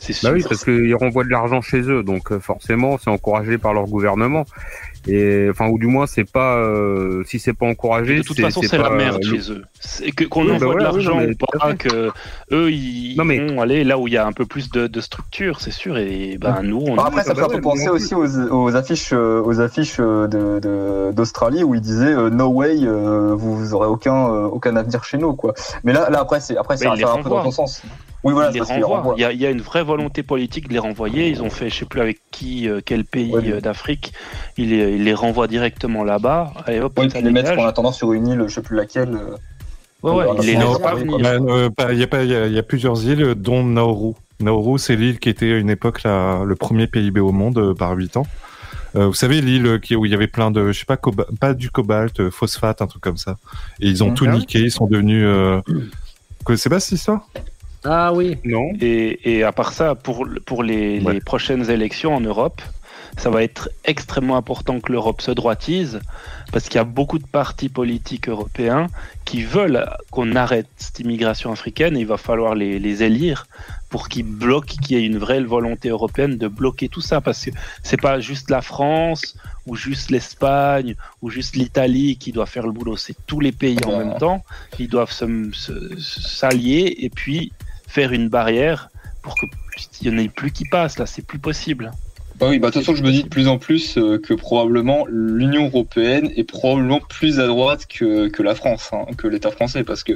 C'est 0.00 0.12
sûr. 0.12 0.28
Bah 0.30 0.34
oui, 0.36 0.44
parce 0.46 0.64
qu'ils 0.64 0.94
renvoient 0.96 1.22
de 1.24 1.28
l'argent 1.30 1.60
chez 1.62 1.80
eux, 1.82 2.02
donc 2.02 2.32
euh, 2.32 2.40
forcément, 2.40 2.98
c'est 2.98 3.10
encouragé 3.10 3.58
par 3.58 3.72
leur 3.72 3.86
gouvernement. 3.86 4.44
Et 5.08 5.48
enfin, 5.50 5.68
ou 5.68 5.78
du 5.78 5.86
moins, 5.86 6.06
c'est 6.06 6.30
pas 6.30 6.56
euh, 6.58 7.22
si 7.26 7.38
c'est 7.38 7.54
pas 7.54 7.66
encouragé. 7.66 8.18
De 8.18 8.22
toute 8.22 8.38
façon, 8.40 8.60
c'est 8.62 8.78
la 8.78 8.90
merde 8.90 9.22
euh, 9.24 9.28
chez 9.36 9.52
eux. 9.52 9.62
C'est 9.80 10.10
que 10.12 10.24
qu'on 10.24 10.42
Oui, 10.42 10.48
bah 10.48 10.54
envoie 10.56 10.68
de 10.74 10.76
oui, 10.76 10.82
l'argent 10.82 11.14
non, 11.14 11.20
mais 11.22 11.28
ou 11.28 11.34
tout 11.34 11.46
à 11.54 11.58
pas, 11.58 11.70
fait. 11.70 11.76
que 11.76 12.10
eux 12.52 12.70
ils 12.70 13.16
vont 13.16 13.60
aller 13.60 13.84
là 13.84 13.98
où 13.98 14.06
il 14.06 14.14
y 14.14 14.16
a 14.16 14.26
un 14.26 14.32
peu 14.32 14.44
plus 14.46 14.70
de, 14.70 14.86
de 14.86 15.00
structure, 15.00 15.60
c'est 15.60 15.70
sûr. 15.70 15.96
Et 15.98 16.36
ben 16.38 16.60
nous, 16.62 16.82
on 16.86 16.96
après, 16.98 17.24
ça 17.24 17.34
fait 17.34 17.42
un 17.42 17.48
peu 17.48 17.60
penser 17.60 17.88
aussi 17.88 18.14
aux, 18.14 18.26
aux 18.52 18.76
affiches, 18.76 19.10
euh, 19.12 19.42
aux 19.42 19.60
affiches 19.60 19.96
euh, 20.00 20.26
de- 20.26 20.58
de- 20.60 21.12
d'Australie 21.12 21.64
où 21.64 21.74
ils 21.74 21.80
disaient 21.80 22.12
euh, 22.14 22.30
No 22.30 22.48
way, 22.48 22.76
euh, 22.82 23.34
vous, 23.34 23.56
vous 23.56 23.74
aurez 23.74 23.88
aucun, 23.88 24.28
euh, 24.28 24.42
aucun 24.44 24.76
avenir 24.76 25.04
chez 25.04 25.16
nous, 25.18 25.32
quoi. 25.34 25.54
Mais 25.84 25.92
là, 25.92 26.10
là 26.10 26.20
après, 26.20 26.40
c'est 26.40 26.56
après, 26.56 26.74
Mais 26.74 26.84
ça 26.86 26.94
va 26.94 27.12
un 27.12 27.22
peu 27.22 27.30
dans 27.30 27.42
ton 27.44 27.50
sens. 27.50 27.82
Oui, 28.24 28.32
voilà, 28.32 28.50
les 28.50 28.60
renvoient. 28.60 29.14
Il 29.16 29.20
y, 29.20 29.24
a, 29.24 29.32
il 29.32 29.40
y 29.40 29.46
a 29.46 29.50
une 29.50 29.60
vraie 29.60 29.84
volonté 29.84 30.22
politique 30.22 30.66
de 30.68 30.72
les 30.72 30.78
renvoyer. 30.80 31.28
Ils 31.28 31.42
ont 31.42 31.50
fait, 31.50 31.70
je 31.70 31.76
sais 31.76 31.84
plus 31.84 32.00
avec 32.00 32.18
qui, 32.32 32.68
euh, 32.68 32.80
quel 32.84 33.04
pays 33.04 33.32
euh, 33.52 33.60
d'Afrique. 33.60 34.12
Ils, 34.56 34.70
les- 34.70 34.96
ils 34.96 35.04
les 35.04 35.14
renvoient 35.14 35.46
directement 35.46 36.02
là-bas. 36.02 36.52
Allez 36.66 36.80
hop, 36.80 36.92
Oui, 36.98 37.08
ça 37.10 37.18
puis 37.18 37.24
les 37.26 37.30
mettre 37.30 37.56
en 37.56 37.64
attendant 37.66 37.92
sur 37.92 38.12
une 38.12 38.26
île, 38.26 38.44
je 38.48 38.54
sais 38.54 38.62
plus 38.62 38.76
laquelle. 38.76 39.14
euh, 39.14 39.36
Ouais, 40.02 40.12
ouais, 40.12 40.26
il 40.42 40.44
y, 40.48 40.56
a 42.02 42.06
pas- 42.06 42.22
il 42.22 42.30
y 42.30 42.34
a- 42.34 42.46
il 42.46 42.52
y 42.52 42.58
a 42.58 42.62
plusieurs 42.62 43.04
îles, 43.04 43.34
dont 43.36 43.64
Nauru. 43.64 44.14
Nauru, 44.40 44.78
c'est 44.78 44.94
l'île 44.94 45.18
qui 45.18 45.28
était 45.28 45.52
à 45.52 45.56
une 45.56 45.70
époque 45.70 46.04
la- 46.04 46.42
le 46.44 46.54
premier 46.54 46.86
PIB 46.86 47.18
au 47.20 47.32
monde 47.32 47.74
par 47.76 47.90
habitant. 47.90 48.24
Euh, 48.96 49.06
vous 49.06 49.14
savez 49.14 49.40
l'île 49.40 49.80
où 49.96 50.06
il 50.06 50.10
y 50.10 50.14
avait 50.14 50.28
plein 50.28 50.50
de, 50.52 50.70
je 50.72 50.78
sais 50.80 50.84
pas, 50.86 50.98
pas 51.40 51.52
du 51.54 51.70
cobalt, 51.70 52.20
euh, 52.20 52.30
phosphate, 52.30 52.80
un 52.80 52.86
truc 52.86 53.02
comme 53.02 53.16
ça. 53.16 53.36
Et 53.80 53.88
ils 53.88 54.02
ont 54.04 54.08
Mhm. 54.10 54.14
tout 54.14 54.26
niqué, 54.26 54.58
ils 54.60 54.70
sont 54.70 54.86
devenus. 54.86 55.24
Euh... 55.26 55.60
Vous 55.68 56.44
connaissez 56.44 56.70
pas 56.70 56.80
cette 56.80 56.98
histoire 56.98 57.28
Ah 57.90 58.12
oui. 58.12 58.36
Non. 58.44 58.72
Et, 58.80 59.36
et 59.38 59.42
à 59.44 59.52
part 59.52 59.72
ça, 59.72 59.94
pour, 59.94 60.26
pour 60.44 60.62
les, 60.62 61.00
les 61.14 61.20
prochaines 61.20 61.70
élections 61.70 62.14
en 62.14 62.20
Europe, 62.20 62.60
ça 63.16 63.30
va 63.30 63.42
être 63.42 63.70
extrêmement 63.84 64.36
important 64.36 64.78
que 64.78 64.92
l'Europe 64.92 65.22
se 65.22 65.30
droitise, 65.32 65.98
parce 66.52 66.66
qu'il 66.66 66.76
y 66.76 66.78
a 66.78 66.84
beaucoup 66.84 67.18
de 67.18 67.26
partis 67.26 67.68
politiques 67.68 68.28
européens 68.28 68.86
qui 69.24 69.42
veulent 69.42 69.88
qu'on 70.10 70.36
arrête 70.36 70.68
cette 70.76 71.00
immigration 71.00 71.50
africaine, 71.50 71.96
et 71.96 72.00
il 72.00 72.06
va 72.06 72.18
falloir 72.18 72.54
les, 72.54 72.78
les 72.78 73.02
élire 73.02 73.46
pour 73.88 74.08
qu'ils 74.08 74.24
bloquent, 74.24 74.74
qu'il 74.82 74.96
y 74.98 75.00
ait 75.00 75.06
une 75.06 75.18
vraie 75.18 75.42
volonté 75.42 75.88
européenne 75.88 76.36
de 76.36 76.46
bloquer 76.46 76.88
tout 76.88 77.00
ça, 77.00 77.20
parce 77.20 77.46
que 77.46 77.50
c'est 77.82 78.00
pas 78.00 78.20
juste 78.20 78.50
la 78.50 78.60
France, 78.60 79.36
ou 79.66 79.74
juste 79.74 80.10
l'Espagne, 80.10 80.94
ou 81.22 81.30
juste 81.30 81.56
l'Italie 81.56 82.18
qui 82.18 82.30
doit 82.32 82.46
faire 82.46 82.66
le 82.66 82.72
boulot, 82.72 82.96
c'est 82.96 83.16
tous 83.26 83.40
les 83.40 83.52
pays 83.52 83.78
en 83.84 83.98
même 83.98 84.16
temps, 84.18 84.44
ils 84.78 84.88
doivent 84.88 85.10
se- 85.12 85.50
se- 85.52 85.98
s'allier, 85.98 86.94
et 87.00 87.10
puis 87.10 87.50
faire 87.88 88.12
une 88.12 88.28
barrière 88.28 88.90
pour 89.22 89.34
qu'il 89.34 90.08
n'y 90.12 90.14
en 90.14 90.18
ait 90.22 90.28
plus 90.28 90.52
qui 90.52 90.64
passent, 90.68 90.98
là, 90.98 91.06
c'est 91.06 91.26
plus 91.26 91.40
possible. 91.40 91.90
Bah 92.38 92.46
oui, 92.48 92.60
bah 92.60 92.68
de 92.68 92.74
toute 92.74 92.82
façon, 92.84 92.94
je 92.94 93.02
me 93.02 93.10
dis 93.10 93.24
de 93.24 93.28
plus 93.28 93.48
en 93.48 93.58
plus 93.58 93.98
euh, 93.98 94.16
que 94.20 94.32
probablement 94.32 95.06
l'Union 95.10 95.66
européenne 95.66 96.30
est 96.36 96.44
probablement 96.44 97.00
plus 97.00 97.40
à 97.40 97.48
droite 97.48 97.86
que, 97.86 98.28
que 98.28 98.44
la 98.44 98.54
France, 98.54 98.90
hein, 98.92 99.06
que 99.16 99.26
l'État 99.26 99.50
français, 99.50 99.82
parce 99.82 100.04
que 100.04 100.12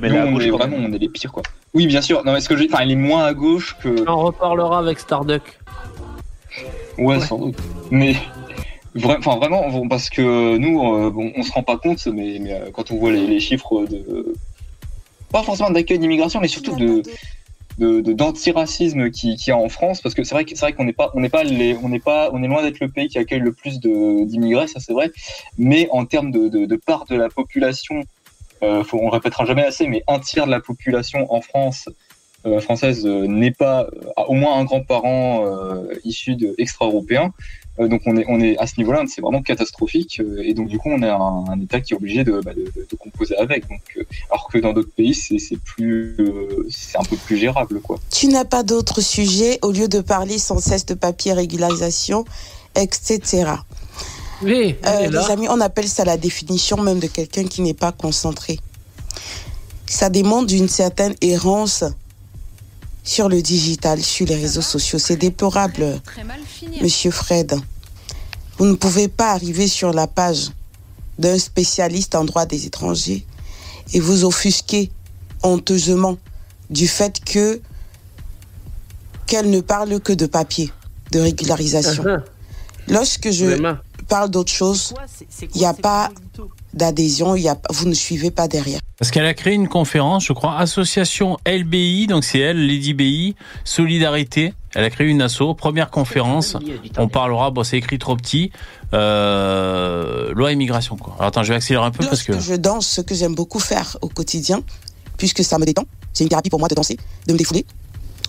mais 0.00 0.08
nous, 0.08 0.16
on 0.16 0.32
gauche, 0.32 0.44
est 0.44 0.50
vraiment, 0.50 0.78
on 0.80 0.90
est 0.94 0.98
les 0.98 1.10
pires, 1.10 1.32
quoi. 1.32 1.42
Oui, 1.74 1.86
bien 1.86 2.00
sûr. 2.00 2.24
Non, 2.24 2.32
mais 2.32 2.40
ce 2.40 2.48
que 2.48 2.56
j'ai, 2.56 2.66
enfin, 2.72 2.82
il 2.84 2.92
est 2.92 2.96
moins 2.96 3.24
à 3.24 3.34
gauche 3.34 3.76
que. 3.82 4.08
On 4.08 4.20
reparlera 4.20 4.78
avec 4.78 4.98
Starduck. 4.98 5.42
Ouais, 6.96 7.20
sans 7.20 7.36
doute. 7.36 7.58
Mais 7.90 8.14
vra- 8.96 9.18
enfin 9.18 9.36
vraiment, 9.36 9.86
parce 9.86 10.08
que 10.08 10.56
nous, 10.56 10.82
euh, 10.94 11.10
bon, 11.10 11.30
on 11.36 11.42
se 11.42 11.52
rend 11.52 11.62
pas 11.62 11.76
compte, 11.76 12.06
mais, 12.06 12.38
mais, 12.40 12.54
euh, 12.54 12.70
quand 12.72 12.90
on 12.90 12.96
voit 12.96 13.12
les, 13.12 13.26
les 13.26 13.40
chiffres 13.40 13.84
de 13.84 14.32
pas 15.32 15.42
forcément 15.42 15.70
d'accueil 15.70 15.98
d'immigration, 15.98 16.40
mais 16.40 16.48
surtout 16.48 16.76
de 16.76 17.02
de- 17.78 18.00
de- 18.00 18.14
d'antiracisme 18.14 19.10
qui 19.10 19.36
qu'il 19.36 19.50
y 19.50 19.52
a 19.52 19.56
en 19.58 19.68
France, 19.68 20.00
parce 20.00 20.14
que 20.14 20.24
c'est 20.24 20.34
vrai 20.34 20.44
c'est 20.48 20.58
vrai 20.60 20.72
qu'on 20.72 20.84
n'est 20.84 20.94
pas 20.94 21.10
on 21.14 21.20
n'est 21.20 21.28
pas 21.28 21.42
on 21.82 21.88
n'est 21.90 22.00
pas 22.00 22.30
on 22.32 22.42
est 22.42 22.48
loin 22.48 22.62
d'être 22.62 22.80
le 22.80 22.88
pays 22.88 23.08
qui 23.08 23.18
accueille 23.18 23.40
le 23.40 23.52
plus 23.52 23.80
d'immigrés, 23.80 24.66
ça 24.66 24.80
c'est 24.80 24.94
vrai, 24.94 25.10
mais 25.58 25.88
en 25.90 26.06
termes 26.06 26.30
de, 26.30 26.48
de, 26.48 26.76
part 26.76 27.04
de 27.04 27.16
la 27.16 27.28
population, 27.28 28.02
euh, 28.62 28.82
faut, 28.82 28.98
on 28.98 29.10
répétera 29.10 29.44
jamais 29.44 29.62
assez, 29.64 29.86
mais 29.88 30.02
un 30.08 30.18
tiers 30.20 30.46
de 30.46 30.50
la 30.50 30.60
population 30.60 31.30
en 31.32 31.42
France 31.42 31.88
euh, 32.46 32.60
française 32.60 33.04
euh, 33.04 33.26
n'est 33.26 33.50
pas 33.50 33.82
euh, 33.82 34.22
au 34.26 34.32
moins 34.34 34.56
un 34.58 34.64
grand-parent 34.64 35.44
euh, 35.44 35.84
issu 36.04 36.34
de 36.36 36.54
extra-européen. 36.56 37.32
Euh, 37.78 37.88
donc 37.88 38.02
on 38.06 38.16
est 38.16 38.24
on 38.28 38.40
est 38.40 38.56
à 38.58 38.66
ce 38.66 38.74
niveau-là, 38.78 39.04
c'est 39.08 39.20
vraiment 39.20 39.42
catastrophique. 39.42 40.20
euh, 40.20 40.42
et 40.42 40.54
donc 40.54 40.68
du 40.68 40.78
coup 40.78 40.88
on 40.90 41.02
est 41.02 41.08
un, 41.08 41.44
un 41.52 41.60
État 41.60 41.80
qui 41.80 41.92
est 41.92 41.96
obligé 41.96 42.24
de, 42.24 42.40
bah, 42.40 42.52
de, 42.54 42.96
composer 42.96 43.36
avec. 43.36 43.68
Donc 43.68 43.82
euh, 43.96 44.04
alors 44.30 44.48
que 44.48 44.58
dans 44.58 44.72
d'autres 44.72 44.92
pays 44.96 45.14
c'est 45.14 45.38
c'est 45.38 45.58
plus 45.58 46.16
euh, 46.20 46.66
c'est 46.70 46.98
un 46.98 47.02
peu 47.04 47.16
plus 47.16 47.36
gérable 47.36 47.80
quoi. 47.80 47.98
Tu 48.10 48.28
n'as 48.28 48.44
pas 48.44 48.62
d'autre 48.62 49.00
sujet 49.00 49.58
au 49.62 49.72
lieu 49.72 49.88
de 49.88 50.00
parler 50.00 50.38
sans 50.38 50.58
cesse 50.58 50.86
de 50.86 50.94
papier 50.94 51.32
régularisation, 51.34 52.24
etc. 52.74 53.52
Oui, 54.42 54.76
Euh, 54.86 55.08
les 55.08 55.30
amis, 55.30 55.48
on 55.48 55.60
appelle 55.62 55.88
ça 55.88 56.04
la 56.04 56.18
définition 56.18 56.76
même 56.82 56.98
de 56.98 57.06
quelqu'un 57.06 57.44
qui 57.44 57.62
n'est 57.62 57.72
pas 57.74 57.92
concentré. 57.92 58.58
Ça 59.86 60.10
demande 60.10 60.50
une 60.50 60.68
certaine 60.68 61.14
errance 61.22 61.84
sur 63.06 63.28
le 63.28 63.40
digital, 63.40 64.02
sur 64.02 64.26
les 64.26 64.34
réseaux 64.34 64.60
sociaux. 64.60 64.98
C'est 64.98 65.16
déplorable, 65.16 66.00
monsieur 66.82 67.12
Fred. 67.12 67.56
Vous 68.58 68.66
ne 68.66 68.74
pouvez 68.74 69.06
pas 69.08 69.30
arriver 69.30 69.68
sur 69.68 69.92
la 69.92 70.08
page 70.08 70.50
d'un 71.18 71.38
spécialiste 71.38 72.14
en 72.16 72.24
droit 72.24 72.46
des 72.46 72.66
étrangers 72.66 73.24
et 73.94 74.00
vous 74.00 74.24
offusquer 74.24 74.90
honteusement 75.42 76.18
du 76.68 76.88
fait 76.88 77.24
que 77.24 77.60
qu'elle 79.26 79.50
ne 79.50 79.60
parle 79.60 80.00
que 80.00 80.12
de 80.12 80.26
papier, 80.26 80.70
de 81.12 81.20
régularisation. 81.20 82.02
Uh-huh. 82.02 82.22
Lorsque 82.88 83.30
je 83.30 83.76
parle 84.08 84.30
d'autre 84.30 84.52
chose, 84.52 84.94
il 85.54 85.58
n'y 85.60 85.64
a 85.64 85.74
pas 85.74 86.10
d'adhésion, 86.76 87.34
il 87.34 87.42
y 87.42 87.48
a, 87.48 87.58
vous 87.70 87.88
ne 87.88 87.94
suivez 87.94 88.30
pas 88.30 88.48
derrière. 88.48 88.80
Parce 88.98 89.10
qu'elle 89.10 89.26
a 89.26 89.34
créé 89.34 89.54
une 89.54 89.68
conférence, 89.68 90.24
je 90.24 90.32
crois, 90.32 90.56
association 90.58 91.36
LBI, 91.46 92.06
donc 92.06 92.24
c'est 92.24 92.38
elle, 92.38 92.66
Lady 92.66 92.94
BI, 92.94 93.34
Solidarité. 93.64 94.54
Elle 94.74 94.84
a 94.84 94.90
créé 94.90 95.06
une 95.06 95.22
asso, 95.22 95.54
première 95.56 95.90
conférence. 95.90 96.56
On 96.98 97.08
parlera, 97.08 97.50
bon, 97.50 97.64
c'est 97.64 97.78
écrit 97.78 97.98
trop 97.98 98.16
petit, 98.16 98.52
euh, 98.94 100.32
loi 100.34 100.52
immigration, 100.52 100.96
quoi. 100.96 101.14
Alors 101.18 101.28
attends, 101.28 101.42
je 101.42 101.48
vais 101.50 101.56
accélérer 101.56 101.84
un 101.84 101.90
peu 101.90 102.06
parce 102.06 102.22
que. 102.22 102.38
Je 102.38 102.54
danse, 102.54 102.86
ce 102.86 103.00
que 103.00 103.14
j'aime 103.14 103.34
beaucoup 103.34 103.58
faire 103.58 103.96
au 104.02 104.08
quotidien, 104.08 104.60
puisque 105.16 105.42
ça 105.44 105.58
me 105.58 105.64
détend. 105.64 105.84
C'est 106.12 106.24
une 106.24 106.30
thérapie 106.30 106.50
pour 106.50 106.58
moi 106.58 106.68
de 106.68 106.74
danser, 106.74 106.96
de 107.26 107.32
me 107.32 107.38
défouler. 107.38 107.64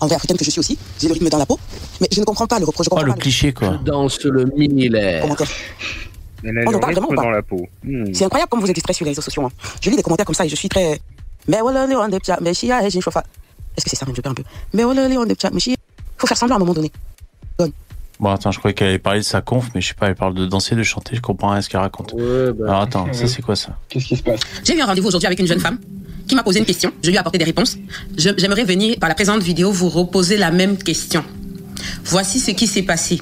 En 0.00 0.06
vrai 0.06 0.16
africaine 0.16 0.36
que 0.36 0.44
je 0.44 0.50
suis 0.50 0.60
aussi, 0.60 0.78
j'ai 1.00 1.08
le 1.08 1.14
rythme 1.14 1.28
dans 1.28 1.38
la 1.38 1.46
peau. 1.46 1.58
Mais 2.00 2.08
je 2.12 2.20
ne 2.20 2.24
comprends 2.24 2.46
pas 2.46 2.58
le 2.58 2.64
reproche. 2.64 2.84
Je 2.84 2.90
comprends 2.90 3.04
Oh, 3.04 3.08
le 3.08 3.14
pas 3.14 3.20
cliché, 3.20 3.52
quoi. 3.52 3.80
Danse 3.84 4.22
le 4.24 4.44
mini-lair. 4.56 5.26
On 6.44 6.74
en 6.74 6.78
parle 6.78 6.92
vraiment 6.94 7.08
ou 7.10 7.14
pas 7.14 7.22
dans 7.22 7.30
la 7.30 7.42
peau. 7.42 7.66
Hmm. 7.82 8.12
C'est 8.14 8.24
incroyable 8.24 8.48
comme 8.50 8.60
vous 8.60 8.68
êtes 8.68 8.74
distrait 8.74 8.92
sur 8.92 9.04
les 9.04 9.10
réseaux 9.10 9.22
sociaux. 9.22 9.44
hein. 9.44 9.50
Je 9.80 9.90
lis 9.90 9.96
des 9.96 10.02
commentaires 10.02 10.26
comme 10.26 10.34
ça 10.34 10.44
et 10.46 10.48
je 10.48 10.56
suis 10.56 10.68
très. 10.68 11.00
Mais 11.48 11.60
voilà, 11.60 11.86
les 11.86 11.96
on 11.96 12.06
des 12.08 12.18
petits- 12.20 12.32
mais 12.40 12.54
si, 12.54 12.70
ah, 12.70 12.80
j'ai 12.88 12.94
une 12.96 13.02
chauffe. 13.02 13.16
Est-ce 13.16 13.84
que 13.84 13.90
c'est 13.90 13.96
ça 13.96 14.06
même 14.06 14.14
Je 14.14 14.20
perds 14.20 14.32
un 14.32 14.34
peu. 14.34 14.44
Mais 14.74 14.82
voilà, 14.84 15.08
les 15.08 15.16
on 15.18 15.24
des 15.24 15.34
petits- 15.34 15.48
mais 15.52 15.60
si. 15.60 15.76
Faut 16.16 16.26
faire 16.26 16.36
semblant 16.36 16.56
à 16.56 16.58
un 16.58 16.60
moment 16.60 16.74
donné. 16.74 16.90
Bon, 18.20 18.30
attends, 18.30 18.50
je 18.50 18.58
croyais 18.58 18.74
qu'elle 18.74 18.88
allait 18.88 18.98
parler 18.98 19.20
de 19.20 19.24
sa 19.24 19.40
conf, 19.40 19.68
mais 19.76 19.80
je 19.80 19.88
sais 19.88 19.94
pas, 19.94 20.08
elle 20.08 20.16
parle 20.16 20.34
de 20.34 20.44
danser, 20.44 20.74
de 20.74 20.82
chanter, 20.82 21.14
je 21.14 21.20
comprends 21.20 21.50
rien 21.50 21.58
à 21.58 21.62
ce 21.62 21.68
qu'elle 21.68 21.80
raconte. 21.80 22.14
Alors 22.18 22.80
attends, 22.80 23.06
ça 23.12 23.28
c'est 23.28 23.42
quoi 23.42 23.54
ça? 23.54 23.78
Qu'est-ce 23.88 24.06
qui 24.06 24.16
se 24.16 24.22
passe? 24.24 24.40
J'ai 24.64 24.76
eu 24.76 24.80
un 24.80 24.86
rendez-vous 24.86 25.06
aujourd'hui 25.06 25.28
avec 25.28 25.38
une 25.38 25.46
jeune 25.46 25.60
femme 25.60 25.78
qui 26.26 26.34
m'a 26.34 26.42
posé 26.42 26.58
une 26.58 26.64
question. 26.64 26.92
Je 27.02 27.10
lui 27.10 27.14
ai 27.16 27.18
apporté 27.20 27.38
des 27.38 27.44
réponses. 27.44 27.76
J'aimerais 28.16 28.64
venir 28.64 28.98
par 28.98 29.08
la 29.08 29.14
présente 29.14 29.40
vidéo 29.42 29.70
vous 29.70 29.88
reposer 29.88 30.36
la 30.36 30.50
même 30.50 30.76
question. 30.78 31.24
Voici 32.04 32.40
ce 32.40 32.50
qui 32.50 32.66
s'est 32.66 32.82
passé. 32.82 33.20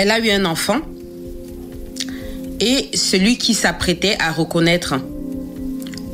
Elle 0.00 0.10
a 0.10 0.18
eu 0.18 0.30
un 0.30 0.46
enfant 0.46 0.78
et 2.58 2.88
celui 2.94 3.36
qui 3.36 3.52
s'apprêtait 3.52 4.16
à 4.18 4.32
reconnaître 4.32 4.94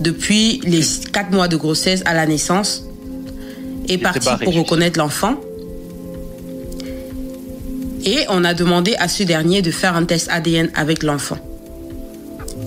depuis 0.01 0.61
les 0.65 0.81
quatre 1.13 1.31
mois 1.31 1.47
de 1.47 1.57
grossesse 1.57 2.03
à 2.05 2.13
la 2.13 2.27
naissance 2.27 2.85
est 3.89 3.99
parti 3.99 4.29
pour 4.43 4.55
reconnaître 4.55 4.99
l'enfant. 4.99 5.37
Et 8.05 8.25
on 8.29 8.43
a 8.43 8.55
demandé 8.55 8.97
à 8.99 9.07
ce 9.07 9.23
dernier 9.23 9.63
de 9.63 9.71
faire 9.71 9.95
un 9.95 10.05
test 10.05 10.27
ADN 10.33 10.69
avec 10.75 11.05
l'enfant. 11.05 11.39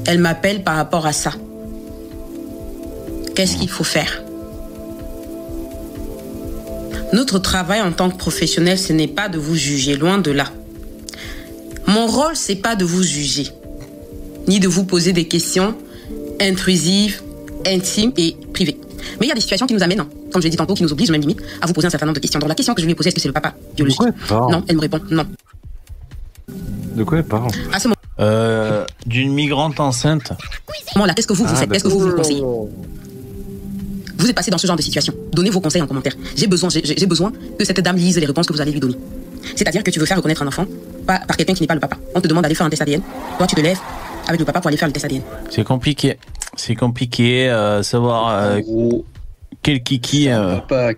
Elle 0.06 0.20
m'appelle 0.20 0.64
par 0.64 0.78
rapport 0.78 1.06
à 1.06 1.12
ça. 1.12 1.34
Qu'est-ce 3.36 3.58
qu'il 3.58 3.70
faut 3.70 3.84
faire? 3.84 4.24
Notre 7.12 7.40
travail 7.40 7.82
en 7.82 7.92
tant 7.92 8.10
que 8.10 8.16
professionnel, 8.16 8.80
ce 8.80 8.94
n'est 8.94 9.10
pas 9.10 9.28
de 9.28 9.38
vous 9.38 9.56
juger, 9.56 9.98
loin 9.98 10.18
de 10.18 10.32
là. 10.32 10.46
Mon 11.90 12.08
rôle, 12.08 12.36
c'est 12.36 12.56
pas 12.56 12.76
de 12.76 12.86
vous 12.86 13.02
juger, 13.04 13.48
ni 14.48 14.60
de 14.60 14.68
vous 14.68 14.86
poser 14.86 15.12
des 15.14 15.28
questions 15.28 15.76
intrusives, 16.40 17.22
intimes 17.66 18.12
et 18.18 18.36
privées. 18.54 18.78
Mais 19.20 19.26
il 19.26 19.30
y 19.30 19.32
a 19.32 19.36
des 19.36 19.42
situations 19.42 19.66
qui 19.66 19.74
nous 19.74 19.84
amènent, 19.84 20.06
comme 20.32 20.42
je 20.42 20.46
l'ai 20.48 20.50
dit 20.52 20.58
tantôt, 20.58 20.74
qui 20.76 20.84
nous 20.84 20.92
obligent 20.92 21.12
même 21.12 21.22
limite 21.22 21.42
à 21.62 21.68
vous 21.68 21.74
poser 21.74 21.88
un 21.88 21.90
certain 21.90 22.06
nombre 22.06 22.16
de 22.16 22.20
questions. 22.22 22.40
Donc 22.40 22.50
la 22.50 22.56
question 22.56 22.74
que 22.76 22.82
je 22.82 22.86
lui 22.86 22.92
ai 22.92 22.96
posée, 22.96 23.08
est-ce 23.10 23.16
que 23.16 23.22
c'est 23.22 23.28
le 23.28 23.34
papa 23.34 23.56
biologique 23.76 24.00
Non, 24.30 24.64
elle 24.68 24.76
me 24.76 24.82
répond 24.82 25.00
non. 25.10 25.26
De 26.96 27.04
quoi 27.04 27.18
elle 27.20 27.24
parle 27.26 27.52
À 27.74 27.80
ce 27.80 27.88
moment 27.88 27.96
Euh, 28.20 28.86
d'une 29.06 29.34
migrante 29.34 29.80
enceinte. 29.80 30.32
là, 30.96 31.14
qu'est-ce 31.16 31.28
que 31.28 31.34
vous, 31.34 31.46
vous 31.46 31.54
Ah, 31.54 31.56
faites? 31.56 31.74
Est-ce 31.74 31.84
que 31.86 31.90
vous 31.90 32.00
vous 32.00 32.08
le 32.08 32.16
conseillez? 32.16 32.42
Vous 34.18 34.28
êtes 34.30 34.36
passé 34.36 34.52
dans 34.52 34.58
ce 34.58 34.68
genre 34.68 34.76
de 34.76 34.82
situation. 34.82 35.14
Donnez 35.32 35.50
vos 35.50 35.62
conseils 35.62 35.82
en 35.82 35.88
commentaire. 35.88 36.16
J'ai 36.36 36.48
besoin, 36.48 36.70
j'ai 36.70 37.06
besoin 37.08 37.32
que 37.58 37.64
cette 37.64 37.80
dame 37.80 37.96
lise 37.96 38.18
les 38.20 38.26
réponses 38.26 38.46
que 38.48 38.54
vous 38.54 38.60
allez 38.62 38.74
lui 38.74 38.82
donner. 38.82 38.98
C'est-à-dire 39.56 39.82
que 39.84 39.92
tu 39.92 40.00
veux 40.00 40.06
faire 40.06 40.18
reconnaître 40.18 40.44
un 40.44 40.48
enfant. 40.48 40.66
Pas 41.10 41.20
par 41.26 41.36
quelqu'un 41.38 41.54
qui 41.56 41.64
n'est 41.64 41.68
pas 41.68 41.74
le 41.74 41.80
papa. 41.80 41.98
On 42.14 42.22
te 42.22 42.28
demande 42.28 42.44
d'aller 42.44 42.56
faire 42.56 42.68
un 42.68 42.70
test 42.70 42.82
ADN. 42.84 43.02
Toi, 43.38 43.48
tu 43.48 43.56
te 43.56 43.62
lèves 43.62 43.80
avec 44.28 44.40
le 44.40 44.46
papa 44.46 44.60
pour 44.60 44.68
aller 44.68 44.78
faire 44.78 44.88
le 44.88 44.94
test 44.94 45.06
ADN. 45.06 45.24
C'est 45.50 45.64
compliqué. 45.64 46.18
C'est 46.56 46.76
compliqué 46.76 47.50
euh, 47.50 47.82
savoir 47.82 48.30
euh, 48.30 48.62
quel 49.64 49.82
kiki. 49.82 50.30
euh, 50.30 50.58
Papa 50.58 50.94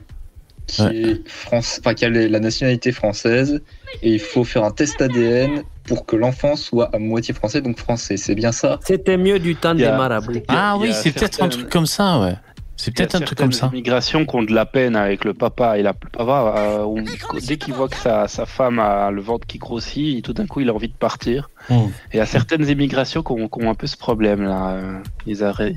qui 0.67 0.81
est 0.83 1.27
France, 1.27 1.79
enfin 1.79 1.93
qui 1.93 2.05
a 2.05 2.09
la 2.09 2.39
nationalité 2.39 2.91
française 2.93 3.61
et 4.01 4.13
il 4.13 4.19
faut 4.19 4.43
faire 4.43 4.63
un 4.63 4.71
test 4.71 5.01
ADN 5.01 5.63
pour 5.83 6.05
que 6.05 6.15
l'enfant 6.15 6.55
soit 6.55 6.89
à 6.93 6.99
moitié 6.99 7.33
français, 7.33 7.61
donc 7.61 7.77
français. 7.77 8.17
C'est 8.17 8.35
bien 8.35 8.51
ça. 8.51 8.79
C'était 8.85 9.17
mieux 9.17 9.39
du 9.39 9.55
temps 9.55 9.75
des 9.75 9.85
marabouts. 9.85 10.43
Ah 10.47 10.77
oui, 10.79 10.89
a 10.89 10.93
c'est 10.93 11.11
peut-être 11.11 11.41
un 11.41 11.49
truc 11.49 11.69
comme 11.69 11.87
ça, 11.87 12.19
ouais. 12.19 12.35
C'est 12.83 12.91
peut-être 12.91 13.15
un 13.15 13.21
truc 13.21 13.37
comme 13.37 13.51
ça. 13.51 13.69
Migrations 13.71 14.25
qui 14.25 14.35
ont 14.35 14.41
de 14.43 14.53
la 14.53 14.65
peine 14.65 14.95
avec 14.95 15.23
le 15.23 15.33
papa 15.33 15.77
et 15.77 15.83
la 15.83 15.93
papa. 15.93 16.55
euh, 16.57 16.83
où- 16.83 16.99
dès 17.47 17.57
qu'il 17.57 17.73
voit 17.73 17.87
que 17.87 17.95
sa, 17.97 18.27
sa 18.27 18.45
femme 18.45 18.79
a 18.79 19.11
le 19.11 19.21
ventre 19.21 19.45
qui 19.45 19.57
grossit, 19.59 20.23
tout 20.23 20.33
d'un 20.33 20.47
coup 20.47 20.61
il 20.61 20.69
a 20.69 20.73
envie 20.73 20.87
de 20.87 20.93
partir. 20.93 21.49
Hmm. 21.69 21.73
Et 21.73 22.15
il 22.15 22.17
y 22.17 22.19
a 22.19 22.25
certaines 22.25 22.67
immigrations 22.67 23.21
qui 23.23 23.31
ont, 23.33 23.47
qui 23.47 23.63
ont 23.63 23.69
un 23.69 23.75
peu 23.75 23.85
ce 23.87 23.97
problème 23.97 24.41
là. 24.43 24.71
euh, 24.71 24.97
Ils, 25.27 25.43
arrêtent- 25.43 25.75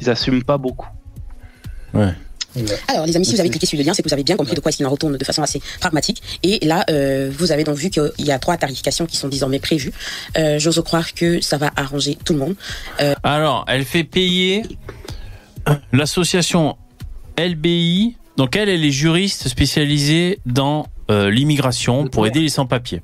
ils 0.00 0.10
assument 0.10 0.42
pas 0.42 0.58
beaucoup. 0.58 0.88
Ouais. 1.94 2.12
Alors, 2.88 3.06
les 3.06 3.16
amis, 3.16 3.24
si 3.24 3.32
vous 3.34 3.40
avez 3.40 3.48
cliqué 3.48 3.64
sur 3.64 3.78
le 3.78 3.84
lien, 3.84 3.94
c'est 3.94 4.02
que 4.02 4.08
vous 4.08 4.12
avez 4.12 4.24
bien 4.24 4.36
compris 4.36 4.54
de 4.54 4.60
quoi 4.60 4.68
est-ce 4.68 4.76
qu'il 4.76 4.84
en 4.86 4.90
retourne 4.90 5.16
de 5.16 5.24
façon 5.24 5.42
assez 5.42 5.62
pragmatique. 5.80 6.22
Et 6.42 6.58
là, 6.66 6.84
euh, 6.90 7.30
vous 7.34 7.50
avez 7.50 7.64
donc 7.64 7.76
vu 7.78 7.88
qu'il 7.88 8.10
y 8.18 8.30
a 8.30 8.38
trois 8.38 8.58
tarifications 8.58 9.06
qui 9.06 9.16
sont 9.16 9.28
désormais 9.28 9.58
prévues. 9.58 9.90
Euh, 10.36 10.58
J'ose 10.58 10.78
croire 10.84 11.14
que 11.14 11.40
ça 11.40 11.56
va 11.56 11.70
arranger 11.76 12.18
tout 12.26 12.34
le 12.34 12.40
monde. 12.40 12.54
Euh, 13.00 13.14
Alors, 13.22 13.64
elle 13.68 13.86
fait 13.86 14.04
payer 14.04 14.64
l'association 15.92 16.76
LBI. 17.38 18.16
Donc, 18.36 18.56
elle, 18.56 18.68
elle 18.68 18.84
est 18.84 18.90
juriste 18.90 19.48
spécialisée 19.48 20.38
dans 20.46 20.86
euh, 21.10 21.30
l'immigration 21.30 22.06
pour 22.06 22.26
aider 22.26 22.40
les 22.40 22.48
sans-papiers. 22.48 23.02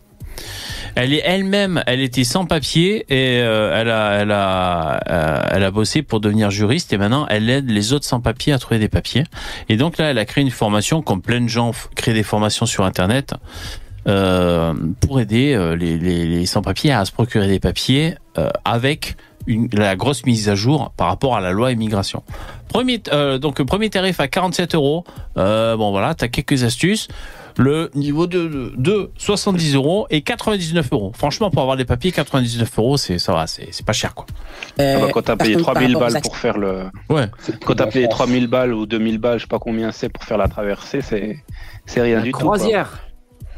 Elle 0.95 1.13
est 1.13 1.23
elle-même, 1.25 1.83
elle 1.87 2.01
était 2.01 2.25
sans 2.25 2.45
papier 2.45 3.05
et 3.09 3.41
euh, 3.41 3.81
elle 3.81 3.91
a, 3.91 4.13
elle 4.15 4.31
a, 4.33 5.01
euh, 5.09 5.43
elle 5.53 5.63
a 5.63 5.71
bossé 5.71 6.03
pour 6.03 6.21
devenir 6.21 6.51
juriste 6.51 6.93
et 6.93 6.99
maintenant 6.99 7.27
elle 7.29 7.49
aide 7.51 7.71
les 7.71 7.93
autres 7.93 8.05
sans 8.05 8.21
papiers 8.21 8.53
à 8.53 8.59
trouver 8.59 8.81
des 8.81 8.89
papiers. 8.89 9.25
Et 9.69 9.77
donc 9.77 9.99
là, 9.99 10.11
elle 10.11 10.19
a 10.19 10.25
créé 10.25 10.43
une 10.43 10.51
formation, 10.51 11.03
comme 11.03 11.23
plein 11.23 11.41
de 11.41 11.49
gens 11.49 11.73
créent 11.95 12.15
des 12.15 12.23
formations 12.23 12.67
sur 12.67 12.85
Internet, 12.85 13.35
pour 15.01 15.21
aider 15.21 15.55
euh, 15.55 15.77
les, 15.77 15.99
les, 15.99 16.27
les 16.27 16.47
sans-papiers 16.47 16.93
à 16.93 17.05
se 17.05 17.13
procurer 17.13 17.47
des 17.49 17.61
papiers 17.61 18.15
euh, 18.39 18.49
avec 18.65 19.17
une, 19.47 19.69
la 19.73 19.97
grosse 19.97 20.25
mise 20.27 20.49
à 20.49 20.55
jour 20.55 20.93
par 20.97 21.09
rapport 21.09 21.37
à 21.37 21.41
la 21.41 21.53
loi 21.53 21.73
immigration. 21.73 22.23
Premier, 22.69 23.03
euh, 23.13 23.39
donc 23.39 23.63
premier 23.63 23.89
tarif 23.91 24.21
à 24.21 24.29
47 24.29 24.75
euros. 24.75 25.05
Euh, 25.37 25.77
bon 25.77 25.91
voilà, 25.91 26.15
t'as 26.15 26.29
quelques 26.29 26.65
astuces. 26.65 27.09
Le 27.57 27.91
niveau 27.97 28.29
de, 28.29 28.47
de, 28.47 28.73
de 28.77 29.11
70 29.19 29.75
euros 29.75 30.07
et 30.11 30.21
99 30.23 30.93
euros. 30.93 31.13
Franchement, 31.17 31.51
pour 31.51 31.61
avoir 31.63 31.77
des 31.77 31.85
papiers, 31.85 32.13
99 32.13 32.79
euros, 32.79 32.97
c'est 32.97 33.19
ça 33.19 33.33
va, 33.33 33.49
c'est 33.49 33.85
pas 33.85 33.93
cher 33.93 34.15
quoi. 34.15 34.27
Ah 34.79 35.01
bah, 35.01 35.09
quand 35.13 35.23
t'as 35.23 35.35
payé 35.37 35.55
contre, 35.55 35.65
par 35.67 35.75
3000 35.75 35.97
rapport 35.97 36.09
aux 36.09 36.13
balles 36.13 36.23
pour 36.23 36.37
faire 36.37 36.57
le. 36.57 36.85
Ouais. 37.11 37.27
Quand 37.67 37.75
t'as 37.75 37.87
payé 37.87 38.07
3000 38.09 38.47
balles 38.47 38.73
ou 38.73 38.87
2000 38.87 39.19
balles, 39.19 39.39
je 39.39 39.45
sais 39.45 39.49
pas 39.49 39.59
combien 39.59 39.91
c'est 39.91 40.09
pour 40.09 40.23
faire 40.23 40.39
la 40.39 40.47
traversée, 40.47 41.01
c'est 41.01 41.43
c'est 41.85 42.01
rien 42.01 42.21
du 42.21 42.31
tout. 42.31 42.39
quoi. 42.39 42.59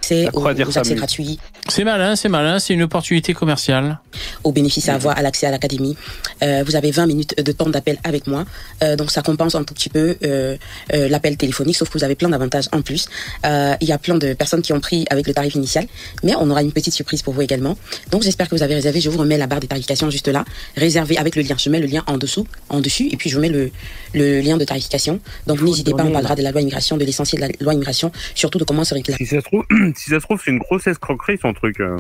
C'est 0.01 0.25
La 0.25 0.31
aux, 0.35 0.47
accès 0.47 0.95
gratuits, 0.95 1.39
C'est 1.69 1.85
malin, 1.85 2.17
c'est 2.17 2.29
malin, 2.29 2.59
c'est 2.59 2.75
une 2.75 2.83
opportunité 2.83 3.33
commerciale. 3.35 3.99
aux 4.45 4.53
bénéfices 4.53 4.89
à 4.89 4.95
avoir, 4.95 5.17
à 5.17 5.23
l'accès 5.23 5.47
à 5.47 5.51
l'académie. 5.51 5.97
Euh, 6.43 6.65
vous 6.67 6.75
avez 6.77 6.91
20 6.91 7.07
minutes 7.07 7.43
de 7.43 7.53
temps 7.53 7.69
d'appel 7.69 7.99
avec 8.05 8.27
moi. 8.27 8.45
Euh, 8.83 8.97
donc 8.97 9.11
ça 9.11 9.23
compense 9.23 9.55
un 9.55 9.63
tout 9.65 9.75
petit 9.75 9.89
peu 9.89 10.17
euh, 10.25 10.57
euh, 10.95 11.09
l'appel 11.09 11.37
téléphonique, 11.37 11.77
sauf 11.77 11.89
que 11.91 11.99
vous 11.99 12.05
avez 12.05 12.15
plein 12.15 12.29
d'avantages 12.29 12.67
en 12.73 12.83
plus. 12.83 13.09
Euh, 13.45 13.75
Il 13.81 13.89
y 13.89 13.93
a 13.93 13.99
plein 13.99 14.17
de 14.17 14.33
personnes 14.33 14.63
qui 14.63 14.73
ont 14.73 14.81
pris 14.81 15.07
avec 15.11 15.27
le 15.27 15.35
tarif 15.35 15.55
initial, 15.55 15.87
mais 16.23 16.35
on 16.37 16.51
aura 16.51 16.63
une 16.63 16.73
petite 16.73 16.95
surprise 16.95 17.23
pour 17.23 17.35
vous 17.35 17.43
également. 17.43 17.77
Donc 18.11 18.23
j'espère 18.23 18.49
que 18.49 18.55
vous 18.55 18.63
avez 18.63 18.75
réservé. 18.75 19.01
Je 19.01 19.11
vous 19.11 19.19
remets 19.19 19.39
la 19.39 19.47
barre 19.47 19.61
des 19.61 19.69
tarifications 19.69 20.11
juste 20.11 20.29
là, 20.29 20.45
réservé 20.77 21.19
avec 21.19 21.37
le 21.37 21.43
lien. 21.43 21.57
Je 21.59 21.71
mets 21.71 21.81
le 21.81 21.87
lien 21.87 22.03
en 22.07 22.17
dessous, 22.19 22.47
en 22.69 22.81
dessus, 22.81 23.09
et 23.13 23.17
puis 23.17 23.31
je 23.31 23.37
vous 23.37 23.41
mets 23.43 23.49
le, 23.49 23.71
le 24.15 24.41
lien 24.41 24.57
de 24.57 24.65
tarification. 24.65 25.21
Donc 25.47 25.61
n'hésitez 25.63 25.93
pas, 25.93 26.05
on 26.05 26.13
parlera 26.13 26.35
de 26.35 26.43
la 26.43 26.51
loi 26.53 26.61
immigration, 26.61 26.97
de 26.97 27.05
l'essentiel 27.05 27.43
de 27.43 27.47
la 27.47 27.53
loi 27.61 27.75
immigration, 27.75 28.11
surtout 28.35 28.59
de 28.59 28.65
comment 28.65 28.85
se 28.85 28.95
réclamer. 28.95 29.19
Si 29.19 29.27
ça 29.27 29.37
se 29.37 29.43
trouve, 29.43 29.65
si 29.97 30.11
ça 30.11 30.21
se 30.21 30.25
trouve, 30.25 30.41
c'est 30.45 30.51
une 30.51 30.59
grosse 30.59 30.87
escroquerie 30.87 31.39
son 31.39 31.53
truc. 31.53 31.81
euh. 31.81 31.97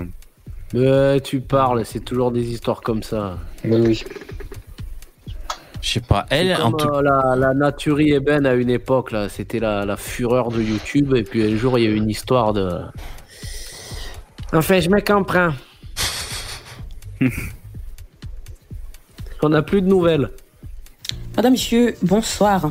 Euh, 0.74 1.18
tu 1.18 1.40
parles, 1.40 1.84
c'est 1.84 2.00
toujours 2.04 2.30
des 2.30 2.48
histoires 2.48 2.80
comme 2.80 3.02
ça. 3.02 3.38
oui. 3.64 4.02
Je 5.82 5.92
sais 5.92 6.00
pas, 6.00 6.26
elle, 6.28 6.54
en 6.56 6.72
tout 6.72 6.86
euh, 6.88 7.00
la, 7.00 7.34
la 7.36 7.54
Naturie 7.54 8.12
Eben 8.12 8.44
à 8.44 8.52
une 8.52 8.68
époque, 8.68 9.12
là, 9.12 9.30
c'était 9.30 9.58
la, 9.60 9.86
la 9.86 9.96
fureur 9.96 10.50
de 10.50 10.60
YouTube, 10.60 11.14
et 11.16 11.22
puis 11.22 11.42
un 11.42 11.56
jour, 11.56 11.78
il 11.78 11.84
y 11.84 11.86
a 11.86 11.90
eu 11.90 11.94
une 11.96 12.10
histoire 12.10 12.52
de. 12.52 12.68
Enfin, 14.52 14.78
je 14.80 14.90
me 14.90 15.00
comprends. 15.00 15.52
On 19.42 19.48
n'a 19.48 19.62
plus 19.62 19.80
de 19.80 19.86
nouvelles. 19.86 20.28
Madame, 21.36 21.52
monsieur, 21.52 21.94
bonsoir. 22.02 22.70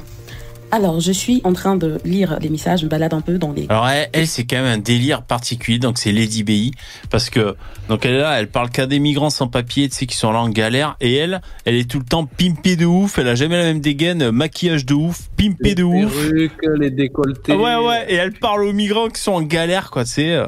Alors, 0.71 0.99
je 0.99 1.11
suis 1.11 1.41
en 1.43 1.53
train 1.53 1.75
de 1.75 1.97
lire 2.05 2.37
les 2.41 2.49
messages, 2.49 2.81
je 2.81 2.85
me 2.85 2.89
balade 2.89 3.13
un 3.13 3.21
peu 3.21 3.37
dans 3.37 3.51
les... 3.51 3.65
Alors 3.69 3.87
elle, 3.89 4.09
elle, 4.13 4.27
c'est 4.27 4.43
quand 4.45 4.57
même 4.57 4.65
un 4.65 4.77
délire 4.77 5.23
particulier. 5.23 5.79
Donc 5.79 5.97
c'est 5.97 6.11
Lady 6.11 6.43
BI 6.43 6.71
parce 7.09 7.29
que 7.29 7.55
donc 7.87 8.05
elle 8.05 8.13
est 8.15 8.19
là, 8.19 8.39
elle 8.39 8.49
parle 8.49 8.69
qu'à 8.69 8.85
des 8.85 8.99
migrants 8.99 9.29
sans 9.31 9.47
papier, 9.47 9.89
tu 9.89 9.95
sais, 9.95 10.05
qui 10.05 10.15
sont 10.15 10.31
là 10.31 10.39
en 10.39 10.49
galère. 10.49 10.95
Et 11.01 11.15
elle, 11.15 11.41
elle 11.65 11.75
est 11.75 11.89
tout 11.89 11.99
le 11.99 12.05
temps 12.05 12.25
pimpée 12.25 12.75
de 12.75 12.85
ouf. 12.85 13.17
Elle 13.17 13.27
a 13.29 13.35
jamais 13.35 13.57
la 13.57 13.63
même 13.63 13.81
dégaine, 13.81 14.21
euh, 14.21 14.31
maquillage 14.31 14.85
de 14.85 14.93
ouf, 14.93 15.29
pimpée 15.37 15.73
de 15.75 15.83
ouf. 15.83 16.29
Les 16.77 16.91
décolletés. 16.91 17.53
Ah 17.53 17.57
ouais 17.57 17.87
ouais. 17.87 18.05
Et 18.09 18.15
elle 18.15 18.33
parle 18.33 18.63
aux 18.65 18.73
migrants 18.73 19.07
qui 19.09 19.21
sont 19.21 19.31
en 19.33 19.41
galère, 19.41 19.89
quoi. 19.89 20.03
Tu 20.05 20.11
sais, 20.11 20.31
euh, 20.33 20.47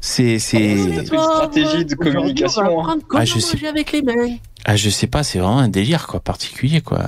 c'est 0.00 0.40
c'est. 0.40 0.58
une 0.72 1.06
stratégie 1.06 1.84
de 1.84 1.94
communication. 1.94 2.84
hein. 2.84 2.98
Ah 3.14 3.24
je 3.24 3.38
sais. 3.38 3.64
avec 3.66 3.92
les 3.92 4.02
mains. 4.02 4.36
Ah 4.64 4.76
je 4.76 4.90
sais 4.90 5.06
pas, 5.06 5.22
c'est 5.22 5.38
vraiment 5.38 5.58
un 5.58 5.68
délire 5.68 6.06
quoi, 6.06 6.20
particulier 6.20 6.80
quoi. 6.80 7.04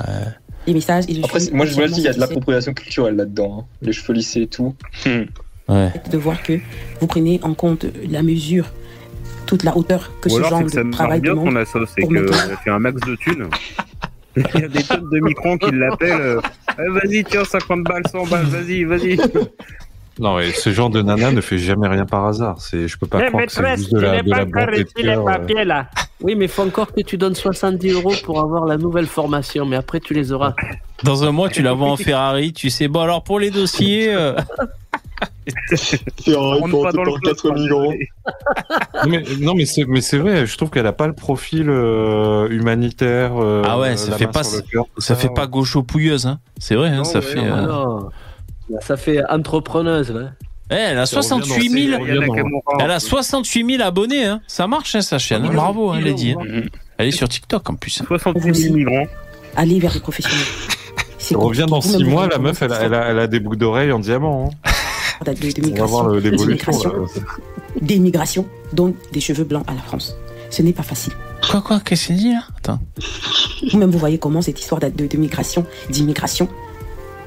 Les 0.67 0.75
messages. 0.75 1.05
Et 1.09 1.21
Après, 1.23 1.41
moi 1.53 1.67
je 1.67 1.79
me 1.81 1.87
dis, 1.89 2.01
il 2.01 2.05
y 2.05 2.09
a 2.09 2.13
de 2.13 2.21
l'appropriation 2.21 2.73
culturelle 2.75 3.17
là-dedans. 3.17 3.61
hein. 3.61 3.77
Les 3.83 3.93
cheveux 3.93 4.15
lissés 4.15 4.43
et 4.43 4.47
tout. 4.47 4.75
Ouais. 5.07 5.87
satisfaite 5.87 6.13
de 6.13 6.19
voir 6.19 6.43
que 6.43 6.59
vous 7.01 7.07
prenez 7.07 7.41
en 7.43 7.55
compte 7.55 7.87
la 8.11 8.23
mesure, 8.23 8.67
toute 9.47 9.63
la 9.63 9.77
hauteur 9.77 10.11
que 10.21 10.29
Ou 10.29 10.33
ce 10.33 10.37
alors, 10.37 10.49
c'est 10.49 10.55
genre 10.57 10.65
que 10.65 10.71
ça 10.73 10.83
de 10.85 10.91
travail 10.91 11.21
bien 11.21 11.33
demande. 11.33 11.49
ton 11.51 11.57
assos, 11.57 11.87
c'est 11.95 12.01
pour 12.03 12.11
que 12.11 12.19
mettre- 12.19 12.61
c'est 12.65 12.71
un 12.71 12.79
max 12.79 13.01
de 13.07 13.15
thunes. 13.17 13.49
Il 14.37 14.61
y 14.61 14.65
a 14.65 14.69
des 14.69 14.83
tonnes 14.83 15.09
de 15.11 15.21
microns 15.21 15.57
qui 15.59 15.71
l'appellent. 15.71 16.21
euh, 16.21 16.41
Eh, 16.79 16.91
vas-y, 16.91 17.25
tiens, 17.25 17.45
50 17.45 17.85
balles, 17.85 18.03
100 18.11 18.27
balles, 18.27 18.47
vas-y, 18.47 18.83
vas-y. 18.85 19.17
Non, 20.21 20.37
mais 20.37 20.53
ce 20.53 20.71
genre 20.71 20.91
de 20.91 21.03
nana 21.03 21.33
ne 21.33 21.41
fait 21.41 21.59
jamais 21.59 21.89
rien 21.89 22.07
par 22.07 22.25
hasard. 22.27 22.61
C'est, 22.61 22.87
je 22.87 22.97
peux 22.99 23.07
pas 23.07 23.21
croire 23.27 23.47
que 23.47 23.53
c'est 23.53 23.77
juste 23.77 23.93
de 23.93 23.99
la, 24.01 24.23
de 24.23 24.31
la 24.31 24.45
bonté 24.45 24.85
de 24.85 25.03
cœur, 25.03 25.27
euh. 25.27 25.65
là. 25.65 25.89
Oui, 26.21 26.37
mais 26.37 26.47
faut 26.47 26.63
encore 26.63 26.93
que 26.93 27.01
tu 27.01 27.19
donnes 27.19 27.35
70 27.35 27.93
euros 27.95 28.15
pour 28.23 28.41
avoir 28.41 28.65
la 28.65 28.77
nouvelle 28.77 29.07
formation, 29.07 29.67
mais 29.67 29.77
après, 29.77 30.01
tu 30.01 30.15
les 30.15 30.31
auras. 30.33 30.55
Dans 31.03 31.25
un 31.25 31.33
mois, 31.33 31.49
tu 31.49 31.63
la 31.63 31.73
vois 31.73 31.89
en 31.91 31.97
Ferrari. 31.97 32.53
Tu 32.53 32.71
sais, 32.71 32.87
bon 32.89 33.01
alors 33.01 33.25
pour 33.25 33.41
les 33.41 33.51
dossiers. 33.51 34.15
euh, 34.15 34.35
rentre 36.27 36.83
pas 36.83 36.93
dans 36.93 37.05
le 37.05 37.21
4000 37.21 37.71
euros. 37.71 37.93
Non, 39.05 39.07
mais, 39.09 39.23
non, 39.41 39.55
mais 39.55 39.67
c'est, 39.67 39.85
mais 39.85 40.01
c'est 40.01 40.19
vrai. 40.19 40.47
Je 40.47 40.57
trouve 40.57 40.71
qu'elle 40.71 40.87
a 40.87 40.93
pas 40.93 41.07
le 41.07 41.13
profil 41.13 41.69
euh, 41.69 42.49
humanitaire. 42.49 43.33
euh, 43.43 43.63
Ah 43.67 43.79
ouais, 43.79 43.97
ça 43.97 44.17
fait 44.17 44.27
pas 44.27 44.43
ça 44.45 45.15
fait 45.17 45.29
pas 45.35 45.47
gaucho 45.47 45.83
pouilleuse, 45.83 46.27
hein. 46.27 46.39
C'est 46.59 46.75
vrai, 46.77 46.91
hein, 46.91 47.05
ça 47.05 47.21
fait. 47.21 47.37
Non, 47.43 47.57
euh, 47.57 47.67
non. 47.67 48.09
Ça 48.81 48.97
fait 48.97 49.23
entrepreneuse, 49.29 50.11
là. 50.11 50.31
Eh, 50.71 50.75
elle 50.75 50.99
a 50.99 51.05
Ça 51.07 51.19
revient 51.19 51.29
dans 51.31 51.37
68 51.43 51.71
ses- 51.71 51.87
000. 51.89 51.93
ça 51.93 51.99
revient 51.99 52.27
dans- 52.27 52.79
Elle 52.85 52.91
a 52.91 53.01
68 53.01 53.77
000 53.77 53.83
abonnés, 53.83 54.25
hein. 54.25 54.41
Ça 54.47 54.67
marche, 54.67 54.95
hein, 54.95 55.03
sa 55.03 55.19
chaîne. 55.19 55.45
hein. 55.45 55.51
Bravo, 55.53 55.91
hein, 55.91 56.01
Lady. 56.01 56.33
hein. 56.33 56.63
Elle 56.97 57.09
est 57.09 57.13
sur 57.13 57.29
TikTok 57.29 57.69
en 57.69 57.75
plus. 57.75 58.03
68 58.07 58.55
000 58.55 58.75
migrants. 58.75 59.07
Aller 59.57 59.79
vers 59.79 59.93
les 59.95 60.01
professionnels. 60.01 60.39
Elle 61.31 61.37
revient 61.39 61.67
dans 61.69 61.79
Vous-même, 61.81 61.99
6 62.01 62.05
vous 62.05 62.11
mois, 62.11 62.27
la 62.29 62.39
meuf, 62.39 62.61
elle 62.61 62.73
a, 62.73 62.83
elle 62.83 62.93
a, 62.95 63.05
elle 63.11 63.19
a 63.19 63.27
des 63.27 63.41
boucles 63.41 63.57
d'oreilles 63.57 63.93
en 63.93 63.99
diamant. 63.99 64.51
hein. 64.65 64.71
date 65.25 65.41
de, 65.41 65.51
de 65.63 65.73
On 65.73 65.75
va 65.77 65.85
voir 65.87 66.09
l'évolution. 66.11 66.45
d'immigration, 66.47 66.93
là. 66.93 67.23
d'émigration, 67.81 68.47
dont 68.75 68.95
des 69.13 69.21
cheveux 69.21 69.45
blancs 69.45 69.65
à 69.67 69.73
la 69.75 69.81
France. 69.81 70.17
Ce 70.51 70.61
n'est 70.63 70.73
pas 70.75 70.83
facile. 70.83 71.15
Quoi, 71.51 71.63
quoi, 71.63 71.81
qu'est-ce 71.81 72.09
qu'elle 72.09 72.17
dit 72.19 72.33
là? 72.33 72.43
Attends. 72.59 72.79
Vous-même, 73.73 73.91
vous 73.91 73.99
voyez 73.99 74.19
comment 74.19 74.43
cette 74.43 74.61
histoire 74.61 74.81
de, 74.81 74.89
de 75.07 75.17
migration, 75.17 75.65
d'immigration, 75.89 76.47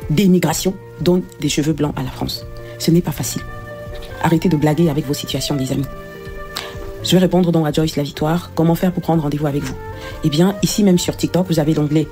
d'émigration, 0.09 0.75
donne 1.01 1.23
des 1.39 1.49
cheveux 1.49 1.73
blancs 1.73 1.93
à 1.95 2.03
la 2.03 2.09
France. 2.09 2.45
Ce 2.79 2.91
n'est 2.91 3.01
pas 3.01 3.11
facile. 3.11 3.41
Arrêtez 4.23 4.49
de 4.49 4.57
blaguer 4.57 4.89
avec 4.89 5.05
vos 5.05 5.13
situations, 5.13 5.55
les 5.55 5.71
amis. 5.71 5.85
Je 7.03 7.11
vais 7.11 7.19
répondre 7.19 7.51
donc 7.51 7.67
à 7.67 7.71
Joyce 7.71 7.95
La 7.95 8.03
Victoire. 8.03 8.51
Comment 8.55 8.75
faire 8.75 8.91
pour 8.91 9.03
prendre 9.03 9.23
rendez-vous 9.23 9.47
avec 9.47 9.63
vous? 9.63 9.75
Eh 10.23 10.29
bien, 10.29 10.55
ici 10.63 10.83
même 10.83 10.97
sur 10.97 11.15
TikTok, 11.15 11.47
vous 11.47 11.59
avez 11.59 11.73
l'onglet 11.73 12.07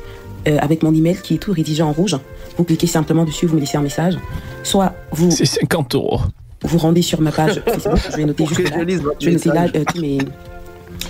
euh, 0.47 0.57
avec 0.59 0.83
mon 0.83 0.93
email 0.93 1.17
qui 1.21 1.35
est 1.35 1.37
tout 1.37 1.51
rédigé 1.51 1.83
en 1.83 1.91
rouge. 1.91 2.17
Vous 2.57 2.63
cliquez 2.63 2.87
simplement 2.87 3.25
dessus, 3.25 3.47
vous 3.47 3.55
me 3.55 3.59
laissez 3.59 3.77
un 3.77 3.81
message. 3.81 4.17
Soit 4.63 4.93
vous. 5.11 5.31
C'est 5.31 5.45
50 5.45 5.95
euros. 5.95 6.21
Vous 6.61 6.77
rendez 6.77 7.01
sur 7.01 7.19
ma 7.21 7.31
page 7.31 7.61
Facebook. 7.67 7.99
Je 8.11 8.17
vais 8.17 8.25
noter 8.25 8.45
juste 8.45 8.69
là. 8.69 8.77
je 9.19 9.25
vais 9.25 9.33
noter 9.33 9.49
là 9.49 9.67
euh, 9.75 9.83
tous 9.85 9.99
mes 9.99 10.19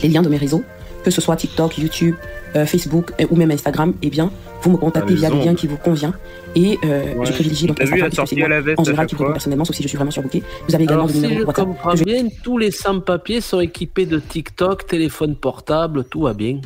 les 0.01 0.09
liens 0.09 0.21
de 0.21 0.29
mes 0.29 0.37
réseaux, 0.37 0.63
que 1.03 1.11
ce 1.11 1.21
soit 1.21 1.35
TikTok, 1.35 1.77
YouTube, 1.77 2.15
Facebook 2.63 3.11
euh, 3.19 3.25
ou 3.31 3.35
même 3.35 3.51
Instagram, 3.51 3.93
eh 4.01 4.09
bien, 4.09 4.31
vous 4.61 4.71
me 4.71 4.77
contactez 4.77 5.13
Ah, 5.13 5.19
via 5.19 5.29
le 5.31 5.37
lien 5.43 5.55
qui 5.55 5.67
vous 5.67 5.75
convient. 5.77 6.13
Et 6.55 6.77
euh, 6.85 7.13
Ouais. 7.15 7.25
je 7.25 7.33
privilégie 7.33 7.67
donc 7.67 7.79
vu 7.79 7.83
Instagram, 7.85 8.11
sortie 8.13 8.41
à 8.41 8.47
la 8.47 8.61
veste 8.61 8.79
en 8.79 8.83
général, 8.85 9.07
qui 9.07 9.15
me 9.15 9.17
fois 9.17 9.31
personnellement, 9.33 9.65
sauf 9.65 9.75
si 9.75 9.83
je 9.83 9.87
suis 9.89 9.97
vraiment 9.97 10.11
surbooké. 10.11 10.41
Vous 10.69 10.75
avez 10.75 10.85
également 10.85 11.03
Alors, 11.03 11.13
le 11.15 11.19
si 11.21 11.27
numéro 11.27 11.41
je 11.41 11.45
WhatsApp. 11.47 11.65
comprends 11.65 11.93
bien, 11.95 12.27
tous 12.43 12.57
les 12.57 12.71
sans-papiers 12.71 13.41
sont 13.41 13.59
équipés 13.59 14.05
de 14.05 14.19
TikTok, 14.19 14.85
téléphone 14.87 15.35
portable, 15.35 16.05
tout 16.05 16.21
va 16.21 16.33
bien. 16.33 16.59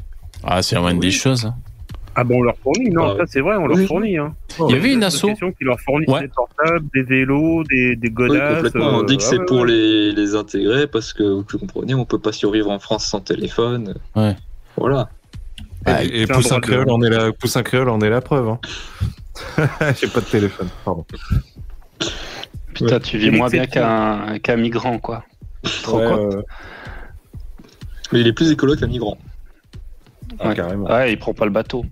Ah, 0.43 0.61
c'est 0.61 0.75
la 0.75 0.81
moindre 0.81 0.99
des 0.99 1.09
choses. 1.11 1.45
hein. 1.45 1.55
Ah 2.15 2.23
bon, 2.23 2.39
on 2.39 2.41
leur 2.41 2.57
fournit, 2.57 2.89
non, 2.89 3.15
ça 3.17 3.23
c'est 3.27 3.39
vrai, 3.39 3.55
on 3.55 3.65
leur 3.67 3.77
Oui. 3.77 3.85
fournit. 3.87 4.17
Hein. 4.17 4.33
Il 4.67 4.75
y 4.75 4.77
avait 4.77 4.93
une 4.93 5.03
asso. 5.03 5.15
association 5.27 5.51
qui 5.53 5.63
leur 5.63 5.79
fournit 5.79 6.05
Ouais. 6.09 6.21
des 6.21 6.27
portables, 6.27 6.85
des 6.93 7.03
vélos, 7.03 7.63
des, 7.69 7.95
des 7.95 8.07
Oui, 8.09 8.13
godasses. 8.13 8.55
complètement. 8.57 8.89
On 8.97 9.03
euh, 9.03 9.05
dit 9.05 9.17
que 9.17 9.23
ah 9.23 9.27
c'est 9.29 9.37
ouais, 9.39 9.45
pour 9.45 9.61
ouais. 9.61 9.67
les, 9.67 10.11
les 10.11 10.35
intégrer 10.35 10.87
parce 10.87 11.13
que 11.13 11.23
vous 11.23 11.43
comprenez, 11.57 11.93
on 11.95 12.03
peut 12.05 12.19
pas 12.19 12.31
survivre 12.33 12.69
en 12.71 12.79
France 12.79 13.05
sans 13.05 13.21
téléphone. 13.21 13.95
Ouais. 14.15 14.35
Voilà. 14.75 15.09
Et, 15.87 16.21
et 16.21 16.27
Poussin 16.27 16.57
de- 16.57 16.61
Créole 16.61 16.89
en 16.89 17.01
est 17.01 17.09
la, 17.09 17.31
Poussin 17.31 17.63
Créole 17.63 17.89
en 17.89 17.99
est 18.01 18.09
la 18.09 18.21
preuve. 18.21 18.49
Hein. 18.49 18.59
J'ai 19.99 20.07
pas 20.07 20.19
de 20.21 20.25
téléphone, 20.25 20.67
pardon. 20.85 21.05
Putain, 22.73 22.99
tu 22.99 23.17
vis 23.17 23.31
moins 23.31 23.49
bien 23.49 23.65
qu'un 23.65 24.39
qu'un 24.39 24.55
migrant, 24.57 24.99
quoi. 24.99 25.23
Trop 25.83 25.99
Ouais, 25.99 26.07
quoi. 26.07 26.27
ouais, 26.27 26.35
ouais. 26.35 26.43
Mais 28.11 28.19
il 28.21 28.27
est 28.27 28.33
plus 28.33 28.51
écolo 28.51 28.75
qu'un 28.75 28.87
migrant. 28.87 29.17
Ah, 30.39 30.53
carrément. 30.53 30.85
Ouais, 30.87 31.11
il 31.11 31.19
prend 31.19 31.33
pas 31.33 31.45
le 31.45 31.51
bateau. 31.51 31.85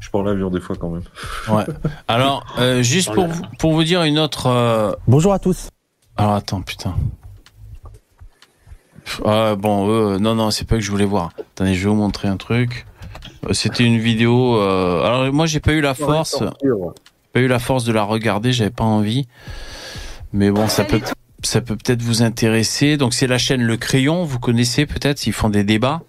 Je 0.00 0.08
prends 0.10 0.22
l'avion 0.22 0.50
des 0.50 0.60
fois 0.60 0.76
quand 0.76 0.90
même. 0.90 1.02
Ouais. 1.48 1.64
Alors, 2.08 2.44
euh, 2.58 2.82
juste 2.82 3.12
pour, 3.14 3.28
vous- 3.28 3.42
pour 3.58 3.72
vous 3.72 3.84
dire 3.84 4.02
une 4.02 4.18
autre. 4.18 4.46
euh, 4.46 4.92
Bonjour 5.06 5.32
à 5.32 5.38
tous. 5.38 5.68
Alors 6.16 6.34
attends, 6.34 6.62
putain. 6.62 6.94
Ah, 9.24 9.54
bon, 9.56 9.88
euh, 9.90 10.18
non, 10.18 10.34
non, 10.34 10.50
c'est 10.50 10.66
pas 10.66 10.76
que 10.76 10.82
je 10.82 10.90
voulais 10.90 11.04
voir. 11.04 11.30
Attendez, 11.38 11.74
je 11.74 11.80
vais 11.84 11.88
vous 11.90 11.96
montrer 11.96 12.28
un 12.28 12.36
truc. 12.36 12.86
Euh, 13.48 13.52
C'était 13.52 13.84
une 13.84 13.98
vidéo. 13.98 14.56
euh, 14.58 15.02
Alors 15.04 15.32
moi, 15.32 15.46
j'ai 15.46 15.60
pas 15.60 15.72
eu 15.72 15.80
la 15.80 15.94
force, 15.94 16.42
pas 17.32 17.40
eu 17.40 17.46
la 17.48 17.58
force 17.58 17.84
de 17.84 17.92
la 17.92 18.02
regarder. 18.02 18.52
J'avais 18.52 18.70
pas 18.70 18.84
envie. 18.84 19.26
Mais 20.32 20.50
bon, 20.50 20.68
ça 20.68 20.84
peut, 20.84 21.00
ça 21.42 21.60
peut 21.60 21.76
peut-être 21.76 22.02
vous 22.02 22.22
intéresser. 22.22 22.96
Donc 22.96 23.14
c'est 23.14 23.26
la 23.26 23.38
chaîne 23.38 23.62
Le 23.62 23.76
Crayon. 23.76 24.24
Vous 24.24 24.38
connaissez 24.38 24.86
peut-être 24.86 25.26
Ils 25.26 25.32
font 25.32 25.48
des 25.48 25.64
débats. 25.64 26.02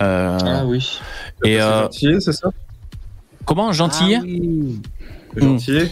Euh, 0.00 0.38
Ah 0.40 0.64
oui. 0.66 0.98
Et 1.44 1.60
euh, 1.60 1.82
Gentillet, 1.82 2.20
c'est 2.20 2.32
ça? 2.32 2.50
comment 3.44 3.72
Gentillet? 3.72 4.20
Gentillet? 5.36 5.90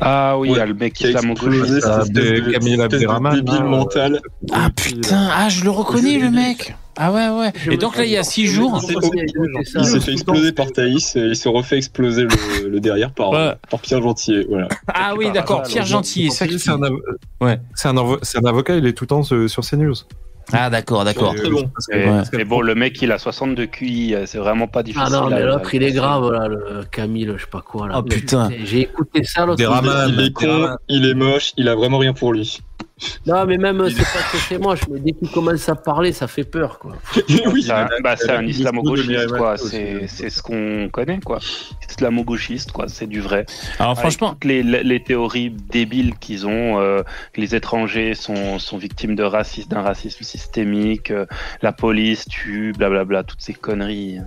Ah 0.00 0.38
oui, 0.38 0.48
il 0.50 0.56
y 0.56 0.60
a 0.60 0.66
le 0.66 0.74
mec 0.74 0.92
qui 0.94 1.06
a 1.06 1.10
explosé 1.10 1.78
espèce 1.78 2.10
de- 2.10 2.50
Camille 2.52 2.80
Abderrahmane, 2.80 3.36
débile 3.36 3.54
hein, 3.60 3.64
mental. 3.64 4.20
Ah 4.52 4.68
putain, 4.74 5.28
ah 5.32 5.48
je 5.48 5.64
le 5.64 5.70
reconnais 5.70 6.18
le 6.18 6.30
mec. 6.30 6.74
Ah 6.96 7.12
ouais 7.12 7.28
ouais. 7.30 7.52
Et 7.72 7.76
donc 7.78 7.96
là 7.96 8.04
il 8.04 8.10
y 8.10 8.16
a 8.18 8.22
six 8.22 8.46
jours. 8.46 8.78
Il 8.82 9.84
s'est 9.84 10.00
fait 10.00 10.12
exploser 10.12 10.52
par 10.52 10.70
Thaïs 10.72 11.16
et 11.16 11.20
il 11.20 11.36
se 11.36 11.48
refait 11.48 11.76
exploser 11.78 12.24
le, 12.24 12.68
le 12.68 12.80
derrière 12.80 13.12
par, 13.12 13.30
par 13.70 13.80
Pierre 13.80 14.02
Gentillet. 14.02 14.44
Voilà. 14.48 14.68
Ah 14.86 15.14
oui 15.16 15.30
d'accord, 15.32 15.62
Pierre 15.62 15.84
qui- 15.84 16.30
C'est 16.30 16.68
un, 16.70 16.80
Ouais. 17.40 17.58
c'est 17.74 17.88
un, 17.88 18.44
avocat, 18.44 18.76
il 18.76 18.86
est 18.86 18.92
tout 18.92 19.04
le 19.04 19.08
temps 19.08 19.22
sur, 19.22 19.48
sur 19.48 19.62
CNews. 19.64 19.94
Ah 20.52 20.70
d'accord 20.70 21.04
d'accord. 21.04 21.34
Très 21.34 21.50
bon. 21.50 21.70
Mais 22.32 22.44
bon, 22.44 22.60
le 22.60 22.74
mec, 22.74 23.00
il 23.02 23.12
a 23.12 23.18
62 23.18 23.66
QI, 23.66 24.14
euh, 24.14 24.26
c'est 24.26 24.38
vraiment 24.38 24.66
pas 24.66 24.82
difficile. 24.82 25.08
Ah 25.08 25.20
non, 25.20 25.30
mais 25.30 25.42
l'autre, 25.42 25.74
il 25.74 25.82
est 25.82 25.92
grave, 25.92 26.30
là, 26.32 26.48
le 26.48 26.84
Camille, 26.90 27.30
je 27.36 27.42
sais 27.42 27.50
pas 27.50 27.60
quoi. 27.60 27.88
Là. 27.88 27.98
Oh, 27.98 28.02
putain. 28.02 28.50
J'ai 28.64 28.80
écouté 28.80 29.22
ça 29.24 29.46
l'autre 29.46 29.62
il 30.08 30.20
est 30.20 30.32
con, 30.32 30.76
il 30.88 31.06
est 31.06 31.14
moche, 31.14 31.52
il 31.56 31.68
a 31.68 31.74
vraiment 31.74 31.98
rien 31.98 32.12
pour 32.12 32.32
lui. 32.32 32.60
Non, 33.26 33.46
mais 33.46 33.56
même, 33.58 33.88
c'est 33.88 33.96
pas 33.96 34.22
que 34.30 34.36
c'est 34.48 34.58
moche, 34.58 34.80
mais 34.90 35.00
dès 35.00 35.12
qu'il 35.12 35.30
commence 35.30 35.68
à 35.68 35.74
parler, 35.74 36.12
ça 36.12 36.26
fait 36.26 36.44
peur, 36.44 36.78
quoi. 36.78 36.92
oui, 37.46 37.62
C'est 37.62 37.72
un, 37.72 37.88
bah, 38.02 38.14
un 38.28 38.46
islamo-gauchiste, 38.46 39.28
quoi. 39.28 39.54
Myriam 39.54 39.56
C'est 39.58 40.06
c'est 40.08 40.30
ce 40.30 40.42
qu'on 40.42 40.88
connaît, 40.90 41.20
quoi. 41.20 41.38
Islamo-gauchiste, 41.88 42.72
quoi. 42.72 42.88
C'est 42.88 43.06
du 43.06 43.20
vrai. 43.20 43.46
Alors 43.78 43.92
Avec 43.92 44.00
franchement, 44.00 44.32
toutes 44.32 44.44
les, 44.44 44.62
les 44.62 45.02
théories 45.02 45.50
débiles 45.50 46.14
qu'ils 46.18 46.46
ont, 46.46 46.78
euh, 46.80 47.02
que 47.32 47.40
les 47.40 47.54
étrangers 47.54 48.14
sont, 48.14 48.58
sont 48.58 48.78
victimes 48.78 49.14
de 49.16 49.22
racisme, 49.22 49.68
d'un 49.70 49.82
racisme 49.82 50.24
systémique, 50.24 51.10
euh, 51.10 51.26
la 51.62 51.72
police 51.72 52.26
tue, 52.28 52.72
blablabla, 52.76 53.22
toutes 53.24 53.40
ces 53.42 53.54
conneries. 53.54 54.18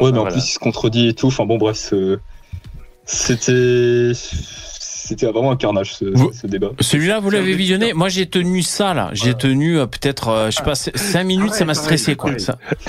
Ouais, 0.00 0.10
mais 0.12 0.18
en 0.18 0.22
Voilà. 0.22 0.30
plus 0.32 0.48
il 0.48 0.52
se 0.52 0.58
contredit 0.58 1.08
et 1.08 1.14
tout. 1.14 1.28
Enfin 1.28 1.44
bon, 1.46 1.58
bref, 1.58 1.92
c'était. 3.04 4.12
C'était 5.10 5.26
vraiment 5.26 5.50
un 5.50 5.56
carnage 5.56 5.94
ce, 5.94 6.04
Vous- 6.04 6.30
ce 6.32 6.46
débat. 6.46 6.70
celui-là 6.80 7.18
vous 7.20 7.30
l'avez 7.30 7.54
visionné. 7.54 7.92
Moi 7.94 8.08
j'ai 8.08 8.26
tenu 8.26 8.62
ça 8.62 8.94
là. 8.94 9.10
J'ai 9.12 9.34
tenu 9.34 9.78
euh, 9.78 9.86
peut-être 9.86 10.28
euh, 10.28 10.50
je 10.50 10.56
sais 10.56 10.62
pas 10.62 10.74
5 10.76 11.24
minutes, 11.24 11.52
ça 11.52 11.64
m'a 11.64 11.74
stressé 11.74 12.14
quoi. 12.14 12.30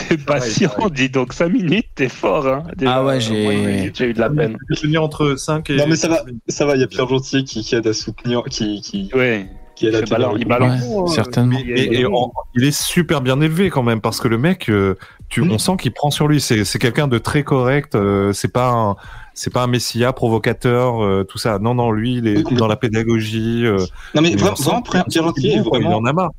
T'es 0.08 0.18
patient, 0.18 0.72
dis 0.94 1.10
donc 1.10 1.34
5 1.34 1.50
minutes, 1.52 1.88
t'es 1.96 2.10
fort, 2.10 2.48
hein. 2.48 2.64
Déjà, 2.78 2.96
Ah 2.98 3.04
ouais, 3.04 3.16
euh, 3.16 3.90
j'ai- 3.94 4.06
eu 4.10 4.14
de 4.14 4.20
la 4.20 4.30
peine. 4.30 4.56
J'ai 4.70 4.82
tenu 4.82 4.98
entre 5.00 5.36
5 5.36 5.70
et. 5.72 5.78
Non 5.78 5.88
mais 5.88 5.96
ça 5.96 6.08
va, 6.08 6.22
ça 6.48 6.66
va. 6.66 6.76
Il 6.76 6.82
y 6.82 6.84
a 6.84 6.88
Pierre 6.88 7.08
Gentillet 7.08 7.44
qui, 7.44 7.62
qui 7.64 7.76
aide 7.76 7.88
à 7.88 7.94
soutenir, 7.94 8.44
qui, 8.50 8.82
qui, 8.82 9.10
Ouais. 9.16 9.48
qui 9.76 9.88
aide 9.88 9.96
à 9.96 10.00
Il 10.02 10.10
balance- 10.10 10.40
balance. 10.46 10.82
Ouais, 10.88 11.08
certainement. 11.16 11.58
Et, 11.68 12.02
et 12.02 12.06
en- 12.06 12.32
il 12.56 12.64
est 12.66 12.72
super 12.80 13.22
bien 13.22 13.42
élevé 13.42 13.70
quand 13.72 13.84
même 13.84 14.00
parce 14.02 14.20
que 14.22 14.28
le 14.28 14.38
mec, 14.38 14.70
euh, 14.70 14.96
tu, 15.30 15.42
on 15.42 15.58
sent 15.58 15.74
qu'il 15.80 15.92
prend 15.92 16.12
sur 16.12 16.28
lui. 16.28 16.40
C'est, 16.40 16.66
c'est 16.66 16.78
quelqu'un 16.78 17.08
de 17.08 17.18
très 17.18 17.44
correct. 17.44 17.96
euh, 17.96 18.32
c'est 18.34 18.52
pas 18.52 18.70
un, 18.70 18.96
c'est 19.34 19.52
pas 19.54 19.64
un 19.64 19.68
messia 19.68 20.14
provocateur, 20.14 21.04
euh, 21.04 21.24
tout 21.24 21.38
ça. 21.38 21.60
Non, 21.60 21.74
non, 21.76 21.92
lui, 21.92 22.16
il 22.18 22.28
est 22.28 22.44
dans 22.56 22.68
la 22.68 22.76
pédagogie. 22.76 23.66
euh, 23.66 23.78
Non 24.16 24.22
mais 24.22 24.36
vraiment, 24.36 24.56
qu'il- 24.56 24.92
Pierre 24.92 25.06
Pierre 25.06 25.24
Gentillet 25.26 25.54
est 25.56 25.64
quoi, 25.64 25.78
Il 25.80 25.84
vraiment. 25.86 25.98
en 25.98 26.06
a 26.06 26.14
marre. 26.14 26.32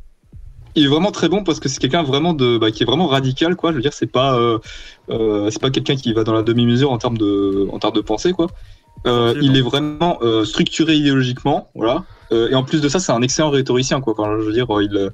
il 0.74 0.84
est 0.84 0.88
vraiment 0.88 1.10
très 1.10 1.28
bon 1.28 1.42
parce 1.44 1.60
que 1.60 1.68
c'est 1.68 1.78
quelqu'un 1.80 2.02
vraiment 2.02 2.32
de 2.34 2.58
bah, 2.58 2.70
qui 2.70 2.82
est 2.82 2.86
vraiment 2.86 3.06
radical 3.06 3.56
quoi 3.56 3.72
je 3.72 3.76
veux 3.76 3.82
dire 3.82 3.92
c'est 3.92 4.10
pas 4.10 4.38
euh, 4.38 4.58
c'est 5.50 5.60
pas 5.60 5.70
quelqu'un 5.70 5.96
qui 5.96 6.12
va 6.14 6.24
dans 6.24 6.32
la 6.32 6.42
demi-mesure 6.42 6.90
en 6.90 6.96
termes 6.98 7.18
de 7.18 7.68
en 7.70 7.78
termes 7.78 7.94
de 7.94 8.00
pensée 8.00 8.32
quoi 8.32 8.46
il 9.04 9.54
est 9.56 9.60
vraiment 9.60 10.18
structuré 10.44 10.94
idéologiquement 10.94 11.68
voilà 11.74 12.04
et 12.30 12.54
en 12.54 12.62
plus 12.62 12.80
de 12.80 12.88
ça 12.88 13.00
c'est 13.00 13.12
un 13.12 13.20
excellent 13.20 13.50
rhétoricien 13.50 14.00
quoi 14.00 14.14
je 14.40 14.44
veux 14.46 14.52
dire 14.54 14.66
il 14.80 15.10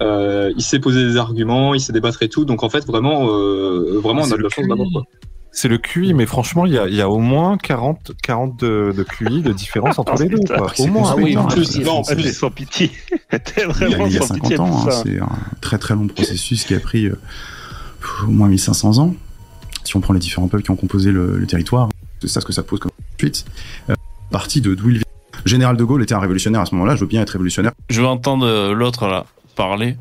il 0.00 0.62
sait 0.62 0.80
poser 0.80 1.04
des 1.04 1.16
arguments 1.16 1.74
il 1.74 1.80
sait 1.80 1.92
débattre 1.92 2.20
et 2.24 2.28
tout 2.28 2.44
donc 2.44 2.64
en 2.64 2.68
fait 2.70 2.84
vraiment 2.84 3.26
vraiment 3.26 4.22
on 4.22 4.32
a 4.32 4.36
de 4.36 4.42
la 4.42 4.48
chance 4.48 4.66
d'avoir 4.66 4.88
C'est 5.60 5.66
le 5.66 5.78
QI, 5.78 6.14
mais 6.14 6.24
franchement, 6.24 6.66
il 6.66 6.74
y 6.74 6.78
a, 6.78 6.86
il 6.86 6.94
y 6.94 7.02
a 7.02 7.10
au 7.10 7.18
moins 7.18 7.58
40, 7.58 8.12
40 8.22 8.60
de, 8.60 8.94
de 8.96 9.02
QI 9.02 9.42
de 9.42 9.52
différence 9.52 9.98
entre 9.98 10.14
les 10.22 10.28
deux. 10.28 10.38
Quoi. 10.46 10.70
c'est 10.72 10.84
Au 10.84 10.86
moins. 10.86 11.16
oui, 11.16 11.36
en 11.36 11.46
hein. 11.46 11.48
plus, 11.48 11.80
non, 11.80 12.04
plus, 12.04 12.32
sans 12.32 12.52
pitié. 12.52 12.92
T'es 13.30 13.40
Il 13.56 13.62
y 13.62 13.64
a, 13.64 13.66
vraiment 13.66 14.06
il 14.06 14.12
y 14.12 14.18
a 14.18 14.20
sans 14.20 14.34
50 14.34 14.40
pitié 14.42 14.60
ans, 14.60 14.86
hein, 14.86 14.90
c'est 15.02 15.18
un 15.18 15.28
très 15.60 15.78
très 15.78 15.96
long 15.96 16.06
processus 16.06 16.64
qui 16.64 16.76
a 16.76 16.78
pris 16.78 17.06
euh, 17.06 17.18
au 18.22 18.30
moins 18.30 18.46
1500 18.46 18.98
ans. 18.98 19.16
Si 19.82 19.96
on 19.96 20.00
prend 20.00 20.14
les 20.14 20.20
différents 20.20 20.46
peuples 20.46 20.62
qui 20.62 20.70
ont 20.70 20.76
composé 20.76 21.10
le, 21.10 21.36
le 21.36 21.46
territoire, 21.48 21.88
c'est 22.22 22.28
ça 22.28 22.40
ce 22.40 22.46
que 22.46 22.52
ça 22.52 22.62
pose 22.62 22.78
comme 22.78 22.92
suite. 23.18 23.44
Euh, 23.90 23.96
partie 24.30 24.60
de 24.60 24.76
d'où 24.76 24.90
il 24.90 24.98
vient. 24.98 25.04
Général 25.44 25.76
de 25.76 25.82
Gaulle 25.82 26.04
était 26.04 26.14
un 26.14 26.20
révolutionnaire 26.20 26.60
à 26.60 26.66
ce 26.66 26.74
moment-là, 26.76 26.94
je 26.94 27.00
veux 27.00 27.08
bien 27.08 27.20
être 27.22 27.30
révolutionnaire. 27.30 27.72
Je 27.90 28.00
vais 28.00 28.06
entendre 28.06 28.72
l'autre 28.74 29.08
là 29.08 29.26
parler. 29.56 29.96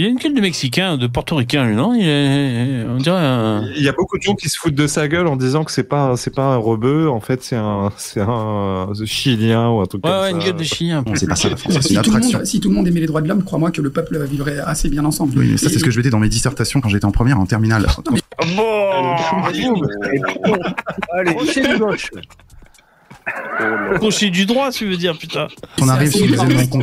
Il 0.00 0.06
a 0.06 0.08
une 0.08 0.16
gueule 0.16 0.32
de 0.32 0.40
Mexicain, 0.40 0.96
de 0.96 1.06
Portoricain, 1.06 1.66
lui, 1.66 1.76
non 1.76 1.92
Il 1.92 2.06
est, 2.08 2.86
on 2.88 2.96
dirait 2.96 3.18
un... 3.20 3.66
Il 3.76 3.82
y 3.82 3.88
a 3.88 3.92
beaucoup 3.92 4.16
de 4.16 4.22
gens 4.22 4.34
qui 4.34 4.48
se 4.48 4.58
foutent 4.58 4.74
de 4.74 4.86
sa 4.86 5.08
gueule 5.08 5.26
en 5.26 5.36
disant 5.36 5.62
que 5.62 5.70
c'est 5.70 5.82
pas 5.84 6.16
c'est 6.16 6.34
pas 6.34 6.54
un 6.54 6.56
rebeu, 6.56 7.10
en 7.10 7.20
fait 7.20 7.42
c'est 7.42 7.56
un 7.56 7.92
c'est 7.98 8.22
un 8.22 8.88
chilien 9.04 9.68
ou 9.68 9.80
un 9.82 9.84
truc 9.84 10.02
Ouais, 10.02 10.10
comme 10.10 10.20
ouais, 10.22 10.30
ça. 10.30 10.36
une 10.38 10.42
gueule 10.42 10.56
de 10.56 10.62
chien. 10.64 11.02
Non, 11.06 11.12
c'est 11.16 11.26
pas 11.26 11.36
ça 11.36 11.50
la 11.50 11.56
France, 11.56 11.74
c'est 11.74 11.82
Si 11.82 11.94
une 11.96 12.00
tout, 12.00 12.10
le 12.12 12.16
attraction. 12.16 12.38
monde, 12.38 12.46
si 12.46 12.60
tout 12.60 12.70
le 12.70 12.74
monde 12.76 12.88
aimait 12.88 13.00
les 13.00 13.06
droits 13.08 13.20
de 13.20 13.28
l'homme, 13.28 13.44
crois-moi 13.44 13.72
que 13.72 13.82
le 13.82 13.90
peuple 13.90 14.24
vivrait 14.24 14.58
assez 14.60 14.88
bien 14.88 15.04
ensemble. 15.04 15.38
Oui, 15.38 15.48
mais 15.50 15.58
ça 15.58 15.68
c'est 15.68 15.78
ce 15.78 15.84
que 15.84 15.90
je 15.90 15.98
mettais 15.98 16.08
dans 16.08 16.18
mes 16.18 16.30
dissertations 16.30 16.80
quand 16.80 16.88
j'étais 16.88 17.04
en 17.04 17.12
première, 17.12 17.38
en 17.38 17.44
terminale. 17.44 17.86
Crochet 21.26 21.60
de 21.60 21.78
gauche. 21.78 22.10
Crochet 23.96 24.30
du 24.30 24.46
droit, 24.46 24.70
tu 24.70 24.86
veux 24.88 24.96
dire, 24.96 25.18
putain. 25.18 25.48
On 25.78 25.88
arrive 25.88 26.10
sur 26.10 26.24
énorme. 26.26 26.50
éléments 26.52 26.82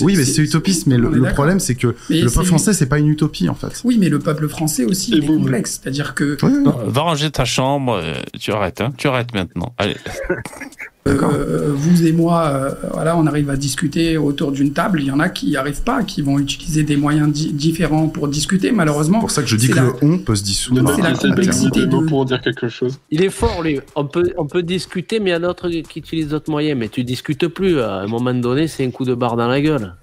Oui, 0.00 0.14
mais 0.16 0.24
c'est 0.24 0.42
utopiste, 0.42 0.86
mais 0.86 0.96
le, 0.96 1.10
problème 1.32 1.60
c'est 1.60 1.74
que 1.74 1.94
Mais 2.10 2.20
le 2.20 2.30
peuple 2.30 2.46
français 2.46 2.72
c'est 2.72 2.86
pas 2.86 2.98
une 2.98 3.08
utopie 3.08 3.48
en 3.48 3.54
fait. 3.54 3.80
Oui, 3.84 3.96
mais 3.98 4.08
le 4.08 4.18
peuple 4.18 4.48
français 4.48 4.84
aussi 4.84 5.12
il 5.12 5.24
est 5.24 5.26
complexe. 5.26 5.80
C'est-à-dire 5.82 6.14
que 6.14 6.36
Non, 6.44 6.76
va 6.86 7.02
ranger 7.02 7.30
ta 7.30 7.44
chambre, 7.44 7.94
euh, 7.94 8.14
tu 8.38 8.52
arrêtes, 8.52 8.80
hein. 8.80 8.92
Tu 8.96 9.08
arrêtes 9.08 9.34
maintenant. 9.34 9.74
Allez. 9.78 9.96
euh, 11.06 11.72
vous 11.74 12.06
et 12.06 12.12
moi, 12.12 12.46
euh, 12.46 12.70
voilà, 12.94 13.16
on 13.18 13.26
arrive 13.26 13.50
à 13.50 13.56
discuter 13.56 14.16
autour 14.16 14.52
d'une 14.52 14.72
table. 14.72 15.00
Il 15.02 15.06
y 15.06 15.10
en 15.10 15.20
a 15.20 15.28
qui 15.28 15.46
n'y 15.48 15.56
arrivent 15.56 15.82
pas, 15.82 16.02
qui 16.02 16.22
vont 16.22 16.38
utiliser 16.38 16.82
des 16.82 16.96
moyens 16.96 17.30
di- 17.30 17.52
différents 17.52 18.08
pour 18.08 18.26
discuter. 18.28 18.72
Malheureusement, 18.72 19.18
C'est 19.18 19.26
pour 19.26 19.30
ça 19.30 19.42
que 19.42 19.48
je 19.48 19.56
dis 19.56 19.68
que 19.68 19.74
la- 19.76 19.82
le 19.82 19.92
on 20.02 20.18
peut 20.18 20.34
se 20.34 20.42
dissoudre. 20.42 20.94
C'est 20.96 21.02
la 21.02 21.12
complexité 21.12 21.86
de... 21.86 21.96
pour 22.08 22.24
dire 22.24 22.40
quelque 22.40 22.68
chose 22.68 22.98
Il 23.10 23.22
est 23.22 23.28
fort, 23.30 23.62
lui. 23.62 23.80
On 23.96 24.06
peut, 24.06 24.32
on 24.38 24.46
peut 24.46 24.62
discuter, 24.62 25.20
mais 25.20 25.30
il 25.30 25.32
y 25.34 25.36
en 25.36 25.42
a 25.42 25.46
d'autres 25.48 25.68
qui 25.68 25.98
utilisent 25.98 26.28
d'autres 26.28 26.50
moyens. 26.50 26.78
Mais 26.78 26.88
tu 26.88 27.04
discutes 27.04 27.48
plus. 27.48 27.80
À 27.80 27.96
un 28.00 28.06
moment 28.06 28.32
donné, 28.32 28.66
c'est 28.66 28.84
un 28.86 28.90
coup 28.90 29.04
de 29.04 29.14
barre 29.14 29.36
dans 29.36 29.48
la 29.48 29.60
gueule. 29.60 29.94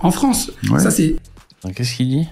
en 0.00 0.10
France. 0.10 0.50
Ouais. 0.70 0.78
Ça, 0.80 0.90
c'est 0.90 1.16
Qu'est-ce 1.74 1.94
qu'il 1.96 2.08
dit? 2.08 2.26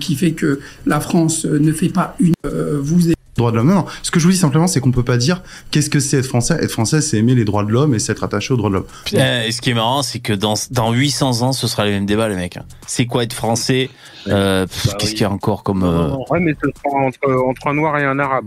qui 0.00 0.14
fait 0.14 0.32
que 0.32 0.60
la 0.86 0.98
France 1.00 1.44
ne 1.44 1.72
fait 1.72 1.90
pas 1.90 2.16
une. 2.20 2.32
euh, 2.46 2.78
vous 2.80 3.10
et 3.10 3.14
droits 3.38 3.50
de 3.52 3.56
l'homme. 3.56 3.68
Non, 3.68 3.74
non. 3.76 3.86
Ce 4.02 4.10
que 4.10 4.20
je 4.20 4.26
vous 4.26 4.32
dis 4.32 4.36
simplement, 4.36 4.66
c'est 4.66 4.80
qu'on 4.80 4.90
peut 4.92 5.02
pas 5.02 5.16
dire 5.16 5.42
qu'est-ce 5.70 5.88
que 5.88 5.98
c'est 6.00 6.18
être 6.18 6.26
français. 6.26 6.54
Être 6.60 6.70
français, 6.70 7.00
c'est 7.00 7.16
aimer 7.16 7.34
les 7.34 7.44
droits 7.46 7.64
de 7.64 7.70
l'homme 7.70 7.94
et 7.94 7.98
c'est 7.98 8.12
être 8.12 8.24
attaché 8.24 8.52
aux 8.52 8.56
droits 8.58 8.68
de 8.68 8.74
l'homme. 8.74 8.86
Putain, 9.06 9.42
et 9.44 9.52
ce 9.52 9.60
qui 9.62 9.70
est 9.70 9.74
marrant, 9.74 10.02
c'est 10.02 10.18
que 10.20 10.32
dans, 10.34 10.54
dans 10.70 10.92
800 10.92 11.40
ans, 11.42 11.52
ce 11.52 11.66
sera 11.66 11.84
les 11.86 11.92
mêmes 11.92 12.06
débats, 12.06 12.28
les 12.28 12.36
mecs. 12.36 12.56
hein. 12.58 12.64
C'est 12.86 13.06
quoi 13.06 13.22
être 13.22 13.32
français 13.32 13.88
Euh, 14.26 14.66
pff, 14.66 14.94
Qu'est-ce 14.98 15.12
qu'il 15.12 15.22
y 15.22 15.24
a 15.24 15.30
encore 15.30 15.62
comme... 15.62 15.84
euh, 15.84 16.10
Ouais, 16.30 16.40
mais 16.40 16.54
ce 16.62 16.68
sera 16.84 16.98
entre, 17.04 17.18
entre 17.48 17.66
un 17.68 17.74
noir 17.74 17.96
et 17.98 18.04
un 18.04 18.18
arabe. 18.18 18.44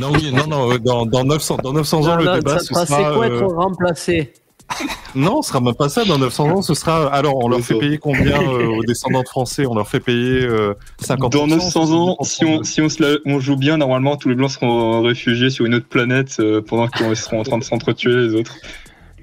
Non, 0.00 0.10
oui, 0.12 0.30
non, 0.32 0.46
non, 0.48 0.72
euh, 0.72 0.78
dans, 0.78 1.06
dans 1.06 1.24
900, 1.24 1.58
dans 1.62 1.72
900 1.72 2.06
ans, 2.08 2.16
le 2.16 2.24
Non, 2.24 2.34
débat, 2.34 2.54
ça 2.54 2.58
ce 2.60 2.74
sera, 2.74 2.86
sera. 2.86 2.98
c'est 3.10 3.14
quoi 3.16 3.26
être 3.26 3.42
euh, 3.42 3.46
remplacé? 3.56 4.32
Non, 5.14 5.42
ce 5.42 5.50
sera 5.50 5.60
même 5.60 5.74
pas 5.74 5.88
ça. 5.88 6.04
Dans 6.04 6.18
900 6.18 6.48
ans, 6.50 6.62
ce 6.62 6.74
sera. 6.74 7.06
Alors, 7.14 7.36
on 7.36 7.48
leur 7.48 7.60
fait 7.60 7.78
payer 7.78 7.98
combien 7.98 8.42
euh, 8.42 8.66
aux 8.78 8.82
descendants 8.82 9.22
de 9.22 9.28
Français? 9.28 9.64
On 9.64 9.74
leur 9.74 9.88
fait 9.88 10.00
payer 10.00 10.42
euh, 10.44 10.74
50 11.00 11.32
Dans 11.32 11.46
900 11.46 11.92
ans, 11.92 12.16
si 12.22 12.44
on, 12.44 12.64
si 12.64 12.80
on, 12.80 12.88
se 12.88 13.00
la- 13.00 13.18
on 13.24 13.38
joue 13.38 13.56
bien, 13.56 13.76
normalement, 13.76 14.16
tous 14.16 14.28
les 14.28 14.34
blancs 14.34 14.50
seront 14.50 15.02
réfugiés 15.02 15.50
sur 15.50 15.66
une 15.66 15.74
autre 15.76 15.86
planète 15.86 16.36
euh, 16.40 16.60
pendant 16.60 16.88
qu'ils 16.88 17.14
seront 17.16 17.40
en 17.40 17.44
train 17.44 17.58
de 17.58 17.64
s'entretuer 17.64 18.14
les 18.16 18.34
autres. 18.34 18.56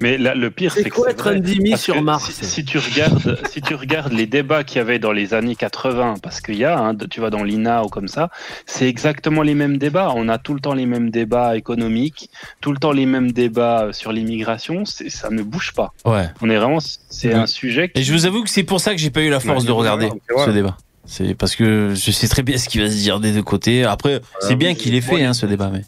Mais 0.02 0.18
là, 0.18 0.34
le 0.34 0.50
pire, 0.50 0.72
C'est 0.72 0.90
quoi 0.90 1.10
être 1.10 1.28
un 1.28 1.76
sur 1.76 2.02
Mars 2.02 2.28
si, 2.32 2.44
si 2.44 2.64
tu 2.64 2.78
regardes, 2.78 3.38
si 3.48 3.62
tu 3.62 3.76
regardes 3.76 4.12
les 4.12 4.26
débats 4.26 4.64
qu'il 4.64 4.78
y 4.78 4.80
avait 4.80 4.98
dans 4.98 5.12
les 5.12 5.32
années 5.32 5.54
80, 5.54 6.16
parce 6.20 6.40
qu'il 6.40 6.56
y 6.56 6.64
a, 6.64 6.76
hein, 6.76 6.96
tu 7.08 7.20
vas 7.20 7.30
dans 7.30 7.44
l'INA 7.44 7.84
ou 7.84 7.88
comme 7.88 8.08
ça, 8.08 8.28
c'est 8.66 8.88
exactement 8.88 9.42
les 9.42 9.54
mêmes 9.54 9.78
débats. 9.78 10.12
On 10.16 10.28
a 10.28 10.38
tout 10.38 10.54
le 10.54 10.60
temps 10.60 10.74
les 10.74 10.86
mêmes 10.86 11.10
débats 11.10 11.56
économiques, 11.56 12.30
tout 12.60 12.72
le 12.72 12.78
temps 12.78 12.90
les 12.90 13.06
mêmes 13.06 13.30
débats 13.30 13.90
sur 13.92 14.10
l'immigration. 14.10 14.84
Ça 14.84 15.30
ne 15.30 15.42
bouge 15.42 15.72
pas. 15.72 15.92
Ouais. 16.04 16.28
On 16.40 16.50
est 16.50 16.56
vraiment, 16.56 16.78
c'est 16.80 17.32
un 17.32 17.46
sujet. 17.46 17.88
Qui... 17.88 18.00
Et 18.00 18.02
je 18.02 18.12
vous 18.12 18.26
avoue 18.26 18.42
que 18.42 18.50
c'est 18.50 18.64
pour 18.64 18.80
ça 18.80 18.90
que 18.90 18.98
j'ai 18.98 19.10
pas 19.10 19.22
eu 19.22 19.30
la 19.30 19.38
force 19.38 19.62
Ouais, 19.62 19.68
de 19.68 19.72
regarder 19.72 20.10
ce 20.44 20.50
débat. 20.50 20.76
C'est 21.04 21.34
parce 21.34 21.54
que 21.54 21.94
je 21.94 22.10
sais 22.10 22.26
très 22.26 22.42
bien 22.42 22.58
ce 22.58 22.68
qui 22.68 22.78
va 22.78 22.90
se 22.90 22.96
dire 22.96 23.20
des 23.20 23.30
deux 23.32 23.42
côtés. 23.42 23.84
Après, 23.84 24.20
c'est 24.40 24.56
bien 24.56 24.74
qu'il 24.74 24.96
ait 24.96 25.00
fait 25.00 25.22
hein, 25.22 25.32
ce 25.32 25.46
débat, 25.46 25.70
mais. 25.72 25.82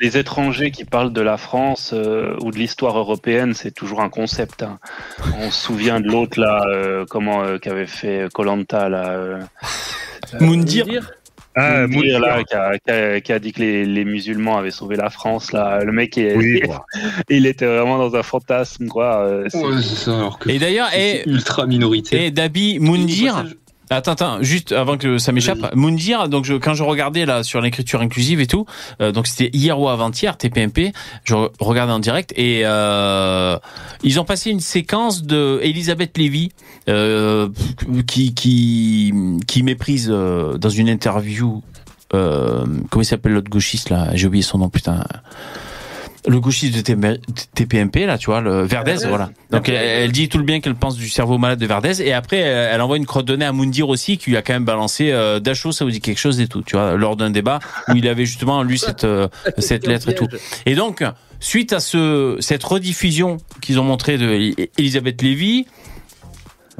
Les 0.00 0.16
étrangers 0.16 0.70
qui 0.70 0.84
parlent 0.84 1.12
de 1.12 1.20
la 1.20 1.36
France 1.36 1.92
euh, 1.94 2.34
ou 2.42 2.50
de 2.50 2.56
l'histoire 2.56 2.96
européenne, 2.98 3.52
c'est 3.54 3.70
toujours 3.70 4.00
un 4.00 4.08
concept. 4.08 4.62
hein. 4.62 4.78
On 5.38 5.50
se 5.50 5.60
souvient 5.62 6.00
de 6.00 6.08
l'autre 6.08 6.40
là, 6.40 6.64
euh, 6.68 7.04
comment 7.08 7.42
euh, 7.44 7.58
qu'avait 7.58 7.86
fait 7.86 8.28
Colanta 8.32 8.88
là. 8.88 9.10
euh, 9.10 9.40
Moundir. 10.40 10.86
Ah, 11.56 11.86
Moundir, 11.88 12.20
Moundir. 12.20 12.20
là, 12.20 12.44
qui 12.44 12.54
a, 12.54 12.78
qui 12.78 12.90
a- 12.90 13.20
qui 13.20 13.32
a 13.32 13.38
dit 13.40 13.52
que 13.52 13.60
les, 13.60 13.84
les 13.84 14.04
musulmans 14.04 14.56
avaient 14.56 14.70
sauvé 14.70 14.94
la 14.96 15.10
France 15.10 15.50
là. 15.52 15.82
Le 15.84 15.90
mec, 15.92 16.16
il, 16.16 16.36
Oui, 16.36 16.62
il 17.28 17.44
était 17.46 17.66
vraiment 17.66 17.98
dans 17.98 18.14
un 18.16 18.22
fantasme 18.22 18.86
quoi. 18.86 19.26
euh, 19.26 19.46
c'est- 19.50 19.58
Et 20.48 20.58
d'ailleurs, 20.60 20.88
et 20.96 21.28
ultra 21.28 21.66
minoritaire. 21.66 22.20
Et 22.22 22.30
Dabi 22.30 22.78
Moundir. 22.78 23.44
Attends, 23.92 24.12
attends, 24.12 24.42
juste 24.42 24.70
avant 24.70 24.96
que 24.96 25.18
ça 25.18 25.32
m'échappe, 25.32 25.74
Moundir, 25.74 26.28
donc 26.28 26.44
je, 26.44 26.54
quand 26.54 26.74
je 26.74 26.84
regardais 26.84 27.26
là 27.26 27.42
sur 27.42 27.60
l'écriture 27.60 28.00
inclusive 28.00 28.40
et 28.40 28.46
tout, 28.46 28.64
euh, 29.00 29.10
donc 29.10 29.26
c'était 29.26 29.50
hier 29.52 29.80
ou 29.80 29.88
avant-hier, 29.88 30.36
TPMP, 30.36 30.92
je 31.24 31.34
re- 31.34 31.50
regardais 31.58 31.92
en 31.92 31.98
direct 31.98 32.32
et 32.36 32.62
euh, 32.64 33.58
ils 34.04 34.20
ont 34.20 34.24
passé 34.24 34.50
une 34.50 34.60
séquence 34.60 35.24
de 35.24 35.58
Elisabeth 35.64 36.16
Lévy 36.18 36.50
euh, 36.88 37.48
qui 38.06 38.32
qui 38.32 39.12
qui 39.48 39.62
méprise 39.64 40.06
dans 40.08 40.70
une 40.70 40.88
interview, 40.88 41.60
comment 42.10 43.02
il 43.02 43.04
s'appelle 43.04 43.32
l'autre 43.32 43.50
gauchiste 43.50 43.90
là, 43.90 44.10
j'ai 44.14 44.28
oublié 44.28 44.42
son 44.42 44.58
nom, 44.58 44.68
putain 44.68 45.04
le 46.26 46.40
gauchiste 46.40 46.76
de 46.76 46.80
TP 46.80 47.20
TPMP 47.54 48.06
là 48.06 48.18
tu 48.18 48.26
vois 48.26 48.40
le 48.40 48.62
Verdez 48.62 48.92
Verdez. 48.92 49.08
voilà 49.08 49.30
donc 49.50 49.68
elle, 49.68 49.76
elle 49.76 50.12
dit 50.12 50.28
tout 50.28 50.38
le 50.38 50.44
bien 50.44 50.60
qu'elle 50.60 50.74
pense 50.74 50.96
du 50.96 51.08
cerveau 51.08 51.38
malade 51.38 51.58
de 51.58 51.66
Verdez 51.66 52.02
et 52.02 52.12
après 52.12 52.38
elle, 52.38 52.70
elle 52.74 52.80
envoie 52.80 52.96
une 52.96 53.06
crotte 53.06 53.26
de 53.26 53.36
nez 53.36 53.44
à 53.44 53.52
Moundir 53.52 53.88
aussi 53.88 54.18
qui 54.18 54.30
lui 54.30 54.36
a 54.36 54.42
quand 54.42 54.52
même 54.52 54.64
balancé 54.64 55.10
euh, 55.12 55.40
Dachau 55.40 55.72
ça 55.72 55.84
vous 55.84 55.90
dit 55.90 56.00
quelque 56.00 56.18
chose 56.18 56.40
et 56.40 56.46
tout 56.46 56.62
tu 56.62 56.76
vois 56.76 56.96
lors 56.96 57.16
d'un 57.16 57.30
débat 57.30 57.58
où 57.88 57.96
il 57.96 58.06
avait 58.08 58.26
justement 58.26 58.62
lu 58.62 58.76
cette 58.76 59.04
euh, 59.04 59.28
cette 59.58 59.86
lettre 59.86 60.08
et 60.10 60.14
tout. 60.14 60.28
Et 60.66 60.74
donc 60.74 61.02
suite 61.40 61.72
à 61.72 61.80
ce 61.80 62.36
cette 62.40 62.64
rediffusion 62.64 63.38
qu'ils 63.60 63.78
ont 63.80 63.84
montré 63.84 64.18
de 64.18 64.26
Elisabeth 64.26 64.70
Elisabeth 64.78 65.22
Lévy 65.22 65.66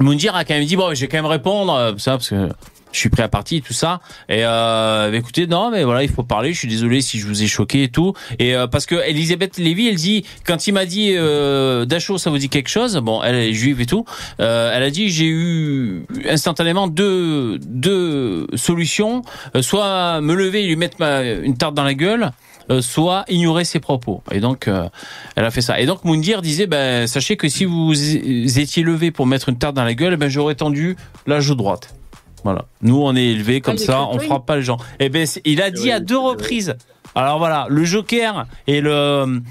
Moundir 0.01 0.35
a 0.35 0.43
quand 0.45 0.53
même 0.53 0.65
dit 0.65 0.75
bon, 0.75 0.93
je 0.93 1.01
vais 1.01 1.07
quand 1.07 1.17
même 1.17 1.25
répondre 1.25 1.73
euh, 1.73 1.93
ça 1.97 2.11
parce 2.11 2.29
que 2.29 2.49
je 2.91 2.99
suis 2.99 3.09
prêt 3.09 3.23
à 3.23 3.27
partir 3.27 3.61
tout 3.61 3.73
ça 3.73 4.01
et 4.29 4.43
euh, 4.43 5.11
bah, 5.11 5.17
écoutez 5.17 5.47
non 5.47 5.71
mais 5.71 5.83
voilà 5.83 6.03
il 6.03 6.09
faut 6.09 6.23
parler 6.23 6.53
je 6.53 6.59
suis 6.59 6.67
désolé 6.67 7.01
si 7.01 7.19
je 7.19 7.27
vous 7.27 7.43
ai 7.43 7.47
choqué 7.47 7.83
et 7.83 7.89
tout 7.89 8.13
et 8.39 8.55
euh, 8.55 8.67
parce 8.67 8.85
que 8.85 8.95
Elisabeth 8.95 9.57
Lévy 9.57 9.87
elle 9.87 9.95
dit 9.95 10.25
quand 10.45 10.67
il 10.67 10.73
m'a 10.73 10.85
dit 10.85 11.13
euh, 11.15 11.85
Dachau 11.85 12.17
ça 12.17 12.29
vous 12.29 12.37
dit 12.37 12.49
quelque 12.49 12.69
chose? 12.69 12.97
Bon 12.97 13.21
elle 13.23 13.35
est 13.35 13.53
juive 13.53 13.81
et 13.81 13.85
tout 13.85 14.05
euh, 14.39 14.71
elle 14.73 14.83
a 14.83 14.89
dit 14.89 15.09
j'ai 15.09 15.27
eu 15.27 16.05
instantanément 16.29 16.87
deux 16.87 17.57
deux 17.59 18.47
solutions 18.55 19.21
Euh, 19.55 19.61
soit 19.61 20.21
me 20.21 20.33
lever 20.33 20.63
et 20.63 20.67
lui 20.67 20.75
mettre 20.75 20.97
ma, 20.99 21.23
une 21.23 21.57
tarte 21.57 21.73
dans 21.75 21.83
la 21.83 21.93
gueule 21.93 22.31
euh, 22.69 22.81
soit 22.81 23.25
ignorer 23.27 23.65
ses 23.65 23.79
propos. 23.79 24.21
Et 24.31 24.39
donc, 24.39 24.67
euh, 24.67 24.87
elle 25.35 25.45
a 25.45 25.51
fait 25.51 25.61
ça. 25.61 25.79
Et 25.79 25.85
donc, 25.85 26.05
Moundir 26.05 26.41
disait, 26.41 26.67
ben, 26.67 27.07
sachez 27.07 27.35
que 27.37 27.49
si 27.49 27.65
vous 27.65 27.93
étiez 28.59 28.83
levé 28.83 29.11
pour 29.11 29.25
mettre 29.25 29.49
une 29.49 29.57
tarte 29.57 29.75
dans 29.75 29.83
la 29.83 29.93
gueule, 29.93 30.15
ben, 30.15 30.29
j'aurais 30.29 30.55
tendu 30.55 30.95
la 31.25 31.39
joue 31.39 31.55
droite. 31.55 32.00
Voilà. 32.43 32.65
Nous, 32.81 32.99
on 33.01 33.15
est 33.15 33.25
élevés 33.25 33.61
comme 33.61 33.75
Ah, 33.79 33.83
ça, 33.85 34.01
on 34.07 34.17
frappe 34.19 34.45
pas 34.45 34.55
les 34.55 34.61
gens. 34.63 34.77
Et 34.99 35.09
ben, 35.09 35.25
c'est- 35.25 35.41
il 35.45 35.61
a 35.61 35.69
dit 35.71 35.91
à 35.91 35.99
deux 35.99 36.17
reprises. 36.17 36.75
Alors 37.13 37.39
voilà, 37.39 37.65
le 37.69 37.83
Joker 37.83 38.45
et 38.67 38.79
le 38.79 39.41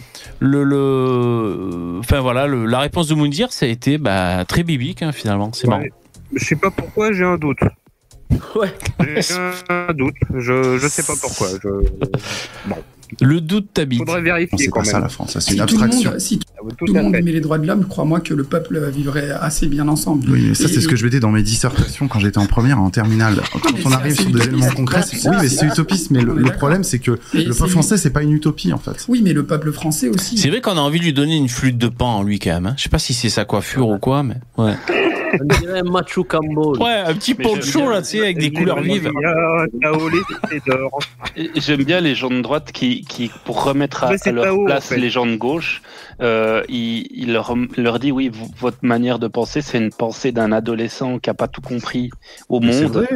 le, 0.40 0.64
le 0.64 1.98
enfin 2.00 2.20
voilà, 2.20 2.46
le- 2.46 2.64
la 2.66 2.78
réponse 2.78 3.08
de 3.08 3.14
Moundir, 3.14 3.52
ça 3.52 3.66
a 3.66 3.68
été 3.68 3.98
bah, 3.98 4.44
très 4.46 4.62
biblique 4.62 5.02
hein, 5.02 5.12
finalement. 5.12 5.52
C'est 5.52 5.68
marrant. 5.68 5.82
Je 6.34 6.44
sais 6.44 6.56
pas 6.56 6.70
pourquoi, 6.70 7.12
j'ai 7.12 7.24
un 7.24 7.36
doute. 7.36 7.58
Ouais. 8.54 8.72
J'ai 9.00 9.34
un 9.68 9.92
doute. 9.92 10.14
Je, 10.34 10.78
je 10.78 10.88
sais 10.88 11.02
pas 11.02 11.14
pourquoi. 11.20 11.48
Je... 11.62 11.68
Bon. 12.66 12.76
Le 13.20 13.40
doute 13.40 13.68
t'habite. 13.74 13.98
Faudrait 13.98 14.22
vérifier 14.22 14.58
c'est 14.58 14.66
quand 14.68 14.80
pas 14.80 14.86
même. 14.86 14.92
ça 14.92 15.00
la 15.00 15.08
France, 15.08 15.30
c'est 15.34 15.40
Si 15.40 15.50
une 15.52 15.56
tout 15.58 15.62
abstraction. 15.62 16.10
monde, 16.10 16.20
si 16.20 16.38
tout, 16.38 16.86
le 16.86 16.92
monde 17.02 17.14
aimait 17.14 17.32
les 17.32 17.40
droits 17.40 17.58
de 17.58 17.66
l'homme, 17.66 17.86
crois-moi 17.86 18.20
que 18.20 18.34
le 18.34 18.44
peuple 18.44 18.80
vivrait 18.90 19.30
assez 19.30 19.66
bien 19.66 19.88
ensemble. 19.88 20.30
Oui, 20.30 20.46
mais 20.48 20.54
ça, 20.54 20.68
c'est 20.68 20.80
ce 20.80 20.88
que 20.88 20.96
je 20.96 21.04
mettais 21.04 21.20
dans 21.20 21.30
mes 21.30 21.42
dissertations 21.42 22.08
quand 22.08 22.18
j'étais 22.20 22.38
en 22.38 22.46
première, 22.46 22.80
en 22.80 22.90
terminale. 22.90 23.40
Quand 23.52 23.60
mais 23.72 23.80
on 23.84 23.88
c'est 23.90 23.94
arrive 23.94 24.20
sur 24.20 24.30
des 24.30 24.42
éléments 24.44 24.70
concrets, 24.76 25.02
oui, 25.12 25.36
mais 25.40 25.48
c'est 25.48 25.56
ça. 25.56 25.66
utopiste, 25.66 26.10
mais 26.10 26.22
le, 26.22 26.34
problème, 26.52 26.84
c'est 26.84 26.98
que 26.98 27.18
Mais 27.34 27.44
le 27.44 27.54
peuple 27.54 27.70
français, 27.70 27.96
c'est 27.96 28.10
pas 28.10 28.22
une 28.22 28.32
utopie, 28.32 28.72
en 28.72 28.78
fait. 28.78 29.04
Oui, 29.08 29.20
mais 29.24 29.32
le 29.32 29.44
peuple 29.44 29.72
français 29.72 30.08
aussi. 30.08 30.38
C'est 30.38 30.50
vrai 30.50 30.60
qu'on 30.60 30.76
a 30.76 30.80
envie 30.80 30.98
de 30.98 31.04
lui 31.04 31.12
donner 31.12 31.36
une 31.36 31.48
flûte 31.48 31.78
de 31.78 31.88
pan 31.88 32.18
en 32.18 32.22
lui 32.22 32.38
quand 32.38 32.50
même. 32.52 32.66
hein. 32.66 32.74
Je 32.76 32.82
sais 32.84 32.88
pas 32.88 32.98
si 32.98 33.14
c'est 33.14 33.28
sa 33.30 33.44
coiffure 33.44 33.88
ou 33.88 33.98
quoi, 33.98 34.22
mais 34.22 34.36
ouais. 34.58 34.74
On 35.40 35.44
dirait 35.60 35.80
un 35.80 35.90
macho 35.90 36.24
cambo. 36.24 36.76
Ouais, 36.78 37.02
un 37.06 37.14
petit 37.14 37.34
poncho 37.34 37.90
là, 37.90 38.02
tu 38.02 38.08
sais, 38.08 38.20
avec 38.20 38.38
des 38.38 38.52
couleurs 38.52 38.80
vives. 38.80 39.10
Et 41.36 41.48
J'aime 41.56 41.84
bien 41.84 42.00
les 42.00 42.14
gens 42.14 42.30
de 42.30 42.40
droite 42.40 42.72
qui, 42.72 43.02
qui 43.02 43.30
pour 43.44 43.64
remettre 43.64 44.04
à, 44.04 44.12
leur 44.32 44.54
en 44.54 44.64
place 44.64 44.88
fait. 44.88 44.96
les 44.96 45.10
gens 45.10 45.26
de 45.26 45.36
gauche, 45.36 45.82
euh, 46.20 46.62
il, 46.68 47.06
il 47.10 47.32
leur, 47.32 47.54
leur 47.76 47.98
dit 47.98 48.12
oui, 48.12 48.30
votre 48.58 48.78
manière 48.82 49.18
de 49.18 49.28
penser, 49.28 49.62
c'est 49.62 49.78
une 49.78 49.92
pensée 49.92 50.32
d'un 50.32 50.52
adolescent 50.52 51.18
qui 51.18 51.30
a 51.30 51.34
pas 51.34 51.48
tout 51.48 51.60
compris 51.60 52.10
au 52.48 52.60
monde. 52.60 53.06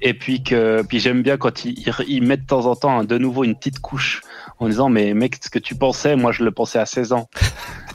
Et 0.00 0.14
puis 0.14 0.42
que, 0.42 0.82
puis 0.82 1.00
j'aime 1.00 1.22
bien 1.22 1.36
quand 1.36 1.64
ils, 1.64 1.78
ils, 1.78 1.92
ils 2.08 2.22
mettent 2.22 2.42
de 2.42 2.46
temps 2.46 2.66
en 2.66 2.76
temps 2.76 3.00
hein, 3.00 3.04
de 3.04 3.18
nouveau 3.18 3.44
une 3.44 3.54
petite 3.54 3.80
couche 3.80 4.22
en 4.58 4.68
disant 4.68 4.88
mais 4.88 5.14
mec, 5.14 5.36
ce 5.42 5.50
que 5.50 5.58
tu 5.58 5.74
pensais, 5.74 6.16
moi 6.16 6.32
je 6.32 6.44
le 6.44 6.50
pensais 6.50 6.78
à 6.78 6.86
16 6.86 7.12
ans. 7.12 7.28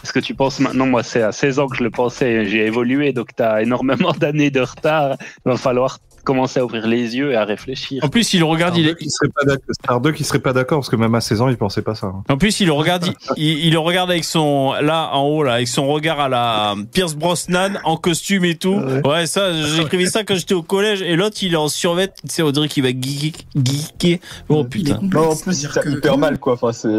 Ce 0.04 0.14
que 0.14 0.20
tu 0.20 0.34
penses 0.34 0.60
maintenant, 0.60 0.86
moi 0.86 1.04
c'est 1.04 1.22
à 1.22 1.32
16 1.32 1.60
ans 1.60 1.68
que 1.68 1.76
je 1.78 1.84
le 1.84 1.90
pensais. 1.92 2.46
J'ai 2.46 2.66
évolué, 2.66 3.12
donc 3.14 3.36
tu 3.36 3.44
as 3.44 3.62
énormément 3.62 4.12
d'années 4.20 4.52
de 4.52 4.62
retard. 4.62 5.18
Il 5.46 5.52
va 5.52 5.58
falloir 5.58 6.00
commencer 6.26 6.60
à 6.60 6.66
ouvrir 6.66 6.86
les 6.86 7.16
yeux 7.16 7.32
et 7.32 7.36
à 7.36 7.44
réfléchir. 7.46 8.04
En 8.04 8.10
plus, 8.10 8.34
il 8.34 8.40
le 8.40 8.46
regarde, 8.46 8.78
il 8.78 8.88
est, 8.88 8.96
Qui 8.96 9.10
serait 9.10 9.30
pas 9.34 9.46
d'accord- 9.46 9.74
Star 9.84 10.02
2 10.02 10.12
qui 10.12 10.24
serait 10.24 10.40
pas 10.40 10.54
d'accord 10.54 10.80
parce 10.80 10.90
que 10.90 10.96
même 10.98 11.16
à 11.16 11.22
16 11.22 11.42
ans, 11.42 11.48
il 11.50 11.58
pensait 11.58 11.82
pas 11.82 11.96
ça. 11.96 12.08
hein. 12.08 12.24
En 12.30 12.38
plus, 12.38 12.60
il 12.60 12.68
le 12.68 12.74
regarde, 12.74 13.06
il, 13.36 13.44
il- 13.44 13.66
il 13.66 13.72
le 13.74 13.80
regarde 13.80 14.12
avec 14.12 14.24
son 14.26 14.74
là 14.74 15.10
en 15.14 15.24
haut 15.24 15.44
là, 15.44 15.54
avec 15.54 15.68
son 15.68 15.88
regard 15.88 16.20
à 16.20 16.30
la 16.30 16.76
Pierce 16.94 17.16
Brosnan 17.16 17.80
en 17.84 17.98
costume 17.98 18.46
et 18.46 18.56
tout. 18.56 18.80
Ouais, 19.06 19.26
ça, 19.28 19.54
j'écrivais 19.54 20.06
ça 20.06 20.24
quand 20.24 20.36
j'étais 20.36 20.54
au 20.54 20.62
collège. 20.62 21.02
Et 21.02 21.16
l'autre, 21.16 21.38
il 21.42 21.54
est 21.54 21.58
en 21.58 21.68
survêt. 21.70 22.10
Tu 22.10 22.14
sais, 22.28 22.44
on 22.44 22.52
dirait 22.52 22.68
qu'il 22.68 22.84
va 22.84 22.90
geek- 22.90 23.46
geeker. 23.56 24.20
Oh 24.50 24.64
putain. 24.66 25.00
Non, 25.02 25.30
en 25.32 25.36
plus, 25.36 25.64
il 25.64 25.70
fait 25.70 25.90
hyper 25.90 26.18
mal, 26.18 26.38
quoi. 26.38 26.54
Enfin, 26.54 26.74
c'est. 26.74 26.90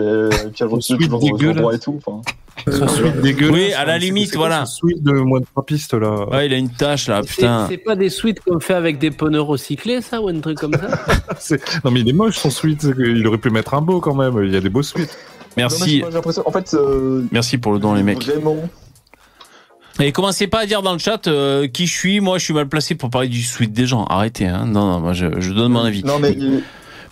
Puis, 0.53 0.63
elle 0.65 0.69
continue 0.69 1.09
toujours 1.09 1.51
au 1.51 1.53
droit 1.53 1.75
et 1.75 1.79
tout. 1.79 2.01
Enfin. 2.05 2.21
Son 2.71 2.89
suite 2.89 3.21
dégueulasse. 3.21 3.55
Oui, 3.55 3.73
à 3.73 3.85
la 3.85 3.99
limite, 3.99 4.35
voilà. 4.37 4.67
son 4.67 4.87
Suite 4.89 5.03
de 5.03 5.13
moins 5.13 5.41
de 5.41 5.45
trois 5.47 5.65
pistes 5.65 5.95
là? 5.95 6.29
Ouais, 6.29 6.47
il 6.47 6.53
a 6.55 6.57
une 6.57 6.71
tâche 6.71 7.09
là, 7.09 7.23
putain. 7.23 7.67
c'est 7.69 7.79
pas 7.79 7.97
des 7.97 8.11
suites 8.11 8.41
qu'on 8.41 8.61
fait 8.61 8.75
avec 8.75 8.99
des 8.99 9.11
pneus 9.11 9.41
recyclés, 9.41 10.01
ça, 10.01 10.21
ou 10.21 10.29
un 10.29 10.41
truc 10.41 10.59
comme 10.59 10.75
ça? 10.75 11.57
Non 11.85 11.91
mais 11.91 12.01
il 12.01 12.09
est 12.09 12.13
moche 12.13 12.37
son 12.37 12.51
suite. 12.51 12.87
Il 12.99 13.27
aurait 13.27 13.39
pu 13.39 13.51
mettre 13.51 13.75
un 13.75 13.81
beau 13.81 14.01
quand 14.01 14.15
même. 14.15 14.39
Il 14.45 14.53
y 14.53 14.57
a 14.57 14.61
des 14.61 14.69
beaux 14.71 14.83
suites. 14.83 15.17
Merci. 15.57 16.03
En 16.45 16.53
fait, 16.53 16.75
euh, 16.75 17.25
Merci 17.33 17.59
pour 17.59 17.73
le 17.73 17.79
don, 17.79 17.95
les 17.95 18.03
mecs. 18.03 18.25
vraiment. 18.25 18.57
Et 19.99 20.13
commencez 20.13 20.47
pas 20.47 20.61
à 20.61 20.67
dire 20.67 20.83
dans 20.83 20.93
le 20.93 20.99
chat 20.99 21.27
euh, 21.27 21.67
qui 21.69 21.87
je 21.87 21.93
suis. 21.93 22.21
Moi, 22.21 22.39
je 22.39 22.45
suis 22.45 22.55
mal 22.55 22.69
placé 22.69 22.95
pour 22.95 23.11
parler 23.11 23.29
du 23.29 23.43
suite 23.43 23.73
des 23.73 23.87
gens. 23.87 24.05
Arrêtez, 24.05 24.47
hein. 24.47 24.65
Non, 24.67 24.87
non, 24.87 25.01
moi, 25.01 25.13
je, 25.13 25.27
je 25.41 25.53
donne 25.53 25.73
mon 25.73 25.81
avis. 25.85 26.05
Non, 26.05 26.19
mais. 26.19 26.37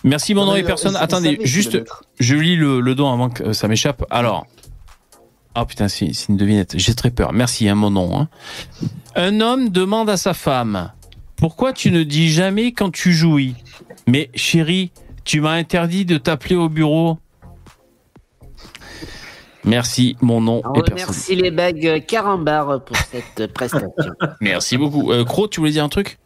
Merci, 0.03 0.33
mon 0.33 0.45
nom 0.45 0.55
et 0.55 0.63
personne. 0.63 0.95
Attendez, 0.95 1.39
juste, 1.43 1.77
je 2.19 2.35
lis 2.35 2.55
le, 2.55 2.79
le 2.79 2.95
don 2.95 3.11
avant 3.11 3.29
que 3.29 3.43
euh, 3.43 3.53
ça 3.53 3.67
m'échappe. 3.67 4.05
Alors. 4.09 4.47
Ah 5.61 5.65
putain, 5.65 5.89
c'est 5.89 6.09
une 6.29 6.37
devinette. 6.37 6.75
J'ai 6.77 6.95
très 6.95 7.11
peur. 7.11 7.33
Merci, 7.33 7.67
hein, 7.67 7.75
mon 7.75 7.89
nom. 7.91 8.17
hein. 8.17 8.29
Un 9.15 9.41
homme 9.41 9.67
demande 9.67 10.09
à 10.09 10.15
sa 10.15 10.33
femme 10.33 10.93
Pourquoi 11.35 11.73
tu 11.73 11.91
ne 11.91 12.03
dis 12.03 12.29
jamais 12.29 12.71
quand 12.71 12.91
tu 12.91 13.11
jouis? 13.11 13.55
Mais 14.07 14.29
chérie, 14.35 14.91
tu 15.25 15.41
m'as 15.41 15.51
interdit 15.51 16.05
de 16.05 16.17
t'appeler 16.17 16.55
au 16.55 16.69
bureau. 16.69 17.17
Merci, 19.65 20.15
mon 20.21 20.39
nom 20.39 20.61
On 20.63 20.71
remercie 20.71 21.35
les 21.35 21.51
bagues 21.51 22.05
Carambar 22.07 22.81
pour 22.85 22.95
cette 22.95 23.47
prestation. 23.53 24.13
Merci 24.39 24.77
beaucoup. 24.77 25.11
Euh, 25.11 25.25
Cro, 25.25 25.49
tu 25.49 25.59
voulais 25.59 25.73
dire 25.73 25.83
un 25.83 25.89
truc? 25.89 26.17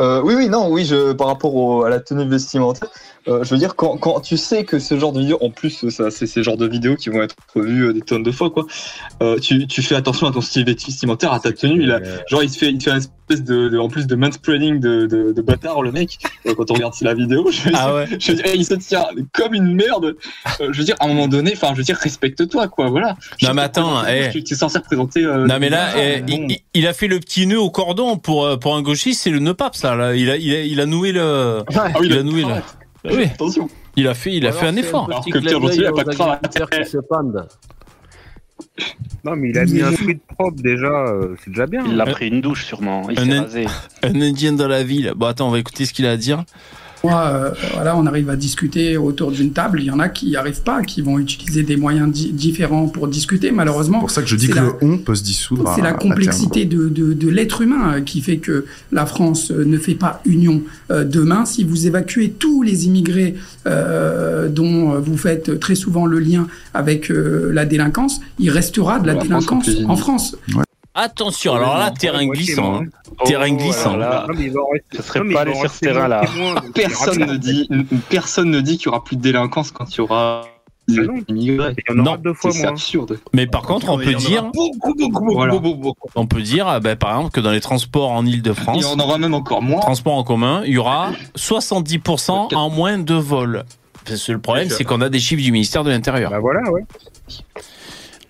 Euh, 0.00 0.22
oui, 0.24 0.34
oui, 0.36 0.48
non, 0.48 0.68
oui, 0.70 0.84
je, 0.84 1.12
par 1.12 1.26
rapport 1.26 1.54
au- 1.54 1.82
à 1.84 1.90
la 1.90 2.00
tenue 2.00 2.26
vestimentaire, 2.26 2.88
euh, 3.28 3.44
je 3.44 3.50
veux 3.50 3.58
dire, 3.58 3.76
quand, 3.76 3.98
quand 3.98 4.20
tu 4.20 4.38
sais 4.38 4.64
que 4.64 4.78
ce 4.78 4.98
genre 4.98 5.12
de 5.12 5.20
vidéo, 5.20 5.36
en 5.42 5.50
plus, 5.50 5.90
ça, 5.90 6.10
c'est 6.10 6.26
ces 6.26 6.42
genres 6.42 6.56
de 6.56 6.66
vidéos 6.66 6.96
qui 6.96 7.10
vont 7.10 7.22
être 7.22 7.34
vues 7.54 7.88
euh, 7.88 7.92
des 7.92 8.00
tonnes 8.00 8.22
de 8.22 8.30
fois, 8.30 8.48
quoi, 8.50 8.64
euh, 9.22 9.38
tu, 9.38 9.66
tu 9.66 9.82
fais 9.82 9.94
attention 9.94 10.26
à 10.26 10.32
ton 10.32 10.40
style 10.40 10.64
vestimentaire, 10.64 11.32
à 11.34 11.40
ta 11.40 11.52
tenue, 11.52 11.82
il 11.82 11.92
a, 11.92 12.00
genre, 12.28 12.42
il 12.42 12.48
se 12.48 12.58
fait, 12.58 12.70
il 12.70 12.78
te 12.78 12.84
fait 12.84 12.90
une 12.92 12.96
espèce 12.96 13.44
de, 13.44 13.68
de- 13.68 13.78
en 13.78 13.88
plus 13.88 14.06
de 14.06 14.14
mansplaining 14.16 14.80
de, 14.80 15.04
de, 15.06 15.32
de 15.32 15.42
bâtard, 15.42 15.82
le 15.82 15.92
mec, 15.92 16.18
quand 16.56 16.70
on 16.70 16.74
regarde 16.74 16.94
la 17.02 17.12
vidéo, 17.14 17.50
je 17.50 17.60
veux 17.68 17.70
Ah 17.74 17.84
dire, 17.86 17.94
ouais. 17.94 18.06
je 18.20 18.32
veux 18.32 18.36
dire, 18.42 18.54
il 18.54 18.64
se 18.64 18.74
tient 18.74 19.04
comme 19.34 19.52
une 19.52 19.74
merde, 19.74 20.16
je 20.58 20.78
veux 20.78 20.84
dire, 20.84 20.96
à 21.00 21.04
un 21.04 21.08
moment 21.08 21.28
donné, 21.28 21.52
enfin, 21.54 21.68
je 21.72 21.76
veux 21.78 21.84
dire, 21.84 21.96
respecte-toi, 21.98 22.68
quoi, 22.68 22.88
voilà. 22.88 23.16
Non, 23.42 23.52
mais 23.52 23.62
attends, 23.62 24.02
eh. 24.06 24.30
Tu 24.32 24.42
tu 24.42 24.54
es 24.54 24.56
censé 24.56 24.78
représenter. 24.78 25.22
Non 25.22 25.58
mais 25.60 25.68
là, 25.68 25.90
eh, 25.98 26.22
il, 26.74 26.86
a 26.86 26.92
fait 26.94 27.06
le 27.06 27.20
petit 27.20 27.46
nœud 27.46 27.60
au 27.60 27.70
cordon 27.70 28.16
pour 28.16 28.58
pour 28.58 28.74
un 28.76 28.82
gauchiste, 28.82 29.22
c'est 29.22 29.30
le 29.30 29.39
nœud 29.40 29.54
pape 29.54 29.74
ça. 29.76 29.94
Là. 29.96 30.14
Il 30.14 30.30
a 30.30 30.36
il 30.36 30.54
a 30.54 30.60
il 30.62 30.80
a 30.80 30.86
noué 30.86 31.12
le. 31.12 31.62
Ah 31.74 31.88
oui, 31.98 32.06
il 32.10 32.18
a 32.18 32.22
noué 32.22 32.42
le. 32.42 32.52
Ah 32.52 32.62
oui. 33.12 33.24
Attention. 33.24 33.68
Il 33.96 34.06
a 34.06 34.14
fait 34.14 34.32
il 34.32 34.46
a 34.46 34.52
fait 34.52 34.66
un 34.66 34.76
effort. 34.76 35.06
Alors 35.10 35.24
que 35.24 35.38
Pierre 35.38 35.92
pas 35.92 36.04
de 36.04 36.14
cravate. 36.14 37.58
Non, 39.24 39.36
mais 39.36 39.50
il 39.50 39.58
a 39.58 39.64
mis 39.64 39.82
un 39.82 39.92
tweet 39.92 40.22
propre 40.26 40.62
déjà, 40.62 40.86
euh, 40.86 41.34
c'est 41.44 41.50
déjà 41.50 41.66
bien. 41.66 41.84
Il 41.86 42.00
a 42.00 42.06
pris 42.06 42.28
une 42.28 42.40
douche 42.40 42.64
sûrement. 42.64 43.08
Il 43.10 43.18
Un, 43.18 43.24
s'est 43.24 43.32
in- 43.36 43.42
rasé. 43.42 43.66
un 44.02 44.20
indien 44.22 44.52
dans 44.52 44.68
la 44.68 44.82
ville. 44.82 45.12
Bon 45.16 45.26
attends, 45.26 45.48
on 45.48 45.50
va 45.50 45.58
écouter 45.58 45.84
ce 45.84 45.92
qu'il 45.92 46.06
a 46.06 46.12
à 46.12 46.16
dire. 46.16 46.44
Moi, 47.02 47.22
euh, 47.26 47.50
voilà, 47.74 47.96
on 47.96 48.04
arrive 48.06 48.28
à 48.30 48.36
discuter 48.36 48.96
autour 48.96 49.30
d'une 49.32 49.52
table. 49.52 49.80
Il 49.80 49.86
y 49.86 49.90
en 49.90 49.98
a 49.98 50.08
qui 50.08 50.26
n'y 50.26 50.36
arrivent 50.36 50.62
pas, 50.62 50.82
qui 50.82 51.00
vont 51.00 51.18
utiliser 51.18 51.62
des 51.62 51.76
moyens 51.76 52.10
di- 52.12 52.32
différents 52.32 52.88
pour 52.88 53.08
discuter. 53.08 53.50
Malheureusement, 53.52 53.98
C'est 53.98 54.00
pour 54.00 54.10
ça 54.10 54.22
que 54.22 54.28
je 54.28 54.36
dis 54.36 54.46
c'est 54.46 54.52
que 54.52 54.56
la- 54.56 54.62
le 54.64 54.72
on 54.82 54.98
peut 54.98 55.14
se 55.14 55.22
dissoudre. 55.22 55.66
à- 55.68 55.74
C'est 55.74 55.80
à 55.80 55.84
la 55.84 55.90
terme. 55.92 56.10
complexité 56.10 56.64
de, 56.66 56.88
de, 56.88 57.12
de 57.14 57.28
l'être 57.28 57.62
humain 57.62 57.94
euh, 57.94 58.00
qui 58.02 58.20
fait 58.20 58.36
que 58.36 58.66
la 58.92 59.06
France 59.06 59.50
euh, 59.50 59.64
ne 59.64 59.78
fait 59.78 59.94
pas 59.94 60.20
union 60.26 60.62
euh, 60.90 61.04
demain. 61.04 61.44
Si 61.46 61.64
vous 61.64 61.86
évacuez 61.86 62.30
tous 62.38 62.62
les 62.62 62.86
immigrés 62.86 63.34
euh, 63.66 64.48
dont 64.48 64.98
vous 65.00 65.16
faites 65.16 65.58
très 65.60 65.74
souvent 65.74 66.06
le 66.06 66.18
lien 66.18 66.46
avec 66.74 67.10
euh, 67.10 67.50
la 67.52 67.64
délinquance, 67.64 68.20
il 68.38 68.50
restera 68.50 68.98
de 69.00 69.06
la 69.06 69.14
délinquance 69.14 69.68
en 69.86 69.96
France. 69.96 70.36
Attention, 70.94 71.54
alors 71.54 71.78
là 71.78 71.90
terrain 71.92 72.26
glissant. 72.26 72.80
hein. 72.82 72.86
Terrain 73.24 73.50
glissant. 73.50 73.96
là, 73.96 74.26
il 74.38 74.50
va 74.52 74.60
en 74.60 74.66
rester- 74.72 74.96
Ce 74.96 75.02
serait 75.02 75.28
pas 75.32 75.40
aller 75.42 75.54
sur 75.54 75.70
ce 75.70 75.80
terrain-là. 75.80 76.22
aura 76.42 76.62
Personne 76.74 77.18
ne 77.26 77.36
dit, 77.36 77.68
personne 78.08 78.50
ne 78.50 78.60
dit 78.60 78.76
qu'il 78.76 78.86
y 78.86 78.88
aura 78.88 79.04
plus 79.04 79.16
de 79.16 79.22
délinquance 79.22 79.70
quand 79.70 79.88
il 79.94 79.98
y 79.98 80.00
aura 80.00 80.42
des 80.88 80.98
Ah 80.98 81.02
non. 81.02 81.14
immigrés. 81.28 81.74
Il 81.88 81.94
y 81.94 82.00
en 82.00 82.04
aura 82.04 82.16
Non, 82.16 82.22
deux 82.22 82.34
fois 82.34 82.50
C'est 82.50 82.62
moins. 82.62 82.70
absurde. 82.70 83.20
Mais 83.32 83.46
par 83.46 83.62
contre, 83.62 83.88
on 83.88 83.98
peut 83.98 84.14
dire, 84.14 84.50
on 86.16 86.26
peut 86.26 86.42
dire, 86.42 86.66
ah 86.66 86.80
ben, 86.80 86.96
par 86.96 87.10
exemple, 87.16 87.30
que 87.32 87.40
dans 87.40 87.52
les 87.52 87.60
transports 87.60 88.10
en 88.10 88.24
Il 88.26 88.30
y 88.32 88.34
Île-de-France, 88.34 88.84
en 88.86 88.98
aura 88.98 89.16
même 89.18 89.34
encore 89.34 89.62
moins. 89.62 89.78
transports 89.80 90.14
en 90.16 90.24
commun, 90.24 90.62
il 90.66 90.72
y 90.72 90.78
aura 90.78 91.12
70% 91.36 92.48
en 92.52 92.68
moins 92.70 92.98
de 92.98 93.14
vols. 93.14 93.64
Parce 94.04 94.26
que 94.26 94.32
le 94.32 94.40
problème, 94.40 94.68
c'est 94.70 94.82
qu'on 94.82 95.02
a 95.02 95.08
des 95.08 95.20
chiffres 95.20 95.42
du 95.42 95.52
ministère 95.52 95.84
de 95.84 95.90
l'Intérieur 95.90 96.30
Bah 96.32 96.40
voilà, 96.40 96.68
ouais. 96.72 96.82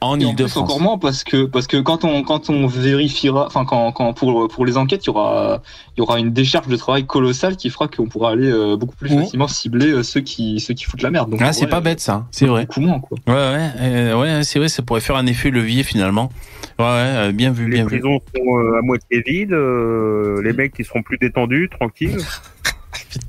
En 0.03 0.19
Et 0.19 0.25
en 0.25 0.29
plus, 0.35 0.43
Île-de-France. 0.45 0.65
encore 0.65 0.81
moins 0.81 0.97
parce 0.99 1.25
que 1.25 1.45
parce 1.45 1.67
que 1.67 1.77
quand 1.77 2.05
on 2.05 2.23
quand 2.23 2.49
on 2.49 2.67
vérifiera, 2.67 3.47
enfin 3.47 3.65
quand, 3.67 3.93
quand 3.93 4.15
pour 4.15 4.49
pour 4.49 4.65
les 4.65 4.77
enquêtes, 4.79 5.05
il 5.05 5.09
y 5.09 5.11
aura 5.11 5.61
il 5.97 6.01
y 6.01 6.03
aura 6.03 6.19
une 6.19 6.31
décharge 6.33 6.69
de 6.69 6.77
travail 6.77 7.05
colossale 7.07 7.57
qui 7.57 7.69
fera 7.69 7.87
qu'on 7.87 8.07
pourra 8.07 8.31
aller 8.31 8.51
euh, 8.51 8.77
beaucoup 8.77 8.97
plus 8.97 9.11
facilement 9.11 9.47
cibler 9.49 9.89
euh, 9.91 10.03
ceux 10.03 10.21
qui 10.23 10.59
ceux 10.61 10.73
qui 10.73 10.85
foutent 10.85 11.03
la 11.03 11.11
merde. 11.11 11.31
Donc 11.31 11.43
Ah, 11.43 11.53
c'est 11.53 11.67
pas 11.67 11.81
bête 11.81 12.01
ça, 12.01 12.27
c'est 12.31 12.47
vrai. 12.47 12.65
Beaucoup 12.67 12.81
moins 12.81 12.99
quoi. 13.01 13.19
Ouais, 13.27 13.35
ouais, 13.35 13.71
euh, 13.81 14.19
ouais, 14.19 14.43
c'est 14.43 14.59
vrai, 14.59 14.69
ça 14.69 14.83
pourrait 14.83 15.01
faire 15.03 15.17
un 15.17 15.27
effet 15.27 15.51
levier 15.51 15.83
finalement. 15.83 16.31
Ouais, 16.79 16.87
ouais, 16.87 16.91
euh, 17.29 17.33
bien 17.33 17.51
vu, 17.51 17.67
Les 17.69 17.77
bien 17.77 17.85
vu. 17.87 18.01
prisons 18.01 18.21
seront 18.35 18.59
euh, 18.59 18.79
à 18.79 18.83
moitié 18.83 19.23
vides, 19.27 19.53
euh, 19.53 20.41
les 20.43 20.55
mecs 20.55 20.73
qui 20.73 20.83
seront 20.85 21.03
plus 21.03 21.19
détendus, 21.19 21.69
tranquilles. 21.71 22.17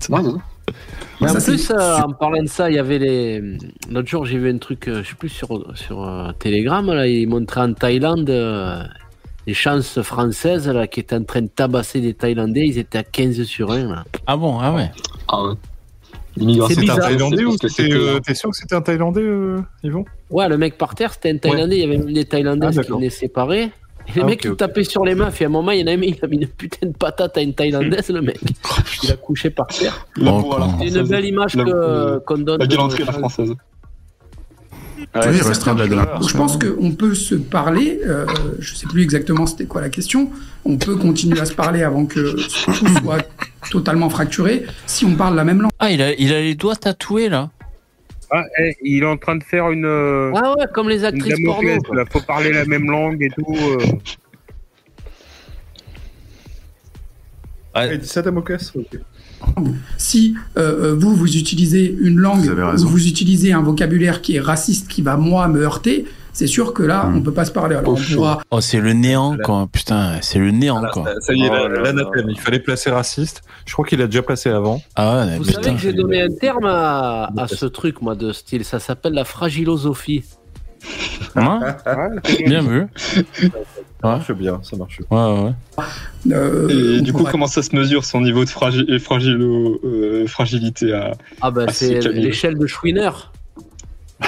Ouais, 0.09 0.19
ouais. 0.19 0.31
Mais 1.19 1.29
en 1.29 1.39
Ça, 1.39 1.51
plus, 1.51 1.71
euh, 1.71 1.97
en 1.97 2.11
parlant 2.13 2.41
de 2.41 2.47
ça, 2.47 2.69
il 2.69 2.75
y 2.75 2.79
avait 2.79 2.99
les. 2.99 3.57
L'autre 3.89 4.07
jour, 4.07 4.25
j'ai 4.25 4.37
vu 4.37 4.49
un 4.49 4.57
truc, 4.57 4.87
euh, 4.87 5.03
je 5.03 5.09
sais 5.09 5.15
plus 5.15 5.29
sur 5.29 5.47
sur 5.75 6.03
euh, 6.07 6.31
Telegram 6.39 6.85
là, 6.91 7.07
ils 7.07 7.27
montraient 7.27 7.61
en 7.61 7.73
Thaïlande 7.73 8.29
euh, 8.29 8.83
les 9.47 9.53
chances 9.53 10.01
françaises 10.01 10.67
là 10.67 10.87
qui 10.87 10.99
étaient 10.99 11.15
en 11.15 11.23
train 11.23 11.41
de 11.41 11.47
tabasser 11.47 12.01
des 12.01 12.13
Thaïlandais. 12.13 12.67
Ils 12.67 12.77
étaient 12.77 12.99
à 12.99 13.03
15 13.03 13.43
sur 13.43 13.71
1 13.71 13.87
là. 13.87 14.03
Ah 14.27 14.37
bon, 14.37 14.59
ah 14.59 14.73
ouais. 14.73 14.91
Ah 15.27 15.43
ouais. 15.43 15.53
L'immigration, 16.37 16.75
C'est 16.75 16.81
C'était 16.81 16.91
un 16.91 16.97
Thaïlandais 16.97 17.43
ou 17.43 17.51
euh, 17.51 17.67
euh, 17.79 18.19
T'es 18.19 18.33
sûr 18.33 18.49
que 18.51 18.55
c'était 18.55 18.75
un 18.75 18.81
Thaïlandais, 18.81 19.21
euh, 19.21 19.61
Yvon? 19.83 20.05
Ouais, 20.29 20.47
le 20.47 20.57
mec 20.57 20.77
par 20.77 20.95
terre, 20.95 21.13
c'était 21.13 21.31
un 21.31 21.37
Thaïlandais. 21.37 21.75
Il 21.75 21.81
y 21.81 21.83
avait 21.83 21.97
même 21.97 22.13
des 22.13 22.25
Thaïlandais 22.25 22.67
Ah, 22.69 22.83
qui 22.83 22.89
venaient 22.89 23.09
séparés. 23.09 23.69
Et 24.07 24.11
les 24.15 24.21
Ah, 24.21 24.25
mecs, 24.25 24.43
ils 24.43 24.55
tapaient 24.55 24.83
sur 24.83 25.05
les 25.05 25.15
meufs. 25.15 25.39
Et 25.41 25.45
à 25.45 25.47
un 25.47 25.51
moment, 25.51 25.71
il 25.71 25.79
y 25.81 25.83
en 25.83 25.87
a 25.87 25.91
un, 25.91 26.01
il 26.01 26.17
a 26.21 26.27
mis 26.27 26.37
une 26.37 26.47
putain 26.47 26.87
de 26.87 26.93
patate 26.97 27.37
à 27.37 27.41
une 27.41 27.53
Thaïlandaise, 27.53 28.09
le 28.09 28.21
mec. 28.21 28.39
Il 29.03 29.11
a 29.11 29.15
couché 29.15 29.49
par 29.49 29.67
terre. 29.67 30.05
C'est 30.15 30.23
une 30.23 31.03
belle 31.07 31.25
image 31.25 31.53
euh, 31.57 32.19
qu'on 32.25 32.37
donne. 32.39 32.59
La 32.59 32.67
galanterie 32.67 33.03
à 33.03 33.07
la 33.07 33.11
française. 33.13 33.49
Ouais, 35.15 35.21
Oui, 35.27 35.31
il 35.33 35.37
c'est 35.39 35.47
restera 35.49 35.73
de 35.73 35.83
la. 35.95 36.19
Je 36.27 36.37
pense 36.37 36.57
qu'on 36.57 36.91
peut 36.91 37.15
se 37.15 37.35
parler, 37.35 37.99
euh, 38.05 38.25
je 38.59 38.75
sais 38.75 38.85
plus 38.87 39.01
exactement 39.03 39.45
c'était 39.45 39.65
quoi 39.65 39.81
la 39.81 39.89
question, 39.89 40.29
on 40.63 40.77
peut 40.77 40.95
continuer 40.95 41.39
à 41.39 41.45
se 41.45 41.53
parler 41.53 41.81
avant 41.83 42.05
que 42.05 42.35
tout 42.35 42.87
soit 43.01 43.17
totalement 43.71 44.09
fracturé 44.09 44.63
si 44.85 45.03
on 45.05 45.15
parle 45.15 45.35
la 45.35 45.43
même 45.43 45.61
langue. 45.61 45.71
Ah, 45.79 45.91
il 45.91 46.01
a, 46.01 46.13
il 46.13 46.31
a 46.33 46.39
les 46.39 46.55
doigts 46.55 46.75
tatoués 46.75 47.29
là. 47.29 47.49
Ah, 48.33 48.45
eh, 48.59 48.75
il 48.81 49.03
est 49.03 49.05
en 49.05 49.17
train 49.17 49.35
de 49.35 49.43
faire 49.43 49.69
une. 49.71 49.83
euh, 49.85 50.31
Ah 50.35 50.53
ouais, 50.57 50.65
comme 50.73 50.87
les 50.87 50.99
une 50.99 51.05
actrices 51.05 51.35
porno. 51.45 51.67
Damoclès, 51.67 51.79
quoi. 51.83 51.95
là, 51.97 52.05
faut 52.09 52.21
parler 52.21 52.53
la 52.53 52.65
même 52.65 52.89
langue 52.89 53.21
et 53.21 53.29
tout. 53.29 53.55
euh. 53.57 53.77
Il 57.91 57.99
dit 57.99 58.07
ça, 58.07 58.21
Damoclès 58.21 58.71
Ok. 58.75 58.99
Si 59.97 60.35
euh, 60.57 60.91
euh, 60.91 60.95
vous, 60.95 61.15
vous 61.15 61.35
utilisez 61.37 61.95
une 61.99 62.17
langue, 62.19 62.41
Vous 62.41 62.49
avez 62.51 62.63
ou 62.63 62.69
raison. 62.69 62.87
vous 62.87 63.07
utilisez 63.07 63.53
un 63.53 63.61
vocabulaire 63.61 64.21
qui 64.21 64.35
est 64.35 64.39
raciste, 64.39 64.87
qui 64.87 65.01
va 65.01 65.17
moi 65.17 65.47
me 65.47 65.61
heurter, 65.61 66.05
c'est 66.33 66.47
sûr 66.47 66.73
que 66.73 66.83
là, 66.83 67.09
on 67.13 67.21
peut 67.21 67.33
pas 67.33 67.45
se 67.45 67.51
parler. 67.51 67.75
Alors 67.75 67.93
on 67.93 68.13
pourra 68.15 68.41
Oh, 68.51 68.61
c'est 68.61 68.79
le 68.79 68.93
néant 68.93 69.37
quoi. 69.43 69.67
Putain, 69.71 70.17
c'est 70.21 70.39
le 70.39 70.51
néant 70.51 70.81
quoi. 70.93 71.03
Ça, 71.05 71.21
ça 71.21 71.33
y 71.33 71.43
est, 71.43 71.49
Oh 71.51 71.67
l'anathème. 71.67 72.29
Il 72.29 72.39
fallait 72.39 72.59
placer 72.59 72.89
raciste. 72.89 73.41
Je 73.65 73.73
crois 73.73 73.85
qu'il 73.85 74.01
a 74.01 74.05
déjà 74.07 74.21
placé 74.21 74.49
avant. 74.49 74.81
Ah 74.95 75.25
ouais, 75.25 75.37
Vous 75.37 75.43
putain. 75.45 75.61
savez 75.63 75.75
que 75.75 75.81
j'ai 75.81 75.93
donné 75.93 76.21
un 76.21 76.29
terme 76.33 76.65
à, 76.65 77.31
à 77.37 77.47
ce 77.47 77.65
truc, 77.65 78.01
moi, 78.01 78.15
de 78.15 78.31
style. 78.31 78.63
Ça 78.65 78.79
s'appelle 78.79 79.13
la 79.13 79.25
fragilosophie. 79.25 80.23
Hein 81.35 81.59
Bien 82.45 82.61
vu. 82.63 82.87
Ça 82.95 83.47
marche 84.03 84.31
bien, 84.31 84.59
ça 84.63 84.75
marche 84.77 84.99
bien. 85.07 85.07
Ouais, 85.35 85.43
ouais. 85.43 86.33
euh, 86.33 86.69
Et 86.69 86.99
on 86.99 87.03
du 87.03 87.13
coup, 87.13 87.23
comment 87.29 87.45
ça 87.45 87.61
se 87.61 87.75
mesure 87.75 88.03
son 88.03 88.21
niveau 88.21 88.43
de 88.43 88.49
fragi- 88.49 88.97
fragilo- 88.97 89.79
euh, 89.85 90.25
fragilité 90.25 90.91
à 90.93 91.11
Ah 91.39 91.51
ben, 91.51 91.65
Ah, 91.67 91.71
c'est 91.71 91.99
l'échelle 92.09 92.57
de 92.57 92.65
Schwiner. 92.65 93.11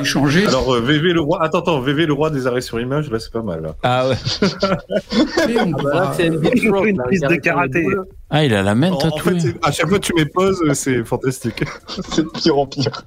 échanger. 0.00 0.46
Alors, 0.46 0.74
euh, 0.74 0.80
VV 0.80 1.12
le 1.12 1.20
roi. 1.20 1.42
Attends, 1.42 1.60
attends, 1.60 1.80
VV 1.80 2.06
le 2.06 2.12
roi 2.12 2.30
des 2.30 2.46
arrêts 2.46 2.60
sur 2.60 2.80
image, 2.80 3.10
là, 3.10 3.18
c'est 3.18 3.32
pas 3.32 3.42
mal. 3.42 3.62
là. 3.62 3.74
Ah 3.82 4.08
ouais. 4.08 4.14
On 5.60 5.72
Ah 5.78 5.82
bah 5.82 6.12
c'est 6.16 6.26
une 6.26 6.34
Une 6.34 6.96
là, 6.98 7.04
piste 7.08 7.26
de 7.28 7.34
karaté. 7.36 7.86
Ah, 8.30 8.44
il 8.44 8.54
a 8.54 8.62
la 8.62 8.74
main 8.74 8.90
En, 8.92 8.96
en 8.96 9.00
fait, 9.00 9.08
tatouée. 9.10 9.40
c'est- 9.40 9.56
à 9.66 9.72
chaque 9.72 9.88
fois 9.88 9.98
que 9.98 10.04
tu 10.04 10.14
mets 10.14 10.26
pause, 10.26 10.62
euh, 10.66 10.74
c'est 10.74 11.04
fantastique. 11.04 11.64
C'est 12.14 12.22
de 12.22 12.28
pire 12.28 12.58
en 12.58 12.66
pire. 12.66 13.04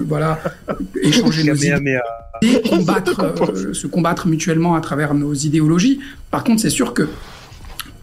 voilà, 0.00 0.38
échanger 1.02 1.44
nos 1.44 1.54
idées. 1.54 1.68
Kamehameha. 1.70 2.02
et 2.42 2.60
combattre, 2.68 3.20
euh, 3.42 3.72
se 3.72 3.86
combattre 3.86 4.26
mutuellement 4.26 4.74
à 4.74 4.80
travers 4.80 5.14
nos 5.14 5.32
idéologies. 5.32 6.00
Par 6.30 6.44
contre, 6.44 6.60
c'est 6.60 6.70
sûr 6.70 6.92
que 6.92 7.08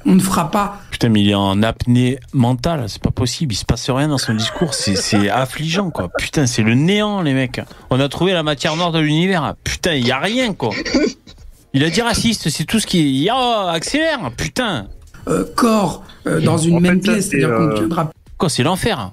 on 0.06 0.16
ne 0.16 0.20
fera 0.22 0.50
pas. 0.52 0.80
Putain, 0.92 1.10
mais 1.10 1.22
il 1.22 1.30
est 1.30 1.36
en 1.36 1.62
apnée 1.64 2.20
mentale, 2.34 2.86
c'est 2.88 3.02
pas 3.02 3.12
possible, 3.12 3.54
il 3.54 3.58
se 3.58 3.66
passe 3.66 3.90
rien 3.90 4.08
dans 4.08 4.18
son 4.18 4.34
discours, 4.34 4.74
c'est- 4.74 4.96
c'est 4.96 5.30
affligeant 5.30 5.90
quoi. 5.90 6.10
Putain, 6.18 6.46
c'est 6.46 6.64
le 6.64 6.76
néant 6.76 7.22
les 7.22 7.34
mecs. 7.34 7.62
On 7.90 8.00
a 8.00 8.08
trouvé 8.10 8.34
la 8.34 8.44
matière 8.44 8.76
noire 8.76 8.92
de 8.92 9.00
l'univers. 9.00 9.56
Putain, 9.64 9.94
il 9.96 10.08
y 10.08 10.12
a 10.12 10.20
rien 10.20 10.54
quoi. 10.54 10.70
Il 11.74 11.84
a 11.84 11.90
dit 11.90 12.02
raciste, 12.02 12.50
c'est 12.50 12.64
tout 12.66 12.80
ce 12.80 12.88
qui 12.88 13.28
est. 13.28 13.32
Oh, 13.34 13.68
accélère, 13.70 14.32
putain. 14.36 14.88
euh, 15.28 15.44
corps 15.56 16.04
euh, 16.26 16.40
dans 16.42 16.58
une 16.58 16.78
En 16.78 16.80
même 16.80 17.00
pièce, 17.02 17.26
c'est, 17.30 17.40
c'est-à-dire 17.40 17.50
qu'on 17.58 17.64
euh, 17.70 17.76
tiendra 17.78 18.12
Quoi, 18.38 18.50
c'est 18.50 18.64
l'enfer. 18.64 19.12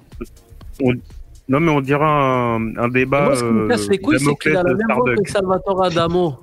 Non, 1.47 1.61
mais 1.61 1.71
on 1.71 1.81
dirait 1.83 2.01
un, 2.05 2.75
un 2.79 2.89
débat. 2.89 3.25
Moi, 3.27 3.37
ce 3.37 3.41
qui 3.41 3.47
me 3.51 3.69
casse 3.69 3.89
les 3.89 3.99
couilles, 3.99 4.19
c'est 4.19 4.35
qu'il 4.37 4.57
a 4.57 4.63
la 4.63 4.75
même 4.75 4.87
voix 4.97 5.15
que 5.15 5.31
Salvatore 5.31 5.85
Adamo. 5.85 6.37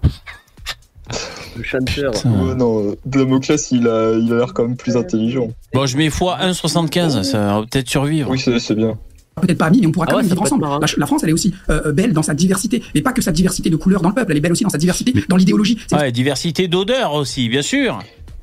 Le 1.58 1.64
chanteur. 1.64 2.14
Ouais, 2.26 2.56
non, 2.56 2.96
Damoclès, 3.06 3.72
il 3.72 3.88
a 3.88 4.14
il 4.14 4.32
a 4.32 4.38
l'air 4.38 4.54
quand 4.54 4.64
même 4.64 4.78
plus 4.78 4.96
intelligent. 4.96 5.50
Bon, 5.74 5.86
je 5.86 5.98
mets 5.98 6.06
x 6.06 6.20
1,75, 6.20 7.24
ça 7.24 7.40
va 7.40 7.62
peut-être 7.70 7.90
survivre. 7.90 8.30
Oui, 8.30 8.40
c'est 8.40 8.76
bien. 8.76 8.98
peut-être 9.42 9.58
pas 9.58 9.66
amis, 9.66 9.80
mais 9.82 9.88
on 9.88 9.92
pourra 9.92 10.06
Ah 10.08 10.12
quand 10.12 10.18
ouais, 10.18 10.24
même 10.24 10.30
vivre 10.32 10.42
ensemble. 10.44 10.62
marrant. 10.62 10.80
La, 10.80 10.88
la 10.98 11.06
France, 11.06 11.24
elle 11.24 11.30
est 11.30 11.34
aussi 11.34 11.54
euh, 11.70 11.92
belle 11.92 12.14
dans 12.14 12.24
sa 12.24 12.34
diversité, 12.34 12.82
mais 12.96 13.02
pas 13.02 13.12
que 13.14 13.22
sa 13.22 13.32
diversité 13.32 13.70
de 13.70 13.76
couleurs 13.76 14.02
dans 14.02 14.10
le 14.10 14.16
peuple, 14.16 14.32
elle 14.32 14.38
est 14.38 14.42
belle 14.42 14.52
aussi 14.54 14.64
dans 14.64 14.70
sa 14.70 14.78
diversité, 14.78 15.14
dans 15.28 15.36
l'idéologie. 15.36 15.78
Ouais, 15.92 16.12
diversité 16.12 16.68
d'odeurs 16.68 17.14
aussi, 17.14 17.50
bien 17.50 17.62
sûr. 17.62 18.00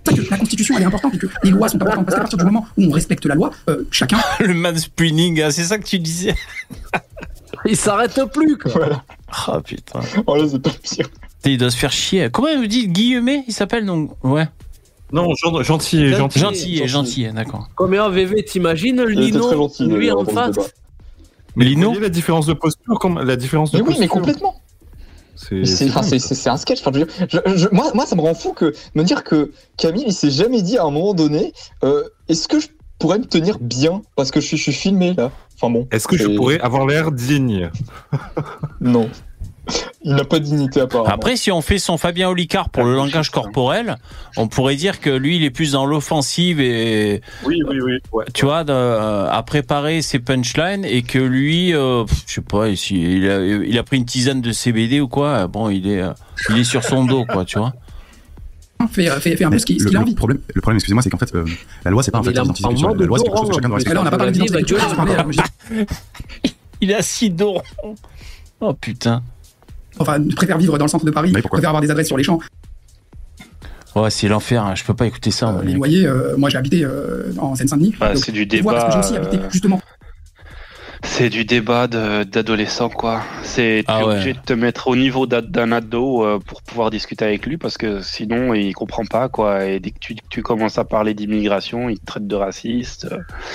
C'est 0.06 0.14
pour 0.14 0.22
ça 0.22 0.26
que 0.26 0.30
la 0.30 0.38
Constitution 0.38 0.74
elle 0.76 0.82
est 0.82 0.86
importante 0.86 1.14
et 1.14 1.18
que 1.18 1.26
les 1.44 1.50
lois 1.50 1.68
sont 1.68 1.76
importantes 1.76 2.04
parce 2.06 2.14
qu'à 2.14 2.20
partir 2.22 2.38
du 2.38 2.44
moment 2.44 2.66
où 2.78 2.84
on 2.84 2.90
respecte 2.90 3.26
la 3.26 3.34
loi, 3.34 3.50
euh, 3.68 3.84
chacun. 3.90 4.18
Le 4.40 4.54
mansplaining, 4.54 5.42
hein, 5.42 5.50
c'est 5.50 5.64
ça 5.64 5.76
que 5.78 5.84
tu 5.84 5.98
disais. 5.98 6.34
Il 7.66 7.76
s'arrête 7.76 8.18
plus, 8.32 8.56
quoi. 8.56 8.70
Voilà. 8.72 9.02
Oh 9.48 9.60
putain. 9.60 10.00
Oh 10.26 10.36
là, 10.36 10.44
c'est 10.50 10.60
pas 10.62 10.70
pire. 10.82 11.08
Il 11.44 11.56
doit 11.58 11.70
se 11.70 11.76
faire 11.76 11.92
chier. 11.92 12.28
Comment 12.30 12.48
il 12.48 12.60
me 12.60 12.66
dit 12.66 12.88
Guillemet 12.88 13.44
Il 13.46 13.52
s'appelle 13.54 13.86
donc 13.86 14.12
Ouais. 14.24 14.46
Non, 15.12 15.28
gen- 15.34 15.62
gentil 15.62 16.08
gentil. 16.12 16.38
Gentil 16.38 16.82
et 16.82 16.88
gentil, 16.88 17.28
d'accord. 17.32 17.68
Combien 17.76 18.08
VV, 18.10 18.44
t'imagines 18.44 19.02
Lino, 19.04 19.70
lui 19.80 20.10
en 20.10 20.24
face 20.24 20.56
Mais 21.56 21.64
Lino, 21.64 21.86
vous 21.86 21.92
voyez 21.94 22.00
la 22.02 22.08
différence 22.10 22.44
de 22.46 22.52
posture, 22.52 22.98
comme 22.98 23.18
la 23.22 23.36
différence 23.36 23.70
de 23.70 23.78
Mais 23.78 23.82
oui, 23.82 23.86
posture. 23.86 24.00
mais 24.02 24.08
complètement. 24.08 24.54
C'est 25.36 26.48
un 26.48 26.56
sketch. 26.56 26.80
Enfin, 26.80 26.90
je 26.92 26.98
veux 26.98 27.04
dire, 27.06 27.26
je- 27.30 27.56
je- 27.56 27.68
moi, 27.72 27.90
moi, 27.94 28.04
ça 28.04 28.16
me 28.16 28.20
rend 28.20 28.34
fou 28.34 28.52
que 28.52 28.74
me 28.94 29.02
dire 29.04 29.24
que 29.24 29.52
Camille, 29.78 30.04
il 30.06 30.12
s'est 30.12 30.30
jamais 30.30 30.60
dit 30.60 30.76
à 30.76 30.82
un 30.84 30.90
moment 30.90 31.14
donné, 31.14 31.52
euh, 31.84 32.02
est-ce 32.28 32.48
que 32.48 32.58
je 32.60 32.68
pourrais 32.98 33.18
me 33.18 33.24
tenir 33.24 33.58
bien 33.60 34.02
parce 34.16 34.30
que 34.30 34.40
je 34.40 34.46
suis, 34.46 34.56
je 34.58 34.62
suis 34.64 34.72
filmé 34.72 35.14
là? 35.14 35.30
Enfin 35.54 35.72
bon. 35.72 35.88
Est-ce 35.92 36.06
que 36.08 36.16
je 36.18 36.26
pourrais 36.36 36.60
avoir 36.60 36.86
l'air 36.86 37.12
digne? 37.12 37.70
Non. 38.80 39.08
Il 40.04 40.14
n'a 40.14 40.24
pas 40.24 40.38
de 40.38 40.44
dignité 40.44 40.80
apparemment. 40.80 41.12
Après, 41.12 41.36
si 41.36 41.50
on 41.52 41.60
fait 41.60 41.78
son 41.78 41.98
Fabien 41.98 42.28
Olicard 42.30 42.70
pour 42.70 42.84
le 42.84 42.94
langage 42.94 43.30
corporel, 43.30 43.96
on 44.36 44.48
pourrait 44.48 44.76
dire 44.76 45.00
que 45.00 45.10
lui, 45.10 45.36
il 45.36 45.44
est 45.44 45.50
plus 45.50 45.72
dans 45.72 45.84
l'offensive 45.86 46.60
et 46.60 47.20
Oui, 47.44 47.62
oui, 47.68 47.78
oui. 47.80 47.92
Ouais. 48.12 48.24
tu 48.32 48.44
vois, 48.46 48.64
de- 48.64 48.72
euh, 48.72 49.28
à 49.30 49.42
préparer 49.42 50.00
ses 50.02 50.18
punchlines 50.20 50.84
et 50.84 51.02
que 51.02 51.18
lui, 51.18 51.74
euh, 51.74 52.04
pff, 52.04 52.22
je 52.26 52.34
sais 52.34 52.40
pas, 52.40 52.68
ici, 52.68 52.94
il 53.18 53.28
a, 53.30 53.44
il 53.44 53.76
a 53.78 53.82
pris 53.82 53.96
une 53.98 54.04
tisane 54.06 54.40
de 54.40 54.52
CBD 54.52 55.00
ou 55.00 55.08
quoi. 55.08 55.46
Bon, 55.48 55.68
il 55.68 55.86
est, 55.88 56.00
euh, 56.00 56.12
il 56.50 56.58
est 56.58 56.64
sur 56.64 56.84
son 56.84 57.04
dos, 57.04 57.24
quoi, 57.26 57.44
tu 57.44 57.58
vois. 57.58 57.72
Fait, 58.92 59.10
fait, 59.20 59.36
fait 59.36 59.44
un 59.44 59.50
peu 59.50 59.58
ce 59.58 59.66
qu'il 59.66 59.82
le, 59.82 59.88
a 59.88 59.92
le 59.92 59.98
envie. 59.98 60.14
problème, 60.14 60.38
le 60.54 60.60
problème, 60.60 60.76
excusez-moi, 60.76 61.02
c'est 61.02 61.10
qu'en 61.10 61.18
fait, 61.18 61.34
euh, 61.34 61.44
la 61.84 61.90
loi, 61.90 62.02
c'est 62.04 62.12
pas 62.12 62.18
un 62.18 62.22
Il 62.22 62.26
facteur 62.26 62.42
a- 62.42 62.44
d'identité 62.44 62.66
en 62.66 62.70
sexuelle. 62.70 62.88
mode 62.90 63.00
La 63.00 63.06
loi, 63.06 63.18
c'est 63.18 63.24
quelque 63.24 63.36
chose 63.38 63.48
que 63.48 63.54
chacun 63.56 63.68
doit 63.68 63.76
respecter. 63.76 63.90
Alors, 63.90 64.02
on 64.02 64.04
n'a 64.04 64.10
pas 64.12 64.16
parlé 64.18 64.32
d'identité 64.32 64.74
euh, 65.72 65.84
Il 66.80 66.94
a 66.94 67.02
six 67.02 67.30
dos. 67.30 67.58
Oh 68.60 68.72
putain. 68.74 69.22
Enfin, 69.98 70.18
préfère 70.36 70.58
vivre 70.58 70.78
dans 70.78 70.84
le 70.84 70.90
centre 70.90 71.04
de 71.04 71.10
Paris, 71.10 71.32
préfère 71.32 71.70
avoir 71.70 71.80
des 71.82 71.90
adresses 71.90 72.06
sur 72.08 72.16
les 72.16 72.24
champs. 72.24 72.38
Ouais, 73.96 74.10
c'est 74.10 74.28
l'enfer. 74.28 74.62
hein. 74.64 74.74
Je 74.74 74.84
peux 74.84 74.94
pas 74.94 75.06
écouter 75.06 75.30
ça. 75.30 75.50
moi, 75.50 75.64
Les 75.64 75.72
loyers, 75.72 76.06
euh, 76.06 76.36
moi 76.36 76.50
j'ai 76.50 76.58
habité 76.58 76.84
euh, 76.84 77.32
en 77.38 77.54
Seine-Saint-Denis. 77.54 77.94
Bah, 77.98 78.14
c'est 78.14 78.32
du 78.32 78.46
je 78.50 78.62
vois 78.62 78.74
parce 78.74 78.84
que 78.86 78.92
j'ai 78.92 78.98
aussi 78.98 79.12
débat, 79.14 79.26
habité 79.26 79.42
euh, 79.44 79.50
justement. 79.50 79.80
C'est 81.02 81.30
du 81.30 81.44
débat 81.44 81.86
d'adolescent, 81.86 82.88
quoi. 82.88 83.22
C'est 83.42 83.84
Ah 83.86 84.00
es 84.00 84.04
ouais. 84.04 84.12
obligé 84.14 84.32
de 84.34 84.38
te 84.44 84.52
mettre 84.52 84.88
au 84.88 84.96
niveau 84.96 85.26
d'un 85.26 85.72
ado 85.72 86.24
euh, 86.24 86.38
pour 86.44 86.62
pouvoir 86.62 86.90
discuter 86.90 87.24
avec 87.24 87.46
lui 87.46 87.56
parce 87.56 87.76
que 87.78 88.00
sinon 88.02 88.54
il 88.54 88.72
comprend 88.74 89.04
pas, 89.04 89.28
quoi. 89.28 89.64
Et 89.64 89.80
dès 89.80 89.90
que 89.90 89.98
tu, 90.00 90.16
tu 90.28 90.42
commences 90.42 90.78
à 90.78 90.84
parler 90.84 91.14
d'immigration, 91.14 91.88
il 91.88 91.98
te 91.98 92.06
traite 92.06 92.26
de 92.26 92.34
raciste. 92.34 93.08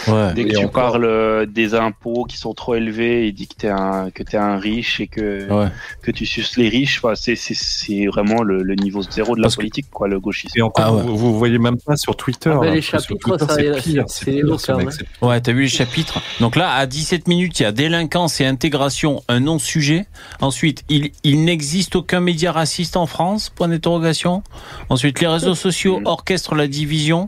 Ouais. 0.07 0.34
Dès 0.34 0.45
que 0.45 0.52
tu 0.52 0.57
encore. 0.65 0.72
parles 0.72 1.06
euh, 1.06 1.45
des 1.45 1.76
impôts 1.76 2.24
qui 2.26 2.38
sont 2.38 2.53
trop 2.53 2.76
élevés, 2.76 3.28
il 3.28 3.34
dit 3.34 3.48
que 3.48 3.56
t'es 3.56 3.70
un 3.70 4.10
que 4.11 4.24
t'es 4.24 4.38
un 4.38 4.57
riche 4.57 4.99
et 5.02 5.07
que 5.07 5.48
Ouais. 5.52 5.68
que 6.02 6.11
tu 6.11 6.26
suces 6.26 6.57
les 6.57 6.70
riches. 6.70 6.99
Enfin, 7.03 7.14
c'est 7.15 8.06
vraiment 8.07 8.41
le, 8.44 8.64
le 8.64 8.76
niveau 8.76 9.02
zéro 9.03 9.36
de 9.36 9.41
la 9.41 9.45
Parce 9.45 9.56
politique, 9.57 9.88
quoi, 9.91 10.07
le 10.07 10.20
gauchisme. 10.20 10.57
Et 10.57 10.61
encore, 10.61 10.86
Ah 10.88 10.94
ouais. 10.94 11.02
vous, 11.03 11.18
vous 11.18 11.38
voyez 11.38 11.57
même 11.60 11.78
pas 11.78 11.95
sur 11.98 12.15
Twitter. 12.15 12.52
Ah, 12.53 12.60
mais 12.61 12.68
là, 12.68 12.76
les 12.76 12.82
sur 12.82 12.99
chapitres, 12.99 13.38
c'est 13.49 13.82
pire, 13.82 14.03
c'est 14.07 14.41
ce 14.41 14.72
hein. 14.72 14.78
Ouais, 15.22 15.41
t'as 15.41 15.52
vu 15.52 15.64
les 15.64 15.68
chapitres? 15.68 16.22
Donc 16.40 16.56
là, 16.56 16.74
à 16.74 16.86
17 16.86 17.28
minutes, 17.35 17.60
il 17.60 17.64
y 17.64 17.65
a 17.65 17.72
délinquance 17.72 18.39
et 18.41 18.45
intégration, 18.45 19.23
un 19.27 19.39
non-sujet. 19.39 20.05
Ensuite, 20.41 20.84
il, 20.89 21.11
il 21.23 21.43
n'existe 21.45 21.95
aucun 21.95 22.19
média 22.19 22.51
raciste 22.51 22.95
en 22.95 23.07
France, 23.07 23.49
point 23.49 23.68
d'interrogation. 23.68 24.43
Ensuite, 24.89 25.19
les 25.19 25.27
réseaux 25.27 25.55
sociaux 25.55 26.01
orchestrent 26.05 26.55
la 26.55 26.68
division. 26.68 27.27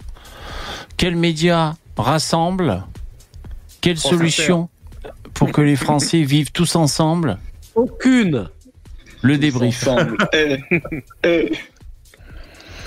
Quels 0.98 1.16
médias 1.16 1.74
rassemblent 1.98 2.84
Quelle 3.82 3.98
solution 3.98 4.70
pour 5.34 5.52
que 5.52 5.62
les 5.62 5.76
Français 5.76 6.22
vivent 6.34 6.52
tous 6.52 6.76
ensemble? 6.76 7.38
Aucune. 7.74 8.50
Le 9.22 9.38
débrief. 9.38 9.88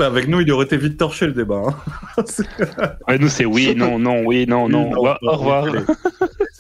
Avec 0.00 0.28
nous, 0.28 0.40
il 0.40 0.50
aurait 0.52 0.66
été 0.66 0.76
vite 0.76 0.96
torché 0.96 1.26
le 1.26 1.32
débat. 1.32 1.62
hein. 1.66 2.24
Ouais, 3.08 3.18
nous 3.18 3.28
c'est 3.28 3.44
oui, 3.46 3.74
non, 3.76 3.98
non, 3.98 4.22
oui, 4.24 4.46
non, 4.46 4.68
non. 4.68 4.90
Non, 4.90 4.98
Au 4.98 5.16
au 5.22 5.36
revoir. 5.36 5.64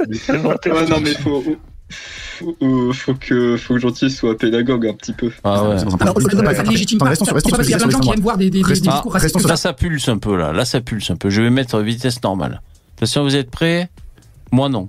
Ouais, 0.00 0.86
non, 0.88 1.00
mais 1.02 1.12
faut, 1.14 1.42
faut, 1.90 2.56
euh, 2.62 2.92
faut 2.92 3.14
que, 3.14 3.56
faut 3.56 3.74
que 3.74 3.80
Gentil 3.80 4.10
soit 4.10 4.38
pédagogue 4.38 4.86
un 4.86 4.94
petit 4.94 5.12
peu. 5.12 5.30
Ah 5.42 5.68
ouais. 5.68 5.76
Alors, 6.00 6.20
ça 6.54 6.62
ne 6.62 6.70
légitime 6.70 6.98
pas. 6.98 7.14
C'est 7.14 7.24
pas 7.24 7.32
parce 7.32 7.44
qu'il 7.44 7.70
y 7.70 7.74
a 7.74 7.78
plein 7.78 7.86
de 7.86 7.92
gens 7.92 7.98
qui 7.98 8.10
aiment 8.10 8.20
voir 8.20 8.38
des, 8.38 8.50
discours 8.50 9.12
racistes. 9.12 9.48
Là, 9.48 9.56
ça 9.56 9.72
pulse 9.72 10.08
un 10.08 10.18
peu, 10.18 10.36
là. 10.36 10.52
Là, 10.52 10.64
ça 10.64 10.80
pulse 10.80 11.10
un 11.10 11.16
peu. 11.16 11.30
Je 11.30 11.42
vais 11.42 11.50
mettre 11.50 11.80
vitesse 11.80 12.22
normale. 12.22 12.62
Attention, 12.96 13.24
vous 13.24 13.36
êtes 13.36 13.50
prêts 13.50 13.90
Moi, 14.50 14.68
non. 14.68 14.88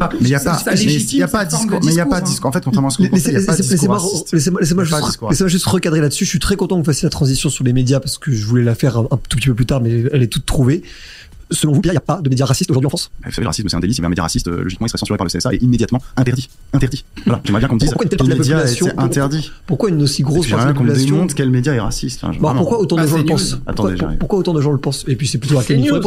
Ah, 0.00 0.08
Mais 0.12 0.18
il 0.22 0.26
n'y 0.28 0.34
a 0.34 0.40
pas, 0.40 0.60
il 0.74 1.16
y 1.16 1.22
a 1.22 1.28
pas 1.28 1.44
discours, 1.44 1.80
mais 1.84 1.92
il 1.92 1.96
y 1.96 2.00
a 2.00 2.06
pas 2.06 2.20
discours, 2.20 2.30
discours. 2.30 2.48
En 2.48 2.52
fait, 2.52 2.64
contrairement 2.64 2.88
à 2.88 2.90
ce 2.90 2.98
que 2.98 3.02
vous 3.04 3.14
n'y 3.16 3.22
Laissez-moi 3.22 3.98
laissez-moi- 4.32 4.60
laissez-moi 4.60 4.84
y 4.84 5.48
juste, 5.48 5.66
recadrer 5.66 6.00
là-dessus. 6.00 6.24
Je 6.24 6.30
suis 6.30 6.38
très 6.38 6.56
content 6.56 6.76
que 6.76 6.80
vous 6.80 6.86
fassiez 6.86 7.06
la 7.06 7.10
transition 7.10 7.48
sur 7.50 7.64
les 7.64 7.72
médias 7.72 8.00
parce 8.00 8.18
que 8.18 8.32
je 8.32 8.44
voulais 8.46 8.64
la 8.64 8.74
faire 8.74 8.96
un, 8.98 9.04
tout 9.28 9.36
petit 9.36 9.48
peu 9.48 9.54
plus 9.54 9.66
tard, 9.66 9.80
mais 9.80 10.04
elle 10.12 10.22
est 10.22 10.28
toute 10.28 10.46
trouvée. 10.46 10.82
Selon 11.50 11.74
vous, 11.74 11.80
Pierre, 11.82 11.92
il 11.92 11.96
n'y 11.96 11.98
a 11.98 12.00
pas 12.00 12.20
de 12.22 12.28
médias 12.30 12.46
racistes 12.46 12.70
aujourd'hui 12.70 12.86
en 12.86 12.90
France? 12.90 13.10
Vous 13.22 13.30
savez, 13.30 13.42
le 13.42 13.48
racisme, 13.48 13.68
c'est 13.68 13.76
un 13.76 13.80
délit. 13.80 13.94
Si 13.94 14.04
un 14.04 14.08
média 14.08 14.22
raciste, 14.22 14.48
euh, 14.48 14.62
logiquement, 14.62 14.86
il 14.86 14.88
serait 14.88 14.98
censuré 14.98 15.18
par 15.18 15.26
le 15.26 15.30
CSA 15.30 15.52
et 15.52 15.58
immédiatement 15.62 16.00
interdit. 16.16 16.48
Interdit. 16.72 17.04
Voilà. 17.26 17.42
J'aimerais 17.44 17.60
bien 17.60 17.68
qu'on 17.68 17.74
me 17.74 17.80
dise 17.80 17.90
Pourquoi 17.90 18.04
une 18.04 18.08
telle 18.08 18.18
quel 18.18 18.28
partie 18.28 18.48
de 18.48 18.54
la 18.54 18.56
média 18.56 18.68
population? 18.72 18.86
est 18.86 18.98
interdit? 18.98 19.52
Pourquoi 19.66 19.88
une 19.90 20.02
aussi 20.02 20.22
grosse 20.22 20.48
la 20.50 20.56
qu'on 20.56 20.82
me 20.84 20.88
population 20.88 21.14
démontre 21.14 21.34
quel 21.34 21.50
média 21.50 21.74
est 21.74 21.80
raciste. 21.80 22.22
Bah, 22.22 22.30
vraiment. 22.32 22.60
pourquoi 22.60 22.78
autant 22.80 22.96
de 22.96 23.02
Ah, 23.02 23.06
gens 23.06 23.18
le 23.18 23.24
pensent? 23.24 23.50
Pourquoi, 23.52 23.72
Attendez, 23.72 23.96
j'arrive. 23.98 24.18
pourquoi 24.18 24.38
autant 24.38 24.54
de 24.54 24.60
gens 24.62 24.72
le 24.72 24.78
pensent? 24.78 25.04
Et 25.06 25.16
puis 25.16 25.28
c'est 25.28 25.38
plutôt 25.38 25.58
à 25.58 25.62
quel 25.64 25.80
niveau 25.80 26.00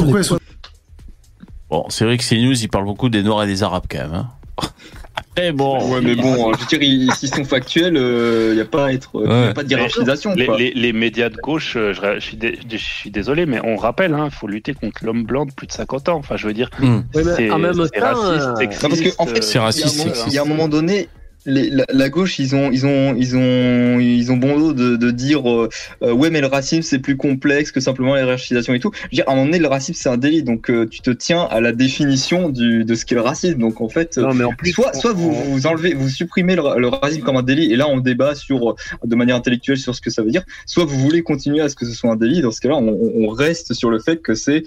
Bon, 1.69 1.85
c'est 1.89 2.05
vrai 2.05 2.17
que 2.17 2.23
CNews, 2.23 2.53
il 2.61 2.69
parle 2.69 2.85
beaucoup 2.85 3.09
des 3.09 3.23
Noirs 3.23 3.43
et 3.43 3.47
des 3.47 3.63
Arabes, 3.63 3.85
quand 3.89 3.97
même. 3.99 4.13
Hein. 4.13 4.29
Après, 5.15 5.51
bon. 5.51 5.93
Ouais, 5.93 5.99
mais 6.01 6.15
bon, 6.15 6.53
je 6.53 6.59
veux 6.59 6.65
dire, 6.67 6.81
ils- 6.81 7.11
s'ils 7.13 7.33
sont 7.33 7.43
factuels, 7.43 7.95
il 7.97 8.55
n'y 8.55 8.61
a 8.61 8.65
pas 8.65 8.85
à 8.87 8.93
être, 8.93 9.11
y 9.15 9.27
a 9.27 9.47
Ouais. 9.47 9.53
pas 9.53 9.63
de 9.63 9.69
hiérarchisation. 9.69 10.33
Les, 10.35 10.45
quoi. 10.45 10.57
les- 10.57 10.71
les 10.73 10.93
médias 10.93 11.29
de 11.29 11.35
gauche, 11.37 11.75
euh, 11.75 11.93
je, 11.93 12.15
je 12.15 12.19
suis 12.25 12.37
dé- 12.37 12.59
je 12.71 12.77
suis 12.77 13.11
désolé, 13.11 13.45
mais 13.45 13.59
on 13.63 13.75
rappelle, 13.75 14.15
il 14.23 14.31
faut 14.31 14.47
lutter 14.47 14.73
contre 14.73 15.03
l'homme 15.05 15.23
blanc 15.25 15.45
de 15.45 15.51
plus 15.51 15.67
de 15.67 15.71
50 15.73 16.09
ans. 16.09 16.17
Enfin, 16.17 16.37
je 16.37 16.47
veux 16.47 16.53
dire. 16.53 16.69
Oui, 16.79 16.87
mais 17.15 17.23
c'est 17.35 17.51
en 17.51 17.59
même 17.59 17.73
c'est 17.73 17.99
temps, 17.99 18.05
raciste, 18.15 18.47
euh, 18.47 18.55
sexiste. 18.55 18.83
Non, 18.83 18.89
parce 18.89 19.01
que, 19.01 19.09
en 19.17 19.25
fait, 19.25 19.37
euh, 19.39 19.41
C'est 19.41 19.59
raciste. 19.59 20.07
Il 20.27 20.33
y 20.33 20.37
a 20.37 20.43
un 20.43 20.45
moment 20.45 20.67
donné, 20.67 21.09
les- 21.45 21.69
la, 21.69 21.85
la 21.89 22.09
gauche, 22.09 22.39
ils 22.39 22.55
ont, 22.55 22.71
ils 22.71 22.85
ont, 22.85 23.15
ils 23.15 23.35
ont, 23.37 23.99
ils 23.99 24.31
ont 24.31 24.37
bon 24.37 24.57
dos 24.59 24.73
de, 24.73 24.95
de 24.97 25.11
dire, 25.11 25.49
euh, 25.49 25.69
euh, 26.03 26.11
ouais, 26.11 26.29
mais 26.29 26.41
le 26.41 26.47
racisme 26.47 26.81
c'est 26.81 26.99
plus 26.99 27.15
complexe 27.17 27.71
que 27.71 27.79
simplement 27.79 28.13
la 28.15 28.21
hiérarchisation 28.21 28.73
et 28.73 28.79
tout. 28.79 28.91
Je 28.95 29.01
veux 29.03 29.09
dire, 29.11 29.23
à 29.27 29.31
un 29.31 29.35
moment 29.35 29.45
donné, 29.47 29.59
le 29.59 29.67
racisme 29.67 29.99
c'est 30.01 30.09
un 30.09 30.17
délit, 30.17 30.43
donc 30.43 30.69
euh, 30.69 30.85
tu 30.87 31.01
te 31.01 31.11
tiens 31.11 31.43
à 31.49 31.61
la 31.61 31.71
définition 31.71 32.49
du, 32.49 32.83
de 32.83 32.95
ce 32.95 33.05
qu'est 33.05 33.15
le 33.15 33.21
racisme. 33.21 33.59
Donc 33.59 33.79
en 33.81 33.89
fait, 33.89 34.17
Non, 34.17 34.33
mais 34.33 34.43
en 34.43 34.53
plus, 34.53 34.71
soit, 34.71 35.13
vous, 35.13 35.31
vous 35.33 35.67
enlevez, 35.67 35.93
vous 35.93 36.09
supprimez 36.09 36.55
le, 36.55 36.63
le 36.79 36.87
racisme 36.87 37.21
comme 37.21 37.37
un 37.37 37.43
délit, 37.43 37.71
et 37.71 37.75
là 37.75 37.87
on 37.87 37.97
débat 37.97 38.35
sur, 38.35 38.75
de 39.03 39.15
manière 39.15 39.35
intellectuelle 39.35 39.77
sur 39.77 39.95
ce 39.95 40.01
que 40.01 40.09
ça 40.09 40.23
veut 40.23 40.31
dire. 40.31 40.43
Soit 40.65 40.85
vous 40.85 40.99
voulez 40.99 41.23
continuer 41.23 41.61
à 41.61 41.69
ce 41.69 41.75
que 41.75 41.85
ce 41.85 41.93
soit 41.93 42.11
un 42.11 42.15
délit. 42.15 42.41
Dans 42.41 42.51
ce 42.51 42.61
cas-là, 42.61 42.75
on, 42.75 42.99
on 43.15 43.27
reste 43.29 43.73
sur 43.73 43.89
le 43.89 43.99
fait 43.99 44.21
que 44.21 44.33
c'est 44.33 44.63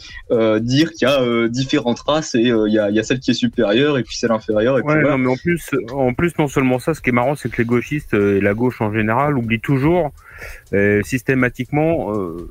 dire 0.60 0.92
qu'il 0.92 1.08
y 1.08 1.10
a 1.10 1.48
différentes 1.48 2.00
races 2.00 2.34
et 2.34 2.40
il 2.40 2.72
y, 2.72 2.78
a, 2.78 2.90
il 2.90 2.96
y 2.96 2.98
a 3.00 3.02
celle 3.02 3.20
qui 3.20 3.30
est 3.32 3.34
supérieure 3.34 3.98
et 3.98 4.02
puis 4.02 4.16
celle 4.16 4.32
inférieure. 4.32 4.78
Et 4.78 4.82
Ouais, 4.82 5.02
non, 5.02 5.18
mais 5.18 5.28
en 5.30 5.36
plus, 5.36 5.70
en 5.92 6.14
plus, 6.14 6.32
non 6.38 6.48
seulement 6.48 6.59
ça, 6.78 6.94
ce 6.94 7.00
qui 7.00 7.10
est 7.10 7.12
marrant, 7.12 7.34
c'est 7.34 7.50
que 7.50 7.58
les 7.58 7.64
gauchistes 7.66 8.14
euh, 8.14 8.38
et 8.38 8.40
la 8.40 8.54
gauche 8.54 8.80
en 8.80 8.92
général 8.92 9.36
oublient 9.38 9.60
toujours 9.60 10.12
euh, 10.72 11.02
systématiquement 11.02 12.12
euh, 12.14 12.48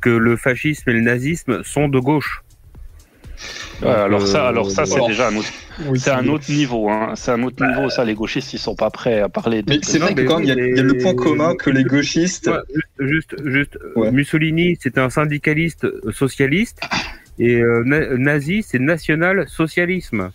que 0.00 0.10
le 0.10 0.36
fascisme 0.36 0.90
et 0.90 0.92
le 0.94 1.00
nazisme 1.00 1.62
sont 1.64 1.88
de 1.88 1.98
gauche. 1.98 2.42
Ouais, 3.82 3.88
alors 3.88 4.24
ça, 4.26 4.46
alors 4.46 4.70
ça, 4.70 4.86
c'est 4.86 5.04
déjà 5.08 5.28
un 5.28 5.34
autre, 5.36 5.48
Oui, 5.86 5.98
c'est 5.98 6.10
un 6.12 6.28
autre 6.28 6.44
niveau. 6.50 6.88
Hein. 6.88 7.14
C'est 7.16 7.32
un 7.32 7.42
autre 7.42 7.66
niveau. 7.66 7.90
Ça, 7.90 8.04
les 8.04 8.14
gauchistes, 8.14 8.52
ils 8.52 8.58
sont 8.60 8.76
pas 8.76 8.90
prêts 8.90 9.18
à 9.20 9.28
parler. 9.28 9.62
De, 9.62 9.72
Mais 9.72 9.80
c'est 9.82 9.98
vrai 9.98 10.14
que 10.14 10.22
quand 10.22 10.38
même, 10.38 10.44
il 10.44 10.48
y, 10.48 10.52
a- 10.52 10.54
oui, 10.54 10.68
il 10.70 10.76
y 10.76 10.80
a 10.80 10.82
le 10.84 10.98
point 10.98 11.14
commun 11.14 11.56
que 11.56 11.68
les 11.70 11.82
gauchistes. 11.82 12.46
Ouais, 12.48 12.60
juste, 13.08 13.34
juste, 13.44 13.78
Ouais. 13.96 14.12
Mussolini, 14.12 14.78
c'était 14.80 15.00
un 15.00 15.10
syndicaliste 15.10 15.86
socialiste 16.12 16.80
et 17.40 17.56
euh, 17.60 17.82
na- 17.84 18.16
nazi, 18.16 18.62
c'est 18.62 18.78
national-socialisme. 18.78 20.30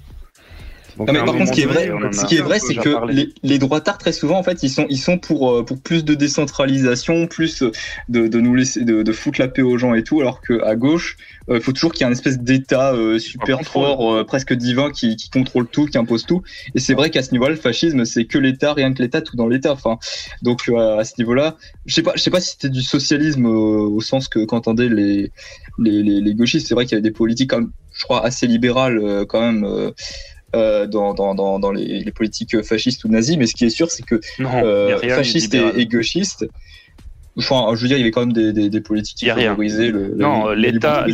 Donc, 0.98 1.08
Non, 1.08 1.14
mais 1.14 1.24
par 1.24 1.36
contre, 1.36 1.48
ce 1.48 1.54
qui 1.54 1.62
est 1.62 1.66
vrai, 1.66 1.92
ce 2.12 2.26
qui 2.26 2.36
est 2.38 2.42
vrai, 2.42 2.60
c'est 2.60 2.76
que 2.76 3.12
les, 3.12 3.34
les 3.44 3.60
droitards 3.60 3.98
très 3.98 4.12
souvent, 4.12 4.38
en 4.38 4.44
fait, 4.44 4.64
ils 4.64 4.70
sont, 4.70 4.86
ils 4.90 5.00
sont 5.00 5.18
pour, 5.18 5.52
euh, 5.52 5.64
pour 5.64 5.80
plus 5.80 6.04
de 6.04 6.14
décentralisation, 6.14 7.28
plus 7.28 7.64
de, 8.10 8.28
de 8.28 8.40
nous 8.40 8.56
laisser, 8.56 8.84
de, 8.84 9.04
de 9.04 9.12
foutre 9.12 9.40
la 9.40 9.48
paix 9.48 9.62
aux 9.62 9.78
gens 9.78 9.94
et 9.94 10.04
tout, 10.04 10.22
alors 10.22 10.42
que 10.42 10.62
à 10.64 10.76
gauche, 10.76 11.18
euh, 11.50 11.58
il 11.58 11.62
faut 11.62 11.72
toujours 11.72 11.92
qu'il 11.94 12.02
y 12.02 12.04
ait 12.04 12.10
un 12.10 12.14
espèce 12.14 12.40
d'État 12.40 12.94
euh, 12.94 13.20
super 13.20 13.62
fort, 13.62 14.14
euh, 14.14 14.24
presque 14.24 14.54
divin, 14.54 14.92
qui, 14.92 15.16
qui 15.16 15.30
contrôle 15.30 15.68
tout, 15.68 15.86
qui 15.86 15.98
impose 15.98 16.26
tout. 16.26 16.42
Et 16.76 16.80
c'est 16.80 16.94
vrai 16.94 17.10
qu'à 17.10 17.22
ce 17.22 17.32
niveau-là, 17.32 17.52
le 17.52 17.56
fascisme, 17.58 18.04
c'est 18.06 18.26
que 18.26 18.38
l'État, 18.38 18.74
rien 18.74 18.94
que 18.94 19.02
l'État, 19.02 19.22
tout 19.22 19.36
dans 19.36 19.48
l'État. 19.48 19.72
Enfin, 19.72 19.98
donc 20.42 20.64
euh, 20.70 20.98
à 20.98 21.04
ce 21.04 21.14
niveau-là, 21.20 21.58
je 21.86 21.94
sais 21.96 22.04
pas, 22.04 22.14
je 22.16 22.22
sais 22.22 22.32
pas 22.32 22.42
si 22.42 22.52
c'était 22.52 22.70
du 22.70 22.82
socialisme 22.82 23.46
euh, 23.46 23.50
au 23.50 24.02
sens 24.02 24.28
que 24.28 24.44
qu'entendaient 24.46 24.90
les, 24.90 25.32
les, 25.80 26.04
les, 26.04 26.22
les 26.22 26.34
gauchistes. 26.36 26.68
C'est 26.68 26.76
vrai 26.76 26.86
qu'il 26.86 26.94
y 26.94 26.96
avait 26.96 27.10
des 27.10 27.12
politiques, 27.12 27.50
quand 27.52 27.60
même, 27.60 27.72
je 27.94 28.04
crois, 28.04 28.26
assez 28.26 28.48
libérales 28.48 28.98
euh, 28.98 29.26
quand 29.26 29.42
même. 29.42 29.92
Euh, 30.56 30.84
euh, 30.84 30.88
dans, 30.88 31.14
dans, 31.14 31.36
dans, 31.36 31.60
dans 31.60 31.72
les, 31.72 32.00
les 32.00 32.12
politiques 32.12 32.62
fascistes 32.64 33.04
ou 33.04 33.10
nazies, 33.10 33.38
mais 33.38 33.48
ce 33.48 33.56
qui 33.56 33.66
est 33.66 33.70
sûr, 33.70 33.90
c'est 33.92 34.04
que 34.04 34.20
Non, 34.40 34.50
euh, 34.64 34.98
fascistes 35.10 35.54
et, 35.54 35.82
et 35.82 35.86
gauchistes, 35.88 36.46
Enfin, 37.40 37.76
je 37.76 37.82
veux 37.82 37.88
dire, 37.88 37.98
il 37.98 38.02
y 38.02 38.04
avait 38.04 38.12
quand 38.12 38.22
même 38.22 38.34
des, 38.34 38.52
des, 38.54 38.70
des 38.70 38.82
politiques 38.82 39.18
qui 39.18 39.28
favorisaient 39.28 39.90
le. 39.92 40.16
Non, 40.18 40.50
l'État, 40.52 41.06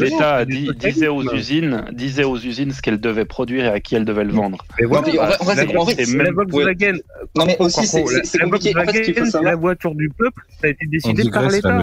disait 0.45 1.07
aux 1.07 1.23
usines, 1.33 1.85
disait 1.91 2.23
aux 2.23 2.37
usines 2.37 2.71
ce 2.71 2.81
qu'elles 2.81 2.99
devaient 2.99 3.25
produire 3.25 3.65
et 3.65 3.69
à 3.69 3.79
qui 3.79 3.95
elles 3.95 4.05
devaient 4.05 4.23
le 4.23 4.31
vendre. 4.31 4.65
Voilà, 4.87 5.05
mais 5.07 5.13
la, 5.13 5.31
c'est- 5.37 6.05
c'est- 6.05 6.17
la 6.17 6.23
même- 6.23 6.33
Volkswagen, 6.33 6.97
Non, 7.35 7.45
mais 7.45 7.57
aussi, 7.59 7.85
c'est- 7.87 8.03
la- 8.39 8.45
Volkswagen, 8.47 9.25
c'est 9.29 9.41
la 9.41 9.55
voiture 9.55 9.95
du 9.95 10.09
peuple, 10.09 10.41
ça 10.61 10.67
a 10.67 10.69
été 10.69 10.85
décidé 10.85 11.29
par 11.29 11.49
l'État. 11.49 11.81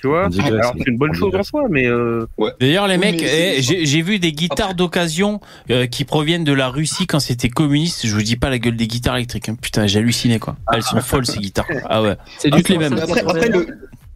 Tu 0.00 0.06
vois 0.06 0.28
Alors, 0.44 0.74
c'est 0.78 0.86
une 0.86 0.96
bonne 0.98 1.10
on 1.10 1.14
chose 1.14 1.34
en 1.34 1.42
soi, 1.42 1.62
mais 1.70 1.86
euh, 1.86 2.26
D'ailleurs, 2.60 2.86
les 2.86 2.98
mecs, 2.98 3.22
eh, 3.22 3.56
j'ai 3.60 4.02
vu 4.02 4.18
des 4.18 4.32
guitares 4.32 4.74
d'occasion 4.74 5.40
euh, 5.70 5.86
qui 5.86 6.04
proviennent 6.04 6.44
de 6.44 6.52
la 6.52 6.68
Russie 6.68 7.06
quand 7.06 7.20
c'était 7.20 7.48
communiste. 7.48 8.06
Je 8.06 8.14
vous 8.14 8.22
dis 8.22 8.36
pas 8.36 8.50
la 8.50 8.58
gueule 8.58 8.76
des 8.76 8.86
guitares 8.86 9.16
électriques. 9.16 9.48
hein. 9.48 9.56
Putain, 9.60 9.86
j'ai 9.86 9.98
halluciné 9.98 10.38
quoi. 10.38 10.56
Elles 10.72 10.82
sont 10.82 11.00
folles 11.00 11.26
ces 11.26 11.38
guitares. 11.38 11.66
Ah 11.88 12.02
ouais. 12.02 12.16
C'est 12.38 12.50
Toutes 12.50 12.66
du 12.66 12.72
les 12.72 12.78
mêmes. 12.78 12.92
Après, 12.94 13.20
après, 13.20 13.48
le, 13.48 13.66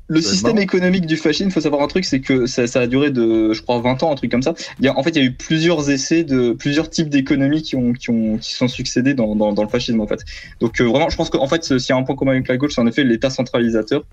le 0.07 0.21
système 0.21 0.59
économique 0.59 1.07
du 1.07 1.17
fascisme, 1.17 1.49
il 1.49 1.53
faut 1.53 1.61
savoir 1.61 1.83
un 1.83 1.87
truc, 1.87 2.05
c'est 2.05 2.21
que 2.21 2.47
ça, 2.47 2.67
ça 2.67 2.81
a 2.81 2.87
duré 2.87 3.11
de, 3.11 3.53
je 3.53 3.63
crois, 3.63 3.81
20 3.81 4.03
ans, 4.03 4.13
un 4.13 4.15
truc 4.15 4.31
comme 4.31 4.43
ça. 4.43 4.55
Il 4.79 4.85
y 4.85 4.89
a, 4.89 4.99
en 4.99 5.03
fait, 5.03 5.11
il 5.11 5.17
y 5.17 5.21
a 5.21 5.25
eu 5.25 5.33
plusieurs 5.33 5.91
essais 5.91 6.25
de 6.25 6.53
plusieurs 6.53 6.91
types 6.91 7.09
d'économies 7.09 7.63
qui 7.63 7.77
ont, 7.77 7.93
qui 7.93 8.11
ont, 8.11 8.37
qui 8.37 8.53
sont 8.53 8.69
succédés 8.69 9.15
dans, 9.15 9.35
dans, 9.35 9.53
dans 9.53 9.63
le 9.63 9.69
fascisme, 9.69 10.01
en 10.01 10.07
fait. 10.07 10.21
Donc, 10.61 10.81
euh, 10.81 10.85
vraiment, 10.85 11.09
je 11.09 11.17
pense 11.17 11.31
qu'en 11.31 11.47
fait, 11.47 11.65
s'il 11.65 11.89
y 11.89 11.93
a 11.93 11.97
un 11.97 12.03
point 12.03 12.17
commun 12.17 12.33
avec 12.33 12.49
la 12.49 12.57
gauche, 12.59 12.75
c'est 12.75 12.81
en 12.83 12.87
effet 12.87 13.03
l'État 13.03 13.31
centralisateur, 13.31 14.05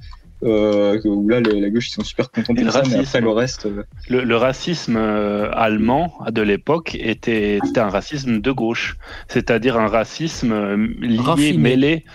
euh, 0.44 1.00
où 1.06 1.28
là, 1.30 1.40
la 1.42 1.70
gauche, 1.70 1.90
ils 1.90 1.94
sont 1.94 2.04
super 2.04 2.32
contents 2.32 2.54
de 2.54 2.62
le 2.62 2.72
ça, 2.72 2.80
mais 2.80 2.96
racisme. 2.96 3.18
après, 3.18 3.22
le 3.22 3.30
reste, 3.32 3.66
euh, 3.66 3.84
Le, 4.10 4.24
le 4.24 4.36
racisme 4.36 4.96
euh, 4.98 5.50
allemand 5.54 6.14
de 6.32 6.42
l'époque 6.42 6.96
était, 6.96 7.58
était 7.58 7.80
un 7.80 7.90
racisme 7.90 8.40
de 8.42 8.52
gauche, 8.52 8.98
c'est-à-dire 9.28 9.78
un 9.78 9.88
racisme 9.88 10.76
lié, 11.02 11.18
Raffiné. 11.20 11.58
mêlé, 11.58 12.06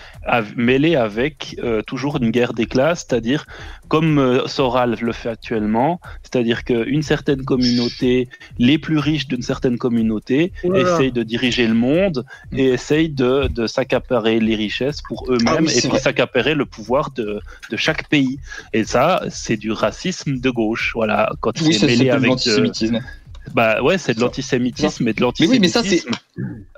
mêlé 0.55 0.95
avec 0.95 1.55
euh, 1.63 1.81
toujours 1.81 2.17
une 2.17 2.31
guerre 2.31 2.53
des 2.53 2.65
classes, 2.65 3.05
c'est-à-dire 3.07 3.45
comme 3.87 4.19
euh, 4.19 4.47
Soral 4.47 4.97
le 4.99 5.11
fait 5.11 5.29
actuellement, 5.29 5.99
c'est-à-dire 6.23 6.63
qu'une 6.63 7.01
certaine 7.01 7.43
communauté, 7.43 8.29
les 8.57 8.77
plus 8.77 8.97
riches 8.97 9.27
d'une 9.27 9.41
certaine 9.41 9.77
communauté, 9.77 10.51
Voilà. 10.63 10.93
essayent 10.95 11.11
de 11.11 11.23
diriger 11.23 11.67
le 11.67 11.73
monde 11.73 12.25
et 12.51 12.65
essayent 12.65 13.09
de, 13.09 13.47
de 13.47 13.67
s'accaparer 13.67 14.39
les 14.39 14.55
richesses 14.55 15.01
pour 15.01 15.25
eux-mêmes 15.29 15.47
Ah 15.47 15.61
oui, 15.61 15.73
et 15.77 15.87
puis 15.87 15.99
s'accaparer 15.99 16.53
le 16.53 16.65
pouvoir 16.65 17.11
de, 17.11 17.39
de 17.71 17.77
chaque 17.77 18.07
pays. 18.09 18.39
Et 18.73 18.83
ça, 18.83 19.23
c'est 19.29 19.57
du 19.57 19.71
racisme 19.71 20.39
de 20.39 20.49
gauche. 20.49 20.91
Voilà, 20.93 21.31
quand 21.41 21.59
oui, 21.61 21.73
c'est 21.73 21.85
mêlé 21.87 22.09
avec 22.09 22.23
de, 22.23 22.27
l'antisémitisme. 22.27 22.99
Bah 23.53 23.81
ouais, 23.81 23.97
c'est 23.97 24.13
de 24.15 24.21
l'antisémitisme 24.21 25.07
et 25.07 25.13
de 25.13 25.23
Mais 25.39 25.47
oui, 25.47 25.59
mais 25.59 25.67
ça, 25.67 25.79
l'antisémitisme 25.79 26.11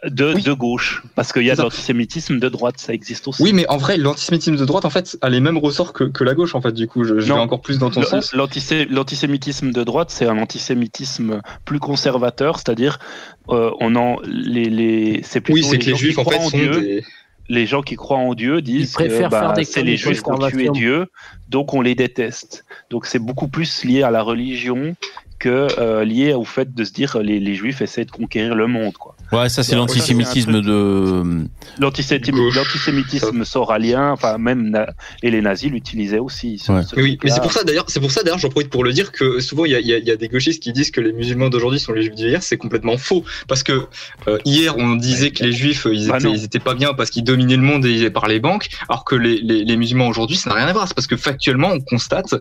de, 0.06 0.34
Oui. 0.34 0.42
de 0.44 0.54
gauche. 0.54 1.04
Parce 1.16 1.34
qu'il 1.34 1.44
y 1.44 1.52
a 1.52 1.56
de 1.56 1.62
l'antisémitisme 1.62 2.40
de 2.40 2.50
droite, 2.50 2.76
ça 2.78 2.94
existe 2.94 3.28
aussi. 3.28 3.42
Oui, 3.44 3.54
mais 3.54 3.68
en 3.70 3.78
vrai, 3.78 3.98
l'antisémitisme 3.98 4.56
de 4.56 4.66
droite, 4.66 4.86
en 4.86 4.90
fait, 4.90 5.18
a 5.22 5.30
les 5.30 5.40
mêmes 5.40 5.58
ressorts 5.58 5.94
que, 5.94 6.06
que 6.06 6.24
la 6.24 6.34
gauche, 6.36 6.56
en 6.56 6.62
fait, 6.62 6.72
du 6.72 6.88
coup. 6.88 7.04
Je, 7.04 7.14
vais 7.16 7.32
encore 7.32 7.62
plus 7.62 7.80
dans 7.80 7.90
ton 7.90 8.02
Le- 8.02 8.06
sens. 8.06 8.34
l'antisé- 8.34 8.86
L'antisémitisme 8.90 9.72
de 9.72 9.84
droite, 9.84 10.10
c'est 10.12 10.26
un 10.26 10.38
antisémitisme 10.38 11.42
plus 11.66 11.80
conservateur, 11.80 12.58
c'est-à-dire 12.58 13.00
euh, 13.50 13.72
on 13.80 13.96
en 13.96 14.18
les 14.26 14.66
les 14.66 15.22
c'est 15.24 15.42
plutôt 15.42 15.60
Oui, 15.60 15.64
c'est 15.64 15.78
que 15.80 15.86
les 15.86 15.92
gens 15.92 15.98
qui 15.98 16.04
juifs, 16.04 16.18
en 16.20 16.24
croient 16.24 16.38
fait, 16.40 16.50
sont 16.50 16.58
Dieu. 16.58 16.72
des. 16.82 17.04
Les 17.52 17.66
gens 17.66 17.82
qui 17.82 17.96
croient 17.96 18.20
en 18.20 18.36
Dieu 18.36 18.62
disent 18.62 18.92
Ils 18.92 18.94
préfèrent 18.94 19.30
que 19.30 19.32
bah, 19.32 19.40
faire 19.40 19.54
des 19.54 19.64
c'est 19.64 19.82
les 19.82 19.98
juifs 19.98 20.22
qui 20.22 20.30
ont 20.30 20.38
tué. 20.38 20.70
Dieu, 20.72 21.08
donc 21.50 21.74
on 21.74 21.82
les 21.82 21.96
déteste. 21.96 22.64
Donc 22.92 23.08
c'est 23.08 23.18
beaucoup 23.18 23.48
plus 23.48 23.84
lié 23.86 24.04
à 24.04 24.12
la 24.12 24.22
religion 24.22 24.96
que 25.40 25.68
euh, 25.80 26.04
lié 26.04 26.34
au 26.34 26.44
fait 26.44 26.74
de 26.74 26.84
se 26.84 26.92
dire 26.92 27.18
les, 27.20 27.40
les 27.40 27.56
juifs 27.56 27.82
essaient 27.82 28.06
de 28.06 28.12
conquérir 28.12 28.56
le 28.56 28.68
monde. 28.68 28.94
Quoi. 28.94 29.16
Ouais, 29.32 29.48
ça 29.50 29.64
c'est 29.64 29.76
l'antisémitisme 29.76 30.62
de. 30.62 31.46
L'antisémitisme 31.80 32.38
Gauche. 32.38 32.56
l'antisémitisme 32.56 33.46
soralien, 33.46 34.12
enfin 34.12 34.38
même 34.38 34.70
na- 34.72 34.90
et 35.24 35.30
les 35.32 35.42
nazis 35.42 35.70
l'utilisaient 35.72 36.20
aussi. 36.20 36.58
ce- 36.58 36.72
Ouais. 36.72 36.84
ce 36.84 36.96
Oui, 36.96 37.18
mais 37.24 37.30
c'est 37.30 37.42
pour 37.42 37.52
ça 37.54 37.64
d'ailleurs, 37.64 37.86
c'est 37.88 38.00
pour 38.00 38.12
ça 38.12 38.24
d'ailleurs, 38.24 38.40
j'en 38.40 38.50
profite 38.50 38.70
pour 38.72 38.84
le 38.84 38.92
dire 38.92 39.12
que 39.12 39.40
souvent 39.40 39.66
il 39.66 39.72
y 39.72 39.76
a, 39.76 39.80
il 39.80 39.88
y 39.88 39.94
a- 39.94 39.98
il 40.00 40.06
y 40.08 40.12
a 40.12 40.16
des 40.16 40.28
gauchistes 40.30 40.62
qui 40.64 40.74
disent 40.74 40.92
que 40.92 41.00
les 41.02 41.14
musulmans 41.14 41.50
d'aujourd'hui 41.50 41.80
sont 41.80 41.94
les 41.94 42.02
juifs 42.04 42.16
d'hier, 42.16 42.42
c'est 42.44 42.58
complètement 42.58 42.98
faux 42.98 43.24
parce 43.48 43.64
que 43.64 43.84
euh, 44.28 44.38
hier 44.46 44.76
on 44.78 44.96
disait 44.96 45.32
que 45.32 45.44
les 45.44 45.52
juifs 45.52 45.86
euh, 45.86 45.94
ils 45.94 46.08
Bah 46.08 46.18
étaient, 46.18 46.32
ils 46.32 46.44
étaient 46.44 46.60
pas 46.60 46.74
bien 46.74 46.94
parce 46.94 47.10
qu'ils 47.12 47.24
dominaient 47.24 47.56
le 47.58 47.62
monde 47.64 47.86
et 47.86 48.10
par 48.10 48.28
les 48.28 48.40
banques, 48.40 48.68
alors 48.90 49.06
que 49.06 49.16
les, 49.16 49.40
les, 49.42 49.64
les 49.64 49.78
musulmans 49.78 50.08
aujourd'hui 50.08 50.38
ça 50.38 50.50
n'a 50.50 50.56
rien 50.56 50.68
à 50.68 50.74
voir, 50.74 50.88
c'est 50.88 50.94
parce 50.96 51.08
que 51.08 51.18
factuellement 51.18 51.70
on 51.72 51.80
constate, 51.80 52.34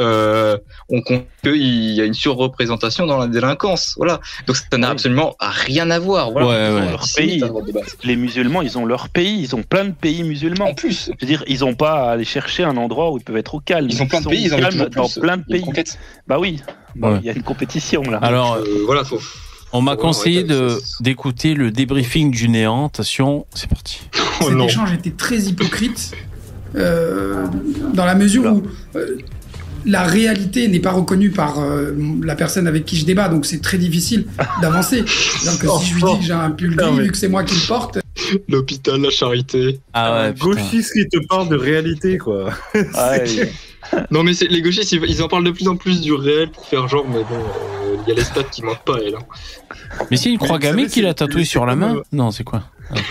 euh, 0.00 0.58
on 0.88 1.00
constate 1.02 1.26
qu'il 1.44 1.92
y 1.94 2.00
a 2.00 2.04
une 2.04 2.14
surreprésentation 2.14 3.06
dans 3.06 3.18
la 3.18 3.26
délinquance, 3.28 3.94
voilà. 3.96 4.20
Donc 4.46 4.56
ça 4.56 4.76
n'a 4.78 4.90
absolument 4.90 5.36
rien 5.40 5.90
à 5.90 5.98
voir, 5.98 6.30
voilà. 6.32 6.48
Ouais, 6.48 6.54
Ils 6.68 6.74
ouais. 6.74 6.80
sont 6.80 6.90
Leur 6.90 7.02
antisémites, 7.02 7.40
pays. 7.72 7.82
Les 8.04 8.16
musulmans, 8.16 8.62
ils 8.62 8.78
ont 8.78 8.84
leur 8.86 9.08
pays, 9.08 9.40
ils 9.40 9.54
ont 9.54 9.62
plein 9.62 9.84
de 9.84 9.92
pays 9.92 10.22
musulmans. 10.24 10.66
En 10.70 10.74
plus, 10.74 11.10
Je 11.20 11.24
veux 11.26 11.26
dire, 11.26 11.44
ils 11.46 11.64
ont 11.64 11.74
pas 11.74 12.08
à 12.08 12.12
aller 12.12 12.24
chercher 12.24 12.64
un 12.64 12.76
endroit 12.76 13.12
où 13.12 13.18
ils 13.18 13.24
peuvent 13.24 13.36
être 13.36 13.54
au 13.54 13.60
calme. 13.60 13.88
ils 13.90 14.02
ont 14.02 14.06
plein 14.06 14.20
de 14.20 14.28
pays, 14.28 14.44
ils 14.44 14.50
dans 14.50 15.08
plus. 15.08 15.20
plein 15.20 15.36
de 15.36 15.44
Il 15.48 15.56
y 15.56 15.62
a 15.62 15.66
une 15.66 15.72
pays. 15.72 15.84
Bah 16.26 16.38
oui, 16.40 16.60
Ouais. 17.00 17.18
il 17.20 17.26
y 17.26 17.30
a 17.30 17.32
une 17.32 17.42
compétition 17.42 18.02
là. 18.02 18.18
Alors, 18.18 18.54
Euh, 18.54 18.64
voilà, 18.86 19.04
faut. 19.04 19.20
on 19.72 19.80
m'a 19.80 19.96
conseillé 19.96 20.44
d'écouter 21.00 21.54
le 21.54 21.70
débriefing 21.70 22.30
du 22.30 22.48
néant. 22.48 22.86
Attention, 22.86 23.46
c'est 23.54 23.68
parti. 23.68 24.00
Oh 24.40 24.46
Cet 24.48 24.54
non. 24.56 24.66
échange 24.66 24.92
était 24.92 25.10
très 25.12 25.38
hypocrite 25.42 26.12
euh, 26.76 27.46
dans 27.94 28.04
la 28.04 28.14
mesure 28.14 28.44
où 28.52 28.62
euh, 28.96 29.18
la 29.84 30.04
réalité 30.04 30.68
n'est 30.68 30.80
pas 30.80 30.92
reconnue 30.92 31.30
par 31.30 31.60
euh, 31.60 31.92
la 32.22 32.34
personne 32.34 32.66
avec 32.66 32.84
qui 32.84 32.96
je 32.96 33.04
débat, 33.04 33.28
donc 33.28 33.46
c'est 33.46 33.60
très 33.60 33.78
difficile 33.78 34.26
d'avancer. 34.60 35.00
Donc 35.44 35.80
si 35.80 35.90
je 35.90 35.94
lui 35.94 36.02
dis 36.02 36.18
que 36.18 36.24
j'ai 36.24 36.32
un 36.32 36.50
pull 36.50 36.76
gris, 36.76 36.90
mais- 36.92 37.02
vu 37.04 37.10
que 37.10 37.16
c'est 37.16 37.28
moi 37.28 37.44
qui 37.44 37.54
le 37.54 37.66
porte, 37.66 37.98
L'hôpital, 38.48 39.00
la 39.00 39.10
charité. 39.10 39.80
Ah 39.92 40.28
ouais, 40.28 40.34
gauchiste 40.38 40.92
qui 40.92 41.08
te 41.08 41.26
parle 41.26 41.48
de 41.48 41.56
réalité, 41.56 42.18
quoi. 42.18 42.50
Ah 42.94 43.10
ouais, 43.12 43.52
Non 44.10 44.22
mais 44.22 44.34
c'est 44.34 44.48
les 44.48 44.62
gauchistes, 44.62 44.92
ils, 44.92 45.22
en 45.22 45.28
parlent 45.28 45.44
de 45.44 45.50
plus 45.50 45.68
en 45.68 45.76
plus 45.76 46.00
du 46.00 46.12
réel 46.12 46.50
pour 46.50 46.66
faire 46.66 46.88
genre, 46.88 47.06
mais 47.06 47.24
bon, 47.24 47.36
euh, 47.36 47.96
il 48.06 48.08
y 48.08 48.12
a 48.12 48.14
les 48.14 48.24
stats 48.24 48.44
qui 48.44 48.62
mentent 48.62 48.84
pas, 48.84 48.98
elle. 49.04 49.14
Hein. 49.14 50.04
Mais 50.10 50.16
c'est 50.16 50.30
une 50.30 50.38
croix 50.38 50.58
gammée 50.58 50.86
qu'il 50.86 51.06
a 51.06 51.14
tatouée 51.14 51.44
sur 51.44 51.66
la 51.66 51.76
main 51.76 51.96
euh, 51.96 52.02
Non, 52.12 52.30
c'est 52.30 52.44
quoi? 52.44 52.62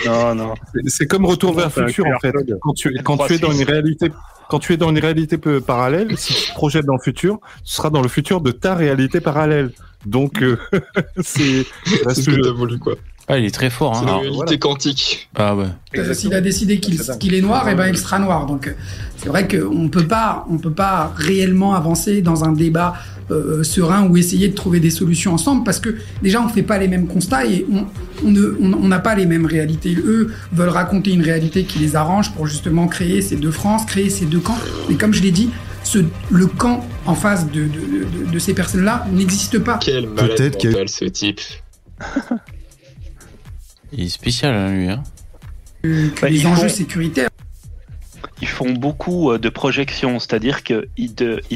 Non, 0.06 0.34
non. 0.34 0.54
C'est- 0.74 0.88
C'est 0.90 1.06
comme 1.06 1.24
Retour 1.26 1.54
vers 1.54 1.70
le 1.76 1.86
futur, 1.88 2.06
en 2.06 2.18
fait. 2.20 2.32
Quand 2.60 2.72
tu, 2.74 2.94
quand 3.04 3.30
es 3.30 3.38
dans 3.38 3.52
une 3.52 3.64
réalité, 3.64 4.10
quand 4.48 4.58
tu 4.58 4.72
es 4.72 4.76
dans 4.76 4.90
une 4.90 4.98
réalité 4.98 5.38
peu 5.38 5.60
parallèle, 5.60 6.16
si 6.18 6.34
tu 6.34 6.48
te 6.50 6.54
projettes 6.54 6.84
dans 6.86 6.94
le 6.96 7.02
futur, 7.02 7.38
tu 7.64 7.72
seras 7.72 7.90
dans 7.90 8.02
le 8.02 8.08
futur 8.08 8.40
de 8.40 8.50
ta 8.52 8.74
réalité 8.74 9.20
parallèle. 9.20 9.70
Donc, 10.06 10.42
euh, 10.42 10.58
c'est, 11.20 11.64
ce 11.64 12.30
que 12.30 12.40
t'as 12.42 12.52
voulu 12.52 12.78
quoi. 12.78 12.94
Ah, 13.32 13.38
il 13.38 13.44
est 13.46 13.50
très 13.50 13.70
fort. 13.70 13.96
C'est 13.96 14.02
Hein. 14.02 14.08
Alors, 14.08 14.20
réalité 14.20 14.36
voilà. 14.44 14.56
quantique. 14.58 15.28
ah 15.36 15.56
ouais. 15.56 15.66
euh, 15.96 16.12
s'il 16.14 16.34
a 16.34 16.40
décidé 16.40 16.78
qu'il 16.80 17.34
est 17.34 17.40
noir, 17.40 17.68
et 17.68 17.74
ben 17.74 17.86
il 17.88 17.96
sera 17.96 18.18
noir. 18.18 18.46
Donc 18.46 18.74
c'est 19.16 19.28
vrai 19.28 19.48
qu'on 19.48 19.88
peut 19.88 20.06
pas, 20.06 20.46
on 20.50 20.58
peut 20.58 20.72
pas 20.72 21.12
réellement 21.16 21.74
avancer 21.74 22.20
dans 22.22 22.44
un 22.44 22.52
débat 22.52 22.94
euh, 23.30 23.62
serein 23.62 24.06
ou 24.08 24.16
essayer 24.16 24.48
de 24.48 24.54
trouver 24.54 24.80
des 24.80 24.90
solutions 24.90 25.32
ensemble 25.32 25.64
parce 25.64 25.80
que 25.80 25.96
déjà 26.22 26.42
on 26.42 26.48
fait 26.48 26.62
pas 26.62 26.76
les 26.78 26.88
mêmes 26.88 27.06
constats 27.06 27.46
et 27.46 27.64
on 28.22 28.88
n'a 28.88 28.98
pas 28.98 29.14
les 29.14 29.26
mêmes 29.26 29.46
réalités. 29.46 29.94
Eux 29.96 30.32
veulent 30.52 30.68
raconter 30.68 31.12
une 31.12 31.22
réalité 31.22 31.64
qui 31.64 31.78
les 31.78 31.96
arrange 31.96 32.32
pour 32.32 32.46
justement 32.46 32.86
créer 32.88 33.22
ces 33.22 33.36
deux 33.36 33.50
France, 33.52 33.84
créer 33.86 34.10
ces 34.10 34.26
deux 34.26 34.40
camps. 34.40 34.58
Mais 34.90 34.96
comme 34.96 35.14
je 35.14 35.22
l'ai 35.22 35.30
dit, 35.30 35.48
ce, 35.84 36.00
le 36.30 36.46
camp 36.46 36.84
en 37.06 37.14
face 37.14 37.46
de, 37.50 37.62
de, 37.62 37.68
de- 37.68 38.30
de 38.32 38.38
ces 38.38 38.54
personnes-là 38.54 39.06
n'existe 39.12 39.58
pas. 39.60 39.78
Quel 39.80 40.08
malade 40.08 40.52
mental 40.64 40.88
ce 40.88 41.04
type. 41.06 41.40
Il 43.92 44.04
est 44.04 44.08
spécial, 44.08 44.54
hein, 44.54 44.70
lui. 44.74 44.88
Hein. 44.88 45.02
Que, 45.82 46.08
que 46.08 46.20
Bah, 46.22 46.28
les 46.28 46.40
ils 46.40 46.46
enjeux 46.46 46.68
font- 46.68 46.74
sécuritaires. 46.74 47.28
Ils 48.40 48.48
font 48.48 48.72
beaucoup 48.72 49.30
euh, 49.32 49.38
de 49.38 49.48
projections, 49.48 50.18
c'est-à-dire 50.18 50.62
qu'ils 50.62 50.86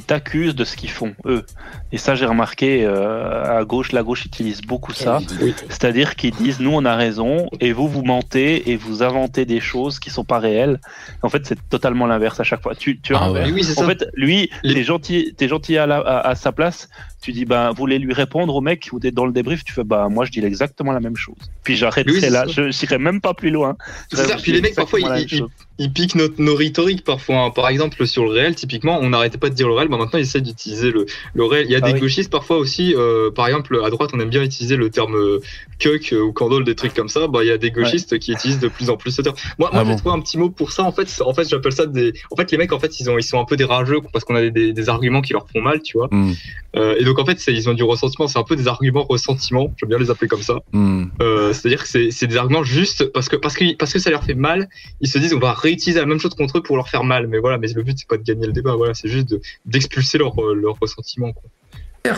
t'accusent 0.07 0.55
de 0.55 0.65
ce 0.65 0.77
qu'ils 0.77 0.91
font, 0.91 1.15
eux. 1.25 1.45
Et 1.93 1.99
ça, 1.99 2.17
j'ai 2.17 2.27
remarqué, 2.27 2.85
euh, 2.85 3.59
à 3.61 3.65
gauche, 3.65 3.93
la 3.93 4.03
gauche 4.03 4.25
utilise 4.25 4.61
beaucoup 4.61 4.93
ça. 4.93 5.21
C'est-à-dire 5.69 6.17
qu'ils 6.17 6.35
disent, 6.35 6.59
nous, 6.59 6.73
on 6.73 6.85
a 6.85 6.97
raison, 6.97 7.49
et 7.61 7.73
vous, 7.73 7.87
vous 7.89 8.03
mentez, 8.03 8.71
et 8.71 8.77
vous 8.77 9.05
inventez 9.05 9.45
des 9.45 9.61
choses 9.61 10.01
qui 10.01 10.11
sont 10.11 10.25
pas 10.25 10.41
réelles. 10.41 10.81
En 11.23 11.29
fait, 11.29 11.47
c'est 11.47 11.59
totalement 11.69 12.07
l'inverse 12.07 12.41
à 12.41 12.45
chaque 12.45 12.61
fois. 12.63 12.75
Tu, 12.75 13.01
tu 13.01 13.15
Ah 13.15 13.31
oui, 13.31 13.63
c'est 13.63 13.79
En 13.79 13.83
ça. 13.83 13.87
fait, 13.87 14.05
lui, 14.15 14.51
Les- 14.65 14.75
t'es 14.75 14.83
gentil, 14.83 15.33
t'es 15.37 15.47
gentil 15.49 15.77
à, 15.79 15.87
la- 15.87 15.99
à, 16.01 16.29
à 16.29 16.35
sa 16.35 16.51
place. 16.51 16.89
Tu 17.23 17.33
dis, 17.33 17.45
ben, 17.45 17.71
vous 17.71 17.77
voulez 17.77 17.99
lui 17.99 18.13
répondre 18.13 18.55
au 18.55 18.61
mec 18.61 18.89
ou 18.93 19.01
t'es 19.01 19.11
dans 19.11 19.25
le 19.27 19.33
débrief, 19.33 19.65
tu 19.65 19.73
fais, 19.73 19.83
bah, 19.85 20.09
moi, 20.11 20.25
je 20.27 20.31
dis 20.33 20.45
exactement 20.45 20.93
la 20.93 21.01
même 21.01 21.17
chose. 21.17 21.35
Puis 21.65 21.75
j'arrêterai 21.77 22.15
Oui, 22.15 22.21
c'est 22.21 22.31
là. 22.31 22.45
ça. 22.47 22.53
Je 22.53 22.71
j'irai 22.71 22.99
même 22.99 23.21
pas 23.21 23.33
plus 23.35 23.51
loin. 23.51 23.77
C'est 24.13 24.27
ça, 24.27 24.37
puis 24.37 24.53
les 24.53 24.61
mecs, 24.61 24.75
parfois, 24.75 25.01
ils, 25.01 25.27
ils, 25.33 25.45
ils 25.79 25.93
piquent 25.93 26.15
notre, 26.15 26.41
nos 26.41 26.55
rhétoriques 26.55 27.05
parfois. 27.05 27.45
hein. 27.45 27.51
Par 27.51 27.69
exemple, 27.69 28.07
sur 28.07 28.25
le 28.25 28.31
réel, 28.31 28.55
typiquement, 28.55 28.99
on 29.01 29.09
n'arrêtait 29.09 29.39
pas 29.39 29.49
de 29.49 29.55
dire 29.55 29.67
le 29.67 29.75
réel, 29.75 29.89
mais 29.89 29.97
maintenant, 29.99 30.19
ils 30.19 30.23
essaient 30.23 30.41
d'utiliser 30.41 30.91
le, 30.91 31.07
le 31.35 31.45
réel. 31.45 31.67
Il 31.69 31.76
y 31.79 31.83
a 31.83 31.85
Ah 31.85 31.89
des 31.89 31.95
oui. 31.95 32.01
gauchistes 32.01 32.31
parfois 32.31 32.59
aussi, 32.59 32.95
euh, 32.97 33.31
par 33.31 33.47
exemple, 33.47 33.81
à 33.85 33.91
droite, 33.91 34.11
on 34.15 34.21
aime 34.21 34.29
bien 34.31 34.43
utiliser 34.43 34.77
le 34.77 34.91
terme 34.91 35.15
euh, 35.17 35.41
cuck 35.79 36.13
euh, 36.13 36.21
ou 36.21 36.33
candole, 36.33 36.65
des 36.65 36.75
trucs 36.75 36.95
comme 36.95 37.09
ça. 37.09 37.27
Bah, 37.29 37.41
il 37.43 37.49
y 37.49 37.51
a 37.51 37.59
des 37.59 37.71
gauchistes 37.71 38.19
qui 38.19 38.33
utilisent 38.33 38.61
de 38.61 38.69
plus 38.69 38.91
en 38.91 38.97
plus 38.97 39.11
ce 39.11 39.23
terme. 39.23 39.37
Moi, 39.59 39.71
moi 39.73 39.83
Ah 39.83 39.85
j'ai 39.85 39.91
bon 39.93 39.97
trouvé 39.99 40.15
un 40.17 40.21
petit 40.21 40.39
mot 40.39 40.51
pour 40.51 40.73
ça. 40.73 40.83
En 40.85 40.93
fait, 40.93 41.09
en 41.25 41.35
fait, 41.35 41.49
j'appelle 41.49 41.73
ça 41.73 41.87
des. 41.87 42.13
En 42.31 42.37
fait, 42.37 42.51
les 42.51 42.59
mecs, 42.59 42.73
en 42.73 42.79
fait, 42.79 43.01
ils 43.01 43.11
ont, 43.11 43.19
ils 43.19 43.23
sont 43.23 43.39
un 43.41 43.45
peu 43.45 43.57
des 43.57 43.65
rageux 43.65 44.01
parce 44.13 44.25
qu'on 44.25 44.35
a 44.37 44.41
des, 44.43 44.51
des, 44.51 44.73
des 44.73 44.89
arguments 44.89 45.23
qui 45.23 45.33
leur 45.33 45.47
font 45.49 45.61
mal, 45.61 45.81
tu 45.83 45.99
vois. 45.99 46.09
Hmm. 46.11 46.33
Euh, 46.77 46.95
et 46.99 47.05
donc 47.05 47.19
en 47.19 47.25
fait, 47.25 47.43
ils 47.49 47.69
ont 47.69 47.75
du 47.75 47.83
ressentiment. 47.85 48.29
C'est 48.29 48.39
un 48.39 48.45
peu 48.45 48.57
des 48.57 48.69
arguments 48.69 49.05
ressentiment. 49.09 49.73
J'aime 49.79 49.89
bien 49.89 49.99
les 49.99 50.11
appeler 50.11 50.29
comme 50.29 50.43
ça. 50.43 50.59
Hmm. 50.73 51.05
Euh, 51.23 51.53
C'est-à-dire 51.53 51.83
que 51.83 51.89
c'est 52.11 52.27
des 52.27 52.37
arguments 52.37 52.65
juste 52.65 53.07
parce 53.13 53.29
que 53.29 53.37
parce 53.37 53.55
que 53.55 53.75
parce 53.77 53.93
que 53.93 53.99
ça 53.99 54.11
leur 54.11 54.25
fait 54.25 54.35
mal. 54.35 54.69
Ils 55.01 55.09
se 55.09 55.19
disent 55.19 55.33
on 55.35 55.39
va 55.39 55.53
réutiliser 55.55 56.01
la 56.01 56.07
même 56.07 56.21
chose 56.21 56.35
contre 56.35 56.59
eux 56.59 56.63
pour 56.63 56.77
leur 56.77 56.89
faire 56.89 57.05
mal. 57.05 57.27
Mais 57.29 57.39
voilà, 57.39 57.59
mais 57.59 57.69
le 57.69 57.83
but 57.83 57.97
c'est 57.99 58.09
pas 58.09 58.17
de 58.19 58.23
gagner 58.23 58.47
le 58.47 58.53
débat. 58.53 58.75
Voilà, 58.77 58.95
c'est 58.95 59.09
juste 59.09 59.29
de- 59.31 59.41
d'expulser 59.65 60.19
leur 60.19 60.35
leur 60.55 60.77
ressentiment. 60.81 61.33
Quoi. 61.33 61.51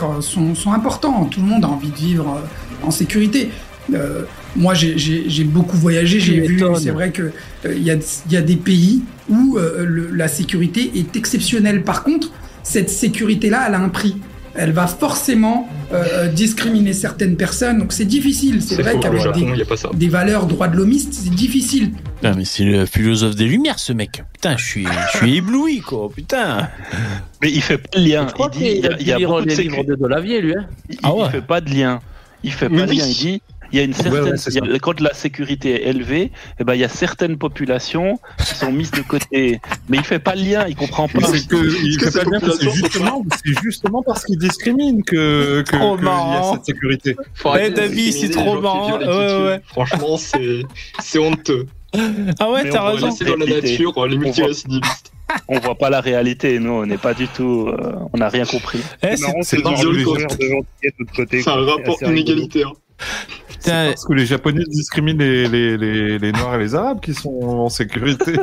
Euh, 0.04 0.20
sont, 0.20 0.54
sont 0.54 0.72
importants. 0.72 1.24
Tout 1.26 1.40
le 1.40 1.46
monde 1.46 1.64
a 1.64 1.68
envie 1.68 1.90
de 1.90 1.96
vivre 1.96 2.28
euh, 2.36 2.86
en 2.86 2.90
sécurité. 2.90 3.50
Euh, 3.94 4.22
moi, 4.56 4.74
j'ai- 4.74 4.98
beaucoup 5.44 5.76
voyagé, 5.76 6.20
j'ai 6.20 6.40
vu. 6.48 6.58
C'est 6.78 6.90
vrai 6.94 7.10
que 7.10 7.22
euh, 7.64 7.74
il 7.74 7.82
y, 7.82 7.90
a, 7.90 7.94
il 8.26 8.32
y 8.32 8.36
a 8.36 8.42
des 8.42 8.56
pays 8.56 9.02
où 9.28 9.56
euh, 9.56 9.84
le- 9.86 10.10
la 10.14 10.28
sécurité 10.28 10.90
est 10.94 11.16
exceptionnelle. 11.16 11.82
Par 11.84 12.02
contre, 12.04 12.30
cette 12.62 12.90
sécurité-là, 12.90 13.64
elle 13.68 13.74
a 13.74 13.80
un 13.80 13.88
prix. 13.88 14.16
Elle 14.60 14.72
va 14.72 14.88
forcément 14.88 15.68
euh, 15.92 16.26
discriminer 16.28 16.92
certaines 16.92 17.36
personnes. 17.36 17.78
Donc 17.78 17.92
c'est 17.92 18.04
difficile. 18.04 18.60
C'est 18.60 18.82
vrai 18.82 18.98
qu'avec 18.98 19.22
des, 19.94 20.08
valeurs 20.08 20.46
droits 20.46 20.66
de 20.66 20.76
l'homiste, 20.76 21.14
c'est 21.14 21.30
difficile. 21.30 21.92
Putain, 22.16 22.34
mais 22.34 22.44
c'est 22.44 22.64
le 22.64 22.84
philosophe 22.84 23.36
des 23.36 23.44
Lumières, 23.44 23.78
ce 23.78 23.92
mec. 23.92 24.24
Putain, 24.32 24.56
je 24.56 24.64
suis, 24.64 24.86
je 25.12 25.18
suis 25.18 25.36
ébloui, 25.36 25.80
quoi. 25.80 26.10
Putain. 26.14 26.68
Mais 27.40 27.52
il 27.52 27.62
fait 27.62 27.78
pas 27.78 27.98
de 27.98 28.04
lien. 28.04 28.26
Il 28.36 28.50
dit, 28.50 28.64
il 28.64 28.84
y 28.84 28.86
a, 28.88 28.96
il 28.98 29.06
y 29.06 29.12
a 29.12 29.18
beaucoup 29.18 29.42
de 29.42 29.54
livres 29.54 29.84
de 29.84 29.94
Delavier, 29.94 30.40
lui. 30.40 30.54
Hein. 30.56 30.66
Il, 30.90 30.98
il 31.02 31.30
fait 31.30 31.40
pas 31.40 31.60
de 31.60 31.70
lien. 31.70 32.00
Il 32.42 32.52
fait 32.52 32.68
Mais 32.68 32.78
pas 32.78 32.86
de 32.86 32.90
oui. 32.90 32.96
lien. 32.98 33.06
Il 33.06 33.14
dit, 33.16 33.42
il 33.72 33.78
y 33.78 33.80
a 33.80 33.84
une 33.84 33.92
certaine, 33.92 34.22
ouais, 34.24 34.36
c'est 34.36 34.54
il 34.54 34.64
y 34.70 34.74
a- 34.74 34.78
quand 34.78 35.00
la 35.00 35.14
sécurité 35.14 35.82
est 35.86 35.88
élevée, 35.90 36.30
eh 36.58 36.64
ben, 36.64 36.74
il 36.74 36.80
y 36.80 36.84
a 36.84 36.88
certaines 36.88 37.36
populations 37.38 38.18
qui 38.38 38.54
sont 38.54 38.72
mises 38.72 38.90
de 38.90 39.02
côté. 39.02 39.60
Mais 39.88 39.98
il 39.98 40.04
fait 40.04 40.18
pas 40.18 40.34
le 40.34 40.42
lien. 40.42 40.66
Il 40.68 40.76
comprend 40.76 41.08
pas. 41.08 41.20
C'est 41.26 41.46
que 41.46 41.56
il 41.84 41.98
fait 42.00 42.10
pas 42.24 42.24
bien, 42.30 42.40
c'est 42.58 42.70
justement, 42.70 43.24
c'est 43.44 43.62
justement 43.62 44.02
parce 44.02 44.24
qu'il 44.24 44.38
discrimine 44.38 45.02
que 45.04 45.62
que 45.62 45.76
Trop 45.76 45.96
y 45.98 46.06
a 46.06 46.52
cette 46.54 46.64
sécurité. 46.66 47.16
Eh, 47.60 47.70
de 47.70 47.74
David, 47.74 48.12
c'est 48.12 48.30
trop 48.30 48.60
marrant. 48.60 48.98
Ouais, 48.98 49.44
ouais. 49.46 49.60
Franchement, 49.66 50.16
c'est 50.16 50.62
c'est 51.00 51.18
honteux. 51.18 51.66
Ah 52.38 52.50
ouais, 52.50 52.64
Mais 52.64 52.70
t'as 52.70 52.90
raison. 52.90 53.06
Laisser 53.06 53.24
dans 53.24 53.36
la 53.36 53.46
nature 53.46 53.92
les 54.06 54.16
On 54.16 54.18
voit- 54.20 54.26
multirécidivistes. 54.26 55.12
On 55.48 55.58
voit 55.58 55.74
pas 55.74 55.90
la 55.90 56.00
réalité. 56.00 56.58
Nous, 56.58 56.70
on 56.70 56.86
n'est 56.86 56.96
pas 56.96 57.12
du 57.12 57.28
tout. 57.28 57.68
euh, 57.68 57.92
on 58.14 58.18
n'a 58.18 58.30
rien 58.30 58.46
compris. 58.46 58.80
Eh, 59.02 59.14
C'est 59.16 59.26
c'est 59.42 59.56
c'est. 59.56 59.56
C'est 61.42 61.48
un 61.50 61.64
rapport 61.64 61.96
assez 61.96 62.06
rigolo. 62.06 62.46
Parce 63.64 64.04
que 64.04 64.12
les 64.14 64.24
Japonais 64.24 64.62
discriminent 64.68 65.18
les, 65.18 65.46
les, 65.48 65.76
les, 65.76 66.18
les 66.18 66.32
Noirs 66.32 66.54
et 66.54 66.58
les 66.58 66.74
Arabes 66.74 67.00
qui 67.00 67.12
sont 67.12 67.28
en 67.42 67.68
sécurité. 67.68 68.32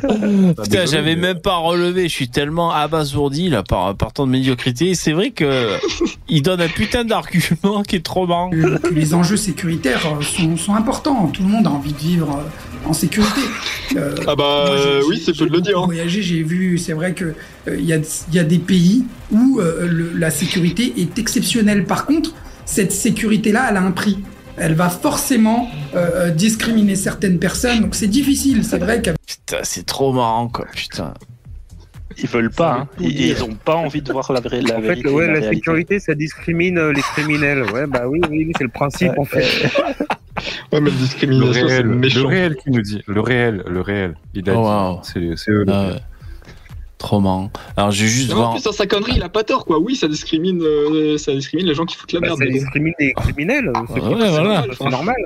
Putain, 0.00 0.86
j'avais 0.86 1.16
même 1.16 1.40
pas 1.40 1.56
relevé. 1.56 2.04
Je 2.08 2.12
suis 2.12 2.28
tellement 2.28 2.72
abasourdi 2.72 3.48
là 3.48 3.62
par, 3.62 3.94
par 3.96 4.12
tant 4.12 4.26
de 4.26 4.32
médiocrité. 4.32 4.94
C'est 4.94 5.12
vrai 5.12 5.30
que 5.30 5.70
il 6.28 6.42
donne 6.42 6.60
un 6.60 6.68
putain 6.68 7.04
d'argument 7.04 7.82
qui 7.82 7.96
est 7.96 8.04
trop 8.04 8.26
marrant. 8.26 8.50
que 8.50 8.92
les 8.92 9.14
enjeux 9.14 9.36
sécuritaires 9.36 10.04
euh, 10.06 10.22
sont, 10.22 10.56
sont 10.56 10.74
importants. 10.74 11.28
Tout 11.28 11.42
le 11.42 11.48
monde 11.48 11.66
a 11.66 11.70
envie 11.70 11.92
de 11.92 11.98
vivre 11.98 12.36
euh, 12.36 12.88
en 12.88 12.92
sécurité. 12.92 13.40
Euh, 13.96 14.14
Ah 14.26 14.34
bah 14.36 14.64
moi, 14.66 14.76
j'ai- 14.76 14.88
euh, 14.88 15.00
oui, 15.08 15.16
j'ai- 15.24 15.32
c'est 15.32 15.38
peu 15.38 15.46
de 15.48 15.52
le 15.54 15.60
dire. 15.60 15.78
hein. 15.80 15.86
voyagé, 15.86 16.22
j'ai 16.22 16.42
vu, 16.42 16.76
c'est 16.76 16.92
vrai 16.92 17.14
que 17.14 17.24
euh, 17.68 17.76
il 17.78 17.84
y, 17.84 17.92
a, 17.92 17.98
il 17.98 18.34
y 18.34 18.38
a 18.38 18.44
des 18.44 18.58
pays 18.58 19.04
où 19.30 19.60
euh, 19.60 19.86
le- 19.88 20.12
la 20.14 20.30
sécurité 20.30 20.92
est 20.98 21.18
exceptionnelle. 21.18 21.84
Par 21.84 22.04
contre, 22.04 22.34
cette 22.66 22.92
sécurité-là, 22.92 23.68
elle 23.70 23.76
a 23.78 23.82
un 23.82 23.92
prix. 23.92 24.18
Elle 24.58 24.74
va 24.74 24.88
forcément 24.90 25.70
euh, 25.94 26.26
euh, 26.28 26.30
discriminer 26.30 26.96
certaines 26.96 27.38
personnes. 27.38 27.80
Donc 27.80 27.94
c'est 27.94 28.06
difficile. 28.06 28.64
C'est 28.64 28.78
vrai 28.78 29.00
Putain, 29.26 29.58
c'est 29.62 29.86
trop 29.86 30.12
marrant 30.12 30.48
quoi. 30.48 30.66
Putain. 30.74 31.14
Ils 32.18 32.26
veulent 32.28 32.50
pas. 32.50 32.72
hein. 32.80 32.88
Ils, 32.98 33.20
ils 33.26 33.44
ont 33.44 33.52
pas 33.54 33.74
envie 33.76 34.00
de 34.00 34.10
voir 34.10 34.32
la 34.32 34.40
vraie 34.40 34.62
la 34.62 34.78
En 34.78 34.80
fait, 34.80 34.86
vérité. 34.88 35.08
ouais, 35.10 35.26
la, 35.26 35.32
réalité. 35.34 35.54
sécurité, 35.56 36.00
ça 36.00 36.14
discrimine 36.14 36.78
euh, 36.78 36.92
les 36.92 37.02
criminels. 37.02 37.64
Ouais, 37.72 37.86
bah 37.86 38.08
oui, 38.08 38.20
oui, 38.30 38.50
c'est 38.56 38.64
le 38.64 38.70
principe 38.70 39.18
en 39.18 39.24
fait. 39.24 39.44
Ouais, 40.70 40.80
mais 40.82 40.90
la 40.90 40.96
Le 40.96 41.00
discrimination, 41.02 41.52
c'est 41.54 41.64
réel, 41.76 41.86
le 41.86 42.26
réel 42.26 42.56
qui 42.56 42.70
nous 42.70 42.82
dit. 42.82 43.02
Le 43.06 43.20
réel, 43.22 43.62
le 43.66 43.80
réel. 43.80 44.16
Il 44.34 44.50
a 44.50 44.54
Oh, 44.54 44.64
wow. 44.66 45.00
C'est 45.02 45.30
c'est 45.36 45.50
eux. 45.50 45.64
le 45.64 45.72
Ah 45.72 45.80
réel. 45.86 46.00
Trop 46.98 47.20
marrant. 47.20 47.50
Alors, 47.76 47.90
je 47.90 48.02
vais 48.04 48.08
juste 48.08 48.30
Non, 48.30 48.36
en 48.36 48.38
voir. 48.38 48.50
plus, 48.54 48.62
dans 48.62 48.72
sa 48.72 48.86
connerie, 48.86 49.12
il 49.16 49.22
a 49.22 49.28
pas 49.28 49.44
tort, 49.44 49.66
quoi. 49.66 49.78
Oui, 49.78 49.96
ça 49.96 50.08
discrimine, 50.08 50.62
euh, 50.62 51.18
ça 51.18 51.34
discrimine 51.34 51.66
les 51.66 51.74
gens 51.74 51.84
qui 51.84 51.94
foutent 51.94 52.12
la 52.12 52.20
Bah, 52.20 52.28
merde. 52.28 52.38
ça 52.38 52.46
discrimine 52.46 52.94
les 52.98 53.12
criminels. 53.12 53.70
qui- 53.74 53.92
ouais, 53.92 54.00
c'est 54.00 54.00
voilà. 54.00 54.30
normal, 54.30 54.70
C'est 54.78 54.88
normal. 54.90 55.16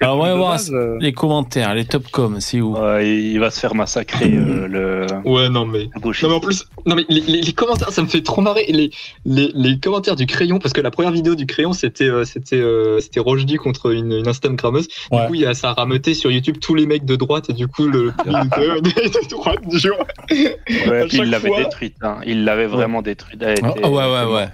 Alors, 0.00 0.18
on 0.18 0.22
va 0.22 0.34
voir 0.34 0.58
euh, 0.70 0.96
les 1.00 1.12
commentaires, 1.12 1.74
les 1.74 1.84
top 1.84 2.04
com, 2.10 2.36
c'est 2.40 2.60
où 2.60 2.76
Ouais, 2.76 3.08
il 3.18 3.38
va 3.38 3.50
se 3.50 3.60
faire 3.60 3.74
massacrer 3.74 4.32
euh, 4.34 4.66
le. 4.68 5.06
Ouais, 5.24 5.48
non, 5.48 5.64
mais. 5.66 5.88
Non, 6.04 6.12
mais 6.28 6.34
en 6.34 6.40
plus, 6.40 6.64
non, 6.86 6.94
mais 6.96 7.04
les, 7.08 7.20
les- 7.20 7.40
les 7.42 7.52
commentaires, 7.52 7.90
ça 7.90 8.02
me 8.02 8.06
fait 8.08 8.22
trop 8.22 8.40
marrer. 8.40 8.64
Les, 8.68 8.90
les, 9.24 9.50
les 9.54 9.78
commentaires 9.78 10.16
du 10.16 10.26
crayon, 10.26 10.58
parce 10.58 10.72
que 10.72 10.80
la 10.80 10.90
première 10.90 11.12
vidéo 11.12 11.34
du 11.34 11.46
crayon, 11.46 11.72
c'était 11.72 12.04
euh, 12.08 12.24
c'était 12.24 12.56
euh, 12.56 13.00
c'était 13.00 13.20
Rochdy 13.20 13.56
contre 13.56 13.92
une, 13.92 14.12
une 14.12 14.28
Instagrammeuse. 14.28 14.88
Ouais. 15.10 15.22
Du 15.22 15.26
coup, 15.28 15.34
il 15.34 15.40
y 15.42 15.46
a, 15.46 15.54
ça 15.54 15.70
a 15.70 15.72
rameuté 15.74 16.14
sur 16.14 16.30
YouTube 16.30 16.56
tous 16.60 16.74
les 16.74 16.86
mecs 16.86 17.04
de 17.04 17.16
droite, 17.16 17.50
et 17.50 17.52
du 17.52 17.68
coup, 17.68 17.86
le 17.86 18.12
le- 18.26 18.80
de 18.80 19.28
droite 19.30 19.66
du 19.68 19.78
jour. 19.78 19.96
Ouais, 20.30 21.06
il 21.12 21.30
l'avait 21.30 21.48
fois. 21.48 21.58
détruite. 21.62 21.96
hein. 22.02 22.16
Il 22.26 22.44
l'avait 22.44 22.66
vraiment 22.66 23.02
détruite. 23.02 23.42
Ah, 23.44 23.52
était- 23.52 23.84
ouais, 23.86 23.90
ouais, 23.90 24.24
ouais. 24.24 24.48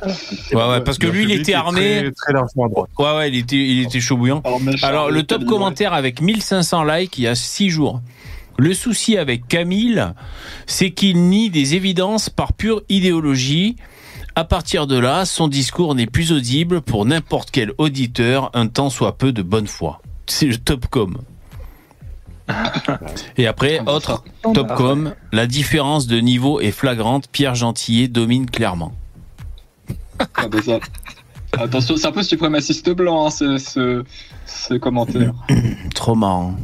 Ouais, 0.53 0.69
ouais, 0.71 0.81
parce 0.85 0.99
que 0.99 1.07
lui, 1.07 1.25
il 1.25 1.33
était 1.33 1.55
armé. 1.55 1.81
Très, 2.03 2.11
très 2.13 2.33
largement 2.35 2.67
à 2.67 2.69
droite. 2.69 2.91
Ouais, 2.99 3.17
ouais, 3.17 3.29
il 3.31 3.37
était, 3.39 3.57
il 3.57 3.83
était 3.83 4.01
chaud 4.01 4.17
bouillant. 4.17 4.43
Alors, 4.83 5.11
le 5.11 5.23
top 5.31 5.45
commentaire 5.45 5.93
avec 5.93 6.21
1500 6.21 6.85
likes 6.85 7.19
il 7.19 7.25
y 7.25 7.29
a 7.29 7.35
6 7.35 7.71
jours. 7.71 8.01
Le 8.59 8.75
souci 8.75 9.17
avec 9.17 9.47
Camille, 9.49 10.05
c'est 10.67 10.91
qu'il 10.91 11.29
nie 11.29 11.51
des 11.51 11.77
évidences 11.77 12.29
par 12.29 12.53
pure 12.53 12.83
idéologie. 12.89 13.77
À 14.35 14.45
partir 14.45 14.87
de 14.87 14.99
là, 14.99 15.25
son 15.25 15.49
discours 15.49 15.95
n'est 15.95 16.07
plus 16.07 16.33
audible 16.33 16.81
pour 16.81 17.07
n'importe 17.07 17.51
quel 17.51 17.73
auditeur, 17.79 18.51
un 18.55 18.67
temps 18.67 18.91
soit 18.91 19.17
peu 19.17 19.33
de 19.33 19.43
bonne 19.43 19.67
foi. 19.67 20.03
C'est 20.27 20.47
le 20.47 20.57
top 20.57 20.87
com. 20.89 21.19
Et 23.37 23.47
après, 23.47 23.81
autre 23.87 24.25
top 24.43 24.75
com, 24.75 25.15
la 25.33 25.47
différence 25.47 26.07
de 26.07 26.19
niveau 26.19 26.61
est 26.61 26.73
flagrante, 26.73 27.29
Pierre 27.31 27.55
Gentillet 27.55 28.09
domine 28.09 28.51
clairement. 28.51 28.93
Ah, 31.53 31.59
ça- 31.59 31.65
Attention, 31.65 31.97
c'est 31.97 32.07
un 32.07 32.13
peu 32.13 32.23
suprémaciste 32.23 32.91
blanc, 32.91 33.27
hein, 33.27 33.31
ce, 33.31 33.59
ce, 33.59 34.05
ce 34.47 34.75
commentaire. 34.75 35.33
Trop 35.95 36.15
marrant. 36.15 36.55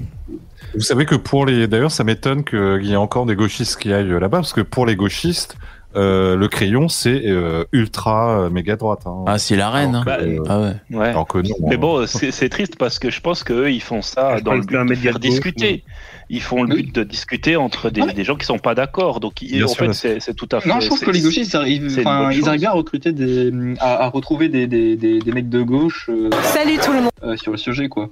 Vous 0.74 0.80
savez 0.82 1.06
que 1.06 1.14
pour 1.14 1.46
les, 1.46 1.66
d'ailleurs, 1.66 1.90
ça 1.90 2.04
m'étonne 2.04 2.44
qu'il 2.44 2.84
y 2.84 2.92
ait 2.92 2.96
encore 2.96 3.26
des 3.26 3.34
gauchistes 3.36 3.76
qui 3.80 3.92
aillent 3.92 4.08
là-bas, 4.10 4.38
parce 4.38 4.52
que 4.52 4.60
pour 4.60 4.84
les 4.86 4.94
gauchistes, 4.96 5.56
euh, 5.94 6.36
le 6.36 6.48
crayon 6.48 6.88
c'est 6.88 7.22
euh, 7.24 7.64
ultra 7.72 8.40
euh, 8.40 8.50
méga 8.50 8.76
droite. 8.76 9.00
hein. 9.06 9.24
Ah, 9.26 9.38
c'est 9.38 9.56
la 9.56 9.70
reine. 9.70 9.94
Hein. 9.94 10.04
euh, 10.20 10.38
Ah 10.46 10.60
ouais. 10.60 10.74
Ouais. 10.90 11.08
alors 11.08 11.26
que 11.26 11.38
non, 11.38 11.54
Mais 11.66 11.78
bon, 11.78 12.06
c'est 12.06 12.48
triste 12.50 12.76
parce 12.76 12.98
que 12.98 13.08
je 13.10 13.20
pense 13.22 13.42
qu'eux, 13.44 13.70
ils 13.70 13.80
font 13.80 14.02
ça 14.02 14.36
Je 14.36 14.42
dans 14.42 14.52
le 14.52 14.60
but 14.60 14.76
de 14.86 14.94
faire 14.94 15.18
discuter. 15.18 15.84
Ils 16.28 16.42
font 16.42 16.64
le 16.64 16.74
but 16.74 16.92
de 16.94 17.04
discuter 17.04 17.54
entre 17.56 17.88
des, 17.88 18.02
des 18.12 18.24
gens 18.24 18.34
qui 18.36 18.46
sont 18.46 18.58
pas 18.58 18.74
d'accord. 18.74 19.20
Donc, 19.20 19.42
ils- 19.42 19.64
en 19.64 19.68
sûr, 19.68 19.86
fait, 19.86 19.92
c'est 19.92 20.20
c'est 20.20 20.34
tout 20.34 20.48
à 20.50 20.60
fait. 20.60 20.68
Non, 20.68 20.80
je 20.80 20.86
trouve 20.86 21.00
que 21.00 21.10
les 21.12 21.20
gauchistes, 21.20 21.52
ils 21.52 21.56
arrivent, 21.56 21.98
ils 21.98 22.06
arrivent 22.48 22.58
bien 22.60 22.70
à 22.70 22.74
recruter 22.74 23.12
des, 23.12 23.52
à, 23.78 24.04
à 24.04 24.08
retrouver 24.08 24.48
des, 24.48 24.66
des, 24.66 24.96
des, 24.96 25.20
des 25.20 25.32
mecs 25.32 25.48
de 25.48 25.62
gauche. 25.62 26.10
euh, 26.10 26.30
Salut 26.42 26.78
tout 26.84 26.92
le 26.92 27.02
monde. 27.02 27.10
euh, 27.22 27.36
sur 27.36 27.52
le 27.52 27.58
sujet, 27.58 27.88
quoi. 27.88 28.10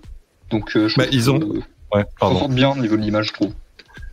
Donc, 0.50 0.76
euh, 0.76 0.86
je 0.88 0.96
Bah, 0.96 1.06
trouve 1.06 1.14
ils 1.18 1.24
que, 1.24 1.30
ont- 1.30 1.40
euh, 1.56 1.62
Ouais, 1.92 2.04
pardon. 2.20 2.48
bien 2.48 2.70
au 2.70 2.76
niveau 2.76 2.96
de 2.96 3.02
l'image, 3.02 3.26
je 3.28 3.32
trouve. 3.32 3.52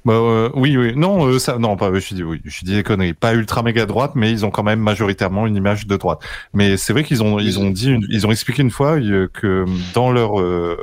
Bah, 0.04 0.14
euh, 0.14 0.50
oui, 0.56 0.76
oui, 0.78 0.94
non, 0.96 1.28
euh, 1.28 1.38
ça, 1.38 1.60
non, 1.60 1.78
pas, 1.78 1.92
je 1.94 2.16
dis 2.16 2.24
oui, 2.24 2.42
je 2.44 2.66
dis 2.66 2.74
des 2.74 2.82
conneries. 2.82 3.14
Pas 3.14 3.34
ultra 3.36 3.62
méga 3.62 3.86
droite, 3.86 4.14
mais 4.16 4.32
ils 4.32 4.46
ont 4.46 4.50
quand 4.50 4.64
même 4.64 4.80
majoritairement 4.80 5.46
une 5.46 5.56
image 5.56 5.86
de 5.86 5.96
droite. 5.96 6.20
Mais 6.54 6.76
c'est 6.76 6.92
vrai 6.92 7.04
qu'ils 7.04 7.22
ont, 7.22 7.38
ils 7.40 7.60
ont 7.60 7.70
dit, 7.70 7.92
une- 7.92 8.08
ils 8.10 8.26
ont 8.26 8.32
expliqué 8.32 8.64
une 8.64 8.72
fois 8.72 8.98
euh, 9.00 9.28
que 9.32 9.66
dans 9.94 10.12
leur, 10.12 10.40
euh, 10.42 10.76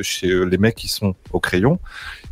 chez 0.00 0.28
euh, 0.30 0.44
les 0.44 0.56
mecs 0.56 0.76
qui 0.76 0.88
sont 0.88 1.14
au 1.32 1.40
crayon, 1.40 1.78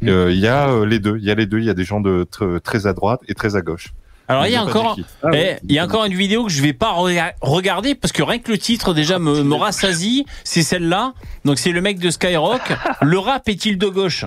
Mm. 0.00 0.08
euh, 0.08 0.32
il 0.32 0.38
y 0.40 0.48
a 0.48 0.84
les 0.86 0.98
deux, 0.98 1.16
il 1.18 1.24
y 1.24 1.30
a 1.30 1.34
les 1.34 1.46
deux, 1.46 1.58
il 1.58 1.64
y 1.66 1.70
a 1.70 1.74
des 1.74 1.84
gens 1.84 2.00
de 2.00 2.26
tr- 2.32 2.60
très 2.60 2.86
à 2.86 2.92
droite 2.94 3.20
et 3.28 3.34
très 3.34 3.54
à 3.54 3.60
gauche. 3.60 3.92
Alors 4.26 4.46
il 4.46 4.52
y 4.52 4.56
a 4.56 4.64
encore, 4.64 4.94
dit 4.96 5.04
eh, 5.04 5.26
Ah 5.26 5.28
ouais. 5.30 5.60
il 5.68 5.72
y 5.74 5.78
a 5.78 5.84
encore 5.84 6.04
une 6.06 6.14
vidéo 6.14 6.44
que 6.46 6.50
je 6.50 6.62
vais 6.62 6.72
pas 6.72 6.92
rega- 6.92 7.34
regarder 7.42 7.94
parce 7.94 8.10
que 8.12 8.22
rien 8.22 8.38
que 8.38 8.50
le 8.50 8.56
titre 8.56 8.94
déjà 8.94 9.18
me, 9.18 9.42
me 9.42 9.54
rassasie. 9.54 10.24
C'est 10.44 10.62
celle-là. 10.62 11.12
Donc 11.44 11.58
c'est 11.58 11.72
le 11.72 11.82
mec 11.82 11.98
de 11.98 12.08
Skyrock. 12.10 12.62
Le 13.02 13.18
rap 13.18 13.48
est-il 13.48 13.76
de 13.78 13.86
gauche? 13.88 14.24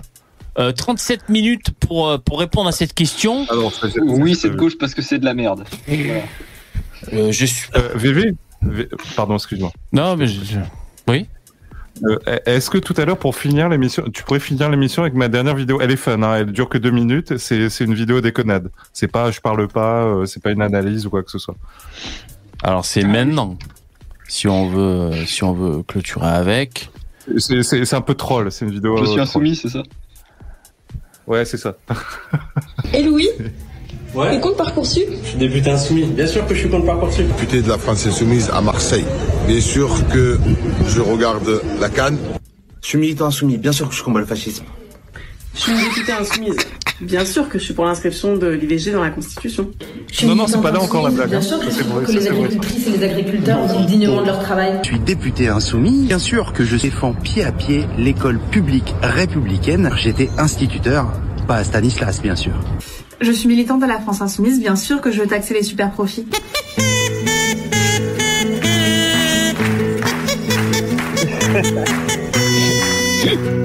Euh, 0.58 0.72
37 0.72 1.28
minutes 1.30 1.72
pour 1.80 2.08
euh, 2.08 2.18
pour 2.18 2.40
répondre 2.40 2.70
à 2.70 2.72
cette 2.72 2.94
question. 2.94 3.46
Ah 3.50 3.56
ça, 3.72 3.88
Oui, 4.02 4.36
ça, 4.36 4.42
c'est 4.44 4.50
de 4.50 4.56
gauche 4.56 4.78
parce 4.78 4.94
que 4.94 5.02
c'est 5.02 5.20
de 5.20 5.26
la 5.26 5.34
merde. 5.34 5.66
Voilà. 5.88 6.22
Euh, 7.14 7.32
je 7.32 7.46
suis. 7.46 7.68
Euh, 7.76 7.90
VV, 7.96 8.32
V- 8.62 8.88
pardon, 9.16 9.36
excuse-moi. 9.36 9.72
Non, 9.92 10.16
mais 10.16 10.28
je- 10.28 10.58
oui. 11.08 11.26
Euh, 12.04 12.18
Est-ce 12.46 12.70
que 12.70 12.78
tout 12.78 12.94
à 12.98 13.06
l'heure, 13.06 13.18
pour 13.18 13.36
finir 13.38 13.70
l'émission, 13.70 14.04
tu 14.14 14.24
pourrais 14.24 14.40
finir 14.42 14.70
l'émission 14.70 15.02
avec 15.04 15.14
ma 15.14 15.28
dernière 15.30 15.56
vidéo? 15.56 15.80
Elle 15.82 15.92
est 15.92 15.96
fun, 15.98 16.22
hein, 16.24 16.36
elle 16.38 16.52
dure 16.52 16.68
que 16.68 16.78
deux 16.78 16.92
minutes. 16.92 17.38
C'est 17.38 17.70
c'est 17.70 17.84
une 17.86 17.94
vidéo 17.94 18.20
déconnade. 18.22 18.70
C'est 18.94 19.08
pas, 19.08 19.32
je 19.32 19.40
parle 19.42 19.68
pas, 19.68 20.04
euh, 20.04 20.26
c'est 20.26 20.42
pas 20.44 20.52
une 20.52 20.62
analyse 20.62 21.06
ou 21.06 21.10
quoi 21.10 21.24
que 21.24 21.32
ce 21.32 21.38
soit. 21.40 21.56
Alors 22.64 22.86
c'est 22.86 23.04
maintenant. 23.04 23.58
Si 24.28 24.48
on 24.48 24.68
veut, 24.70 24.80
euh, 24.82 25.26
si 25.26 25.44
on 25.44 25.54
veut 25.54 25.84
clôturer 25.84 26.28
avec. 26.28 26.90
C'est- 27.38 27.64
C'est 27.64 27.86
c'est 27.86 27.96
un 27.96 28.02
peu 28.02 28.16
troll. 28.16 28.52
C'est 28.52 28.66
une 28.66 28.72
vidéo. 28.72 28.98
Je 28.98 29.02
euh, 29.02 29.06
suis 29.06 29.12
troll. 29.16 29.22
insoumis, 29.22 29.56
c'est 29.56 29.70
ça? 29.70 29.84
Ouais, 31.28 31.44
c'est 31.46 31.58
ça. 31.58 31.76
Et 32.94 33.04
Louis? 33.04 33.30
Ouais. 34.14 34.38
Et 34.38 34.40
contre 34.40 34.58
Parcoursup? 34.58 35.08
Je 35.24 35.28
suis 35.30 35.38
député 35.38 35.72
insoumis. 35.72 36.04
Bien 36.04 36.28
sûr 36.28 36.46
que 36.48 36.54
je 36.54 36.60
suis 36.62 36.70
contre 36.70 36.86
Parcoursup. 36.86 37.28
Député 37.28 37.62
de 37.62 37.70
la 37.70 37.78
France 37.78 38.06
Insoumise 38.06 38.50
à 38.54 38.62
Marseille. 38.62 39.06
Bien 39.48 39.60
sûr 39.60 39.90
que 40.10 40.38
je 40.88 41.02
regarde 41.02 41.62
la 41.82 41.90
Cannes. 41.90 42.18
Je 42.82 42.88
suis 42.88 42.98
militant 42.98 43.26
insoumis. 43.26 43.58
Bien 43.58 43.72
sûr 43.72 43.90
que 43.90 43.96
je 43.96 44.04
combat 44.04 44.20
le 44.20 44.26
fascisme. 44.26 44.64
Je 45.56 45.62
suis 45.62 45.72
une 45.72 45.80
députée 45.80 46.12
insoumise. 46.12 46.58
Bien 47.02 47.26
sûr 47.26 47.50
que 47.50 47.58
je 47.60 47.64
suis 47.64 47.74
pour 47.74 47.86
l'inscription 47.86 48.36
de 48.36 48.48
l'IVG 48.48 48.92
dans 48.92 49.04
la 49.04 49.10
Constitution. 49.10 49.72
Non, 50.24 50.36
non, 50.36 50.48
c'est 50.48 50.62
pas 50.62 50.72
là 50.72 50.82
encore 50.82 51.04
la 51.04 51.12
blague. 51.12 51.30
Bien 51.30 51.40
hein. 51.40 51.42
sûr 51.42 51.60
c'est 51.70 51.84
vrai, 51.84 52.04
que 52.04 52.12
ça, 52.12 52.20
les 52.20 52.28
agricultrices 52.28 52.88
et 52.88 52.92
les 52.92 53.04
agriculteurs 53.04 53.68
vivent 53.68 53.86
dignement 53.86 54.22
de 54.22 54.28
leur 54.28 54.40
travail. 54.42 54.80
Je 54.84 54.90
suis 54.90 55.00
député 55.00 55.48
insoumis. 55.48 56.06
Bien 56.06 56.20
sûr 56.20 56.54
que 56.54 56.64
je 56.64 56.76
défends 56.78 57.14
pied 57.14 57.44
à 57.44 57.52
pied 57.52 57.86
l'école 57.98 58.40
publique 58.52 58.94
républicaine. 59.02 59.92
J'étais 59.98 60.30
instituteur, 60.38 61.12
pas 61.48 61.56
à 61.58 61.64
Stanislas, 61.64 62.22
bien 62.22 62.36
sûr. 62.36 62.54
Je 63.22 63.32
suis 63.32 63.48
militante 63.48 63.82
à 63.84 63.88
la 63.88 64.00
France 64.00 64.22
Insoumise. 64.22 64.60
Bien 64.60 64.76
sûr 64.76 65.02
que 65.02 65.12
je 65.12 65.22
veux 65.22 65.28
taxer 65.28 65.54
les 65.54 65.64
super 65.64 65.92
profits. 65.92 66.26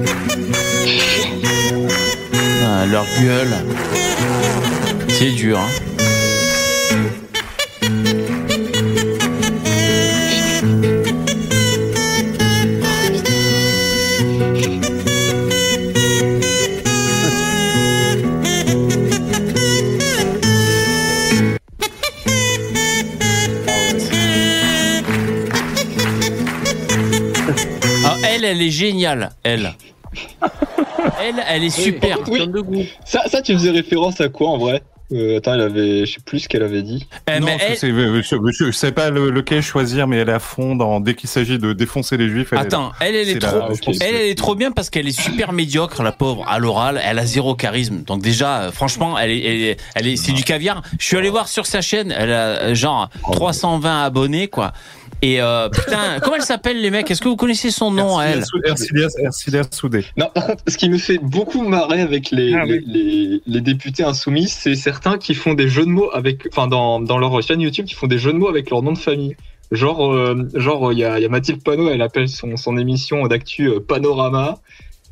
Leur 2.89 3.05
gueule. 3.21 3.55
C'est 5.07 5.31
dur, 5.31 5.59
hein. 5.59 5.67
Ah, 28.03 28.17
elle, 28.27 28.43
elle 28.45 28.61
est 28.61 28.69
géniale, 28.69 29.31
elle. 29.43 29.73
Elle, 31.23 31.43
elle 31.47 31.63
est 31.63 31.69
super. 31.69 32.17
Oui. 32.27 32.89
Ça, 33.05 33.21
ça, 33.27 33.41
tu 33.41 33.53
faisais 33.53 33.71
référence 33.71 34.19
à 34.21 34.29
quoi 34.29 34.49
en 34.49 34.57
vrai 34.57 34.81
Euh, 35.13 35.37
Attends, 35.39 35.55
elle 35.55 35.61
avait, 35.61 36.05
je 36.05 36.13
sais 36.13 36.19
plus 36.25 36.39
ce 36.39 36.47
qu'elle 36.47 36.63
avait 36.63 36.83
dit. 36.83 37.05
non, 37.41 37.47
euh, 37.47 37.75
je, 37.81 38.21
je- 38.23 38.65
je 38.67 38.71
sais 38.71 38.93
pas 38.93 39.09
le- 39.09 39.29
lequel 39.29 39.61
choisir, 39.61 40.07
mais 40.07 40.15
elle 40.19 40.29
est 40.29 40.33
à 40.33 40.39
fond 40.39 40.73
dans, 40.77 41.01
dès 41.01 41.15
qu'il 41.15 41.27
s'agit 41.27 41.59
de 41.59 41.73
défoncer 41.73 42.15
les 42.15 42.29
juifs. 42.29 42.47
Elle 42.53 42.59
est 42.59 42.61
Attends, 42.61 42.87
là. 42.87 42.91
elle, 43.01 43.15
elle 43.15 43.29
est, 43.29 43.39
trop, 43.39 43.59
elle, 43.99 44.15
elle 44.15 44.27
est 44.27 44.37
trop 44.37 44.55
bien 44.55 44.71
parce 44.71 44.89
qu'elle 44.89 45.09
est 45.09 45.19
super 45.19 45.51
médiocre, 45.61 46.01
la 46.01 46.13
pauvre, 46.13 46.45
à 46.47 46.59
l'oral. 46.59 47.01
Elle 47.03 47.19
a 47.19 47.25
zéro 47.25 47.55
charisme. 47.55 48.03
Donc 48.03 48.21
déjà, 48.21 48.61
euh, 48.61 48.71
franchement, 48.71 49.19
elle 49.19 49.31
est, 49.31 49.39
elle 49.43 49.61
est, 49.61 49.77
elle 49.95 50.07
est- 50.07 50.15
c'est 50.15 50.31
du 50.31 50.45
caviar. 50.45 50.81
Je 50.97 51.05
suis 51.05 51.17
allé 51.17 51.29
voir 51.29 51.49
sur 51.49 51.65
sa 51.65 51.81
chaîne. 51.81 52.13
Elle 52.17 52.31
a 52.31 52.73
genre 52.73 53.09
320 53.33 54.03
abonnés, 54.05 54.47
quoi. 54.47 54.71
Et 55.23 55.39
euh, 55.41 55.69
putain, 55.69 56.19
comment 56.23 56.35
elle 56.37 56.41
s'appelle 56.41 56.81
les 56.81 56.89
mecs? 56.89 57.09
Est-ce 57.11 57.21
que 57.21 57.29
vous 57.29 57.35
connaissez 57.35 57.69
son 57.71 57.91
nom 57.91 58.17
à 58.17 58.25
elle? 58.25 58.43
Ercilia 58.65 59.07
Ercilia 59.23 59.61
Soudé. 59.71 60.05
Non, 60.17 60.29
par 60.33 60.47
contre, 60.47 60.63
ce 60.67 60.77
qui 60.77 60.89
me 60.89 60.97
fait 60.97 61.19
beaucoup 61.19 61.61
marrer 61.67 62.01
avec 62.01 62.31
les, 62.31 62.53
Ah, 62.55 62.65
les, 62.65 62.79
oui. 62.79 62.83
les- 62.87 63.41
les 63.45 63.61
députés 63.61 64.03
insoumis, 64.03 64.47
c'est 64.47 64.75
certains 64.75 65.17
qui 65.17 65.33
font 65.35 65.53
des 65.53 65.67
jeux 65.67 65.85
de 65.85 65.91
mots 65.91 66.09
avec, 66.13 66.47
enfin, 66.51 66.67
dans, 66.67 66.99
dans 66.99 67.17
leur 67.19 67.41
chaîne 67.43 67.61
YouTube, 67.61 67.85
qui 67.85 67.93
font 67.95 68.07
des 68.07 68.17
jeux 68.17 68.33
de 68.33 68.37
mots 68.37 68.49
avec 68.49 68.69
leur 68.69 68.81
nom 68.81 68.93
de 68.93 68.97
famille. 68.97 69.35
Genre, 69.71 70.11
euh, 70.13 70.49
genre, 70.55 70.91
il 70.91 70.99
y 70.99 71.05
a, 71.05 71.17
il 71.19 71.21
y 71.21 71.25
a 71.25 71.29
Mathilde 71.29 71.63
Panot, 71.63 71.89
elle 71.89 72.01
appelle 72.01 72.27
son, 72.27 72.57
son 72.57 72.77
émission 72.77 73.25
d'actu 73.27 73.67
euh, 73.69 73.79
Panorama. 73.79 74.55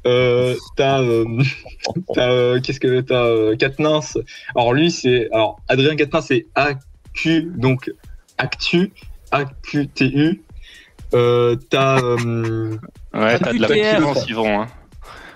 Euh, 0.07 0.55
t'as, 0.75 1.01
euh, 1.01 1.25
t'as, 2.15 2.31
euh, 2.31 2.59
qu'est-ce 2.61 2.79
que 2.79 3.01
t'as, 3.01 3.25
euh, 3.25 3.55
Quatennens. 3.55 4.17
Alors 4.55 4.73
lui, 4.73 4.91
c'est, 4.91 5.29
alors 5.31 5.59
Adrien 5.67 5.95
Quatennens, 5.95 6.25
c'est 6.27 6.47
AQ, 6.55 7.51
donc 7.57 7.91
Actu, 8.37 8.91
AQTU. 9.31 10.41
Euh, 11.13 11.55
t'as, 11.69 11.99
euh, 12.01 12.77
Ouais, 13.13 13.39
t'as 13.39 13.53
de 13.53 13.59
la 13.59 13.67
concurrence, 13.67 14.29
Yvon. 14.29 14.61
Hein. 14.61 14.67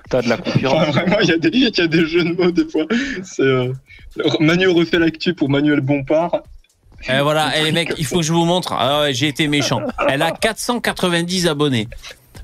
T'as 0.09 0.21
de 0.21 0.29
la 0.29 0.37
concurrence. 0.37 0.87
Enfin, 0.89 0.91
vraiment, 1.01 1.19
il 1.21 1.29
y, 1.29 1.31
a 1.33 1.37
des- 1.37 1.49
il 1.49 1.61
y 1.75 1.81
a 1.81 1.87
des 1.87 2.05
jeux 2.05 2.23
de 2.23 2.33
mots 2.33 2.51
des 2.51 2.65
fois. 2.69 2.83
C'est 3.23 3.41
euh, 3.41 3.73
Manu 4.39 4.67
refait 4.67 4.99
l'actu 4.99 5.33
pour 5.33 5.49
Manuel 5.49 5.81
Bompard. 5.81 6.43
Eh, 7.09 7.19
voilà, 7.21 7.57
et 7.59 7.63
les 7.63 7.71
mecs, 7.71 7.93
il 7.97 8.05
faut 8.05 8.17
que 8.17 8.21
je 8.21 8.31
vous 8.31 8.45
montre. 8.45 8.73
Ah 8.77 9.01
ouais, 9.01 9.13
j'ai 9.13 9.27
été 9.27 9.47
méchant. 9.47 9.81
Elle 10.07 10.21
a 10.21 10.31
490 10.31 11.47
abonnés. 11.47 11.87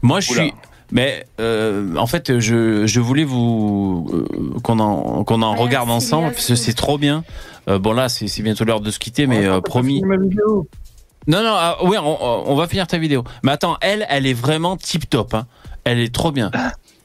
Moi, 0.01 0.19
je 0.19 0.31
suis. 0.31 0.53
Mais 0.91 1.23
euh, 1.39 1.95
en 1.97 2.07
fait, 2.07 2.39
je, 2.39 2.87
je 2.87 2.99
voulais 2.99 3.23
vous 3.23 4.09
euh, 4.11 4.59
qu'on 4.63 4.79
en 4.79 5.23
qu'on 5.23 5.43
en 5.43 5.53
regarde 5.55 5.91
ensemble 5.91 6.31
parce 6.31 6.47
que 6.47 6.55
c'est 6.55 6.73
trop 6.73 6.97
bien. 6.97 7.23
Euh, 7.69 7.77
bon 7.77 7.93
là, 7.93 8.09
c'est 8.09 8.27
c'est 8.27 8.41
bientôt 8.41 8.65
l'heure 8.65 8.81
de 8.81 8.89
se 8.89 8.97
quitter, 8.97 9.27
mais 9.27 9.45
euh, 9.45 9.61
promis. 9.61 10.01
Non, 11.29 11.41
non, 11.43 11.53
ah, 11.53 11.77
oui, 11.83 11.95
on, 11.97 12.51
on 12.51 12.55
va 12.55 12.67
finir 12.67 12.87
ta 12.87 12.97
vidéo. 12.97 13.23
Mais 13.43 13.51
attends, 13.53 13.77
elle, 13.79 14.05
elle 14.09 14.25
est 14.25 14.33
vraiment 14.33 14.75
tip 14.75 15.09
top. 15.09 15.33
Hein. 15.33 15.45
Elle 15.85 15.99
est 15.99 16.13
trop 16.13 16.31
bien. 16.33 16.51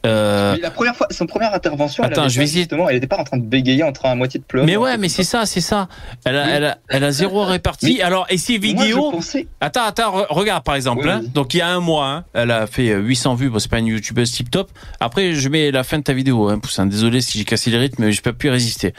Euh, 0.07 0.57
la 0.61 0.71
première 0.71 0.95
fois, 0.95 1.07
son 1.11 1.25
première 1.27 1.55
intervention, 1.55 2.05
elle 2.05 2.13
Attends, 2.13 2.23
avait 2.23 2.31
je 2.31 2.35
vais 2.35 2.41
pas, 2.41 2.45
essayer- 2.45 2.61
justement, 2.65 2.89
elle 2.91 2.97
n'était 2.97 3.07
pas 3.07 3.17
en 3.17 3.25
train 3.25 3.39
de 3.39 3.43
bégayer, 3.43 3.83
en 3.85 3.93
train 3.93 4.11
à 4.11 4.15
moitié 4.15 4.39
de 4.41 4.45
pleurer. 4.45 4.67
Mais 4.67 4.77
ouais, 4.77 4.99
mais 4.99 5.09
c'est 5.09 5.25
ça, 5.25 5.47
c'est 5.47 5.63
ça. 5.63 5.89
Elle 6.27 6.37
a, 6.37 6.47
elle 6.49 6.65
a, 6.67 6.79
elle 6.89 7.05
a 7.05 7.11
zéro 7.11 7.43
réparti. 7.45 7.95
Mais 7.99 8.03
Alors, 8.03 8.27
et 8.29 8.37
ses 8.37 8.59
vidéos. 8.59 9.11
je 9.13 9.17
pensais- 9.17 9.47
Attends, 9.63 9.85
attends, 9.85 10.15
re- 10.21 10.27
regarde 10.29 10.63
par 10.63 10.75
exemple. 10.75 11.09
Hein. 11.09 11.23
Donc 11.33 11.55
il 11.55 11.59
y 11.59 11.61
a 11.63 11.69
un 11.69 11.81
mois, 11.81 12.07
hein, 12.09 12.25
elle 12.35 12.51
a 12.51 12.67
fait 12.67 12.91
euh, 12.91 12.99
800 13.01 13.35
vues. 13.35 13.49
Bon, 13.49 13.59
c'est 13.59 13.71
pas 13.71 13.79
une 13.79 13.87
youtubeuse 13.87 14.31
tip 14.33 14.51
top. 14.51 14.71
Après, 15.01 15.33
je 15.35 15.49
mets 15.49 15.71
la 15.71 15.85
fin 15.85 15.97
de 15.99 16.03
ta 16.03 16.13
vidéo, 16.13 16.49
hein, 16.51 16.59
Poussin. 16.59 16.85
Désolé 16.85 17.23
si 17.23 17.39
j'ai 17.39 17.45
cassé 17.45 17.71
le 17.71 17.79
rythme, 17.79 18.05
mais 18.05 18.13
j'ai 18.13 18.21
pas 18.21 18.35
pu 18.35 18.51
résister. 18.51 18.93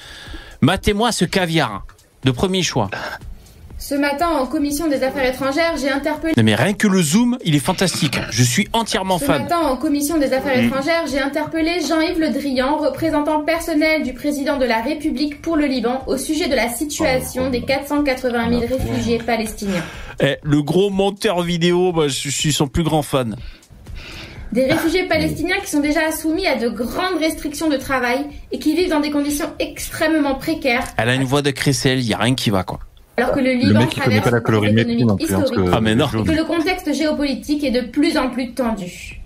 Matez-moi 0.61 1.11
ce 1.11 1.25
caviar 1.25 1.85
de 2.23 2.31
premier 2.31 2.63
choix. 2.63 2.89
Ce 3.87 3.93
matin, 3.93 4.29
en 4.29 4.47
commission 4.47 4.87
des 4.87 5.03
affaires 5.03 5.25
étrangères, 5.31 5.75
j'ai 5.77 5.91
interpellé. 5.91 6.33
Non, 6.35 6.41
mais 6.41 6.55
rien 6.55 6.73
que 6.73 6.87
le 6.87 7.03
zoom, 7.03 7.37
il 7.45 7.55
est 7.55 7.59
fantastique. 7.59 8.17
Je 8.31 8.41
suis 8.41 8.67
entièrement 8.73 9.19
Ce 9.19 9.25
fan. 9.25 9.43
matin, 9.43 9.59
en 9.59 9.77
commission 9.77 10.17
des 10.17 10.33
affaires 10.33 10.57
Mm. 10.59 10.65
étrangères, 10.65 11.03
j'ai 11.05 11.19
interpellé 11.19 11.81
Jean-Yves 11.87 12.19
Le 12.19 12.29
Drian, 12.29 12.77
représentant 12.77 13.41
personnel 13.41 14.01
du 14.01 14.13
président 14.13 14.57
de 14.57 14.65
la 14.65 14.81
République 14.81 15.39
pour 15.39 15.55
le 15.55 15.67
Liban, 15.67 16.01
au 16.07 16.17
sujet 16.17 16.47
de 16.47 16.55
la 16.55 16.67
situation 16.69 17.51
des 17.51 17.61
480 17.61 18.49
000 18.49 18.61
réfugiés 18.61 19.19
palestiniens. 19.19 19.83
Eh, 20.19 20.37
le 20.41 20.63
gros 20.63 20.89
monteur 20.89 21.43
vidéo, 21.43 21.91
moi, 21.91 22.07
je 22.07 22.29
suis 22.29 22.53
son 22.53 22.65
plus 22.67 22.81
grand 22.83 23.03
fan. 23.03 23.35
Des 24.51 24.65
réfugiés 24.65 25.03
palestiniens 25.03 25.59
qui 25.63 25.69
sont 25.69 25.81
déjà 25.81 26.11
soumis 26.11 26.47
à 26.47 26.55
de 26.55 26.69
grandes 26.69 27.19
restrictions 27.19 27.69
de 27.69 27.77
travail 27.77 28.25
et 28.51 28.57
qui 28.57 28.75
vivent 28.75 28.89
dans 28.89 28.99
des 29.01 29.11
conditions 29.11 29.51
extrêmement 29.59 30.33
précaires, 30.33 30.85
Elle 30.97 31.09
a 31.09 31.13
une 31.13 31.23
voix 31.25 31.43
de 31.43 31.51
crécelle, 31.51 31.99
il 31.99 32.07
y 32.07 32.15
a 32.15 32.17
rien 32.17 32.33
qui 32.33 32.49
va 32.49 32.63
quoi. 32.63 32.79
Alors 33.17 33.31
que 33.31 33.39
le 33.39 33.45
Le 33.45 33.51
Liban 33.53 33.79
connaît 33.79 33.87
traverse 34.19 34.23
pas 34.25 34.31
la 34.31 34.41
non 35.05 35.15
plus. 35.15 35.33
hein, 35.33 35.41
historique. 35.43 35.69
que- 35.69 35.73
Ah, 35.75 35.81
mais 35.81 35.95
non. 35.95 36.05
et 36.07 36.23
que 36.23 36.31
le 36.31 36.43
contexte 36.43 36.93
géopolitique 36.93 37.63
est 37.63 37.71
de 37.71 37.81
plus 37.81 38.17
en 38.17 38.29
plus 38.29 38.51
tendu. 38.53 39.21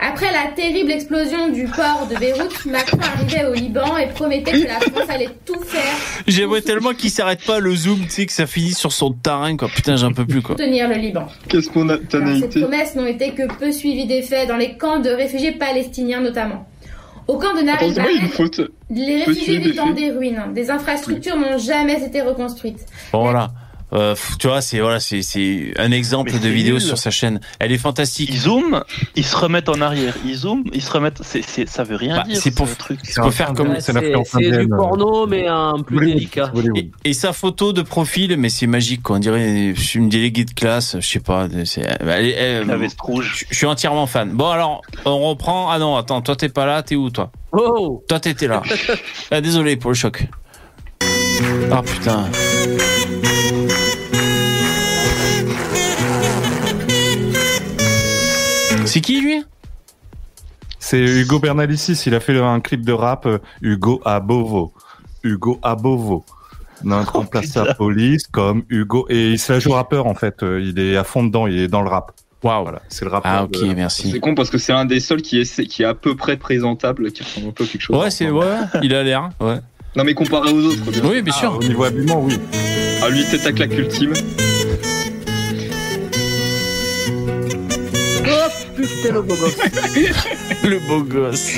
Après 0.00 0.30
la 0.32 0.52
terrible 0.54 0.92
explosion 0.92 1.48
du 1.48 1.64
port 1.64 2.06
de 2.08 2.14
Beyrouth, 2.16 2.66
Macron 2.66 2.98
arrivait 3.00 3.46
au 3.46 3.52
Liban 3.52 3.96
et 3.96 4.06
promettait 4.06 4.52
que 4.52 4.66
la 4.68 4.78
France 4.78 5.10
allait 5.10 5.28
tout 5.44 5.58
faire 5.64 5.82
J'aimerais 6.28 6.60
tellement 6.62 6.92
qu'il 6.92 7.10
s'arrête 7.10 7.44
pas 7.44 7.58
le 7.58 7.74
zoom, 7.74 8.02
tu 8.04 8.10
sais, 8.10 8.26
que 8.26 8.32
ça 8.32 8.46
finisse 8.46 8.78
sur 8.78 8.92
son 8.92 9.10
terrain, 9.12 9.56
quoi. 9.56 9.68
Putain, 9.68 9.96
j'en 9.96 10.12
peux 10.12 10.24
plus, 10.24 10.40
quoi. 10.40 10.54
pour 10.54 10.64
soutenir 10.64 10.88
le 10.88 10.94
Liban. 10.94 11.26
Qu'est-ce 11.48 11.68
qu'on 11.68 11.88
a 11.88 11.94
Alors, 12.12 12.36
ces 12.52 12.60
promesses 12.60 12.94
n'ont 12.94 13.06
été 13.06 13.30
que 13.32 13.52
peu 13.58 13.72
suivies 13.72 14.06
des 14.06 14.22
faits 14.22 14.46
dans 14.46 14.56
les 14.56 14.76
camps 14.76 15.00
de 15.00 15.10
réfugiés 15.10 15.50
palestiniens 15.52 16.20
notamment. 16.20 16.68
Au 17.28 17.36
camp 17.36 17.54
de 17.54 17.60
Nari 17.60 17.84
Attends, 17.84 17.94
c'est 17.94 18.02
pas 18.02 18.10
une 18.10 18.20
Bahed, 18.20 18.30
faute. 18.30 18.60
les 18.90 19.24
réfugiés 19.24 19.58
vivent 19.58 19.76
dans 19.76 19.90
des 19.92 20.10
ruines. 20.10 20.42
Des 20.54 20.70
infrastructures 20.70 21.36
n'ont 21.36 21.58
jamais 21.58 22.02
été 22.02 22.22
reconstruites. 22.22 22.86
Euh, 23.94 24.14
tu 24.38 24.48
vois, 24.48 24.60
c'est 24.60 24.80
voilà, 24.80 25.00
c'est 25.00 25.22
c'est 25.22 25.72
un 25.78 25.90
exemple 25.92 26.30
Mais 26.34 26.38
de 26.40 26.48
vidéo 26.48 26.74
nul. 26.74 26.82
sur 26.82 26.98
sa 26.98 27.10
chaîne. 27.10 27.40
Elle 27.58 27.72
est 27.72 27.78
fantastique. 27.78 28.28
Ils 28.30 28.38
zooment, 28.40 28.84
ils 29.16 29.24
se 29.24 29.34
remettent 29.36 29.68
en 29.70 29.80
arrière. 29.80 30.14
Ils 30.26 30.34
zooment, 30.34 30.64
ils 30.74 30.82
se 30.82 30.90
remettent. 30.90 31.22
Ça 31.22 31.84
veut 31.84 31.96
rien 31.96 32.16
Bah, 32.18 32.24
dire. 32.24 32.36
c'est 32.40 32.50
pour- 32.50 32.68
ce 32.68 32.74
truc. 32.76 33.00
c'est 33.02 33.20
pour 33.20 33.32
faire 33.32 33.54
comme- 33.54 33.70
Ouais, 33.70 33.80
c'est 33.80 33.92
du 34.60 34.68
porno, 34.68 35.26
mais 35.26 35.48
en 35.48 35.82
plus 35.82 36.04
délicat. 36.06 36.52
Et, 36.76 36.90
et 37.04 37.12
sa 37.14 37.32
photo 37.32 37.72
de 37.72 37.80
profil, 37.82 38.36
mais 38.36 38.48
c'est 38.50 38.66
magique, 38.66 39.02
quoi. 39.02 39.16
On 39.16 39.20
dirait 39.20 39.72
je 39.74 39.80
suis 39.80 39.98
une 39.98 40.08
déléguée 40.10 40.44
de 40.44 40.52
classe, 40.52 40.96
je 41.00 41.06
sais 41.06 41.20
pas. 41.20 41.48
elle 41.52 42.26
elle- 42.36 42.66
La 42.66 42.76
veste 42.76 43.00
rouge. 43.00 43.36
Je 43.38 43.44
je 43.50 43.56
suis 43.56 43.66
entièrement 43.66 44.06
fan. 44.06 44.30
Bon 44.32 44.48
alors, 44.50 44.82
on 45.04 45.18
reprend. 45.30 45.70
Ah 45.70 45.78
non, 45.78 45.96
attends, 45.96 46.20
toi 46.20 46.36
t'es 46.36 46.48
pas 46.48 46.66
là, 46.66 46.82
t'es 46.82 46.94
où 46.96 47.10
toi? 47.10 47.30
Oh 47.52 48.04
Toi 48.08 48.20
t'étais 48.20 48.46
là. 48.48 48.62
ah, 49.30 49.40
désolé 49.40 49.76
pour 49.76 49.90
le 49.90 49.96
choc. 49.96 50.26
Ah 51.70 51.82
putain. 51.82 52.28
C'est 58.98 59.02
qui 59.02 59.20
lui? 59.20 59.44
C'est 60.80 60.98
Hugo 60.98 61.38
Bernalicis, 61.38 62.02
il 62.06 62.16
a 62.16 62.18
fait 62.20 62.36
un 62.36 62.58
clip 62.58 62.84
de 62.84 62.90
rap 62.92 63.26
euh, 63.26 63.38
Hugo 63.62 64.00
Abovo. 64.04 64.72
Hugo 65.22 65.60
Abovo. 65.62 66.24
Notre 66.82 67.12
Oh, 67.14 67.18
remplace 67.18 67.54
la 67.54 67.74
police 67.74 68.26
comme 68.26 68.64
Hugo. 68.68 69.06
Et 69.08 69.30
il 69.30 69.38
se 69.38 69.52
la 69.52 69.60
joue 69.60 69.70
rappeur 69.70 70.08
en 70.08 70.16
fait, 70.16 70.42
euh, 70.42 70.60
il 70.60 70.80
est 70.80 70.96
à 70.96 71.04
fond 71.04 71.22
dedans, 71.22 71.46
il 71.46 71.58
est 71.60 71.68
dans 71.68 71.82
le 71.82 71.88
rap. 71.88 72.10
Waouh. 72.42 72.64
Voilà, 72.64 72.82
c'est 72.88 73.04
le 73.04 73.12
rappeur. 73.12 73.30
Ah 73.32 73.44
ok, 73.44 73.52
de- 73.52 73.72
merci. 73.72 74.10
C'est 74.10 74.18
con 74.18 74.34
parce 74.34 74.50
que 74.50 74.58
c'est 74.58 74.72
un 74.72 74.84
des 74.84 74.98
seuls 74.98 75.22
qui 75.22 75.38
est, 75.38 75.62
qui 75.68 75.82
est 75.82 75.86
à 75.86 75.94
peu 75.94 76.16
près 76.16 76.36
présentable, 76.36 77.12
qui 77.12 77.22
ressemble 77.22 77.50
un 77.50 77.52
peu 77.52 77.62
à 77.62 77.66
quelque 77.68 77.80
chose. 77.82 77.96
Ouais, 77.96 78.10
c'est 78.10 78.30
ouais, 78.30 78.56
il 78.82 78.92
a 78.96 79.04
l'air. 79.04 79.30
Ouais. 79.40 79.60
Non, 79.94 80.02
mais 80.02 80.14
comparé 80.14 80.52
aux 80.52 80.64
autres. 80.64 80.90
bien 80.90 81.02
Oui, 81.08 81.22
bien 81.22 81.32
sûr. 81.32 81.54
Au 81.56 81.62
niveau 81.62 81.84
habillement, 81.84 82.20
oui. 82.20 82.36
Ah, 83.00 83.08
lui, 83.10 83.22
c'est 83.22 83.38
ta 83.44 83.52
claque 83.52 83.78
ultime. 83.78 84.12
Putain, 88.78 89.12
le 89.12 89.22
beau 89.22 89.34
gosse. 89.34 89.56
Le 90.64 90.78
beau 90.88 91.02
gosse. 91.02 91.52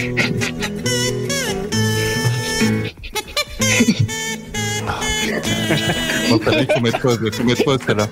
Bon, 6.30 6.38
t'as 6.38 6.50
dit 6.60 6.66
qu'il 6.66 6.74
faut 6.74 6.80
mettre 6.80 7.00
pause, 7.00 7.18
il 7.22 7.32
faut 7.32 7.44
mettre 7.44 7.64
pause 7.64 7.78
celle-là. 7.86 8.06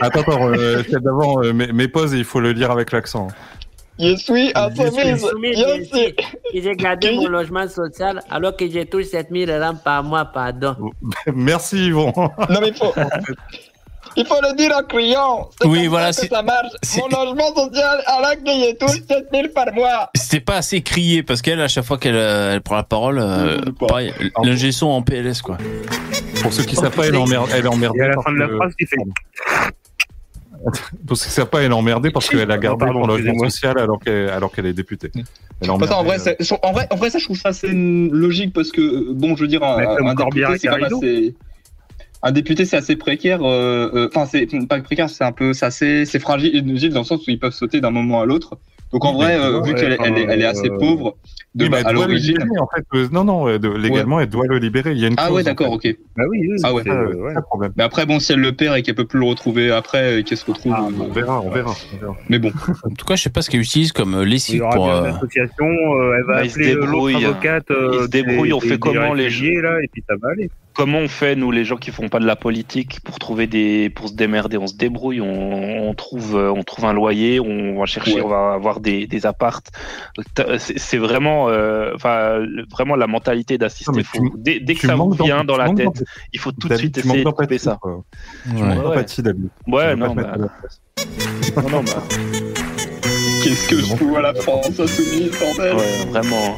Attends, 0.00 0.20
attends, 0.20 0.48
euh, 0.52 0.82
celle 0.88 1.00
d'avant, 1.00 1.42
euh, 1.42 1.52
mes, 1.52 1.72
mes 1.72 1.88
pauses, 1.88 2.12
il 2.12 2.24
faut 2.24 2.40
le 2.40 2.52
lire 2.52 2.70
avec 2.70 2.92
l'accent. 2.92 3.28
Je 3.98 4.16
suis 4.16 4.50
insoumise. 4.54 5.20
Soumis, 5.20 5.52
Je 5.52 5.58
j'ai- 5.58 5.84
suis. 5.84 6.62
J'ai 6.62 6.74
gardé 6.76 7.12
mon 7.14 7.28
logement 7.28 7.68
social 7.68 8.20
alors 8.30 8.56
que 8.56 8.68
j'ai 8.68 8.86
touché 8.86 9.04
7000 9.04 9.50
euros 9.50 9.74
par 9.84 10.02
mois, 10.02 10.24
pardon. 10.24 10.76
Merci 11.34 11.86
Yvon. 11.88 12.12
Non, 12.16 12.60
mais 12.60 12.68
il 12.68 12.74
faut. 12.74 12.92
Il 14.16 14.26
faut 14.26 14.40
le 14.42 14.54
dire 14.56 14.70
en 14.76 14.82
criant. 14.82 15.48
C'est 15.60 15.68
Oui, 15.68 15.86
voilà, 15.86 16.12
ça 16.12 16.22
que 16.22 16.28
c'est- 16.28 16.34
ça 16.34 16.42
marche. 16.42 16.72
Mon 16.98 17.24
logement 17.24 17.54
social, 17.54 18.02
alors 18.06 18.32
que 18.32 18.50
je 18.50 18.74
touche 18.76 19.00
7000 19.08 19.50
par 19.54 19.72
mois. 19.74 20.10
C'était 20.14 20.40
pas 20.40 20.56
assez 20.56 20.82
crié 20.82 21.22
parce 21.22 21.40
qu'elle, 21.42 21.60
à 21.60 21.68
chaque 21.68 21.84
fois 21.84 21.98
qu'elle 21.98 22.16
euh, 22.16 22.54
elle 22.54 22.60
prend 22.60 22.76
la 22.76 22.82
parole, 22.82 23.18
euh, 23.18 23.58
pareil, 23.88 24.12
l'ingé 24.42 24.72
son 24.72 24.88
en 24.88 25.02
PLS 25.02 25.40
quoi. 25.42 25.58
Pour 26.42 26.52
ceux 26.52 26.64
qui 26.64 26.76
savent 26.76 26.90
pas, 26.94 27.06
elle 27.06 27.14
est 27.14 27.18
emmerdée. 27.18 27.52
Elle 27.54 27.64
est 27.64 27.68
emmerdée 27.68 27.98
Et 28.00 28.02
à 28.02 28.08
la 28.08 28.20
fin 28.22 28.32
de 28.32 28.38
la 28.38 28.48
phrase, 28.48 28.72
il 28.78 28.86
fait. 28.86 28.96
Pour 31.08 31.16
ceux 31.16 31.26
qui 31.26 31.32
savent 31.32 31.48
pas, 31.48 31.62
elle 31.62 31.72
est 31.72 31.74
emmerdée 31.74 32.10
parce 32.12 32.28
qu'elle 32.30 32.50
a 32.50 32.58
gardé 32.58 32.86
son 32.86 33.06
logement 33.06 33.38
social 33.48 33.78
alors 33.78 33.98
qu'elle 33.98 34.28
alors 34.28 34.52
qu'elle 34.52 34.66
est 34.66 34.72
députée. 34.72 35.10
Elle 35.14 35.20
est 35.22 35.24
Attends, 35.64 35.72
en 35.72 35.76
emmerdée, 36.00 36.18
vrai, 36.18 36.36
euh, 36.40 36.56
en 36.62 36.72
vrai, 36.72 36.86
en 36.90 36.96
vrai, 36.96 37.10
ça, 37.10 37.18
je 37.18 37.24
trouve 37.24 37.36
ça 37.38 37.48
assez 37.48 37.68
logique 37.72 38.52
parce 38.52 38.70
que, 38.70 38.80
euh, 38.80 39.06
bon, 39.12 39.34
je 39.36 39.42
veux 39.42 39.48
dire, 39.48 39.62
un, 39.64 39.78
un 40.06 40.14
député, 40.14 40.44
c'est 40.58 40.68
quand 40.68 40.72
même 40.78 40.80
Garrido. 40.90 40.98
assez. 40.98 41.34
Un 42.24 42.30
député, 42.32 42.64
c'est 42.64 42.76
assez 42.76 42.96
précaire. 42.96 43.40
euh, 43.42 43.90
euh, 43.94 44.08
Enfin, 44.14 44.26
c'est 44.26 44.46
pas 44.68 44.80
précaire, 44.80 45.10
c'est 45.10 45.24
un 45.24 45.32
peu, 45.32 45.52
c'est 45.52 45.66
assez, 45.66 46.04
c'est 46.04 46.18
fragile 46.20 46.62
dans 46.92 47.00
le 47.00 47.04
sens 47.04 47.26
où 47.26 47.30
ils 47.30 47.38
peuvent 47.38 47.52
sauter 47.52 47.80
d'un 47.80 47.90
moment 47.90 48.20
à 48.20 48.26
l'autre. 48.26 48.58
Donc, 48.92 49.06
en 49.06 49.14
vrai, 49.14 49.36
euh, 49.40 49.62
vu 49.62 49.74
qu'elle 49.74 49.92
est- 49.92 49.98
elle 50.04 50.18
est, 50.18 50.26
elle 50.28 50.42
est 50.42 50.44
assez 50.44 50.68
euh, 50.68 50.76
pauvre 50.78 51.16
de, 51.54 51.64
oui, 51.66 51.74
à 51.82 51.92
le 51.92 51.94
l'origine. 51.98 52.36
en 52.60 52.68
fait. 52.76 52.84
Euh, 52.94 53.08
Non, 53.10 53.24
non, 53.24 53.48
euh, 53.48 53.58
de- 53.58 53.70
légalement, 53.70 54.20
elle 54.20 54.28
doit 54.28 54.46
le 54.46 54.58
libérer. 54.58 54.92
Il 54.92 54.98
y 54.98 55.04
a 55.06 55.08
une 55.08 55.14
Ah 55.16 55.28
clause, 55.28 55.36
ouais, 55.36 55.42
en 55.42 55.44
d'accord, 55.46 55.80
fait. 55.82 55.92
ok. 55.92 55.96
Bah 56.14 56.24
oui, 56.28 56.38
oui. 56.48 56.56
Ah 56.62 56.74
ouais. 56.74 56.82
c'est- 56.84 56.90
Euh, 56.90 57.14
ouais. 57.14 57.32
problème. 57.48 57.72
Mais 57.78 57.84
après, 57.84 58.04
bon, 58.04 58.20
si 58.20 58.32
elle 58.34 58.40
le 58.40 58.52
perd 58.52 58.76
et 58.76 58.82
qu'elle 58.82 58.94
peut 58.94 59.06
plus 59.06 59.18
le 59.18 59.24
retrouver 59.24 59.70
après 59.72 60.20
et 60.20 60.24
qu'elle 60.24 60.36
se 60.36 60.44
retrouve. 60.44 60.74
Ah, 60.76 60.86
euh, 60.90 61.04
on 61.08 61.10
verra, 61.10 61.40
on 61.40 61.50
verra. 61.50 61.74
on 61.94 61.96
verra. 61.98 62.16
Mais 62.28 62.38
bon. 62.38 62.52
En 62.84 62.90
tout 62.94 63.06
cas, 63.06 63.16
je 63.16 63.22
sais 63.22 63.30
pas 63.30 63.40
ce 63.40 63.48
qu'elle 63.48 63.62
utilise 63.62 63.92
comme 63.92 64.14
euh, 64.14 64.24
Il 64.24 64.28
y 64.28 64.32
lessive 64.32 64.62
aura 64.62 64.74
pour. 64.74 64.90
euh, 64.90 65.00
une 65.08 65.16
association, 65.16 65.66
euh, 65.66 66.14
elle 66.18 66.24
va 66.26 66.34
Bah, 66.34 66.42
appeler 66.46 66.74
euh, 66.74 66.84
l'autre 66.86 67.16
avocate. 67.16 67.64
Ils 67.70 67.74
euh, 67.74 68.02
se 68.04 68.08
débrouillent, 68.10 68.52
on 68.52 68.60
fait 68.60 68.78
comment, 68.78 69.14
les 69.14 69.24
réfugiés, 69.24 69.60
là, 69.62 69.78
et 69.82 69.88
puis 69.90 70.04
ça 70.06 70.14
va 70.20 70.28
aller. 70.32 70.50
Comment 70.74 70.98
on 70.98 71.08
fait 71.08 71.36
nous 71.36 71.50
les 71.50 71.64
gens 71.64 71.76
qui 71.76 71.90
font 71.90 72.08
pas 72.08 72.18
de 72.18 72.24
la 72.26 72.36
politique 72.36 73.00
pour 73.04 73.18
trouver 73.18 73.46
des 73.46 73.90
pour 73.90 74.08
se 74.08 74.14
démerder? 74.14 74.56
On 74.56 74.66
se 74.66 74.74
débrouille, 74.74 75.20
on, 75.20 75.88
on 75.88 75.94
trouve 75.94 76.36
euh, 76.36 76.50
on 76.50 76.62
trouve 76.62 76.84
un 76.86 76.92
loyer, 76.92 77.40
on 77.40 77.78
va 77.78 77.86
chercher, 77.86 78.14
Ouais. 78.14 78.22
on 78.22 78.28
va 78.28 78.52
avoir 78.54 78.80
des 78.80 79.06
des 79.06 79.26
appartes. 79.26 79.70
C'est 80.58 80.98
vraiment 80.98 81.48
euh, 81.48 81.92
enfin 81.94 82.44
vraiment 82.70 82.96
la 82.96 83.06
mentalité 83.06 83.58
d'assister. 83.58 84.02
Dès, 84.36 84.60
dès 84.60 84.74
que 84.74 84.86
ça 84.86 84.94
vous 84.94 85.10
vient 85.10 85.44
dans 85.44 85.56
la 85.56 85.70
tête, 85.74 86.04
il 86.32 86.40
faut 86.40 86.52
tout 86.52 86.68
de 86.68 86.76
suite 86.76 86.96
essayer 86.98 87.24
de 87.24 87.30
couper 87.30 87.58
ça. 87.58 87.78
Tu 87.82 87.88
ouais. 87.88 88.62
manques 88.62 88.76
Ouais. 88.76 88.82
d'empathie, 88.82 89.22
David. 89.22 89.48
Non, 89.66 90.14
bah, 90.14 90.22
à 90.32 90.36
la 90.38 90.48
place. 90.48 90.80
non, 91.56 91.68
non, 91.70 91.82
bah, 91.84 92.02
Qu'est-ce 93.44 93.68
que 93.68 93.76
je 93.76 93.96
fous 93.96 94.16
à 94.16 94.22
la 94.22 94.34
France 94.34 94.68
insoumise, 94.78 95.32
bordel 95.38 95.74
ouais, 95.76 96.06
vraiment. 96.10 96.56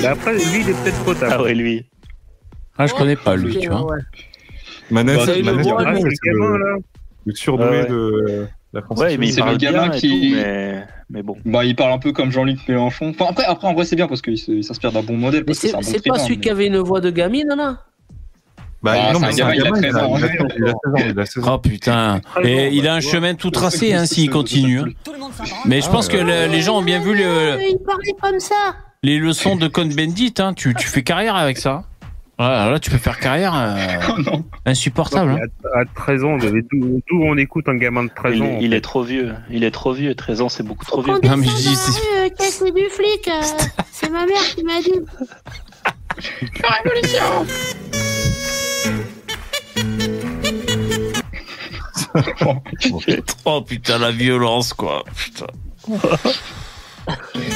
Mais 0.00 0.06
après, 0.08 0.32
lui, 0.34 0.60
il 0.62 0.68
est 0.70 0.82
peut-être 0.82 1.04
potable. 1.04 1.32
Ah 1.36 1.42
ouais, 1.42 1.54
lui. 1.54 1.84
Ah, 2.78 2.86
je 2.86 2.94
connais 2.94 3.16
pas 3.16 3.36
lui, 3.36 3.58
tu 3.58 3.68
vois. 3.68 3.84
Ouais. 3.84 3.98
Manès, 4.90 5.16
Bah, 5.18 5.22
c'est 5.26 5.38
le 5.38 5.44
Manès, 5.44 5.66
roi, 5.66 5.82
Manès, 5.84 6.02
Ah, 6.04 6.08
c'est 6.08 6.16
c'est 6.16 6.30
le 6.30 6.38
gamin, 6.40 6.56
le, 6.58 6.64
là. 6.74 6.76
le 7.26 7.34
surdoué 7.34 7.66
Ouais, 7.66 7.70
ouais. 7.82 7.88
de 7.88 8.46
la 8.72 8.80
Ouais, 8.80 8.86
Constitution. 8.86 9.20
mais 9.20 9.26
il 9.26 9.32
C'est 9.32 9.40
le 9.40 9.44
parle 9.46 9.58
gamin 9.58 9.88
qui- 9.90 10.30
tout, 10.30 10.36
mais 10.36 10.86
mais 11.10 11.22
bon. 11.22 11.36
Bah, 11.44 11.64
il 11.64 11.76
parle 11.76 11.92
un 11.92 11.98
peu 11.98 12.12
comme 12.12 12.30
Jean-Luc 12.32 12.66
Mélenchon. 12.68 13.10
Enfin, 13.10 13.26
après, 13.30 13.44
après, 13.44 13.68
en 13.68 13.74
vrai, 13.74 13.84
c'est 13.84 13.96
bien 13.96 14.08
parce 14.08 14.22
qu'il 14.22 14.38
s'inspire 14.64 14.92
d'un 14.92 15.02
bon 15.02 15.16
modèle. 15.16 15.44
Mais 15.46 15.52
que 15.52 15.58
c'est 15.58 15.68
c'est 15.68 15.72
bon 15.74 15.82
c'est 15.82 16.02
pas 16.08 16.18
celui 16.18 16.36
mais- 16.36 16.40
qui 16.42 16.50
avait 16.50 16.66
une 16.66 16.78
voix 16.78 17.00
de 17.00 17.10
gamine, 17.10 17.48
non 17.56 17.76
Bah, 18.82 18.94
Ah, 18.96 19.12
non, 19.12 19.20
c'est 19.20 19.26
mais 19.26 19.32
c'est 19.32 19.42
un 19.42 19.54
gamin, 19.54 19.54
il 19.54 19.60
a 19.60 19.64
gamin, 19.64 19.78
il 19.78 19.84
a 19.86 19.90
13 19.90 19.96
ans. 20.02 20.16
il 20.18 20.24
a 20.24 20.28
16 20.28 20.40
ans, 20.40 20.46
il 20.56 20.64
a 20.64 20.66
16 20.66 20.74
ans, 20.74 21.10
il 21.12 21.20
a 21.20 21.26
16 21.26 21.44
ans. 21.48 21.54
Oh 21.54 21.58
putain. 21.58 22.20
Et 22.42 22.68
il 22.74 22.88
a 22.88 22.94
un 22.94 23.00
chemin 23.00 23.34
tout 23.34 23.50
tracé 23.50 23.92
hein, 23.94 24.06
s'il 24.06 24.28
continue. 24.30 24.80
hein. 24.80 24.86
Mais 25.66 25.80
je 25.80 25.88
pense 25.88 26.08
que 26.08 26.16
le- 26.16 26.50
les 26.50 26.62
gens 26.62 26.78
ont 26.78 26.82
bien 26.82 27.00
vu 27.00 27.14
le- 27.14 27.58
Il 27.70 27.78
parlait 27.86 28.14
comme 28.20 28.40
ça. 28.40 28.74
les 29.04 29.18
leçons 29.18 29.54
de 29.56 29.68
Cohn-Bendit. 29.68 30.34
Hein. 30.38 30.54
Tu, 30.54 30.74
tu 30.74 30.88
fais 30.88 31.02
carrière 31.02 31.36
avec 31.36 31.58
ça. 31.58 31.84
Voilà, 32.44 32.70
là, 32.70 32.80
tu 32.80 32.90
peux 32.90 32.98
faire 32.98 33.20
carrière 33.20 33.54
euh, 33.54 33.76
Oh 34.18 34.20
non. 34.20 34.44
insupportable. 34.66 35.30
hein. 35.30 35.46
À, 35.76 35.80
à 35.82 35.84
13 35.94 36.24
ans, 36.24 36.38
d'où 36.38 37.22
on 37.22 37.36
écoute 37.36 37.68
un 37.68 37.76
gamin 37.76 38.02
de 38.02 38.10
13 38.14 38.34
Il, 38.34 38.42
ans. 38.42 38.58
il 38.60 38.70
fait. 38.70 38.76
est 38.76 38.80
trop 38.80 39.04
vieux. 39.04 39.32
Il 39.48 39.62
est 39.62 39.70
trop 39.70 39.92
vieux. 39.92 40.12
13 40.16 40.40
ans, 40.40 40.48
c'est 40.48 40.64
beaucoup 40.64 40.84
trop 40.84 41.02
vieux. 41.02 41.14
Non, 41.22 41.36
mais 41.36 41.46
je 41.46 41.54
dis, 41.54 41.68
la 41.68 42.50
c'est- 42.50 42.72
du 42.72 42.88
flic. 42.90 43.28
euh, 43.28 43.40
c'est 43.92 44.10
ma 44.10 44.26
mère 44.26 44.42
qui 44.42 44.64
m'a 44.64 44.80
dit. 44.80 44.90
Révolution 46.64 47.46
Oh 53.44 53.62
putain, 53.62 53.98
la 53.98 54.10
violence, 54.10 54.72
quoi. 54.72 55.04
Putain. 55.16 55.46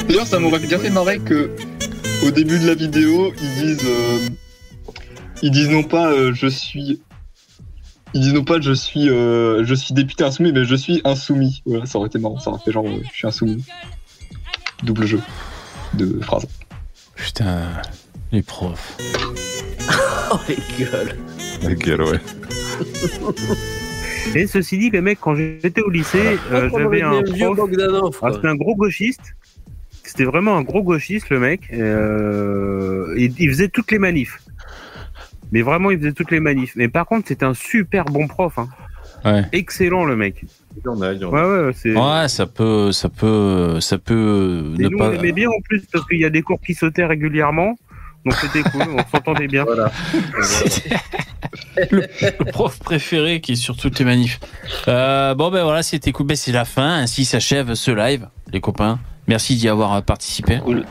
D'ailleurs, 0.07 0.27
ça 0.27 0.39
m'aurait 0.39 0.59
bien 0.59 0.79
fait 0.79 0.89
marrer 0.89 1.19
que 1.19 1.51
au 2.25 2.31
début 2.31 2.59
de 2.59 2.67
la 2.67 2.75
vidéo, 2.75 3.33
ils 3.41 3.61
disent, 3.65 3.85
euh, 3.85 4.19
ils 5.41 5.51
disent 5.51 5.69
non 5.69 5.83
pas 5.83 6.11
euh, 6.11 6.33
je 6.33 6.47
suis, 6.47 7.01
ils 8.13 8.21
disent 8.21 8.33
non 8.33 8.43
pas 8.43 8.59
je 8.59 8.73
suis, 8.73 9.09
euh, 9.09 9.63
je 9.65 9.73
suis 9.73 9.93
député 9.93 10.23
insoumis, 10.23 10.51
mais 10.51 10.65
je 10.65 10.75
suis 10.75 11.01
insoumis. 11.03 11.61
Voilà, 11.65 11.85
ça 11.85 11.97
aurait 11.97 12.07
été 12.07 12.19
marrant, 12.19 12.39
ça 12.39 12.51
aurait 12.51 12.61
fait 12.63 12.71
genre 12.71 12.87
euh, 12.87 13.01
je 13.11 13.17
suis 13.17 13.27
insoumis. 13.27 13.63
Double 14.83 15.05
jeu 15.05 15.19
de 15.93 16.19
phrases. 16.21 16.47
Putain, 17.15 17.63
les 18.31 18.41
profs. 18.41 18.97
Oh 20.29 20.39
les 20.49 20.57
gueules. 20.77 21.17
La 21.63 21.73
gueule, 21.73 22.01
ouais. 22.01 22.19
Et 24.35 24.45
ceci 24.45 24.77
dit, 24.77 24.89
les 24.89 24.99
mecs, 25.01 25.19
quand 25.21 25.35
j'étais 25.35 25.81
au 25.81 25.89
lycée, 25.89 26.37
euh, 26.51 26.69
j'avais 26.69 27.01
un 27.01 27.23
prof. 27.23 28.19
Ah. 28.21 28.31
C'était 28.33 28.47
un 28.47 28.55
gros 28.55 28.75
gauchiste. 28.75 29.35
C'était 30.03 30.25
vraiment 30.25 30.57
un 30.57 30.63
gros 30.63 30.83
gauchiste, 30.83 31.29
le 31.29 31.39
mec. 31.39 31.61
Euh, 31.71 33.13
il, 33.17 33.33
il 33.39 33.49
faisait 33.49 33.69
toutes 33.69 33.91
les 33.91 33.99
manifs. 33.99 34.41
Mais 35.51 35.61
vraiment, 35.61 35.91
il 35.91 35.97
faisait 35.99 36.11
toutes 36.13 36.31
les 36.31 36.39
manifs. 36.39 36.73
Mais 36.75 36.87
par 36.89 37.05
contre, 37.05 37.27
c'était 37.27 37.45
un 37.45 37.53
super 37.53 38.05
bon 38.05 38.27
prof. 38.27 38.57
hein. 38.57 38.67
Ouais. 39.25 39.43
Excellent, 39.51 40.05
le 40.05 40.15
mec. 40.15 40.43
Il 40.75 40.83
y 40.85 40.87
en 40.89 41.01
a, 41.01 41.13
il 41.13 41.19
y 41.21 41.25
en 41.25 41.33
a. 41.33 41.47
Ouais, 41.59 41.65
ouais, 41.67 41.71
c'est. 41.75 41.95
Ouais, 41.95 42.27
ça 42.27 42.45
peut, 42.45 42.91
ça 42.91 43.09
peut, 43.09 43.79
ça 43.81 43.97
peut 43.97 44.73
Et 44.77 44.83
ne 44.83 44.89
nous, 44.89 44.97
pas. 44.97 45.09
on 45.09 45.13
aimait 45.13 45.31
bien 45.31 45.49
en 45.49 45.59
plus 45.63 45.83
parce 45.91 46.05
qu'il 46.05 46.19
y 46.19 46.25
a 46.25 46.29
des 46.29 46.41
cours 46.43 46.59
qui 46.61 46.73
sautaient 46.73 47.05
régulièrement. 47.05 47.75
Donc 48.25 48.35
c'était 48.35 48.61
cool, 48.69 48.83
on 48.93 49.03
s'entendait 49.09 49.47
bien. 49.47 49.63
Voilà. 49.63 49.89
le, 51.91 52.01
le 52.01 52.45
prof 52.51 52.77
préféré 52.79 53.39
qui 53.41 53.53
est 53.53 53.55
sur 53.55 53.77
toutes 53.77 53.97
les 53.99 54.05
manifs. 54.05 54.39
Euh, 54.87 55.33
bon 55.35 55.49
ben 55.49 55.63
voilà, 55.63 55.81
c'était 55.83 56.11
cool. 56.11 56.27
Ben, 56.27 56.35
c'est 56.35 56.51
la 56.51 56.65
fin. 56.65 56.95
Ainsi 56.99 57.25
s'achève 57.25 57.73
ce 57.75 57.91
live, 57.91 58.27
les 58.51 58.59
copains. 58.59 58.99
Merci 59.27 59.55
d'y 59.55 59.69
avoir 59.69 60.01
participé. 60.03 60.59
Cool. 60.63 60.85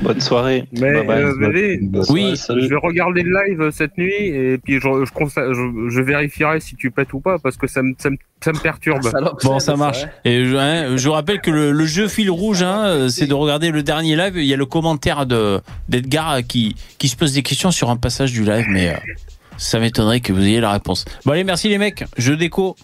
Bonne 0.00 0.20
soirée. 0.20 0.64
Mais 0.72 0.92
Bye 0.92 1.06
bye. 1.06 1.22
euh, 1.22 1.34
Bébé, 1.38 1.80
Oui. 2.10 2.34
je 2.36 2.68
vais 2.68 2.76
regarder 2.76 3.22
le 3.22 3.30
live 3.46 3.70
cette 3.70 3.96
nuit 3.96 4.12
et 4.14 4.58
puis 4.58 4.74
je, 4.74 4.80
je, 4.80 5.10
je, 5.36 5.88
je 5.90 6.00
vérifierai 6.00 6.60
si 6.60 6.76
tu 6.76 6.90
pètes 6.90 7.12
ou 7.14 7.20
pas 7.20 7.38
parce 7.38 7.56
que 7.56 7.66
ça 7.66 7.82
me, 7.82 7.94
ça 7.98 8.10
me, 8.10 8.16
ça 8.44 8.52
me 8.52 8.58
perturbe. 8.58 9.00
Bon, 9.42 9.58
ça 9.58 9.74
marche. 9.76 10.04
Et 10.24 10.44
je, 10.44 10.54
hein, 10.56 10.96
je 10.96 11.06
vous 11.08 11.14
rappelle 11.14 11.40
que 11.40 11.50
le, 11.50 11.72
le 11.72 11.86
jeu 11.86 12.08
fil 12.08 12.30
rouge, 12.30 12.62
hein, 12.62 12.84
euh, 12.86 13.08
c'est 13.08 13.26
de 13.26 13.34
regarder 13.34 13.70
le 13.70 13.82
dernier 13.82 14.16
live. 14.16 14.34
Il 14.36 14.44
y 14.44 14.52
a 14.52 14.56
le 14.58 14.66
commentaire 14.66 15.24
de 15.24 15.60
d'Edgar 15.88 16.40
qui 16.46 16.76
qui 16.98 17.08
se 17.08 17.16
pose 17.16 17.32
des 17.32 17.42
questions 17.42 17.70
sur 17.70 17.88
un 17.88 17.96
passage 17.96 18.32
du 18.32 18.44
live, 18.44 18.66
mais 18.68 18.90
euh, 18.90 18.96
ça 19.56 19.78
m'étonnerait 19.80 20.20
que 20.20 20.32
vous 20.34 20.42
ayez 20.42 20.60
la 20.60 20.72
réponse. 20.72 21.06
Bon 21.24 21.32
allez, 21.32 21.44
merci 21.44 21.68
les 21.70 21.78
mecs. 21.78 22.04
Jeu 22.18 22.36
déco. 22.36 22.76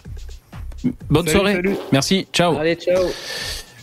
Bonne 1.09 1.27
Salut, 1.27 1.37
soirée. 1.39 1.53
salut. 1.53 1.75
Merci. 1.91 2.27
Ciao. 2.33 2.57
Allez, 2.57 2.75
ciao. 2.75 3.03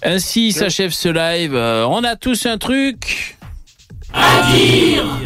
Ainsi 0.03 0.53
s'achève 0.53 0.93
ce 0.93 1.09
live. 1.09 1.55
Euh, 1.55 1.87
on 1.87 2.03
a 2.05 2.17
tous 2.17 2.47
un 2.47 2.59
truc. 2.59 3.37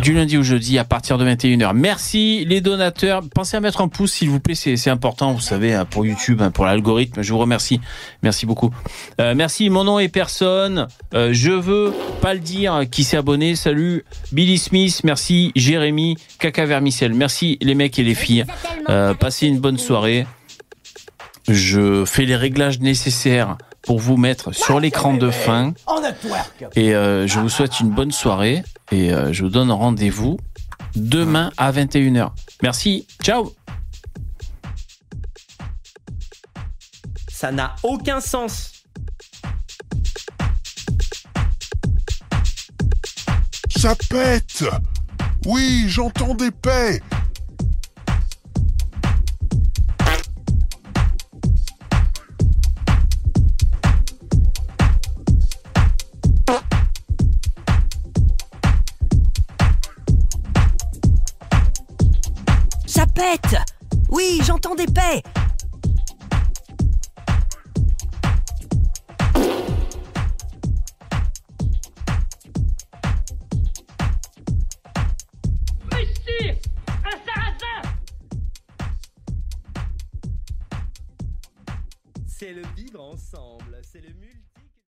Du 0.03 0.13
lundi 0.13 0.37
au 0.37 0.43
jeudi 0.43 0.79
à 0.79 0.85
partir 0.85 1.17
de 1.17 1.25
21h. 1.25 1.73
Merci 1.75 2.45
les 2.45 2.61
donateurs. 2.61 3.23
Pensez 3.35 3.57
à 3.57 3.61
mettre 3.61 3.81
un 3.81 3.89
pouce 3.89 4.13
s'il 4.13 4.29
vous 4.29 4.41
plaît, 4.41 4.55
c'est 4.55 4.91
important, 4.91 5.33
vous 5.33 5.41
savez, 5.41 5.73
hein, 5.73 5.87
pour 5.87 6.05
YouTube, 6.05 6.43
hein, 6.43 6.51
pour 6.51 6.67
l'algorithme. 6.67 7.23
Je 7.23 7.33
vous 7.33 7.39
remercie. 7.39 7.81
Merci 8.23 8.45
beaucoup. 8.45 8.71
Euh, 9.21 9.35
merci, 9.35 9.71
mon 9.71 9.85
nom 9.85 9.99
est 9.99 10.09
personne. 10.09 10.89
Euh, 11.15 11.31
je 11.33 11.53
veux 11.53 11.95
pas 12.21 12.35
le 12.35 12.41
dire 12.41 12.83
qui 12.91 13.05
s'est 13.05 13.17
abonné. 13.17 13.57
Salut 13.57 14.05
Billy 14.33 14.59
Smith, 14.59 15.01
merci 15.05 15.53
Jérémy, 15.57 16.17
Caca 16.39 16.67
Vermicelle. 16.67 17.15
Merci 17.15 17.57
les 17.63 17.75
mecs 17.75 17.99
et 17.99 18.03
les 18.03 18.15
filles. 18.15 18.45
Euh, 18.91 19.15
passez 19.15 19.47
une 19.47 19.61
bonne 19.61 19.79
soirée. 19.79 20.27
Je 21.49 22.05
fais 22.05 22.27
les 22.27 22.37
réglages 22.37 22.81
nécessaires 22.81 23.57
pour 23.85 23.99
vous 24.01 24.17
mettre 24.17 24.53
sur 24.53 24.81
l'écran 24.81 25.15
de 25.15 25.31
fin. 25.31 25.75
En 25.87 26.01
network. 26.01 26.65
Et 26.75 26.95
euh, 26.95 27.27
je 27.27 27.39
vous 27.39 27.49
souhaite 27.49 27.81
une 27.81 27.91
bonne 27.91 28.13
soirée 28.13 28.63
et 28.91 29.13
euh, 29.13 29.33
je 29.33 29.45
vous 29.45 29.51
donne 29.51 29.71
rendez-vous 29.71 30.39
Demain 30.97 31.51
à 31.57 31.73
21h. 31.73 32.31
Merci. 32.63 33.07
Ciao. 33.23 33.53
Ça 37.29 37.51
n'a 37.51 37.75
aucun 37.83 38.21
sens. 38.21 38.71
Ça 43.77 43.95
pète 44.09 44.65
Oui, 45.47 45.87
j'entends 45.89 46.35
des 46.35 46.53
paix 46.53 47.03
Oui, 64.11 64.41
j'entends 64.45 64.75
des 64.75 64.87
paix 64.87 65.23